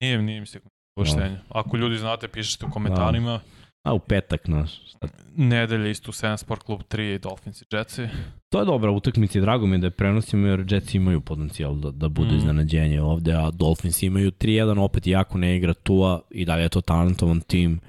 nije, 0.00 0.22
nije 0.22 0.40
mi 0.40 0.46
se 0.46 0.60
uvrštenje. 0.96 1.36
Ako 1.50 1.76
ljudi 1.76 1.96
znate, 1.96 2.28
pišite 2.28 2.66
u 2.66 2.70
komentarima. 2.70 3.40
a 3.84 3.92
u 3.92 3.98
petak, 3.98 4.48
naš. 4.48 4.70
šta- 4.88 5.08
Nedelje 5.36 5.90
isto 5.90 6.12
7 6.12 6.36
Sport 6.36 6.62
Club 6.62 6.80
3 6.82 7.14
i 7.14 7.18
Dolphins 7.18 7.62
i 7.62 7.66
Jetsi. 7.72 8.08
To 8.48 8.58
je 8.58 8.64
dobra 8.64 8.90
utakmica 8.90 9.38
i 9.38 9.42
drago 9.42 9.66
mi 9.66 9.74
je 9.74 9.78
da 9.78 9.86
je 9.86 9.90
prenosimo 9.90 10.46
jer 10.46 10.64
Jetsi 10.68 10.96
imaju 10.96 11.20
potencijal 11.20 11.74
da, 11.74 11.90
da 11.90 12.08
budu 12.08 12.32
Mm. 12.32 12.36
iznenađenje 12.36 13.02
ovde, 13.02 13.32
a 13.34 13.50
Dolphins 13.50 14.02
imaju 14.02 14.30
3-1, 14.30 14.78
opet 14.78 15.06
jako 15.06 15.38
ne 15.38 15.56
igra 15.56 15.74
Tua 15.74 16.20
i 16.30 16.44
dalje 16.44 16.62
je 16.62 16.68
to 16.68 16.80
talentovan 16.80 17.40
tim 17.40 17.80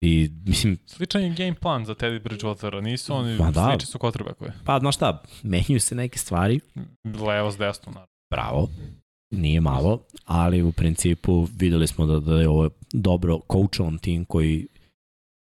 i 0.00 0.30
mislim, 0.44 0.78
Sličan 0.86 1.22
je 1.22 1.30
game 1.30 1.54
plan 1.54 1.84
za 1.84 1.94
Teddy 1.94 2.20
Bridgewatera, 2.20 2.80
nisu 2.80 3.14
oni, 3.14 3.36
Ma 3.36 3.50
da. 3.50 3.64
slični 3.64 3.86
su 3.86 3.98
quarterbackove. 3.98 4.50
pa 4.64 4.78
znaš 4.78 4.94
šta, 4.96 5.22
menjaju 5.42 5.80
se 5.80 5.94
neke 5.94 6.18
stvari, 6.18 6.60
Levo 7.20 7.50
s 7.50 7.58
desno, 7.58 7.92
naravno. 7.92 8.06
bravo, 8.30 8.68
nije 9.30 9.60
malo, 9.60 10.04
ali 10.24 10.62
u 10.62 10.72
principu 10.72 11.46
videli 11.58 11.86
smo 11.86 12.06
da, 12.06 12.20
da 12.20 12.40
je 12.40 12.48
ovo 12.48 12.70
dobro 12.92 13.40
coachovan 13.52 13.98
tim 13.98 14.24
koji 14.24 14.68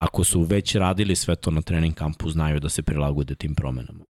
ako 0.03 0.25
su 0.25 0.43
već 0.43 0.75
radili 0.75 1.17
sve 1.17 1.37
to 1.37 1.51
na 1.51 1.63
trening 1.63 1.95
kampu, 1.95 2.31
znaju 2.31 2.61
da 2.61 2.69
se 2.69 2.83
prilagode 2.83 3.35
tim 3.35 3.55
promenama. 3.55 4.05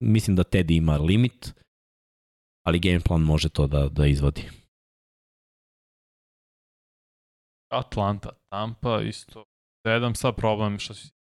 Mislim 0.00 0.36
da 0.36 0.44
Teddy 0.44 0.76
ima 0.76 0.96
limit, 0.96 1.54
ali 2.66 2.78
game 2.78 3.00
plan 3.00 3.20
može 3.20 3.48
to 3.48 3.66
da, 3.66 3.88
da 3.88 4.06
izvodi. 4.06 4.42
Atlanta, 7.70 8.30
Tampa, 8.52 9.02
isto. 9.02 9.44
Sedam, 9.86 10.14
sad 10.14 10.36
problem 10.36 10.78
što 10.78 10.94
si 10.94 11.15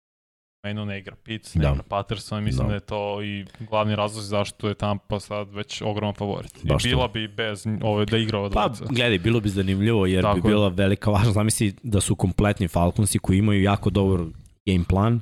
Menu 0.64 0.86
ne 0.86 1.00
igra 1.00 1.16
Pitts, 1.18 1.56
ne 1.56 1.62
Da. 1.62 1.70
igra 1.70 1.84
Patterson, 1.84 2.44
mislim 2.44 2.58
Da. 2.60 2.70
da. 2.70 2.74
je 2.74 2.80
to 2.82 3.22
i 3.24 3.46
glavni 3.62 3.96
razlog 3.96 4.24
zašto 4.24 4.68
je 4.68 4.76
Tampa 4.76 5.20
sad 5.20 5.50
već 5.50 5.82
ogroman 5.82 6.14
favorit. 6.14 6.64
I 6.64 6.68
Baš 6.68 6.84
to. 6.84 6.90
bila 6.90 7.08
bi 7.08 7.28
bez 7.28 7.66
ove 7.82 8.06
da 8.06 8.18
igra 8.18 8.40
ova 8.40 8.50
Pa, 8.50 8.68
dvojica. 8.68 8.86
gledaj, 8.88 9.20
bilo 9.20 9.40
bi 9.40 9.50
zanimljivo 9.50 10.06
jer 10.06 10.22
Tako 10.24 10.36
bi 10.36 10.42
bila 10.42 10.68
velika 10.68 11.12
važnost. 11.12 11.34
Zamisli 11.34 11.74
da 11.84 12.02
su 12.02 12.16
kompletni 12.16 12.68
Falconsi 12.68 13.20
koji 13.20 13.38
imaju 13.38 13.62
jako 13.64 13.90
dobar 13.90 14.20
game 14.66 14.84
plan 14.86 15.22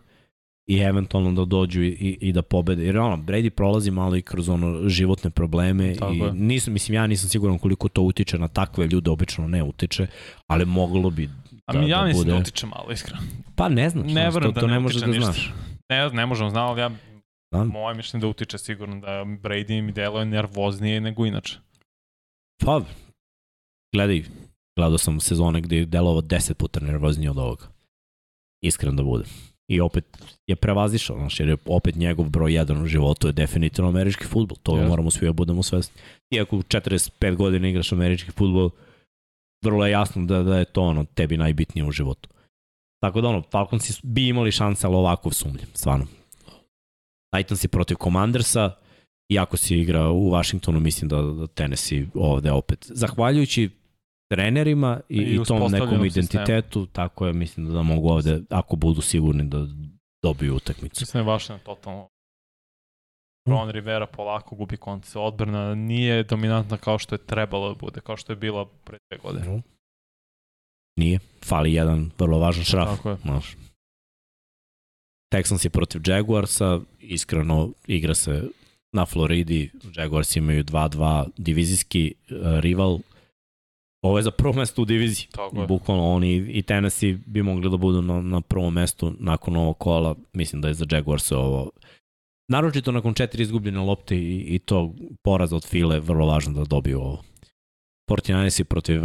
i 0.68 0.78
eventualno 0.78 1.32
da 1.34 1.46
dođu 1.46 1.82
i, 1.82 1.88
i, 1.90 2.18
i 2.22 2.32
da 2.32 2.42
pobede. 2.42 2.84
Jer 2.84 2.98
ono, 2.98 3.18
Brady 3.18 3.50
prolazi 3.50 3.92
malo 3.92 4.16
i 4.16 4.22
kroz 4.22 4.50
ono 4.50 4.90
životne 4.90 5.30
probleme 5.30 5.96
Tako 5.96 6.14
i 6.14 6.18
je. 6.18 6.34
nisam, 6.34 6.74
mislim, 6.74 6.96
ja 6.96 7.08
nisam 7.08 7.30
siguran 7.30 7.60
koliko 7.60 7.88
to 7.88 8.02
utiče 8.02 8.38
na 8.38 8.48
takve 8.48 8.88
ljude, 8.88 9.10
obično 9.10 9.48
ne 9.48 9.64
utiče, 9.64 10.08
ali 10.48 10.66
moglo 10.66 11.10
bi 11.10 11.30
A 11.72 11.74
da, 11.74 11.80
mi 11.80 11.90
ja 11.90 12.00
da 12.00 12.06
mislim 12.06 12.28
da 12.28 12.36
utiče 12.36 12.68
malo, 12.68 12.92
iskreno. 12.92 13.22
Pa 13.56 13.70
ne 13.70 13.90
znam, 13.90 14.06
Ne 14.06 14.12
znaš, 14.12 14.34
verujem 14.34 14.54
to, 14.54 14.56
da 14.56 14.62
to 14.62 14.68
ne, 14.68 14.74
ne 14.74 14.80
možeš 14.80 15.02
da 15.02 15.14
znaš. 15.14 15.54
Ne, 15.90 16.10
ne 16.10 16.26
možemo 16.26 16.52
ali 16.56 16.82
ja, 16.82 16.92
Da. 17.52 17.64
moje 17.64 17.96
mišljenje 17.96 18.22
da 18.22 18.28
utiče 18.28 18.58
sigurno 18.58 19.00
da 19.00 19.10
Brady 19.26 19.82
mi 19.82 19.92
deluje 19.92 20.26
nervoznije 20.26 21.02
nego 21.02 21.26
inače. 21.26 21.58
Pa, 22.66 22.82
gledaj, 23.96 24.24
gledao 24.80 24.98
sam 24.98 25.20
sezone 25.20 25.62
gde 25.62 25.78
je 25.78 25.86
delovao 25.86 26.22
deset 26.22 26.58
puta 26.58 26.80
nervoznije 26.80 27.32
od 27.32 27.38
ovoga. 27.38 27.66
Iskren 28.64 28.96
da 28.96 29.04
bude. 29.04 29.26
I 29.70 29.82
opet 29.82 30.06
je 30.48 30.56
prevazišao, 30.56 31.18
znaš, 31.18 31.40
jer 31.40 31.50
je 31.50 31.58
opet 31.66 31.96
njegov 31.96 32.30
broj 32.30 32.54
jedan 32.54 32.82
u 32.82 32.86
životu 32.86 33.28
je 33.28 33.34
definitivno 33.34 33.90
američki 33.90 34.26
futbol. 34.26 34.58
To 34.64 34.76
Jeste. 34.76 34.90
moramo 34.90 35.12
svi 35.12 35.26
da 35.28 35.34
budemo 35.34 35.64
svesni. 35.64 36.02
Iako 36.34 36.58
u 36.58 36.62
45 36.64 37.36
godina 37.36 37.68
igraš 37.68 37.92
američki 37.92 38.32
futbol, 38.32 38.70
vrlo 39.62 39.86
je 39.86 39.92
jasno 39.92 40.26
da, 40.26 40.44
da 40.44 40.58
je 40.58 40.66
to 40.66 40.82
ono 40.82 41.04
tebi 41.04 41.38
najbitnije 41.38 41.86
u 41.86 41.92
životu. 41.92 42.30
Tako 43.00 43.22
da 43.22 43.28
ono, 43.28 43.44
Falconsi 43.52 44.00
bi 44.04 44.28
imali 44.28 44.52
šanse, 44.52 44.88
ali 44.88 44.96
ovako 44.96 45.34
sumnjam, 45.34 45.70
stvarno. 45.74 46.08
Titans 47.36 47.64
je 47.64 47.68
protiv 47.68 47.96
Commandersa, 48.04 48.72
iako 49.30 49.58
se 49.58 49.78
igra 49.78 50.10
u 50.10 50.30
Washingtonu, 50.32 50.80
mislim 50.80 51.10
da, 51.10 51.22
da 51.22 51.48
Tennessee 51.48 52.08
ovde 52.14 52.52
opet. 52.52 52.86
Zahvaljujući 52.90 53.70
trenerima 54.32 55.00
i, 55.10 55.18
I 55.18 55.36
i, 55.36 55.44
tom 55.44 55.72
nekom 55.72 56.06
identitetu, 56.06 56.86
tako 56.86 57.28
je, 57.28 57.34
mislim 57.34 57.66
da, 57.66 57.74
da 57.74 57.82
mogu 57.82 58.10
ovde, 58.10 58.42
ako 58.50 58.76
budu 58.76 59.02
sigurni 59.02 59.44
da 59.44 59.68
dobiju 60.24 60.56
utakmicu. 60.56 61.02
Mislim 61.02 61.14
da 61.14 61.32
je 61.32 61.34
baš 61.34 61.50
na 61.50 61.58
totalno 61.58 62.08
Ron 63.46 63.70
Rivera 63.70 64.08
polako 64.08 64.56
gubi 64.56 64.78
konce. 64.78 65.20
Odbrana 65.20 65.76
nije 65.76 66.24
dominantna 66.24 66.78
kao 66.78 67.00
što 67.00 67.16
je 67.16 67.26
trebalo 67.26 67.70
da 67.70 67.76
bude, 67.76 68.02
kao 68.02 68.18
što 68.18 68.32
je 68.32 68.36
bila 68.36 68.66
pre 68.84 68.98
dve 69.10 69.18
godine. 69.18 69.62
Nije. 71.00 71.20
Fali 71.46 71.74
jedan 71.74 72.12
vrlo 72.18 72.40
važan 72.40 72.64
šraf. 72.64 72.98
Tako 72.98 73.10
je. 73.10 73.18
Znaš. 73.22 73.58
Texans 75.34 75.66
je 75.66 75.70
protiv 75.70 76.02
Jaguarsa, 76.06 76.80
iskreno 77.00 77.70
igra 77.88 78.14
se 78.14 78.44
na 78.94 79.06
Floridi, 79.06 79.72
Jaguars 79.96 80.36
imaju 80.36 80.64
2-2 80.64 81.30
divizijski 81.38 82.14
uh, 82.30 82.60
rival. 82.60 83.00
Ovo 84.04 84.18
je 84.18 84.24
za 84.24 84.32
prvo 84.32 84.54
mesto 84.54 84.82
u 84.82 84.86
diviziji. 84.86 85.28
Tako 85.32 85.62
je. 85.62 85.68
Bukvalno 85.68 86.12
oni 86.12 86.36
i 86.36 86.62
Tennessee 86.62 87.18
bi 87.26 87.44
mogli 87.44 87.70
da 87.70 87.78
budu 87.78 88.02
na, 88.02 88.22
na 88.22 88.42
prvom 88.42 88.74
mestu 88.74 89.14
nakon 89.20 89.56
ovog 89.56 89.78
kola. 89.78 90.16
Mislim 90.34 90.62
da 90.62 90.68
je 90.68 90.74
za 90.74 90.86
Jaguars 90.92 91.32
ovo 91.32 91.72
naročito 92.52 92.92
nakon 92.92 93.14
četiri 93.14 93.44
izgubljene 93.44 93.80
lopte 93.80 94.16
i, 94.18 94.56
i 94.56 94.60
to 94.60 94.94
poraza 95.24 95.56
od 95.56 95.66
File 95.66 96.00
vrlo 96.00 96.26
važno 96.26 96.54
da 96.54 96.64
dobiju 96.66 97.00
ovo. 97.02 97.24
49 98.10 98.64
protiv 98.64 99.02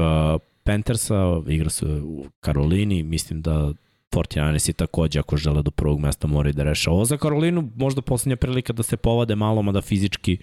Panthersa, 0.64 1.14
igra 1.48 1.70
se 1.70 1.86
u 1.86 2.24
Karolini, 2.40 3.02
mislim 3.02 3.43
da 3.43 3.73
49 4.14 4.73
takođe 4.73 5.18
ako 5.18 5.36
žele 5.36 5.62
do 5.62 5.70
prvog 5.70 6.01
mesta 6.01 6.27
moraju 6.27 6.52
da 6.52 6.62
reše 6.62 6.90
ovo 6.90 7.05
za 7.05 7.16
Karolinu, 7.16 7.70
možda 7.77 8.02
poslednja 8.02 8.36
prilika 8.36 8.73
da 8.73 8.82
se 8.82 8.97
povade 8.97 9.35
malo, 9.36 9.62
mada 9.62 9.81
fizički 9.82 10.39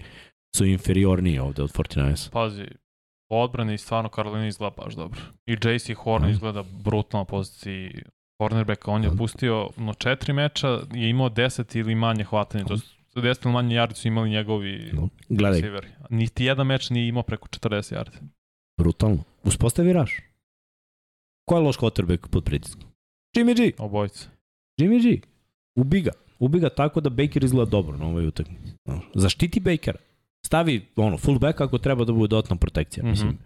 su 0.56 0.64
inferiorniji 0.66 1.38
ovde 1.38 1.62
od 1.62 1.72
49 1.72 2.30
Pazi, 2.30 2.64
u 3.30 3.40
odbrani 3.40 3.78
stvarno 3.78 4.08
Karolina 4.08 4.46
izgleda 4.46 4.74
baš 4.76 4.94
dobro. 4.94 5.20
I 5.46 5.52
JC 5.52 5.90
Horn 5.96 6.24
Da. 6.24 6.30
izgleda 6.30 6.62
brutalno 6.84 7.20
na 7.20 7.24
poziciji 7.24 8.02
cornerbacka. 8.42 8.90
On 8.90 9.02
je 9.04 9.10
Da. 9.10 9.16
pustio 9.16 9.68
no 9.76 9.94
četiri 9.94 10.32
meča, 10.32 10.68
je 10.92 11.10
imao 11.10 11.30
10 11.30 11.78
ili 11.78 11.94
manje 11.94 12.24
hvatanja. 12.24 12.64
To 12.64 12.78
su 12.78 12.93
10 13.14 13.44
ili 13.44 13.52
manje 13.52 13.76
yardi 13.76 13.94
su 13.94 14.08
imali 14.08 14.30
njegovi 14.30 14.90
No, 14.92 15.08
gledaj, 15.28 15.52
receiveri. 15.52 15.88
Niti 16.10 16.44
jedan 16.44 16.66
meč 16.66 16.90
nije 16.90 17.08
imao 17.08 17.22
preko 17.22 17.48
40 17.48 17.94
yardi. 17.94 18.16
brutalno. 18.78 19.24
Uspostavi 19.44 19.92
raš. 19.92 20.20
Ko 21.44 21.56
je 21.56 21.62
loš 21.62 21.76
quarterback 21.76 22.28
pod 22.28 22.44
pritiskom? 22.44 22.84
Jimmy 23.36 23.56
G. 23.56 23.72
Obojice. 23.78 24.28
Jimmy 24.80 25.02
G. 25.02 25.20
Ubi 25.76 26.00
ga. 26.00 26.10
Ubi 26.38 26.60
ga 26.60 26.68
tako 26.68 27.00
da 27.00 27.10
Baker 27.10 27.44
izgleda 27.44 27.70
dobro 27.70 27.96
na 27.96 28.06
ovoj 28.06 28.26
utakmici. 28.26 28.72
Zaštiti 29.14 29.60
Bakera. 29.60 29.98
stavi 30.46 30.86
ono, 30.96 31.18
fullback 31.18 31.60
ako 31.60 31.78
treba 31.78 32.04
da 32.04 32.12
bude 32.12 32.28
dodatna 32.28 32.56
protekcija. 32.56 33.04
Mislim, 33.04 33.28
Mhm. 33.28 33.38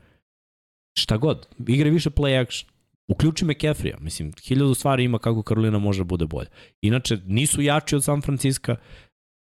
šta 0.99 1.17
god. 1.17 1.47
Igra 1.69 1.91
više 1.91 2.11
play 2.11 2.43
action. 2.43 2.71
Uključi 3.09 3.45
McCaffrey-a. 3.45 3.99
Mislim, 4.01 4.33
hiljadu 4.43 4.75
stvari 4.75 5.05
ima 5.05 5.19
kako 5.19 5.43
Karolina 5.43 5.79
može 5.79 6.01
da 6.01 6.05
bude 6.05 6.27
bolja. 6.27 6.49
Inače, 6.83 7.19
nisu 7.27 7.63
jači 7.63 7.97
od 7.97 8.05
San 8.05 8.23
Francisco. 8.23 8.77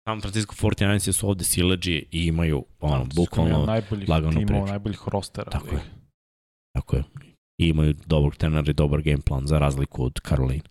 San 0.05 0.21
Francisco 0.21 0.55
49 0.57 1.11
su 1.11 1.29
ovde 1.29 1.43
sileđi 1.43 2.05
i 2.11 2.25
imaju 2.25 2.65
ono, 2.79 3.05
bukvalno 3.15 3.65
najboljih 3.65 4.09
laganu 4.09 4.31
timova, 4.33 4.47
priču. 4.59 4.71
najboljih 4.71 4.99
rostera. 5.07 5.51
Tako 5.51 5.67
je. 5.67 5.81
Tako 6.73 6.95
je. 6.95 7.03
I 7.57 7.67
imaju 7.67 7.93
dobrog 8.05 8.35
trenera 8.35 8.69
i 8.69 8.73
dobar 8.73 9.01
game 9.01 9.21
plan 9.21 9.47
za 9.47 9.59
razliku 9.59 10.05
od 10.05 10.19
Caroline. 10.27 10.63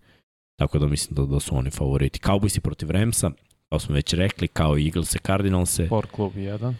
Tako 0.58 0.78
da 0.78 0.86
mislim 0.86 1.14
da, 1.16 1.26
da 1.26 1.40
su 1.40 1.56
oni 1.56 1.70
favoriti. 1.70 2.20
Cowboysi 2.20 2.60
protiv 2.60 2.90
Ramsa, 2.90 3.30
kao 3.68 3.78
smo 3.78 3.94
već 3.94 4.12
rekli, 4.12 4.48
kao 4.48 4.78
i 4.78 4.84
Eagles 4.84 5.14
i 5.14 5.18
Cardinals. 5.18 5.80
Sport 5.86 6.10
klub 6.10 6.32
1. 6.32 6.74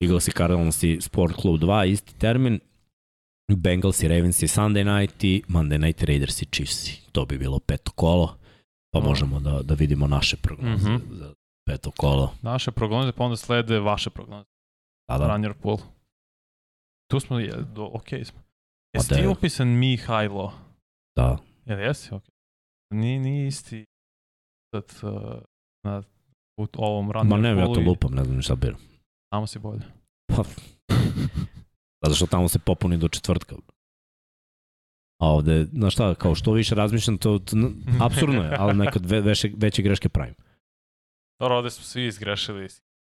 Eagles 0.00 0.28
i 0.28 0.32
Cardinals 0.32 0.82
i 0.82 0.98
Sport 1.00 1.40
Club 1.40 1.60
2, 1.60 1.86
isti 1.86 2.14
termin. 2.14 2.60
Bengals 3.48 4.02
i 4.02 4.08
Ravens 4.08 4.42
i 4.42 4.46
Sunday 4.46 5.00
night 5.00 5.24
i 5.24 5.42
Monday 5.48 5.78
night 5.78 6.02
Raiders 6.02 6.42
i 6.42 6.46
Chiefs. 6.46 6.88
To 7.12 7.24
bi 7.24 7.38
bilo 7.38 7.58
peto 7.58 7.90
kolo, 7.92 8.36
pa 8.92 9.00
Mm. 9.00 9.04
možemo 9.04 9.40
da, 9.40 9.62
da 9.62 9.74
vidimo 9.74 10.06
naše 10.06 10.36
prognoze 10.36 10.90
Mhm. 10.90 11.14
za 11.14 11.34
peto 11.70 11.90
kolo. 11.90 12.34
Naše 12.42 12.70
prognoze, 12.70 13.12
pa 13.12 13.24
onda 13.24 13.36
slede 13.36 13.78
vaše 13.78 14.10
prognoze. 14.10 14.48
Da, 15.08 15.18
Da. 15.18 15.26
Runner 15.26 15.54
pool. 15.54 15.78
Tu 17.10 17.20
smo, 17.20 17.38
je, 17.38 17.52
do, 17.74 17.90
ok 17.92 18.08
smo. 18.24 18.40
Jesi 18.94 19.10
da 19.10 19.16
ti 19.16 19.26
upisan 19.26 19.68
Mihajlo? 19.68 20.52
da. 21.16 21.38
Jel 21.64 21.80
jesi? 21.80 22.14
Ok. 22.14 22.22
Nije, 22.94 23.20
nije 23.20 23.46
isti 23.46 23.84
sad, 24.74 24.84
uh, 25.02 25.42
na 25.84 26.02
u 26.56 26.66
ovom 26.76 27.12
runner 27.12 27.30
Ma 27.30 27.36
ne, 27.36 27.60
ja 27.60 27.66
to 27.66 27.80
i 27.80 27.84
lupam, 27.84 28.14
ne 28.14 28.24
znam 28.24 28.42
šta 28.42 28.54
biram. 28.54 28.80
Tamo 29.32 29.46
si 29.46 29.58
bolje. 29.58 29.80
Pa, 30.26 30.42
zato 32.02 32.14
što 32.14 32.26
tamo 32.26 32.48
se 32.48 32.58
popuni 32.58 32.96
do 32.96 33.08
četvrtka. 33.08 33.56
A 35.20 35.26
ovde, 35.26 35.64
znaš 35.64 35.92
šta, 35.92 36.14
kao 36.14 36.34
što 36.34 36.52
više 36.52 36.74
razmišljam, 36.74 37.18
to, 37.18 37.38
to 37.38 37.56
apsurdno 38.00 38.42
je, 38.42 38.56
ali 38.58 38.74
nekad 38.74 39.06
ve, 39.06 39.20
veće, 39.20 39.52
veće 39.56 39.82
greške 39.82 40.08
pravim. 40.08 40.34
Dobro, 41.40 41.56
ovde 41.56 41.70
smo 41.70 41.84
svi 41.84 42.06
izgrešili 42.06 42.68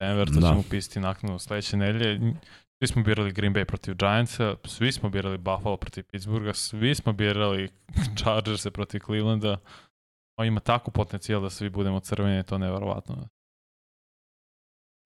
Denver, 0.02 0.28
to 0.28 0.40
Da. 0.40 0.48
ćemo 0.48 0.64
pisati 0.70 1.00
naknadno 1.00 1.40
sledeće 1.40 1.78
nedelje. 1.78 2.20
Svi 2.80 2.88
smo 2.88 3.04
birali 3.04 3.32
Green 3.32 3.54
Bay 3.54 3.66
protiv 3.66 3.96
Giantsa, 3.96 4.56
svi 4.66 4.92
smo 4.92 5.10
birali 5.10 5.38
Buffalo 5.38 5.78
protiv 5.78 6.04
Pittsburgha, 6.04 6.54
svi 6.54 6.96
smo 6.96 7.14
birali 7.14 7.70
Chargerse 8.20 8.72
protiv 8.72 9.00
Clevelanda. 9.06 9.58
On 10.40 10.48
ima 10.48 10.60
tako 10.60 10.92
potencijal 10.92 11.42
da 11.42 11.50
svi 11.50 11.70
budemo 11.70 12.00
crveni, 12.00 12.44
to 12.44 12.56
je 12.56 12.60
neverovatno. 12.60 13.28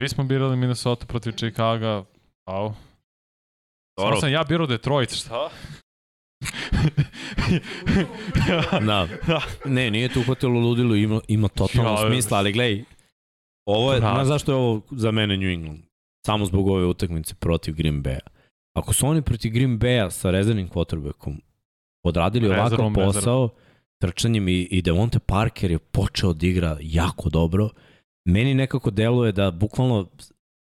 Svi 0.02 0.10
smo 0.10 0.24
birali 0.24 0.58
Minnesota 0.58 1.06
protiv 1.06 1.32
Chicago, 1.32 2.06
wow. 2.50 2.74
Samo 4.00 4.08
Dobro. 4.08 4.20
sam 4.20 4.32
ja 4.32 4.44
birao 4.44 4.68
Detroit, 4.68 5.12
šta? 5.16 5.50
Da. 8.88 9.08
Ne, 9.66 9.92
nije 9.92 10.14
tu 10.14 10.20
uhvatilo 10.20 10.60
ludilo, 10.60 10.96
ima, 10.96 11.22
ima 11.28 11.48
totalno 11.48 11.92
Ja, 11.92 12.10
smisla, 12.10 12.38
ali 12.38 12.52
gledaj, 12.52 12.84
ovo 13.68 13.94
je, 13.94 14.00
znaš 14.00 14.28
zašto 14.28 14.52
je 14.52 14.56
ovo 14.56 14.82
za 14.92 15.12
mene 15.12 15.38
New 15.38 15.50
England? 15.50 15.80
Samo 16.26 16.46
zbog 16.46 16.68
ove 16.68 16.86
utakmice 16.86 17.36
protiv 17.36 17.76
Green 17.76 18.04
Bay-a. 18.04 18.30
Ako 18.76 18.94
su 18.94 19.08
oni 19.08 19.22
protiv 19.22 19.52
Green 19.52 19.80
Bay-a 19.80 20.10
sa 20.10 20.32
rezervnim 20.32 20.70
quarterbackom 20.70 21.42
odradili 22.04 22.48
ovakav 22.48 22.64
Rezervom, 22.64 22.94
posao, 22.94 23.50
trčanjem 24.02 24.48
i, 24.48 24.62
i 24.62 24.82
Devonte 24.82 25.20
Parker 25.20 25.72
je 25.72 25.80
počeo 25.80 26.34
da 26.34 26.48
igra 26.48 26.78
jako 26.82 27.30
dobro, 27.30 27.70
meni 28.26 28.54
nekako 28.54 28.92
deluje 28.92 29.32
da 29.32 29.52
bukvalno 29.52 30.10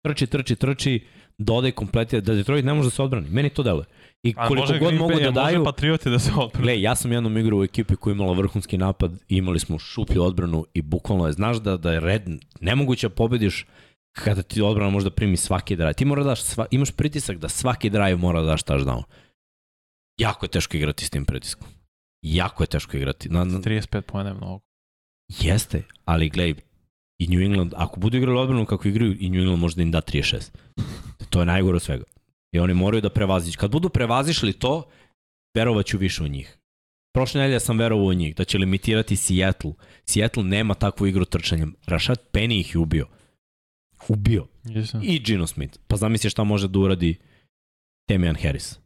trči, 0.05 0.27
trči, 0.27 0.55
trči, 0.55 1.05
dodaje 1.37 1.71
kompletira, 1.71 2.21
da 2.21 2.33
Detroit 2.33 2.65
ne 2.65 2.73
može 2.73 2.87
da 2.87 2.91
se 2.91 3.03
odbrani. 3.03 3.29
Meni 3.29 3.49
to 3.49 3.63
deluje. 3.63 3.85
I 4.23 4.33
koliko 4.33 4.55
može 4.55 4.79
god 4.79 4.93
mogu 4.93 5.19
da 5.19 5.31
daju... 5.31 5.59
Može 5.59 5.65
Patrioti 5.65 6.09
da 6.09 6.19
se 6.19 6.31
odbrane. 6.37 6.63
Gle, 6.63 6.81
ja 6.81 6.95
sam 6.95 7.11
jednom 7.11 7.37
igrao 7.37 7.59
u 7.59 7.63
ekipi 7.63 7.95
koja 7.95 8.11
imala 8.11 8.33
vrhunski 8.33 8.77
napad 8.77 9.11
i 9.29 9.37
imali 9.37 9.59
smo 9.59 9.79
šuplju 9.79 10.23
odbranu 10.23 10.65
i 10.73 10.81
bukvalno 10.81 11.27
je, 11.27 11.33
znaš 11.33 11.57
da, 11.57 11.77
da 11.77 11.93
je 11.93 11.99
red, 11.99 12.21
nemoguće 12.61 13.07
da 13.07 13.15
pobediš 13.15 13.65
kada 14.15 14.41
ti 14.43 14.61
odbrana 14.61 14.89
može 14.89 15.03
da 15.03 15.15
primi 15.15 15.37
svaki 15.37 15.75
drive. 15.75 15.93
Ti 15.93 16.05
mora 16.05 16.23
da 16.23 16.29
daš, 16.29 16.43
sva, 16.43 16.65
imaš 16.71 16.91
pritisak 16.91 17.37
da 17.37 17.49
svaki 17.49 17.89
drive 17.89 18.15
mora 18.15 18.41
da 18.41 18.47
daš 18.47 18.63
touchdown. 18.63 19.03
Jako 20.19 20.45
je 20.45 20.49
teško 20.49 20.77
igrati 20.77 21.05
s 21.05 21.09
tim 21.09 21.25
pritiskom. 21.25 21.67
Jako 22.21 22.63
je 22.63 22.67
teško 22.67 22.97
igrati. 22.97 23.29
Na, 23.29 23.43
na, 23.43 23.59
35 23.59 24.01
pojene 24.01 24.29
je 24.29 24.33
mnogo. 24.33 24.59
jeste, 25.41 25.83
ali 26.05 26.29
glej, 26.29 26.53
i 27.19 27.27
New 27.27 27.41
England, 27.41 27.73
ako 27.75 27.99
budu 27.99 28.17
igrali 28.17 28.39
odbranu 28.39 28.65
kako 28.65 28.87
igraju, 28.87 29.17
i 29.19 29.29
New 29.29 29.41
England 29.41 29.61
može 29.61 29.75
da 29.75 29.81
im 29.81 29.91
da 29.91 30.01
36. 30.01 30.51
To 31.29 31.39
je 31.39 31.45
najgore 31.45 31.75
od 31.75 31.81
svega. 31.81 32.03
I 32.53 32.59
oni 32.59 32.73
moraju 32.73 33.01
da 33.01 33.09
prevazići. 33.09 33.57
Kad 33.57 33.71
budu 33.71 33.89
prevazišli 33.89 34.53
to, 34.53 34.89
verovaću 35.55 35.97
više 35.97 36.23
u 36.23 36.27
njih. 36.27 36.57
Prošle 37.13 37.41
nedelje 37.41 37.59
sam 37.59 37.77
verovao 37.77 38.05
u 38.05 38.13
njih, 38.13 38.35
da 38.35 38.43
će 38.43 38.57
limitirati 38.57 39.15
Seattle. 39.15 39.73
Seattle 40.05 40.43
nema 40.43 40.73
takvu 40.73 41.07
igru 41.07 41.25
trčanjem. 41.25 41.75
Rashad 41.85 42.17
Penny 42.31 42.59
ih 42.59 42.75
je 42.75 42.79
ubio. 42.79 43.07
Ubio. 44.07 44.47
Jesam. 44.63 45.01
I 45.03 45.19
Gino 45.19 45.47
Smith. 45.47 45.79
Pa 45.87 45.95
zamisli 45.95 46.29
šta 46.29 46.43
može 46.43 46.67
da 46.67 46.79
uradi 46.79 47.19
Damian 48.09 48.35
Harris. 48.35 48.79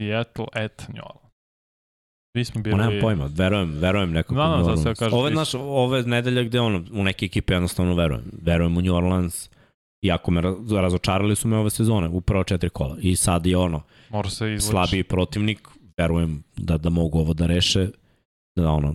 Seattle 0.00 0.46
at 0.52 0.88
New 0.88 1.02
Orleans. 1.02 1.24
Mi 2.36 2.44
smo 2.44 2.62
bili... 2.62 2.76
nemam 2.76 3.00
pojma, 3.00 3.30
verujem, 3.34 3.78
verujem 3.78 4.12
nekako. 4.12 4.34
Da, 4.34 4.42
da, 4.42 4.54
Orleans. 4.54 4.98
kažeš, 4.98 5.12
ove, 5.12 5.30
naš, 5.30 5.54
ove 5.54 6.02
nedelje 6.02 6.44
gde 6.44 6.60
ono, 6.60 6.84
u 6.92 7.04
neke 7.04 7.26
ekipe 7.26 7.54
jednostavno 7.54 7.94
verujem. 7.94 8.24
Verujem 8.42 8.76
u 8.76 8.80
New 8.80 8.94
Orleans. 8.94 9.50
Iako 10.04 10.30
me 10.30 10.40
ra- 10.40 10.80
razočarali 10.80 11.36
su 11.36 11.48
me 11.48 11.56
ove 11.56 11.70
sezone, 11.70 12.08
u 12.08 12.20
prvo 12.20 12.44
četiri 12.44 12.70
kola. 12.70 12.96
I 13.00 13.16
sad 13.16 13.46
je 13.46 13.56
ono, 13.56 13.82
Mora 14.10 14.30
se 14.30 14.52
izvući. 14.52 14.70
slabiji 14.70 15.04
protivnik, 15.04 15.68
verujem 15.96 16.42
da, 16.56 16.78
da 16.78 16.90
mogu 16.90 17.18
ovo 17.18 17.34
da 17.34 17.46
reše, 17.46 17.88
da 18.56 18.70
ono, 18.70 18.94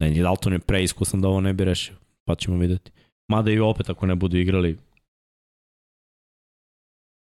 ne, 0.00 0.10
Dalton 0.10 0.52
je 0.52 0.58
preiskusan 0.58 1.20
da 1.20 1.28
ovo 1.28 1.40
ne 1.40 1.52
bi 1.52 1.64
rešio, 1.64 1.94
pa 2.24 2.34
ćemo 2.34 2.58
videti. 2.58 2.90
Mada 3.28 3.50
i 3.50 3.58
opet 3.58 3.90
ako 3.90 4.06
ne 4.06 4.14
budu 4.14 4.36
igrali, 4.36 4.78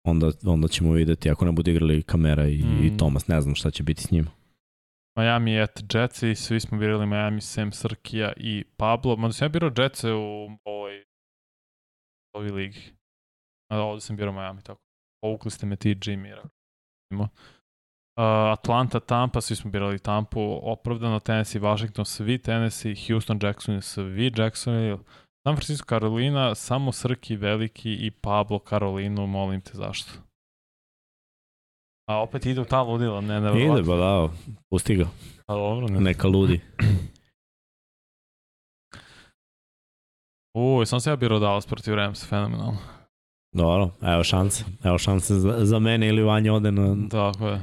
onda, 0.06 0.32
onda 0.46 0.68
ćemo 0.68 0.92
videti, 0.94 1.30
ako 1.30 1.46
ne 1.46 1.52
budu 1.52 1.72
igrali 1.72 2.04
Kamera 2.04 2.48
i, 2.48 2.58
mm. 2.58 2.86
i 2.86 2.92
Mm. 2.92 2.98
Thomas, 2.98 3.28
ne 3.28 3.42
znam 3.42 3.56
šta 3.56 3.72
će 3.72 3.84
biti 3.84 4.02
s 4.04 4.12
njima. 4.12 4.32
Miami 5.18 5.60
at 5.62 5.80
Jets 5.94 6.24
i 6.24 6.36
svi 6.36 6.60
smo 6.60 6.78
birali 6.78 7.06
Miami, 7.08 7.42
Sam 7.42 7.72
Srkija 7.72 8.34
i 8.38 8.64
Pablo. 8.78 9.16
Mada 9.16 9.34
sam 9.34 9.46
ja 9.46 9.50
birao 9.50 9.72
Jetse 9.78 10.12
u 10.14 10.50
ovoj 10.66 11.04
ovi 12.38 12.52
ligi. 12.52 12.82
A 13.74 13.78
ovde 13.82 14.02
sam 14.02 14.16
birao 14.16 14.34
Miami, 14.34 14.62
tako. 14.62 14.82
Povukli 15.22 15.52
ste 15.52 15.66
me 15.66 15.76
ti 15.76 15.96
Jimmy. 15.96 16.34
Uh, 17.14 17.28
Atlanta, 18.54 19.00
Tampa, 19.00 19.42
svi 19.42 19.56
smo 19.56 19.72
birali 19.72 20.00
Tampu, 20.00 20.60
opravdano 20.62 21.20
Tennessee, 21.20 21.62
Washington, 21.62 22.06
svi 22.06 22.38
Tennessee, 22.38 22.96
Houston, 23.08 23.40
Jackson, 23.42 23.82
svi 23.82 24.32
Jacksonville, 24.38 25.00
San 25.48 25.56
Francisco, 25.56 25.86
Carolina, 25.90 26.56
samo 26.56 26.92
Srki, 26.92 27.36
Veliki 27.36 27.94
i 27.94 28.12
Pablo 28.12 28.60
Karolinu, 28.60 29.28
molim 29.28 29.62
te 29.62 29.72
zašto. 29.74 30.12
A 32.10 32.22
opet 32.22 32.46
ide 32.46 32.62
u 32.62 32.66
ta 32.66 32.82
ludila, 32.82 33.22
ne, 33.22 33.42
ne, 33.42 33.62
Ide, 33.62 33.82
ba 33.82 33.96
da, 33.96 34.30
pusti 34.70 34.96
ga, 34.96 35.08
A 35.48 35.54
dobro, 35.54 35.88
ne. 35.88 36.00
neka 36.00 36.28
ludi. 36.28 36.62
Uj, 40.58 40.86
sam 40.86 41.00
se 41.00 41.10
ja 41.10 41.16
birao 41.16 41.40
Dallas 41.40 41.66
protiv 41.66 41.96
Rams, 41.96 42.30
fenomenalno. 42.30 42.78
Dobro, 43.56 43.90
evo 44.02 44.24
šanse, 44.24 44.64
evo 44.84 44.98
šanse 44.98 45.34
za, 45.34 45.66
za 45.66 45.80
mene 45.80 46.08
ili 46.08 46.24
Vanja 46.24 46.54
ode 46.54 46.72
na... 46.72 47.10
Tako 47.10 47.48
je. 47.48 47.62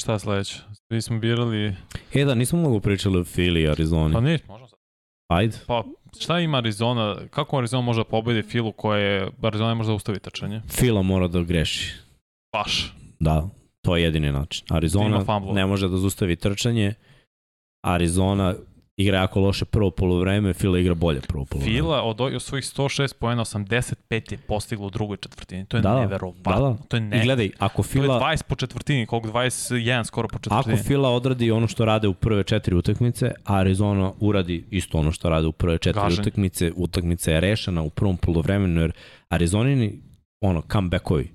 Šta 0.00 0.12
je 0.12 0.18
sledeće? 0.18 0.58
Svi 0.88 1.02
smo 1.02 1.18
birali... 1.18 1.74
E 2.14 2.24
da, 2.24 2.34
nismo 2.34 2.58
mnogo 2.58 2.80
pričali 2.80 3.18
o 3.18 3.24
Philly 3.24 3.60
i 3.60 3.68
Arizoni. 3.68 4.14
Pa 4.14 4.20
niš, 4.20 4.40
možemo 4.48 4.68
sad. 4.68 4.78
Ajde. 5.28 5.56
Pa 5.66 5.84
šta 6.20 6.40
ima 6.40 6.58
Arizona? 6.58 7.16
Kako 7.30 7.58
Arizona 7.58 7.82
može 7.82 8.00
da 8.00 8.04
pobedi 8.04 8.42
Filu 8.42 8.72
koje 8.72 9.02
je... 9.02 9.30
Arizona 9.42 9.68
ne 9.68 9.74
može 9.74 9.88
da 9.88 9.94
ustavi 9.94 10.18
trčanje? 10.18 10.62
Fila 10.68 11.02
mora 11.02 11.28
da 11.28 11.42
greši. 11.42 11.94
Baš. 12.52 12.94
Da, 13.20 13.48
to 13.82 13.96
je 13.96 14.02
jedini 14.02 14.32
način. 14.32 14.66
Arizona 14.70 15.24
ne 15.52 15.66
može 15.66 15.88
da 15.88 15.96
zustavi 15.96 16.36
trčanje. 16.36 16.94
Arizona 17.84 18.54
igra 18.96 19.18
jako 19.18 19.40
loše 19.40 19.64
prvo 19.64 19.90
polovreme, 19.90 20.54
Fila 20.54 20.78
igra 20.78 20.94
bolje 20.94 21.20
prvo 21.20 21.44
polovreme. 21.44 21.76
Fila 21.76 22.02
od 22.02 22.42
svojih 22.42 22.64
106 22.64 23.14
poena 23.14 23.44
85 23.44 24.32
je 24.32 24.38
postiglo 24.38 24.86
u 24.86 24.90
drugoj 24.90 25.16
četvrtini. 25.16 25.66
To 25.66 25.76
je 25.76 25.80
Da, 25.80 26.00
neverovatno. 26.00 26.52
Da, 26.52 26.58
da. 26.60 26.76
To 26.88 26.96
je 26.96 27.00
ne. 27.00 27.20
I 27.20 27.24
gledaj, 27.24 27.50
ako 27.58 27.82
To 27.82 27.88
je 27.88 27.92
Fila, 27.92 28.20
20 28.20 28.42
po 28.42 28.54
četvrtini, 28.54 29.06
koliko 29.06 29.28
21 29.28 30.04
skoro 30.04 30.28
po 30.28 30.36
ako 30.36 30.42
četvrtini. 30.42 30.88
Fila 30.88 31.10
odradi 31.10 31.50
ono 31.50 31.66
što 31.66 31.84
rade 31.84 32.08
u 32.08 32.14
prve 32.14 32.44
četiri 32.44 32.74
utakmice, 32.74 33.32
a 33.44 33.54
Arizona 33.56 34.12
uradi 34.20 34.64
isto 34.70 34.98
ono 34.98 35.12
što 35.12 35.28
rade 35.28 35.46
u 35.46 35.52
prve 35.52 35.78
četiri 35.78 36.00
Gaženje. 36.00 36.20
utakmice, 36.20 36.72
utakmica 36.76 37.32
je 37.32 37.40
rešena 37.40 37.82
u 37.82 37.90
prvom 37.90 38.16
polovremenu, 38.16 38.80
jer 38.80 38.92
Arizonini 39.28 40.00
ono, 40.40 40.62
comebackovi 40.72 41.30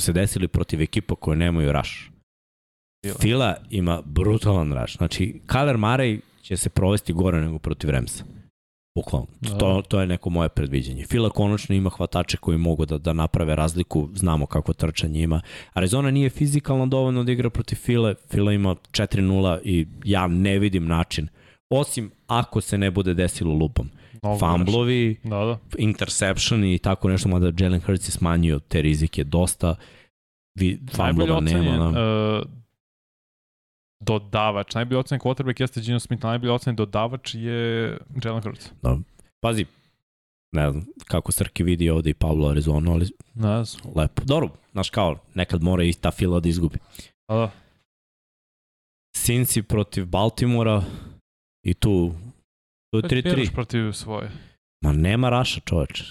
su 0.00 0.04
se 0.04 0.12
desili 0.12 0.48
protiv 0.48 0.82
ekipa 0.82 1.14
koje 1.14 1.36
nemaju 1.36 1.72
rush. 1.72 1.90
Fila. 3.04 3.18
Fila 3.20 3.56
ima 3.70 4.02
brutalan 4.04 4.72
rush. 4.72 4.96
Znači, 4.96 5.40
Kyler 5.46 5.76
Murray 5.76 6.20
će 6.48 6.56
se 6.56 6.68
provesti 6.68 7.12
gore 7.12 7.40
nego 7.40 7.58
protiv 7.58 7.90
Ramsa. 7.90 8.24
Bukvalno. 8.96 9.26
Da. 9.40 9.58
To, 9.58 9.82
to 9.88 10.00
je 10.00 10.06
neko 10.06 10.30
moje 10.30 10.48
predviđenje. 10.48 11.04
Fila 11.06 11.30
konačno 11.30 11.74
ima 11.74 11.90
hvatače 11.90 12.36
koji 12.36 12.58
mogu 12.58 12.86
da, 12.86 12.98
da 12.98 13.12
naprave 13.12 13.56
razliku, 13.56 14.08
znamo 14.14 14.46
kako 14.46 14.72
trčanje 14.72 15.22
ima. 15.22 15.40
Arizona 15.72 16.10
nije 16.10 16.30
fizikalno 16.30 16.86
dovoljno 16.86 17.24
da 17.24 17.32
igra 17.32 17.50
protiv 17.50 17.76
File, 17.76 18.14
Fila 18.30 18.52
ima 18.52 18.74
4-0 18.90 19.60
i 19.64 19.86
ja 20.04 20.26
ne 20.26 20.58
vidim 20.58 20.86
način. 20.86 21.28
Osim 21.70 22.10
ako 22.26 22.60
se 22.60 22.78
ne 22.78 22.90
bude 22.90 23.14
desilo 23.14 23.54
lupom. 23.54 23.90
Mnogo 24.22 24.38
Famblovi, 24.38 25.14
grešaka. 25.22 25.28
Da, 25.28 25.44
da. 25.44 25.58
interception 25.78 26.64
i 26.64 26.78
tako 26.78 27.08
nešto, 27.08 27.28
mada 27.28 27.52
Jalen 27.58 27.80
Hurts 27.80 28.08
je 28.08 28.12
smanjio 28.12 28.58
te 28.58 28.82
rizike 28.82 29.24
dosta. 29.24 29.74
Vi, 30.54 30.68
Najbolje 30.68 30.96
famblova 30.96 31.40
nema. 31.40 31.60
ocenjen 31.60 31.92
Da. 31.92 32.38
uh, 32.38 32.46
dodavač. 34.00 34.74
Najbolje 34.74 34.98
ocenjen 34.98 35.20
quarterback 35.20 35.60
jeste 35.60 35.80
Gino 35.80 36.00
Smith, 36.00 36.24
a 36.24 36.28
najbolje 36.28 36.52
ocenjen 36.52 36.76
dodavač 36.76 37.34
je 37.34 37.98
Jalen 38.24 38.42
Hurts. 38.42 38.70
Pazi, 39.40 39.66
ne 40.52 40.70
znam 40.70 40.86
kako 41.06 41.32
Srki 41.32 41.62
vidi 41.62 41.90
ovde 41.90 42.10
i 42.10 42.14
Pablo 42.14 42.48
Arizona, 42.48 42.92
ali 42.92 43.06
Ne 43.34 43.64
znam. 43.64 43.92
lepo. 43.96 44.22
Dobro, 44.24 44.48
znaš 44.72 44.90
kao, 44.90 45.18
nekad 45.34 45.62
mora 45.62 45.84
i 45.84 45.92
ta 45.92 46.10
fila 46.10 46.40
da 46.40 46.48
izgubi. 46.48 46.78
Da, 47.28 47.34
da. 47.36 47.50
Cincy 49.16 49.62
protiv 49.62 50.06
Baltimora 50.06 50.82
i 51.66 51.74
tu 51.74 52.12
tu 52.90 52.98
je 52.98 53.02
Već 53.02 53.24
biraš 53.24 53.40
3-3. 53.48 53.52
protiv 53.54 53.92
svoje. 53.92 54.30
Ma 54.84 54.92
nema 54.92 55.28
Raša, 55.30 55.60
čoveče. 55.60 56.04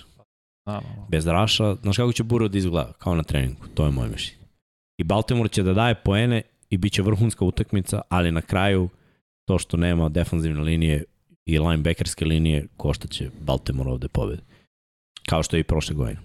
Da, 0.66 0.74
da, 0.74 0.80
da. 0.80 1.06
Bez 1.10 1.28
Raša, 1.28 1.76
znaš 1.76 1.98
kako 1.98 2.14
će 2.14 2.24
Burrow 2.24 2.48
da 2.48 2.58
izgleda? 2.58 2.94
Kao 2.94 3.16
na 3.16 3.24
treningu, 3.24 3.68
to 3.76 3.86
je 3.86 3.92
moje 3.92 4.10
mišljenje. 4.10 4.44
I 4.98 5.04
Baltimore 5.04 5.50
će 5.50 5.64
da 5.64 5.74
daje 5.74 5.96
poene 5.96 6.42
i 6.70 6.78
bit 6.78 6.94
će 6.94 7.02
vrhunska 7.02 7.46
utakmica, 7.46 8.02
ali 8.10 8.32
na 8.32 8.42
kraju 8.42 8.90
to 9.48 9.60
što 9.60 9.78
nema 9.78 10.10
defanzivne 10.10 10.62
linije 10.62 11.04
i 11.46 11.60
linebackerske 11.60 12.26
linije 12.26 12.68
koštaće 12.78 13.30
Baltimore 13.40 13.90
ovde 13.90 14.08
pobede. 14.08 14.42
Kao 15.30 15.44
što 15.44 15.56
je 15.56 15.60
i 15.60 15.64
prošle 15.64 15.96
godine. 15.96 16.20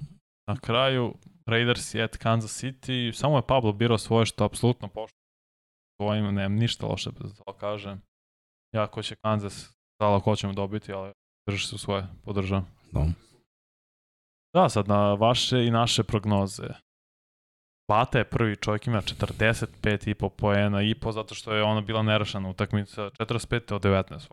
Na 0.48 0.56
kraju 0.56 1.14
Raiders 1.46 1.94
je 1.94 2.02
at 2.02 2.16
Kansas 2.16 2.62
City. 2.62 3.12
Samo 3.12 3.36
je 3.36 3.46
Pablo 3.46 3.72
birao 3.72 3.98
svoje 3.98 4.26
što 4.26 4.44
apsolutno 4.44 4.88
pošto. 4.88 5.18
Svojim 6.00 6.24
nemam 6.24 6.54
ništa 6.54 6.86
loše 6.86 7.10
da 7.10 7.28
to 7.28 7.52
kažem. 7.52 8.02
Ja 8.74 8.86
ko 8.86 9.02
će 9.02 9.16
Kansas, 9.24 9.72
da 10.00 10.20
ko 10.24 10.36
ćemo 10.36 10.52
dobiti, 10.52 10.92
ali 10.92 11.12
drži 11.48 11.66
se 11.66 11.74
u 11.74 11.78
svoje, 11.78 12.06
podržavam. 12.24 12.66
No. 12.92 13.12
Da, 14.54 14.68
sad 14.68 14.88
na 14.88 15.14
vaše 15.14 15.64
i 15.64 15.70
naše 15.70 16.02
prognoze. 16.02 16.68
Bata 17.92 18.18
je 18.18 18.24
prvi 18.24 18.56
čovjek, 18.56 18.86
ima 18.86 19.00
45,5 19.02 20.28
poena 20.28 20.82
i 20.82 20.94
po 20.94 21.12
zato 21.12 21.34
što 21.34 21.54
je 21.54 21.62
ona 21.62 21.80
bila 21.80 22.02
nerešena 22.02 22.48
utakmica 22.48 23.02
45 23.10 23.74
od 23.74 23.82
19. 23.82 24.32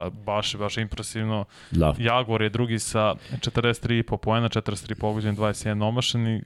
A 0.00 0.10
Baš, 0.10 0.56
baš 0.56 0.76
impresivno. 0.76 1.44
Da. 1.70 1.94
Jaguar 1.98 2.42
je 2.42 2.48
drugi 2.48 2.78
sa 2.78 3.14
43,5 3.32 4.16
poena, 4.16 4.48
43 4.48 4.94
pogođen, 4.94 5.36
21 5.36 5.84
omašeni. 5.84 6.42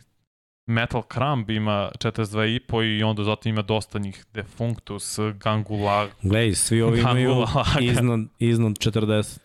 Metal 0.69 1.03
Crumb 1.13 1.51
ima 1.51 1.91
42,5 1.99 2.99
i 2.99 3.03
onda 3.03 3.25
zato 3.25 3.49
ima 3.49 3.63
dosta 3.63 3.99
njih 3.99 4.25
Defunctus, 4.35 5.19
Gangula, 5.35 6.09
Glej, 6.23 6.55
svi 6.55 6.83
ovi 6.83 7.01
imaju 7.01 7.45
iznad, 7.81 8.21
iznad 8.39 8.73
40, 8.73 9.39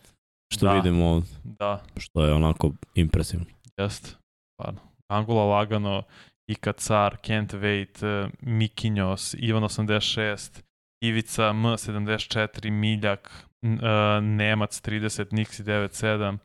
što 0.52 0.66
Da. 0.66 0.72
vidimo 0.72 1.06
ovde, 1.06 1.26
Da, 1.44 1.82
što 1.96 2.24
je 2.24 2.32
onako 2.32 2.70
impresivno. 2.94 3.46
jest. 3.78 4.16
Stvarno. 4.54 4.80
Gangula 5.12 5.44
lagano, 5.44 6.02
Ika 6.48 6.72
Car, 6.72 7.16
Kent 7.22 7.52
Wait, 7.52 8.02
eh, 8.02 8.28
Mikinjos, 8.40 9.34
Ivan 9.38 9.62
86, 9.62 10.62
Ivica 11.04 11.50
M 11.50 11.76
74, 11.76 12.70
Miljak, 12.70 13.30
eh, 13.62 14.20
Nemac 14.20 14.80
30, 14.80 15.32
Nixi 15.32 15.62
97. 15.62 16.38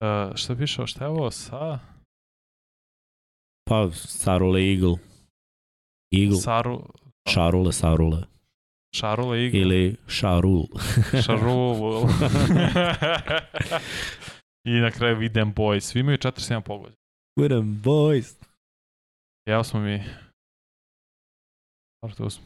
Uh, 0.00 0.36
šta 0.36 0.56
piše, 0.56 0.86
šta 0.86 1.04
je 1.04 1.08
ovo 1.10 1.30
sa? 1.30 1.78
Pa, 3.68 3.88
Sarule 3.92 4.60
Eagle. 4.72 4.96
Eagle, 6.12 6.36
Saru, 6.36 6.82
Šarule, 7.28 7.72
Sarule. 7.72 8.22
Šarule 8.96 9.44
Eagle. 9.44 9.60
Ili 9.60 9.96
Šarul. 10.06 10.66
Šarul. 11.24 12.08
I 14.70 14.80
na 14.80 14.90
kraju 14.90 15.16
Videm 15.16 15.54
Boys. 15.54 15.80
Svi 15.80 16.00
imaju 16.00 16.18
47 16.18 16.60
pogođa. 16.60 17.05
Videm, 17.40 17.82
boys. 17.84 18.34
Evo 19.46 19.64
smo 19.64 19.80
mi... 19.80 20.04
Smo. 22.30 22.44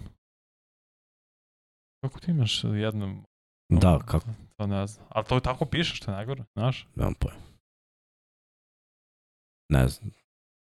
Kako 2.05 2.21
ti 2.21 2.31
imaš 2.31 2.65
jednom... 2.65 3.25
Da, 3.73 3.99
kako, 4.07 4.27
To 4.57 4.67
ne 4.67 4.87
znam. 4.87 5.07
Ali 5.11 5.27
to 5.27 5.41
tako 5.41 5.65
piše 5.67 5.95
što 5.95 6.11
je 6.11 6.15
najgore, 6.17 6.45
znaš? 6.57 6.87
nemam 6.95 7.15
pojma. 7.15 7.41
Ne 9.73 9.89
znam. 9.89 10.11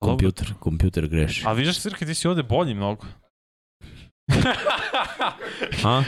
Kompjuter, 0.04 0.54
kompjuter 0.60 1.08
greši. 1.08 1.44
Ali 1.46 1.58
vidiš, 1.58 1.80
Sirke, 1.80 2.06
ti 2.06 2.14
si 2.14 2.28
ovde 2.28 2.42
bolji 2.42 2.74
mnogo. 2.74 3.06
A? 5.86 6.02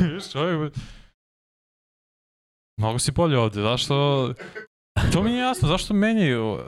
Vidiš, 0.00 0.32
čovjek... 0.32 0.74
Mnogo 2.78 2.98
si 2.98 3.12
bolji 3.12 3.36
ovde, 3.36 3.60
zašto... 3.60 3.94
To 5.12 5.22
mi 5.22 5.30
nije 5.30 5.42
jasno, 5.42 5.68
zašto 5.68 5.94
menjaju? 5.94 6.58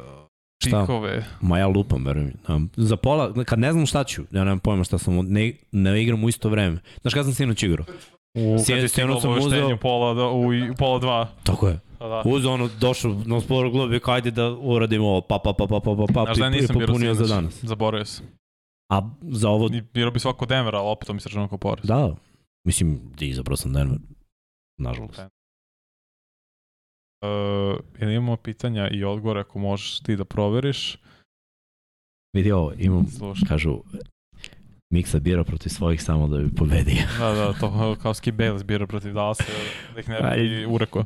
Pikove? 0.64 1.24
Ma 1.40 1.59
ja 1.59 1.66
lupam, 1.68 2.05
verujem. 2.06 2.32
za 2.76 2.97
pola, 2.97 3.44
kad 3.44 3.59
ne 3.59 3.72
znam 3.72 3.86
šta 3.86 4.05
ću, 4.05 4.22
ja 4.30 4.44
nemam 4.44 4.59
pojma 4.59 4.84
šta 4.84 4.98
sam, 4.98 5.14
ne, 5.16 5.52
ne 5.72 6.02
igram 6.02 6.24
u 6.24 6.28
isto 6.28 6.48
vreme. 6.48 6.78
Znaš 7.01 7.14
kada 7.14 7.24
sam 7.24 7.34
sinoć 7.34 7.62
igrao? 7.62 7.86
U, 8.34 8.40
Sjed- 8.40 8.66
kad 8.74 8.82
je 8.82 8.89
stiglo 8.89 9.20
sam 9.20 9.30
obaveštenje 9.30 9.76
pola, 9.76 10.14
da, 10.14 10.26
u, 10.28 10.43
pola 10.78 10.98
dva. 10.98 11.28
Tako 11.43 11.68
je. 11.68 11.78
Pa 11.98 12.09
da. 12.09 12.22
Uzeo 12.24 12.52
ono, 12.52 12.68
došao 12.80 13.22
na 13.26 13.40
sporo 13.40 13.70
globi, 13.70 14.01
kao 14.01 14.14
ajde 14.14 14.30
da 14.30 14.51
uradimo 14.51 15.09
ovo, 15.09 15.20
pa, 15.20 15.39
pa, 15.44 15.52
pa, 15.52 15.66
pa, 15.66 15.80
pa, 15.80 15.97
pa, 15.97 16.06
pa, 16.14 16.24
Znaš 16.24 16.36
da 16.39 16.51
nisam 16.51 16.76
popunio 16.86 17.14
za 17.14 17.34
danas. 17.34 17.64
Zaboravio 17.64 18.05
sam. 18.05 18.26
A 18.93 19.10
za 19.22 19.48
ovo, 19.48 19.68
I 19.72 19.80
birao 19.80 20.10
bi 20.10 20.20
svako 20.20 20.47
Denver, 20.47 20.74
ali 20.74 20.89
opet 20.89 21.06
to 21.06 21.12
mi 21.12 21.20
se 21.20 21.28
računao 21.28 21.48
kao 21.48 21.59
porez. 21.59 21.84
da, 21.84 22.14
mislim, 22.66 23.01
izabrao 23.20 23.56
sam 23.56 23.72
Denver. 23.72 23.98
Nažalost. 24.78 25.20
Uh, 27.23 27.81
ili 27.99 28.15
imamo 28.15 28.36
pitanja 28.36 28.89
i 28.89 29.05
odgovore 29.05 29.40
ako 29.40 29.59
možeš 29.59 30.01
ti 30.01 30.16
da 30.16 30.24
proveriš. 30.24 30.99
Vidi 32.36 32.53
ovo, 32.53 32.73
imam, 32.78 33.07
Slušaj. 33.07 33.49
kažu, 33.49 33.82
Miksa 34.93 35.19
bira 35.19 35.44
protiv 35.44 35.69
svojih 35.69 36.03
samo 36.03 36.28
da 36.28 36.39
bi 36.39 36.55
pobedio. 36.55 37.03
Da, 37.19 37.32
da, 37.32 37.53
to 37.53 37.97
kao 38.03 38.15
Skip 38.15 38.35
Bayless 38.35 38.65
bira 38.65 38.86
protiv 38.86 39.12
Dallasa, 39.12 39.44
da 39.94 40.01
ih 40.01 40.09
ne 40.09 40.36
bi 40.36 40.66
ureko. 40.66 41.05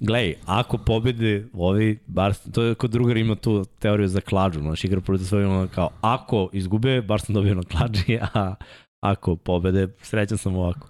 Glej, 0.00 0.34
ako 0.46 0.78
pobede 0.78 1.46
ovi, 1.52 1.98
bar, 2.06 2.34
to 2.52 2.62
je 2.62 2.74
kod 2.74 2.90
drugar 2.90 3.16
ima 3.16 3.34
tu 3.34 3.64
teoriju 3.78 4.08
za 4.08 4.20
klađu, 4.20 4.60
znaš, 4.60 4.84
igra 4.84 5.00
protiv 5.00 5.24
svojih, 5.24 5.48
ono 5.48 5.68
kao, 5.68 5.90
ako 6.00 6.50
izgube, 6.52 7.02
bar 7.02 7.20
sam 7.20 7.34
dobio 7.34 7.54
na 7.54 7.62
klađi, 7.62 8.18
a 8.34 8.54
ako 9.00 9.36
pobede, 9.36 9.88
srećan 10.02 10.38
sam 10.38 10.56
ovako. 10.56 10.88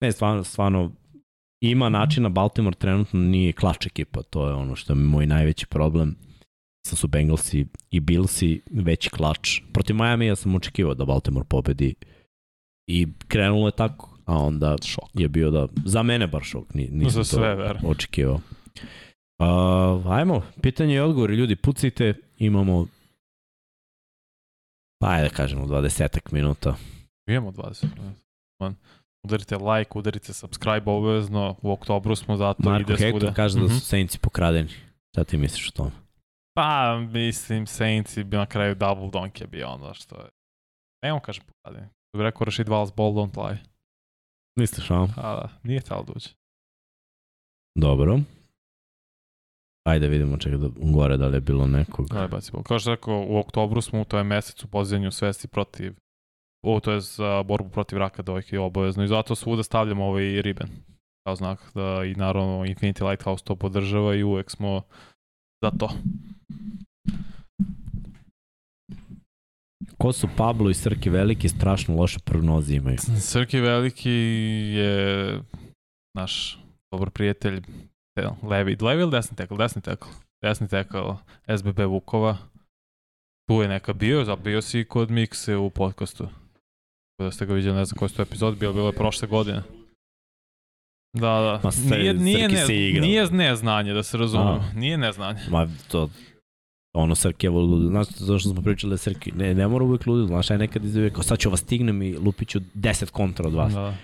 Ne, 0.00 0.12
stvarno, 0.12 0.44
stvarno, 0.44 0.92
ima 1.60 1.88
načina, 1.88 2.28
Baltimore 2.28 2.76
trenutno 2.76 3.20
nije 3.20 3.52
klač 3.52 3.86
ekipa, 3.86 4.22
to 4.22 4.48
je 4.48 4.54
ono 4.54 4.76
što 4.76 4.92
je 4.92 4.96
moj 4.96 5.26
najveći 5.26 5.66
problem. 5.66 6.16
Sam 6.86 6.96
su 6.96 7.08
Bengalsi 7.08 7.66
i 7.90 8.00
Billsi 8.00 8.62
veći 8.70 9.10
klač. 9.10 9.60
Protiv 9.72 9.96
Miami 9.96 10.26
ja 10.26 10.36
sam 10.36 10.54
očekivao 10.54 10.94
da 10.94 11.04
Baltimore 11.04 11.46
pobedi 11.48 11.94
i 12.86 13.06
krenulo 13.28 13.68
je 13.68 13.72
tako, 13.72 14.18
a 14.24 14.36
onda 14.38 14.76
Šok. 14.84 15.04
je 15.14 15.28
bio 15.28 15.50
da, 15.50 15.68
za 15.84 16.02
mene 16.02 16.26
bar 16.26 16.42
šok, 16.42 16.74
ni, 16.74 16.88
nisam 16.92 17.24
Za 17.24 17.24
sve, 17.24 17.50
to 17.50 17.56
verujem. 17.56 17.84
očekivao. 17.86 18.40
Uh, 19.38 20.12
ajmo, 20.12 20.42
pitanje 20.62 20.94
i 20.94 21.00
odgovori, 21.00 21.34
ljudi, 21.36 21.56
pucajte, 21.56 22.14
imamo 22.38 22.86
pa 25.00 25.08
ajde 25.10 25.28
da 25.28 25.34
kažemo 25.34 25.66
20 25.66 26.32
minuta. 26.32 26.76
Imamo 27.28 27.52
20 27.52 27.86
minuta. 27.96 28.20
Udarite 29.28 29.56
like, 29.56 29.90
udarite 29.94 30.32
subscribe 30.32 30.90
obavezno, 30.90 31.56
u 31.62 31.72
oktobru 31.72 32.16
smo 32.16 32.36
zato 32.36 32.62
Marko 32.62 32.80
ide 32.82 32.96
Hector 32.96 33.20
svuda. 33.20 33.34
kaže 33.34 33.58
da 33.58 33.64
Mhm. 33.64 33.74
su 33.74 33.80
Saintsi 33.80 34.18
pokradeni. 34.18 34.68
Šta 35.08 35.24
ti 35.24 35.36
misliš 35.36 35.68
o 35.68 35.72
tome? 35.72 35.90
Pa, 36.54 36.98
mislim, 37.02 37.66
Saints 37.66 38.16
i 38.16 38.24
bi 38.24 38.36
na 38.36 38.46
kraju 38.46 38.74
double 38.74 39.10
donk 39.10 39.40
je 39.40 39.46
bio 39.46 39.68
ono 39.68 39.94
što 39.94 40.16
je. 40.16 40.28
Nemo 41.02 41.20
kažem 41.20 41.44
pokladeni. 41.44 41.86
Da 42.12 42.18
bi 42.18 42.22
rekao 42.22 42.44
Rashid 42.44 42.66
Wallace, 42.66 42.94
ball 42.96 43.12
don't 43.12 43.48
lie. 43.48 43.58
Misliš, 44.56 44.90
a? 44.90 44.94
A 45.16 45.34
da, 45.34 45.48
nije 45.62 45.80
htjelo 45.80 46.02
da 46.02 46.12
uđe. 46.16 46.28
Dobro. 47.74 48.18
Ajde 49.84 50.08
vidimo 50.08 50.36
čekaj 50.36 50.58
da 50.58 50.68
gore 50.92 51.16
da 51.16 51.26
li 51.26 51.36
je 51.36 51.40
bilo 51.40 51.66
nekog. 51.66 52.08
Da, 52.08 52.26
baci 52.26 52.52
bol. 52.52 52.62
Kao 52.62 52.78
što 52.78 52.90
rekao, 52.90 53.24
u 53.28 53.38
oktobru 53.38 53.80
smo, 53.80 54.04
to 54.04 54.18
je 54.18 54.24
mesec 54.24 54.64
u 54.64 54.68
pozivljanju 54.68 55.10
svesti 55.10 55.48
protiv 55.48 55.94
o, 56.74 56.80
to 56.80 56.92
je 56.92 57.00
za 57.00 57.42
borbu 57.42 57.68
protiv 57.70 57.98
raka 57.98 58.22
dojke 58.22 58.58
obavezno 58.58 59.04
i 59.04 59.08
zato 59.08 59.34
svuda 59.34 59.62
stavljamo 59.62 60.04
ovaj 60.06 60.42
riben 60.42 60.68
kao 61.26 61.36
znak 61.36 61.70
da 61.74 62.04
i 62.04 62.14
naravno 62.14 62.64
Infinity 62.64 63.10
Lighthouse 63.10 63.44
to 63.44 63.56
podržava 63.56 64.14
i 64.14 64.22
uvek 64.22 64.50
smo 64.50 64.82
za 65.64 65.70
to. 65.70 65.90
Ko 69.98 70.12
su 70.12 70.28
Pablo 70.36 70.70
i 70.70 70.74
Srki 70.74 71.10
Veliki, 71.10 71.48
strašno 71.48 71.96
loše 71.96 72.18
prognoze 72.18 72.74
imaju. 72.74 72.98
Srki 73.20 73.60
Veliki 73.60 74.10
je 74.76 75.40
naš 76.16 76.58
dobar 76.92 77.10
prijatelj, 77.10 77.60
te- 78.16 78.28
levi, 78.42 78.76
levi 78.80 79.02
ili 79.02 79.10
desni 79.10 79.36
tekl, 79.36 79.56
desni 79.56 79.82
tekl, 79.82 80.06
desni 80.42 80.68
tekl 80.68 80.98
SBB 81.58 81.80
Vukova, 81.80 82.36
tu 83.48 83.62
je 83.62 83.68
neka 83.68 83.92
bio, 83.92 84.24
za 84.24 84.36
bio 84.36 84.62
si 84.62 84.84
kod 84.84 85.10
Mikse 85.10 85.56
u 85.56 85.70
podcastu. 85.70 86.28
Tako 87.18 87.24
Da 87.24 87.30
ste 87.30 87.46
ga 87.46 87.54
vidjeli, 87.54 87.76
ne 87.76 87.84
znam 87.84 87.98
koji 87.98 88.08
su 88.08 88.16
to 88.16 88.22
epizod, 88.22 88.56
bilo, 88.56 88.72
bilo 88.72 88.86
je 88.86 88.92
prošle 88.92 89.28
godine. 89.28 89.62
Da, 91.12 91.20
da. 91.20 91.60
Ma, 91.64 91.72
sve- 91.72 91.98
Nije, 91.98 92.14
nije, 92.14 92.48
Srki 92.58 92.92
ne, 92.92 93.00
nije 93.00 93.26
neznanje, 93.26 93.92
da 93.92 94.02
se 94.02 94.16
razumemo. 94.16 94.64
Nije 94.74 94.98
neznanje. 94.98 95.40
Ma, 95.50 95.68
to, 95.88 96.10
ono 96.94 97.14
Srkevo 97.14 97.60
ludilo, 97.60 97.90
znaš 97.90 98.06
to 98.08 98.38
što 98.38 98.48
smo 98.48 98.62
pričali 98.62 98.90
da 98.90 98.94
je 98.94 98.98
Srki, 98.98 99.32
ne, 99.32 99.54
ne 99.54 99.68
mora 99.68 99.84
uvijek 99.84 100.06
ludilo, 100.06 100.26
znaš, 100.26 100.50
aj 100.50 100.58
nekad 100.58 100.84
izvijek, 100.84 101.12
kao 101.14 101.22
sad 101.22 101.38
ću 101.38 101.50
vas 101.50 101.60
stignem 101.60 102.02
i 102.02 102.14
lupit 102.14 102.48
ću 102.48 102.60
10 102.74 103.10
kontra 103.10 103.46
od 103.46 103.54
vas. 103.54 103.72
Da. 103.72 103.94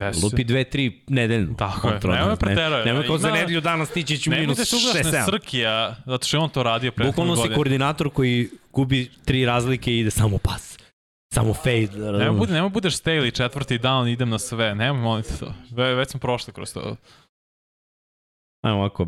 Desi. 0.00 0.24
Lupi 0.24 0.44
dve, 0.44 0.64
tri 0.64 1.00
nedeljno. 1.08 1.54
Tako 1.54 1.88
je, 1.88 2.00
nemoj 2.02 2.16
nas, 2.18 2.28
ne- 2.30 2.36
preteraj. 2.36 2.84
Nemoj 2.84 3.06
kao 3.06 3.18
za 3.18 3.30
nedelju 3.30 3.60
dana 3.60 3.86
stići 3.86 4.18
ću 4.18 4.30
minus 4.30 4.56
budeš 4.58 4.72
uglaš 4.72 4.96
6-7. 4.96 5.12
na 5.12 5.24
Srkija, 5.24 5.96
zato 6.06 6.26
što 6.26 6.36
je 6.36 6.40
on 6.40 6.50
to 6.50 6.62
radio 6.62 6.92
prethodne 6.92 7.10
Bukvalno 7.12 7.36
si 7.36 7.40
godine. 7.40 7.54
koordinator 7.54 8.10
koji 8.10 8.48
gubi 8.72 9.10
tri 9.24 9.46
razlike 9.46 9.92
i 9.92 9.98
ide 9.98 10.10
samo 10.10 10.38
pas. 10.38 10.77
Samo 11.38 11.54
fade. 11.54 12.10
Razumeš? 12.12 12.38
bude, 12.38 12.52
nemoj 12.52 12.70
budeš 12.70 13.02
Staley 13.02 13.36
četvrti 13.36 13.78
down, 13.78 14.12
idem 14.12 14.30
na 14.30 14.38
sve. 14.38 14.74
Nemoj 14.74 15.02
molim 15.02 15.22
te 15.22 15.36
to. 15.40 15.54
Ve, 15.70 15.94
već 15.94 16.10
smo 16.10 16.20
prošli 16.20 16.52
kroz 16.52 16.72
to. 16.72 16.96
Ajmo 18.64 18.78
ovako. 18.78 19.06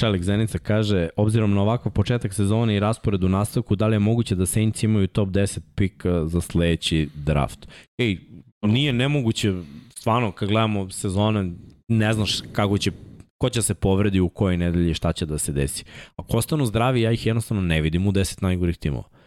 Čelik 0.00 0.22
Zenica 0.22 0.58
kaže, 0.58 1.08
obzirom 1.16 1.54
na 1.54 1.62
ovakav 1.62 1.92
početak 1.92 2.34
sezone 2.34 2.76
i 2.76 2.80
raspored 2.80 3.24
u 3.24 3.28
nastavku, 3.28 3.76
da 3.76 3.86
li 3.86 3.94
je 3.94 3.98
moguće 3.98 4.34
da 4.34 4.46
Saints 4.46 4.82
imaju 4.82 5.06
top 5.06 5.28
10 5.28 5.60
pik 5.74 6.04
uh, 6.04 6.28
za 6.28 6.40
sledeći 6.40 7.08
draft? 7.14 7.68
Ej, 7.98 8.18
nije 8.62 8.92
nemoguće, 8.92 9.54
stvarno, 9.94 10.32
kad 10.32 10.48
gledamo 10.48 10.90
sezone, 10.90 11.52
ne 11.88 12.12
znaš 12.12 12.40
kako 12.52 12.78
će 12.78 12.90
ko 13.38 13.50
će 13.50 13.62
se 13.62 13.74
povredi 13.74 14.20
u 14.20 14.28
kojoj 14.28 14.56
nedelji, 14.56 14.94
šta 14.94 15.12
će 15.12 15.26
da 15.26 15.38
se 15.38 15.52
desi. 15.52 15.84
Ako 16.16 16.36
ostanu 16.36 16.66
zdravi, 16.66 17.00
ja 17.00 17.12
ih 17.12 17.26
jednostavno 17.26 17.62
ne 17.62 17.80
vidim 17.80 18.06
u 18.06 18.12
10 18.12 18.42
najgorih 18.42 18.78
timova. 18.78 19.17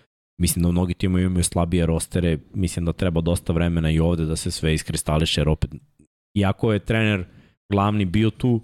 Mislim 0.41 0.63
da 0.63 0.71
mnogi 0.71 0.93
timovi 0.93 1.23
imaju 1.23 1.43
slabije 1.43 1.85
rostere, 1.85 2.37
mislim 2.53 2.85
da 2.85 2.93
treba 2.93 3.21
dosta 3.21 3.53
vremena 3.53 3.91
i 3.91 3.99
ovde 3.99 4.25
da 4.25 4.35
se 4.35 4.51
sve 4.51 4.73
iskristališe, 4.73 5.41
jer 5.41 5.49
opet, 5.49 5.71
iako 6.37 6.73
je 6.73 6.79
trener 6.79 7.25
glavni 7.71 8.05
bio 8.05 8.29
tu, 8.29 8.61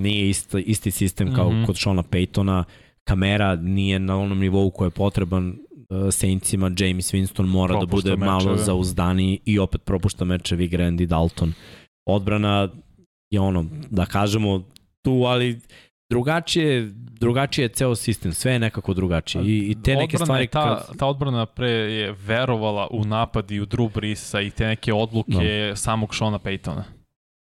nije 0.00 0.28
isti, 0.30 0.60
isti 0.60 0.90
sistem 0.90 1.34
kao 1.34 1.50
mm. 1.50 1.54
-hmm. 1.54 1.66
kod 1.66 1.76
Shona 1.76 2.02
Paytona, 2.02 2.64
kamera 3.08 3.56
nije 3.56 3.98
na 3.98 4.18
onom 4.18 4.38
nivou 4.38 4.70
koji 4.70 4.86
je 4.86 4.90
potreban 4.90 5.48
uh, 5.48 6.10
Saintsima, 6.10 6.70
James 6.78 7.14
Winston 7.14 7.46
mora 7.46 7.78
Propušta 7.78 8.08
da 8.08 8.16
bude 8.16 8.26
malo 8.26 8.50
mečeve. 8.50 8.64
zauzdaniji 8.64 9.38
i 9.44 9.58
opet 9.58 9.84
propušta 9.84 10.24
mečevi 10.24 10.68
Grandy 10.68 11.06
Dalton. 11.06 11.52
Odbrana 12.08 12.68
je 13.30 13.40
ono, 13.40 13.66
da 13.90 14.06
kažemo 14.06 14.62
tu, 15.02 15.12
ali 15.26 15.60
drugačije, 16.10 16.90
drugačije 16.94 17.64
je 17.64 17.68
ceo 17.68 17.94
sistem, 17.94 18.32
sve 18.32 18.52
je 18.52 18.58
nekako 18.58 18.94
drugačije 18.94 19.44
i, 19.44 19.70
i 19.70 19.82
te 19.82 19.94
neke 19.94 20.16
Odbrana 20.16 20.24
stvari 20.24 20.42
je 20.44 20.48
ta, 20.48 20.86
ta 20.98 21.06
odbrana 21.06 21.46
pre 21.46 21.70
je 21.70 22.12
verovala 22.12 22.88
u 22.90 23.04
napad 23.04 23.50
i 23.50 23.60
u 23.60 23.66
Drew 23.66 23.94
Brisa 23.94 24.40
i 24.40 24.50
te 24.50 24.66
neke 24.66 24.92
odluke 24.92 25.66
Da. 25.68 25.76
samog 25.76 26.14
Shona 26.14 26.38
Paytona. 26.38 26.82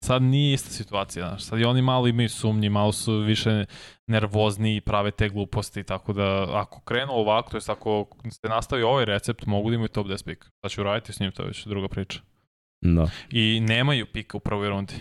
Sad 0.04 0.22
nije 0.22 0.54
ista 0.54 0.70
situacija, 0.70 1.28
znaš. 1.28 1.42
Sad 1.42 1.60
i 1.60 1.64
oni 1.64 1.82
malo 1.82 2.06
imaju 2.08 2.28
sumnji, 2.28 2.68
malo 2.68 2.92
su 2.92 3.18
više 3.18 3.64
nervozni 4.06 4.76
i 4.76 4.80
prave 4.80 5.10
te 5.10 5.28
gluposti, 5.28 5.84
tako 5.84 6.12
da 6.12 6.46
ako 6.52 6.80
krenu 6.80 7.12
ovako, 7.12 7.50
to 7.50 7.56
jest 7.56 7.68
ako 7.70 8.06
se 8.30 8.48
nastavi 8.48 8.82
ovaj 8.82 9.04
recept, 9.04 9.46
mogu 9.46 9.70
da 9.70 9.74
imaju 9.74 9.88
top 9.88 10.06
10 10.06 10.24
pik. 10.24 10.44
Sad 10.62 10.70
ću 10.70 10.82
raditi 10.82 11.12
s 11.12 11.20
njim, 11.20 11.32
to 11.32 11.42
je 11.42 11.46
već 11.46 11.66
druga 11.66 11.88
priča. 11.88 12.20
Da, 12.80 13.10
I 13.30 13.60
nemaju 13.60 14.06
pika 14.12 14.36
u 14.36 14.40
prvoj 14.40 14.68
rundi. 14.68 14.94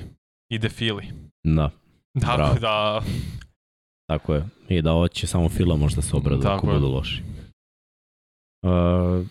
Ide 0.49 0.69
Fili. 0.69 1.05
da, 1.43 1.69
Tako 2.21 2.38
Bravo. 2.38 2.53
da, 2.59 3.01
tako 4.07 4.34
je. 4.34 4.45
I 4.69 4.81
da 4.81 4.93
ovo 4.93 5.07
će 5.07 5.27
samo 5.27 5.49
Fila 5.49 5.75
možda 5.75 6.01
se 6.01 6.15
obradu 6.15 6.41
Tako 6.41 6.55
ako 6.57 6.67
je. 6.67 6.73
budu 6.79 6.91
loši. 6.91 7.23
Uh, 8.63 9.25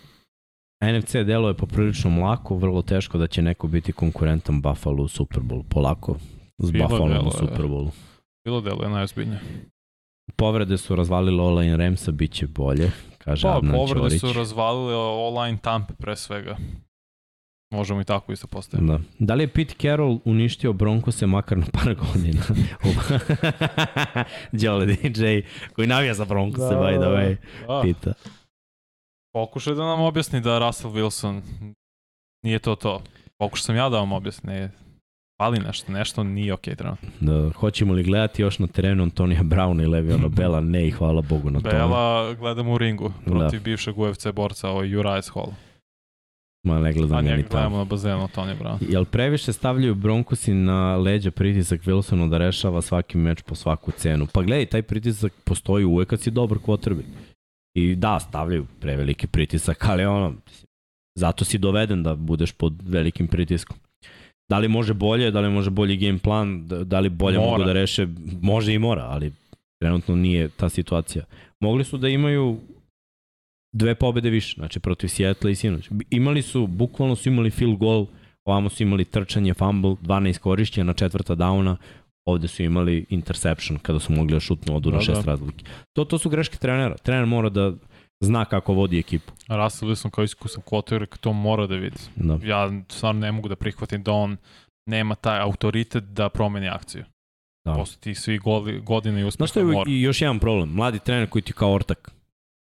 NFC 0.81 1.11
delo 1.15 1.47
je 1.47 1.53
poprilično 1.57 2.09
mlako, 2.09 2.55
vrlo 2.55 2.81
teško 2.81 3.17
da 3.17 3.27
će 3.27 3.41
neko 3.41 3.67
biti 3.67 3.91
konkurentan 3.93 4.61
Buffalo 4.61 5.03
u 5.03 5.07
Super 5.07 5.39
Bowl. 5.39 5.63
Polako, 5.69 6.15
s 6.57 6.71
Buffalo 6.71 7.27
u 7.27 7.31
Super 7.31 7.65
Bowlu. 7.65 7.91
bilo 8.45 8.61
delo 8.61 8.83
je 8.83 8.89
najozbiljnije. 8.89 9.39
Povrede 10.35 10.77
su 10.77 10.95
razvalile 10.95 11.43
online 11.43 11.77
Ramsa, 11.77 12.11
bit 12.11 12.31
će 12.31 12.47
bolje, 12.47 12.91
kaže 13.17 13.41
Pa, 13.41 13.57
Adnan 13.57 13.75
povrede 13.75 14.09
Ćorić. 14.09 14.21
su 14.21 14.33
razvalile 14.33 14.95
online 14.95 15.57
Tampa 15.61 15.93
pre 15.93 16.15
svega. 16.15 16.57
Možemo 17.71 18.01
i 18.01 18.03
tako 18.03 18.31
isto 18.31 18.47
postaviti. 18.47 18.87
Da. 18.91 18.99
da 19.19 19.33
li 19.33 19.43
je 19.43 19.47
Pete 19.47 19.75
Carroll 19.81 20.19
uništio 20.25 20.73
Broncose 20.73 21.27
makar 21.27 21.57
na 21.57 21.65
par 21.73 21.95
godina? 21.95 22.41
Đole 24.61 24.85
DJ, 24.85 25.25
koji 25.73 25.87
navija 25.87 26.13
za 26.13 26.25
Broncose, 26.25 26.75
da, 26.75 26.81
by 26.81 26.97
the 26.99 27.07
way, 27.09 27.35
Da. 27.67 27.81
pita. 27.83 28.13
Pokušaj 29.33 29.73
da 29.75 29.85
nam 29.85 30.01
objasni 30.01 30.41
da 30.41 30.59
Russell 30.59 30.93
Wilson 30.93 31.41
nije 32.43 32.59
to 32.59 32.75
to. 32.75 33.01
Pokušao 33.39 33.63
sam 33.63 33.75
ja 33.75 33.89
da 33.89 33.97
vam 33.97 34.11
objasni. 34.11 34.53
Ne, 34.53 34.71
fali 35.41 35.59
nešto, 35.59 35.91
nešto 35.91 36.23
nije 36.23 36.53
okej 36.53 36.73
okay, 36.73 36.77
trenutno. 36.77 37.09
Da, 37.19 37.49
hoćemo 37.53 37.93
li 37.93 38.03
gledati 38.03 38.41
još 38.41 38.59
na 38.59 38.67
terenu 38.67 39.03
Antonija 39.03 39.43
Brauna 39.43 39.83
i 39.83 39.87
Leviona 39.87 40.27
Bela? 40.37 40.61
Ne 40.61 40.87
i 40.87 40.91
hvala 40.91 41.21
Bogu 41.21 41.49
na 41.49 41.59
tome. 41.59 41.73
Bela 41.73 42.33
gledamo 42.33 42.73
u 42.73 42.77
ringu 42.77 43.11
protiv 43.25 43.59
Da. 43.59 43.63
bivšeg 43.63 43.99
UFC 43.99 44.27
borca, 44.33 44.69
ovaj 44.69 44.95
Uriah 44.95 45.25
Hall. 45.33 45.51
Ma 46.67 46.79
ne 46.79 46.93
gledam 46.93 47.27
ja 47.27 47.35
ni 47.37 47.43
tamo. 47.43 47.49
gledamo 47.51 47.77
na 47.77 47.85
bazenu, 47.85 48.27
Tony 48.35 48.55
Brown. 48.59 48.77
Jel 48.89 49.05
previše 49.05 49.53
stavljaju 49.53 49.95
Broncosi 49.95 50.53
na 50.53 50.95
leđa 50.95 51.31
pritisak 51.31 51.81
Wilsonu 51.81 52.29
da 52.29 52.37
rešava 52.37 52.81
svaki 52.81 53.17
meč 53.17 53.41
po 53.41 53.55
svaku 53.55 53.91
cenu? 53.91 54.27
Pa 54.33 54.41
gledaj, 54.41 54.65
taj 54.65 54.81
pritisak 54.81 55.33
postoji 55.43 55.85
uvek 55.85 56.09
kad 56.09 56.21
si 56.21 56.31
dobar 56.31 56.57
quarterback. 56.57 57.05
I 57.75 57.95
da, 57.95 58.19
stavljaju 58.19 58.65
preveliki 58.79 59.27
pritisak, 59.27 59.85
ali 59.89 60.05
ono, 60.05 60.33
zato 61.17 61.45
si 61.45 61.57
doveden 61.57 62.03
da 62.03 62.15
budeš 62.15 62.51
pod 62.51 62.73
velikim 62.87 63.27
pritiskom. 63.27 63.77
Da 64.49 64.57
li 64.57 64.67
može 64.67 64.93
bolje, 64.93 65.31
da 65.31 65.39
li 65.39 65.49
može 65.49 65.69
bolji 65.69 65.97
game 65.97 66.17
plan, 66.17 66.67
da, 66.67 66.83
da 66.83 66.99
li 66.99 67.09
bolje 67.09 67.37
Mora. 67.37 67.51
mogu 67.51 67.63
da 67.63 67.73
reše, 67.73 68.07
može 68.41 68.73
i 68.73 68.79
mora, 68.79 69.03
ali 69.03 69.31
trenutno 69.81 70.15
nije 70.15 70.49
ta 70.49 70.69
situacija. 70.69 71.25
Mogli 71.59 71.83
su 71.83 71.97
da 71.97 72.07
imaju 72.07 72.59
dve 73.77 73.95
pobede 73.95 74.29
više, 74.29 74.55
znači 74.55 74.79
protiv 74.79 75.07
Seattle 75.07 75.51
i 75.51 75.55
sinoć. 75.55 75.89
Imali 76.09 76.41
su, 76.41 76.67
bukvalno 76.67 77.15
su 77.15 77.29
imali 77.29 77.49
field 77.51 77.77
goal, 77.77 78.05
ovamo 78.45 78.69
su 78.69 78.83
imali 78.83 79.05
trčanje, 79.05 79.53
fumble, 79.53 79.91
12 79.91 80.37
korišćenja 80.39 80.85
na 80.85 80.93
četvrta 80.93 81.35
downa, 81.35 81.75
ovde 82.25 82.47
su 82.47 82.63
imali 82.63 83.05
interception 83.09 83.79
kada 83.79 83.99
su 83.99 84.13
mogli 84.13 84.33
da 84.33 84.39
šutnu 84.39 84.75
odu 84.75 84.91
na 84.91 84.97
Da, 84.97 85.01
šest 85.01 85.25
da. 85.25 85.31
razlike. 85.31 85.65
To, 85.93 86.05
to 86.05 86.17
su 86.17 86.29
greške 86.29 86.57
trenera. 86.57 86.97
Trener 86.97 87.25
mora 87.25 87.49
da 87.49 87.73
zna 88.21 88.45
kako 88.45 88.73
vodi 88.73 88.99
ekipu. 88.99 89.31
Russell 89.49 89.91
Wilson 89.91 90.09
kao 90.09 90.23
iskusan 90.23 90.63
quarterback 90.63 91.17
to 91.17 91.33
mora 91.33 91.67
da 91.67 91.75
vidi. 91.75 91.97
Da. 92.15 92.39
Ja 92.43 92.71
stvarno 92.89 93.21
ne 93.21 93.31
mogu 93.31 93.49
da 93.49 93.55
prihvatim 93.55 94.03
da 94.03 94.11
on 94.11 94.37
nema 94.85 95.15
taj 95.15 95.39
autoritet 95.39 96.03
da 96.03 96.29
promeni 96.29 96.67
akciju. 96.69 97.03
Da. 97.65 97.73
Posle 97.73 97.97
tih 97.99 98.19
svih 98.19 98.41
godi- 98.41 98.79
godina 98.79 99.17
i 99.17 99.21
Znaš 99.21 99.27
uspeha 99.27 99.47
što 99.47 99.59
je 99.59 99.65
mora. 99.65 99.91
i 99.91 100.01
još 100.01 100.21
jedan 100.21 100.39
problem? 100.39 100.69
Mladi 100.69 100.99
trener 100.99 101.29
koji 101.29 101.41
ti 101.41 101.53
kao 101.53 101.73
ortak. 101.73 102.11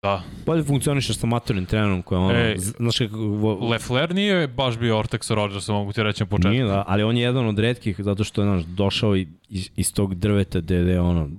Da. 0.07 0.21
Bolje 0.45 0.63
funkcionišeš 0.63 1.17
sa 1.17 1.27
maturnim 1.27 1.65
trenerom 1.65 2.01
koji 2.01 2.17
je 2.17 2.21
ono, 2.21 2.33
z- 2.57 2.73
znaš 2.73 2.97
kako, 2.97 3.17
vo, 3.17 3.67
Lefler 3.67 4.15
nije 4.15 4.47
baš 4.49 4.77
bio 4.77 4.99
ortak 4.99 5.23
sa 5.23 5.33
Rodgersom, 5.33 5.75
mogu 5.75 5.93
ti 5.93 6.03
reći 6.03 6.23
na 6.23 6.27
početku. 6.27 6.49
Nije, 6.49 6.65
da, 6.65 6.83
ali 6.87 7.03
on 7.03 7.17
je 7.17 7.23
jedan 7.23 7.47
od 7.47 7.59
redkih 7.59 7.95
zato 7.99 8.23
što 8.23 8.41
je 8.41 8.47
znaš, 8.47 8.63
došao 8.65 9.15
i- 9.15 9.27
iz, 9.49 9.69
iz 9.75 9.93
tog 9.93 10.15
drveta 10.15 10.59
gde 10.59 10.75
je 10.75 11.01
ono, 11.01 11.29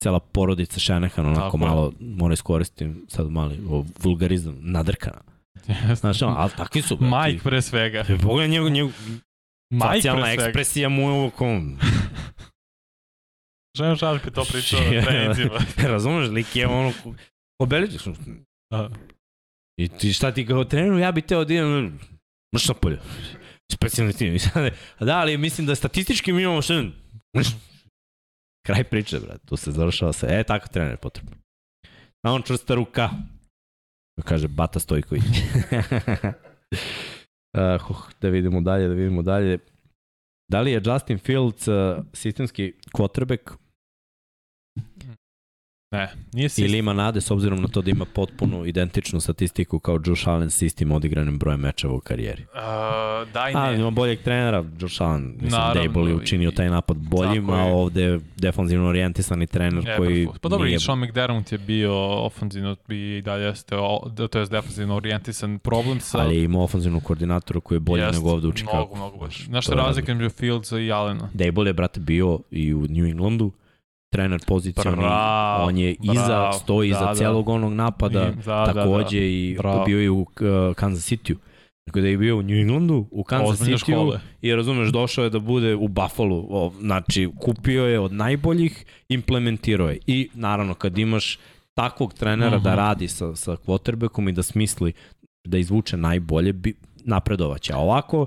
cela 0.00 0.20
porodica 0.20 0.80
Shanahan 0.80 1.26
onako 1.26 1.40
Tako 1.40 1.56
je. 1.56 1.60
malo 1.60 1.92
mora 2.00 2.32
iskoristiti 2.32 2.90
sad 3.08 3.30
mali 3.30 3.58
o, 3.70 3.84
vulgarizam, 3.98 4.56
nadrkana. 4.60 5.20
Znaš, 5.94 6.22
ono, 6.22 6.34
ali 6.34 6.50
takvi 6.52 6.82
su. 6.82 6.96
brate. 6.96 7.28
Mike 7.28 7.42
pre 7.42 7.62
svega. 7.62 8.04
Ti 8.04 8.16
Pogledaj 8.18 8.48
njegov, 8.48 8.70
njegov 8.70 8.92
Mike 9.70 9.86
facijalna 9.86 10.32
ekspresija 10.32 10.88
mu 10.88 11.02
je 11.02 11.08
ovo 11.10 11.30
kao, 11.30 11.48
Želim 13.76 13.96
žalke 13.96 14.30
to 14.30 14.44
pričao 14.44 14.80
na 14.82 15.02
trenicima. 15.02 15.58
razumeš, 15.92 16.28
lik 16.28 16.56
je 16.56 16.66
ono, 16.68 16.92
Belichick, 17.66 18.00
što- 18.00 18.14
Da. 18.70 18.90
I 19.80 19.88
ti 19.88 20.12
šta 20.12 20.32
ti 20.32 20.46
kao 20.46 20.64
trener, 20.64 21.00
ja 21.00 21.12
bi 21.12 21.22
teo 21.22 21.44
da 21.44 21.54
idem, 21.54 21.98
mrš 22.54 22.68
na 22.68 22.74
polje. 22.74 22.98
Specijalni 23.72 24.12
tim. 24.12 24.36
Da, 25.00 25.18
ali 25.18 25.36
mislim 25.38 25.66
da 25.66 25.74
statistički 25.74 26.32
mi 26.32 26.42
imamo 26.42 26.62
što... 26.62 26.84
Kraj 28.66 28.84
priče, 28.84 29.18
brate. 29.20 29.46
Tu 29.46 29.56
se 29.56 29.72
završava 29.72 30.12
se. 30.12 30.26
E, 30.30 30.44
tako 30.44 30.68
trener 30.68 30.90
je 30.92 30.96
potrebno. 30.96 31.36
A 32.26 32.32
on 32.32 32.42
čvrsta 32.42 32.74
ruka. 32.74 33.10
Kaže 34.24 34.48
Bata 34.48 34.80
Stojković. 34.80 35.22
uh, 37.58 37.96
da 38.20 38.28
vidimo 38.28 38.60
dalje, 38.60 38.88
da 38.88 38.94
vidimo 38.94 39.22
dalje. 39.22 39.58
Da 40.50 40.60
li 40.60 40.70
je 40.72 40.82
Justin 40.84 41.18
Fields 41.18 41.68
uh, 41.68 41.74
sistemski 42.12 42.72
quarterback? 42.92 43.56
Ne, 45.90 46.08
nije 46.32 46.48
sistem. 46.48 46.64
Ili 46.64 46.78
ima 46.78 46.92
nade 46.92 47.20
s 47.20 47.30
obzirom 47.30 47.62
na 47.62 47.68
to 47.68 47.82
da 47.82 47.90
ima 47.90 48.04
potpuno 48.14 48.64
identičnu 48.64 49.20
statistiku 49.20 49.78
kao 49.78 50.00
Josh 50.06 50.28
Allen 50.28 50.50
s 50.50 50.62
istim 50.62 50.92
odigranim 50.92 51.38
brojem 51.38 51.60
mečeva 51.60 51.94
u 51.94 52.00
karijeri. 52.00 52.42
Uh, 52.42 53.32
da 53.32 53.50
i 53.50 53.54
A, 53.54 53.70
ne. 53.70 53.78
ima 53.78 53.90
boljeg 53.90 54.18
trenera, 54.22 54.64
Josh 54.80 55.02
Allen. 55.02 55.26
Mislim, 55.40 55.50
Naravno, 55.50 55.82
Dable 55.82 56.10
je 56.10 56.14
učinio 56.14 56.50
taj 56.50 56.70
napad 56.70 56.96
boljim, 56.96 57.50
a 57.50 57.64
ovde 57.64 58.02
je 58.02 58.20
defanzivno 58.36 58.88
orijentisani 58.88 59.46
trener 59.46 59.88
E, 59.88 59.96
koji 59.96 60.24
bravo. 60.24 60.38
Pa 60.40 60.48
dobro, 60.48 60.66
nije... 60.66 60.76
i 60.76 60.80
Sean 60.80 61.00
McDermott 61.00 61.52
je 61.52 61.58
bio 61.58 62.24
ofanzivno 62.24 62.76
i 62.88 63.22
dalje 63.24 63.44
jeste, 63.44 63.76
da, 64.10 64.28
to 64.28 64.38
je 64.38 64.46
defanzivno 64.46 64.96
orijentisan 64.96 65.58
problem 65.58 66.00
sa... 66.00 66.18
Ali 66.18 66.36
je 66.36 66.44
imao 66.44 66.62
ofenzivnog 66.62 67.02
koordinatora 67.02 67.60
koji 67.60 67.76
je 67.76 67.80
bolji 67.80 68.02
Jest, 68.02 68.18
nego 68.18 68.30
ovde 68.30 68.48
u 68.48 68.52
Chicago. 68.52 68.76
Mnogo, 68.76 68.96
mnogo 68.96 69.16
bolje. 69.16 69.30
Znaš 69.46 69.66
To 69.66 69.72
šta 69.72 69.80
je 69.80 69.86
razlika 69.86 70.14
među 70.14 70.30
Fieldsa 70.30 70.78
i 70.78 70.92
Allena? 70.92 71.28
Dable 71.34 71.68
je, 71.68 71.72
brate, 71.72 72.00
bio 72.00 72.38
i 72.50 72.74
u 72.74 72.86
New 72.88 73.04
Englandu, 73.06 73.52
trener 74.08 74.40
pozicioni, 74.46 74.96
Bravo, 74.96 75.64
on 75.64 75.78
je 75.78 75.96
iza, 76.04 76.26
bravo, 76.26 76.52
stoji 76.52 76.90
da, 76.90 76.96
iza 76.96 77.06
da. 77.06 77.14
celog 77.14 77.48
onog 77.48 77.72
napada, 77.72 78.22
I- 78.22 78.36
da, 78.36 78.64
da, 78.66 78.72
takođe 78.74 79.18
i 79.20 79.56
Bravo. 79.58 79.84
bio 79.84 80.00
je 80.00 80.10
u 80.10 80.20
uh, 80.20 80.26
Kansas 80.74 81.04
City-u. 81.04 81.36
Tako 81.86 82.00
da 82.00 82.06
je 82.06 82.18
bio 82.18 82.38
u 82.38 82.42
New 82.42 82.56
Englandu, 82.56 83.06
u 83.10 83.24
Kansas 83.24 83.60
City-u 83.60 84.12
i 84.42 84.54
razumeš, 84.54 84.88
došao 84.88 85.24
je 85.24 85.30
da 85.30 85.38
bude 85.38 85.74
u 85.74 85.88
Buffalo. 85.88 86.46
O, 86.50 86.72
znači, 86.80 87.30
kupio 87.40 87.84
je 87.84 88.00
od 88.00 88.12
najboljih, 88.12 88.84
implementirao 89.08 89.88
je. 89.88 89.98
I 90.06 90.28
naravno, 90.34 90.74
kad 90.74 90.98
imaš 90.98 91.38
takvog 91.74 92.14
trenera 92.14 92.56
uh 92.56 92.62
-huh. 92.62 92.64
da 92.64 92.70
Mhm. 92.70 92.78
radi 92.78 93.08
sa, 93.08 93.36
sa 93.36 93.56
quarterbackom 93.56 94.28
i 94.28 94.32
da 94.32 94.42
smisli 94.42 94.92
da 95.44 95.58
izvuče 95.58 95.96
najbolje, 95.96 96.52
bi, 96.52 96.74
napredovaće. 97.04 97.72
A 97.72 97.78
ovako, 97.78 98.26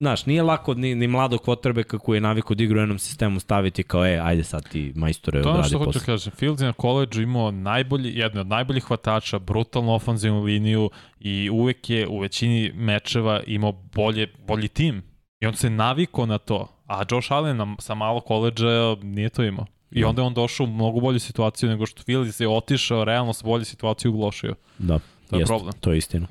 Znaš, 0.00 0.26
nije 0.26 0.42
lako 0.42 0.74
ni, 0.74 0.94
ni 0.94 1.08
mladog 1.08 1.40
quarterbacka 1.40 1.98
koji 1.98 2.16
je 2.16 2.20
navikao 2.20 2.54
da 2.54 2.64
igra 2.64 2.78
u 2.78 2.82
jednom 2.82 2.98
sistemu 2.98 3.40
staviti 3.40 3.82
kao, 3.82 4.06
e, 4.06 4.20
ajde 4.22 4.44
sad 4.44 4.68
ti 4.68 4.92
majstore 4.96 5.42
To 5.42 5.48
je 5.48 5.50
ono 5.50 5.58
odradi 5.58 5.68
što 5.68 5.78
hoću 5.78 5.86
posao. 5.88 6.00
da 6.00 6.06
kažem. 6.06 6.32
Fields 6.32 6.60
je 6.62 6.66
na 6.66 6.72
koleđu 6.72 7.22
imao 7.22 7.50
najbolji, 7.50 8.18
jednu 8.18 8.40
od 8.40 8.46
najboljih 8.46 8.84
hvatača, 8.84 9.38
brutalnu 9.38 9.92
ofanzivnu 9.94 10.42
liniju 10.42 10.90
i 11.20 11.50
uvek 11.50 11.90
je 11.90 12.08
u 12.08 12.18
većini 12.18 12.72
mečeva 12.74 13.40
imao 13.46 13.72
bolje, 13.72 14.26
bolji 14.46 14.68
tim. 14.68 15.02
I 15.40 15.46
on 15.46 15.54
se 15.54 15.70
naviko 15.70 16.26
na 16.26 16.38
to. 16.38 16.68
A 16.86 17.02
Josh 17.10 17.32
Allen 17.32 17.56
na, 17.56 17.76
sa 17.78 17.94
malo 17.94 18.20
koleđa 18.20 18.66
nije 19.02 19.28
to 19.28 19.42
imao. 19.44 19.66
I 19.90 20.00
Da. 20.00 20.08
onda 20.08 20.22
je 20.22 20.26
on 20.26 20.34
došao 20.34 20.64
u 20.64 20.70
mnogo 20.70 21.00
bolju 21.00 21.20
situaciju 21.20 21.68
nego 21.68 21.86
što 21.86 22.02
Fields 22.02 22.40
je 22.40 22.48
otišao 22.48 23.04
realno 23.04 23.32
sa 23.32 23.44
bolje 23.46 23.64
situaciju 23.64 24.10
uglošio. 24.12 24.54
Da, 24.78 24.98
To 25.30 25.36
je 25.36 25.40
jest, 25.40 25.48
problem. 25.48 25.72
to 25.80 25.92
je 25.92 25.98
istina. 25.98 26.26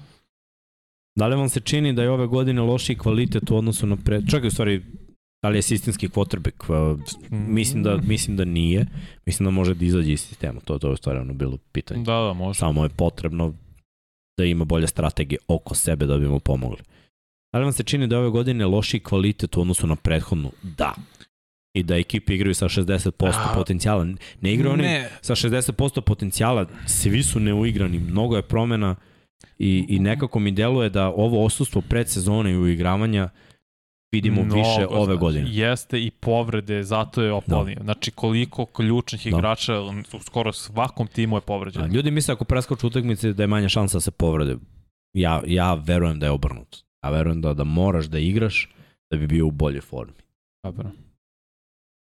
Da 1.15 1.27
li 1.27 1.35
vam 1.35 1.49
se 1.49 1.60
čini 1.60 1.94
da 1.94 2.03
je 2.03 2.10
ove 2.10 2.27
godine 2.27 2.61
lošiji 2.61 2.98
kvalitet 2.98 3.52
u 3.52 3.57
odnosu 3.57 3.88
na 3.88 3.95
pre... 3.95 4.22
Čekaj, 4.30 4.48
u 4.48 4.52
stvari, 4.52 4.81
da 5.44 5.49
li 5.49 5.57
je 5.57 5.61
sistemski 5.61 6.07
quarterback? 6.07 6.98
Mislim, 7.30 7.84
da, 7.84 7.98
mislim 7.98 8.38
da 8.38 8.45
nije. 8.45 8.85
Mislim 9.26 9.45
da 9.45 9.52
može 9.52 9.73
da 9.73 9.85
izađe 9.85 10.14
iz 10.14 10.22
sistema. 10.22 10.60
To, 10.60 10.80
to 10.80 10.88
je 10.88 10.94
u 10.94 10.98
stvari 10.98 11.19
ono 11.19 11.34
bilo 11.34 11.57
pitanje. 11.72 12.03
Da, 12.03 12.19
da, 12.19 12.34
može. 12.34 12.60
Samo 12.60 12.84
je 12.84 12.90
potrebno 12.90 13.53
da 14.38 14.45
ima 14.45 14.65
bolje 14.65 14.88
strategije 14.88 15.40
oko 15.48 15.76
sebe 15.76 16.06
da 16.06 16.18
bi 16.18 16.27
mu 16.27 16.40
pomogli. 16.40 16.77
Da 17.53 17.60
li 17.60 17.64
vam 17.64 17.73
se 17.73 17.84
čini 17.84 18.07
da 18.07 18.15
je 18.15 18.19
ove 18.19 18.30
godine 18.30 18.65
lošiji 18.65 18.99
kvalitet 18.99 19.57
u 19.57 19.61
odnosu 19.61 19.88
na 19.88 19.95
prethodnu? 19.95 20.52
Da. 20.77 20.94
I 21.76 21.84
da 21.84 21.95
ekipe 21.95 22.35
igraju 22.35 22.56
sa 22.56 22.69
60% 22.69 23.11
A, 23.19 23.53
potencijala. 23.56 24.07
Ne 24.41 24.53
igraju 24.53 24.73
oni 24.73 25.03
sa 25.22 25.35
60% 25.35 26.02
potencijala, 26.02 26.65
svi 26.88 27.23
su 27.23 27.40
neuigrani, 27.40 27.99
mnogo 27.99 28.35
je 28.35 28.41
promena 28.41 28.95
i, 29.59 29.85
i 29.89 29.99
nekako 29.99 30.39
mi 30.39 30.51
deluje 30.51 30.89
da 30.89 31.07
ovo 31.07 31.45
osustvo 31.45 31.81
predsezone 31.81 32.51
i 32.51 32.57
uigravanja 32.57 33.30
vidimo 34.13 34.43
Mnogo, 34.43 34.55
više 34.55 34.88
ove 34.89 35.05
znači, 35.05 35.19
godine. 35.19 35.45
Jeste 35.49 36.03
i 36.03 36.11
povrede, 36.11 36.84
zato 36.84 37.21
je 37.21 37.31
opalio. 37.31 37.75
Da. 37.75 37.84
Znači 37.84 38.11
koliko 38.11 38.65
ključnih 38.65 39.23
Da. 39.23 39.38
igrača 39.38 39.81
u 40.13 40.19
skoro 40.19 40.53
svakom 40.53 41.07
timu 41.07 41.38
je 41.38 41.41
povređen. 41.41 41.84
A, 41.84 41.88
ljudi 41.88 42.11
misle 42.11 42.34
ako 42.34 42.45
preskoču 42.45 42.88
utakmice 42.88 43.34
da 43.34 43.43
je 43.43 43.47
manja 43.47 43.69
šansa 43.69 43.97
da 43.97 44.01
se 44.01 44.11
povrede. 44.11 44.55
Ja, 45.13 45.41
ja 45.47 45.73
verujem 45.73 46.19
da 46.19 46.25
je 46.25 46.31
obrnuto. 46.31 46.77
Ja 47.03 47.09
verujem 47.09 47.41
da, 47.41 47.53
da 47.53 47.63
moraš 47.63 48.05
da 48.05 48.19
igraš 48.19 48.69
da 49.11 49.17
bi 49.17 49.27
bio 49.27 49.47
u 49.47 49.51
boljoj 49.51 49.81
formi. 49.81 50.13
Dobro. 50.63 50.91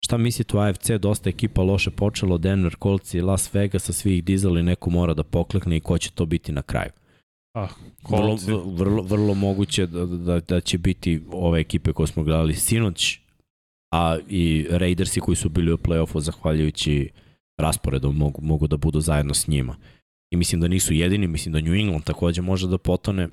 Šta 0.05 0.17
mislite 0.17 0.57
u 0.57 0.59
AFC? 0.59 0.91
Dosta 0.99 1.29
ekipa 1.29 1.61
loše 1.61 1.91
počelo, 1.91 2.37
Denver, 2.37 2.75
Colts 2.83 3.13
i 3.13 3.21
Las 3.21 3.53
Vegas, 3.53 3.83
sa 3.83 3.93
svih 3.93 4.23
dizali, 4.23 4.63
neko 4.63 4.89
mora 4.89 5.13
da 5.13 5.23
poklekne 5.23 5.77
i 5.77 5.79
ko 5.79 5.97
će 5.97 6.11
to 6.11 6.25
biti 6.25 6.51
na 6.51 6.61
kraju. 6.61 6.91
Ah, 7.53 7.67
Vrlo, 8.09 8.37
vrlo, 8.65 9.01
vrlo 9.01 9.33
moguće 9.33 9.85
da, 9.87 10.05
da, 10.05 10.39
da 10.39 10.61
će 10.61 10.77
biti 10.77 11.21
ove 11.31 11.59
ekipe 11.59 11.93
koje 11.93 12.07
smo 12.07 12.23
gledali 12.23 12.53
sinoć, 12.55 13.19
a 13.91 14.17
i 14.29 14.67
Raidersi 14.69 15.19
koji 15.19 15.35
su 15.35 15.49
bili 15.49 15.73
u 15.73 15.77
play-offu 15.77 16.19
zahvaljujući 16.19 17.09
rasporedom 17.57 18.15
mogu, 18.15 18.41
mogu 18.41 18.67
da 18.67 18.77
budu 18.77 18.99
zajedno 18.99 19.33
s 19.33 19.47
njima. 19.47 19.75
I 20.31 20.37
mislim 20.37 20.61
da 20.61 20.67
nisu 20.67 20.93
jedini, 20.93 21.27
mislim 21.27 21.53
da 21.53 21.61
New 21.61 21.73
England 21.73 22.03
takođe 22.03 22.41
može 22.41 22.67
da 22.67 22.77
potone 22.77 23.29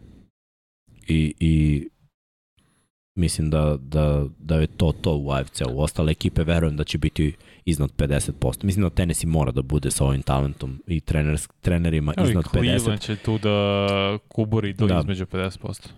i, 1.08 1.34
i 1.40 1.88
mislim 3.18 3.50
da, 3.50 3.76
da, 3.80 4.26
da 4.38 4.56
je 4.56 4.66
to 4.66 4.92
to 4.92 5.16
u 5.16 5.30
AFC-u. 5.30 5.80
Ostale 5.80 6.12
ekipe 6.12 6.44
verujem 6.44 6.76
da 6.76 6.84
će 6.84 6.98
biti 6.98 7.34
iznad 7.70 7.90
50%. 7.96 8.64
Mislim 8.64 8.82
da 8.82 8.90
Tennessee 8.90 9.30
mora 9.30 9.52
da 9.52 9.62
bude 9.62 9.90
sa 9.90 10.04
ovim 10.04 10.22
talentom 10.22 10.82
i 10.86 11.00
treners, 11.00 11.48
trenerima 11.60 12.14
Evo 12.16 12.26
i 12.26 12.30
iznad 12.30 12.44
50%. 12.44 12.50
Cleveland 12.50 13.00
će 13.00 13.16
tu 13.16 13.38
da 13.38 14.18
kuburi 14.28 14.72
do 14.72 14.86
Da. 14.86 14.98
između 14.98 15.26
50%. 15.26 15.88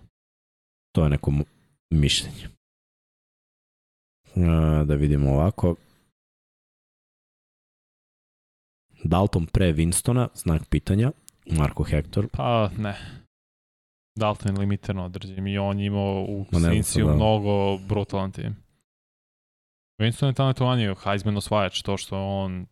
To 0.91 1.03
je 1.03 1.09
neko 1.09 1.31
mišljenje. 1.89 2.47
Da 4.85 4.95
vidimo 4.95 5.31
ovako. 5.31 5.75
Dalton 9.03 9.45
pre 9.45 9.73
Winstona, 9.73 10.27
znak 10.35 10.69
pitanja. 10.69 11.11
Marko 11.51 11.83
Hector. 11.83 12.27
Pa 12.31 12.69
ne. 12.77 12.95
Dalton 14.15 14.55
je 14.55 14.59
limitirano 14.59 15.05
određen 15.05 15.47
i 15.47 15.57
on 15.57 15.79
je 15.79 15.85
imao 15.85 16.25
u 16.29 16.45
sad, 16.83 17.03
da. 17.05 17.15
mnogo 17.15 17.77
brutalan 17.77 18.31
tim. 18.31 18.62
Winston 20.01 20.27
je 20.27 20.33
talentovan 20.33 20.79
je 20.79 20.95
Heisman 21.03 21.37
osvajač, 21.37 21.81
to 21.81 21.97
što 21.97 22.17
on 22.17 22.65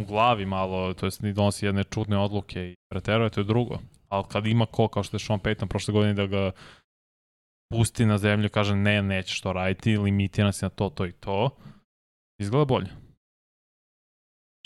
u 0.00 0.04
glavi 0.04 0.46
malo, 0.46 0.94
to 0.94 1.06
jest 1.06 1.22
ni 1.22 1.32
donosi 1.32 1.66
jedne 1.66 1.84
čudne 1.84 2.18
odluke 2.18 2.70
i 2.70 2.74
preteruje, 2.90 3.30
to 3.30 3.40
je 3.40 3.44
drugo. 3.44 3.78
Ali 4.08 4.24
kad 4.28 4.46
ima 4.46 4.66
ko, 4.66 4.88
kao 4.88 5.02
što 5.02 5.16
je 5.16 5.20
Sean 5.20 5.40
Payton 5.40 5.66
prošle 5.66 5.92
godine 5.92 6.14
da 6.14 6.26
ga 6.26 6.50
pusti 7.72 8.06
na 8.06 8.18
zemlju 8.18 8.48
kaže 8.48 8.76
ne, 8.76 9.02
nećeš 9.02 9.40
to 9.40 9.52
raditi, 9.52 9.98
limitiran 9.98 10.52
si 10.52 10.64
na 10.64 10.68
to, 10.68 10.88
to 10.90 11.06
i 11.06 11.12
to, 11.12 11.50
izgleda 12.40 12.64
bolje. 12.64 12.88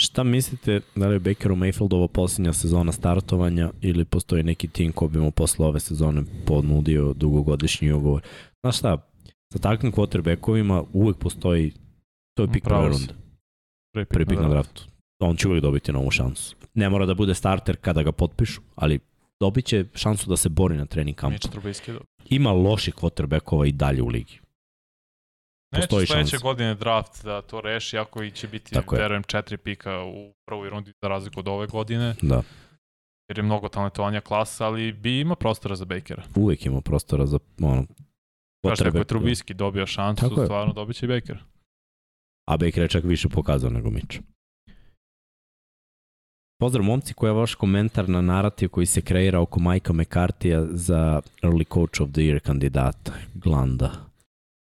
Šta 0.01 0.23
mislite, 0.23 0.81
da 0.95 1.09
li 1.09 1.15
je 1.15 1.19
Bakeru 1.19 1.57
Mayfieldova 1.57 2.09
posljednja 2.09 2.53
sezona 2.53 2.93
startovanja 2.93 3.71
ili 3.81 4.05
postoji 4.05 4.43
neki 4.43 4.69
tim 4.69 4.93
ko 4.93 5.09
bi 5.09 5.19
mu 5.19 5.31
posle 5.31 5.67
ove 5.67 5.81
sezone 5.81 6.23
ponudio 6.47 7.13
dugogodišnji 7.13 7.93
ugovor? 7.93 8.23
Znaš 8.65 8.79
šta, 8.79 9.12
sa 9.53 9.59
takvim 9.61 9.93
quarterbackovima 9.93 10.85
uvek 10.93 11.17
postoji, 11.19 11.73
to 12.35 12.43
je 12.43 12.53
pik 12.53 12.65
prve 12.65 12.89
runde, 12.89 13.15
Prvi 14.09 14.27
pik 14.27 14.39
na 14.39 14.49
draft. 14.49 14.75
draftu. 14.75 14.93
On 15.21 15.37
će 15.37 15.49
uvek 15.49 15.63
dobiti 15.63 15.93
novu 15.93 16.11
šansu. 16.11 16.57
Ne 16.75 16.89
mora 16.89 17.07
da 17.07 17.15
bude 17.15 17.35
starter 17.35 17.77
kada 17.77 18.03
ga 18.03 18.13
potpišu, 18.13 18.61
ali 18.75 18.99
dobit 19.41 19.65
će 19.65 19.85
šansu 19.95 20.29
da 20.29 20.37
se 20.37 20.49
bori 20.49 20.77
na 20.77 20.87
trening 20.87 21.17
kampu. 21.17 21.49
Ima 22.27 22.53
loših 22.53 22.95
quarterbackova 22.95 23.69
i 23.69 23.73
dalje 23.73 24.03
u 24.03 24.09
ligi. 24.09 24.39
Postoji 25.73 26.01
Neće 26.01 26.13
sledeće 26.13 26.39
godine 26.39 26.75
draft 26.75 27.25
da 27.25 27.43
to 27.43 27.61
reši, 27.61 27.99
ako 27.99 28.23
i 28.23 28.31
će 28.31 28.49
biti, 28.49 28.73
Tako 28.73 28.95
je. 28.95 29.03
verujem, 29.03 29.23
četiri 29.23 29.57
pika 29.57 29.99
u 29.99 30.33
prvoj 30.45 30.71
rundi 30.71 30.93
za 31.03 31.09
razliku 31.09 31.41
od 31.41 31.49
ove 31.49 31.67
godine, 31.67 32.15
Da, 32.23 32.43
jer 33.29 33.39
je 33.39 33.43
mnogo 33.43 33.69
talentovanja 33.69 34.21
klasa, 34.21 34.67
ali 34.67 34.93
bi 34.93 35.21
ima 35.21 35.37
prostora 35.37 35.77
za 35.77 35.85
Bakera. 35.85 36.23
uvek 36.37 36.67
ima 36.67 36.81
prostora 36.81 37.27
za 37.27 37.39
ono, 37.61 37.85
Kažete, 38.63 38.89
ako 38.89 38.99
je 38.99 39.05
quarterback- 39.05 39.09
Trubisky 39.09 39.53
dobio 39.55 39.87
šansu, 39.87 40.21
Tako 40.21 40.41
je. 40.41 40.47
stvarno 40.47 40.73
dobit 40.73 40.97
će 40.97 41.07
i 41.07 41.11
Baker. 41.11 41.39
A 42.47 42.57
Baker 42.57 42.79
je 42.79 42.89
čak 42.89 43.05
više 43.05 43.29
pokazao 43.29 43.71
nego 43.71 43.91
Mitch. 43.91 44.19
Pozdrav 46.59 46.85
momci, 46.85 47.15
koji 47.15 47.29
je 47.29 47.35
vaš 47.35 47.55
komentar 47.55 48.09
na 48.09 48.21
narativ 48.21 48.69
koji 48.69 48.87
se 48.87 49.01
kreira 49.01 49.41
oko 49.41 49.61
Majka 49.61 49.93
McCartija 49.93 50.67
za 50.67 51.21
Early 51.43 51.65
Coach 51.67 52.01
of 52.01 52.11
the 52.11 52.21
Year 52.21 52.41
kandidata, 52.41 53.13
Glanda? 53.35 53.91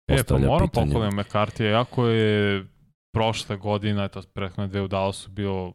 E, 0.07 0.23
pa 0.23 0.37
moram 0.37 0.67
pitanje. 0.67 0.91
pohvalim 0.93 1.13
McCarthy, 1.13 1.63
jako 1.63 2.07
je 2.07 2.65
prošle 3.13 3.57
godine, 3.57 4.07
to 4.09 4.21
prethodne 4.23 4.67
dve 4.67 4.81
u 4.81 4.87
Dallasu 4.87 5.31
bio 5.31 5.73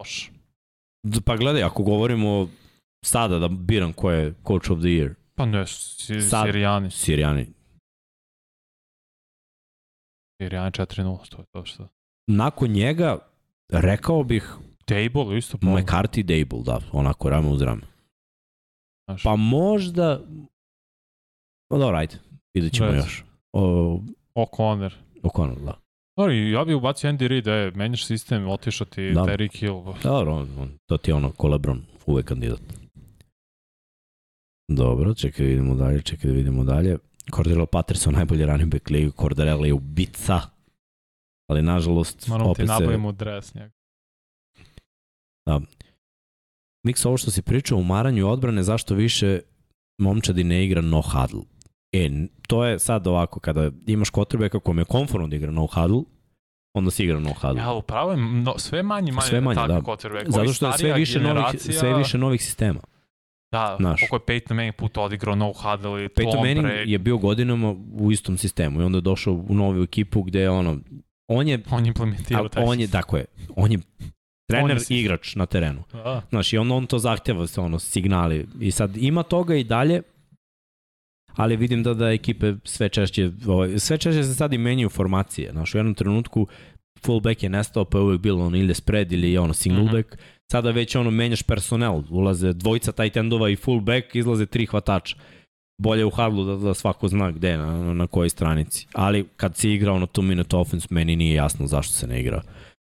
loš. 0.00 0.30
Pa 1.24 1.36
gledaj, 1.36 1.62
ako 1.62 1.82
govorimo 1.82 2.48
sada 3.04 3.38
da 3.38 3.48
biram 3.48 3.92
ko 3.92 4.10
je 4.10 4.34
Coach 4.46 4.70
of 4.70 4.78
the 4.78 4.88
Year, 4.88 5.14
Pa 5.34 5.46
ne, 5.46 5.66
si, 5.66 6.20
Sad- 6.22 6.46
Sirijani. 6.46 6.90
Sirijani. 6.90 7.46
Sirijani 10.40 10.70
4-0, 10.70 11.28
to 11.28 11.38
je 11.42 11.44
to 11.52 11.64
što. 11.64 11.88
Nakon 12.26 12.70
njega, 12.70 13.18
rekao 13.68 14.24
bih 14.24 14.56
Table 14.84 15.38
isto 15.38 15.58
pa. 15.58 15.66
McCarthy 15.66 16.22
Dable, 16.22 16.62
da, 16.64 16.80
onako 16.92 17.30
rame 17.30 17.48
uz 17.48 17.62
rame. 17.62 17.82
Znaš, 19.04 19.22
Pa 19.22 19.36
možda... 19.36 20.20
Pa 21.68 21.78
dobro, 21.78 21.96
ajde, 21.98 22.16
vidjet 22.54 22.72
ćemo 22.72 22.88
Reci. 22.88 22.98
još. 22.98 23.24
O, 23.52 24.00
O'Connor. 24.34 24.92
O'Connell, 25.22 25.64
da. 25.64 25.80
Ori, 26.16 26.50
ja 26.50 26.64
bih 26.64 26.76
ubacio 26.76 27.10
Andy 27.10 27.26
Reid, 27.26 27.46
e, 27.46 27.72
menjaš 27.74 28.06
sistem, 28.06 28.48
otišao 28.48 28.86
ti 28.86 29.12
Da. 29.12 29.20
Terry 29.20 29.58
Hill. 29.58 29.82
Dobro, 30.02 30.32
on, 30.34 30.48
on, 30.58 30.78
to 30.86 30.96
ti 30.96 31.10
je 31.10 31.14
ono 31.14 31.32
ko 31.32 31.48
Lebron, 31.48 31.82
uvek 32.06 32.26
kandidat. 32.26 32.60
Dobro, 34.68 35.14
čekaj 35.14 35.46
da 35.46 35.50
vidimo 35.50 35.74
dalje, 35.74 36.02
čekaj 36.02 36.30
da 36.30 36.36
vidimo 36.36 36.64
dalje. 36.64 36.98
Cordero 37.34 37.66
Patterson, 37.66 38.14
najbolji 38.14 38.46
running 38.46 38.72
back 38.72 38.90
ligu, 38.90 39.12
Cordero 39.20 39.64
je 39.64 39.72
ubica, 39.72 40.40
ali 41.50 41.62
nažalost, 41.62 42.28
Moramo 42.28 42.54
ti 42.54 42.62
opet 42.62 42.66
se... 42.66 42.72
nabavimo 42.72 43.12
dres 43.12 43.54
njega. 43.54 43.70
Miks, 46.86 47.04
ovo 47.04 47.16
što 47.16 47.30
si 47.30 47.42
pričao 47.42 47.78
u 47.78 47.84
maranju 47.84 48.28
odbrane, 48.28 48.62
zašto 48.62 48.94
više 48.94 49.40
momčadi 49.98 50.44
ne 50.44 50.64
igra 50.64 50.80
no 50.80 51.02
huddle? 51.02 51.42
E, 51.92 52.10
to 52.46 52.64
je 52.64 52.78
sad 52.78 53.06
ovako, 53.06 53.40
kada 53.40 53.70
imaš 53.86 54.10
quarterbacka 54.10 54.60
kom 54.60 54.78
je 54.78 54.84
konforno 54.84 55.28
da 55.28 55.36
igra 55.36 55.50
no 55.50 55.66
huddle, 55.66 56.02
onda 56.74 56.90
si 56.90 57.04
igra 57.04 57.20
no 57.20 57.32
huddle. 57.32 57.62
Ja, 57.62 57.72
upravo 57.72 58.10
je 58.10 58.16
no, 58.16 58.58
sve 58.58 58.82
manje 58.82 59.12
manje, 59.12 59.28
Sve 59.28 59.40
manje, 59.40 59.56
takvi 59.56 59.74
da. 59.74 59.80
quarterback. 59.80 60.30
Zato 60.30 60.52
što 60.52 60.66
je 60.66 60.72
sve 60.78 60.92
više, 60.92 61.20
novih, 61.20 61.60
sve 61.60 61.94
više 61.94 62.18
novih 62.18 62.42
sistema. 62.44 62.80
Da, 63.52 63.76
Znaš. 63.80 64.00
koliko 64.00 64.32
je 64.32 64.40
Peyton 64.40 64.54
Manning 64.54 64.74
puta 64.74 65.00
odigrao 65.00 65.34
no 65.34 65.52
huddle 65.52 66.04
i 66.04 66.08
Peyton 66.08 66.36
Manning 66.36 66.62
break. 66.62 66.88
je 66.88 66.98
bio 66.98 67.18
godinama 67.18 67.70
u 67.92 68.12
istom 68.12 68.38
sistemu 68.38 68.80
i 68.80 68.84
onda 68.84 68.98
je 68.98 69.02
došao 69.02 69.34
u 69.48 69.54
novu 69.54 69.82
ekipu 69.82 70.22
gde 70.22 70.40
je 70.40 70.50
ono, 70.50 70.78
on 71.28 71.48
je, 71.48 71.62
On 71.70 71.84
je 71.84 71.88
implementirao 71.88 72.48
taj 72.48 72.64
on 72.64 72.80
je, 72.80 72.88
tako 72.88 73.16
je, 73.16 73.24
on 73.56 73.72
je 73.72 73.78
trener 74.48 74.64
On 74.72 74.82
je 74.90 75.00
igrač 75.00 75.34
na 75.34 75.46
terenu. 75.46 75.82
Da. 75.92 76.22
Znaš, 76.30 76.52
i 76.52 76.58
onda 76.58 76.74
on 76.74 76.86
to 76.86 76.98
zahtjeva 76.98 77.46
se 77.46 77.60
ono, 77.60 77.78
signali. 77.78 78.46
I 78.60 78.70
sad 78.70 78.96
ima 78.96 79.22
toga 79.22 79.54
i 79.54 79.64
dalje, 79.64 80.02
ali 81.36 81.56
vidim 81.56 81.82
da 81.82 81.94
da 81.94 82.10
ekipe 82.10 82.54
sve 82.64 82.88
češće, 82.88 83.30
ovaj, 83.46 83.78
sve 83.78 83.98
češće 83.98 84.24
se 84.24 84.34
sad 84.34 84.52
i 84.52 84.58
menjaju 84.58 84.88
formacije. 84.88 85.50
Znaš, 85.52 85.74
u 85.74 85.78
jednom 85.78 85.94
trenutku 85.94 86.46
fullback 87.00 87.42
je 87.42 87.48
nestao, 87.48 87.84
pa 87.84 87.98
je 87.98 88.02
uvek 88.04 88.20
bilo 88.20 88.46
ono 88.46 88.56
ili 88.56 88.74
spread 88.74 89.12
ili 89.12 89.38
ono 89.38 89.52
single 89.54 89.84
Mhm. 89.84 89.92
back. 89.92 90.16
Sada 90.50 90.70
već 90.70 90.96
ono 90.96 91.10
menjaš 91.10 91.42
personel, 91.42 92.02
ulaze 92.10 92.52
dvojica 92.52 92.92
tight 92.92 93.16
endova 93.16 93.48
i 93.48 93.56
fullback, 93.56 94.14
izlaze 94.14 94.46
tri 94.46 94.66
hvatača. 94.66 95.16
Bolje 95.78 96.04
u 96.04 96.10
hadlu 96.10 96.44
da, 96.44 96.56
da 96.56 96.74
svako 96.74 97.08
zna 97.08 97.30
gde, 97.30 97.56
na, 97.56 97.94
na 97.94 98.06
kojoj 98.06 98.28
stranici. 98.28 98.86
Ali 98.92 99.28
kad 99.36 99.56
si 99.56 99.70
igrao 99.70 99.98
na 99.98 100.06
two 100.06 100.22
minute 100.22 100.56
offense, 100.56 100.88
meni 100.90 101.16
nije 101.16 101.34
jasno 101.34 101.66
zašto 101.66 101.94
se 101.94 102.06
ne 102.06 102.20
igra 102.20 102.42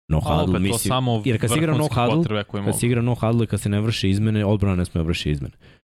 no 0.08 0.20
huddle. 0.20 0.58
Mislim, 0.58 0.92
jer 1.24 1.40
kad 1.40 1.50
se 1.50 1.58
igra 1.58 1.76
no 1.76 1.88
huddle, 1.88 2.44
kad 2.44 2.78
se 2.78 2.86
igra 2.86 3.02
no 3.02 3.14
huddle 3.14 3.44
i 3.44 3.46
kad 3.46 3.60
se 3.60 3.68
ne 3.68 3.80
vrše 3.80 4.10
izmene, 4.10 4.44
odbrana 4.44 4.76
ne 4.76 4.84
sme 4.84 4.98
da 4.98 5.06
vrši 5.06 5.30
izmene. 5.30 5.54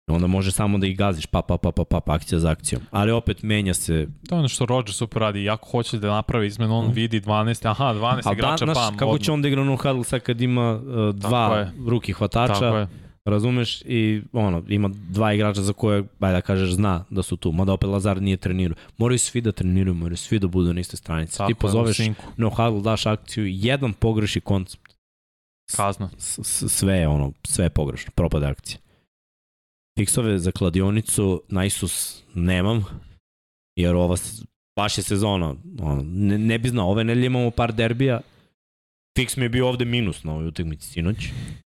Onda 0.07 0.27
može 0.27 0.51
samo 0.51 0.77
da 0.77 0.87
ih 0.87 0.97
gaziš, 0.97 1.25
pa, 1.25 1.41
pa, 1.41 1.57
pa, 1.57 1.71
pa, 1.71 1.83
pa, 1.83 1.99
pa 1.99 2.13
akcija 2.13 2.39
za 2.39 2.49
akcijom. 2.49 2.81
Ali 2.91 3.11
opet 3.11 3.43
menja 3.43 3.73
se. 3.73 4.07
To 4.29 4.35
je 4.35 4.39
ono 4.39 4.47
što 4.47 4.65
Rodgers 4.65 4.97
super 4.97 5.19
radi. 5.19 5.43
Jako 5.43 5.69
hoće 5.69 5.97
da 5.97 6.07
napravi 6.09 6.47
izmenu, 6.47 6.75
on 6.75 6.85
Mhm. 6.85 6.93
vidi 6.93 7.19
12, 7.19 7.65
aha, 7.65 7.85
12 7.85 8.01
Ali 8.25 8.35
da, 8.35 8.39
igrača, 8.39 8.65
znaš, 8.65 8.75
pam. 8.77 8.93
kako 8.93 9.05
odmah. 9.05 9.21
će 9.21 9.31
on 9.31 9.41
da 9.41 9.47
igra 9.47 9.63
no 9.63 9.75
huddle 9.75 10.03
sad 10.03 10.21
kad 10.21 10.41
ima 10.41 10.71
uh, 10.73 10.81
dva 11.11 11.57
je. 11.57 11.71
ruki 11.87 12.13
hvatača, 12.13 12.53
Tako 12.53 12.77
je. 12.77 12.87
razumeš, 13.25 13.81
i 13.81 14.21
ono, 14.33 14.63
ima 14.67 14.89
dva 15.09 15.33
igrača 15.33 15.61
za 15.61 15.73
koje, 15.73 16.03
baj 16.19 16.31
da 16.31 16.41
kažeš, 16.41 16.69
zna 16.71 17.03
da 17.09 17.23
su 17.23 17.37
tu. 17.37 17.51
Mada 17.51 17.73
opet 17.73 17.89
Lazar 17.89 18.21
nije 18.21 18.37
trenirao. 18.37 18.75
Moraju 18.97 19.19
svi 19.19 19.41
da 19.41 19.51
treniraju, 19.51 19.93
moraju 19.93 20.17
svi 20.17 20.39
da 20.39 20.47
budu 20.47 20.73
na 20.73 20.79
istoj 20.79 20.97
stranici. 20.97 21.37
Tako 21.37 21.47
Ti 21.47 21.51
je, 21.51 21.55
u 21.55 21.57
pozoveš 21.57 21.97
sinku. 21.97 22.23
no 22.37 22.49
huddle, 22.49 22.81
daš 22.81 23.05
akciju, 23.05 23.45
jedan 23.47 23.93
pogreši 23.93 24.41
koncept, 24.41 24.93
Kazna. 25.75 26.09
s- 26.17 26.39
s- 26.39 26.69
sve 26.69 26.95
je 26.95 27.07
ono, 27.07 27.31
sve 27.43 27.65
je 27.65 27.69
pogrešno, 27.69 28.11
propade 28.15 28.45
akcija. 28.47 28.77
Fiksove 29.97 30.39
za 30.39 30.51
kladionicu 30.51 31.43
na 31.49 31.65
Isus 31.65 32.23
nemam, 32.35 32.85
jer 33.75 33.95
ova 33.95 34.17
baš 34.75 34.97
je 34.97 35.03
sezona, 35.03 35.55
ono, 35.79 36.03
ne, 36.03 36.37
ne 36.37 36.59
bi 36.59 36.69
znao, 36.69 36.89
ove 36.89 37.03
nedelje 37.03 37.25
imamo 37.25 37.51
par 37.51 37.73
derbija, 37.73 38.21
Fiks 39.17 39.37
mi 39.37 39.45
je 39.45 39.49
bio 39.49 39.67
ovde 39.67 39.85
minus 39.85 40.23
na 40.23 40.33
ovoj 40.33 40.47
utakmici 40.47 40.87
sinoć 40.87 41.17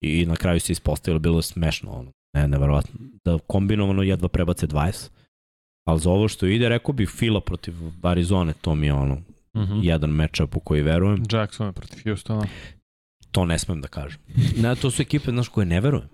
i 0.00 0.26
na 0.26 0.36
kraju 0.36 0.60
se 0.60 0.72
ispostavilo, 0.72 1.18
bilo 1.18 1.38
je 1.38 1.42
smešno, 1.42 1.90
ono, 1.90 2.12
ne, 2.34 2.48
neverovatno, 2.48 2.94
da 3.24 3.38
kombinovano 3.38 4.02
jedva 4.02 4.28
prebace 4.28 4.66
20, 4.66 5.08
ali 5.86 6.00
za 6.00 6.10
ovo 6.10 6.28
što 6.28 6.46
ide, 6.46 6.68
rekao 6.68 6.92
bih 6.92 7.08
Fila 7.08 7.40
protiv 7.40 7.74
Arizone, 8.02 8.52
to 8.60 8.74
mi 8.74 8.86
je 8.86 8.92
ono, 8.92 9.22
Mhm. 9.56 9.80
jedan 9.82 10.10
matchup 10.10 10.56
u 10.56 10.60
koji 10.60 10.82
verujem, 10.82 11.22
Jackson 11.32 11.72
protiv 11.72 12.02
Houstona. 12.04 12.46
to 13.30 13.44
ne 13.44 13.58
smem 13.58 13.80
da 13.80 13.88
kažem. 13.88 14.20
Ne, 14.56 14.74
to 14.76 14.90
su 14.90 15.02
ekipe, 15.02 15.30
znaš, 15.30 15.48
koje 15.48 15.66
ne 15.66 15.80
verujem. 15.80 16.08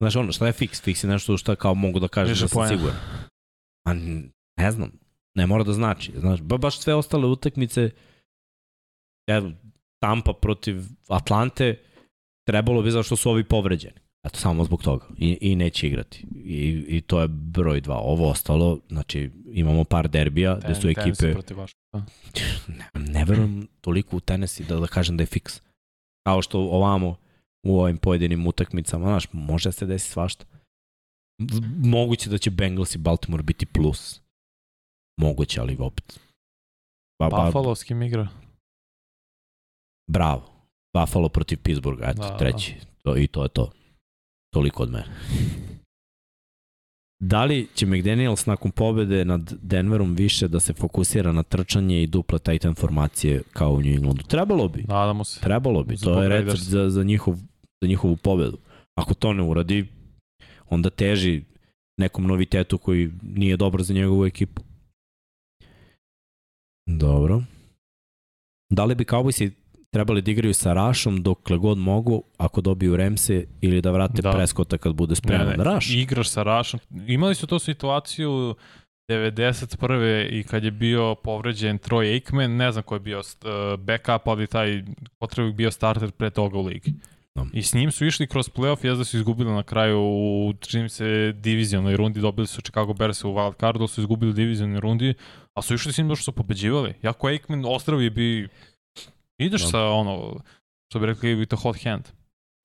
Znaš, 0.00 0.16
ono, 0.16 0.32
šta 0.32 0.46
je 0.46 0.52
fiks? 0.52 0.82
Fiks 0.82 1.04
je 1.04 1.10
nešto 1.10 1.36
što 1.36 1.56
kao 1.56 1.74
mogu 1.74 1.98
da 2.00 2.08
kažem 2.08 2.32
Više 2.32 2.44
da 2.44 2.48
sam 2.48 2.56
poena. 2.56 2.76
siguran. 2.76 2.96
A 3.84 3.94
ne 4.62 4.70
znam, 4.72 4.90
ne 5.34 5.46
mora 5.46 5.64
da 5.64 5.72
znači. 5.72 6.12
Znaš, 6.16 6.40
ba, 6.40 6.56
baš 6.58 6.78
sve 6.78 6.94
ostale 6.94 7.26
utakmice, 7.26 7.90
evo, 9.28 9.50
Tampa 10.02 10.32
protiv 10.32 10.82
Atlante, 11.08 11.78
trebalo 12.46 12.82
bi 12.82 12.90
zašto 12.90 13.16
su 13.16 13.30
ovi 13.30 13.44
povređeni. 13.44 13.94
Eto, 14.26 14.38
samo 14.38 14.64
zbog 14.64 14.82
toga. 14.82 15.06
I, 15.18 15.38
i 15.40 15.56
neće 15.56 15.86
igrati. 15.86 16.26
I, 16.44 16.84
I 16.88 17.00
to 17.00 17.20
je 17.20 17.28
broj 17.28 17.80
dva. 17.80 17.96
Ovo 17.98 18.30
ostalo, 18.30 18.80
znači, 18.88 19.30
imamo 19.52 19.84
par 19.84 20.08
derbija 20.08 20.54
gde 20.64 20.74
su 20.74 20.80
Ten- 20.82 20.94
Tennessee 20.94 21.28
ekipe... 21.28 21.32
protiv 21.32 21.56
Washingtona. 21.56 22.04
Ne, 22.68 23.00
ne 23.12 23.24
verujem 23.24 23.68
toliko 23.80 24.16
u 24.16 24.20
tenesi 24.20 24.64
da, 24.64 24.76
da 24.80 24.86
kažem 24.86 25.16
da 25.16 25.22
je 25.22 25.26
fiks. 25.26 25.60
Kao 26.26 26.42
što 26.42 26.60
ovamo 26.60 27.16
u 27.66 27.80
ovim 27.80 27.96
pojedinim 27.98 28.46
utakmicama, 28.46 29.06
znaš, 29.06 29.26
može 29.32 29.72
se 29.72 29.86
desiti 29.86 30.12
svašta. 30.12 30.44
Moguće 31.84 32.30
da 32.30 32.38
će 32.38 32.50
Bengals 32.50 32.94
i 32.94 32.98
Baltimore 32.98 33.42
biti 33.42 33.66
plus. 33.66 34.20
Moguće, 35.20 35.60
ali 35.60 35.76
opet. 35.80 36.20
Ba, 37.18 37.28
ba, 37.28 37.44
Buffalo 37.44 37.74
s 37.74 37.82
kim 37.84 38.02
igra? 38.02 38.28
bravo. 40.10 40.52
Buffalo 40.98 41.28
protiv 41.28 41.58
Pittsburgha, 41.62 42.10
eto, 42.10 42.22
Da, 42.22 42.28
da. 42.28 42.36
treći. 42.36 42.74
To, 43.02 43.16
I 43.16 43.26
to 43.26 43.42
je 43.42 43.48
to. 43.48 43.72
Toliko 44.52 44.82
od 44.82 44.90
mene. 44.90 45.06
Da 47.20 47.44
li 47.44 47.68
će 47.74 47.86
McDaniels 47.86 48.46
nakon 48.46 48.70
pobede 48.70 49.24
nad 49.24 49.52
Denverom 49.62 50.14
više 50.14 50.48
da 50.48 50.60
se 50.60 50.72
fokusira 50.72 51.32
na 51.32 51.42
trčanje 51.42 52.02
i 52.02 52.06
duple 52.06 52.38
tight 52.38 52.64
end 52.64 52.76
formacije 52.76 53.42
kao 53.52 53.72
u 53.72 53.80
New 53.80 53.94
Englandu? 53.94 54.22
Trebalo 54.22 54.68
bi. 54.68 54.84
Nadamo 54.88 55.24
se. 55.24 55.40
Trebalo 55.40 55.82
bi, 55.82 55.96
to 55.96 56.22
je 56.22 56.28
recept 56.28 56.62
za, 56.62 56.90
za, 56.90 57.02
njihov, 57.02 57.34
za 57.82 57.88
njihovu 57.88 58.16
pobedu. 58.16 58.58
Ako 58.94 59.14
to 59.14 59.32
ne 59.32 59.42
uradi, 59.42 59.86
onda 60.68 60.90
teži 60.90 61.42
nekom 61.96 62.26
novitetu 62.26 62.78
koji 62.78 63.10
nije 63.22 63.56
dobar 63.56 63.82
za 63.82 63.94
njegovu 63.94 64.26
ekipu. 64.26 64.62
Dobro. 66.86 67.42
Da 68.70 68.84
li 68.84 68.94
bi 68.94 69.04
Cowboysi 69.04 69.50
trebali 69.90 70.22
da 70.22 70.30
igraju 70.30 70.54
sa 70.54 70.72
Rašom 70.72 71.22
dokle 71.22 71.58
god 71.58 71.78
mogu 71.78 72.22
ako 72.36 72.60
dobiju 72.60 72.96
Remse 72.96 73.44
ili 73.60 73.80
da 73.80 73.90
vrate 73.90 74.22
Da. 74.22 74.30
Preskota 74.30 74.78
kad 74.78 74.94
bude 74.94 75.14
spreman? 75.14 75.46
Ne, 75.46 75.56
ne, 75.56 75.64
Raš? 75.64 75.90
Igraš 75.90 76.28
sa 76.28 76.42
Rašom. 76.42 76.80
Imali 77.06 77.34
su 77.34 77.46
to 77.46 77.58
situaciju 77.58 78.54
91. 79.10 80.28
i 80.30 80.42
kad 80.42 80.64
je 80.64 80.70
bio 80.70 81.14
povređen 81.14 81.78
Troy 81.78 82.12
Aikman, 82.12 82.56
ne 82.56 82.72
znam 82.72 82.82
ko 82.82 82.94
je 82.94 83.00
bio 83.00 83.18
uh, 83.18 83.80
backup, 83.80 84.28
ali 84.28 84.46
taj 84.46 84.82
potrebnik 85.18 85.56
bio 85.56 85.70
starter 85.70 86.10
pre 86.10 86.30
toga 86.30 86.58
u 86.58 86.66
ligi. 86.66 86.92
Da. 87.34 87.46
I 87.52 87.62
s 87.62 87.74
njim 87.74 87.90
su 87.90 88.06
išli 88.06 88.26
kroz 88.26 88.48
playoff, 88.48 88.84
jezda 88.84 89.04
su 89.04 89.16
izgubili 89.16 89.50
na 89.50 89.62
kraju 89.62 90.00
u, 90.00 90.54
čini 90.60 90.88
se, 90.88 91.32
divizionoj 91.32 91.96
rundi, 91.96 92.20
dobili 92.20 92.46
su 92.46 92.60
Chicago 92.60 92.92
Bears 92.94 93.24
u 93.24 93.28
wild 93.28 93.60
cardu, 93.60 93.86
su 93.86 94.00
izgubili 94.00 94.32
divizionoj 94.32 94.80
rundi, 94.80 95.14
a 95.54 95.62
su 95.62 95.74
išli 95.74 95.92
s 95.92 95.98
njim 95.98 96.14
što 96.14 96.24
su 96.24 96.32
pobeđivali. 96.32 96.94
Jako 97.02 97.26
Aikman 97.26 97.64
ostravi 97.66 98.10
bi, 98.10 98.48
ideš 99.38 99.62
Da. 99.62 99.68
sa 99.68 99.80
ono, 99.84 100.40
što 100.90 101.00
bi 101.00 101.06
rekli, 101.06 101.36
with 101.36 101.54
a 101.54 101.56
hot 101.56 101.84
hand. 101.84 102.04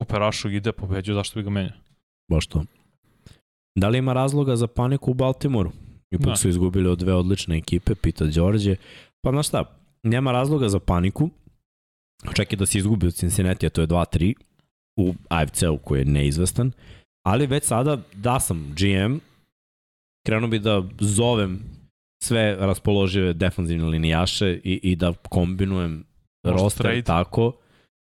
Operašu 0.02 0.50
ide, 0.50 0.72
pobeđuje, 0.72 1.14
zašto 1.14 1.38
bi 1.40 1.44
ga 1.44 1.50
menjao? 1.50 1.78
Baš 2.30 2.46
to. 2.46 2.64
Da 3.78 3.88
li 3.88 3.98
ima 3.98 4.12
razloga 4.12 4.56
za 4.56 4.66
paniku 4.66 5.10
u 5.10 5.14
Baltimoru? 5.14 5.72
Ipak 6.10 6.26
Da. 6.26 6.36
su 6.36 6.48
izgubili 6.48 6.88
od 6.88 6.98
dve 6.98 7.14
odlične 7.14 7.56
ekipe, 7.58 7.94
pita 7.94 8.24
Đorđe. 8.26 8.76
Pa 9.24 9.30
znaš 9.30 9.48
šta, 9.48 9.78
nema 10.02 10.32
razloga 10.32 10.68
za 10.68 10.78
paniku. 10.80 11.30
I 12.50 12.56
da 12.56 12.66
se 12.66 12.78
izgubi 12.78 13.06
od 13.06 13.14
Cincinnati, 13.14 13.66
a 13.66 13.70
to 13.70 13.80
je 13.80 13.86
2-3 13.88 14.34
u 14.98 15.14
AFC-u 15.28 15.78
koji 15.78 15.98
je 15.98 16.04
neizvestan. 16.04 16.72
Ali 17.26 17.46
već 17.46 17.64
sada, 17.64 17.98
da 18.14 18.40
sam 18.40 18.74
GM, 18.76 19.16
krenuo 20.26 20.48
bi 20.48 20.58
da 20.58 20.82
zovem 21.00 21.62
sve 22.22 22.56
raspoložive 22.60 23.32
defanzivne 23.32 23.84
linijaše 23.86 24.60
i, 24.64 24.80
i 24.82 24.96
da 24.96 25.12
kombinujem 25.12 26.04
roster 26.46 26.82
trade. 26.82 27.02
tako 27.02 27.52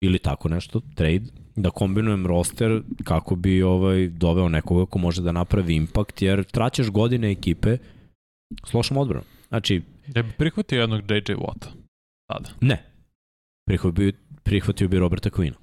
ili 0.00 0.18
tako 0.18 0.48
nešto, 0.48 0.80
trade, 0.94 1.22
da 1.56 1.70
kombinujem 1.70 2.26
roster 2.26 2.82
kako 3.04 3.36
bi 3.36 3.62
ovaj 3.62 4.08
doveo 4.08 4.48
nekoga 4.48 4.86
ko 4.86 4.98
može 4.98 5.22
da 5.22 5.32
napravi 5.32 5.74
impakt, 5.74 6.22
jer 6.22 6.44
traćeš 6.44 6.90
godine 6.90 7.30
ekipe 7.30 7.76
s 8.64 8.74
lošom 8.74 8.96
odbranom. 8.96 9.24
Znači, 9.48 9.82
Ja 10.14 10.22
bi 10.22 10.32
prihvatio 10.32 10.80
jednog 10.80 11.00
JJ 11.02 11.14
Watta. 11.34 11.66
Sada. 12.28 12.50
ne. 12.60 12.84
Prihvatio 13.66 13.92
bi, 13.92 14.12
prihvatio 14.42 14.88
bi 14.88 14.98
Roberta 14.98 15.30
Quina, 15.30 15.54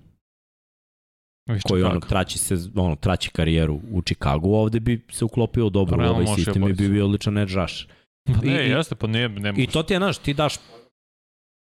Viš 1.47 1.63
koji 1.63 1.83
ono, 1.83 1.99
traći, 1.99 2.37
se, 2.37 2.55
ono, 2.75 2.95
traći 2.95 3.29
karijeru 3.29 3.79
u 3.91 4.01
Chicagu, 4.01 4.53
ovde 4.53 4.79
bi 4.79 5.01
se 5.11 5.25
uklopio 5.25 5.69
dobro 5.69 5.97
u 5.99 6.09
ovaj 6.09 6.27
sistem 6.27 6.63
i 6.63 6.73
bi 6.73 6.89
bio 6.89 7.05
odličan 7.05 7.37
edge 7.37 7.53
rush. 7.53 7.75
Pa 8.25 8.41
ne, 8.41 8.63
i- 8.63 8.67
i- 8.67 8.69
jeste, 8.69 8.95
pa 8.95 9.07
nije, 9.07 9.29
ne 9.29 9.53
I 9.57 9.67
to 9.67 9.83
ti 9.83 9.93
je, 9.93 9.99
znaš, 9.99 10.17
ti 10.17 10.33
daš 10.33 10.53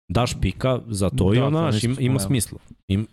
daš 0.08 0.40
pika 0.40 0.81
za 0.86 1.10
to 1.10 1.31
Da, 1.31 1.47
i 1.47 1.50
znaš, 1.50 1.74
nisam 1.74 1.90
ima, 1.90 2.00
ima 2.00 2.18
spomenuo. 2.18 2.26
smisla. 2.26 2.58
Im, 2.89 3.06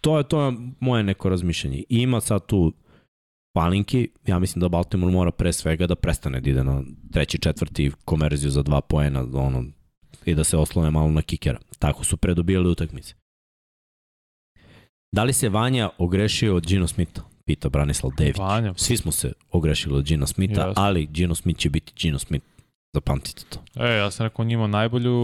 to 0.00 0.18
je 0.18 0.24
to 0.24 0.42
je 0.42 0.52
moje 0.80 1.02
neko 1.02 1.28
razmišljanje. 1.28 1.84
Ima 1.88 2.20
sad 2.20 2.46
tu 2.46 2.72
palinki, 3.54 4.08
ja 4.26 4.38
mislim 4.38 4.60
da 4.60 4.68
Baltimore 4.68 5.12
mora 5.12 5.30
pre 5.30 5.52
svega 5.52 5.86
da 5.86 5.94
prestane 5.94 6.40
da 6.40 6.50
ide 6.50 6.64
na 6.64 6.82
treći, 7.12 7.38
četvrti 7.38 7.90
komerziju 8.04 8.50
za 8.50 8.62
dva 8.62 8.80
poena, 8.80 9.26
ono, 9.34 9.64
i 10.24 10.34
da 10.34 10.44
se 10.44 10.56
oslone 10.56 10.90
malo 10.90 11.10
na 11.10 11.22
kikera. 11.22 11.58
Tako 11.78 12.04
su 12.04 12.16
predobijali 12.16 12.68
utakmice. 12.70 13.14
Da 15.14 15.24
li 15.24 15.32
se 15.32 15.48
Vanja 15.48 15.90
ogrešio 15.98 16.56
od 16.56 16.66
Gino 16.66 16.86
Smitha? 16.86 17.22
Pita 17.44 17.68
Branislav 17.68 18.12
Dević. 18.18 18.36
Vanja. 18.38 18.74
Svi 18.76 18.96
smo 18.96 19.12
se 19.12 19.32
ogrešili 19.50 19.94
od 19.96 20.04
Gino 20.04 20.26
Smitha, 20.26 20.62
Jeste. 20.62 20.80
ali 20.80 21.06
Gino 21.06 21.34
Smith 21.34 21.60
će 21.60 21.70
biti 21.70 21.92
Gino 21.96 22.18
Smith. 22.18 22.46
Zapamtite 22.94 23.42
to. 23.48 23.84
E, 23.84 23.96
ja 23.96 24.10
sam 24.10 24.26
rekao 24.26 24.44
njima 24.44 24.66
najbolju 24.66 25.16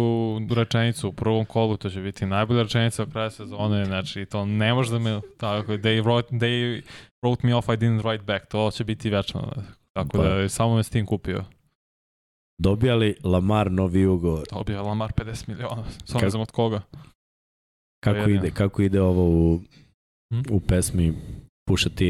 rečenicu 0.51 1.09
u 1.09 1.13
prvom 1.13 1.45
kolu, 1.45 1.77
to 1.77 1.91
će 1.91 2.01
biti 2.01 2.27
najbolja 2.27 2.63
rečenica 2.63 3.07
kraja 3.07 3.31
sezone, 3.31 3.85
znači 3.85 4.27
to 4.27 4.47
ne 4.47 4.75
može 4.75 4.93
da 4.93 4.99
me, 4.99 5.21
tako, 5.37 5.73
they 5.73 6.03
wrote, 6.03 6.29
they 6.31 6.83
wrote 7.23 7.45
me 7.47 7.55
off, 7.55 7.69
I 7.69 7.73
didn't 7.73 8.03
write 8.03 8.23
back, 8.23 8.47
to 8.47 8.71
će 8.71 8.85
biti 8.85 9.11
večno. 9.11 9.53
Tako 9.93 10.19
Pa. 10.19 10.25
da 10.25 10.49
samo 10.49 10.77
me 10.77 10.83
s 10.83 10.91
tim 10.91 11.07
kupio. 11.07 11.45
Dobija 12.61 12.95
li 12.95 13.17
Lamar 13.25 13.73
novi 13.73 14.07
ugovor? 14.07 14.47
Dobio 14.53 14.75
je 14.77 14.81
Lamar 14.83 15.13
50 15.13 15.49
miliona, 15.49 15.85
samo 16.05 16.21
ne 16.21 16.31
znam 16.31 16.43
od 16.43 16.51
koga. 16.51 16.81
Kako 18.05 18.31
ide, 18.31 18.51
kako 18.51 18.83
ide 18.83 19.01
ovo 19.01 19.23
u, 19.29 19.61
Hm? 20.35 20.41
u 20.51 20.61
pesmi 20.61 21.15
Pusha 21.69 21.89
T? 21.91 22.05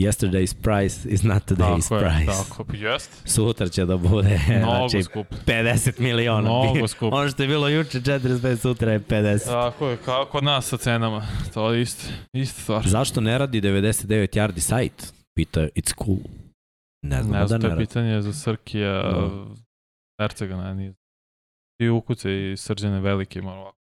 Yesterday's 0.00 0.54
price 0.54 1.08
is 1.08 1.22
not 1.22 1.42
today's 1.42 1.82
Tako 1.82 1.96
je, 1.96 2.10
price. 2.10 2.32
tako, 2.48 2.64
jest. 2.74 3.10
Sutra 3.24 3.68
će 3.68 3.84
da 3.84 3.96
bude 3.96 4.40
Mnogo 4.48 4.88
znači, 4.88 5.02
skup. 5.02 5.26
50 5.46 6.00
miliona. 6.00 6.40
Mnogo 6.40 6.88
skup. 6.88 7.12
ono 7.12 7.28
što 7.28 7.42
je 7.42 7.48
bilo 7.48 7.68
juče 7.68 8.00
45, 8.00 8.56
sutra 8.56 8.92
je 8.92 9.00
50. 9.00 9.44
Tako 9.44 9.88
je, 9.88 9.96
kao 9.96 10.24
kod 10.24 10.44
nas 10.44 10.66
sa 10.66 10.76
cenama. 10.76 11.26
To 11.54 11.72
je 11.72 11.82
isto, 11.82 12.08
isto 12.32 12.60
stvar. 12.62 12.88
Zašto 12.88 13.20
ne 13.20 13.38
radi 13.38 13.60
99 13.60 14.06
yardi 14.36 14.60
sajt? 14.60 15.12
Pita 15.34 15.60
It's 15.60 16.04
Cool. 16.04 16.18
Ne 17.02 17.22
znam 17.22 17.32
Ne 17.32 17.40
da 17.40 17.46
znam, 17.46 17.58
ne 17.58 17.60
to 17.60 17.66
je 17.66 17.70
radi. 17.70 17.86
pitanje 17.86 18.22
za 18.22 18.32
Srkija 18.32 19.02
Da. 19.02 19.44
Hercega, 20.20 20.56
ne, 20.56 20.74
nije. 20.74 20.94
I 21.80 21.88
ukuce 21.88 22.52
i 22.52 22.56
srđane 22.56 23.00
velike, 23.00 23.42
malo 23.42 23.60
ovako. 23.60 23.76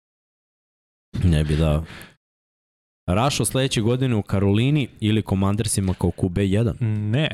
Ne 1.24 1.44
bi 1.44 1.56
dao. 1.56 1.84
Rašo 3.06 3.44
sledeće 3.44 3.80
godine 3.80 4.14
u 4.16 4.22
Karolini 4.22 4.88
ili 5.00 5.22
Commandersima 5.22 5.94
kao 5.94 6.10
QB1? 6.10 6.74
Ne. 7.10 7.28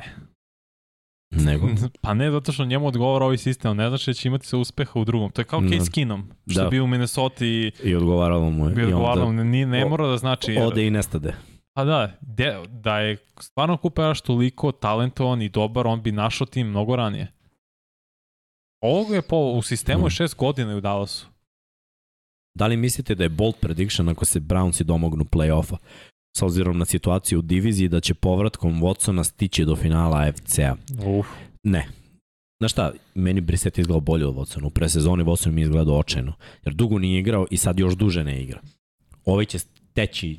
Nego? 1.31 1.69
Pa 2.03 2.15
ne, 2.15 2.31
zato 2.31 2.53
što 2.53 2.65
njemu 2.65 2.87
odgovara 2.87 3.25
ovaj 3.25 3.39
sistem, 3.39 3.77
ne 3.77 3.89
znači 3.89 4.11
da 4.11 4.15
će 4.15 4.29
imati 4.29 4.47
se 4.47 4.57
uspeha 4.57 4.93
u 4.95 5.05
drugom. 5.05 5.31
To 5.31 5.41
je 5.41 5.45
kao 5.45 5.61
Da. 5.61 5.69
Case 5.71 5.91
Keenum, 5.91 6.29
što 6.47 6.63
Da. 6.63 6.69
bio 6.69 6.85
u 6.85 6.87
Minnesota 6.87 7.45
i 7.45 7.73
I 7.85 7.95
odgovaralo 7.95 8.51
mu 8.51 8.69
je. 8.69 8.75
bio 8.75 8.83
I 8.83 8.87
onda 8.87 8.97
odgovarao, 8.97 9.33
ne, 9.33 9.67
ne 9.67 9.85
o- 9.85 9.89
mora 9.89 10.07
da 10.07 10.17
znači... 10.17 10.57
ode 10.57 10.87
i 10.87 10.91
nestade. 10.91 11.35
Pa 11.75 11.85
da, 11.85 12.13
de, 12.21 12.59
da 12.69 12.99
je 12.99 13.17
stvarno 13.41 13.77
Kuperaš 13.77 14.21
toliko 14.21 14.73
talentovan 14.73 15.43
i 15.43 15.49
dobar, 15.49 15.87
on 15.87 16.03
bi 16.03 16.13
našao 16.13 16.47
tim 16.47 16.67
mnogo 16.67 16.97
ranije. 16.97 17.33
Ovo 18.81 19.15
je 19.15 19.23
po, 19.23 19.37
u 19.39 19.63
sistemu 19.63 20.01
je 20.01 20.07
Mm. 20.07 20.11
šest 20.11 20.37
godina 20.37 20.77
u 20.77 20.81
Dallasu. 20.81 21.27
Da 22.55 22.67
li 22.67 22.77
mislite 22.77 23.15
da 23.15 23.23
je 23.23 23.29
bold 23.29 23.55
prediction 23.61 24.09
ako 24.09 24.25
se 24.25 24.41
Brownsi 24.41 24.83
domognu 24.83 25.25
play-offa? 25.25 25.77
S 26.37 26.43
obzirom 26.43 26.79
na 26.79 26.85
situaciju 26.85 27.39
u 27.39 27.43
diviziji 27.43 27.89
da 27.89 28.01
će 28.01 28.15
povratkom 28.15 28.83
Watsona 28.83 29.25
stići 29.25 29.65
do 29.65 29.77
finala 29.77 30.19
AFC-a? 30.19 30.77
Uf. 31.07 31.27
Ne. 31.63 31.89
Znaš 32.61 32.73
šta, 32.73 32.93
meni 33.15 33.41
Brissett 33.41 33.79
izgledao 33.79 34.01
bolje 34.01 34.27
od 34.27 34.35
Watsona. 34.35 34.67
U 34.67 34.71
presezoni 34.71 35.25
Watson 35.25 35.51
mi 35.51 35.61
je 35.61 35.63
izgledao 35.63 35.99
očajno. 35.99 36.33
Jer 36.65 36.75
dugo 36.75 36.99
nije 36.99 37.21
igrao 37.21 37.47
i 37.51 37.57
sad 37.57 37.79
još 37.79 37.95
duže 37.95 38.25
ne 38.25 38.43
igra. 38.43 38.61
Ovaj 39.25 39.45
će 39.45 39.59
teći 39.93 40.39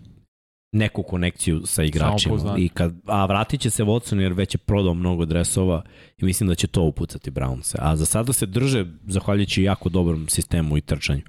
neku 0.72 1.04
konekciju 1.04 1.62
sa 1.66 1.84
igračima. 1.84 2.56
I 2.58 2.70
kad, 2.70 2.96
a 3.06 3.26
vratit 3.26 3.62
će 3.62 3.70
se 3.70 3.84
Watson 3.84 4.20
jer 4.20 4.34
već 4.34 4.56
je 4.56 4.58
prodao 4.58 4.94
mnogo 4.94 5.26
dresova 5.26 5.84
i 6.18 6.26
mislim 6.26 6.50
da 6.50 6.56
će 6.56 6.68
to 6.68 6.82
upucati 6.82 7.32
Brownse. 7.32 7.76
A 7.80 7.96
za 7.96 8.06
sada 8.06 8.34
se 8.34 8.46
drže 8.46 8.86
zahvaljujući 9.08 9.64
jako 9.64 9.90
dobrom 9.90 10.28
sistemu 10.30 10.78
i 10.78 10.82
trčanju. 10.82 11.22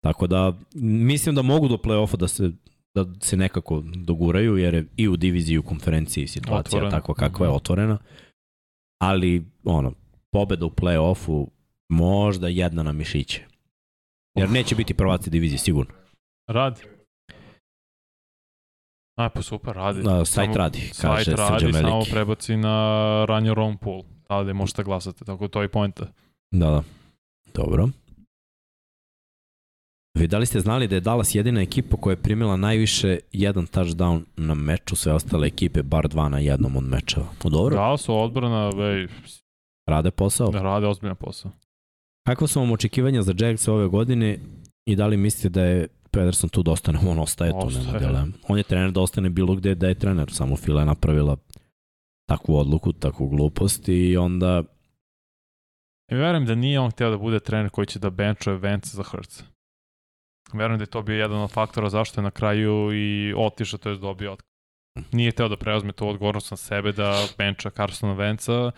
Tako 0.00 0.26
da 0.26 0.52
mislim 0.74 1.34
da 1.34 1.42
mogu 1.42 1.68
do 1.68 1.76
play-offa 1.76 2.16
da 2.16 2.28
se 2.28 2.50
da 2.94 3.06
se 3.20 3.36
nekako 3.36 3.82
doguraju 3.96 4.56
jer 4.56 4.74
je 4.74 4.86
i 4.96 5.08
u 5.08 5.16
diviziji 5.16 5.54
i 5.54 5.58
u 5.58 5.62
konferenciji 5.62 6.26
situacija 6.26 6.58
Otvorena. 6.78 6.90
takva 6.90 7.14
kakva 7.14 7.46
je 7.46 7.50
Mhm. 7.50 7.56
otvorena. 7.56 7.98
Ali 8.98 9.44
ono 9.64 9.92
pobeda 10.32 10.66
u 10.66 10.70
play-offu 10.70 11.46
možda 11.90 12.48
jedna 12.48 12.82
na 12.82 12.92
mišiće. 12.92 13.44
Jer 14.34 14.50
neće 14.50 14.74
biti 14.74 14.94
prvaci 14.94 15.30
divizije 15.30 15.58
sigurno. 15.58 15.92
Radi. 16.48 16.80
Aj, 19.16 19.28
pa 19.28 19.42
super, 19.42 19.74
radi. 19.74 20.02
Na, 20.02 20.24
sajt 20.24 20.46
Samo- 20.46 20.56
radi, 20.56 20.78
kaže 20.92 21.24
Sajt 21.24 21.38
radi, 21.38 21.52
Srđan 21.54 21.72
samo 21.74 21.88
Veliki. 21.88 22.10
prebaci 22.10 22.56
na 22.56 22.74
ranje 23.24 23.54
Ron 23.54 23.78
Pool. 23.78 24.02
Tada 24.24 24.52
možete 24.52 24.82
glasati, 24.84 25.24
tako 25.24 25.48
to 25.48 25.62
je 25.62 25.68
poenta. 25.68 26.06
Da, 26.52 26.70
da. 26.70 26.82
Dobro. 27.54 27.88
Vi 30.16 30.26
da 30.26 30.38
li 30.38 30.46
ste 30.46 30.60
znali 30.60 30.88
da 30.88 30.94
je 30.94 31.00
Dallas 31.00 31.34
jedina 31.34 31.60
ekipa 31.60 31.96
koja 31.96 32.12
je 32.12 32.22
primila 32.22 32.56
najviše 32.56 33.18
jedan 33.32 33.66
touchdown 33.66 34.24
na 34.36 34.54
meču, 34.54 34.96
sve 34.96 35.12
ostale 35.12 35.46
ekipe 35.46 35.82
bar 35.82 36.08
dva 36.08 36.28
na 36.28 36.38
jednom 36.38 36.76
od 36.76 36.84
mečeva? 36.84 37.26
O, 37.44 37.48
dobro, 37.50 37.76
Da 37.76 37.96
su 37.96 38.16
odbrana, 38.16 38.68
vej, 38.70 39.08
rade 39.88 40.10
posao. 40.10 40.50
rade 40.50 40.86
ozbiljan 40.86 41.16
posao. 41.16 41.50
Kako 42.26 42.46
su 42.46 42.60
vam 42.60 42.70
očekivanja 42.72 43.22
za 43.22 43.34
Jags 43.38 43.68
ove 43.68 43.88
godine 43.88 44.38
i 44.86 44.96
da 44.96 45.06
li 45.06 45.16
mislite 45.16 45.48
da 45.48 45.64
je 45.64 45.88
Pederson 46.10 46.48
tu 46.50 46.62
da 46.62 46.70
ostane? 46.70 46.98
On 47.06 47.18
ostaje 47.18 47.50
tu, 47.50 47.56
nema 47.56 47.66
Ostaje. 47.66 47.98
dilema. 47.98 48.32
On 48.48 48.58
je 48.58 48.62
trener 48.64 48.90
da 48.92 49.00
ostane 49.00 49.30
bilo 49.30 49.54
gde 49.54 49.74
da 49.74 49.88
je 49.88 49.94
trener, 49.94 50.32
samo 50.32 50.56
Fila 50.56 50.80
je 50.80 50.86
napravila 50.86 51.36
takvu 52.28 52.56
odluku, 52.56 52.92
takvu 52.92 53.28
glupost 53.28 53.88
i 53.88 54.16
onda 54.16 54.62
I 56.10 56.14
verujem 56.14 56.46
da 56.46 56.54
nije 56.54 56.80
on 56.80 56.90
hteo 56.90 57.10
da 57.10 57.18
bude 57.18 57.40
trener 57.40 57.70
koji 57.70 57.86
će 57.86 57.98
da 57.98 58.10
benchuje 58.10 58.56
Vance 58.56 58.96
za 58.96 59.02
Hurts. 59.02 59.42
Verujem 60.52 60.78
da 60.78 60.82
je 60.82 60.86
to 60.90 61.02
bio 61.02 61.16
jedan 61.16 61.40
od 61.42 61.50
faktora 61.50 61.88
zašto 61.90 62.20
je 62.20 62.24
na 62.24 62.30
kraju 62.30 62.90
i 62.94 63.34
otišao, 63.36 63.78
to 63.78 63.88
je 63.90 63.96
dobio 63.96 64.32
otkaz. 64.32 64.46
Nije 65.12 65.30
hteo 65.30 65.48
da 65.48 65.56
preuzme 65.56 65.92
tu 65.92 66.08
odgovornost 66.08 66.50
na 66.50 66.56
sebe 66.56 66.92
da 66.92 67.24
bencha 67.38 67.70
Carsona 67.70 68.12
Venca. 68.12 68.70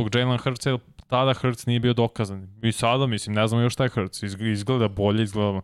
Zbog 0.00 0.14
Jalen 0.14 0.38
Hurtsa, 0.38 0.78
tada 1.06 1.34
Hurts 1.34 1.66
nije 1.66 1.80
bio 1.80 1.92
dokazan. 1.92 2.60
I 2.62 2.72
sada, 2.72 3.06
mislim, 3.06 3.34
ne 3.36 3.46
znamo 3.48 3.62
još 3.62 3.72
šta 3.72 3.84
je 3.84 3.90
Hurts. 3.90 4.22
Izg- 4.22 4.52
Izgleda 4.52 4.88
bolje, 4.88 5.22
izgleda 5.22 5.60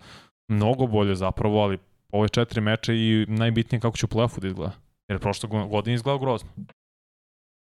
mnogo 0.48 0.86
bolje 0.86 1.14
zapravo, 1.14 1.62
ali 1.62 1.78
ove 2.12 2.28
četiri 2.28 2.60
meče 2.60 2.94
i 2.94 3.26
najbitnije 3.28 3.80
kako 3.80 3.96
će 3.96 4.06
u 4.06 4.08
play-offu 4.08 4.40
da 4.40 4.46
izgleda. 4.48 4.72
Jer 5.08 5.20
prošle 5.20 5.48
go- 5.48 5.66
godine 5.66 5.94
izgleda 5.94 6.18
grozno. 6.18 6.50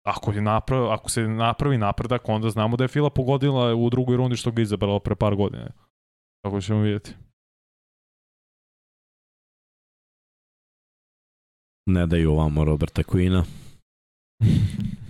Ako, 0.07 0.33
je 0.33 0.41
naprav, 0.41 0.93
ako 0.93 1.11
se 1.11 1.23
napravi 1.29 1.79
napredak, 1.79 2.29
onda 2.29 2.51
znamo 2.51 2.77
da 2.77 2.85
je 2.85 2.89
Fila 2.89 3.11
pogodila 3.11 3.75
u 3.75 3.91
drugoj 3.91 4.17
rundi 4.17 4.37
što 4.37 4.51
ga 4.51 4.63
izabrala 4.63 5.01
pre 5.01 5.15
par 5.15 5.35
godina. 5.35 5.71
Tako 6.45 6.61
ćemo 6.61 6.81
vidjeti. 6.81 7.15
Ne 11.87 12.07
daju 12.07 12.31
ovamo 12.31 12.65
Roberta 12.65 13.03
Quina. 13.03 13.45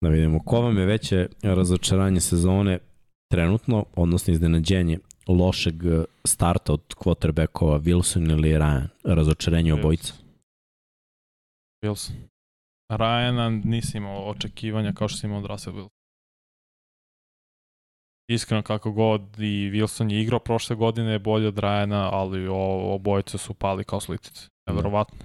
Da 0.00 0.08
vidimo 0.08 0.38
ko 0.44 0.60
vam 0.60 0.78
je 0.78 0.86
veće 0.86 1.28
razočaranje 1.42 2.20
sezone 2.20 2.78
trenutno, 3.30 3.84
odnosno 3.96 4.32
iznenađenje 4.32 4.98
lošeg 5.28 5.74
starta 6.24 6.72
od 6.72 6.94
quarterbackova 6.96 7.80
Wilson 7.80 8.30
ili 8.32 8.48
Ryan. 8.48 8.88
Razočarenje 9.04 9.72
Wilson. 9.72 9.78
obojica. 9.80 10.12
Wilson. 11.84 12.12
Ryana 12.92 13.64
nisi 13.64 13.96
imao 13.96 14.30
očekivanja 14.30 14.92
kao 14.92 15.08
što 15.08 15.18
si 15.18 15.26
imao 15.26 15.38
od 15.38 15.46
Russell 15.46 15.76
Wilson. 15.76 15.95
Iskreno 18.28 18.62
kako 18.62 18.92
god 18.92 19.22
i 19.38 19.70
Wilson 19.72 20.12
je 20.12 20.22
igrao 20.22 20.38
prošle 20.38 20.76
godine 20.76 21.18
bolje 21.18 21.48
od 21.48 21.54
Ryana, 21.54 22.08
ali 22.12 22.48
o, 22.48 22.94
obojice 22.94 23.38
su 23.38 23.54
pali 23.54 23.84
kao 23.84 24.00
slitice. 24.00 24.48
Neverovatno. 24.66 25.18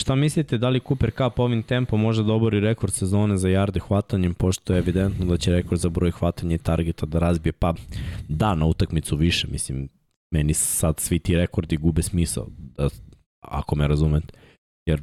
Šta 0.00 0.14
mislite, 0.14 0.58
da 0.58 0.68
li 0.68 0.80
Cooper 0.88 1.10
Cup 1.10 1.38
ovim 1.38 1.62
tempom 1.62 2.00
može 2.00 2.22
da 2.22 2.32
obori 2.32 2.60
rekord 2.60 2.92
sezone 2.92 3.36
za 3.36 3.48
jarde 3.48 3.80
hvatanjem, 3.80 4.34
pošto 4.34 4.72
je 4.72 4.78
evidentno 4.78 5.26
da 5.26 5.36
će 5.36 5.52
rekord 5.52 5.80
za 5.80 5.88
broj 5.88 6.10
hvatanja 6.10 6.54
i 6.54 6.58
targeta 6.58 7.06
da 7.06 7.18
razbije, 7.18 7.52
pa 7.52 7.74
da, 8.28 8.54
na 8.54 8.66
utakmicu 8.66 9.16
više, 9.16 9.46
mislim, 9.50 9.88
meni 10.30 10.54
sad 10.54 11.00
svi 11.00 11.18
ti 11.18 11.36
rekordi 11.36 11.76
gube 11.76 12.02
smisao, 12.02 12.46
da, 12.58 12.88
ako 13.40 13.76
me 13.76 13.88
razumete. 13.88 14.34
Jer 14.86 15.02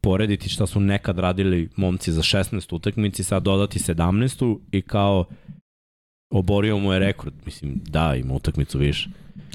porediti 0.00 0.48
šta 0.48 0.66
su 0.66 0.80
nekad 0.80 1.18
radili 1.18 1.68
momci 1.76 2.12
za 2.12 2.22
16 2.22 2.74
utakmici, 2.74 3.24
sad 3.24 3.42
dodati 3.42 3.78
17 3.78 4.58
i 4.72 4.82
kao 4.82 5.24
oborio 6.30 6.78
mu 6.78 6.92
je 6.92 6.98
rekord. 6.98 7.34
Mislim, 7.44 7.80
da, 7.84 8.14
ima 8.16 8.34
utakmicu 8.34 8.78
više. 8.78 9.08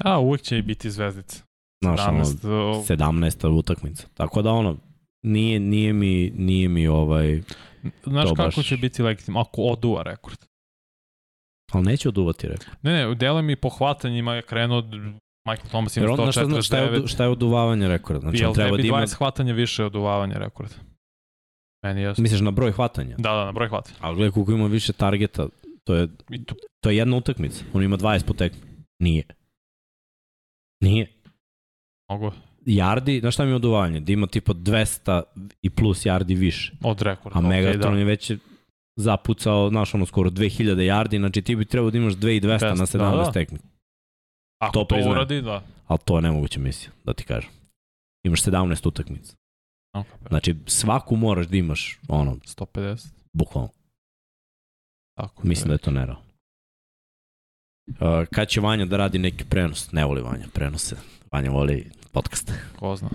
A, 0.03 0.19
uvijek 0.19 0.41
će 0.41 0.57
i 0.57 0.61
biti 0.61 0.91
zvezdica. 0.91 1.43
Znaš, 1.83 1.99
ono, 2.07 2.23
17, 2.23 2.47
o, 2.49 2.83
17. 2.87 3.47
utakmica. 3.49 4.07
Tako 4.13 4.41
da 4.41 4.51
ono, 4.51 4.77
nije, 5.23 5.59
nije 5.59 5.93
mi, 5.93 6.31
nije 6.37 6.69
mi 6.69 6.87
ovaj, 6.87 7.41
Znaš 8.03 8.29
to 8.29 8.35
kako 8.35 8.55
baš- 8.55 8.67
će 8.67 8.77
biti 8.77 9.03
legitimno? 9.03 9.39
Ako 9.39 9.61
oduva 9.61 10.03
rekord. 10.03 10.37
Ali 11.71 11.85
neće 11.85 12.09
oduvati, 12.09 12.47
rekao. 12.47 12.73
Ne, 12.81 12.93
ne, 12.93 13.15
delo 13.15 13.41
mi 13.41 13.55
po 13.55 13.69
hvatanjima 13.69 14.35
je 14.35 14.41
krenuo 14.41 14.77
od 14.77 14.85
Michael 15.47 15.67
Thomas 15.67 15.97
ima 15.97 16.03
Jer 16.05 16.11
on, 16.11 16.31
šta, 16.31 16.45
zna- 16.45 16.61
šta, 16.61 16.77
je, 16.77 16.89
149. 16.91 17.07
šta 17.07 17.23
je 17.23 17.29
oduvavanje 17.29 17.87
rekorda? 17.87 18.19
Znači, 18.21 18.43
Jel 18.43 18.53
treba 18.53 18.69
tebi 18.69 18.81
da 18.81 18.87
ima... 18.87 18.97
20 18.97 19.17
hvatanja 19.17 19.53
više 19.53 19.83
od 19.83 19.95
uvavanja 19.95 20.37
rekord? 20.37 20.69
Meni 21.83 22.01
je. 22.01 22.13
Misliš 22.17 22.41
na 22.41 22.51
broj 22.51 22.71
hvatanja? 22.71 23.15
Da, 23.17 23.29
da, 23.29 23.45
na 23.45 23.51
broj 23.51 23.67
hvata. 23.69 23.91
Ali 23.99 24.15
gledaj 24.15 24.31
koliko 24.31 24.51
ima 24.51 24.67
više 24.67 24.93
targeta, 24.93 25.47
to 25.87 25.95
je, 25.95 26.07
to 26.83 26.89
je 26.89 26.97
jedna 26.97 27.17
utakmica. 27.17 27.63
On 27.73 27.83
ima 27.83 27.97
20 27.97 28.25
po 28.25 28.33
tekmi. 28.33 28.61
Nije. 28.99 29.23
Nije. 30.81 31.07
mnogo 32.09 32.31
Jardi, 32.65 33.19
znaš 33.19 33.33
šta 33.33 33.45
mi 33.45 33.51
je 33.51 33.55
oduvanje? 33.55 33.99
Da 33.99 34.13
ima 34.13 34.27
tipa 34.27 34.53
200 34.53 35.21
i 35.61 35.69
plus 35.69 36.05
jardi 36.05 36.35
više. 36.35 36.73
od 36.83 37.01
rekorda. 37.01 37.39
A 37.39 37.41
Megatron 37.41 37.93
da. 37.93 37.99
je 37.99 38.05
već 38.05 38.31
zapucao, 38.95 39.69
znaš, 39.69 39.93
ono 39.93 40.05
skoro 40.05 40.29
2000 40.29 40.79
jardi, 40.79 41.17
znači 41.17 41.41
ti 41.41 41.55
bi 41.55 41.65
trebao 41.65 41.91
da 41.91 41.97
imaš 41.97 42.13
2200 42.13 42.41
na 42.77 42.85
200, 42.85 42.97
17 42.97 42.97
da, 42.97 43.23
da. 43.23 43.31
tekmi. 43.31 43.59
Ako 44.59 44.73
to 44.73 44.83
to, 44.83 45.09
uradi, 45.09 45.41
da. 45.41 45.63
Ali 45.87 45.99
to 46.05 46.15
je 46.17 46.21
nemoguća 46.21 46.59
misija, 46.59 46.91
da 47.03 47.13
ti 47.13 47.23
kažem. 47.23 47.49
Imaš 48.23 48.43
17 48.43 48.87
utakmica. 48.87 49.35
Okay, 49.95 50.27
Znači, 50.29 50.55
svaku 50.65 51.15
moraš 51.15 51.47
da 51.47 51.57
imaš, 51.57 51.99
ono, 52.07 52.35
150. 52.35 53.07
bukvalno. 53.33 53.69
Tako. 55.15 55.47
Mislim 55.47 55.67
da 55.67 55.73
je 55.73 55.77
to 55.77 55.91
nerealno. 55.91 56.25
Uh, 57.87 58.25
kad 58.33 58.47
će 58.47 58.61
Vanja 58.61 58.85
da 58.85 58.97
radi 58.97 59.19
neki 59.19 59.45
prenos? 59.49 59.91
Ne 59.91 60.05
voli 60.05 60.21
Vanja 60.21 60.45
prenose. 60.53 60.95
Vanja 61.31 61.51
voli 61.51 61.91
podcast. 62.11 62.51
Ko 62.79 62.95
zna. 62.95 63.09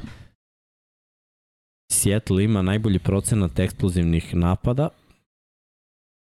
Seattle 1.92 2.44
ima 2.44 2.62
najbolji 2.62 2.98
procenat 2.98 3.58
eksplozivnih 3.58 4.34
napada, 4.34 4.88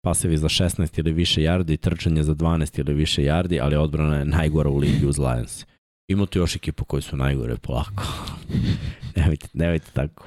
pasevi 0.05 0.37
za 0.37 0.49
16 0.49 0.99
ili 0.99 1.13
više 1.13 1.41
yardi, 1.41 1.77
trčanje 1.77 2.23
za 2.23 2.35
12 2.35 2.81
ili 2.81 2.95
više 2.95 3.23
yardi, 3.23 3.61
ali 3.63 3.77
odbrana 3.77 4.17
je 4.17 4.25
najgora 4.25 4.71
u 4.71 4.77
ligi 4.77 5.07
uz 5.07 5.19
Lions. 5.19 5.67
Ima 6.09 6.27
tu 6.27 6.39
još 6.39 6.57
ekipu 6.57 6.85
koji 6.85 7.03
su 7.03 7.17
najgore, 7.17 7.57
polako. 7.57 8.05
nemojte, 9.17 9.49
nemojte 9.53 9.91
tako. 9.93 10.27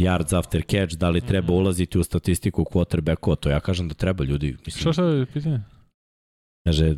Yards 0.00 0.38
after 0.38 0.62
catch, 0.62 0.96
da 0.96 1.10
li 1.10 1.20
treba 1.20 1.46
Mhm. 1.52 1.54
ulaziti 1.54 1.98
u 1.98 2.02
statistiku 2.02 2.64
quarterbacka, 2.64 3.36
to 3.36 3.50
ja 3.50 3.60
kažem 3.60 3.88
da 3.88 3.94
treba 3.94 4.24
ljudi. 4.24 4.56
Mislim, 4.66 4.80
Šta 4.80 4.92
šta 4.92 5.04
je 5.04 5.26
pitanje? 5.26 5.60
Kaže, 6.66 6.96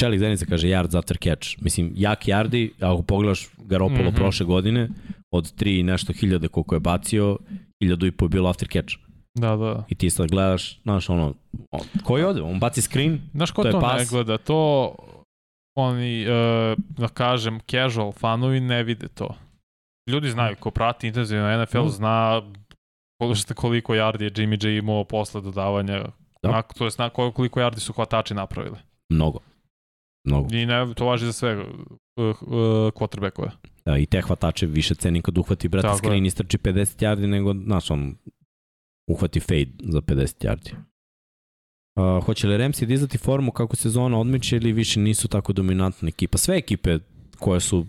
Čelik 0.00 0.20
Zenica 0.20 0.44
kaže 0.46 0.68
yards 0.68 0.98
after 0.98 1.16
catch. 1.22 1.62
Mislim, 1.62 1.92
jak 1.96 2.24
yardi, 2.28 2.70
ako 2.80 3.02
pogledaš 3.02 3.48
Garoppolo 3.58 4.02
mm. 4.02 4.12
-hmm. 4.12 4.16
prošle 4.16 4.46
godine, 4.46 4.88
od 5.30 5.54
3 5.54 5.80
i 5.80 5.82
nešto 5.82 6.12
hiljade 6.12 6.48
koliko 6.48 6.74
je 6.76 6.80
bacio, 6.80 7.38
hiljadu 7.82 8.06
i 8.06 8.10
po 8.12 8.24
je 8.24 8.28
bilo 8.28 8.48
after 8.50 8.68
catch. 8.68 8.94
Da, 9.34 9.56
da. 9.56 9.84
I 9.88 9.94
ti 9.94 10.10
sad 10.10 10.30
gledaš, 10.30 10.80
znaš, 10.82 11.10
ono, 11.10 11.34
on, 11.70 11.80
koji 12.04 12.24
ode? 12.24 12.42
On 12.42 12.60
baci 12.60 12.82
screen, 12.82 13.20
Znaš 13.34 13.50
ko 13.50 13.62
To 13.62 13.70
to, 13.70 13.76
je 13.76 13.82
ne 13.82 13.88
pas. 13.98 14.10
gleda? 14.10 14.38
To 14.38 14.94
oni, 15.76 16.26
uh, 16.26 16.78
da 16.88 17.08
kažem, 17.08 17.60
casual 17.70 18.12
fanovi 18.12 18.60
ne 18.60 18.82
vide 18.82 19.08
to. 19.08 19.34
Ljudi 20.06 20.30
znaju, 20.30 20.56
ko 20.60 20.70
prati 20.70 21.06
intenzivno 21.06 21.62
NFL, 21.64 21.82
Mm. 21.82 21.88
zna 21.88 22.42
koliko, 23.56 23.94
yardi 23.94 24.22
je 24.22 24.30
Jimmy 24.30 24.60
G 24.62 24.76
imao 24.76 25.04
posle 25.04 25.40
dodavanja. 25.40 25.98
Da. 25.98 26.10
Da. 26.42 26.62
to 26.62 26.84
je 26.84 26.90
zna 26.90 27.10
koliko 27.10 27.60
yardi 27.60 27.78
su 27.78 27.92
hvatači 27.92 28.34
napravili. 28.34 28.76
mnogo. 29.08 29.38
Mnogo. 30.24 30.48
I 30.54 30.66
ne, 30.66 30.94
to 30.94 31.06
važi 31.06 31.26
za 31.26 31.32
sve 31.32 31.56
uh, 31.56 31.66
uh, 32.16 32.34
quarterbackove. 32.92 33.50
Da, 33.84 33.98
I 33.98 34.06
te 34.06 34.20
hvatače 34.20 34.66
više 34.66 34.94
ceni 34.94 35.22
kad 35.22 35.38
uhvati, 35.38 35.68
brate, 35.68 35.86
Tako 35.88 35.98
screen 35.98 36.24
je. 36.24 36.26
i 36.26 36.30
strči 36.30 36.58
50 36.58 37.02
yardi, 37.02 37.26
nego, 37.26 37.54
znaš, 37.54 37.90
on 37.90 38.16
uhvati 39.10 39.40
fade 39.40 39.70
za 39.80 40.00
50 40.00 40.46
yardi. 40.46 40.72
Uh, 42.18 42.24
hoće 42.24 42.46
li 42.46 42.58
Ramsey 42.58 42.84
dizati 42.84 43.18
formu 43.18 43.52
kako 43.52 43.76
sezona 43.76 44.18
odmiče 44.18 44.56
ili 44.56 44.72
više 44.72 45.00
nisu 45.00 45.28
tako 45.28 45.52
dominantna 45.52 46.08
ekipa? 46.08 46.38
Sve 46.38 46.56
ekipe 46.56 46.98
koje 47.38 47.60
su 47.60 47.86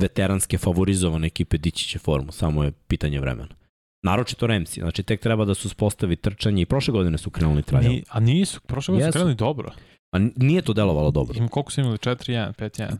veteranske 0.00 0.58
favorizovane 0.58 1.26
ekipe 1.26 1.58
dići 1.58 1.88
će 1.88 1.98
formu, 1.98 2.32
samo 2.32 2.64
je 2.64 2.72
pitanje 2.72 3.20
vremena. 3.20 3.54
Naročito 4.02 4.46
Ramsey, 4.46 4.80
znači 4.80 5.02
tek 5.02 5.20
treba 5.20 5.44
da 5.44 5.54
su 5.54 5.68
spostavi 5.68 6.16
trčanje 6.16 6.62
i 6.62 6.66
prošle 6.66 6.92
godine 6.92 7.18
su 7.18 7.30
krenuli 7.30 7.62
traljavo. 7.62 7.94
Ni, 7.94 8.04
a 8.08 8.20
nisu, 8.20 8.60
prošle 8.60 8.92
godine 8.92 9.06
Jesu. 9.08 9.12
su 9.12 9.18
krenuli 9.18 9.34
dobro. 9.34 9.72
A 10.12 10.18
nije 10.36 10.62
to 10.62 10.72
delovalo 10.72 11.10
dobro. 11.10 11.38
Im, 11.38 11.48
koliko 11.48 11.72
su 11.72 11.80
imali? 11.80 11.98
4-1, 11.98 12.52
5-1. 12.52 12.96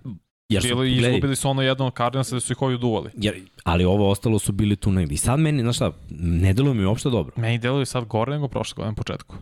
Jer 0.49 0.63
su, 0.63 0.69
Bili, 0.69 0.95
gledaj, 0.95 1.11
izgubili 1.11 1.37
su 1.37 1.49
ono 1.49 1.63
jedno 1.63 1.87
od 1.87 1.97
Cardinalsa 1.97 2.37
da 2.37 2.41
su 2.41 2.53
ih 2.53 2.63
ovi 2.63 2.75
uduvali. 2.75 3.11
jer, 3.15 3.43
ali 3.65 3.85
ovo 3.85 4.11
ostalo 4.11 4.39
su 4.39 4.53
bili 4.53 4.77
tu 4.77 4.93
negdje. 4.93 5.15
I 5.15 5.19
sad 5.19 5.41
meni, 5.41 5.63
znaš 5.63 5.77
šta, 5.77 5.93
ne 6.21 6.53
deluje 6.53 6.75
mi 6.75 6.85
uopšte 6.85 7.11
dobro. 7.11 7.33
Meni 7.37 7.59
deluju 7.59 7.87
sad 7.87 8.05
gore 8.05 8.33
nego 8.33 8.49
prošle 8.49 8.75
godine 8.75 8.91
na 8.91 8.95
početku. 8.95 9.37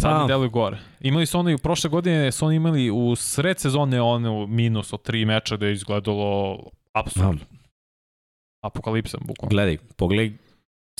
Sad 0.00 0.22
mi 0.22 0.28
deluju 0.28 0.50
gore. 0.50 0.78
Imali 1.00 1.26
su 1.26 1.38
ono 1.38 1.50
i 1.50 1.58
prošle 1.58 1.90
godine 1.90 2.32
su 2.32 2.46
oni 2.46 2.56
imali 2.56 2.90
u 2.90 3.16
sred 3.16 3.60
sezone 3.60 4.00
ono 4.00 4.46
minus 4.46 4.92
od 4.92 5.02
tri 5.02 5.24
meča 5.24 5.56
da 5.56 5.66
je 5.66 5.72
izgledalo 5.72 6.58
apsurd. 6.92 7.40
A, 7.40 8.66
Apokalipsa, 8.66 9.18
bukvalno. 9.20 9.50
Gledaj, 9.50 9.78
pogledaj 9.96 10.32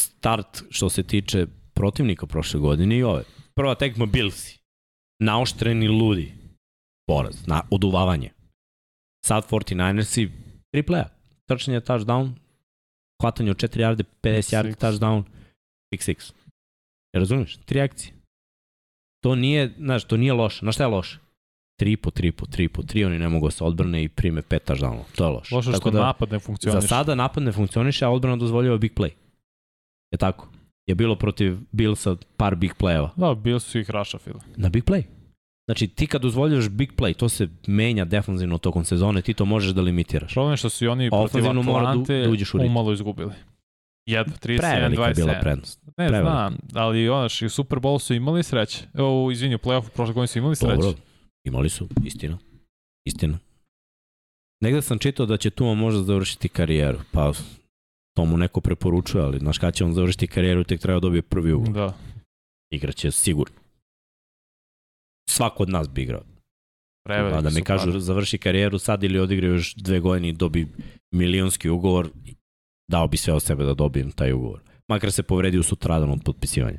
start 0.01 0.63
što 0.71 0.91
se 0.91 1.03
tiče 1.03 1.47
protivnika 1.75 2.27
prošle 2.27 2.61
godine 2.61 2.97
i 2.97 3.03
ove. 3.03 3.23
Prva 3.55 3.75
tekma 3.75 4.07
Billsi. 4.07 4.59
Naoštreni 5.23 5.89
ludi. 5.89 6.33
Poraz. 7.07 7.47
Na, 7.47 7.63
oduvavanje. 7.71 8.31
Sad 9.27 9.51
49ersi, 9.51 10.31
tri 10.73 10.83
playa. 10.83 11.05
Trčanje 11.49 11.81
touchdown, 11.81 12.31
hvatanje 13.23 13.51
od 13.51 13.57
4 13.57 13.81
yarde, 13.81 14.05
50 14.23 14.57
yardi 14.57 14.73
Six. 14.75 14.81
touchdown, 14.81 15.23
pick 15.91 16.03
six. 16.05 16.33
Je 17.15 17.21
razumiješ? 17.21 17.57
Tri 17.57 17.81
akcije. 17.81 18.13
To 19.25 19.35
nije, 19.35 19.73
znaš, 19.79 20.05
to 20.05 20.17
nije 20.17 20.33
loše. 20.33 20.59
Znaš 20.59 20.75
šta 20.75 20.85
je 20.85 20.89
loše? 20.89 21.19
3 21.81 21.97
po 21.97 22.11
3 22.11 22.31
po 22.31 22.47
3 22.47 22.69
po 22.69 22.83
3, 22.83 23.07
oni 23.07 23.19
ne 23.19 23.29
mogu 23.29 23.47
da 23.47 23.51
se 23.51 23.65
odbrane 23.65 24.03
i 24.05 24.09
prime 24.09 24.43
5 24.43 24.59
touchdownova. 24.67 25.05
To 25.17 25.25
je 25.25 25.31
loše. 25.31 25.55
Loše 25.55 25.71
što 25.71 25.79
Tako 25.79 25.91
napad 25.91 26.33
ne 26.33 26.39
funkcioniše. 26.39 26.81
Za 26.81 26.89
sada 26.89 27.15
napad 27.15 27.43
ne 27.43 27.53
funkcioniše, 27.53 28.05
a 28.05 28.11
odbrana 28.11 28.37
dozvoljava 28.37 28.79
big 28.79 28.93
play. 28.95 29.11
Je 30.13 30.19
tako? 30.19 30.49
Je 30.87 30.95
bilo 30.95 31.17
protiv 31.17 31.57
Billsa 31.73 32.17
par 32.37 32.57
big 32.57 32.73
playeva. 32.81 33.09
Da, 33.17 33.35
bili 33.35 33.61
su 33.61 33.79
ih 33.79 33.91
rašafili. 33.91 34.41
Na 34.57 34.69
big 34.69 34.85
play. 34.85 35.03
Znači, 35.69 35.87
ti 35.87 36.07
kad 36.07 36.23
dozvoljavaš 36.23 36.69
big 36.69 36.93
play, 36.97 37.17
to 37.17 37.29
se 37.29 37.49
menja 37.67 38.05
defanzivno 38.05 38.59
tokom 38.59 38.85
sezone, 38.85 39.23
ti 39.23 39.35
to 39.35 39.45
možeš 39.45 39.73
da 39.73 39.83
limitiraš. 39.83 40.33
Problem 40.33 40.53
je 40.53 40.57
što 40.57 40.69
su 40.69 40.85
i 40.85 40.89
oni 40.89 41.11
protiv 41.11 41.25
Ofanzivno 41.25 41.63
mora 41.63 41.83
da- 41.83 41.91
Atlante 41.91 42.23
da 42.23 42.31
uđeš 42.31 42.55
u 42.55 42.59
umalo 42.59 42.93
izgubili. 42.93 43.33
Jedva, 44.07 44.37
31, 44.37 44.59
Prevelika 44.59 45.07
je 45.07 45.15
bila 45.15 45.33
27. 45.33 45.41
prednost. 45.41 45.83
Ne 45.87 45.93
prevelika. 45.97 46.31
znam, 46.31 46.57
ali 46.75 47.09
onaš, 47.09 47.43
i 47.43 47.47
u 47.47 47.51
Super 47.51 47.79
Bowl 47.79 47.99
su 47.99 48.15
imali 48.15 48.43
sreće. 48.43 48.85
Evo, 48.95 49.31
izvini, 49.31 49.55
u 49.55 49.59
play-offu 49.59 49.89
prošle 49.89 50.15
godine 50.15 50.27
su 50.27 50.39
imali 50.39 50.57
sreće. 50.57 50.75
Dobro, 50.77 50.95
imali 51.45 51.69
su, 51.69 51.89
istina. 52.05 52.39
Istina. 53.07 53.39
Negde 54.61 54.83
sam 54.83 54.99
čitao 54.99 55.27
da 55.27 55.37
će 55.37 55.51
Tuma 55.51 55.75
možda 55.75 56.03
završiti 56.03 56.49
karijeru, 56.49 56.99
pa 57.13 57.33
to 58.17 58.25
mu 58.25 58.37
neko 58.37 58.61
preporučuje, 58.61 59.25
ali 59.25 59.39
znaš 59.39 59.59
kada 59.59 59.71
će 59.71 59.85
on 59.85 59.93
završiti 59.93 60.27
karijeru, 60.27 60.65
tek 60.65 60.81
treba 60.81 60.97
da 60.97 61.01
dobije 61.01 61.23
prvi 61.23 61.53
ugovor. 61.53 61.73
Da. 61.75 61.97
Igraće 62.71 63.11
sigurno. 63.11 63.55
Svako 65.31 65.63
od 65.63 65.69
nas 65.69 65.89
bi 65.89 66.03
igrao. 66.03 66.23
Preveliki 67.05 67.35
Pa 67.35 67.41
da 67.41 67.51
mi 67.51 67.63
kažu 67.63 67.87
pari. 67.91 68.01
završi 68.01 68.39
karijeru 68.39 68.79
sad 68.79 69.03
ili 69.03 69.19
odigra 69.19 69.49
još 69.49 69.75
dve 69.75 70.01
godine 70.01 70.29
i 70.29 70.33
dobi 70.33 70.67
milionski 71.15 71.69
ugovor, 71.71 72.11
dao 72.91 73.09
bi 73.09 73.17
sve 73.17 73.35
od 73.35 73.43
sebe 73.43 73.65
da 73.65 73.75
dobijem 73.75 74.13
taj 74.13 74.33
ugovor. 74.33 74.61
Makar 74.89 75.13
se 75.13 75.23
povredi 75.23 75.59
u 75.59 75.63
sutradan 75.63 76.11
od 76.11 76.21
potpisivanja. 76.25 76.79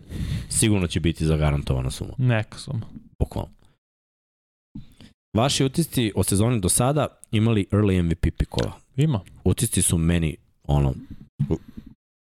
Sigurno 0.49 0.87
će 0.87 0.99
biti 0.99 1.25
zagarantovana 1.25 1.91
suma. 1.91 2.13
Neka 2.17 2.57
su. 2.57 2.71
Bukvalno. 3.19 3.51
Vaši 5.37 5.63
utisci 5.65 6.11
od 6.15 6.25
sezone 6.25 6.59
do 6.59 6.69
sada 6.69 7.07
imali 7.31 7.65
early 7.71 8.03
MVP 8.03 8.37
pikova. 8.37 8.71
Ima. 8.95 9.19
Utisci 9.43 9.81
su 9.81 9.97
meni 9.97 10.37
ono 10.63 10.93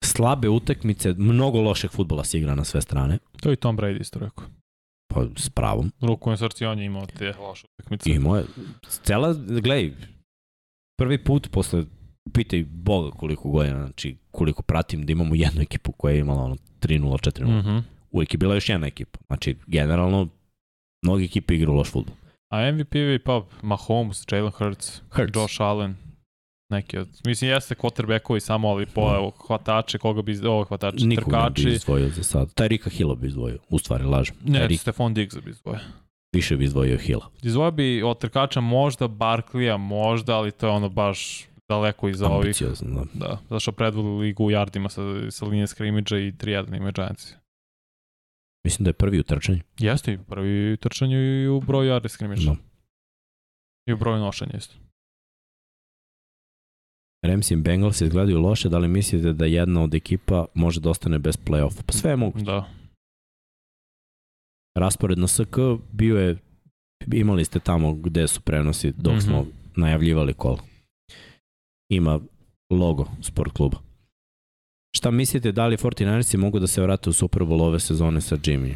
slabe 0.03 0.49
utakmice, 0.49 1.13
mnogo 1.17 1.61
lošeg 1.61 1.91
futbola 1.91 2.23
se 2.23 2.37
igra 2.37 2.55
na 2.55 2.63
sve 2.63 2.81
strane, 2.81 3.17
To 3.41 3.49
je 3.49 3.53
i 3.53 3.57
Tom 3.57 3.77
Brady 3.77 4.01
isto 4.01 4.19
rekao. 4.19 4.45
pa 5.07 5.25
s 5.37 5.49
pravom. 5.49 5.91
Ruku 6.01 6.29
na 6.29 6.37
srci 6.37 6.65
on 6.65 6.79
je 6.79 6.85
imao 6.85 7.05
te 7.05 7.33
loše 7.39 7.65
utakmice. 7.73 8.09
I 8.11 8.19
moje, 8.19 8.45
cela, 9.03 9.33
gledaj, 9.33 9.93
prvi 10.97 11.23
put 11.23 11.49
posle, 11.51 11.83
pitaj 12.33 12.63
Boga 12.69 13.11
koliko 13.11 13.49
godina, 13.49 13.79
znači 13.85 14.15
koliko 14.31 14.61
pratim 14.63 15.05
da 15.05 15.11
imamo 15.11 15.35
jednu 15.35 15.61
ekipu 15.61 15.91
koja 15.91 16.13
je 16.13 16.19
imala 16.19 16.43
ono 16.43 16.55
3-0, 16.81 17.29
4-0. 17.41 17.59
Mhm. 17.59 17.77
Uvijek 18.11 18.33
je 18.33 18.37
bila 18.37 18.55
još 18.55 18.69
jedna 18.69 18.87
ekipa. 18.87 19.19
Znači, 19.27 19.55
generalno, 19.67 20.27
mnogi 21.03 21.25
ekipe 21.25 21.55
igraju 21.55 21.77
loš 21.77 21.91
futbol. 21.91 22.15
A 22.51 22.71
MVP 22.71 22.95
je 22.95 23.19
pa 23.19 23.45
Mahomes, 23.61 24.23
Jalen 24.31 24.51
Hurts, 24.51 25.01
Hurts. 25.09 25.35
Josh 25.35 25.61
Allen, 25.61 25.95
neki 26.69 26.97
od... 26.97 27.21
Mislim, 27.25 27.51
jeste 27.51 27.75
quarterbackovi 27.75 28.39
samo, 28.39 28.67
ali 28.67 28.85
po 28.85 29.01
evo, 29.15 29.31
hvatače, 29.47 29.97
koga 29.97 30.21
bi... 30.21 30.47
Ovo 30.47 30.63
hvatače, 30.63 31.05
Nikog 31.05 31.33
ne 31.33 31.37
bi 31.49 31.53
trkači. 31.55 31.69
izdvojio 31.75 32.09
za 32.09 32.23
sad. 32.23 32.53
Taj 32.53 32.67
Rika 32.67 32.89
Hilla 32.89 33.15
bi 33.15 33.27
izdvojio. 33.27 33.57
U 33.69 33.79
stvari, 33.79 34.03
lažem. 34.03 34.35
Ne, 34.45 34.67
Rick 34.67 34.81
Stefan 34.81 35.13
Diggs 35.13 35.35
bi 35.45 35.49
izvoje. 35.49 35.79
više 36.35 36.57
bi 36.57 36.65
izdvojio 36.65 36.97
Hilla. 36.97 37.29
Izvoje 37.43 37.71
bi 37.71 38.03
od 38.03 38.19
trkača 38.19 38.61
možda 38.61 39.07
Barklija, 39.07 39.77
možda, 39.77 40.35
ali 40.37 40.51
to 40.51 40.67
je 40.67 40.71
ono 40.71 40.89
baš 40.89 41.47
daleko 41.69 42.09
iza 42.09 42.27
ovih. 42.27 42.45
Ambiciozno, 42.45 43.05
da. 43.13 43.27
Da, 43.27 43.37
zato 43.49 43.59
što 43.59 43.71
predvoli 43.71 44.25
ligu 44.25 44.45
u 44.45 44.51
jardima 44.51 44.89
sa, 44.89 45.01
sa 45.31 45.45
linije 45.45 45.67
skrimidža 45.67 46.17
i 46.17 46.31
3-1 46.31 46.77
imaju 46.77 46.91
Giantsi. 46.91 47.35
Mislim 48.65 48.83
da 48.83 48.89
je 48.89 48.93
prvi 48.93 49.19
u 49.19 49.23
trčanju. 49.23 49.59
Jeste 49.77 50.13
i 50.13 50.17
prvi 50.17 50.73
u 50.73 50.77
trčanju 50.77 51.17
i 51.17 51.47
u 51.47 51.61
broju 51.61 51.91
yardi 51.91 52.07
skrimiša. 52.07 52.49
Da. 52.49 52.55
I 53.87 53.93
u 53.93 53.97
broju 53.97 54.19
nošenja 54.19 54.57
isto. 54.57 54.75
Rams 57.25 57.51
i 57.51 57.55
Bengals 57.55 58.01
izgledaju 58.01 58.39
loše, 58.39 58.69
da 58.69 58.77
li 58.77 58.87
mislite 58.87 59.33
da 59.33 59.45
jedna 59.45 59.83
od 59.83 59.93
ekipa 59.93 60.45
može 60.53 60.79
da 60.79 60.89
ostane 60.89 61.19
bez 61.19 61.37
play-offa? 61.37 61.81
Pa 61.85 61.93
sve 61.93 62.11
je 62.11 62.15
moguće. 62.15 62.45
Da. 62.45 62.69
Raspored 64.75 65.17
na 65.17 65.27
SK 65.27 65.57
bio 65.91 66.17
je, 66.17 66.37
imali 67.13 67.45
ste 67.45 67.59
tamo 67.59 67.93
gde 67.93 68.27
su 68.27 68.41
prenosi 68.41 68.91
dok 68.91 69.13
mm 69.13 69.17
-hmm. 69.17 69.25
smo 69.25 69.45
najavljivali 69.75 70.33
kolo. 70.33 70.59
Ima 71.89 72.19
logo 72.69 73.05
sport 73.21 73.51
kluba. 73.51 73.77
Šta 74.95 75.11
mislite, 75.11 75.51
da 75.51 75.67
li 75.67 75.77
49ersi 75.77 76.37
mogu 76.37 76.59
da 76.59 76.67
se 76.67 76.81
vrate 76.81 77.09
u 77.09 77.13
Super 77.13 77.41
Bowl 77.41 77.61
ove 77.61 77.79
sezone 77.79 78.21
sa 78.21 78.35
Jimmy? 78.35 78.75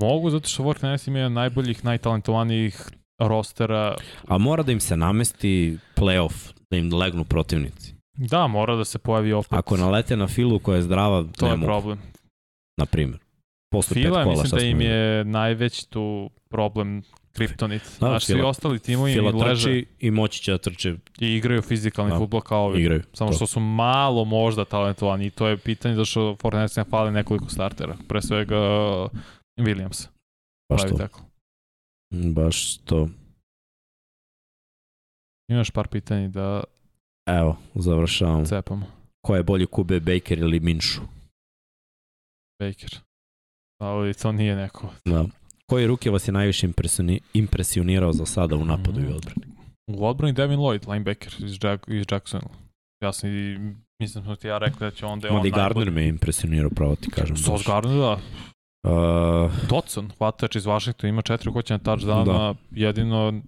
Mogu, 0.00 0.30
zato 0.30 0.48
što 0.48 0.62
49ersi 0.62 1.08
imaju 1.08 1.30
najboljih, 1.30 1.84
najtalentovanijih 1.84 2.90
rostera. 3.18 3.96
A 4.28 4.38
mora 4.38 4.62
da 4.62 4.72
im 4.72 4.80
se 4.80 4.96
namesti 4.96 5.78
playoff, 5.96 6.52
da 6.70 6.76
im 6.76 6.94
legnu 6.94 7.24
protivnici. 7.24 7.94
Da, 8.16 8.46
mora 8.46 8.76
da 8.76 8.84
se 8.84 8.98
pojavi 8.98 9.32
opet. 9.32 9.52
Ako 9.52 9.76
nalete 9.76 10.16
na 10.16 10.26
filu 10.26 10.58
koja 10.58 10.76
je 10.76 10.82
zdrava, 10.82 11.24
to 11.38 11.46
ne 11.46 11.52
je 11.52 11.56
mogu, 11.56 11.66
problem. 11.66 11.98
na 12.76 12.86
primjer. 12.86 13.18
Posle 13.70 13.94
Fila, 13.94 14.18
pet 14.18 14.24
kola, 14.24 14.42
mislim 14.42 14.60
da 14.60 14.66
im 14.66 14.80
je 14.80 15.24
najveći 15.24 15.90
tu 15.90 16.30
problem 16.50 17.02
kriptonit. 17.32 17.82
Da, 17.82 17.88
znači, 17.98 18.26
svi 18.26 18.40
ostali 18.40 18.78
timovi 18.78 19.12
im 19.12 19.36
leže 19.36 19.82
i 19.98 20.10
moći 20.10 20.42
će 20.42 20.52
da 20.52 20.58
trče, 20.58 20.94
i 21.20 21.26
igraju 21.28 21.62
fizikalni 21.62 22.10
Da. 22.10 22.18
futbol 22.18 22.40
kao 22.40 22.64
ovi. 22.64 22.80
igraju. 22.80 23.02
Samo 23.12 23.30
To. 23.30 23.36
što 23.36 23.46
su 23.46 23.60
malo 23.60 24.24
možda 24.24 24.64
talentovani 24.64 25.26
i 25.26 25.30
to 25.30 25.46
je 25.46 25.56
pitanje 25.58 25.94
zašto 25.94 26.36
Fortnite 26.36 26.84
fali 26.84 27.10
nekoliko 27.12 27.48
startera. 27.48 27.96
Pre 28.08 28.22
svega 28.22 28.56
uh, 28.56 29.10
Williams. 29.58 30.08
Baš 30.68 30.80
pravi 30.80 30.90
to. 30.90 30.98
tako. 30.98 31.20
Baš 32.12 32.76
to. 32.76 33.08
Imaš 35.48 35.70
par 35.70 35.88
pitanja 35.88 36.28
da 36.28 36.64
Evo, 37.28 37.56
završavam. 37.74 38.44
cepamo. 38.44 38.86
Ko 39.20 39.36
je 39.36 39.42
bolji 39.42 39.66
kube, 39.66 40.00
Baker 40.00 40.38
ili 40.38 40.60
Minšu? 40.60 41.00
Baker. 42.60 42.98
Ali 43.80 44.14
to 44.14 44.32
nije 44.32 44.56
neko. 44.56 44.90
Da. 45.04 45.24
Koji 45.68 45.86
ruke 45.86 46.10
vas 46.10 46.28
je 46.28 46.32
najviše 46.32 46.66
impresioni- 46.66 47.20
impresionirao 47.34 48.12
za 48.12 48.26
sada 48.26 48.56
u 48.56 48.64
napadu 48.64 49.00
i 49.00 49.04
Mhm. 49.04 49.12
odbrani? 49.12 49.42
U 49.88 50.06
odbrani 50.06 50.32
Devin 50.32 50.58
Lloyd, 50.58 50.88
linebacker 50.88 51.34
iz, 51.38 51.58
Jack, 51.62 51.84
iz 51.88 52.04
Jacksonville. 52.06 52.54
Ja 53.00 53.12
sam 53.12 53.30
i, 53.30 53.58
mislim 54.00 54.24
smo 54.24 54.36
ti 54.36 54.46
ja 54.46 54.58
rekli 54.58 54.80
da 54.80 54.90
će 54.90 55.06
onda 55.06 55.26
je 55.26 55.30
on 55.30 55.36
Madi 55.36 55.50
Gardner 55.50 55.86
najbolji. 55.86 55.90
me 55.94 56.08
impresionirao, 56.08 56.70
pravo 56.70 56.96
ti 56.96 57.10
kažem. 57.10 57.36
Sauce 57.36 57.64
Gardner, 57.66 57.96
da. 57.96 58.12
Uh, 58.84 59.52
Dotson, 59.68 60.10
hvatač 60.18 60.56
iz 60.56 60.64
Washingtona, 60.64 61.08
ima 61.08 61.22
četiri 61.22 61.52
hoćena 61.52 61.78
touchdowna, 61.78 62.24
Da. 62.24 62.54
jedino 62.72 63.42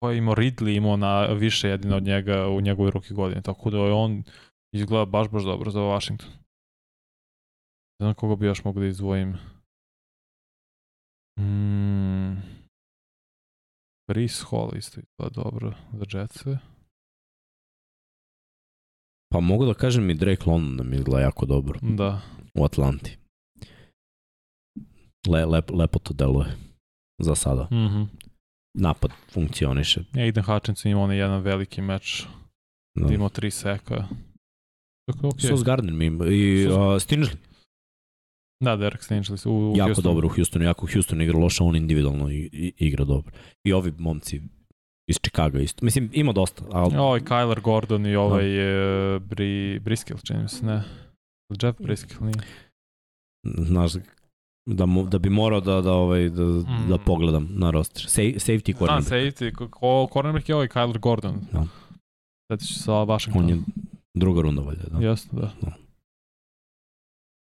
ko 0.00 0.10
je 0.10 0.18
imao 0.18 0.34
Ridley 0.34 0.76
imao 0.76 0.96
na 0.96 1.22
više 1.24 1.68
jedino 1.68 1.96
od 1.96 2.02
njega 2.02 2.48
u 2.48 2.60
njegovoj 2.60 2.90
ruki 2.90 3.14
godine, 3.14 3.42
tako 3.42 3.70
da 3.70 3.78
je 3.78 3.92
on 3.92 4.22
izgleda 4.72 5.04
baš, 5.04 5.28
baš 5.28 5.42
dobro 5.42 5.70
za 5.70 5.80
Washington. 5.80 6.28
Ne 8.00 8.04
znam 8.04 8.14
koga 8.14 8.36
bi 8.36 8.46
još 8.46 8.64
mogu 8.64 8.80
da 8.80 8.86
izdvojim. 8.86 9.36
Mm. 11.36 12.36
Brice 14.08 14.44
Hall 14.50 14.70
isto 14.76 15.00
izgleda 15.00 15.42
dobro 15.42 15.74
za 15.92 16.18
Jetse. 16.18 16.58
pa 19.32 19.40
mogu 19.40 19.66
da 19.66 19.74
kažem 19.74 20.10
i 20.10 20.14
Drake 20.14 20.42
London 20.46 20.76
da 20.76 20.82
mi 20.82 20.96
izgleda 20.96 21.20
jako 21.20 21.46
dobro 21.46 21.78
Da. 21.82 22.20
u 22.54 22.64
Atlanti. 22.64 23.18
Le, 25.28 25.44
lep, 25.46 25.70
lepo 25.70 25.98
to 25.98 26.14
deluje 26.14 26.56
za 27.18 27.34
sada. 27.34 27.64
Mhm. 27.64 28.02
Napad 28.74 29.10
funkcioniše. 29.32 30.00
Aiden 30.14 30.44
Hutchinson 30.44 30.90
imao 30.90 31.04
onaj 31.04 31.16
jedan 31.18 31.40
veliki 31.42 31.82
meč, 31.82 32.22
Da. 32.96 33.06
da. 33.06 33.14
imao 33.14 33.28
tri 33.28 33.50
seka. 33.50 34.08
Tako, 35.06 35.26
okay. 35.28 35.48
Sauce 35.48 35.64
Gardner 35.64 35.94
mi 35.94 36.06
ima. 36.06 36.24
I 36.26 36.28
Sauce- 36.28 36.94
uh, 36.94 37.02
Stingley. 37.02 37.36
Da, 38.64 38.76
Derek 38.76 39.00
Stingley 39.00 39.48
u, 39.48 39.72
u 39.72 39.76
jako 39.76 39.88
Houstonu. 39.88 40.04
dobro 40.04 40.26
u 40.26 40.30
Houstonu. 40.30 40.64
Jako 40.64 40.86
Houston 40.86 41.22
igra 41.22 41.38
loše, 41.38 41.62
on 41.62 41.76
individualno 41.76 42.30
i, 42.30 42.50
i, 42.52 42.72
igra 42.78 43.04
dobro. 43.04 43.32
I 43.64 43.72
ovi 43.72 43.92
momci 43.98 44.40
iz 45.06 45.16
Chicago 45.18 45.58
isto. 45.58 45.84
Mislim, 45.84 46.10
ima 46.12 46.32
dosta, 46.32 46.64
ali 46.72 46.96
Ovaj 46.96 47.20
Kyler 47.20 47.60
Gordon 47.60 48.06
i 48.06 48.16
ovaj 48.16 48.44
no. 48.44 49.18
Bri, 49.20 49.78
Briskill, 49.78 50.18
čini 50.18 50.42
mi 50.42 50.48
se, 50.48 50.66
ne. 50.66 50.82
Jeff 51.62 51.78
Briskill, 51.80 52.20
nije. 52.22 52.34
znaš, 53.58 53.92
da, 54.66 54.86
mu, 54.86 55.02
da 55.04 55.18
bi 55.18 55.30
morao 55.30 55.60
da, 55.60 55.80
da, 55.80 55.92
ovaj, 55.92 56.28
da, 56.28 56.42
Mm. 56.44 56.88
da 56.88 56.98
pogledam 56.98 57.48
na 57.50 57.70
roster. 57.70 58.02
Sa, 58.02 58.22
safety 58.22 58.72
Da, 58.72 58.78
cornerback. 58.78 59.08
safety, 59.08 59.52
ko- 59.70 60.08
cornerback 60.08 60.48
je 60.48 60.54
ovaj 60.54 60.68
Kyler 60.68 60.98
Gordon. 60.98 61.40
Da. 61.52 61.66
Sad 62.48 62.60
ću 62.60 62.74
sa 62.74 62.92
Washington. 62.94 63.42
On 63.42 63.48
je 63.48 63.58
druga 64.14 64.42
runda 64.42 64.62
valjda. 64.62 64.82
Da. 64.88 64.98
Jasno, 65.00 65.40
da. 65.40 65.72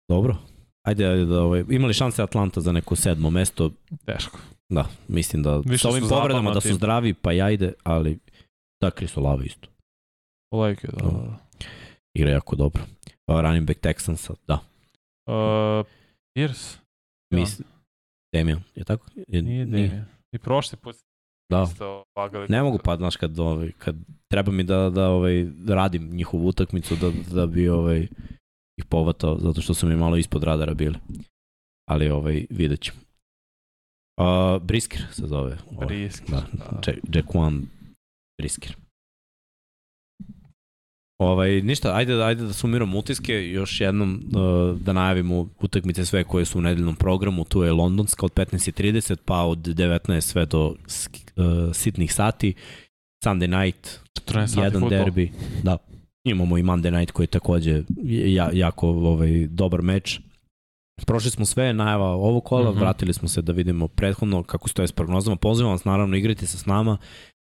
Dobro. 0.10 0.38
Ajde, 0.88 1.06
ajde 1.06 1.26
da, 1.26 1.42
ovaj, 1.42 1.64
imali 1.70 1.94
šanse 1.94 2.24
Atlanta 2.24 2.62
za 2.62 2.72
neko 2.72 2.96
sedmo 2.96 3.30
mesto? 3.30 3.72
Teško. 4.06 4.40
Da, 4.70 4.86
mislim 5.08 5.44
da 5.44 5.58
Više 5.58 5.82
sa 5.82 5.90
ovim 5.90 6.04
povredama 6.10 6.52
da 6.52 6.62
su 6.62 6.74
zdravi, 6.74 7.14
pa 7.14 7.32
ja 7.32 7.52
ide, 7.52 7.74
ali 7.84 8.20
da, 8.82 8.92
Krisolava 8.92 9.44
isto. 9.44 9.68
Polejke, 10.50 10.88
da. 10.88 11.04
Da. 11.04 11.12
da. 11.12 11.38
Igra 12.14 12.32
jako 12.32 12.56
dobro. 12.56 12.84
Uh, 13.28 13.40
running 13.42 13.68
back 13.68 13.80
Texansa, 13.80 14.34
da. 14.48 14.60
Uh, 15.28 15.86
Pierce? 16.34 16.78
Mis, 17.34 17.62
Damian, 18.34 18.62
je 18.76 18.84
tako? 18.84 19.06
Je, 19.28 19.42
Nije 19.42 19.66
Damian. 19.66 20.06
I 20.36 20.40
prošli 20.40 20.78
put 20.78 20.96
Da. 21.50 21.68
isto 21.72 22.04
vagali. 22.16 22.48
Ne 22.50 22.64
mogu 22.64 22.80
pa, 22.84 22.96
znaš, 22.96 23.16
kad, 23.16 23.40
ovaj, 23.40 23.72
kad 23.78 23.96
treba 24.32 24.52
mi 24.52 24.64
da, 24.64 24.90
da, 24.90 25.10
ovaj, 25.10 25.44
da 25.44 25.76
radim 25.76 26.10
njihovu 26.16 26.48
utakmicu, 26.48 26.96
da, 26.96 27.12
da 27.32 27.46
bi 27.46 27.70
ovaj, 27.70 28.08
ih 28.78 28.86
povatao, 28.86 29.38
zato 29.40 29.62
što 29.62 29.74
su 29.74 29.88
mi 29.88 29.96
malo 29.96 30.18
ispod 30.18 30.44
radara 30.44 30.74
bili. 30.74 30.96
Ali 31.90 32.10
ovaj, 32.10 32.46
vidjet 32.50 32.82
ćemo. 32.82 32.98
Uh, 34.18 34.62
Brisker 34.62 35.02
se 35.12 35.28
zove. 35.28 35.58
Ovaj, 35.72 35.88
Brisker, 35.88 36.30
Da, 36.30 36.44
da. 36.54 36.82
Jack, 36.88 37.00
Jaquan 37.08 37.62
Brisker. 38.42 38.76
Ovaj, 41.20 41.62
ništa, 41.62 41.96
ajde, 41.96 42.24
ajde 42.24 42.44
da 42.44 42.54
sumiramo 42.54 43.00
utiske, 43.00 43.52
još 43.52 43.82
jednom 43.82 44.24
uh, 44.36 44.80
da 44.80 44.94
najavimo 44.94 45.50
utakmice 45.60 46.06
sve 46.06 46.24
koje 46.24 46.46
su 46.46 46.58
u 46.58 46.62
nedeljnom 46.62 46.96
programu, 46.96 47.46
tu 47.46 47.64
je 47.64 47.72
Londonska 47.72 48.26
od 48.26 48.34
15.30 48.34 49.16
pa 49.26 49.42
od 49.42 49.58
19 49.58 50.22
sve 50.22 50.46
do 50.46 50.68
uh, 50.68 50.76
sitnih 51.74 52.14
sati, 52.14 52.54
Sunday 53.26 53.64
night, 53.64 54.00
14 54.28 54.48
sati 54.48 54.62
jedan 54.62 54.90
derbi, 54.90 55.32
da, 55.64 55.78
imamo 56.24 56.58
i 56.58 56.64
Monday 56.64 57.00
night 57.00 57.12
koji 57.12 57.24
je 57.24 57.28
takođe 57.28 57.84
ja, 58.06 58.50
jako 58.54 58.90
ovaj, 58.90 59.48
dobar 59.48 59.82
meč. 59.82 60.20
Prošli 61.06 61.32
smo 61.32 61.46
sve, 61.46 61.74
najava 61.74 62.08
ovog 62.08 62.44
kola, 62.44 62.72
mm. 62.72 62.76
-hmm. 62.76 62.80
vratili 62.80 63.14
smo 63.14 63.28
se 63.28 63.42
da 63.42 63.52
vidimo 63.52 63.88
prethodno 63.88 64.44
kako 64.44 64.70
stoje 64.70 64.88
s 64.88 64.92
prognozama. 64.92 65.36
Pozivam 65.36 65.72
vas 65.72 65.86
naravno 65.86 66.18
igrati 66.18 66.48
se 66.48 66.58
s 66.58 66.66
nama 66.66 66.98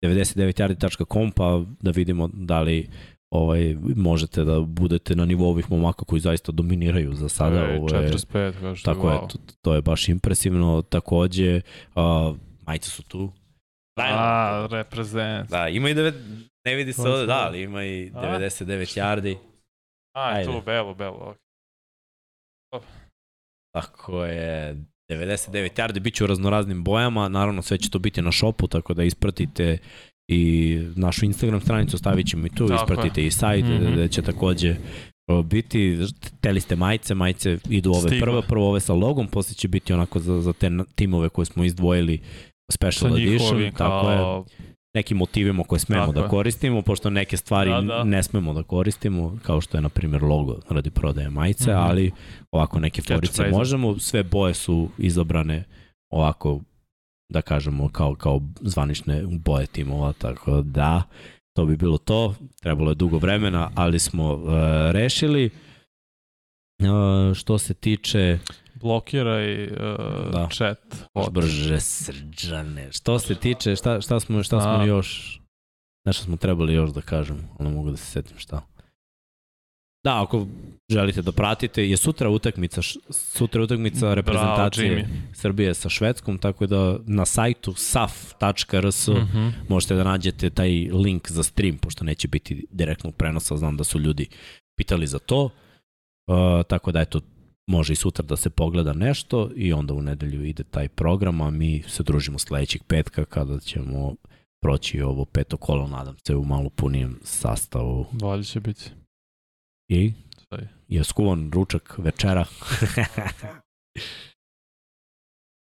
99yardi.com 0.04 1.30
pa 1.30 1.62
da 1.80 1.90
vidimo 1.90 2.28
da 2.32 2.60
li 2.60 2.88
ovaj, 3.30 3.76
možete 3.96 4.44
da 4.44 4.60
budete 4.60 5.16
na 5.16 5.24
nivou 5.24 5.48
ovih 5.48 5.70
momaka 5.70 6.04
koji 6.04 6.20
zaista 6.20 6.52
dominiraju 6.52 7.14
za 7.14 7.28
sada. 7.28 7.66
Ej, 7.70 7.76
Ovo 7.76 7.96
je, 7.96 8.12
45, 8.12 8.52
kažeš. 8.60 8.82
tako 8.82 9.10
je, 9.10 9.16
wow. 9.16 9.32
to, 9.32 9.38
to 9.62 9.74
je 9.74 9.82
baš 9.82 10.08
impresivno. 10.08 10.82
Takođe, 10.82 11.60
uh, 11.94 12.36
majice 12.66 12.90
su 12.90 13.02
tu. 13.02 13.32
A, 13.96 14.68
reprezent. 14.70 15.50
Da, 15.50 15.68
ima 15.68 15.90
i 15.90 15.94
devet, 15.94 16.14
ne 16.66 16.74
vidi 16.74 16.92
se 16.92 17.02
ovde, 17.02 17.18
sam- 17.18 17.26
da, 17.26 17.46
ali 17.46 17.62
ima 17.62 17.84
i 17.84 18.10
A? 18.14 18.20
99 18.20 18.98
yardi. 19.00 19.36
A, 20.16 20.28
Ajde. 20.28 20.52
tu, 20.52 20.62
belo, 20.66 20.94
belo. 20.94 21.34
ok. 22.74 22.82
Tako 23.74 24.24
je, 24.24 24.76
99 25.10 25.70
yardi, 25.76 26.00
bit 26.00 26.14
će 26.14 26.24
u 26.24 26.26
raznoraznim 26.26 26.84
bojama, 26.84 27.28
naravno 27.28 27.62
sve 27.62 27.78
će 27.78 27.90
to 27.90 27.98
biti 27.98 28.22
na 28.22 28.32
šopu, 28.32 28.66
tako 28.66 28.94
da 28.94 29.04
ispratite 29.04 29.78
i 30.28 30.78
našu 30.96 31.24
Instagram 31.24 31.60
stranicu, 31.60 31.98
stavit 31.98 32.26
ćemo 32.26 32.46
i 32.46 32.50
tu, 32.50 32.68
Tako 32.68 32.82
ispratite 32.82 33.20
je. 33.20 33.26
i 33.26 33.30
sajt, 33.30 33.64
mm. 33.64 33.68
-hmm. 33.68 33.92
gde 33.92 34.08
će 34.08 34.22
takođe 34.22 34.76
biti, 35.44 35.98
teli 36.40 36.60
ste 36.60 36.76
majice, 36.76 37.14
majice 37.14 37.58
idu 37.70 37.90
ove 37.90 38.00
Stigle. 38.00 38.20
prve, 38.20 38.42
prvo 38.42 38.68
ove 38.68 38.80
sa 38.80 38.92
logom, 38.92 39.28
posle 39.28 39.54
će 39.54 39.68
biti 39.68 39.92
onako 39.92 40.18
za, 40.18 40.40
za 40.40 40.52
te 40.52 40.70
timove 40.94 41.28
koje 41.28 41.46
smo 41.46 41.64
izdvojili 41.64 42.20
special 42.72 43.10
Sa 43.10 43.16
edition, 43.16 43.72
tako 43.76 44.10
je. 44.10 44.44
Nekim 44.96 45.16
motivima 45.16 45.64
koje 45.64 45.78
smemo 45.78 46.02
Tako 46.02 46.12
da 46.12 46.28
koristimo, 46.28 46.82
pošto 46.82 47.10
neke 47.10 47.36
stvari 47.36 47.70
Da, 47.70 47.80
da, 47.80 47.86
da. 47.86 47.94
da. 47.94 48.04
ne 48.04 48.22
smemo 48.22 48.54
da 48.54 48.62
koristimo, 48.62 49.38
kao 49.42 49.60
što 49.60 49.78
je, 49.78 49.82
na 49.82 49.88
primjer, 49.88 50.22
logo 50.22 50.56
radi 50.68 50.90
prodaje 50.90 51.30
majice, 51.30 51.70
mm. 51.70 51.74
-hmm. 51.74 51.88
ali 51.88 52.10
ovako 52.50 52.80
neke 52.80 53.02
forice 53.02 53.32
Catchphrase. 53.32 53.58
možemo. 53.58 53.98
Sve 53.98 54.22
boje 54.22 54.54
su 54.54 54.88
izabrane 54.98 55.64
ovako, 56.12 56.60
da 57.32 57.42
kažemo, 57.42 57.88
kao, 57.88 58.14
kao 58.14 58.40
zvanične 58.60 59.22
boje 59.26 59.66
timova, 59.66 60.12
tako 60.12 60.62
da 60.62 61.02
to 61.56 61.66
bi 61.66 61.76
bilo 61.76 61.98
to. 61.98 62.34
Trebalo 62.62 62.90
je 62.90 62.94
dugo 62.94 63.18
vremena, 63.18 63.70
ali 63.74 63.98
smo 63.98 64.34
uh, 64.34 64.50
rešili. 64.90 65.50
Uh, 66.78 67.34
što 67.34 67.58
se 67.58 67.74
tiče 67.74 68.38
Blokiraj 68.80 69.64
uh, 69.64 69.70
Da. 69.76 70.30
da. 70.32 70.48
chat. 70.52 71.08
Bot. 71.14 71.32
brže 71.32 71.80
srđane. 71.80 72.92
Što 72.92 73.18
se 73.18 73.34
tiče, 73.34 73.76
šta, 73.76 74.00
šta 74.00 74.20
smo, 74.20 74.42
šta 74.42 74.60
smo 74.60 74.70
A. 74.70 74.84
još, 74.84 75.40
nešto 76.06 76.24
smo 76.24 76.36
trebali 76.36 76.74
još 76.74 76.90
da 76.90 77.00
kažem, 77.00 77.48
ali 77.58 77.70
mogu 77.70 77.90
da 77.90 77.96
se 77.96 78.06
setim 78.06 78.38
šta. 78.38 78.62
Da, 80.04 80.22
ako 80.22 80.46
želite 80.90 81.22
da 81.22 81.32
pratite, 81.32 81.88
je 81.88 81.96
sutra 81.96 82.28
utakmica, 82.28 82.80
sutra 83.10 83.62
utakmica 83.62 84.14
reprezentacije 84.14 84.94
Bravo, 84.94 85.08
Srbije 85.34 85.74
sa 85.74 85.88
Švedskom, 85.88 86.38
tako 86.38 86.66
da 86.66 86.98
na 87.06 87.24
sajtu 87.24 87.74
saf.rs 87.74 89.08
Jimmy. 89.08 89.22
Mhm. 89.22 89.48
možete 89.68 89.94
da 89.94 90.04
nađete 90.04 90.50
taj 90.50 90.70
link 90.92 91.30
za 91.30 91.42
stream, 91.42 91.78
pošto 91.78 92.04
neće 92.04 92.28
biti 92.28 92.66
direktnog 92.70 93.14
prenosa, 93.14 93.56
znam 93.56 93.76
da 93.76 93.84
su 93.84 93.98
ljudi 93.98 94.28
pitali 94.78 95.06
za 95.06 95.18
to. 95.18 95.44
Uh, 95.44 96.66
tako 96.68 96.92
da 96.92 97.00
eto, 97.00 97.20
može 97.66 97.92
i 97.92 97.96
sutra 97.96 98.24
da 98.24 98.36
se 98.36 98.50
pogleda 98.50 98.92
nešto 98.92 99.50
i 99.56 99.72
onda 99.72 99.94
u 99.94 100.02
nedelju 100.02 100.44
ide 100.44 100.64
taj 100.64 100.88
program, 100.88 101.40
a 101.40 101.50
mi 101.50 101.82
se 101.82 102.02
družimo 102.02 102.38
sledećeg 102.38 102.82
petka 102.82 103.24
kada 103.24 103.60
ćemo 103.60 104.14
proći 104.62 105.02
ovo 105.02 105.24
peto 105.24 105.56
kolo, 105.56 105.88
nadam 105.88 106.16
se, 106.26 106.36
u 106.36 106.44
malo 106.44 106.70
punijem 106.70 107.20
sastavu. 107.22 108.06
Bolje 108.12 108.44
će 108.44 108.60
biti. 108.60 108.90
I 109.88 110.12
Sve. 110.48 110.68
je 110.88 111.04
skuvan 111.04 111.50
ručak 111.52 111.94
večera. 111.98 112.44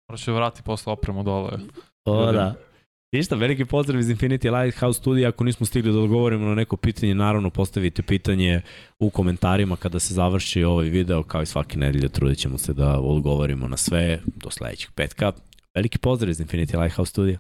Morat 0.08 0.20
ću 0.20 0.34
vrati 0.34 0.62
posle 0.62 0.92
opremu 0.92 1.22
dole. 1.22 1.58
o, 2.04 2.32
da. 2.32 2.54
Ništa, 3.16 3.36
veliki 3.36 3.64
pozdrav 3.64 4.00
iz 4.00 4.08
Infinity 4.08 4.62
Lighthouse 4.62 5.00
studija. 5.00 5.28
Ako 5.28 5.44
nismo 5.44 5.66
stigli 5.66 5.92
da 5.92 5.98
odgovorimo 5.98 6.46
na 6.46 6.54
neko 6.54 6.76
pitanje, 6.76 7.14
naravno 7.14 7.50
postavite 7.50 8.02
pitanje 8.02 8.60
u 8.98 9.10
komentarima 9.10 9.76
kada 9.76 9.98
se 9.98 10.14
završi 10.14 10.64
ovaj 10.64 10.88
video, 10.88 11.22
kao 11.22 11.42
i 11.42 11.46
svake 11.46 11.78
nedelje 11.78 12.08
trudit 12.08 12.38
ćemo 12.38 12.58
se 12.58 12.72
da 12.72 13.00
odgovorimo 13.00 13.68
na 13.68 13.76
sve 13.76 14.20
do 14.26 14.50
sledećeg 14.50 14.90
petka. 14.94 15.32
Veliki 15.74 15.98
pozdrav 15.98 16.30
iz 16.30 16.40
Infinity 16.40 16.82
Lighthouse 16.82 17.10
studija. 17.10 17.38